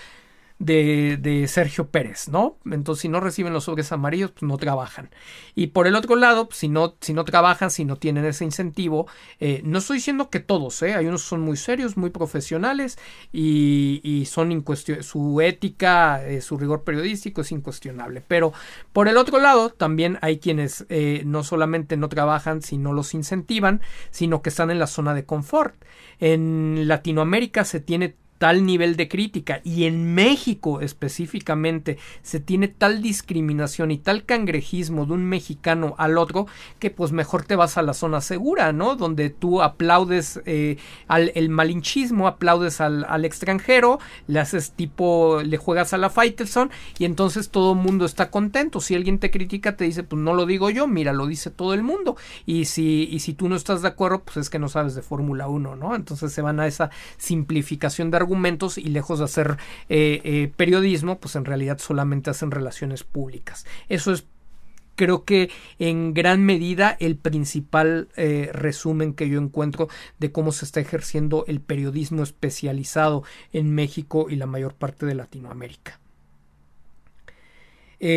de, 0.58 1.18
de, 1.18 1.48
Sergio 1.48 1.90
Pérez, 1.90 2.30
¿no? 2.30 2.58
Entonces, 2.66 3.02
si 3.02 3.10
no 3.10 3.20
reciben 3.20 3.52
los 3.52 3.66
sobres 3.66 3.92
amarillos, 3.92 4.32
pues 4.32 4.44
no 4.44 4.58
trabajan. 4.58 5.10
Y 5.54 5.68
por 5.68 5.86
el 5.86 5.96
otro 5.96 6.16
lado, 6.16 6.48
pues, 6.48 6.60
si 6.60 6.70
no, 6.70 6.96
si 7.02 7.14
no 7.14 7.26
trabajan, 7.26 7.72
si 7.72 7.84
no 7.84 7.98
tienen 7.98 8.26
ese 8.26 8.46
incentivo, 8.46 9.08
eh, 9.40 9.62
no 9.66 9.80
estoy 9.80 9.98
diciendo 9.98 10.30
que 10.30 10.40
todos, 10.40 10.82
¿eh? 10.82 10.96
Hay 10.96 11.08
unos 11.08 11.24
que 11.24 11.30
son 11.30 11.42
muy 11.42 11.58
serios, 11.58 11.98
muy 11.98 12.10
profesionales 12.10 12.98
y, 13.34 14.00
y 14.04 14.26
son 14.26 14.64
su 15.02 15.42
ética, 15.42 16.26
eh, 16.26 16.42
su 16.42 16.58
rigor 16.58 16.84
periodístico 16.84 17.42
es 17.42 17.52
incuestionable. 17.52 18.24
Pero 18.26 18.54
por 18.94 19.08
el 19.10 19.18
otro 19.18 19.40
lado, 19.40 19.72
también 19.72 20.18
hay 20.22 20.40
quienes 20.40 20.86
eh, 20.90 21.24
no 21.26 21.44
solamente 21.44 21.98
no 21.98 22.08
trabajan, 22.08 22.62
sino 22.62 22.94
los 22.94 23.14
incentivan, 23.14 23.82
sino 24.10 24.42
que 24.42 24.50
están 24.50 24.72
en 24.72 24.80
la 24.80 24.88
zona 24.88 25.14
de 25.14 25.26
confort. 25.26 25.76
En 26.20 26.88
Latinoamérica 26.88 27.66
se 27.66 27.82
tiene 27.82 28.16
tal 28.38 28.66
nivel 28.66 28.96
de 28.96 29.08
crítica 29.08 29.62
y 29.64 29.86
en 29.86 30.14
México 30.14 30.82
específicamente 30.82 31.98
se 32.22 32.40
tiene 32.40 32.68
tal 32.68 33.02
discriminación 33.02 33.92
y 33.92 33.98
tal 33.98 34.26
cangrejismo 34.26 35.06
de 35.06 35.14
un 35.14 35.26
mexicano 35.26 35.96
al 35.98 36.18
otro 36.18 36.46
que 36.80 36.90
pues 36.90 37.12
mejor 37.12 37.46
te 37.46 37.56
vas 37.56 37.78
a 37.78 37.82
la 37.82 37.94
zona 37.94 38.22
segura, 38.22 38.72
¿no? 38.74 38.96
Donde 38.96 39.30
tú 39.30 39.62
aplaudes 39.62 40.42
eh, 40.46 40.78
al 41.08 41.32
el 41.36 41.50
malinchismo, 41.50 42.28
aplaudes 42.28 42.82
al, 42.82 43.06
al, 43.10 43.26
extranjero, 43.26 44.00
le 44.28 44.40
haces 44.40 44.72
tipo, 44.72 45.42
le 45.44 45.58
juegas 45.58 45.94
a 45.94 45.98
la 45.98 46.10
Faitelson 46.10 46.70
y 47.00 47.06
entonces 47.06 47.50
todo 47.50 47.74
el 47.74 47.80
mundo 47.80 48.06
está 48.06 48.30
contento. 48.30 48.80
Si 48.80 48.96
alguien 48.96 49.20
te 49.20 49.32
critica 49.32 49.76
te 49.76 49.86
dice 49.86 50.04
pues 50.04 50.22
no 50.22 50.34
lo 50.34 50.46
digo 50.46 50.70
yo, 50.70 50.88
mira, 50.88 51.14
lo 51.14 51.26
dice 51.26 51.50
todo 51.50 51.74
el 51.74 51.84
mundo 51.84 52.16
y 52.46 52.66
si, 52.66 53.08
y 53.12 53.20
si 53.20 53.34
tú 53.34 53.50
no 53.50 53.56
estás 53.56 53.82
de 53.82 53.88
acuerdo 53.88 54.24
pues 54.24 54.38
es 54.38 54.50
que 54.50 54.60
no 54.60 54.70
sabes 54.70 54.94
de 54.94 55.02
Fórmula 55.02 55.48
1, 55.48 55.76
¿no? 55.76 55.96
Entonces 55.96 56.32
se 56.32 56.42
van 56.42 56.60
a 56.60 56.68
esa 56.68 56.90
simplificación 57.18 58.12
de 58.12 58.18
argumentos 58.18 58.35
y 58.78 58.86
lejos 58.86 59.20
de 59.20 59.26
hacer 59.26 59.58
eh, 59.90 60.22
eh, 60.24 60.52
periodismo, 60.56 61.20
pues 61.20 61.36
en 61.36 61.46
realidad 61.46 61.80
solamente 61.80 62.30
hacen 62.30 62.52
relaciones 62.52 63.04
públicas. 63.04 63.66
Eso 63.90 64.12
es 64.12 64.26
creo 64.96 65.26
que 65.26 65.52
en 65.78 66.14
gran 66.14 66.46
medida 66.46 66.96
el 67.02 67.18
principal 67.18 68.08
eh, 68.16 68.50
resumen 68.54 69.14
que 69.14 69.28
yo 69.28 69.42
encuentro 69.42 69.90
de 70.20 70.32
cómo 70.32 70.54
se 70.54 70.64
está 70.64 70.80
ejerciendo 70.80 71.44
el 71.48 71.60
periodismo 71.60 72.24
especializado 72.24 73.24
en 73.52 73.76
México 73.76 74.28
y 74.30 74.38
la 74.38 74.46
mayor 74.46 74.74
parte 74.74 75.06
de 75.06 75.16
Latinoamérica. 75.16 76.00
y 78.00 78.10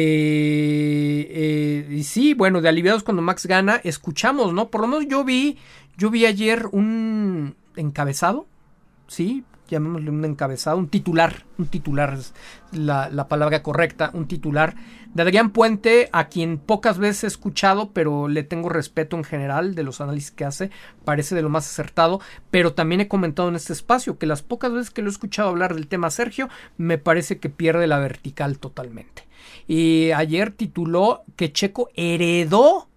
sí, 2.05 2.35
bueno, 2.35 2.61
de 2.61 2.69
aliviados 2.69 3.03
cuando 3.03 3.23
Max 3.23 3.47
gana, 3.47 3.81
escuchamos, 3.83 4.53
¿no? 4.53 4.69
Por 4.69 4.83
lo 4.83 4.87
menos 4.87 5.09
yo 5.09 5.25
vi, 5.25 5.59
yo 5.97 6.11
vi 6.11 6.27
ayer 6.27 6.67
un 6.71 7.57
encabezado, 7.75 8.47
sí, 9.09 9.45
llamémosle 9.69 10.11
un 10.11 10.25
encabezado, 10.25 10.79
un 10.79 10.89
titular, 10.89 11.45
un 11.59 11.67
titular 11.67 12.15
es 12.15 12.35
la, 12.73 13.09
la, 13.11 13.29
palabra 13.29 13.63
correcta, 13.63 14.11
un 14.15 14.27
titular 14.27 14.75
de 15.15 15.23
Adrián 15.23 15.51
Puente, 15.51 16.09
a 16.13 16.29
quien 16.29 16.59
pocas 16.59 16.99
veces 16.99 17.25
he 17.25 17.27
escuchado, 17.29 17.93
pero 17.93 18.29
le 18.29 18.43
tengo 18.43 18.69
respeto 18.69 19.17
en 19.17 19.25
general 19.25 19.75
de 19.75 19.83
los 19.83 20.01
análisis 20.01 20.31
que 20.31 20.45
hace, 20.45 20.71
parece 21.05 21.35
de 21.35 21.43
lo 21.43 21.49
más 21.49 21.67
acertado, 21.67 22.21
pero 22.51 22.75
también 22.75 23.01
he 23.01 23.09
comentado 23.09 23.49
en 23.49 23.57
este 23.57 23.73
espacio 23.73 24.19
que 24.19 24.27
las 24.27 24.43
pocas 24.43 24.73
veces 24.73 24.91
que 24.91 25.03
lo 25.03 25.09
he 25.09 25.13
escuchado 25.13 25.49
hablar 25.49 25.75
del 25.75 25.89
tema 25.89 26.11
Sergio, 26.11 26.49
me 26.77 26.99
parece 26.99 27.39
que 27.39 27.51
pierde 27.51 27.87
la 27.87 27.99
vertical 27.99 28.59
totalmente. 28.59 29.29
Y 29.67 30.11
ayer 30.13 30.51
tituló 30.51 31.25
que 31.37 31.53
Checo 31.53 31.91
heredó, 31.95 32.89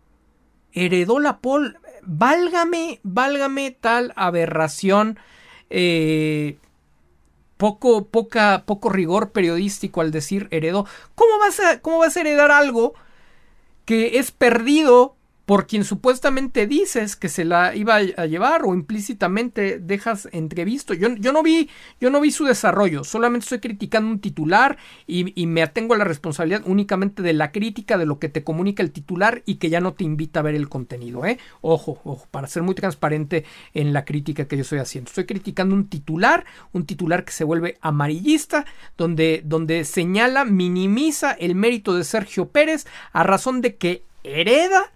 heredó 0.71 1.19
la 1.19 1.39
pole, 1.39 1.75
válgame, 2.03 2.99
válgame 3.03 3.71
tal 3.71 4.13
aberración 4.15 5.19
eh, 5.71 6.57
poco, 7.57 8.05
poca, 8.05 8.63
poco 8.65 8.89
rigor 8.89 9.31
periodístico 9.31 10.01
al 10.01 10.11
decir 10.11 10.47
heredó. 10.51 10.85
¿Cómo 11.15 11.39
vas 11.39 11.59
a, 11.59 11.79
cómo 11.79 11.99
vas 11.99 12.17
a 12.17 12.21
heredar 12.21 12.51
algo 12.51 12.93
que 13.85 14.19
es 14.19 14.31
perdido 14.31 15.15
por 15.51 15.67
quien 15.67 15.83
supuestamente 15.83 16.65
dices 16.65 17.17
que 17.17 17.27
se 17.27 17.43
la 17.43 17.75
iba 17.75 17.97
a 17.97 18.25
llevar 18.25 18.61
o 18.63 18.73
implícitamente 18.73 19.79
dejas 19.79 20.29
entrevisto. 20.31 20.93
Yo, 20.93 21.09
yo, 21.15 21.33
no 21.33 21.43
vi, 21.43 21.69
yo 21.99 22.09
no 22.09 22.21
vi 22.21 22.31
su 22.31 22.45
desarrollo, 22.45 23.03
solamente 23.03 23.43
estoy 23.43 23.59
criticando 23.59 24.09
un 24.09 24.21
titular 24.21 24.77
y, 25.07 25.45
me 25.47 25.61
atengo 25.61 25.93
a 25.93 25.97
la 25.97 26.05
responsabilidad 26.05 26.61
únicamente 26.65 27.21
de 27.21 27.33
la 27.33 27.51
crítica 27.51 27.97
de 27.97 28.05
lo 28.05 28.17
que 28.17 28.29
te 28.29 28.45
comunica 28.45 28.81
el 28.81 28.93
titular 28.93 29.43
y 29.45 29.55
que 29.55 29.69
ya 29.69 29.81
no 29.81 29.91
te 29.91 30.05
invita 30.05 30.39
a 30.39 30.43
ver 30.43 30.55
el 30.55 30.69
contenido. 30.69 31.25
¿eh? 31.25 31.37
Ojo, 31.59 31.99
ojo, 32.05 32.29
para 32.31 32.47
ser 32.47 32.63
muy 32.63 32.73
transparente 32.73 33.43
en 33.73 33.91
la 33.91 34.05
crítica 34.05 34.45
que 34.45 34.55
yo 34.55 34.61
estoy 34.61 34.79
haciendo. 34.79 35.09
Estoy 35.09 35.25
criticando 35.25 35.75
un 35.75 35.89
titular, 35.89 36.45
un 36.71 36.85
titular 36.85 37.25
que 37.25 37.33
se 37.33 37.43
vuelve 37.43 37.77
amarillista, 37.81 38.65
donde, 38.97 39.41
donde 39.43 39.83
señala, 39.83 40.45
minimiza 40.45 41.33
el 41.33 41.55
mérito 41.55 41.93
de 41.93 42.05
Sergio 42.05 42.47
Pérez 42.47 42.87
a 43.11 43.23
razón 43.23 43.59
de 43.59 43.75
que 43.75 44.05
hereda 44.23 44.93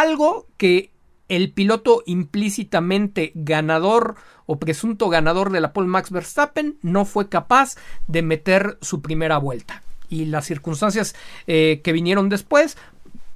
algo 0.00 0.46
que 0.56 0.90
el 1.28 1.52
piloto 1.52 2.02
implícitamente 2.06 3.32
ganador 3.34 4.16
o 4.46 4.58
presunto 4.58 5.08
ganador 5.08 5.50
de 5.50 5.60
la 5.60 5.72
Paul 5.72 5.86
Max 5.86 6.10
Verstappen 6.10 6.78
no 6.82 7.04
fue 7.04 7.28
capaz 7.28 7.76
de 8.06 8.22
meter 8.22 8.78
su 8.80 9.02
primera 9.02 9.38
vuelta. 9.38 9.82
Y 10.08 10.26
las 10.26 10.46
circunstancias 10.46 11.14
eh, 11.46 11.80
que 11.84 11.92
vinieron 11.92 12.28
después 12.28 12.76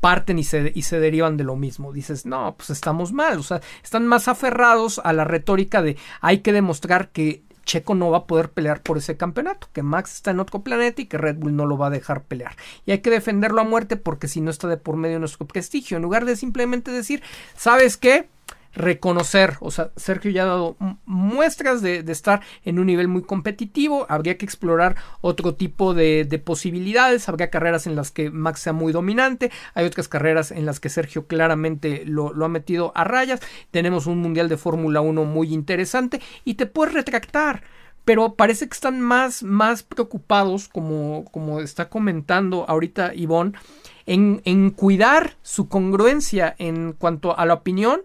parten 0.01 0.39
y 0.39 0.45
se, 0.45 0.73
y 0.75 0.83
se 0.83 1.01
derivan 1.01 1.37
de 1.37 1.45
lo 1.45 1.57
mismo. 1.57 1.93
Dices, 1.93 2.27
no, 2.27 2.55
pues 2.57 2.71
estamos 2.71 3.13
mal. 3.13 3.39
O 3.39 3.43
sea, 3.43 3.61
están 3.83 4.07
más 4.07 4.29
aferrados 4.29 5.01
a 5.03 5.13
la 5.13 5.25
retórica 5.25 5.83
de 5.83 5.97
hay 6.21 6.39
que 6.41 6.53
demostrar 6.53 7.11
que 7.11 7.43
Checo 7.67 7.95
no 7.95 8.11
va 8.11 8.19
a 8.19 8.27
poder 8.27 8.51
pelear 8.51 8.83
por 8.83 8.97
ese 8.97 9.17
campeonato, 9.19 9.69
que 9.73 9.83
Max 9.83 10.15
está 10.15 10.31
en 10.31 10.41
otro 10.41 10.63
planeta 10.63 11.03
y 11.03 11.07
que 11.07 11.19
Red 11.19 11.37
Bull 11.37 11.55
no 11.55 11.67
lo 11.67 11.77
va 11.77 11.89
a 11.89 11.91
dejar 11.91 12.23
pelear. 12.23 12.57
Y 12.87 12.93
hay 12.93 13.01
que 13.01 13.11
defenderlo 13.11 13.61
a 13.61 13.65
muerte 13.65 13.97
porque 13.97 14.29
si 14.29 14.41
no 14.41 14.51
está 14.51 14.69
de 14.69 14.79
por 14.79 14.97
medio 14.97 15.19
nuestro 15.19 15.47
prestigio, 15.47 15.99
en 15.99 16.03
lugar 16.03 16.25
de 16.25 16.37
simplemente 16.37 16.91
decir, 16.91 17.23
¿sabes 17.57 17.97
qué? 17.99 18.29
Reconocer, 18.77 19.57
o 19.61 19.71
sea, 19.71 19.91
Sergio 19.97 20.31
ya 20.31 20.43
ha 20.43 20.47
dado 20.47 20.77
muestras 21.07 21.81
de, 21.81 22.05
estar 22.09 22.43
en 22.65 22.79
un 22.79 22.87
nivel 22.87 23.09
muy 23.09 23.23
competitivo, 23.23 24.07
habría 24.11 24.37
que 24.37 24.45
explorar 24.45 24.97
otro 25.23 25.55
tipo 25.55 25.95
de, 25.95 26.43
posibilidades, 26.45 27.29
habría 27.29 27.51
carreras 27.51 27.87
en 27.87 27.97
las 27.97 28.11
que 28.11 28.31
Max 28.31 28.61
sea 28.61 28.75
muy 28.75 28.93
dominante, 28.93 29.51
hay 29.75 29.87
otras 29.87 30.09
carreras 30.09 30.51
en 30.51 30.67
las 30.67 30.79
que 30.79 30.91
Sergio 30.91 31.27
claramente 31.27 32.05
lo, 32.05 32.33
ha 32.45 32.49
metido 32.49 32.93
a 32.95 33.05
rayas, 33.05 33.41
tenemos 33.71 34.07
un 34.07 34.19
mundial 34.19 34.49
de 34.51 34.59
Fórmula 34.59 35.01
1 35.01 35.25
muy 35.25 35.55
interesante 35.55 36.21
y 36.45 36.55
te 36.55 36.67
puedes 36.67 36.95
retractar. 36.95 37.63
Pero 38.05 38.35
parece 38.35 38.69
que 38.69 38.75
están 38.75 39.01
más, 39.01 39.43
preocupados, 39.83 40.69
como, 40.69 41.25
está 41.61 41.89
comentando 41.89 42.65
ahorita 42.69 43.13
Ivonne, 43.15 43.59
en 44.07 44.71
cuidar 44.71 45.35
su 45.43 45.69
congruencia 45.69 46.55
en 46.59 46.93
cuanto 46.93 47.37
a 47.37 47.45
la 47.47 47.55
opinión, 47.55 48.03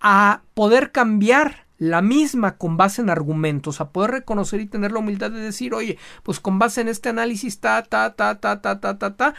a 0.00 0.42
poder 0.54 0.92
cambiar 0.92 1.66
la 1.78 2.02
misma 2.02 2.56
con 2.58 2.76
base 2.76 3.00
en 3.00 3.10
argumentos, 3.10 3.80
a 3.80 3.90
poder 3.90 4.10
reconocer 4.10 4.60
y 4.60 4.66
tener 4.66 4.92
la 4.92 4.98
humildad 4.98 5.30
de 5.30 5.40
decir, 5.40 5.74
oye, 5.74 5.98
pues 6.22 6.38
con 6.38 6.58
base 6.58 6.82
en 6.82 6.88
este 6.88 7.08
análisis, 7.08 7.58
ta, 7.58 7.82
ta, 7.82 8.14
ta, 8.14 8.38
ta, 8.38 8.60
ta, 8.60 8.80
ta, 8.80 8.98
ta, 8.98 9.34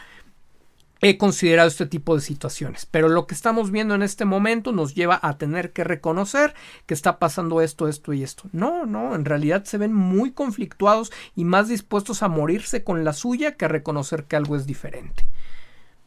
he 1.02 1.18
considerado 1.18 1.68
este 1.68 1.86
tipo 1.86 2.14
de 2.14 2.20
situaciones. 2.20 2.86
Pero 2.86 3.08
lo 3.08 3.26
que 3.26 3.34
estamos 3.34 3.70
viendo 3.70 3.94
en 3.94 4.02
este 4.02 4.24
momento 4.24 4.72
nos 4.72 4.94
lleva 4.94 5.18
a 5.22 5.36
tener 5.36 5.72
que 5.72 5.84
reconocer 5.84 6.54
que 6.86 6.94
está 6.94 7.18
pasando 7.18 7.60
esto, 7.60 7.88
esto 7.88 8.12
y 8.12 8.22
esto. 8.22 8.48
No, 8.52 8.86
no, 8.86 9.14
en 9.14 9.24
realidad 9.24 9.64
se 9.64 9.78
ven 9.78 9.92
muy 9.92 10.30
conflictuados 10.32 11.12
y 11.36 11.44
más 11.44 11.68
dispuestos 11.68 12.22
a 12.22 12.28
morirse 12.28 12.84
con 12.84 13.04
la 13.04 13.12
suya 13.12 13.56
que 13.56 13.66
a 13.66 13.68
reconocer 13.68 14.24
que 14.24 14.36
algo 14.36 14.56
es 14.56 14.64
diferente. 14.64 15.26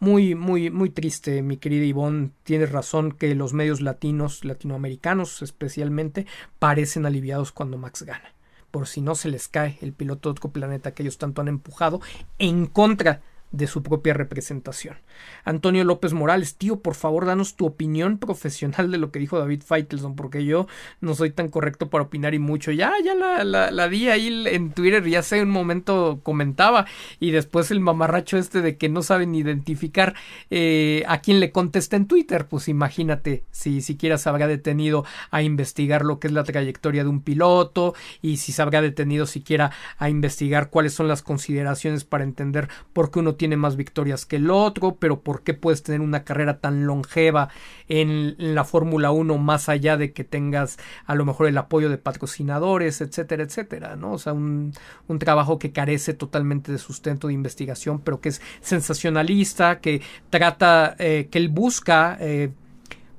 Muy, 0.05 0.35
muy, 0.35 0.69
muy 0.69 0.91
triste, 0.91 1.41
mi 1.41 1.57
querida 1.57 1.83
Ivonne. 1.83 2.29
Tienes 2.43 2.71
razón 2.71 3.11
que 3.11 3.33
los 3.33 3.53
medios 3.53 3.81
latinos, 3.81 4.45
latinoamericanos 4.45 5.41
especialmente, 5.41 6.27
parecen 6.59 7.07
aliviados 7.07 7.51
cuando 7.51 7.79
Max 7.79 8.03
gana. 8.03 8.35
Por 8.69 8.87
si 8.87 9.01
no 9.01 9.15
se 9.15 9.29
les 9.29 9.47
cae 9.47 9.79
el 9.81 9.93
piloto 9.93 10.29
de 10.29 10.33
otro 10.33 10.51
planeta 10.51 10.93
que 10.93 11.01
ellos 11.01 11.17
tanto 11.17 11.41
han 11.41 11.47
empujado 11.47 12.01
en 12.37 12.67
contra 12.67 13.23
de 13.55 13.67
su 13.67 13.83
propia 13.83 14.13
representación. 14.13 14.97
Antonio 15.43 15.83
López 15.83 16.13
Morales, 16.13 16.55
tío, 16.55 16.79
por 16.81 16.95
favor, 16.95 17.25
danos 17.25 17.55
tu 17.55 17.65
opinión 17.65 18.17
profesional 18.17 18.91
de 18.91 18.97
lo 18.97 19.11
que 19.11 19.19
dijo 19.19 19.39
David 19.39 19.61
Feitelson, 19.63 20.15
porque 20.15 20.45
yo 20.45 20.67
no 21.01 21.13
soy 21.15 21.31
tan 21.31 21.49
correcto 21.49 21.89
para 21.89 22.03
opinar 22.03 22.33
y 22.33 22.39
mucho. 22.39 22.71
Ya, 22.71 22.93
ya 23.03 23.15
la, 23.15 23.43
la, 23.43 23.71
la 23.71 23.87
di 23.87 24.09
ahí 24.09 24.45
en 24.47 24.71
Twitter, 24.71 25.05
ya 25.05 25.21
sé, 25.21 25.41
un 25.41 25.49
momento 25.49 26.19
comentaba, 26.23 26.85
y 27.19 27.31
después 27.31 27.71
el 27.71 27.79
mamarracho 27.79 28.37
este 28.37 28.61
de 28.61 28.77
que 28.77 28.89
no 28.89 29.01
saben 29.01 29.35
identificar 29.35 30.15
eh, 30.49 31.03
a 31.07 31.21
quién 31.21 31.39
le 31.39 31.51
contesta 31.51 31.95
en 31.95 32.07
Twitter, 32.07 32.47
pues 32.47 32.67
imagínate 32.67 33.43
si 33.51 33.81
siquiera 33.81 34.17
se 34.17 34.29
habrá 34.29 34.47
detenido 34.47 35.05
a 35.31 35.41
investigar 35.41 36.03
lo 36.03 36.19
que 36.19 36.27
es 36.27 36.33
la 36.33 36.43
trayectoria 36.43 37.03
de 37.03 37.09
un 37.09 37.21
piloto, 37.21 37.93
y 38.21 38.37
si 38.37 38.51
se 38.51 38.61
habrá 38.61 38.81
detenido 38.81 39.25
siquiera 39.25 39.71
a 39.97 40.09
investigar 40.09 40.69
cuáles 40.69 40.93
son 40.93 41.07
las 41.07 41.21
consideraciones 41.21 42.03
para 42.03 42.23
entender 42.23 42.67
por 42.93 43.11
qué 43.11 43.19
uno 43.19 43.35
tiene 43.35 43.44
más 43.55 43.75
victorias 43.75 44.25
que 44.25 44.37
el 44.37 44.49
otro, 44.49 44.95
pero 44.95 45.21
por 45.21 45.43
qué 45.43 45.53
puedes 45.53 45.83
tener 45.83 46.01
una 46.01 46.23
carrera 46.23 46.59
tan 46.59 46.85
longeva 46.85 47.49
en, 47.87 48.35
la 48.37 48.63
Fórmula 48.63 49.11
1 49.11 49.37
más 49.37 49.69
allá 49.69 49.97
de 49.97 50.11
que 50.13 50.23
tengas 50.23 50.77
a 51.05 51.15
lo 51.15 51.25
mejor 51.25 51.47
el 51.47 51.57
apoyo 51.57 51.89
de 51.89 51.97
patrocinadores, 51.97 53.01
etcétera, 53.01 53.43
etcétera, 53.43 53.95
¿no? 53.95 54.13
O 54.13 54.17
sea, 54.17 54.33
un, 54.33 54.73
un 55.07 55.19
trabajo 55.19 55.59
que 55.59 55.71
carece 55.71 56.13
totalmente 56.13 56.71
de 56.71 56.77
sustento 56.77 57.27
de 57.27 57.33
investigación, 57.33 57.99
pero 57.99 58.21
que 58.21 58.29
es 58.29 58.41
sensacionalista, 58.61 59.79
que 59.79 60.01
trata, 60.29 60.95
eh, 60.99 61.27
que 61.29 61.37
él 61.37 61.49
busca 61.49 62.17
eh, 62.19 62.51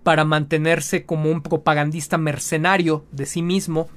para 0.02 0.24
mantenerse 0.24 1.04
como 1.04 1.30
un 1.30 1.42
propagandista 1.42 2.18
mercenario 2.18 3.04
de 3.12 3.26
sí 3.26 3.42
mismo, 3.42 3.88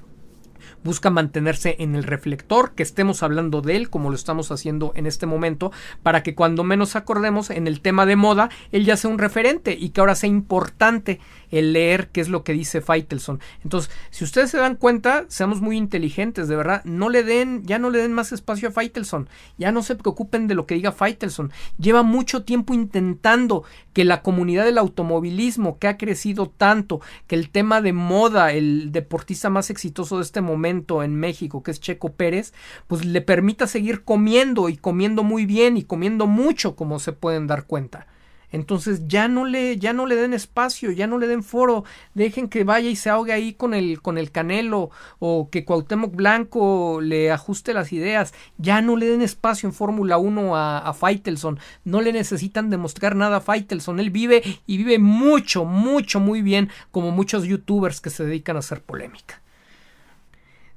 busca 0.83 1.09
mantenerse 1.09 1.75
en 1.79 1.95
el 1.95 2.03
reflector, 2.03 2.71
que 2.71 2.83
estemos 2.83 3.23
hablando 3.23 3.61
de 3.61 3.75
él 3.75 3.89
como 3.89 4.09
lo 4.09 4.15
estamos 4.15 4.51
haciendo 4.51 4.91
en 4.95 5.05
este 5.05 5.25
momento, 5.25 5.71
para 6.03 6.23
que 6.23 6.35
cuando 6.35 6.63
menos 6.63 6.95
acordemos 6.95 7.49
en 7.49 7.67
el 7.67 7.81
tema 7.81 8.05
de 8.05 8.15
moda, 8.15 8.49
él 8.71 8.85
ya 8.85 8.97
sea 8.97 9.09
un 9.09 9.19
referente 9.19 9.77
y 9.79 9.89
que 9.89 10.01
ahora 10.01 10.15
sea 10.15 10.29
importante 10.29 11.19
el 11.51 11.73
leer 11.73 12.09
qué 12.09 12.21
es 12.21 12.29
lo 12.29 12.43
que 12.43 12.53
dice 12.53 12.81
Faitelson. 12.81 13.39
Entonces, 13.63 13.91
si 14.09 14.23
ustedes 14.23 14.51
se 14.51 14.57
dan 14.57 14.75
cuenta, 14.75 15.25
seamos 15.27 15.61
muy 15.61 15.77
inteligentes, 15.77 16.47
de 16.47 16.55
verdad, 16.55 16.83
no 16.85 17.09
le 17.09 17.23
den, 17.23 17.63
ya 17.65 17.79
no 17.79 17.89
le 17.89 17.99
den 17.99 18.13
más 18.13 18.31
espacio 18.31 18.69
a 18.69 18.71
Faitelson, 18.71 19.29
ya 19.57 19.71
no 19.71 19.83
se 19.83 19.95
preocupen 19.95 20.47
de 20.47 20.55
lo 20.55 20.65
que 20.65 20.75
diga 20.75 20.91
Faitelson. 20.91 21.51
Lleva 21.77 22.03
mucho 22.03 22.43
tiempo 22.43 22.73
intentando 22.73 23.63
que 23.93 24.05
la 24.05 24.21
comunidad 24.21 24.65
del 24.65 24.77
automovilismo, 24.77 25.79
que 25.79 25.87
ha 25.87 25.97
crecido 25.97 26.49
tanto, 26.49 27.01
que 27.27 27.35
el 27.35 27.49
tema 27.49 27.81
de 27.81 27.93
moda, 27.93 28.53
el 28.53 28.91
deportista 28.91 29.49
más 29.49 29.69
exitoso 29.69 30.17
de 30.17 30.23
este 30.23 30.41
momento 30.41 31.03
en 31.03 31.15
México, 31.15 31.63
que 31.63 31.71
es 31.71 31.79
Checo 31.79 32.13
Pérez, 32.13 32.53
pues 32.87 33.05
le 33.05 33.21
permita 33.21 33.67
seguir 33.67 34.03
comiendo 34.03 34.69
y 34.69 34.77
comiendo 34.77 35.23
muy 35.23 35.45
bien 35.45 35.77
y 35.77 35.83
comiendo 35.83 36.27
mucho, 36.27 36.75
como 36.75 36.99
se 36.99 37.13
pueden 37.13 37.47
dar 37.47 37.65
cuenta. 37.65 38.07
Entonces 38.51 39.07
ya 39.07 39.27
no 39.27 39.45
le, 39.45 39.77
ya 39.77 39.93
no 39.93 40.05
le 40.05 40.15
den 40.15 40.33
espacio, 40.33 40.91
ya 40.91 41.07
no 41.07 41.17
le 41.17 41.27
den 41.27 41.43
foro, 41.43 41.83
dejen 42.13 42.49
que 42.49 42.63
vaya 42.63 42.89
y 42.89 42.95
se 42.95 43.09
ahogue 43.09 43.33
ahí 43.33 43.53
con 43.53 43.73
el, 43.73 44.01
con 44.01 44.17
el 44.17 44.31
Canelo, 44.31 44.89
o 45.19 45.49
que 45.49 45.65
Cuauhtémoc 45.65 46.15
Blanco 46.15 46.99
le 47.01 47.31
ajuste 47.31 47.73
las 47.73 47.93
ideas, 47.93 48.33
ya 48.57 48.81
no 48.81 48.95
le 48.95 49.07
den 49.07 49.21
espacio 49.21 49.67
en 49.67 49.73
Fórmula 49.73 50.17
1 50.17 50.55
a, 50.55 50.79
a 50.79 50.93
Faitelson, 50.93 51.59
no 51.83 52.01
le 52.01 52.13
necesitan 52.13 52.69
demostrar 52.69 53.15
nada 53.15 53.37
a 53.37 53.41
Faitelson, 53.41 53.99
él 53.99 54.09
vive 54.09 54.41
y 54.65 54.77
vive 54.77 54.99
mucho, 54.99 55.65
mucho, 55.65 56.19
muy 56.19 56.41
bien, 56.41 56.69
como 56.91 57.11
muchos 57.11 57.43
youtubers 57.43 58.01
que 58.01 58.09
se 58.09 58.25
dedican 58.25 58.55
a 58.55 58.59
hacer 58.59 58.81
polémica. 58.81 59.41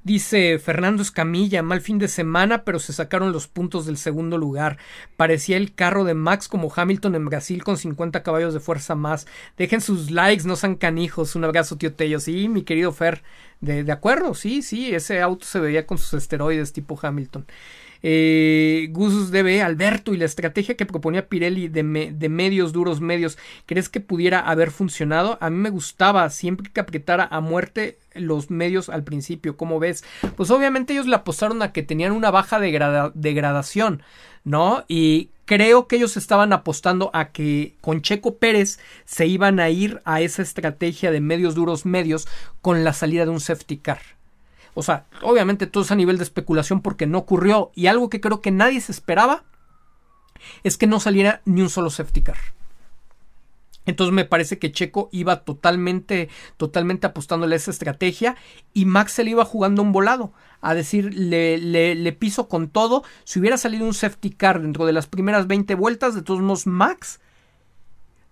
Dice 0.05 0.59
Fernando 0.59 1.01
Escamilla, 1.01 1.63
mal 1.63 1.81
fin 1.81 1.99
de 1.99 2.09
semana, 2.09 2.65
pero 2.65 2.81
se 2.81 2.93
sacaron 2.93 3.31
los 3.31 3.47
puntos 3.47 3.87
del 3.87 3.97
segundo 3.97 4.37
lugar. 4.37 4.79
Parecía 5.17 5.57
el 5.57 5.75
carro 5.75 6.03
de 6.03 6.15
Max 6.15 6.49
como 6.49 6.73
Hamilton 6.75 7.15
en 7.15 7.27
Brasil 7.27 7.63
con 7.63 7.77
50 7.77 8.25
caballos 8.25 8.53
de 8.53 8.59
fuerza 8.59 8.97
más. 8.97 9.29
Dejen 9.57 9.81
sus 9.81 10.11
likes, 10.11 10.45
no 10.45 10.57
sean 10.57 10.75
canijos. 10.75 11.37
Un 11.37 11.45
abrazo, 11.45 11.77
tío 11.77 11.95
Tello. 11.95 12.19
Sí, 12.19 12.49
mi 12.49 12.63
querido 12.63 12.91
Fer, 12.91 13.23
de, 13.61 13.85
de 13.85 13.93
acuerdo, 13.93 14.35
sí, 14.35 14.63
sí, 14.63 14.93
ese 14.93 15.21
auto 15.21 15.47
se 15.47 15.61
veía 15.61 15.87
con 15.87 15.99
sus 15.99 16.15
esteroides 16.15 16.73
tipo 16.73 16.99
Hamilton 17.01 17.47
eh, 18.03 18.89
Gus 18.91 19.31
DB, 19.31 19.63
Alberto 19.63 20.13
y 20.13 20.17
la 20.17 20.25
estrategia 20.25 20.77
que 20.77 20.87
proponía 20.87 21.29
Pirelli 21.29 21.69
de, 21.69 22.13
de, 22.13 22.29
medios, 22.29 22.73
duros 22.73 23.01
medios, 23.01 23.39
¿crees 23.67 23.89
que 23.89 24.01
pudiera 24.01 24.41
haber 24.41 24.71
funcionado? 24.71 25.39
A 25.41 25.51
mí 25.51 25.57
me 25.57 25.71
gustaba 25.71 26.29
siempre 26.31 26.71
que 26.73 26.81
apretara 26.81 27.29
a 27.31 27.41
muerte 27.41 27.99
los 28.15 28.51
medios 28.51 28.89
al 28.89 29.05
principio, 29.05 29.57
¿cómo 29.57 29.79
ves? 29.79 30.05
Pues 30.37 30.51
obviamente 30.51 30.93
ellos 30.93 31.07
le 31.07 31.17
apostaron 31.17 31.63
a 31.63 31.73
que 31.73 31.83
tenían 31.83 32.13
una 32.13 32.31
baja 32.31 32.61
degradación, 32.61 34.03
¿no? 34.45 34.85
Y 34.89 35.31
creo 35.45 35.87
que 35.87 35.97
ellos 35.97 36.17
estaban 36.17 36.53
apostando 36.53 37.11
a 37.15 37.31
que 37.31 37.77
con 37.81 38.03
Checo 38.03 38.37
Pérez 38.39 38.79
se 39.05 39.27
iban 39.27 39.61
a 39.61 39.71
ir 39.71 40.01
a 40.05 40.21
esa 40.21 40.43
estrategia 40.43 41.11
de 41.11 41.21
medios 41.21 41.55
duros 41.55 41.87
medios 41.87 42.27
con 42.61 42.85
la 42.85 42.93
salida 42.93 43.25
de 43.25 43.31
un 43.31 43.41
safety 43.41 43.79
car. 43.79 44.01
O 44.75 44.83
sea, 44.83 45.07
obviamente 45.23 45.67
todo 45.67 45.85
es 45.85 45.91
a 45.91 45.97
nivel 45.97 46.19
de 46.19 46.25
especulación 46.25 46.81
porque 46.81 47.07
no 47.07 47.19
ocurrió. 47.19 47.71
Y 47.75 47.87
algo 47.87 48.09
que 48.09 48.21
creo 48.21 48.41
que 48.41 48.51
nadie 48.51 48.81
se 48.81 48.93
esperaba 48.93 49.45
es 50.63 50.77
que 50.77 50.87
no 50.87 51.01
saliera 51.01 51.43
ni 51.45 51.63
un 51.63 51.71
solo 51.71 51.91
safety 51.91 52.23
car. 52.23 52.39
Entonces 53.85 54.15
me 54.15 54.25
parece 54.25 54.59
que 54.59 54.71
Checo 54.71 55.09
iba 55.13 55.45
totalmente, 55.45 56.29
totalmente 56.57 57.07
apostándole 57.07 57.55
a 57.55 57.57
esa 57.57 57.73
estrategia 57.73 58.37
y 58.73 58.85
Max 58.85 59.13
se 59.13 59.25
le 59.25 59.33
iba 59.33 59.45
jugando 59.45 59.83
un 59.83 59.91
volado, 59.91 60.33
a 60.61 60.75
decir, 60.75 61.13
le, 61.15 61.59
le, 61.59 61.97
le, 61.97 62.13
piso 62.13 62.49
con 62.49 62.69
todo. 62.69 63.03
Si 63.25 63.41
hubiera 63.41 63.57
salido 63.57 63.85
un 63.85 63.95
safety 63.95 64.31
car 64.31 64.63
dentro 64.63 64.87
de 64.87 64.93
las 64.93 65.09
primeras 65.09 65.49
20 65.49 65.75
vueltas, 65.75 66.15
de 66.15 66.23
todos 66.23 66.41
modos 66.41 66.69
Max 66.69 67.21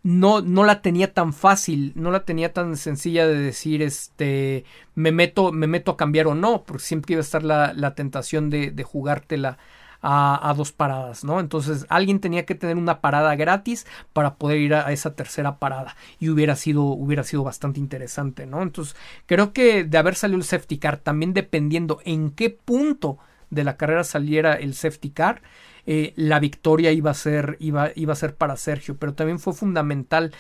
no, 0.03 0.41
no 0.41 0.65
la 0.65 0.83
tenía 0.83 1.13
tan 1.13 1.33
fácil, 1.33 1.93
no 1.95 2.11
la 2.11 2.25
tenía 2.25 2.53
tan 2.53 2.77
sencilla 2.77 3.27
de 3.27 3.39
decir, 3.39 3.83
este, 3.83 4.65
me 4.95 5.13
meto, 5.13 5.53
me 5.53 5.67
meto 5.67 5.93
a 5.93 5.97
cambiar 5.97 6.27
o 6.27 6.35
no, 6.35 6.65
porque 6.65 6.83
siempre 6.83 7.15
iba 7.15 7.21
a 7.21 7.23
estar 7.23 7.43
la, 7.43 7.73
la 7.75 7.95
tentación 7.95 8.49
de, 8.51 8.71
de 8.71 8.83
jugártela 8.83 9.59
a, 10.03 10.49
a, 10.49 10.55
dos 10.55 10.73
paradas, 10.73 11.25
¿no? 11.25 11.41
Entonces 11.41 11.85
alguien 11.91 12.21
tenía 12.21 12.47
que 12.47 12.55
tener 12.55 12.77
una 12.79 13.03
parada 13.03 13.35
gratis 13.37 13.87
para 14.15 14.37
poder 14.37 14.59
ir 14.59 14.75
a, 14.75 14.87
a, 14.87 14.93
esa 14.93 15.15
tercera 15.15 15.59
parada 15.59 15.95
y 16.19 16.31
hubiera 16.31 16.57
sido, 16.57 16.85
hubiera 16.85 17.23
sido 17.23 17.45
bastante 17.45 17.81
interesante, 17.81 18.47
¿no? 18.47 18.63
Entonces 18.63 18.97
creo 19.27 19.53
que 19.53 19.85
de 19.85 19.99
haber 19.99 20.15
salido 20.15 20.39
el 20.39 20.45
safety 20.45 20.79
car, 20.79 20.97
también 20.97 21.35
dependiendo 21.35 22.01
en 22.05 22.31
qué 22.31 22.49
punto 22.49 23.19
de 23.51 23.65
la 23.65 23.77
carrera 23.77 24.05
saliera 24.05 24.55
el 24.55 24.75
safety 24.75 25.11
car, 25.11 25.43
eh, 25.87 26.13
la 26.17 26.41
victoria 26.41 26.93
iba 26.93 27.11
a 27.11 27.15
ser, 27.15 27.57
iba, 27.61 27.91
iba 27.95 28.13
a 28.13 28.17
ser 28.17 28.35
para 28.35 28.57
Sergio, 28.57 28.97
pero 28.97 29.15
también 29.15 29.39
fue 29.39 29.53
fundamental. 29.53 30.33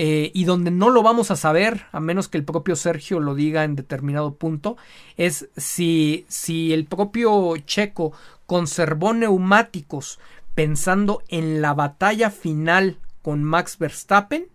Eh, 0.00 0.30
y 0.32 0.44
donde 0.44 0.70
no 0.70 0.90
lo 0.90 1.02
vamos 1.02 1.32
a 1.32 1.36
saber, 1.36 1.86
a 1.90 1.98
menos 1.98 2.28
que 2.28 2.38
el 2.38 2.44
propio 2.44 2.76
Sergio 2.76 3.18
lo 3.18 3.34
diga 3.34 3.64
en 3.64 3.74
determinado 3.74 4.36
punto, 4.36 4.76
es 5.16 5.48
si, 5.56 6.24
si 6.28 6.72
el 6.72 6.84
propio 6.84 7.56
Checo 7.66 8.12
conservó 8.46 9.12
neumáticos 9.12 10.20
pensando 10.54 11.22
en 11.28 11.60
la 11.60 11.74
batalla 11.74 12.30
final 12.30 12.98
con 13.22 13.42
Max 13.42 13.76
Verstappen, 13.78 14.46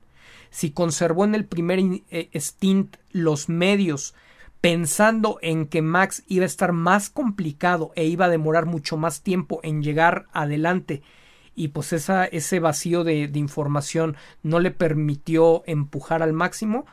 si 0.49 0.71
conservó 0.71 1.25
en 1.25 1.35
el 1.35 1.45
primer 1.45 1.79
eh, 2.09 2.29
stint 2.35 2.95
los 3.11 3.49
medios 3.49 4.13
pensando 4.63 5.39
en 5.41 5.65
que 5.65 5.81
Max 5.81 6.23
iba 6.25 6.43
a 6.43 6.45
estar 6.45 6.71
más 6.71 7.09
complicado 7.09 7.91
e 7.97 8.05
iba 8.05 8.27
a 8.27 8.29
demorar 8.29 8.65
mucho 8.65 8.95
más 8.95 9.21
tiempo 9.21 9.59
en 9.61 9.83
llegar 9.83 10.27
adelante 10.31 11.01
y 11.53 11.67
pues 11.67 11.91
esa, 11.91 12.23
ese 12.23 12.61
vacío 12.61 13.03
de, 13.03 13.29
información 13.33 14.15
no 14.41 14.61
le 14.61 14.71
permitió 14.71 15.63
empujar 15.65 16.23
al 16.23 16.31
máximo, 16.31 16.85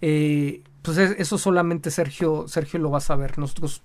eh, 0.00 0.62
pues 0.80 0.96
eso 0.96 1.36
solamente 1.36 1.90
Sergio, 1.90 2.48
Sergio 2.48 2.80
lo 2.80 2.90
va 2.90 2.96
a 2.96 3.02
saber. 3.02 3.36
Nosotros 3.36 3.82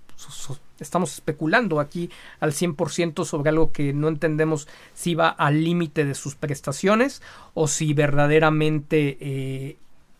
estamos 0.80 1.12
especulando 1.12 1.80
aquí 1.80 2.08
al 2.40 2.52
100% 2.52 3.26
sobre 3.26 3.50
algo 3.50 3.72
que 3.72 3.92
no 3.92 4.08
entendemos 4.08 4.68
si 4.94 5.14
va 5.14 5.28
al 5.28 5.62
límite 5.62 6.06
de 6.06 6.14
sus 6.14 6.34
prestaciones 6.34 7.20
o 7.52 7.68
si 7.68 7.92
verdaderamente 7.92 9.18
eh, 9.20 9.76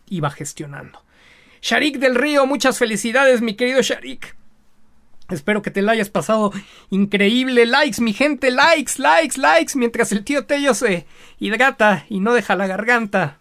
iba 0.09 0.29
gestionando. 0.29 1.04
Sharik 1.65 1.97
del 1.97 2.13
Río, 2.13 2.45
muchas 2.45 2.77
felicidades, 2.77 3.41
mi 3.41 3.55
querido 3.55 3.81
Sharik. 3.81 4.35
Espero 5.31 5.63
que 5.63 5.71
te 5.71 5.81
la 5.81 5.93
hayas 5.93 6.11
pasado 6.11 6.53
increíble. 6.91 7.65
Likes, 7.65 8.03
mi 8.03 8.13
gente, 8.13 8.51
likes, 8.51 8.99
likes, 8.99 9.41
likes. 9.41 9.71
Mientras 9.75 10.11
el 10.11 10.23
tío 10.23 10.45
Tello 10.45 10.75
se 10.75 11.07
hidrata 11.39 12.05
y 12.07 12.19
no 12.19 12.35
deja 12.35 12.55
la 12.55 12.67
garganta. 12.67 13.39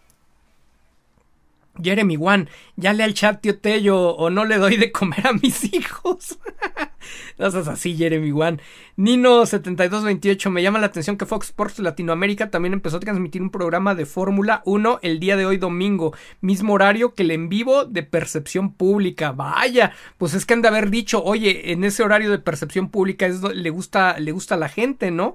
Jeremy 1.83 2.17
Wan, 2.17 2.49
ya 2.77 2.93
le 2.93 3.03
al 3.03 3.15
chat, 3.15 3.41
tío 3.41 3.59
Tello, 3.59 4.11
o 4.11 4.31
no 4.31 4.45
le 4.45 4.59
doy 4.59 4.77
de 4.77 4.93
comer 4.93 5.27
a 5.27 5.33
mis 5.33 5.65
hijos. 5.75 6.39
no 7.39 7.51
seas 7.51 7.69
así, 7.69 7.97
Jeremy 7.97 8.33
Wan. 8.33 8.61
Nino7228, 8.97 10.51
me 10.51 10.63
llama 10.63 10.79
la 10.79 10.87
atención 10.87 11.17
que 11.17 11.27
Fox 11.27 11.49
Sports 11.49 11.81
Latinoamérica 11.81 12.51
también 12.51 12.75
empezó 12.75 12.99
a 12.99 13.01
transmitir 13.01 13.43
un 13.43 13.51
programa 13.51 13.95
de 13.95 14.07
Fórmula 14.07 14.63
1 14.67 15.01
el 15.03 15.19
día 15.19 15.37
de 15.37 15.47
hoy 15.47 15.57
domingo, 15.57 16.15
mismo 16.41 16.75
horario 16.75 17.15
que 17.15 17.25
el 17.25 17.33
en 17.33 17.49
vivo 17.49 17.85
de 17.85 18.05
percepción 18.05 18.73
pública. 18.73 19.33
Vaya, 19.33 19.93
pues 20.17 20.35
es 20.35 20.47
que 20.47 20.55
han 20.55 20.63
de 20.63 20.69
haber 20.69 20.91
dicho, 20.91 21.23
oye, 21.25 21.73
en 21.73 21.83
ese 21.85 22.03
horario 22.03 22.31
de 22.31 22.39
percepción 22.39 22.89
pública 22.89 23.27
es, 23.27 23.43
le 23.43 23.71
gusta, 23.71 24.19
le 24.19 24.33
gusta 24.33 24.55
a 24.55 24.59
la 24.59 24.69
gente, 24.69 25.11
¿no? 25.11 25.35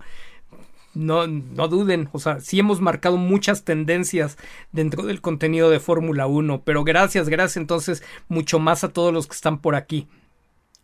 No, 1.00 1.28
no 1.28 1.68
duden, 1.68 2.10
o 2.12 2.20
sea, 2.20 2.42
sí 2.42 2.60
hemos 2.60 2.82
marcado 2.82 3.18
muchas 3.18 3.64
tendencias 3.64 4.38
dentro 4.72 5.04
del 5.04 5.22
contenido 5.22 5.70
de 5.70 5.80
Fórmula 5.80 6.28
1, 6.28 6.64
pero 6.66 6.84
gracias, 6.84 7.30
gracias 7.30 7.58
entonces 7.58 8.04
mucho 8.28 8.60
más 8.60 8.84
a 8.84 8.90
todos 8.90 9.14
los 9.14 9.26
que 9.26 9.36
están 9.36 9.60
por 9.60 9.76
aquí. 9.76 10.08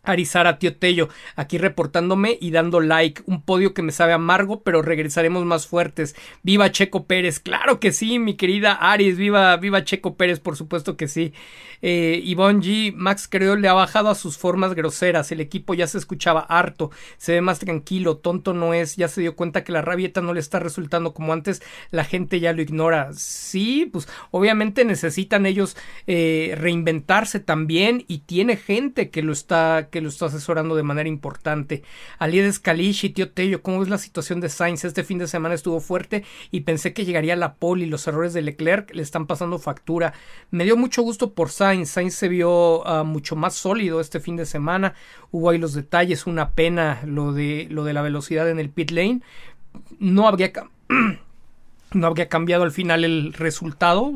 Arizara 0.06 0.58
Tío 0.58 0.76
Tello, 0.76 1.08
aquí 1.34 1.58
reportándome 1.58 2.38
y 2.40 2.50
dando 2.50 2.80
like. 2.80 3.22
Un 3.26 3.42
podio 3.42 3.74
que 3.74 3.82
me 3.82 3.92
sabe 3.92 4.12
amargo, 4.12 4.62
pero 4.62 4.82
regresaremos 4.82 5.44
más 5.44 5.66
fuertes. 5.66 6.16
Viva 6.42 6.70
Checo 6.70 7.06
Pérez, 7.06 7.40
claro 7.40 7.80
que 7.80 7.92
sí, 7.92 8.18
mi 8.18 8.34
querida 8.34 8.72
Aris, 8.72 9.16
viva, 9.16 9.56
viva 9.56 9.84
Checo 9.84 10.16
Pérez, 10.16 10.40
por 10.40 10.56
supuesto 10.56 10.96
que 10.96 11.08
sí. 11.08 11.32
Eh, 11.82 12.22
G, 12.24 12.94
Max 12.94 13.28
creo 13.30 13.56
le 13.56 13.68
ha 13.68 13.72
bajado 13.72 14.08
a 14.08 14.14
sus 14.14 14.38
formas 14.38 14.74
groseras. 14.74 15.30
El 15.32 15.40
equipo 15.40 15.74
ya 15.74 15.86
se 15.86 15.98
escuchaba 15.98 16.40
harto, 16.40 16.90
se 17.18 17.32
ve 17.32 17.40
más 17.40 17.58
tranquilo, 17.58 18.16
tonto 18.16 18.54
no 18.54 18.74
es, 18.74 18.96
ya 18.96 19.08
se 19.08 19.20
dio 19.20 19.36
cuenta 19.36 19.64
que 19.64 19.72
la 19.72 19.82
rabieta 19.82 20.20
no 20.20 20.34
le 20.34 20.40
está 20.40 20.58
resultando 20.58 21.14
como 21.14 21.32
antes, 21.32 21.62
la 21.90 22.04
gente 22.04 22.40
ya 22.40 22.52
lo 22.52 22.62
ignora. 22.62 23.10
Sí, 23.12 23.88
pues 23.92 24.08
obviamente 24.30 24.84
necesitan 24.84 25.46
ellos 25.46 25.76
eh, 26.06 26.54
reinventarse 26.56 27.40
también 27.40 28.04
y 28.08 28.18
tiene 28.18 28.56
gente 28.56 29.10
que 29.10 29.22
lo 29.22 29.32
está 29.32 29.88
que 29.96 30.02
lo 30.02 30.10
está 30.10 30.26
asesorando 30.26 30.76
de 30.76 30.82
manera 30.82 31.08
importante. 31.08 31.82
Alied 32.18 32.52
y 32.66 32.92
tío 33.08 33.30
Tello, 33.30 33.62
¿cómo 33.62 33.82
es 33.82 33.88
la 33.88 33.96
situación 33.96 34.40
de 34.40 34.50
Sainz? 34.50 34.84
Este 34.84 35.04
fin 35.04 35.16
de 35.16 35.26
semana 35.26 35.54
estuvo 35.54 35.80
fuerte 35.80 36.22
y 36.50 36.60
pensé 36.60 36.92
que 36.92 37.06
llegaría 37.06 37.34
la 37.34 37.54
pole 37.54 37.86
y 37.86 37.88
los 37.88 38.06
errores 38.06 38.34
de 38.34 38.42
Leclerc 38.42 38.94
le 38.94 39.00
están 39.00 39.26
pasando 39.26 39.58
factura. 39.58 40.12
Me 40.50 40.64
dio 40.64 40.76
mucho 40.76 41.00
gusto 41.00 41.32
por 41.32 41.48
Sainz. 41.48 41.88
Sainz 41.88 42.14
se 42.14 42.28
vio 42.28 42.86
ah, 42.86 43.04
mucho 43.04 43.36
más 43.36 43.54
sólido 43.54 44.02
este 44.02 44.20
fin 44.20 44.36
de 44.36 44.44
semana. 44.44 44.92
Hubo 45.30 45.48
ahí 45.48 45.56
los 45.56 45.72
detalles, 45.72 46.26
una 46.26 46.50
pena 46.50 47.00
lo 47.06 47.32
de, 47.32 47.66
lo 47.70 47.84
de 47.84 47.94
la 47.94 48.02
velocidad 48.02 48.50
en 48.50 48.58
el 48.58 48.68
pit 48.68 48.90
lane. 48.90 49.22
No 49.98 50.28
habría 50.28 50.52
no 51.92 52.06
habría 52.06 52.28
cambiado 52.28 52.64
al 52.64 52.72
final 52.72 53.02
el 53.02 53.32
resultado 53.32 54.12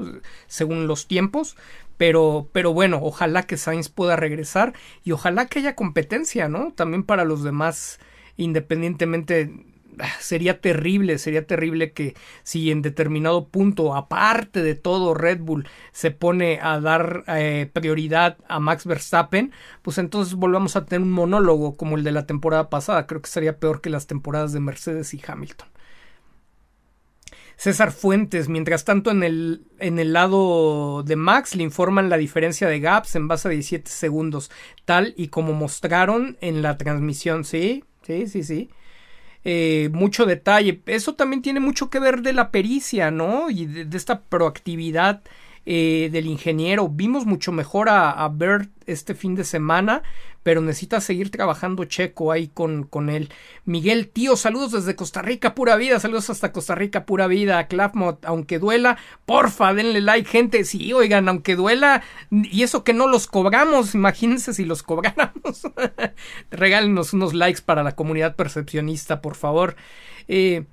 según 0.46 0.86
los 0.86 1.06
tiempos, 1.06 1.56
pero, 2.00 2.48
pero 2.54 2.72
bueno, 2.72 2.98
ojalá 3.02 3.42
que 3.42 3.58
Sainz 3.58 3.90
pueda 3.90 4.16
regresar 4.16 4.72
y 5.04 5.12
ojalá 5.12 5.44
que 5.48 5.58
haya 5.58 5.74
competencia, 5.74 6.48
¿no? 6.48 6.72
También 6.72 7.02
para 7.04 7.26
los 7.26 7.44
demás, 7.44 8.00
independientemente 8.38 9.66
ah, 9.98 10.08
sería 10.18 10.62
terrible, 10.62 11.18
sería 11.18 11.46
terrible 11.46 11.92
que 11.92 12.14
si 12.42 12.70
en 12.70 12.80
determinado 12.80 13.48
punto, 13.48 13.94
aparte 13.94 14.62
de 14.62 14.74
todo, 14.76 15.12
Red 15.12 15.40
Bull 15.40 15.68
se 15.92 16.10
pone 16.10 16.58
a 16.62 16.80
dar 16.80 17.22
eh, 17.26 17.68
prioridad 17.70 18.38
a 18.48 18.60
Max 18.60 18.86
Verstappen, 18.86 19.52
pues 19.82 19.98
entonces 19.98 20.36
volvamos 20.36 20.76
a 20.76 20.86
tener 20.86 21.02
un 21.02 21.12
monólogo 21.12 21.76
como 21.76 21.98
el 21.98 22.02
de 22.02 22.12
la 22.12 22.24
temporada 22.24 22.70
pasada. 22.70 23.06
Creo 23.06 23.20
que 23.20 23.28
sería 23.28 23.58
peor 23.58 23.82
que 23.82 23.90
las 23.90 24.06
temporadas 24.06 24.54
de 24.54 24.60
Mercedes 24.60 25.12
y 25.12 25.20
Hamilton. 25.26 25.68
César 27.60 27.92
Fuentes, 27.92 28.48
mientras 28.48 28.86
tanto 28.86 29.10
en 29.10 29.22
el, 29.22 29.66
en 29.80 29.98
el 29.98 30.14
lado 30.14 31.02
de 31.02 31.14
Max 31.14 31.54
le 31.54 31.62
informan 31.62 32.08
la 32.08 32.16
diferencia 32.16 32.66
de 32.68 32.80
gaps 32.80 33.16
en 33.16 33.28
base 33.28 33.48
a 33.48 33.50
17 33.50 33.90
segundos, 33.90 34.50
tal 34.86 35.12
y 35.14 35.28
como 35.28 35.52
mostraron 35.52 36.38
en 36.40 36.62
la 36.62 36.78
transmisión, 36.78 37.44
sí, 37.44 37.84
sí, 38.00 38.26
sí, 38.28 38.44
sí. 38.44 38.70
Eh, 39.44 39.90
mucho 39.92 40.24
detalle. 40.24 40.80
Eso 40.86 41.16
también 41.16 41.42
tiene 41.42 41.60
mucho 41.60 41.90
que 41.90 41.98
ver 41.98 42.22
de 42.22 42.32
la 42.32 42.50
pericia, 42.50 43.10
¿no? 43.10 43.50
Y 43.50 43.66
de 43.66 43.94
esta 43.94 44.22
proactividad 44.22 45.20
eh, 45.72 46.08
del 46.10 46.26
ingeniero. 46.26 46.88
Vimos 46.88 47.26
mucho 47.26 47.52
mejor 47.52 47.90
a, 47.90 48.10
a, 48.10 48.28
Bert 48.28 48.72
este 48.86 49.14
fin 49.14 49.36
de 49.36 49.44
semana, 49.44 50.02
pero 50.42 50.60
necesita 50.60 51.00
seguir 51.00 51.30
trabajando 51.30 51.84
Checo 51.84 52.32
ahí 52.32 52.48
con, 52.48 52.82
con 52.82 53.08
él. 53.08 53.28
Miguel, 53.66 54.08
tío, 54.08 54.34
saludos 54.34 54.72
desde 54.72 54.96
Costa 54.96 55.22
Rica, 55.22 55.54
pura 55.54 55.76
vida, 55.76 56.00
saludos 56.00 56.28
hasta 56.28 56.50
Costa 56.50 56.74
Rica, 56.74 57.06
pura 57.06 57.28
vida. 57.28 57.68
Clapmot, 57.68 58.24
aunque 58.24 58.58
duela, 58.58 58.98
porfa, 59.26 59.72
denle 59.72 60.00
like, 60.00 60.28
gente. 60.28 60.64
Sí, 60.64 60.92
oigan, 60.92 61.28
aunque 61.28 61.54
duela, 61.54 62.02
y 62.32 62.64
eso 62.64 62.82
que 62.82 62.92
no 62.92 63.06
los 63.06 63.28
cobramos, 63.28 63.94
imagínense 63.94 64.52
si 64.52 64.64
los 64.64 64.82
cobráramos. 64.82 65.62
Regálenos 66.50 67.12
unos 67.12 67.32
likes 67.32 67.62
para 67.64 67.84
la 67.84 67.94
comunidad 67.94 68.34
percepcionista, 68.34 69.20
por 69.20 69.36
favor. 69.36 69.76
Eh, 70.26 70.64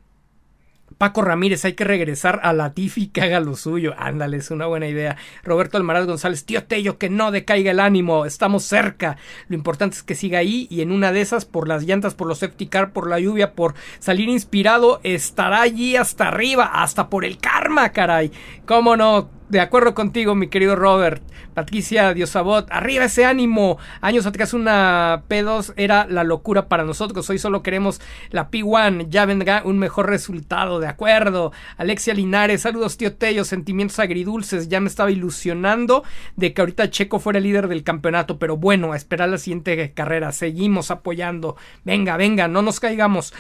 Paco 0.98 1.22
Ramírez, 1.22 1.64
hay 1.66 1.74
que 1.74 1.84
regresar 1.84 2.40
a 2.44 2.54
Latifi 2.54 3.08
que 3.08 3.22
haga 3.22 3.40
lo 3.40 3.56
suyo. 3.56 3.94
Ándale, 3.98 4.38
es 4.38 4.50
una 4.50 4.66
buena 4.66 4.88
idea. 4.88 5.18
Roberto 5.44 5.78
Almaraz 5.78 6.08
González, 6.08 6.46
tío 6.46 6.64
Tello, 6.64 6.98
que 6.98 7.10
no 7.10 7.32
decaiga 7.32 7.72
el 7.72 7.80
ánimo, 7.80 8.26
estamos 8.26 8.64
cerca. 8.64 9.18
Lo 9.48 9.56
importante 9.56 9.96
es 9.98 10.04
que 10.04 10.16
siga 10.16 10.40
ahí 10.40 10.68
y 10.72 10.82
en 10.82 10.92
una 10.92 11.12
de 11.12 11.22
esas, 11.22 11.46
por 11.46 11.68
las 11.68 11.84
llantas, 11.84 12.16
por 12.16 12.28
los 12.28 12.40
safety 12.40 12.68
car, 12.68 12.94
por 12.94 13.10
la 13.10 13.20
lluvia, 13.20 13.54
por 13.54 13.76
salir 14.00 14.30
inspirado, 14.30 15.00
estará 15.04 15.62
allí 15.62 15.96
hasta 15.96 16.30
arriba, 16.30 16.66
hasta 16.66 17.10
por 17.10 17.26
el 17.26 17.38
karma, 17.38 17.90
caray. 17.90 18.32
¿Cómo 18.66 18.98
no? 18.98 19.37
De 19.50 19.62
acuerdo 19.62 19.96
contigo, 19.96 20.36
mi 20.36 20.48
querido 20.48 20.76
Robert. 20.76 21.24
Patricia 21.54 22.14
Diosabot, 22.14 22.68
arriba 22.70 23.06
ese 23.06 23.24
ánimo. 23.24 23.78
Años 24.02 24.26
atrás 24.26 24.54
una 24.54 25.24
P2 25.30 25.74
era 25.78 26.06
la 26.06 26.26
locura 26.26 26.68
para 26.68 26.84
nosotros. 26.84 27.30
Hoy 27.30 27.40
solo 27.40 27.64
queremos 27.64 28.02
la 28.30 28.52
P1. 28.52 29.08
Ya 29.10 29.26
vendrá 29.26 29.62
un 29.64 29.80
mejor 29.80 30.10
resultado, 30.10 30.82
de 30.82 30.88
acuerdo. 30.88 31.54
Alexia 31.78 32.14
Linares, 32.14 32.64
saludos 32.64 32.98
tío 32.98 33.16
Tello, 33.16 33.46
sentimientos 33.46 34.00
agridulces. 34.00 34.68
Ya 34.68 34.82
me 34.82 34.90
estaba 34.90 35.12
ilusionando 35.12 36.04
de 36.36 36.54
que 36.54 36.62
ahorita 36.62 36.90
Checo 36.90 37.20
fuera 37.20 37.38
el 37.38 37.46
líder 37.46 37.70
del 37.70 37.84
campeonato. 37.84 38.40
Pero 38.40 38.58
bueno, 38.58 38.92
a 38.92 38.98
esperar 38.98 39.30
la 39.30 39.38
siguiente 39.38 39.94
carrera. 39.94 40.34
Seguimos 40.34 40.92
apoyando. 40.92 41.56
Venga, 41.86 42.18
venga, 42.18 42.50
no 42.50 42.62
nos 42.62 42.82
caigamos. 42.82 43.34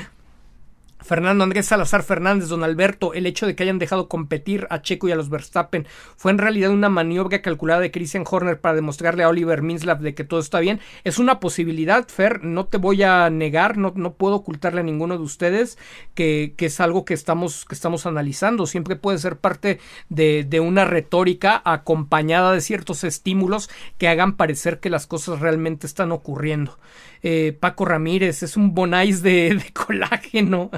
Fernando 1.07 1.45
Andrés 1.45 1.67
Salazar 1.67 2.03
Fernández, 2.03 2.49
don 2.49 2.65
Alberto, 2.65 3.13
el 3.13 3.25
hecho 3.25 3.47
de 3.47 3.55
que 3.55 3.63
hayan 3.63 3.79
dejado 3.79 4.09
competir 4.09 4.67
a 4.69 4.81
Checo 4.81 5.07
y 5.07 5.13
a 5.13 5.15
los 5.15 5.29
Verstappen 5.29 5.87
fue 6.17 6.31
en 6.31 6.37
realidad 6.37 6.69
una 6.71 6.89
maniobra 6.89 7.41
calculada 7.41 7.79
de 7.79 7.91
Christian 7.91 8.25
Horner 8.29 8.59
para 8.59 8.75
demostrarle 8.75 9.23
a 9.23 9.29
Oliver 9.29 9.61
Minslav 9.61 10.01
de 10.01 10.13
que 10.13 10.25
todo 10.25 10.41
está 10.41 10.59
bien. 10.59 10.81
Es 11.05 11.17
una 11.17 11.39
posibilidad, 11.39 12.05
Fer, 12.09 12.43
no 12.43 12.65
te 12.65 12.77
voy 12.77 13.03
a 13.03 13.29
negar, 13.29 13.77
no, 13.77 13.93
no 13.95 14.15
puedo 14.15 14.35
ocultarle 14.35 14.81
a 14.81 14.83
ninguno 14.83 15.17
de 15.17 15.23
ustedes 15.23 15.77
que, 16.13 16.53
que, 16.57 16.65
es 16.65 16.81
algo 16.81 17.05
que 17.05 17.13
estamos, 17.13 17.63
que 17.63 17.75
estamos 17.75 18.05
analizando. 18.05 18.65
Siempre 18.65 18.97
puede 18.97 19.17
ser 19.17 19.37
parte 19.37 19.79
de, 20.09 20.43
de 20.43 20.59
una 20.59 20.83
retórica 20.83 21.61
acompañada 21.63 22.51
de 22.51 22.59
ciertos 22.59 23.05
estímulos 23.05 23.69
que 23.97 24.09
hagan 24.09 24.35
parecer 24.35 24.81
que 24.81 24.89
las 24.89 25.07
cosas 25.07 25.39
realmente 25.39 25.87
están 25.87 26.11
ocurriendo. 26.11 26.77
Eh, 27.23 27.57
Paco 27.59 27.85
Ramírez, 27.85 28.43
es 28.43 28.57
un 28.57 28.73
bonais 28.73 29.21
de, 29.21 29.55
de 29.63 29.73
colágeno. 29.73 30.69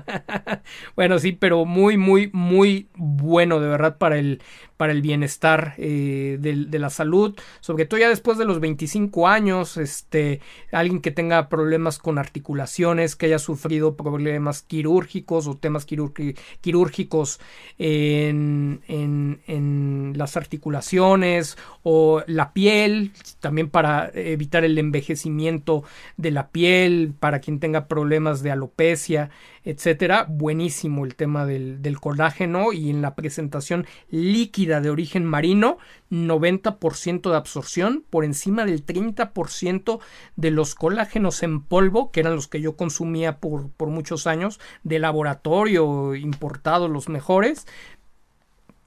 bueno, 0.95 1.19
sí, 1.19 1.31
pero 1.33 1.65
muy, 1.65 1.97
muy, 1.97 2.29
muy 2.33 2.89
bueno 2.95 3.59
de 3.59 3.69
verdad 3.69 3.97
para 3.97 4.17
el, 4.17 4.41
para 4.79 4.93
el 4.93 5.01
bienestar 5.01 5.73
eh, 5.77 6.37
de, 6.39 6.79
la 6.79 6.89
salud, 6.89 7.37
sobre 7.59 7.83
todo 7.85 7.99
ya 7.99 8.07
después 8.07 8.37
de 8.37 8.45
los 8.45 8.61
25 8.61 9.27
años, 9.27 9.75
este, 9.75 10.39
alguien 10.71 11.01
que 11.01 11.11
tenga 11.11 11.49
problemas 11.49 11.99
con 11.99 12.17
articulaciones, 12.17 13.17
que 13.17 13.25
haya 13.25 13.39
sufrido 13.39 13.97
problemas 13.97 14.61
quirúrgicos 14.61 15.47
o 15.47 15.57
temas 15.57 15.85
quirúrgicos 15.85 17.41
en, 17.77 18.79
en, 18.87 19.41
en 19.47 20.13
las 20.15 20.37
articulaciones 20.37 21.57
o 21.83 22.23
la 22.25 22.53
piel, 22.53 23.11
también 23.41 23.69
para 23.69 24.09
evitar 24.13 24.63
el 24.63 24.77
envejecimiento 24.77 25.83
de 26.15 26.31
la 26.31 26.51
piel, 26.51 27.13
para 27.19 27.41
quien 27.41 27.59
tenga 27.59 27.89
problemas 27.89 28.43
de 28.43 28.51
alopecia, 28.51 29.29
etcétera. 29.69 30.25
Buenísimo 30.27 31.05
el 31.05 31.15
tema 31.15 31.45
del, 31.45 31.81
del 31.81 31.99
colágeno 31.99 32.73
y 32.73 32.89
en 32.89 33.01
la 33.03 33.13
presentación 33.13 33.85
líquida 34.09 34.81
de 34.81 34.89
origen 34.89 35.25
marino, 35.25 35.77
90% 36.09 37.29
de 37.29 37.37
absorción, 37.37 38.03
por 38.09 38.25
encima 38.25 38.65
del 38.65 38.83
30% 38.83 39.99
de 40.35 40.51
los 40.51 40.73
colágenos 40.73 41.43
en 41.43 41.61
polvo, 41.61 42.11
que 42.11 42.21
eran 42.21 42.35
los 42.35 42.47
que 42.47 42.61
yo 42.61 42.75
consumía 42.75 43.37
por, 43.37 43.69
por 43.69 43.89
muchos 43.89 44.25
años, 44.25 44.59
de 44.83 44.97
laboratorio, 44.97 46.15
importados 46.15 46.89
los 46.89 47.07
mejores, 47.07 47.67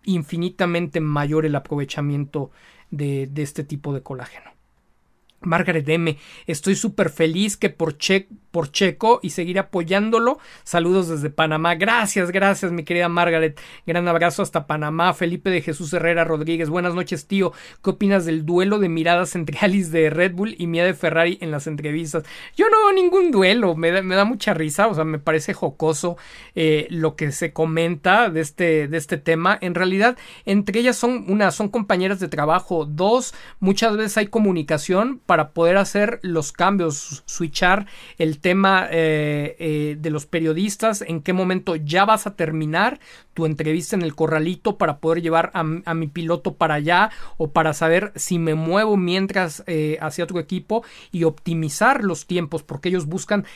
infinitamente 0.05 1.01
mayor 1.01 1.47
el 1.47 1.55
aprovechamiento 1.55 2.51
de, 2.91 3.28
de 3.28 3.43
este 3.43 3.62
tipo 3.62 3.94
de 3.94 4.02
colágeno. 4.02 4.51
Margaret 5.43 5.89
M. 5.89 6.19
Estoy 6.47 6.75
súper 6.75 7.11
feliz 7.11 7.57
que 7.57 7.70
por, 7.70 7.97
che 7.99 8.28
por 8.53 8.71
Checo 8.71 9.19
y 9.23 9.31
seguir 9.31 9.59
apoyándolo. 9.59 10.39
Saludos 10.63 11.09
desde 11.09 11.31
Panamá. 11.31 11.75
Gracias, 11.75 12.31
gracias, 12.31 12.71
mi 12.71 12.85
querida 12.85 13.09
Margaret. 13.09 13.59
Gran 13.87 14.07
abrazo 14.07 14.43
hasta 14.43 14.67
Panamá. 14.69 15.15
Felipe 15.15 15.51
de 15.51 15.63
Jesús 15.63 15.93
Herrera 15.93 16.25
Rodríguez. 16.25 16.69
Buenas 16.69 16.95
noches, 16.95 17.27
tío. 17.27 17.53
¿Qué 17.83 17.91
opinas 17.91 18.25
del 18.27 18.47
duelo 18.47 18.79
de 18.79 18.89
miradas 18.89 19.35
entre 19.35 19.59
Alice 19.59 19.91
de 19.91 20.11
Red 20.11 20.35
Bull 20.35 20.55
y 20.59 20.69
Mia 20.69 20.85
de 20.85 20.95
Ferrari 20.95 21.39
en 21.41 21.51
las 21.51 21.67
entrevistas? 21.67 22.25
Yo 22.57 22.67
no 22.71 22.77
veo 22.85 22.93
ningún 22.93 23.31
duelo. 23.31 23.75
Me 23.75 23.91
da, 23.91 24.25
mucha 24.25 24.55
risa. 24.55 24.87
O 24.87 24.95
sea, 24.95 25.05
me 25.05 25.19
parece 25.19 25.55
jocoso 25.55 26.17
eh, 26.55 26.87
lo 26.91 27.17
que 27.17 27.33
se 27.33 27.53
comenta 27.53 28.29
de 28.29 28.43
este, 28.43 28.87
de 28.87 28.99
este 28.99 29.17
tema. 29.17 29.59
En 29.61 29.75
realidad, 29.75 30.19
entre 30.45 30.79
ellas 30.79 30.97
son, 30.97 31.25
una, 31.29 31.51
son 31.51 31.69
compañeras 31.71 32.21
de 32.21 32.29
trabajo. 32.29 32.85
Dos, 32.85 33.35
muchas 33.61 33.97
veces 33.97 34.19
hay 34.19 34.27
comunicación 34.27 35.21
para 35.25 35.53
poder 35.53 35.79
hacer 35.79 36.21
los 36.23 36.53
cambios, 36.53 37.23
switchar 37.25 37.87
el 38.19 38.42
tema 38.43 38.89
eh, 38.91 39.57
eh, 39.59 39.97
de 39.99 40.11
los 40.11 40.27
periodistas, 40.27 41.01
en 41.01 41.23
qué 41.23 41.33
momento 41.33 41.77
ya 41.77 42.05
vas 42.05 42.27
a 42.27 42.37
terminar 42.37 43.01
tu 43.33 43.47
entrevista 43.47 43.97
en 43.97 44.03
el 44.03 44.15
corralito 44.15 44.77
para 44.77 44.99
poder 44.99 45.23
llevar 45.23 45.51
a, 45.55 45.95
mi 45.95 46.07
piloto 46.09 46.55
para 46.55 46.75
allá 46.75 47.11
o 47.39 47.49
para 47.49 47.73
saber 47.73 48.12
si 48.15 48.39
me 48.39 48.55
muevo 48.55 48.99
mientras 48.99 49.65
eh, 49.67 49.97
hacia 50.03 50.25
otro 50.25 50.39
equipo 50.39 50.85
y 51.12 51.25
optimizar 51.25 52.05
los 52.05 52.27
tiempos 52.27 52.62
porque 52.62 52.91
ellos 52.91 53.07
buscan 53.07 53.47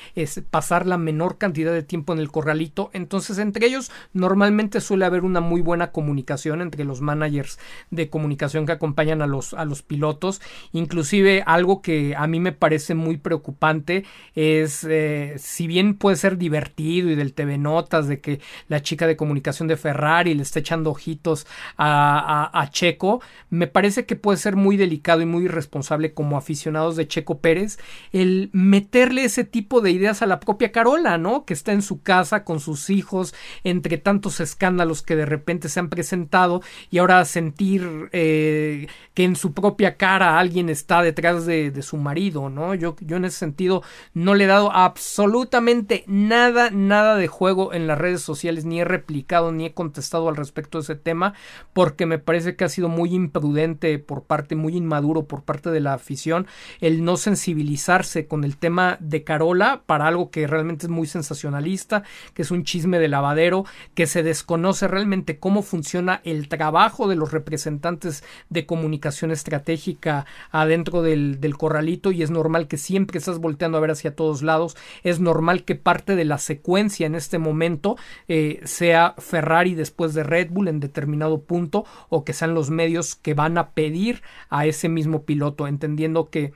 pasar 0.51 0.87
la 0.87 0.97
menor 0.97 1.37
cantidad 1.37 1.73
de 1.73 1.83
tiempo 1.83 2.15
en 2.15 2.21
el 2.21 2.31
corralito. 2.31 2.89
Entonces 2.95 3.37
entre 3.37 3.67
ellos 3.67 3.91
normalmente 4.15 4.81
suele 4.81 5.05
haber 5.05 5.25
una 5.25 5.41
muy 5.41 5.61
buena 5.61 5.93
comunicación 5.93 6.63
entre 6.63 6.85
los 6.85 7.03
managers 7.03 7.59
de 7.91 8.09
comunicación 8.09 8.65
que 8.65 8.73
acompañan 8.73 9.21
a 9.21 9.27
los, 9.27 9.53
a 9.53 9.67
los 9.67 9.83
pilotos. 9.83 10.41
Inclusive 10.73 11.43
algo 11.45 11.83
que 11.83 12.15
a 12.17 12.27
mí 12.27 12.41
me 12.41 12.53
parece 12.53 12.95
muy 12.95 13.19
preocupante 13.19 14.05
es, 14.35 14.76
eh, 14.85 15.35
si 15.39 15.67
bien 15.67 15.95
puede 15.95 16.17
ser 16.17 16.39
divertido 16.39 17.11
y 17.11 17.15
del 17.15 17.33
TV 17.33 17.59
Notas, 17.59 18.09
de 18.09 18.21
que 18.21 18.41
la 18.69 18.83
chica 18.83 19.07
de 19.07 19.17
comunicación 19.17 19.69
de 19.69 19.77
Ferrari 19.77 20.35
le 20.35 20.43
está 20.43 20.61
echando 20.61 20.91
ojitos 20.91 21.47
a, 21.77 22.51
a, 22.53 22.71
Checo, 22.71 23.21
me 23.51 23.67
parece 23.67 24.07
que 24.07 24.17
puede 24.17 24.39
ser 24.39 24.57
muy 24.57 24.77
delicado 24.77 25.23
y 25.23 25.27
muy 25.27 25.45
irresponsable 25.45 26.13
como 26.13 26.37
aficionados 26.37 26.97
de 26.97 27.09
Checo 27.09 27.39
Pérez 27.39 27.79
el 28.13 28.51
meterle 28.53 29.25
ese 29.25 29.45
tipo 29.45 29.81
de 29.81 29.91
ideas 29.91 30.23
a 30.23 30.27
la 30.27 30.41
propia 30.41 30.73
Carola, 30.73 31.19
¿no? 31.19 31.45
Que 31.45 31.55
está 31.55 31.73
en 31.73 31.83
su 31.83 32.03
casa 32.03 32.45
con 32.45 32.61
sus 32.61 32.91
hijos, 32.91 33.35
entre 33.65 33.99
tantos 33.99 34.41
escándalos 34.41 35.03
que 35.03 35.17
de 35.17 35.27
repente 35.27 35.69
se 35.69 35.81
han 35.81 35.89
presentado 35.89 36.63
y 36.91 36.99
ahora 36.99 37.25
sentir 37.25 38.09
eh, 38.13 38.89
que 39.15 39.25
en 39.25 39.37
su 39.37 39.53
propia 39.53 39.97
cara 39.97 40.39
alguien 40.39 40.69
está 40.69 41.03
detrás 41.03 41.47
de, 41.47 41.71
de, 41.71 41.83
su 41.83 41.97
marido, 41.97 42.51
¿no? 42.51 42.75
Yo, 42.75 42.97
yo 43.01 43.17
en 43.17 43.25
ese 43.25 43.39
sentido 43.39 43.83
no 44.15 44.35
le 44.35 44.45
he 44.45 44.47
dado 44.47 44.66
absolutamente 44.73 46.05
nada, 46.07 46.71
nada 46.71 47.17
de 47.17 47.27
juego 47.27 47.73
en 47.73 47.87
las 47.87 47.99
redes 47.99 48.23
sociales, 48.23 48.65
ni 48.65 48.81
he 48.81 48.85
replicado 48.85 49.53
ni 49.53 49.67
he 49.67 49.75
contestado 49.75 50.29
al 50.29 50.37
respecto 50.37 50.79
de 50.79 50.83
ese 50.83 50.95
tema, 50.95 51.35
porque 51.73 52.07
me 52.07 52.19
parece 52.19 52.57
que 52.57 52.65
ha 52.65 52.69
sido 52.69 52.89
muy 52.89 53.15
imprudente 53.15 53.99
por 53.99 54.25
parte, 54.25 54.57
muy 54.57 54.77
inmaduro 54.77 55.25
por 55.25 55.43
parte 55.43 55.71
de 55.71 55.81
la 55.81 55.95
afición, 55.95 56.47
el 56.81 57.05
no 57.05 57.17
sensibilizarse 57.17 58.27
con 58.27 58.45
el 58.45 58.57
tema 58.57 58.97
de 59.01 59.25
Carola 59.25 59.83
para 59.87 60.07
algo 60.07 60.31
que 60.31 60.47
realmente 60.47 60.87
es 60.87 60.91
muy 60.91 61.07
sensacionalista, 61.07 62.03
que 62.35 62.43
es 62.43 62.51
un 62.51 62.65
chisme 62.65 62.99
de 62.99 63.09
lavadero, 63.09 63.65
que 63.95 64.07
se 64.07 64.23
desconoce 64.23 64.89
realmente 64.89 65.39
cómo 65.39 65.63
funciona 65.63 66.21
el 66.25 66.49
trabajo 66.49 67.09
de 67.09 67.17
los 67.17 67.33
representantes 67.33 68.25
de 68.51 68.67
comunicación 68.67 69.31
estratégica 69.31 70.27
adentro 70.51 71.03
del, 71.03 71.41
del 71.41 71.57
corralito 71.57 72.13
y 72.13 72.23
es 72.23 72.31
normal 72.31 72.69
que 72.69 72.77
siempre 72.77 73.19
estás 73.19 73.39
volteando 73.39 73.79
a 73.79 73.81
ver 73.81 73.91
hacia 73.91 74.15
todos 74.15 74.43
lados, 74.43 74.56
es 75.03 75.21
normal 75.21 75.65
que 75.65 75.75
parte 75.75 76.17
de 76.17 76.25
la 76.25 76.39
secuencia 76.39 77.07
en 77.07 77.15
este 77.15 77.39
momento 77.39 77.97
eh, 78.29 78.61
sea 78.65 79.15
Ferrari 79.19 79.75
después 79.75 80.15
de 80.15 80.23
Red 80.23 80.51
Bull 80.51 80.69
en 80.69 80.81
determinado 80.81 81.43
punto 81.43 81.85
o 82.09 82.25
que 82.25 82.33
sean 82.33 82.55
los 82.55 82.71
medios 82.71 83.15
que 83.15 83.35
van 83.35 83.59
a 83.59 83.71
pedir 83.71 84.23
a 84.49 84.67
ese 84.67 84.89
mismo 84.89 85.25
piloto, 85.25 85.67
entendiendo 85.67 86.31
que 86.31 86.53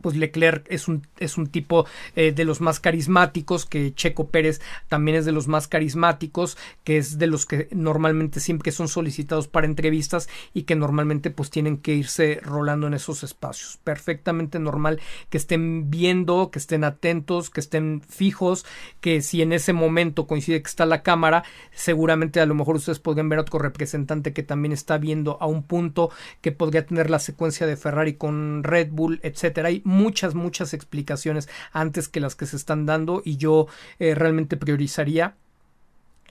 pues 0.00 0.16
Leclerc 0.16 0.66
es 0.68 0.88
un, 0.88 1.06
es 1.18 1.36
un 1.36 1.46
tipo 1.46 1.86
eh, 2.14 2.32
de 2.32 2.44
los 2.44 2.60
más 2.60 2.80
carismáticos, 2.80 3.66
que 3.66 3.94
Checo 3.94 4.28
Pérez 4.28 4.60
también 4.88 5.16
es 5.16 5.24
de 5.24 5.32
los 5.32 5.48
más 5.48 5.68
carismáticos, 5.68 6.56
que 6.84 6.98
es 6.98 7.18
de 7.18 7.26
los 7.26 7.46
que 7.46 7.68
normalmente 7.72 8.40
siempre 8.40 8.72
son 8.72 8.88
solicitados 8.88 9.48
para 9.48 9.66
entrevistas 9.66 10.28
y 10.54 10.62
que 10.62 10.76
normalmente 10.76 11.30
pues 11.30 11.50
tienen 11.50 11.78
que 11.78 11.94
irse 11.94 12.40
rolando 12.42 12.86
en 12.86 12.94
esos 12.94 13.22
espacios. 13.22 13.78
Perfectamente 13.84 14.58
normal 14.58 15.00
que 15.30 15.38
estén 15.38 15.90
viendo, 15.90 16.50
que 16.50 16.58
estén 16.58 16.84
atentos, 16.84 17.50
que 17.50 17.60
estén 17.60 18.02
fijos, 18.02 18.64
que 19.00 19.22
si 19.22 19.42
en 19.42 19.52
ese 19.52 19.72
momento 19.72 20.26
coincide 20.26 20.62
que 20.62 20.68
está 20.68 20.86
la 20.86 21.02
cámara, 21.02 21.44
seguramente 21.72 22.40
a 22.40 22.46
lo 22.46 22.54
mejor 22.54 22.76
ustedes 22.76 22.98
podrían 22.98 23.28
ver 23.28 23.38
otro 23.38 23.58
representante 23.58 24.32
que 24.32 24.42
también 24.42 24.72
está 24.72 24.98
viendo 24.98 25.38
a 25.40 25.46
un 25.46 25.62
punto 25.62 26.10
que 26.40 26.52
podría 26.52 26.86
tener 26.86 27.10
la 27.10 27.18
secuencia 27.18 27.66
de 27.66 27.76
Ferrari 27.76 28.14
con 28.14 28.62
Red 28.62 28.90
Bull, 28.90 29.20
etcétera 29.22 29.70
muchas, 29.86 30.34
muchas 30.34 30.74
explicaciones 30.74 31.48
antes 31.72 32.08
que 32.08 32.20
las 32.20 32.34
que 32.34 32.46
se 32.46 32.56
están 32.56 32.84
dando 32.84 33.22
y 33.24 33.36
yo 33.36 33.68
eh, 33.98 34.14
realmente 34.14 34.56
priorizaría 34.56 35.36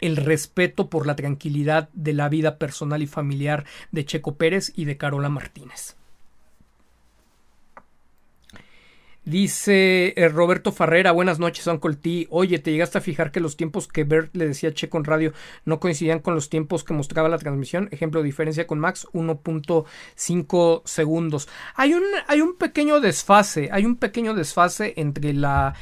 el 0.01 0.17
respeto 0.17 0.89
por 0.89 1.07
la 1.07 1.15
tranquilidad 1.15 1.89
de 1.93 2.13
la 2.13 2.27
vida 2.27 2.57
personal 2.57 3.01
y 3.01 3.07
familiar 3.07 3.65
de 3.91 4.05
Checo 4.05 4.35
Pérez 4.35 4.73
y 4.75 4.85
de 4.85 4.97
Carola 4.97 5.29
Martínez. 5.29 5.95
Dice 9.25 10.13
eh, 10.15 10.29
Roberto 10.29 10.71
Farrera, 10.71 11.11
buenas 11.11 11.39
noches, 11.39 11.65
Uncle 11.65 11.95
T. 11.95 12.27
Oye, 12.29 12.59
¿te 12.59 12.71
llegaste 12.71 12.99
a 12.99 13.01
fijar 13.01 13.31
que 13.31 13.39
los 13.39 13.57
tiempos 13.57 13.87
que 13.87 14.03
Bert 14.03 14.35
le 14.35 14.47
decía 14.47 14.69
a 14.69 14.73
Checo 14.73 14.99
en 14.99 15.03
radio 15.03 15.33
no 15.65 15.79
coincidían 15.79 16.19
con 16.19 16.35
los 16.35 16.47
tiempos 16.47 16.83
que 16.83 16.93
mostraba 16.93 17.27
la 17.27 17.39
transmisión? 17.39 17.89
Ejemplo, 17.91 18.21
diferencia 18.21 18.67
con 18.67 18.77
Max, 18.77 19.07
1.5 19.13 20.83
segundos. 20.85 21.49
Hay 21.73 21.95
un, 21.95 22.03
hay 22.27 22.41
un 22.41 22.55
pequeño 22.55 22.99
desfase, 22.99 23.69
hay 23.71 23.85
un 23.85 23.95
pequeño 23.95 24.35
desfase 24.35 24.93
entre 24.95 25.33
la 25.33 25.73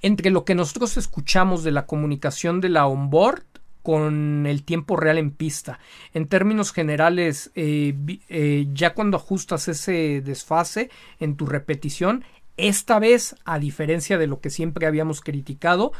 entre 0.00 0.30
lo 0.30 0.44
que 0.44 0.54
nosotros 0.54 0.96
escuchamos 0.96 1.64
de 1.64 1.72
la 1.72 1.86
comunicación 1.86 2.60
de 2.60 2.68
la 2.68 2.86
onboard 2.86 3.42
con 3.82 4.46
el 4.46 4.62
tiempo 4.62 4.96
real 4.96 5.18
en 5.18 5.32
pista. 5.32 5.80
En 6.14 6.26
términos 6.26 6.72
generales, 6.72 7.50
eh, 7.54 7.94
eh, 8.28 8.66
ya 8.72 8.94
cuando 8.94 9.16
ajustas 9.16 9.68
ese 9.68 10.20
desfase 10.24 10.90
en 11.18 11.36
tu 11.36 11.46
repetición, 11.46 12.24
esta 12.58 12.98
vez, 12.98 13.34
a 13.44 13.58
diferencia 13.58 14.18
de 14.18 14.26
lo 14.26 14.40
que 14.40 14.50
siempre 14.50 14.86
habíamos 14.86 15.22
criticado, 15.22 15.92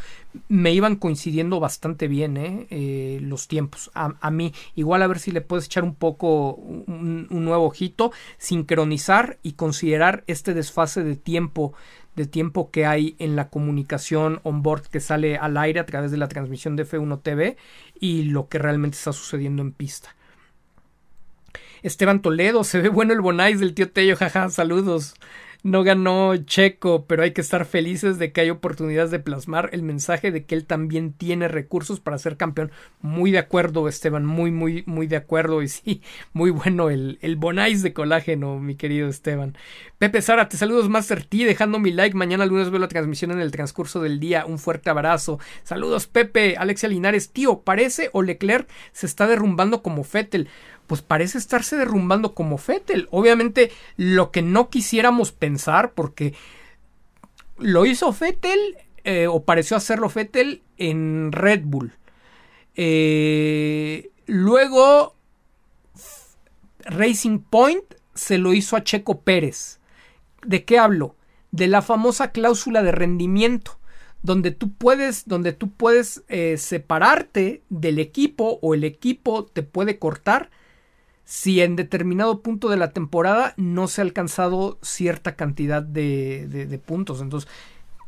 me 0.49 0.73
iban 0.73 0.97
coincidiendo 0.97 1.61
bastante 1.61 2.09
bien 2.09 2.37
¿eh? 2.37 2.67
Eh, 2.69 3.19
los 3.23 3.49
tiempos. 3.49 3.91
A, 3.95 4.31
mí, 4.31 4.53
igual 4.75 5.03
a 5.03 5.07
ver 5.07 5.19
si 5.19 5.31
le 5.31 5.41
puedes 5.41 5.65
echar 5.65 5.83
un 5.83 5.95
poco 5.95 6.55
un, 6.55 7.27
nuevo 7.31 7.65
ojito, 7.65 8.13
sincronizar 8.37 9.39
y 9.43 9.53
considerar 9.53 10.25
este 10.27 10.53
desfase 10.53 11.03
de 11.03 11.17
tiempo 11.17 11.73
de 12.15 12.27
tiempo 12.27 12.71
que 12.71 12.85
hay 12.85 13.17
en 13.19 13.37
la 13.37 13.49
comunicación 13.49 14.41
on 14.43 14.63
board 14.63 14.83
que 14.83 15.01
sale 15.01 15.39
al 15.39 15.57
aire 15.57 15.81
a 15.81 15.87
través 15.87 16.11
de 16.11 16.19
la 16.19 16.29
transmisión 16.29 16.77
de 16.77 16.87
F1 16.87 17.23
TV 17.23 17.57
y 17.99 18.25
lo 18.25 18.49
que 18.49 18.59
realmente 18.59 18.99
está 18.99 19.15
sucediendo 19.15 19.63
en 19.63 19.73
pista. 19.73 20.15
Esteban 21.83 22.21
Toledo, 22.21 22.65
se 22.65 22.83
ve 22.83 22.91
bueno 22.91 23.15
el 23.15 23.23
Bonais 23.23 23.61
del 23.61 23.73
tío 23.73 23.91
Tello, 23.91 24.17
jaja, 24.17 24.51
saludos. 24.51 25.15
No 25.65 25.85
ganó 25.85 26.37
Checo, 26.37 27.07
pero 27.07 27.23
hay 27.23 27.33
que 27.33 27.41
estar 27.41 27.65
felices 27.67 28.19
de 28.19 28.33
que 28.33 28.41
hay 28.41 28.51
oportunidades 28.51 29.13
de 29.13 29.21
plasmar 29.21 29.71
el 29.73 29.83
mensaje 29.83 30.33
de 30.33 30.45
que 30.45 30.57
él 30.57 30.67
también 30.67 31.13
tiene 31.13 31.47
recursos 31.47 32.01
para 32.01 32.19
ser 32.19 32.37
campeón. 32.37 32.73
Muy 33.01 33.31
de 33.31 33.39
acuerdo, 33.39 33.87
Esteban, 33.87 34.27
muy, 34.27 34.51
muy, 34.51 34.83
muy 34.87 35.07
de 35.07 35.15
acuerdo. 35.15 35.63
Y 35.63 35.69
sí, 35.69 36.03
muy 36.33 36.51
bueno 36.51 36.91
el, 36.91 37.19
el 37.23 37.37
bonais 37.37 37.83
de 37.83 37.93
colágeno, 37.93 38.59
mi 38.59 38.75
querido 38.75 39.09
Esteban. 39.09 39.57
Pepe 39.99 40.21
Sara, 40.21 40.49
te 40.49 40.57
saludos 40.57 40.89
Master 40.89 41.25
T, 41.25 41.45
dejando 41.45 41.79
mi 41.79 41.93
like. 41.93 42.17
Mañana 42.17 42.45
lunes 42.45 42.71
veo 42.71 42.81
la 42.81 42.89
transmisión 42.89 43.31
en 43.31 43.39
el 43.39 43.53
transcurso 43.53 44.03
del 44.03 44.19
día. 44.19 44.45
Un 44.47 44.59
fuerte 44.59 44.91
abrazo. 44.91 45.39
Saludos, 45.63 46.09
Pepe. 46.09 46.57
Alexia 46.57 46.89
Linares, 46.89 47.31
tío, 47.33 47.61
parece 47.61 48.11
o 48.13 48.23
Leclerc 48.23 48.69
se 48.91 49.07
está 49.07 49.29
derrumbando 49.29 49.81
como 49.81 50.03
Fettel 50.03 50.49
pues 50.87 51.03
parece 51.03 51.39
estarse 51.39 51.77
derrumbando 51.77 52.35
como 52.35 52.59
Fettel. 52.59 53.09
Obviamente 53.11 53.71
lo 53.97 54.31
que 54.31 54.43
no 54.43 54.71
quisiéramos 54.71 55.33
pensar, 55.33 55.93
porque 55.93 56.35
lo 57.59 57.87
hizo 57.87 58.13
Fettel 58.13 58.77
eh, 59.05 59.27
o 59.27 59.45
pareció 59.45 59.77
hacerlo 59.77 60.09
Fettel 60.09 60.63
en 60.79 61.33
Red 61.33 61.63
Bull. 61.65 61.93
Eh, 62.75 64.11
luego 64.27 65.15
Racing 66.85 67.39
Point 67.39 67.85
se 68.15 68.39
lo 68.39 68.53
hizo 68.53 68.77
a 68.77 68.85
Checo 68.85 69.21
Pérez. 69.21 69.81
¿De 70.45 70.65
qué 70.65 70.79
hablo? 70.79 71.17
De 71.51 71.69
la 71.69 71.83
famosa 71.83 72.33
cláusula 72.33 72.83
de 72.83 72.93
rendimiento 72.93 73.79
donde 74.23 74.53
tú 74.53 74.73
puedes, 74.73 75.27
donde 75.27 75.53
tú 75.53 75.71
puedes 75.71 76.23
eh, 76.29 76.57
separarte 76.57 77.63
del 77.69 77.99
equipo 77.99 78.59
o 78.63 78.75
el 78.75 78.85
equipo 78.85 79.45
te 79.45 79.63
puede 79.63 79.99
cortar 79.99 80.51
si 81.25 81.61
en 81.61 81.77
determinado 81.77 82.41
punto 82.41 82.69
de 82.69 82.77
la 82.77 82.91
temporada 82.91 83.55
no 83.57 83.89
se 83.89 84.01
ha 84.01 84.05
alcanzado 84.05 84.79
cierta 84.83 85.35
cantidad 85.35 85.83
de, 85.83 86.47
de, 86.47 86.79
puntos. 86.79 87.21
Entonces, 87.21 87.49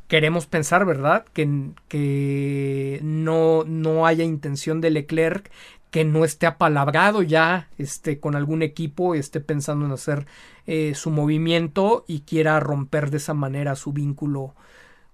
queremos 0.09 0.47
pensar, 0.47 0.85
¿verdad? 0.85 1.25
Que, 1.33 1.71
que 1.89 3.01
no, 3.03 3.65
no, 3.65 4.07
haya 4.07 4.25
intención 4.25 4.81
de 4.81 4.91
Leclerc, 4.91 5.51
que 5.91 6.05
no 6.05 6.25
esté 6.25 6.47
apalabrado 6.47 7.23
ya 7.23 7.69
este, 7.79 8.19
con 8.19 8.35
algún 8.35 8.63
equipo, 8.63 9.15
esté 9.15 9.41
pensando 9.41 9.87
en 9.87 9.93
hacer 9.93 10.27
eh, 10.67 10.95
su 10.97 11.11
movimiento 11.11 12.05
y 12.09 12.21
quiera 12.21 12.59
romper 12.59 13.11
de 13.11 13.19
esa 13.19 13.33
manera 13.33 13.77
su 13.77 13.93
vínculo 13.93 14.55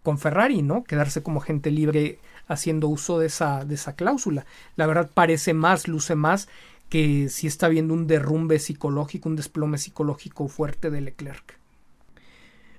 con 0.02 0.18
Ferrari, 0.18 0.62
¿no? 0.62 0.84
Quedarse 0.84 1.22
como 1.22 1.40
gente 1.40 1.70
libre 1.70 2.18
haciendo 2.48 2.88
uso 2.88 3.18
de 3.18 3.26
esa, 3.26 3.64
de 3.64 3.74
esa 3.74 3.94
cláusula. 3.94 4.46
La 4.76 4.86
verdad 4.86 5.10
parece 5.12 5.54
más, 5.54 5.86
luce 5.86 6.14
más 6.14 6.48
que 6.90 7.28
sí 7.30 7.46
está 7.46 7.68
viendo 7.68 7.94
un 7.94 8.06
derrumbe 8.06 8.58
psicológico, 8.58 9.28
un 9.28 9.36
desplome 9.36 9.78
psicológico 9.78 10.48
fuerte 10.48 10.90
de 10.90 11.00
Leclerc. 11.00 11.58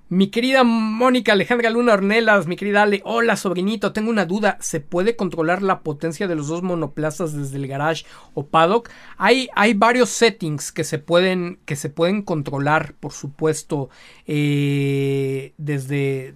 Mi 0.09 0.27
querida 0.27 0.65
Mónica 0.65 1.31
Alejandra 1.31 1.69
Luna 1.69 1.93
Ornelas, 1.93 2.45
mi 2.45 2.57
querida 2.57 2.83
Ale, 2.83 3.01
hola 3.05 3.37
sobrinito, 3.37 3.93
tengo 3.93 4.09
una 4.09 4.25
duda, 4.25 4.57
¿se 4.59 4.81
puede 4.81 5.15
controlar 5.15 5.61
la 5.61 5.79
potencia 5.79 6.27
de 6.27 6.35
los 6.35 6.49
dos 6.49 6.63
monoplazas 6.63 7.33
desde 7.33 7.55
el 7.55 7.67
garage 7.67 8.03
o 8.33 8.45
paddock? 8.45 8.89
Hay, 9.15 9.47
hay 9.55 9.73
varios 9.73 10.09
settings 10.09 10.73
que 10.73 10.83
se 10.83 10.99
pueden, 10.99 11.59
que 11.63 11.77
se 11.77 11.89
pueden 11.89 12.23
controlar, 12.23 12.93
por 12.99 13.13
supuesto, 13.13 13.89
eh, 14.27 15.53
desde, 15.57 16.35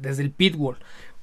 desde 0.00 0.22
el 0.22 0.30
pitwall 0.30 0.78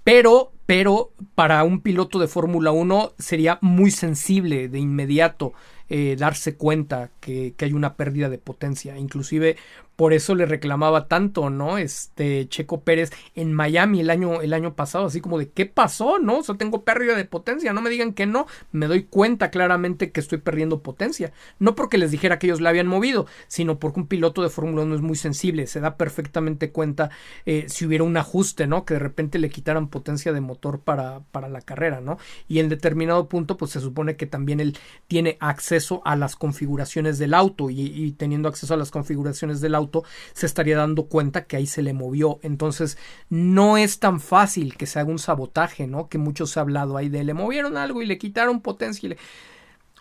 pero, 0.10 0.52
pero 0.66 1.12
para 1.36 1.64
un 1.64 1.82
piloto 1.82 2.18
de 2.18 2.28
Fórmula 2.28 2.72
1 2.72 3.14
sería 3.20 3.60
muy 3.62 3.92
sensible 3.92 4.68
de 4.68 4.80
inmediato 4.80 5.54
eh, 5.88 6.16
darse 6.18 6.56
cuenta 6.56 7.12
que, 7.20 7.54
que 7.56 7.66
hay 7.66 7.74
una 7.74 7.94
pérdida 7.94 8.28
de 8.28 8.40
potencia. 8.40 8.98
Inclusive 8.98 9.58
por 10.00 10.14
eso 10.14 10.34
le 10.34 10.45
reclamaba 10.45 11.10
tanto, 11.10 11.50
¿no? 11.50 11.78
Este 11.78 12.48
Checo 12.48 12.86
Pérez 12.86 13.11
en 13.36 13.52
Miami 13.52 14.00
el 14.00 14.10
año, 14.10 14.42
el 14.42 14.53
año 14.53 14.74
pasado, 14.74 15.08
así 15.08 15.19
como 15.19 15.38
de 15.38 15.50
¿qué 15.50 15.66
pasó? 15.66 16.19
¿No? 16.19 16.38
O 16.38 16.44
sea, 16.44 16.56
tengo 16.56 16.86
pérdida 16.86 17.18
de 17.18 17.26
potencia, 17.26 17.74
no 17.74 17.82
me 17.82 17.90
digan 17.90 18.14
que 18.14 18.26
no, 18.26 18.48
me 18.72 18.88
doy 18.88 19.03
cuenta 19.03 19.52
claramente 19.52 20.14
que 20.14 20.22
estoy 20.22 20.38
perdiendo 20.38 20.82
potencia. 20.82 21.34
No 21.60 21.76
porque 21.76 21.98
les 21.98 22.11
dijera 22.11 22.40
que 22.40 22.48
ellos 22.48 22.61
la 22.61 22.69
habían 22.69 22.88
movido, 22.88 23.28
sino 23.50 23.78
porque 23.78 24.00
un 24.00 24.08
piloto 24.08 24.42
de 24.42 24.48
Fórmula 24.48 24.84
1 24.84 24.95
es 24.95 25.02
muy 25.02 25.18
sensible, 25.18 25.68
se 25.68 25.82
da 25.82 25.98
perfectamente 25.98 26.72
cuenta 26.72 27.10
eh, 27.45 27.66
si 27.68 27.86
hubiera 27.86 28.06
un 28.06 28.16
ajuste, 28.16 28.68
¿no? 28.68 28.86
Que 28.86 28.94
de 28.94 29.02
repente 29.02 29.38
le 29.38 29.50
quitaran 29.50 29.90
potencia 29.90 30.32
de 30.32 30.40
motor 30.40 30.80
para, 30.80 31.24
para 31.34 31.50
la 31.50 31.60
carrera, 31.60 32.00
¿no? 32.00 32.19
Y 32.48 32.60
en 32.60 32.69
determinado 32.69 33.28
punto, 33.28 33.58
pues 33.58 33.72
se 33.72 33.82
supone 33.82 34.16
que 34.16 34.28
también 34.28 34.61
él 34.61 34.78
tiene 35.08 35.36
acceso 35.42 36.02
a 36.06 36.16
las 36.16 36.38
configuraciones 36.38 37.19
del 37.19 37.34
auto 37.34 37.69
y, 37.69 37.82
y 37.82 38.14
teniendo 38.14 38.48
acceso 38.48 38.76
a 38.76 38.78
las 38.78 38.92
configuraciones 38.92 39.60
del 39.60 39.76
auto, 39.76 39.89
se 40.34 40.45
estaría 40.45 40.77
dando 40.77 41.06
cuenta 41.06 41.45
que 41.45 41.58
ahí 41.58 41.68
se 41.68 41.82
le 41.82 41.93
movió. 41.93 42.40
Entonces, 42.42 42.98
no 43.30 43.77
es 43.77 44.00
tan 44.00 44.19
fácil 44.19 44.76
que 44.77 44.85
se 44.85 45.00
haga 45.00 45.09
un 45.09 45.19
sabotaje, 45.19 45.88
¿no? 45.88 46.08
Que 46.09 46.18
muchos 46.18 46.51
se 46.51 46.59
ha 46.59 46.64
hablado 46.64 46.98
ahí 46.98 47.09
de 47.09 47.24
le 47.24 47.34
movieron 47.34 47.77
algo 47.77 48.01
y 48.01 48.06
le 48.06 48.18
quitaron 48.18 48.61
potencia. 48.61 49.16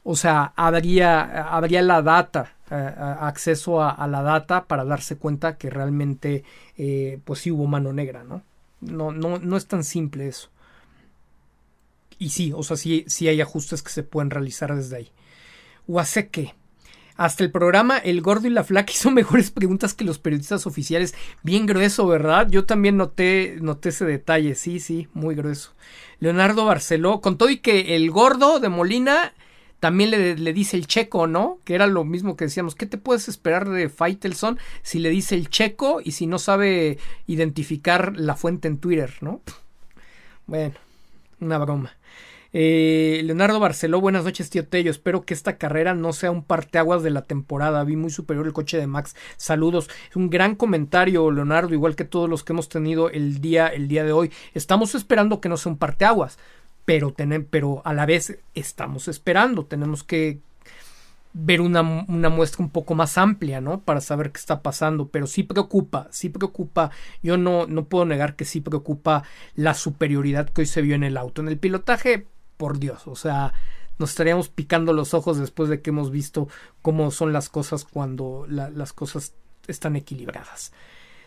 O 0.04 0.16
sea, 0.16 0.52
habría, 0.56 1.48
habría 1.54 1.82
la 1.82 2.02
data, 2.02 2.54
eh, 2.70 2.74
acceso 2.74 3.82
a, 3.82 4.06
la 4.06 4.22
data 4.22 4.64
para 4.64 4.84
darse 4.84 5.16
cuenta 5.16 5.56
que 5.58 5.70
realmente, 5.70 6.44
eh, 6.76 7.20
pues 7.24 7.40
sí 7.40 7.50
hubo 7.50 7.66
mano 7.66 7.92
negra, 7.92 8.24
¿no? 8.24 8.42
No, 8.80 9.12
no, 9.12 9.38
no 9.38 9.56
es 9.56 9.66
tan 9.66 9.84
simple 9.84 10.28
eso. 10.28 10.50
Y 12.18 12.30
sí, 12.30 12.52
o 12.54 12.62
sea, 12.62 12.76
sí, 12.76 13.04
sí 13.06 13.28
hay 13.28 13.40
ajustes 13.40 13.82
que 13.82 13.90
se 13.90 14.02
pueden 14.02 14.30
realizar 14.30 14.74
desde 14.74 14.96
ahí. 14.96 15.10
que 16.30 16.54
hasta 17.18 17.42
el 17.42 17.50
programa 17.50 17.98
El 17.98 18.22
Gordo 18.22 18.46
y 18.46 18.50
la 18.50 18.64
Flaca 18.64 18.92
hizo 18.94 19.10
mejores 19.10 19.50
preguntas 19.50 19.92
que 19.92 20.04
los 20.04 20.18
periodistas 20.18 20.66
oficiales. 20.66 21.14
Bien 21.42 21.66
grueso, 21.66 22.06
¿verdad? 22.06 22.48
Yo 22.48 22.64
también 22.64 22.96
noté, 22.96 23.58
noté 23.60 23.90
ese 23.90 24.06
detalle. 24.06 24.54
Sí, 24.54 24.80
sí, 24.80 25.08
muy 25.12 25.34
grueso. 25.34 25.74
Leonardo 26.20 26.64
Barceló, 26.64 27.20
con 27.20 27.36
todo 27.36 27.50
y 27.50 27.58
que 27.58 27.96
el 27.96 28.10
gordo 28.10 28.60
de 28.60 28.68
Molina 28.68 29.34
también 29.80 30.10
le, 30.10 30.36
le, 30.36 30.52
dice 30.52 30.76
el 30.76 30.86
checo, 30.86 31.26
¿no? 31.26 31.58
Que 31.64 31.74
era 31.74 31.86
lo 31.86 32.04
mismo 32.04 32.36
que 32.36 32.46
decíamos. 32.46 32.74
¿Qué 32.74 32.86
te 32.86 32.98
puedes 32.98 33.28
esperar 33.28 33.68
de 33.68 33.88
Faitelson 33.88 34.58
si 34.82 35.00
le 35.00 35.10
dice 35.10 35.34
el 35.34 35.50
checo 35.50 36.00
y 36.02 36.12
si 36.12 36.26
no 36.26 36.38
sabe 36.38 36.98
identificar 37.26 38.16
la 38.16 38.36
fuente 38.36 38.68
en 38.68 38.78
Twitter, 38.78 39.14
¿no? 39.20 39.40
Bueno, 40.46 40.74
una 41.40 41.58
broma. 41.58 41.97
Eh, 42.54 43.20
Leonardo 43.24 43.60
Barceló, 43.60 44.00
buenas 44.00 44.24
noches, 44.24 44.48
tío 44.50 44.66
Tello. 44.66 44.90
Espero 44.90 45.22
que 45.22 45.34
esta 45.34 45.58
carrera 45.58 45.94
no 45.94 46.12
sea 46.12 46.30
un 46.30 46.42
parteaguas 46.42 47.02
de 47.02 47.10
la 47.10 47.22
temporada. 47.22 47.84
Vi 47.84 47.96
muy 47.96 48.10
superior 48.10 48.46
el 48.46 48.52
coche 48.52 48.78
de 48.78 48.86
Max. 48.86 49.14
Saludos. 49.36 49.90
Un 50.14 50.30
gran 50.30 50.54
comentario, 50.54 51.30
Leonardo, 51.30 51.74
igual 51.74 51.96
que 51.96 52.04
todos 52.04 52.28
los 52.28 52.44
que 52.44 52.52
hemos 52.52 52.68
tenido 52.68 53.10
el 53.10 53.40
día, 53.40 53.68
el 53.68 53.88
día 53.88 54.04
de 54.04 54.12
hoy. 54.12 54.32
Estamos 54.54 54.94
esperando 54.94 55.40
que 55.40 55.48
no 55.48 55.56
sea 55.56 55.72
un 55.72 55.78
parteaguas, 55.78 56.38
pero, 56.84 57.14
pero 57.50 57.82
a 57.84 57.92
la 57.92 58.06
vez 58.06 58.38
estamos 58.54 59.08
esperando. 59.08 59.66
Tenemos 59.66 60.02
que 60.02 60.40
ver 61.34 61.60
una, 61.60 61.82
una, 61.82 62.30
muestra 62.30 62.64
un 62.64 62.70
poco 62.70 62.94
más 62.94 63.18
amplia, 63.18 63.60
¿no? 63.60 63.80
Para 63.80 64.00
saber 64.00 64.32
qué 64.32 64.38
está 64.38 64.62
pasando, 64.62 65.08
pero 65.08 65.26
sí 65.26 65.42
preocupa, 65.42 66.08
sí 66.10 66.30
preocupa, 66.30 66.90
yo 67.22 67.36
no, 67.36 67.66
no 67.66 67.84
puedo 67.84 68.06
negar 68.06 68.34
que 68.34 68.44
sí 68.44 68.60
preocupa 68.60 69.22
la 69.54 69.74
superioridad 69.74 70.48
que 70.48 70.62
hoy 70.62 70.66
se 70.66 70.82
vio 70.82 70.94
en 70.94 71.04
el 71.04 71.16
auto. 71.16 71.42
En 71.42 71.48
el 71.48 71.58
pilotaje, 71.58 72.26
por 72.58 72.78
Dios, 72.78 73.06
o 73.06 73.16
sea, 73.16 73.54
nos 73.98 74.10
estaríamos 74.10 74.48
picando 74.48 74.92
los 74.92 75.14
ojos 75.14 75.38
después 75.38 75.68
de 75.68 75.80
que 75.80 75.90
hemos 75.90 76.10
visto 76.10 76.48
cómo 76.82 77.10
son 77.10 77.32
las 77.32 77.48
cosas 77.48 77.84
cuando 77.84 78.46
las 78.48 78.92
cosas 78.92 79.32
están 79.66 79.96
equilibradas. 79.96 80.72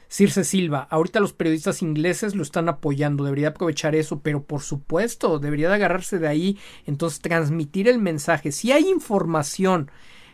Circe 0.07 0.43
Silva, 0.43 0.87
ahorita 0.89 1.21
los 1.21 1.31
periodistas 1.31 1.81
ingleses 1.81 2.35
lo 2.35 2.43
están 2.43 2.67
apoyando, 2.67 3.23
debería 3.23 3.49
aprovechar 3.49 3.95
eso, 3.95 4.19
pero 4.19 4.43
por 4.43 4.61
supuesto, 4.61 5.39
debería 5.39 5.69
de 5.69 5.75
agarrarse 5.75 6.19
de 6.19 6.27
ahí, 6.27 6.57
entonces 6.85 7.21
transmitir 7.21 7.87
el 7.87 7.97
mensaje. 7.97 8.51
Si 8.51 8.73
hay 8.73 8.89
información 8.89 9.89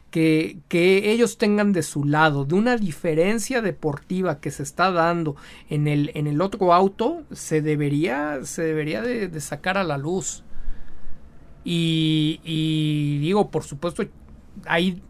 que, 0.09 0.57
que, 0.67 1.11
ellos 1.11 1.37
tengan 1.37 1.73
de 1.73 1.83
su 1.83 2.05
lado, 2.05 2.43
de 2.43 2.55
una 2.55 2.75
diferencia 2.75 3.61
deportiva 3.61 4.39
que 4.39 4.49
se 4.49 4.63
está 4.63 4.91
dando 4.91 5.35
en 5.69 5.87
el, 5.87 6.09
en 6.15 6.25
el 6.25 6.41
otro 6.41 6.73
auto, 6.73 7.21
se 7.31 7.61
debería, 7.61 8.39
se 8.45 8.63
debería 8.63 9.03
de 9.03 9.41
sacar 9.41 9.77
a 9.77 9.83
la 9.83 9.99
luz. 9.99 10.43
Y, 11.69 13.19
digo, 13.19 13.51
por 13.51 13.63
supuesto, 13.63 14.03
ahí 14.65 15.01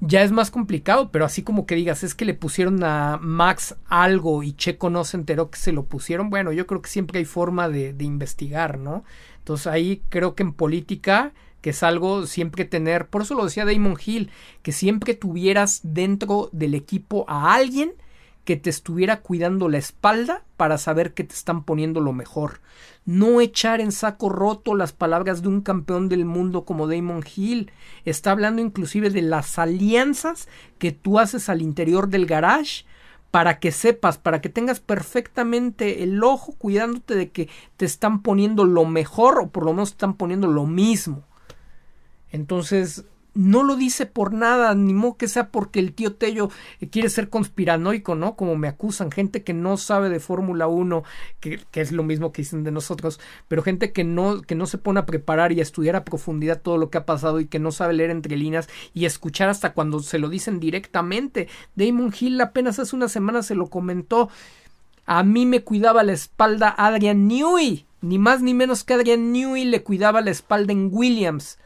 ya 0.00 0.22
es 0.22 0.32
más 0.32 0.50
complicado, 0.50 1.10
pero 1.12 1.24
así 1.24 1.42
como 1.42 1.64
que 1.64 1.76
digas, 1.76 2.02
es 2.02 2.16
que 2.16 2.24
le 2.24 2.34
pusieron 2.34 2.82
a 2.82 3.18
Max 3.20 3.76
algo 3.86 4.42
y 4.42 4.52
Checo 4.52 4.90
no 4.90 5.04
se 5.04 5.16
enteró 5.18 5.50
que 5.50 5.58
se 5.58 5.72
lo 5.72 5.84
pusieron, 5.84 6.28
bueno, 6.28 6.50
yo 6.52 6.66
creo 6.66 6.82
que 6.82 6.90
siempre 6.90 7.20
hay 7.20 7.24
forma 7.24 7.68
de, 7.68 7.92
de 7.92 8.04
investigar, 8.04 8.78
¿no? 8.78 9.04
Entonces 9.38 9.68
ahí 9.68 10.02
creo 10.08 10.34
que 10.34 10.42
en 10.42 10.54
política 10.54 11.32
que 11.60 11.70
es 11.70 11.82
algo 11.82 12.26
siempre 12.26 12.64
tener, 12.64 13.06
por 13.06 13.22
eso 13.22 13.34
lo 13.34 13.44
decía 13.44 13.64
Damon 13.64 13.98
Hill, 14.04 14.30
que 14.62 14.72
siempre 14.72 15.14
tuvieras 15.14 15.80
dentro 15.84 16.48
del 16.52 16.74
equipo 16.74 17.24
a 17.28 17.54
alguien 17.54 17.92
que 18.50 18.56
te 18.56 18.68
estuviera 18.68 19.20
cuidando 19.20 19.68
la 19.68 19.78
espalda 19.78 20.42
para 20.56 20.76
saber 20.76 21.14
que 21.14 21.22
te 21.22 21.36
están 21.36 21.62
poniendo 21.62 22.00
lo 22.00 22.12
mejor. 22.12 22.60
No 23.04 23.40
echar 23.40 23.80
en 23.80 23.92
saco 23.92 24.28
roto 24.28 24.74
las 24.74 24.92
palabras 24.92 25.40
de 25.40 25.46
un 25.46 25.60
campeón 25.60 26.08
del 26.08 26.24
mundo 26.24 26.64
como 26.64 26.88
Damon 26.88 27.22
Hill. 27.32 27.70
Está 28.04 28.32
hablando 28.32 28.60
inclusive 28.60 29.10
de 29.10 29.22
las 29.22 29.56
alianzas 29.60 30.48
que 30.78 30.90
tú 30.90 31.20
haces 31.20 31.48
al 31.48 31.62
interior 31.62 32.08
del 32.08 32.26
garage 32.26 32.86
para 33.30 33.60
que 33.60 33.70
sepas, 33.70 34.18
para 34.18 34.40
que 34.40 34.48
tengas 34.48 34.80
perfectamente 34.80 36.02
el 36.02 36.20
ojo 36.24 36.56
cuidándote 36.58 37.14
de 37.14 37.30
que 37.30 37.48
te 37.76 37.84
están 37.84 38.20
poniendo 38.20 38.64
lo 38.64 38.84
mejor 38.84 39.38
o 39.38 39.50
por 39.50 39.64
lo 39.64 39.74
menos 39.74 39.90
te 39.90 39.94
están 39.94 40.14
poniendo 40.14 40.48
lo 40.48 40.66
mismo. 40.66 41.22
Entonces, 42.32 43.04
no 43.34 43.62
lo 43.62 43.76
dice 43.76 44.06
por 44.06 44.32
nada, 44.32 44.74
ni 44.74 44.92
modo 44.92 45.16
que 45.16 45.28
sea 45.28 45.48
porque 45.48 45.78
el 45.78 45.92
tío 45.92 46.14
Tello 46.14 46.50
quiere 46.90 47.08
ser 47.08 47.28
conspiranoico, 47.28 48.14
¿no? 48.14 48.34
Como 48.36 48.56
me 48.56 48.68
acusan, 48.68 49.10
gente 49.10 49.42
que 49.42 49.54
no 49.54 49.76
sabe 49.76 50.08
de 50.08 50.20
Fórmula 50.20 50.66
1, 50.66 51.04
que, 51.38 51.60
que, 51.70 51.80
es 51.80 51.92
lo 51.92 52.02
mismo 52.02 52.32
que 52.32 52.42
dicen 52.42 52.64
de 52.64 52.72
nosotros, 52.72 53.20
pero 53.48 53.62
gente 53.62 53.92
que 53.92 54.04
no, 54.04 54.42
que 54.42 54.54
no 54.54 54.66
se 54.66 54.78
pone 54.78 55.00
a 55.00 55.06
preparar 55.06 55.52
y 55.52 55.60
a 55.60 55.62
estudiar 55.62 55.96
a 55.96 56.04
profundidad 56.04 56.60
todo 56.60 56.76
lo 56.76 56.90
que 56.90 56.98
ha 56.98 57.06
pasado 57.06 57.40
y 57.40 57.46
que 57.46 57.58
no 57.58 57.72
sabe 57.72 57.94
leer 57.94 58.10
entre 58.10 58.36
líneas 58.36 58.68
y 58.94 59.04
escuchar 59.04 59.48
hasta 59.48 59.72
cuando 59.72 60.00
se 60.00 60.18
lo 60.18 60.28
dicen 60.28 60.60
directamente. 60.60 61.48
Damon 61.76 62.12
Hill 62.18 62.40
apenas 62.40 62.78
hace 62.78 62.96
una 62.96 63.08
semana 63.08 63.42
se 63.42 63.54
lo 63.54 63.68
comentó. 63.68 64.28
A 65.06 65.22
mí 65.22 65.46
me 65.46 65.62
cuidaba 65.62 66.02
la 66.02 66.12
espalda 66.12 66.74
Adrian 66.76 67.26
Newey, 67.26 67.86
ni 68.00 68.18
más 68.18 68.42
ni 68.42 68.54
menos 68.54 68.84
que 68.84 68.94
Adrian 68.94 69.32
Newey 69.32 69.64
le 69.64 69.82
cuidaba 69.82 70.20
la 70.20 70.30
espalda 70.30 70.72
en 70.72 70.88
Williams 70.92 71.58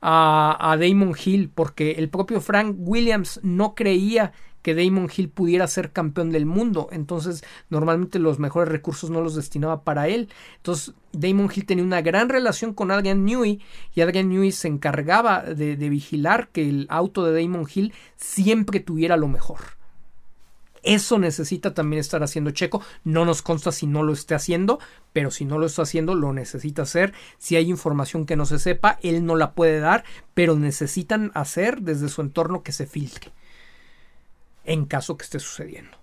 a, 0.00 0.76
Damon 0.78 1.14
Hill 1.22 1.50
porque 1.54 1.92
el 1.92 2.08
propio 2.08 2.40
Frank 2.40 2.76
Williams 2.78 3.40
no 3.42 3.74
creía 3.74 4.32
que 4.62 4.74
Damon 4.74 5.08
Hill 5.14 5.30
pudiera 5.30 5.66
ser 5.66 5.92
campeón 5.92 6.30
del 6.30 6.44
mundo. 6.44 6.88
Entonces, 6.92 7.42
normalmente 7.70 8.18
los 8.18 8.38
mejores 8.38 8.70
recursos 8.70 9.08
no 9.08 9.22
los 9.22 9.34
destinaba 9.34 9.84
para 9.84 10.08
él. 10.08 10.28
Entonces, 10.56 10.94
Damon 11.12 11.50
Hill 11.54 11.64
tenía 11.64 11.84
una 11.84 12.02
gran 12.02 12.28
relación 12.28 12.74
con 12.74 12.90
Adrian 12.90 13.24
Newey 13.24 13.60
y 13.94 14.00
Adrian 14.02 14.28
Newey 14.28 14.52
se 14.52 14.68
encargaba 14.68 15.42
de 15.42 15.88
vigilar 15.88 16.48
que 16.48 16.68
el 16.68 16.86
auto 16.90 17.24
de 17.24 17.42
Damon 17.42 17.66
Hill 17.72 17.94
siempre 18.16 18.80
tuviera 18.80 19.16
lo 19.16 19.28
mejor. 19.28 19.79
Eso 20.82 21.18
necesita 21.18 21.74
también 21.74 22.00
estar 22.00 22.22
haciendo 22.22 22.50
Checo. 22.50 22.82
No 23.04 23.24
nos 23.24 23.42
consta 23.42 23.72
si 23.72 23.86
no 23.86 24.02
lo 24.02 24.12
esté 24.12 24.34
haciendo, 24.34 24.78
pero 25.12 25.30
si 25.30 25.44
no 25.44 25.58
lo 25.58 25.66
está 25.66 25.82
haciendo, 25.82 26.14
lo 26.14 26.32
necesita 26.32 26.82
hacer. 26.82 27.12
Si 27.38 27.56
hay 27.56 27.68
información 27.68 28.26
que 28.26 28.36
no 28.36 28.46
se 28.46 28.58
sepa, 28.58 28.98
él 29.02 29.24
no 29.24 29.36
la 29.36 29.52
puede 29.52 29.80
dar, 29.80 30.04
pero 30.34 30.56
necesitan 30.56 31.30
hacer 31.34 31.82
desde 31.82 32.08
su 32.08 32.22
entorno 32.22 32.62
que 32.62 32.72
se 32.72 32.86
filtre. 32.86 33.32
En 34.64 34.86
caso 34.86 35.16
que 35.16 35.24
esté 35.24 35.38
sucediendo. 35.38 35.99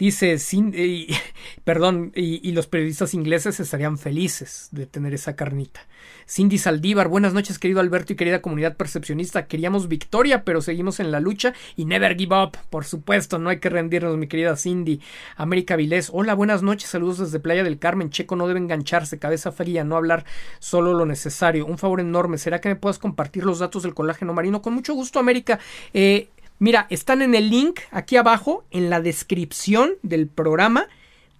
Dice, 0.00 0.38
sin, 0.38 0.74
perdón, 1.64 2.10
y, 2.14 2.52
los 2.52 2.66
periodistas 2.66 3.12
ingleses 3.12 3.60
estarían 3.60 3.98
felices 3.98 4.68
de 4.72 4.86
tener 4.86 5.12
esa 5.12 5.36
carnita. 5.36 5.86
Cindy 6.26 6.56
Saldívar, 6.56 7.08
buenas 7.08 7.34
noches 7.34 7.58
querido 7.58 7.80
Alberto 7.80 8.14
y 8.14 8.16
querida 8.16 8.40
comunidad 8.40 8.78
percepcionista. 8.78 9.46
Queríamos 9.46 9.88
victoria, 9.88 10.42
pero 10.42 10.62
seguimos 10.62 11.00
en 11.00 11.10
la 11.10 11.20
lucha 11.20 11.52
y 11.76 11.84
never 11.84 12.16
give 12.16 12.34
up. 12.34 12.56
Por 12.70 12.86
supuesto, 12.86 13.38
no 13.38 13.50
hay 13.50 13.60
que 13.60 13.68
rendirnos, 13.68 14.16
mi 14.16 14.26
querida 14.26 14.56
Cindy. 14.56 15.02
América 15.36 15.76
Vilés, 15.76 16.08
hola, 16.14 16.32
buenas 16.32 16.62
noches, 16.62 16.88
saludos 16.88 17.18
desde 17.18 17.38
Playa 17.38 17.62
del 17.62 17.78
Carmen. 17.78 18.08
Checo 18.08 18.36
no 18.36 18.48
debe 18.48 18.58
engancharse, 18.58 19.18
cabeza 19.18 19.52
fría, 19.52 19.84
no 19.84 19.98
hablar 19.98 20.24
solo 20.60 20.94
lo 20.94 21.04
necesario. 21.04 21.66
Un 21.66 21.76
favor 21.76 22.00
enorme, 22.00 22.38
¿será 22.38 22.62
que 22.62 22.70
me 22.70 22.76
puedas 22.76 22.98
compartir 22.98 23.44
los 23.44 23.58
datos 23.58 23.82
del 23.82 23.92
colágeno 23.92 24.32
marino? 24.32 24.62
Con 24.62 24.72
mucho 24.72 24.94
gusto, 24.94 25.18
América. 25.18 25.58
Eh, 25.92 26.30
Mira, 26.60 26.86
están 26.90 27.22
en 27.22 27.34
el 27.34 27.48
link 27.48 27.80
aquí 27.90 28.18
abajo, 28.18 28.64
en 28.70 28.90
la 28.90 29.00
descripción 29.00 29.94
del 30.02 30.28
programa, 30.28 30.88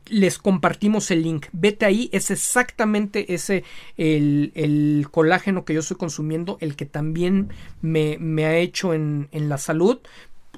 les 0.07 0.39
compartimos 0.39 1.11
el 1.11 1.23
link. 1.23 1.47
Vete 1.53 1.85
ahí, 1.85 2.09
es 2.13 2.31
exactamente 2.31 3.35
ese 3.35 3.63
el, 3.99 5.07
colágeno 5.11 5.67
que 5.67 5.75
yo 5.75 5.81
estoy 5.81 5.99
consumiendo, 5.99 6.57
el 6.63 6.75
que 6.75 6.87
también 6.87 7.51
me, 7.83 8.17
me 8.19 8.47
ha 8.47 8.57
hecho 8.57 8.95
en, 8.95 9.29
en, 9.31 9.51
la 9.51 9.59
salud 9.59 10.01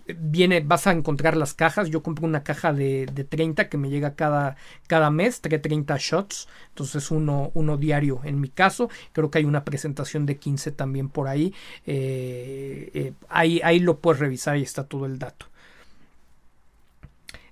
viene, 0.07 0.61
vas 0.61 0.87
a 0.87 0.93
encontrar 0.93 1.37
las 1.37 1.55
cajas. 1.55 1.91
Yo 1.91 2.03
compré 2.03 2.25
una 2.25 2.43
caja 2.43 2.73
de, 2.73 3.07
de 3.07 3.25
30 3.25 3.69
que 3.69 3.79
me 3.79 3.91
llega 3.91 4.15
cada, 4.15 4.57
cada 4.87 5.11
mes, 5.11 5.41
trae 5.41 5.59
30 5.59 5.97
shots, 5.99 6.49
entonces 6.69 7.11
uno, 7.11 7.51
uno 7.55 7.77
diario 7.77 8.21
en 8.25 8.41
mi 8.41 8.49
caso. 8.49 8.89
Creo 9.13 9.31
que 9.31 9.39
hay 9.39 9.45
una 9.45 9.65
presentación 9.65 10.27
de 10.27 10.37
15 10.37 10.73
también 10.73 11.09
por 11.09 11.29
ahí. 11.29 11.55
Eh, 11.87 12.91
eh, 12.95 13.13
ahí, 13.29 13.61
ahí 13.65 13.81
lo 13.81 13.99
puedes 14.01 14.21
revisar 14.21 14.57
y 14.57 14.63
está 14.63 14.85
todo 14.85 15.07
el 15.07 15.19
dato. 15.19 15.47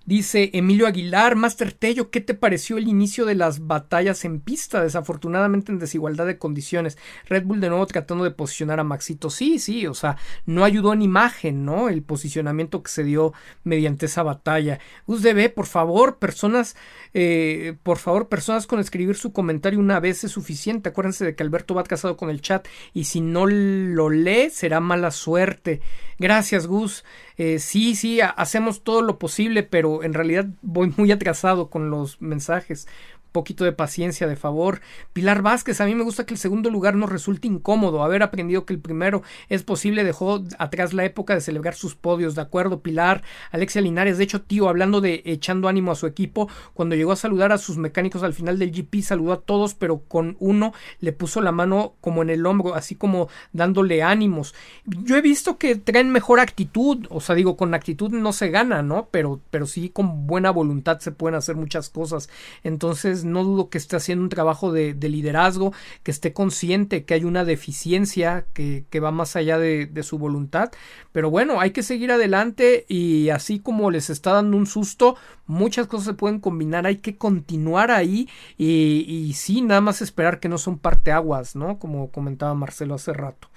Dice 0.06 0.50
Emilio 0.54 0.86
Aguilar, 0.86 1.36
Master 1.36 1.72
Tello, 1.72 2.10
¿qué 2.10 2.22
te 2.22 2.32
pareció 2.32 2.78
el 2.78 2.88
inicio 2.88 3.26
de 3.26 3.34
las 3.34 3.66
batallas 3.66 4.24
en 4.24 4.40
pista? 4.40 4.82
Desafortunadamente 4.82 5.70
en 5.70 5.78
desigualdad 5.78 6.26
de 6.26 6.38
condiciones. 6.38 6.96
Red 7.26 7.44
Bull 7.44 7.60
de 7.60 7.68
nuevo 7.68 7.86
tratando 7.86 8.24
de 8.24 8.30
posicionar 8.30 8.80
a 8.80 8.84
Maxito. 8.84 9.28
Sí, 9.28 9.58
sí, 9.58 9.86
o 9.86 9.92
sea, 9.92 10.16
no 10.46 10.64
ayudó 10.64 10.94
en 10.94 11.02
imagen, 11.02 11.66
¿no? 11.66 11.90
El 11.90 12.02
posicionamiento 12.02 12.82
que 12.82 12.90
se 12.90 13.04
dio 13.04 13.34
mediante 13.62 14.06
esa 14.06 14.22
batalla. 14.22 14.80
USDB, 15.04 15.52
por 15.52 15.66
favor, 15.66 16.16
personas, 16.16 16.76
eh, 17.12 17.76
por 17.82 17.98
favor, 17.98 18.28
personas 18.28 18.66
con 18.66 18.80
escribir 18.80 19.16
su 19.16 19.32
comentario 19.32 19.78
una 19.78 20.00
vez 20.00 20.24
es 20.24 20.32
suficiente. 20.32 20.88
Acuérdense 20.88 21.26
de 21.26 21.34
que 21.34 21.42
Alberto 21.42 21.74
va 21.74 21.84
casado 21.84 22.16
con 22.16 22.30
el 22.30 22.40
chat 22.40 22.66
y 22.94 23.04
si 23.04 23.20
no 23.20 23.46
lo 23.46 24.08
lee 24.08 24.48
será 24.50 24.80
mala 24.80 25.10
suerte. 25.10 25.82
Gracias, 26.18 26.66
Gus. 26.66 27.04
Eh, 27.42 27.58
sí, 27.58 27.94
sí, 27.94 28.20
hacemos 28.20 28.84
todo 28.84 29.00
lo 29.00 29.18
posible, 29.18 29.62
pero 29.62 30.02
en 30.02 30.12
realidad 30.12 30.44
voy 30.60 30.92
muy 30.98 31.10
atrasado 31.12 31.70
con 31.70 31.88
los 31.88 32.20
mensajes 32.20 32.86
poquito 33.32 33.64
de 33.64 33.72
paciencia, 33.72 34.26
de 34.26 34.36
favor. 34.36 34.80
Pilar 35.12 35.42
Vázquez, 35.42 35.80
a 35.80 35.86
mí 35.86 35.94
me 35.94 36.04
gusta 36.04 36.26
que 36.26 36.34
el 36.34 36.38
segundo 36.38 36.70
lugar 36.70 36.94
no 36.94 37.06
resulte 37.06 37.48
incómodo. 37.48 38.02
Haber 38.02 38.22
aprendido 38.22 38.64
que 38.64 38.72
el 38.72 38.80
primero 38.80 39.22
es 39.48 39.62
posible 39.62 40.04
dejó 40.04 40.42
atrás 40.58 40.92
la 40.92 41.04
época 41.04 41.34
de 41.34 41.40
celebrar 41.40 41.74
sus 41.74 41.94
podios. 41.94 42.34
De 42.34 42.42
acuerdo, 42.42 42.80
Pilar. 42.80 43.22
Alexia 43.50 43.80
Linares, 43.80 44.18
de 44.18 44.24
hecho, 44.24 44.42
tío, 44.42 44.68
hablando 44.68 45.00
de 45.00 45.22
echando 45.24 45.68
ánimo 45.68 45.92
a 45.92 45.96
su 45.96 46.06
equipo, 46.06 46.48
cuando 46.74 46.96
llegó 46.96 47.12
a 47.12 47.16
saludar 47.16 47.52
a 47.52 47.58
sus 47.58 47.76
mecánicos 47.76 48.22
al 48.22 48.34
final 48.34 48.58
del 48.58 48.72
GP, 48.72 49.02
saludó 49.02 49.32
a 49.32 49.40
todos, 49.40 49.74
pero 49.74 50.00
con 50.08 50.36
uno 50.40 50.72
le 51.00 51.12
puso 51.12 51.40
la 51.40 51.52
mano 51.52 51.94
como 52.00 52.22
en 52.22 52.30
el 52.30 52.44
hombro, 52.46 52.74
así 52.74 52.94
como 52.94 53.28
dándole 53.52 54.02
ánimos. 54.02 54.54
Yo 54.84 55.16
he 55.16 55.22
visto 55.22 55.58
que 55.58 55.76
traen 55.76 56.10
mejor 56.10 56.40
actitud, 56.40 57.06
o 57.10 57.20
sea, 57.20 57.34
digo, 57.34 57.56
con 57.56 57.74
actitud 57.74 58.10
no 58.10 58.32
se 58.32 58.50
gana, 58.50 58.82
¿no? 58.82 59.08
Pero, 59.10 59.40
pero 59.50 59.66
sí 59.66 59.90
con 59.90 60.26
buena 60.26 60.50
voluntad 60.50 60.98
se 61.00 61.12
pueden 61.12 61.36
hacer 61.36 61.56
muchas 61.56 61.90
cosas. 61.90 62.28
Entonces, 62.62 63.19
no 63.24 63.44
dudo 63.44 63.68
que 63.70 63.78
esté 63.78 63.96
haciendo 63.96 64.22
un 64.22 64.28
trabajo 64.28 64.72
de, 64.72 64.94
liderazgo, 64.94 65.72
que 66.02 66.10
esté 66.10 66.32
consciente 66.32 67.04
que 67.04 67.14
hay 67.14 67.24
una 67.24 67.44
deficiencia 67.44 68.46
que, 68.52 68.84
va 69.00 69.10
más 69.10 69.36
allá 69.36 69.58
de, 69.58 70.02
su 70.02 70.18
voluntad. 70.18 70.70
Pero 71.12 71.30
bueno, 71.30 71.60
hay 71.60 71.72
que 71.72 71.82
seguir 71.82 72.12
adelante 72.12 72.84
y 72.88 73.30
así 73.30 73.60
como 73.60 73.90
les 73.90 74.10
está 74.10 74.32
dando 74.32 74.56
un 74.56 74.66
susto, 74.66 75.16
muchas 75.46 75.86
cosas 75.86 76.06
se 76.06 76.14
pueden 76.14 76.40
combinar, 76.40 76.86
hay 76.86 76.96
que 76.96 77.16
continuar 77.16 77.90
ahí 77.90 78.28
y, 78.56 79.04
y 79.08 79.32
sí, 79.34 79.62
nada 79.62 79.80
más 79.80 80.02
esperar 80.02 80.40
que 80.40 80.48
no 80.48 80.58
son 80.58 80.78
parteaguas, 80.78 81.56
¿no? 81.56 81.78
Como 81.78 82.10
comentaba 82.10 82.54
Marcelo 82.54 82.94
hace 82.94 83.12
rato. 83.12 83.48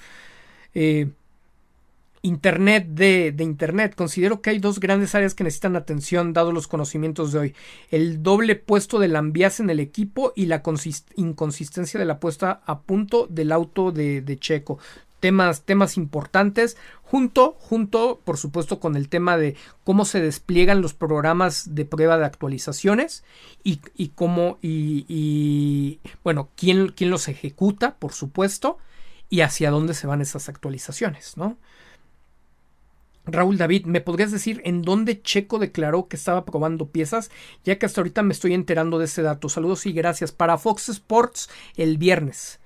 Eh, 0.73 1.09
Internet 2.25 2.87
de, 2.87 3.35
Internet. 3.39 3.95
Considero 3.95 4.41
que 4.41 4.49
hay 4.49 4.59
dos 4.59 4.79
grandes 4.79 5.13
áreas 5.13 5.35
que 5.35 5.43
necesitan 5.43 5.75
atención 5.75 6.31
dado 6.31 6.53
los 6.53 6.67
conocimientos 6.67 7.33
de 7.33 7.39
hoy. 7.39 7.55
El 7.91 8.23
doble 8.23 8.55
puesto 8.55 8.97
del 8.97 9.17
ambias 9.17 9.59
en 9.59 9.69
el 9.69 9.81
equipo 9.81 10.31
y 10.33 10.45
la 10.45 10.63
inconsistencia 11.17 11.99
de 11.99 12.05
la 12.05 12.21
puesta 12.21 12.61
a 12.65 12.79
punto 12.79 13.27
del 13.27 13.51
auto 13.51 13.91
de, 13.91 14.37
Checo. 14.39 14.79
Temas, 15.19 15.63
temas 15.63 15.97
importantes, 15.97 16.77
junto, 17.01 17.57
junto, 17.59 18.21
por 18.23 18.37
supuesto, 18.37 18.79
con 18.79 18.95
el 18.95 19.09
tema 19.09 19.37
de 19.37 19.55
cómo 19.83 20.05
se 20.05 20.21
despliegan 20.21 20.81
los 20.81 20.93
programas 20.93 21.75
de 21.75 21.83
prueba 21.85 22.17
de 22.17 22.25
actualizaciones 22.25 23.25
y, 23.65 23.81
y 23.95 24.09
cómo, 24.09 24.59
y, 24.61 25.05
y, 25.09 25.99
bueno, 26.23 26.49
quién, 26.55 26.89
quién 26.89 27.09
los 27.09 27.27
ejecuta, 27.27 27.95
por 27.95 28.13
supuesto, 28.13 28.77
y 29.29 29.41
hacia 29.41 29.71
dónde 29.71 29.93
se 29.93 30.07
van 30.07 30.21
esas 30.21 30.47
actualizaciones, 30.47 31.37
¿no? 31.37 31.57
Raúl 33.25 33.57
David, 33.57 33.85
¿me 33.85 34.01
podrías 34.01 34.31
decir 34.31 34.61
en 34.65 34.81
dónde 34.81 35.21
Checo 35.21 35.59
declaró 35.59 36.07
que 36.07 36.15
estaba 36.15 36.45
probando 36.45 36.89
piezas? 36.89 37.31
Ya 37.63 37.77
que 37.77 37.85
hasta 37.85 38.01
ahorita 38.01 38.23
me 38.23 38.33
estoy 38.33 38.53
enterando 38.53 38.99
de 38.99 39.05
ese 39.05 39.21
dato. 39.21 39.49
Saludos 39.49 39.85
y 39.85 39.93
gracias. 39.93 40.31
Para 40.31 40.57
Fox 40.57 40.89
Sports 40.89 41.49
el 41.75 41.97
viernes. 41.97 42.59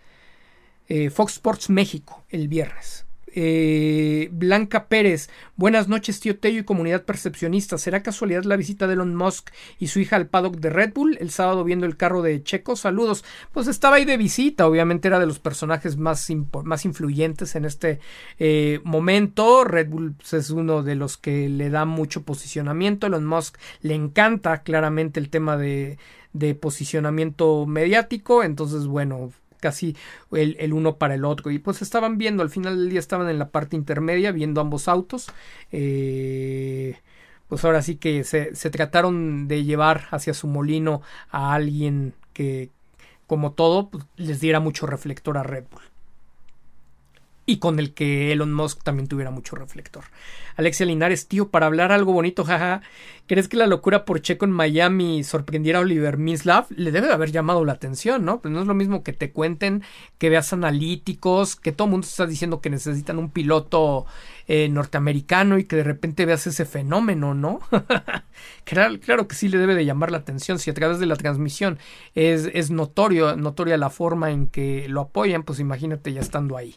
Eh, 0.88 1.10
Fox 1.10 1.34
Sports 1.34 1.69
México 1.69 2.24
el 2.30 2.48
viernes. 2.48 3.07
Eh, 3.40 4.30
Blanca 4.32 4.88
Pérez, 4.88 5.30
buenas 5.57 5.88
noches, 5.88 6.19
tío 6.19 6.40
Tello 6.40 6.61
y 6.61 6.64
comunidad 6.64 7.06
percepcionista. 7.06 7.77
¿Será 7.77 8.01
casualidad 8.01 8.45
la 8.45 8.56
visita 8.56 8.88
de 8.88 8.93
Elon 8.93 9.14
Musk 9.14 9.51
y 9.77 9.90
su 9.90 9.99
hija 9.99 10.16
al 10.16 10.25
paddock 10.25 10.56
de 10.56 10.72
Red 10.72 10.93
Bull 10.95 11.19
el 11.22 11.30
sábado 11.30 11.64
viendo 11.64 11.85
el 11.85 11.98
carro 11.98 12.24
de 12.24 12.41
Checo? 12.41 12.75
Saludos. 12.75 13.24
Pues 13.51 13.67
estaba 13.67 13.98
ahí 13.98 14.06
de 14.06 14.17
visita, 14.17 14.66
obviamente 14.66 15.07
era 15.07 15.19
de 15.19 15.27
los 15.27 15.38
personajes 15.38 15.98
más, 15.98 16.27
más 16.64 16.85
influyentes 16.85 17.56
en 17.56 17.66
este 17.66 17.99
eh, 18.40 18.80
momento. 18.83 19.64
Red 19.64 19.90
Bull 19.90 20.14
pues, 20.14 20.33
es 20.33 20.49
uno 20.49 20.82
de 20.82 20.95
los 20.95 21.17
que 21.17 21.48
le 21.48 21.69
da 21.69 21.85
mucho 21.85 22.24
posicionamiento. 22.24 23.06
Elon 23.06 23.27
Musk 23.27 23.59
le 23.82 23.93
encanta 23.93 24.64
claramente 24.64 25.19
el 25.19 25.30
tema 25.30 25.57
de, 25.57 25.99
de 26.33 26.56
posicionamiento 26.56 27.67
mediático. 27.67 28.41
Entonces, 28.43 28.88
bueno, 28.88 29.32
casi 29.60 29.95
el, 30.32 30.74
uno 30.74 30.98
para 30.98 31.16
el 31.16 31.26
otro. 31.26 31.52
Y 31.52 31.60
pues 31.60 31.82
estaban 31.82 32.18
viendo, 32.18 32.44
al 32.44 32.50
final 32.50 32.77
del 32.77 32.90
día 32.90 33.00
estaban 33.00 33.30
en 33.30 33.40
la 33.40 33.50
parte 33.50 33.76
intermedia, 33.76 34.32
viendo 34.32 34.61
ambos 34.61 34.88
autos. 34.88 35.27
Eh, 35.72 37.00
pues 37.48 37.64
ahora 37.66 37.82
sí 37.82 37.95
que 37.95 38.24
se, 38.24 38.56
se 38.56 38.69
trataron 38.69 39.48
de 39.48 39.64
llevar 39.64 40.08
hacia 40.11 40.34
su 40.34 40.48
molino 40.48 41.02
a 41.30 41.53
alguien 41.53 42.14
que, 42.34 42.72
como 43.26 43.53
todo, 43.53 43.90
pues, 43.90 44.06
les 44.18 44.40
diera 44.40 44.60
mucho 44.60 44.86
reflector 44.88 45.38
a 45.38 45.44
Red 45.44 45.66
Bull 45.72 45.97
y 47.50 47.58
con 47.58 47.80
el 47.80 47.93
que 47.93 48.34
Elon 48.34 48.53
Musk 48.53 48.84
también 48.84 49.08
tuviera 49.08 49.32
mucho 49.32 49.56
reflector. 49.56 50.03
Alexia 50.58 50.85
Linares, 50.85 51.27
tío, 51.27 51.50
para 51.50 51.67
hablar 51.67 51.93
algo 51.93 52.11
bonito, 52.11 52.43
jaja, 52.43 52.82
¿crees 53.26 53.48
que 53.48 53.56
la 53.56 53.67
locura 53.67 54.03
por 54.03 54.22
Checo 54.22 54.43
en 54.43 54.51
Miami 54.51 55.24
sorprendiera 55.24 55.80
a 55.80 55.84
Oliver 55.84 56.17
Mislav? 56.17 56.66
Le 56.69 56.92
debe 56.92 57.08
de 57.08 57.14
haber 57.14 57.32
llamado 57.32 57.64
la 57.64 57.74
atención, 57.74 58.26
¿no? 58.26 58.42
Pues 58.42 58.53
no 58.53 58.61
es 58.61 58.67
lo 58.67 58.74
mismo 58.74 59.01
que 59.01 59.14
te 59.14 59.32
cuenten, 59.32 59.82
que 60.17 60.30
veas 60.30 60.51
analíticos, 60.51 61.56
que 61.56 61.72
todo 61.72 61.85
el 61.85 61.92
mundo 61.92 62.06
está 62.06 62.26
diciendo 62.26 62.59
que 62.59 62.69
necesitan 62.69 63.17
un 63.17 63.30
piloto 63.30 64.06
eh, 64.48 64.67
norteamericano 64.67 65.58
y 65.58 65.64
que 65.64 65.77
de 65.77 65.84
repente 65.84 66.26
veas 66.26 66.48
ese 66.48 66.66
fenómeno, 66.66 67.34
¿no? 67.34 67.61
claro, 68.66 69.00
claro, 69.00 69.27
que 69.30 69.35
sí 69.35 69.48
le 69.48 69.58
debe 69.58 69.74
de 69.74 69.85
llamar 69.85 70.11
la 70.11 70.17
atención. 70.17 70.59
Si 70.59 70.69
a 70.69 70.74
través 70.74 71.00
de 71.00 71.06
la 71.06 71.16
transmisión 71.16 71.80
es, 72.14 72.50
es 72.53 72.72
notorio, 72.72 73.38
notoria 73.38 73.77
la 73.77 73.90
forma 73.90 74.32
en 74.32 74.48
que 74.48 74.90
lo 74.90 75.00
apoyan, 75.00 75.43
pues 75.43 75.61
imagínate 75.61 76.11
ya 76.11 76.19
estando 76.19 76.58
ahí. 76.58 76.76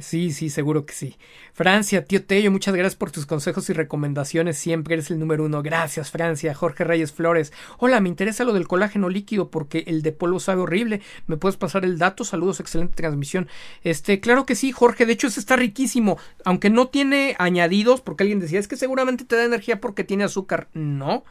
Sí, 0.00 0.32
sí, 0.32 0.50
seguro 0.50 0.84
que 0.84 0.92
sí. 0.92 1.16
Francia, 1.54 2.04
tío 2.04 2.22
Tello, 2.24 2.50
muchas 2.50 2.74
gracias 2.74 2.96
por 2.96 3.12
tus 3.12 3.24
consejos 3.24 3.70
y 3.70 3.72
recomendaciones. 3.72 4.58
Siempre 4.58 4.94
eres 4.94 5.10
el 5.10 5.18
número 5.18 5.44
uno. 5.44 5.62
Gracias, 5.62 6.10
Francia. 6.10 6.54
Jorge 6.54 6.84
Reyes 6.84 7.12
Flores. 7.12 7.52
Hola, 7.78 8.00
me 8.00 8.08
interesa 8.08 8.44
lo 8.44 8.52
del 8.52 8.66
colágeno 8.66 9.08
líquido 9.08 9.48
porque 9.50 9.84
el 9.86 10.02
de 10.02 10.12
polvo 10.12 10.40
sabe 10.40 10.62
horrible. 10.62 11.02
¿Me 11.28 11.36
puedes 11.36 11.56
pasar 11.56 11.84
el 11.84 11.98
dato? 11.98 12.24
Saludos, 12.24 12.60
excelente 12.60 12.96
transmisión. 12.96 13.48
Este, 13.84 14.20
claro 14.20 14.44
que 14.44 14.56
sí, 14.56 14.72
Jorge. 14.72 15.06
De 15.06 15.12
hecho, 15.12 15.28
ese 15.28 15.40
está 15.40 15.56
riquísimo. 15.56 16.18
Aunque 16.44 16.68
no 16.68 16.88
tiene 16.88 17.36
añadidos, 17.38 18.00
porque 18.00 18.24
alguien 18.24 18.40
decía, 18.40 18.58
es 18.58 18.68
que 18.68 18.76
seguramente 18.76 19.24
te 19.24 19.36
da 19.36 19.44
energía 19.44 19.80
porque 19.80 20.04
tiene 20.04 20.24
azúcar. 20.24 20.68
No 20.74 21.24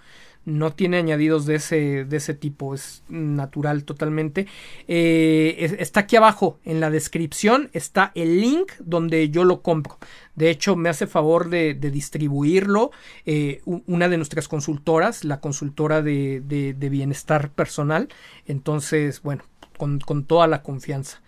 no 0.46 0.74
tiene 0.74 0.98
añadidos 0.98 1.46
de 1.46 1.56
ese, 1.56 2.06
de 2.06 2.18
ese 2.18 2.34
tipo, 2.34 2.74
es 2.74 3.04
natural 3.10 3.84
totalmente. 3.84 4.48
Eh, 4.88 5.76
está 5.80 6.02
aquí 6.02 6.16
abajo 6.16 6.60
en 6.64 6.80
la 6.80 6.90
descripción, 6.92 7.70
está 7.74 8.12
el 8.16 8.40
link 8.40 8.72
donde 8.80 9.30
yo 9.30 9.44
lo 9.44 9.62
compro. 9.62 9.98
De 10.36 10.50
hecho, 10.50 10.76
me 10.76 10.90
hace 10.90 11.08
favor 11.08 11.50
de, 11.50 11.74
distribuirlo 11.74 12.92
eh, 13.26 13.62
una 13.66 14.10
de 14.10 14.18
nuestras 14.18 14.48
consultoras, 14.48 15.24
la 15.24 15.40
consultora 15.40 16.02
de, 16.02 16.42
de, 16.42 16.90
bienestar 16.90 17.50
personal. 17.52 18.10
Entonces, 18.46 19.22
bueno, 19.22 19.44
con, 19.78 20.00
con 20.00 20.26
toda 20.26 20.48
la 20.48 20.62
confianza. 20.62 21.22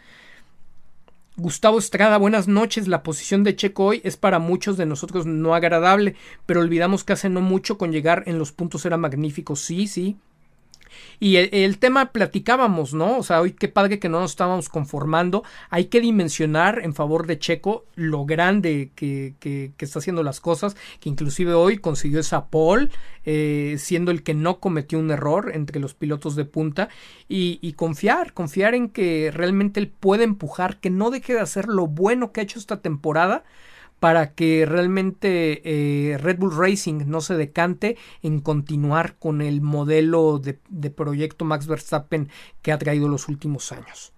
Gustavo 1.39 1.77
Estrada, 1.77 2.17
buenas 2.17 2.47
noches. 2.47 2.87
La 2.87 3.03
posición 3.03 3.43
de 3.43 3.55
Checo 3.55 3.85
hoy 3.85 4.01
es 4.03 4.17
para 4.17 4.39
muchos 4.39 4.75
de 4.75 4.87
nosotros 4.87 5.27
no 5.27 5.53
agradable, 5.53 6.15
pero 6.47 6.61
olvidamos 6.61 7.03
que 7.03 7.13
hace 7.13 7.29
no 7.29 7.41
mucho 7.41 7.77
con 7.77 7.91
llegar 7.91 8.23
en 8.25 8.39
los 8.39 8.51
puntos 8.51 8.87
era 8.87 8.97
magnífico. 8.97 9.55
Sí, 9.55 9.85
sí. 9.85 10.17
Y 11.19 11.37
el, 11.37 11.77
tema 11.79 12.11
platicábamos, 12.11 12.93
¿no? 12.93 13.17
O 13.17 13.23
sea, 13.23 13.41
hoy 13.41 13.53
qué 13.53 13.67
padre 13.67 13.99
que 13.99 14.09
no 14.09 14.19
nos 14.19 14.31
estábamos 14.31 14.69
conformando. 14.69 15.43
Hay 15.69 15.85
que 15.85 16.01
dimensionar 16.01 16.79
en 16.83 16.93
favor 16.93 17.27
de 17.27 17.39
Checo 17.39 17.85
lo 17.95 18.25
grande 18.25 18.91
que, 18.95 19.35
que, 19.39 19.73
está 19.79 19.99
haciendo 19.99 20.23
las 20.23 20.39
cosas, 20.39 20.75
que 20.99 21.09
inclusive 21.09 21.53
hoy 21.53 21.77
consiguió 21.77 22.19
esa 22.19 22.47
pole, 22.47 22.89
eh, 23.25 23.75
siendo 23.79 24.11
el 24.11 24.23
que 24.23 24.33
no 24.33 24.59
cometió 24.59 24.99
un 24.99 25.11
error 25.11 25.51
entre 25.53 25.79
los 25.79 25.93
pilotos 25.93 26.35
de 26.35 26.45
punta. 26.45 26.89
Y, 27.27 27.59
y 27.61 27.73
confiar, 27.73 28.33
confiar 28.33 28.75
en 28.75 28.89
que 28.89 29.31
realmente 29.33 29.79
él 29.79 29.89
puede 29.89 30.23
empujar, 30.23 30.79
que 30.79 30.89
no 30.89 31.11
deje 31.11 31.33
de 31.33 31.41
hacer 31.41 31.67
lo 31.67 31.87
bueno 31.87 32.31
que 32.31 32.41
ha 32.41 32.43
hecho 32.43 32.59
esta 32.59 32.81
temporada 32.81 33.43
para 33.99 34.33
que 34.33 34.65
realmente 34.65 35.61
eh, 35.63 36.17
Red 36.17 36.37
Bull 36.37 36.55
Racing 36.55 37.03
no 37.07 37.21
se 37.21 37.35
decante 37.35 37.97
en 38.21 38.39
continuar 38.39 39.15
con 39.17 39.41
el 39.41 39.61
modelo 39.61 40.39
de, 40.39 40.59
de 40.69 40.89
proyecto 40.89 41.45
Max 41.45 41.67
Verstappen 41.67 42.29
que 42.61 42.71
ha 42.71 42.77
traído 42.77 43.07
los 43.07 43.27
últimos 43.27 43.71
años. 43.71 44.13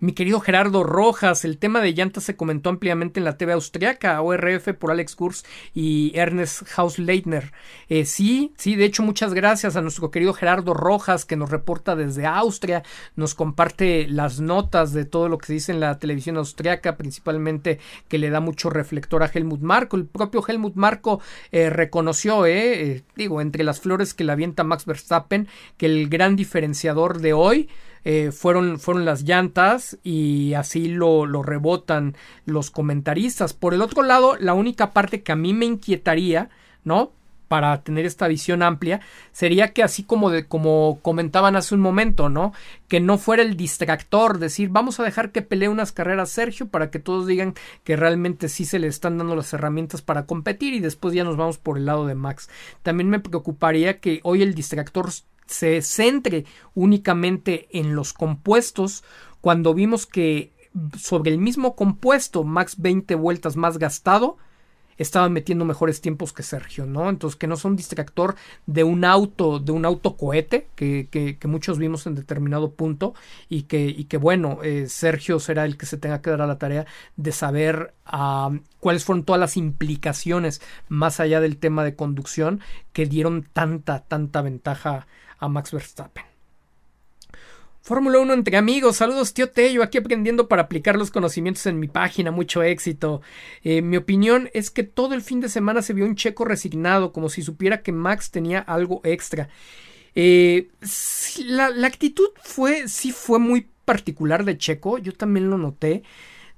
Mi 0.00 0.12
querido 0.12 0.40
Gerardo 0.40 0.84
Rojas, 0.84 1.44
el 1.44 1.58
tema 1.58 1.80
de 1.80 1.92
llantas 1.92 2.24
se 2.24 2.36
comentó 2.36 2.70
ampliamente 2.70 3.20
en 3.20 3.24
la 3.24 3.36
TV 3.36 3.52
austriaca, 3.52 4.20
ORF 4.20 4.68
por 4.78 4.90
Alex 4.90 5.16
Kurz 5.16 5.44
y 5.74 6.12
Ernest 6.14 6.62
Hausleitner. 6.76 7.52
Eh, 7.88 8.04
sí, 8.04 8.52
sí, 8.56 8.76
de 8.76 8.84
hecho, 8.84 9.02
muchas 9.02 9.34
gracias 9.34 9.76
a 9.76 9.82
nuestro 9.82 10.10
querido 10.10 10.32
Gerardo 10.32 10.74
Rojas 10.74 11.24
que 11.24 11.36
nos 11.36 11.50
reporta 11.50 11.96
desde 11.96 12.26
Austria, 12.26 12.82
nos 13.16 13.34
comparte 13.34 14.06
las 14.08 14.40
notas 14.40 14.92
de 14.92 15.04
todo 15.04 15.28
lo 15.28 15.38
que 15.38 15.46
se 15.46 15.52
dice 15.54 15.72
en 15.72 15.80
la 15.80 15.98
televisión 15.98 16.36
austriaca, 16.36 16.96
principalmente 16.96 17.78
que 18.08 18.18
le 18.18 18.30
da 18.30 18.40
mucho 18.40 18.70
reflector 18.70 19.22
a 19.22 19.30
Helmut 19.32 19.60
Marko. 19.60 19.96
El 19.96 20.06
propio 20.06 20.44
Helmut 20.46 20.74
Marko 20.74 21.20
eh, 21.50 21.70
reconoció, 21.70 22.46
eh, 22.46 22.82
eh, 22.82 23.02
digo, 23.16 23.40
entre 23.40 23.64
las 23.64 23.80
flores 23.80 24.14
que 24.14 24.24
le 24.24 24.32
avienta 24.32 24.64
Max 24.64 24.86
Verstappen, 24.86 25.48
que 25.76 25.86
el 25.86 26.08
gran 26.08 26.36
diferenciador 26.36 27.20
de 27.20 27.32
hoy 27.32 27.68
eh, 28.04 28.32
fueron, 28.32 28.78
fueron 28.78 29.04
las 29.04 29.22
llantas 29.22 29.98
y 30.02 30.54
así 30.54 30.88
lo, 30.88 31.26
lo 31.26 31.42
rebotan 31.42 32.16
los 32.44 32.70
comentaristas. 32.70 33.54
Por 33.54 33.74
el 33.74 33.82
otro 33.82 34.02
lado, 34.02 34.36
la 34.38 34.54
única 34.54 34.92
parte 34.92 35.22
que 35.22 35.32
a 35.32 35.36
mí 35.36 35.52
me 35.54 35.66
inquietaría, 35.66 36.50
¿no? 36.84 37.12
para 37.52 37.82
tener 37.82 38.06
esta 38.06 38.28
visión 38.28 38.62
amplia 38.62 39.02
sería 39.30 39.74
que 39.74 39.82
así 39.82 40.04
como 40.04 40.30
de 40.30 40.46
como 40.46 41.00
comentaban 41.02 41.54
hace 41.54 41.74
un 41.74 41.82
momento, 41.82 42.30
¿no? 42.30 42.54
Que 42.88 42.98
no 42.98 43.18
fuera 43.18 43.42
el 43.42 43.58
distractor, 43.58 44.38
decir, 44.38 44.70
vamos 44.70 44.98
a 44.98 45.02
dejar 45.02 45.32
que 45.32 45.42
pelee 45.42 45.68
unas 45.68 45.92
carreras 45.92 46.30
Sergio 46.30 46.68
para 46.68 46.90
que 46.90 46.98
todos 46.98 47.26
digan 47.26 47.52
que 47.84 47.94
realmente 47.94 48.48
sí 48.48 48.64
se 48.64 48.78
le 48.78 48.86
están 48.86 49.18
dando 49.18 49.36
las 49.36 49.52
herramientas 49.52 50.00
para 50.00 50.24
competir 50.24 50.72
y 50.72 50.80
después 50.80 51.12
ya 51.12 51.24
nos 51.24 51.36
vamos 51.36 51.58
por 51.58 51.76
el 51.76 51.84
lado 51.84 52.06
de 52.06 52.14
Max. 52.14 52.48
También 52.82 53.10
me 53.10 53.20
preocuparía 53.20 54.00
que 54.00 54.20
hoy 54.22 54.40
el 54.40 54.54
distractor 54.54 55.10
se 55.46 55.82
centre 55.82 56.44
únicamente 56.74 57.68
en 57.72 57.94
los 57.94 58.12
compuestos 58.12 59.04
cuando 59.40 59.74
vimos 59.74 60.06
que 60.06 60.52
sobre 60.98 61.30
el 61.30 61.38
mismo 61.38 61.76
compuesto 61.76 62.44
Max 62.44 62.76
20 62.78 63.14
vueltas 63.16 63.56
más 63.56 63.78
gastado 63.78 64.38
estaba 64.98 65.28
metiendo 65.28 65.64
mejores 65.64 66.00
tiempos 66.00 66.32
que 66.32 66.42
Sergio, 66.42 66.86
¿no? 66.86 67.08
Entonces 67.08 67.36
que 67.36 67.46
no 67.46 67.56
son 67.56 67.76
distractor 67.76 68.36
de 68.66 68.84
un 68.84 69.04
auto, 69.04 69.58
de 69.58 69.72
un 69.72 69.84
auto 69.84 70.16
cohete 70.16 70.68
que, 70.74 71.08
que, 71.10 71.48
muchos 71.48 71.78
vimos 71.78 72.06
en 72.06 72.14
determinado 72.14 72.72
punto 72.72 73.14
y 73.48 73.62
que, 73.62 73.86
y 73.86 74.04
que 74.04 74.16
bueno, 74.16 74.58
eh, 74.62 74.86
Sergio 74.88 75.40
será 75.40 75.64
el 75.64 75.76
que 75.76 75.86
se 75.86 75.96
tenga 75.96 76.22
que 76.22 76.30
dar 76.30 76.42
a 76.42 76.46
la 76.46 76.58
tarea 76.58 76.86
de 77.16 77.32
saber 77.32 77.94
cuáles 78.80 79.04
fueron 79.04 79.24
todas 79.24 79.40
las 79.40 79.56
implicaciones 79.56 80.60
más 80.88 81.20
allá 81.20 81.40
del 81.40 81.56
tema 81.56 81.84
de 81.84 81.96
conducción 81.96 82.60
que 82.92 83.06
dieron 83.06 83.48
tanta, 83.52 84.00
tanta 84.00 84.42
ventaja 84.42 85.06
a 85.42 85.48
Max 85.48 85.72
Verstappen. 85.72 86.24
Fórmula 87.82 88.20
1 88.20 88.32
entre 88.32 88.56
amigos, 88.56 88.98
saludos 88.98 89.34
tío 89.34 89.50
Tello, 89.50 89.82
aquí 89.82 89.98
aprendiendo 89.98 90.46
para 90.46 90.62
aplicar 90.62 90.94
los 90.94 91.10
conocimientos 91.10 91.66
en 91.66 91.80
mi 91.80 91.88
página, 91.88 92.30
mucho 92.30 92.62
éxito. 92.62 93.22
Eh, 93.64 93.82
mi 93.82 93.96
opinión 93.96 94.50
es 94.54 94.70
que 94.70 94.84
todo 94.84 95.14
el 95.14 95.22
fin 95.22 95.40
de 95.40 95.48
semana 95.48 95.82
se 95.82 95.92
vio 95.92 96.04
un 96.04 96.14
checo 96.14 96.44
resignado, 96.44 97.12
como 97.12 97.28
si 97.28 97.42
supiera 97.42 97.82
que 97.82 97.90
Max 97.90 98.30
tenía 98.30 98.60
algo 98.60 99.00
extra. 99.02 99.48
Eh, 100.14 100.68
la, 101.46 101.70
la, 101.70 101.88
actitud 101.88 102.28
fue, 102.44 102.86
sí 102.86 103.10
fue 103.10 103.40
muy 103.40 103.66
particular 103.84 104.44
de 104.44 104.58
Checo, 104.58 104.98
yo 104.98 105.12
también 105.12 105.50
lo 105.50 105.58
noté. 105.58 106.04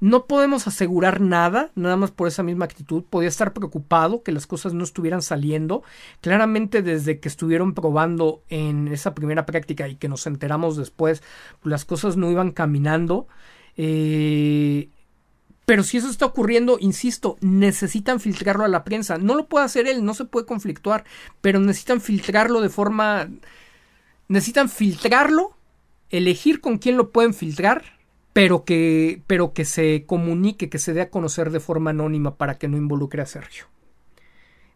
No 0.01 0.27
podemos 0.27 0.67
asegurar 0.67 1.21
nada, 1.21 1.71
nada 1.75 1.97
más 1.97 2.11
por 2.11 2.29
esa 2.29 2.43
misma 2.43 2.65
actitud. 2.65 3.05
Podía 3.05 3.29
estar 3.29 3.53
preocupado 3.53 4.23
que 4.23 4.33
las 4.33 4.47
cosas 4.47 4.75
no 4.75 4.85
estuvieran 4.85 5.23
saliendo. 5.23 5.83
Claramente 6.21 6.83
desde 6.83 7.21
que 7.21 7.29
estuvieron 7.29 7.75
probando 7.75 8.43
en 8.49 8.89
esa 8.89 9.15
primera 9.15 9.47
práctica 9.47 9.89
y 9.89 9.97
que 9.97 10.09
nos 10.09 10.27
enteramos 10.27 10.77
después, 10.77 11.23
las 11.63 11.85
cosas 11.85 12.17
no 12.17 12.31
iban 12.31 12.51
caminando. 12.51 13.29
Eh, 13.77 14.91
pero 15.65 15.83
si 15.83 15.97
eso 15.97 16.11
está 16.11 16.27
ocurriendo, 16.27 16.77
insisto, 16.79 17.39
necesitan 17.41 18.21
filtrarlo 18.21 18.65
a 18.65 18.69
la 18.69 18.85
prensa. 18.85 19.17
No 19.17 19.35
lo 19.35 19.47
puede 19.49 19.65
hacer 19.65 19.87
él, 19.87 20.05
no 20.05 20.13
se 20.15 20.27
puede 20.27 20.47
conflictuar, 20.47 21.05
pero 21.41 21.61
necesitan 21.61 22.01
filtrarlo 22.01 22.61
de 22.61 22.69
forma... 22.69 23.29
Necesitan 24.27 24.69
filtrarlo, 24.71 25.57
elegir 26.11 26.61
con 26.61 26.79
quién 26.79 26.97
lo 26.97 27.11
pueden 27.11 27.35
filtrar 27.35 27.94
pero 28.35 28.65
que, 28.65 29.23
pero 29.29 29.55
que 29.55 29.65
se 29.65 30.05
comunique, 30.07 30.69
que 30.69 30.81
se 30.81 30.93
dé 30.93 31.01
a 31.01 31.09
conocer 31.09 31.51
de 31.51 31.61
forma 31.61 31.91
anónima 31.91 32.35
para 32.35 32.59
que 32.59 32.69
no 32.69 32.77
involucre 32.77 33.23
a 33.23 33.27
Sergio. 33.27 33.67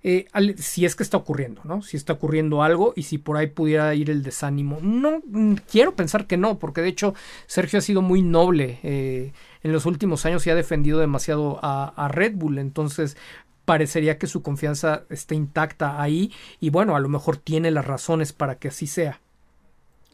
Eh, 0.04 0.26
si 0.58 0.84
es 0.84 0.94
que 0.94 1.02
está 1.02 1.16
ocurriendo, 1.16 1.60
¿no? 1.64 1.82
Si 1.82 1.96
está 1.96 2.12
ocurriendo 2.12 2.62
algo 2.62 2.92
y 2.94 3.02
si 3.02 3.18
por 3.18 3.36
ahí 3.36 3.48
pudiera 3.48 3.92
ir 3.96 4.10
el 4.10 4.22
desánimo. 4.22 4.78
No, 4.80 5.22
mm, 5.26 5.54
quiero 5.68 5.96
pensar 5.96 6.28
que 6.28 6.36
no, 6.36 6.60
porque 6.60 6.82
de 6.82 6.88
hecho 6.88 7.14
Sergio 7.48 7.80
ha 7.80 7.82
sido 7.82 8.00
muy 8.00 8.22
noble 8.22 8.78
eh, 8.84 9.32
en 9.64 9.72
los 9.72 9.86
últimos 9.86 10.24
años 10.24 10.46
y 10.46 10.50
ha 10.50 10.54
defendido 10.54 11.00
demasiado 11.00 11.58
a, 11.60 11.88
a 11.96 12.06
Red 12.06 12.36
Bull, 12.36 12.58
entonces 12.58 13.16
parecería 13.64 14.18
que 14.18 14.28
su 14.28 14.40
confianza 14.40 15.02
está 15.10 15.34
intacta 15.34 16.00
ahí 16.00 16.32
y 16.60 16.70
bueno, 16.70 16.94
a 16.94 17.00
lo 17.00 17.08
mejor 17.08 17.36
tiene 17.36 17.72
las 17.72 17.86
razones 17.86 18.32
para 18.32 18.54
que 18.54 18.68
así 18.68 18.86
sea. 18.86 19.20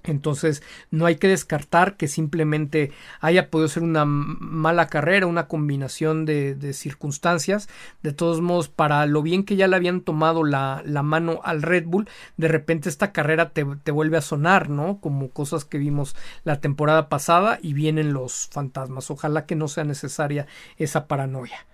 Entonces 0.05 0.63
no 0.91 1.07
hay 1.07 1.17
que 1.17 1.29
descartar 1.29 1.97
que 1.97 2.09
simplemente 2.09 2.93
haya 3.21 3.51
podido 3.51 3.69
ser 3.69 3.83
una 3.83 4.05
mala 4.05 4.89
carrera, 4.89 5.27
una 5.27 5.49
combinación 5.49 6.27
de, 6.27 6.73
circunstancias. 6.75 7.69
De 8.03 8.13
todos 8.13 8.41
modos, 8.41 8.69
para 8.69 9.07
lo 9.07 9.23
bien 9.23 9.45
que 9.45 9.57
ya 9.57 9.67
le 9.67 9.77
habían 9.77 10.03
tomado 10.03 10.45
la, 10.45 10.83
mano 11.03 11.41
al 11.45 11.63
Red 11.63 11.87
Bull, 11.87 12.09
de 12.37 12.49
repente 12.49 12.89
esta 12.89 13.13
carrera 13.13 13.51
te, 13.51 13.63
vuelve 13.65 14.19
a 14.19 14.23
sonar, 14.23 14.69
¿no? 14.69 14.99
Como 15.01 15.31
cosas 15.31 15.65
que 15.65 15.79
vimos 15.79 16.15
la 16.45 16.61
temporada 16.61 17.09
pasada 17.09 17.59
y 17.63 17.73
vienen 17.73 18.13
los 18.13 18.49
fantasmas. 18.53 19.11
Ojalá 19.11 19.47
que 19.47 19.57
no 19.57 19.69
sea 19.69 19.85
necesaria 19.85 20.47
esa 20.77 21.07
paranoia. 21.07 21.67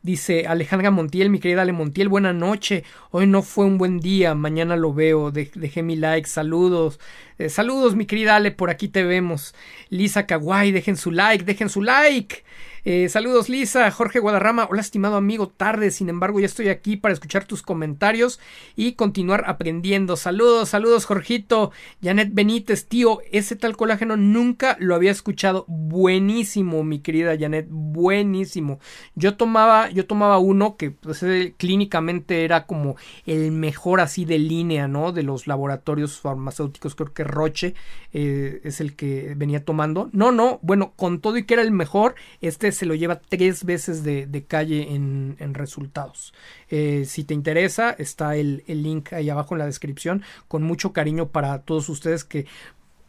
Dice 0.00 0.46
Alejandra 0.46 0.92
Montiel, 0.92 1.28
mi 1.28 1.40
querida 1.40 1.62
Ale 1.62 1.72
Montiel, 1.72 2.08
buena 2.08 2.32
noche. 2.32 2.84
Hoy 3.10 3.26
no 3.26 3.42
fue 3.42 3.64
un 3.64 3.78
buen 3.78 3.98
día, 3.98 4.34
mañana 4.36 4.76
lo 4.76 4.94
veo. 4.94 5.32
dejé 5.32 5.82
mi 5.82 5.96
like, 5.96 6.28
saludos. 6.28 7.00
Eh, 7.38 7.48
saludos, 7.48 7.96
mi 7.96 8.06
querida 8.06 8.36
Ale, 8.36 8.52
por 8.52 8.70
aquí 8.70 8.88
te 8.88 9.02
vemos. 9.02 9.56
Lisa 9.90 10.24
Kawai, 10.24 10.70
dejen 10.70 10.96
su 10.96 11.10
like, 11.10 11.44
dejen 11.44 11.68
su 11.68 11.82
like. 11.82 12.44
Eh, 12.84 13.08
saludos 13.08 13.48
Lisa, 13.48 13.90
Jorge 13.90 14.20
Guadarrama, 14.20 14.68
hola 14.70 14.80
estimado 14.80 15.16
amigo, 15.16 15.48
tarde, 15.48 15.90
sin 15.90 16.08
embargo 16.08 16.38
ya 16.38 16.46
estoy 16.46 16.68
aquí 16.68 16.96
para 16.96 17.12
escuchar 17.12 17.44
tus 17.44 17.62
comentarios 17.62 18.38
y 18.76 18.92
continuar 18.92 19.44
aprendiendo. 19.48 20.16
Saludos, 20.16 20.68
saludos 20.68 21.04
Jorgito, 21.04 21.72
Janet 22.02 22.30
Benítez, 22.32 22.86
tío, 22.86 23.20
ese 23.32 23.56
tal 23.56 23.76
colágeno 23.76 24.16
nunca 24.16 24.76
lo 24.78 24.94
había 24.94 25.10
escuchado. 25.10 25.64
Buenísimo, 25.66 26.84
mi 26.84 27.00
querida 27.00 27.36
Janet, 27.38 27.66
buenísimo. 27.68 28.78
Yo 29.16 29.36
tomaba, 29.36 29.90
yo 29.90 30.06
tomaba 30.06 30.38
uno 30.38 30.76
que 30.76 30.92
pues, 30.92 31.24
clínicamente 31.56 32.44
era 32.44 32.66
como 32.66 32.96
el 33.26 33.50
mejor 33.50 34.00
así 34.00 34.24
de 34.24 34.38
línea, 34.38 34.86
¿no? 34.86 35.12
De 35.12 35.24
los 35.24 35.46
laboratorios 35.48 36.20
farmacéuticos, 36.20 36.94
creo 36.94 37.12
que 37.12 37.24
Roche 37.24 37.74
eh, 38.12 38.60
es 38.64 38.80
el 38.80 38.96
que 38.96 39.34
venía 39.36 39.64
tomando. 39.64 40.08
No, 40.12 40.32
no, 40.32 40.58
bueno, 40.62 40.92
con 40.96 41.20
todo 41.20 41.36
y 41.36 41.44
que 41.44 41.54
era 41.54 41.62
el 41.62 41.70
mejor, 41.70 42.14
este 42.40 42.72
se 42.72 42.86
lo 42.86 42.94
lleva 42.94 43.20
tres 43.20 43.64
veces 43.64 44.02
de, 44.02 44.44
calle 44.46 44.94
en, 44.94 45.36
resultados. 45.54 46.32
Eh, 46.70 47.04
si 47.06 47.24
te 47.24 47.34
interesa, 47.34 47.90
está 47.90 48.36
el, 48.36 48.62
link 48.66 49.12
ahí 49.12 49.28
abajo 49.30 49.54
en 49.54 49.60
la 49.60 49.66
descripción. 49.66 50.22
Con 50.46 50.62
mucho 50.62 50.92
cariño 50.92 51.28
para 51.28 51.62
todos 51.62 51.88
ustedes 51.88 52.24
que 52.24 52.46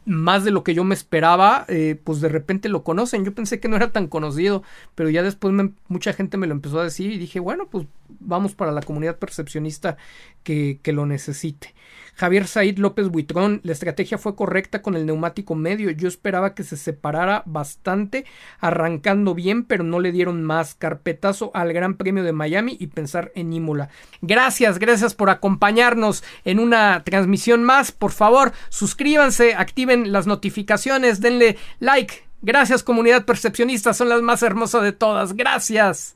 más 0.06 0.44
de 0.44 0.50
lo 0.50 0.64
que 0.64 0.74
yo 0.74 0.82
me 0.82 0.94
esperaba, 0.94 1.64
eh, 1.68 2.00
pues 2.02 2.20
de 2.20 2.28
repente 2.28 2.68
lo 2.68 2.82
conocen. 2.82 3.24
Yo 3.24 3.34
pensé 3.34 3.60
que 3.60 3.68
no 3.68 3.76
era 3.76 3.92
tan 3.92 4.08
conocido, 4.08 4.62
pero 4.94 5.10
ya 5.10 5.22
después 5.22 5.54
mucha 5.88 6.12
gente 6.12 6.36
me 6.36 6.46
lo 6.46 6.54
empezó 6.54 6.80
a 6.80 6.84
decir 6.84 7.12
y 7.12 7.18
dije, 7.18 7.38
bueno, 7.40 7.68
pues 7.70 7.86
vamos 8.18 8.54
para 8.54 8.72
la 8.72 8.82
comunidad 8.82 9.18
percepcionista 9.18 9.96
que, 10.42 10.80
que 10.82 10.92
lo 10.92 11.06
necesite. 11.06 11.74
Javier 12.20 12.46
Said 12.46 12.76
López 12.76 13.08
Buitrón, 13.08 13.62
la 13.64 13.72
estrategia 13.72 14.18
fue 14.18 14.36
correcta 14.36 14.82
con 14.82 14.94
el 14.94 15.06
neumático 15.06 15.54
medio. 15.54 15.90
Yo 15.90 16.06
esperaba 16.06 16.54
que 16.54 16.64
se 16.64 16.76
separara 16.76 17.42
bastante, 17.46 18.26
arrancando 18.58 19.34
bien, 19.34 19.64
pero 19.64 19.84
no 19.84 20.00
le 20.00 20.12
dieron 20.12 20.42
más. 20.44 20.74
Carpetazo 20.74 21.50
al 21.54 21.72
Gran 21.72 21.94
Premio 21.94 22.22
de 22.22 22.32
Miami 22.32 22.76
y 22.78 22.88
pensar 22.88 23.32
en 23.34 23.54
Imola. 23.54 23.88
Gracias, 24.20 24.78
gracias 24.78 25.14
por 25.14 25.30
acompañarnos 25.30 26.22
en 26.44 26.58
una 26.58 27.04
transmisión 27.04 27.62
más. 27.62 27.90
Por 27.90 28.12
favor, 28.12 28.52
suscríbanse, 28.68 29.54
activen 29.54 30.12
las 30.12 30.26
notificaciones, 30.26 31.22
denle 31.22 31.56
like. 31.78 32.28
Gracias, 32.42 32.82
comunidad 32.82 33.24
percepcionista, 33.24 33.94
son 33.94 34.10
las 34.10 34.20
más 34.20 34.42
hermosas 34.42 34.82
de 34.82 34.92
todas. 34.92 35.34
Gracias. 35.34 36.08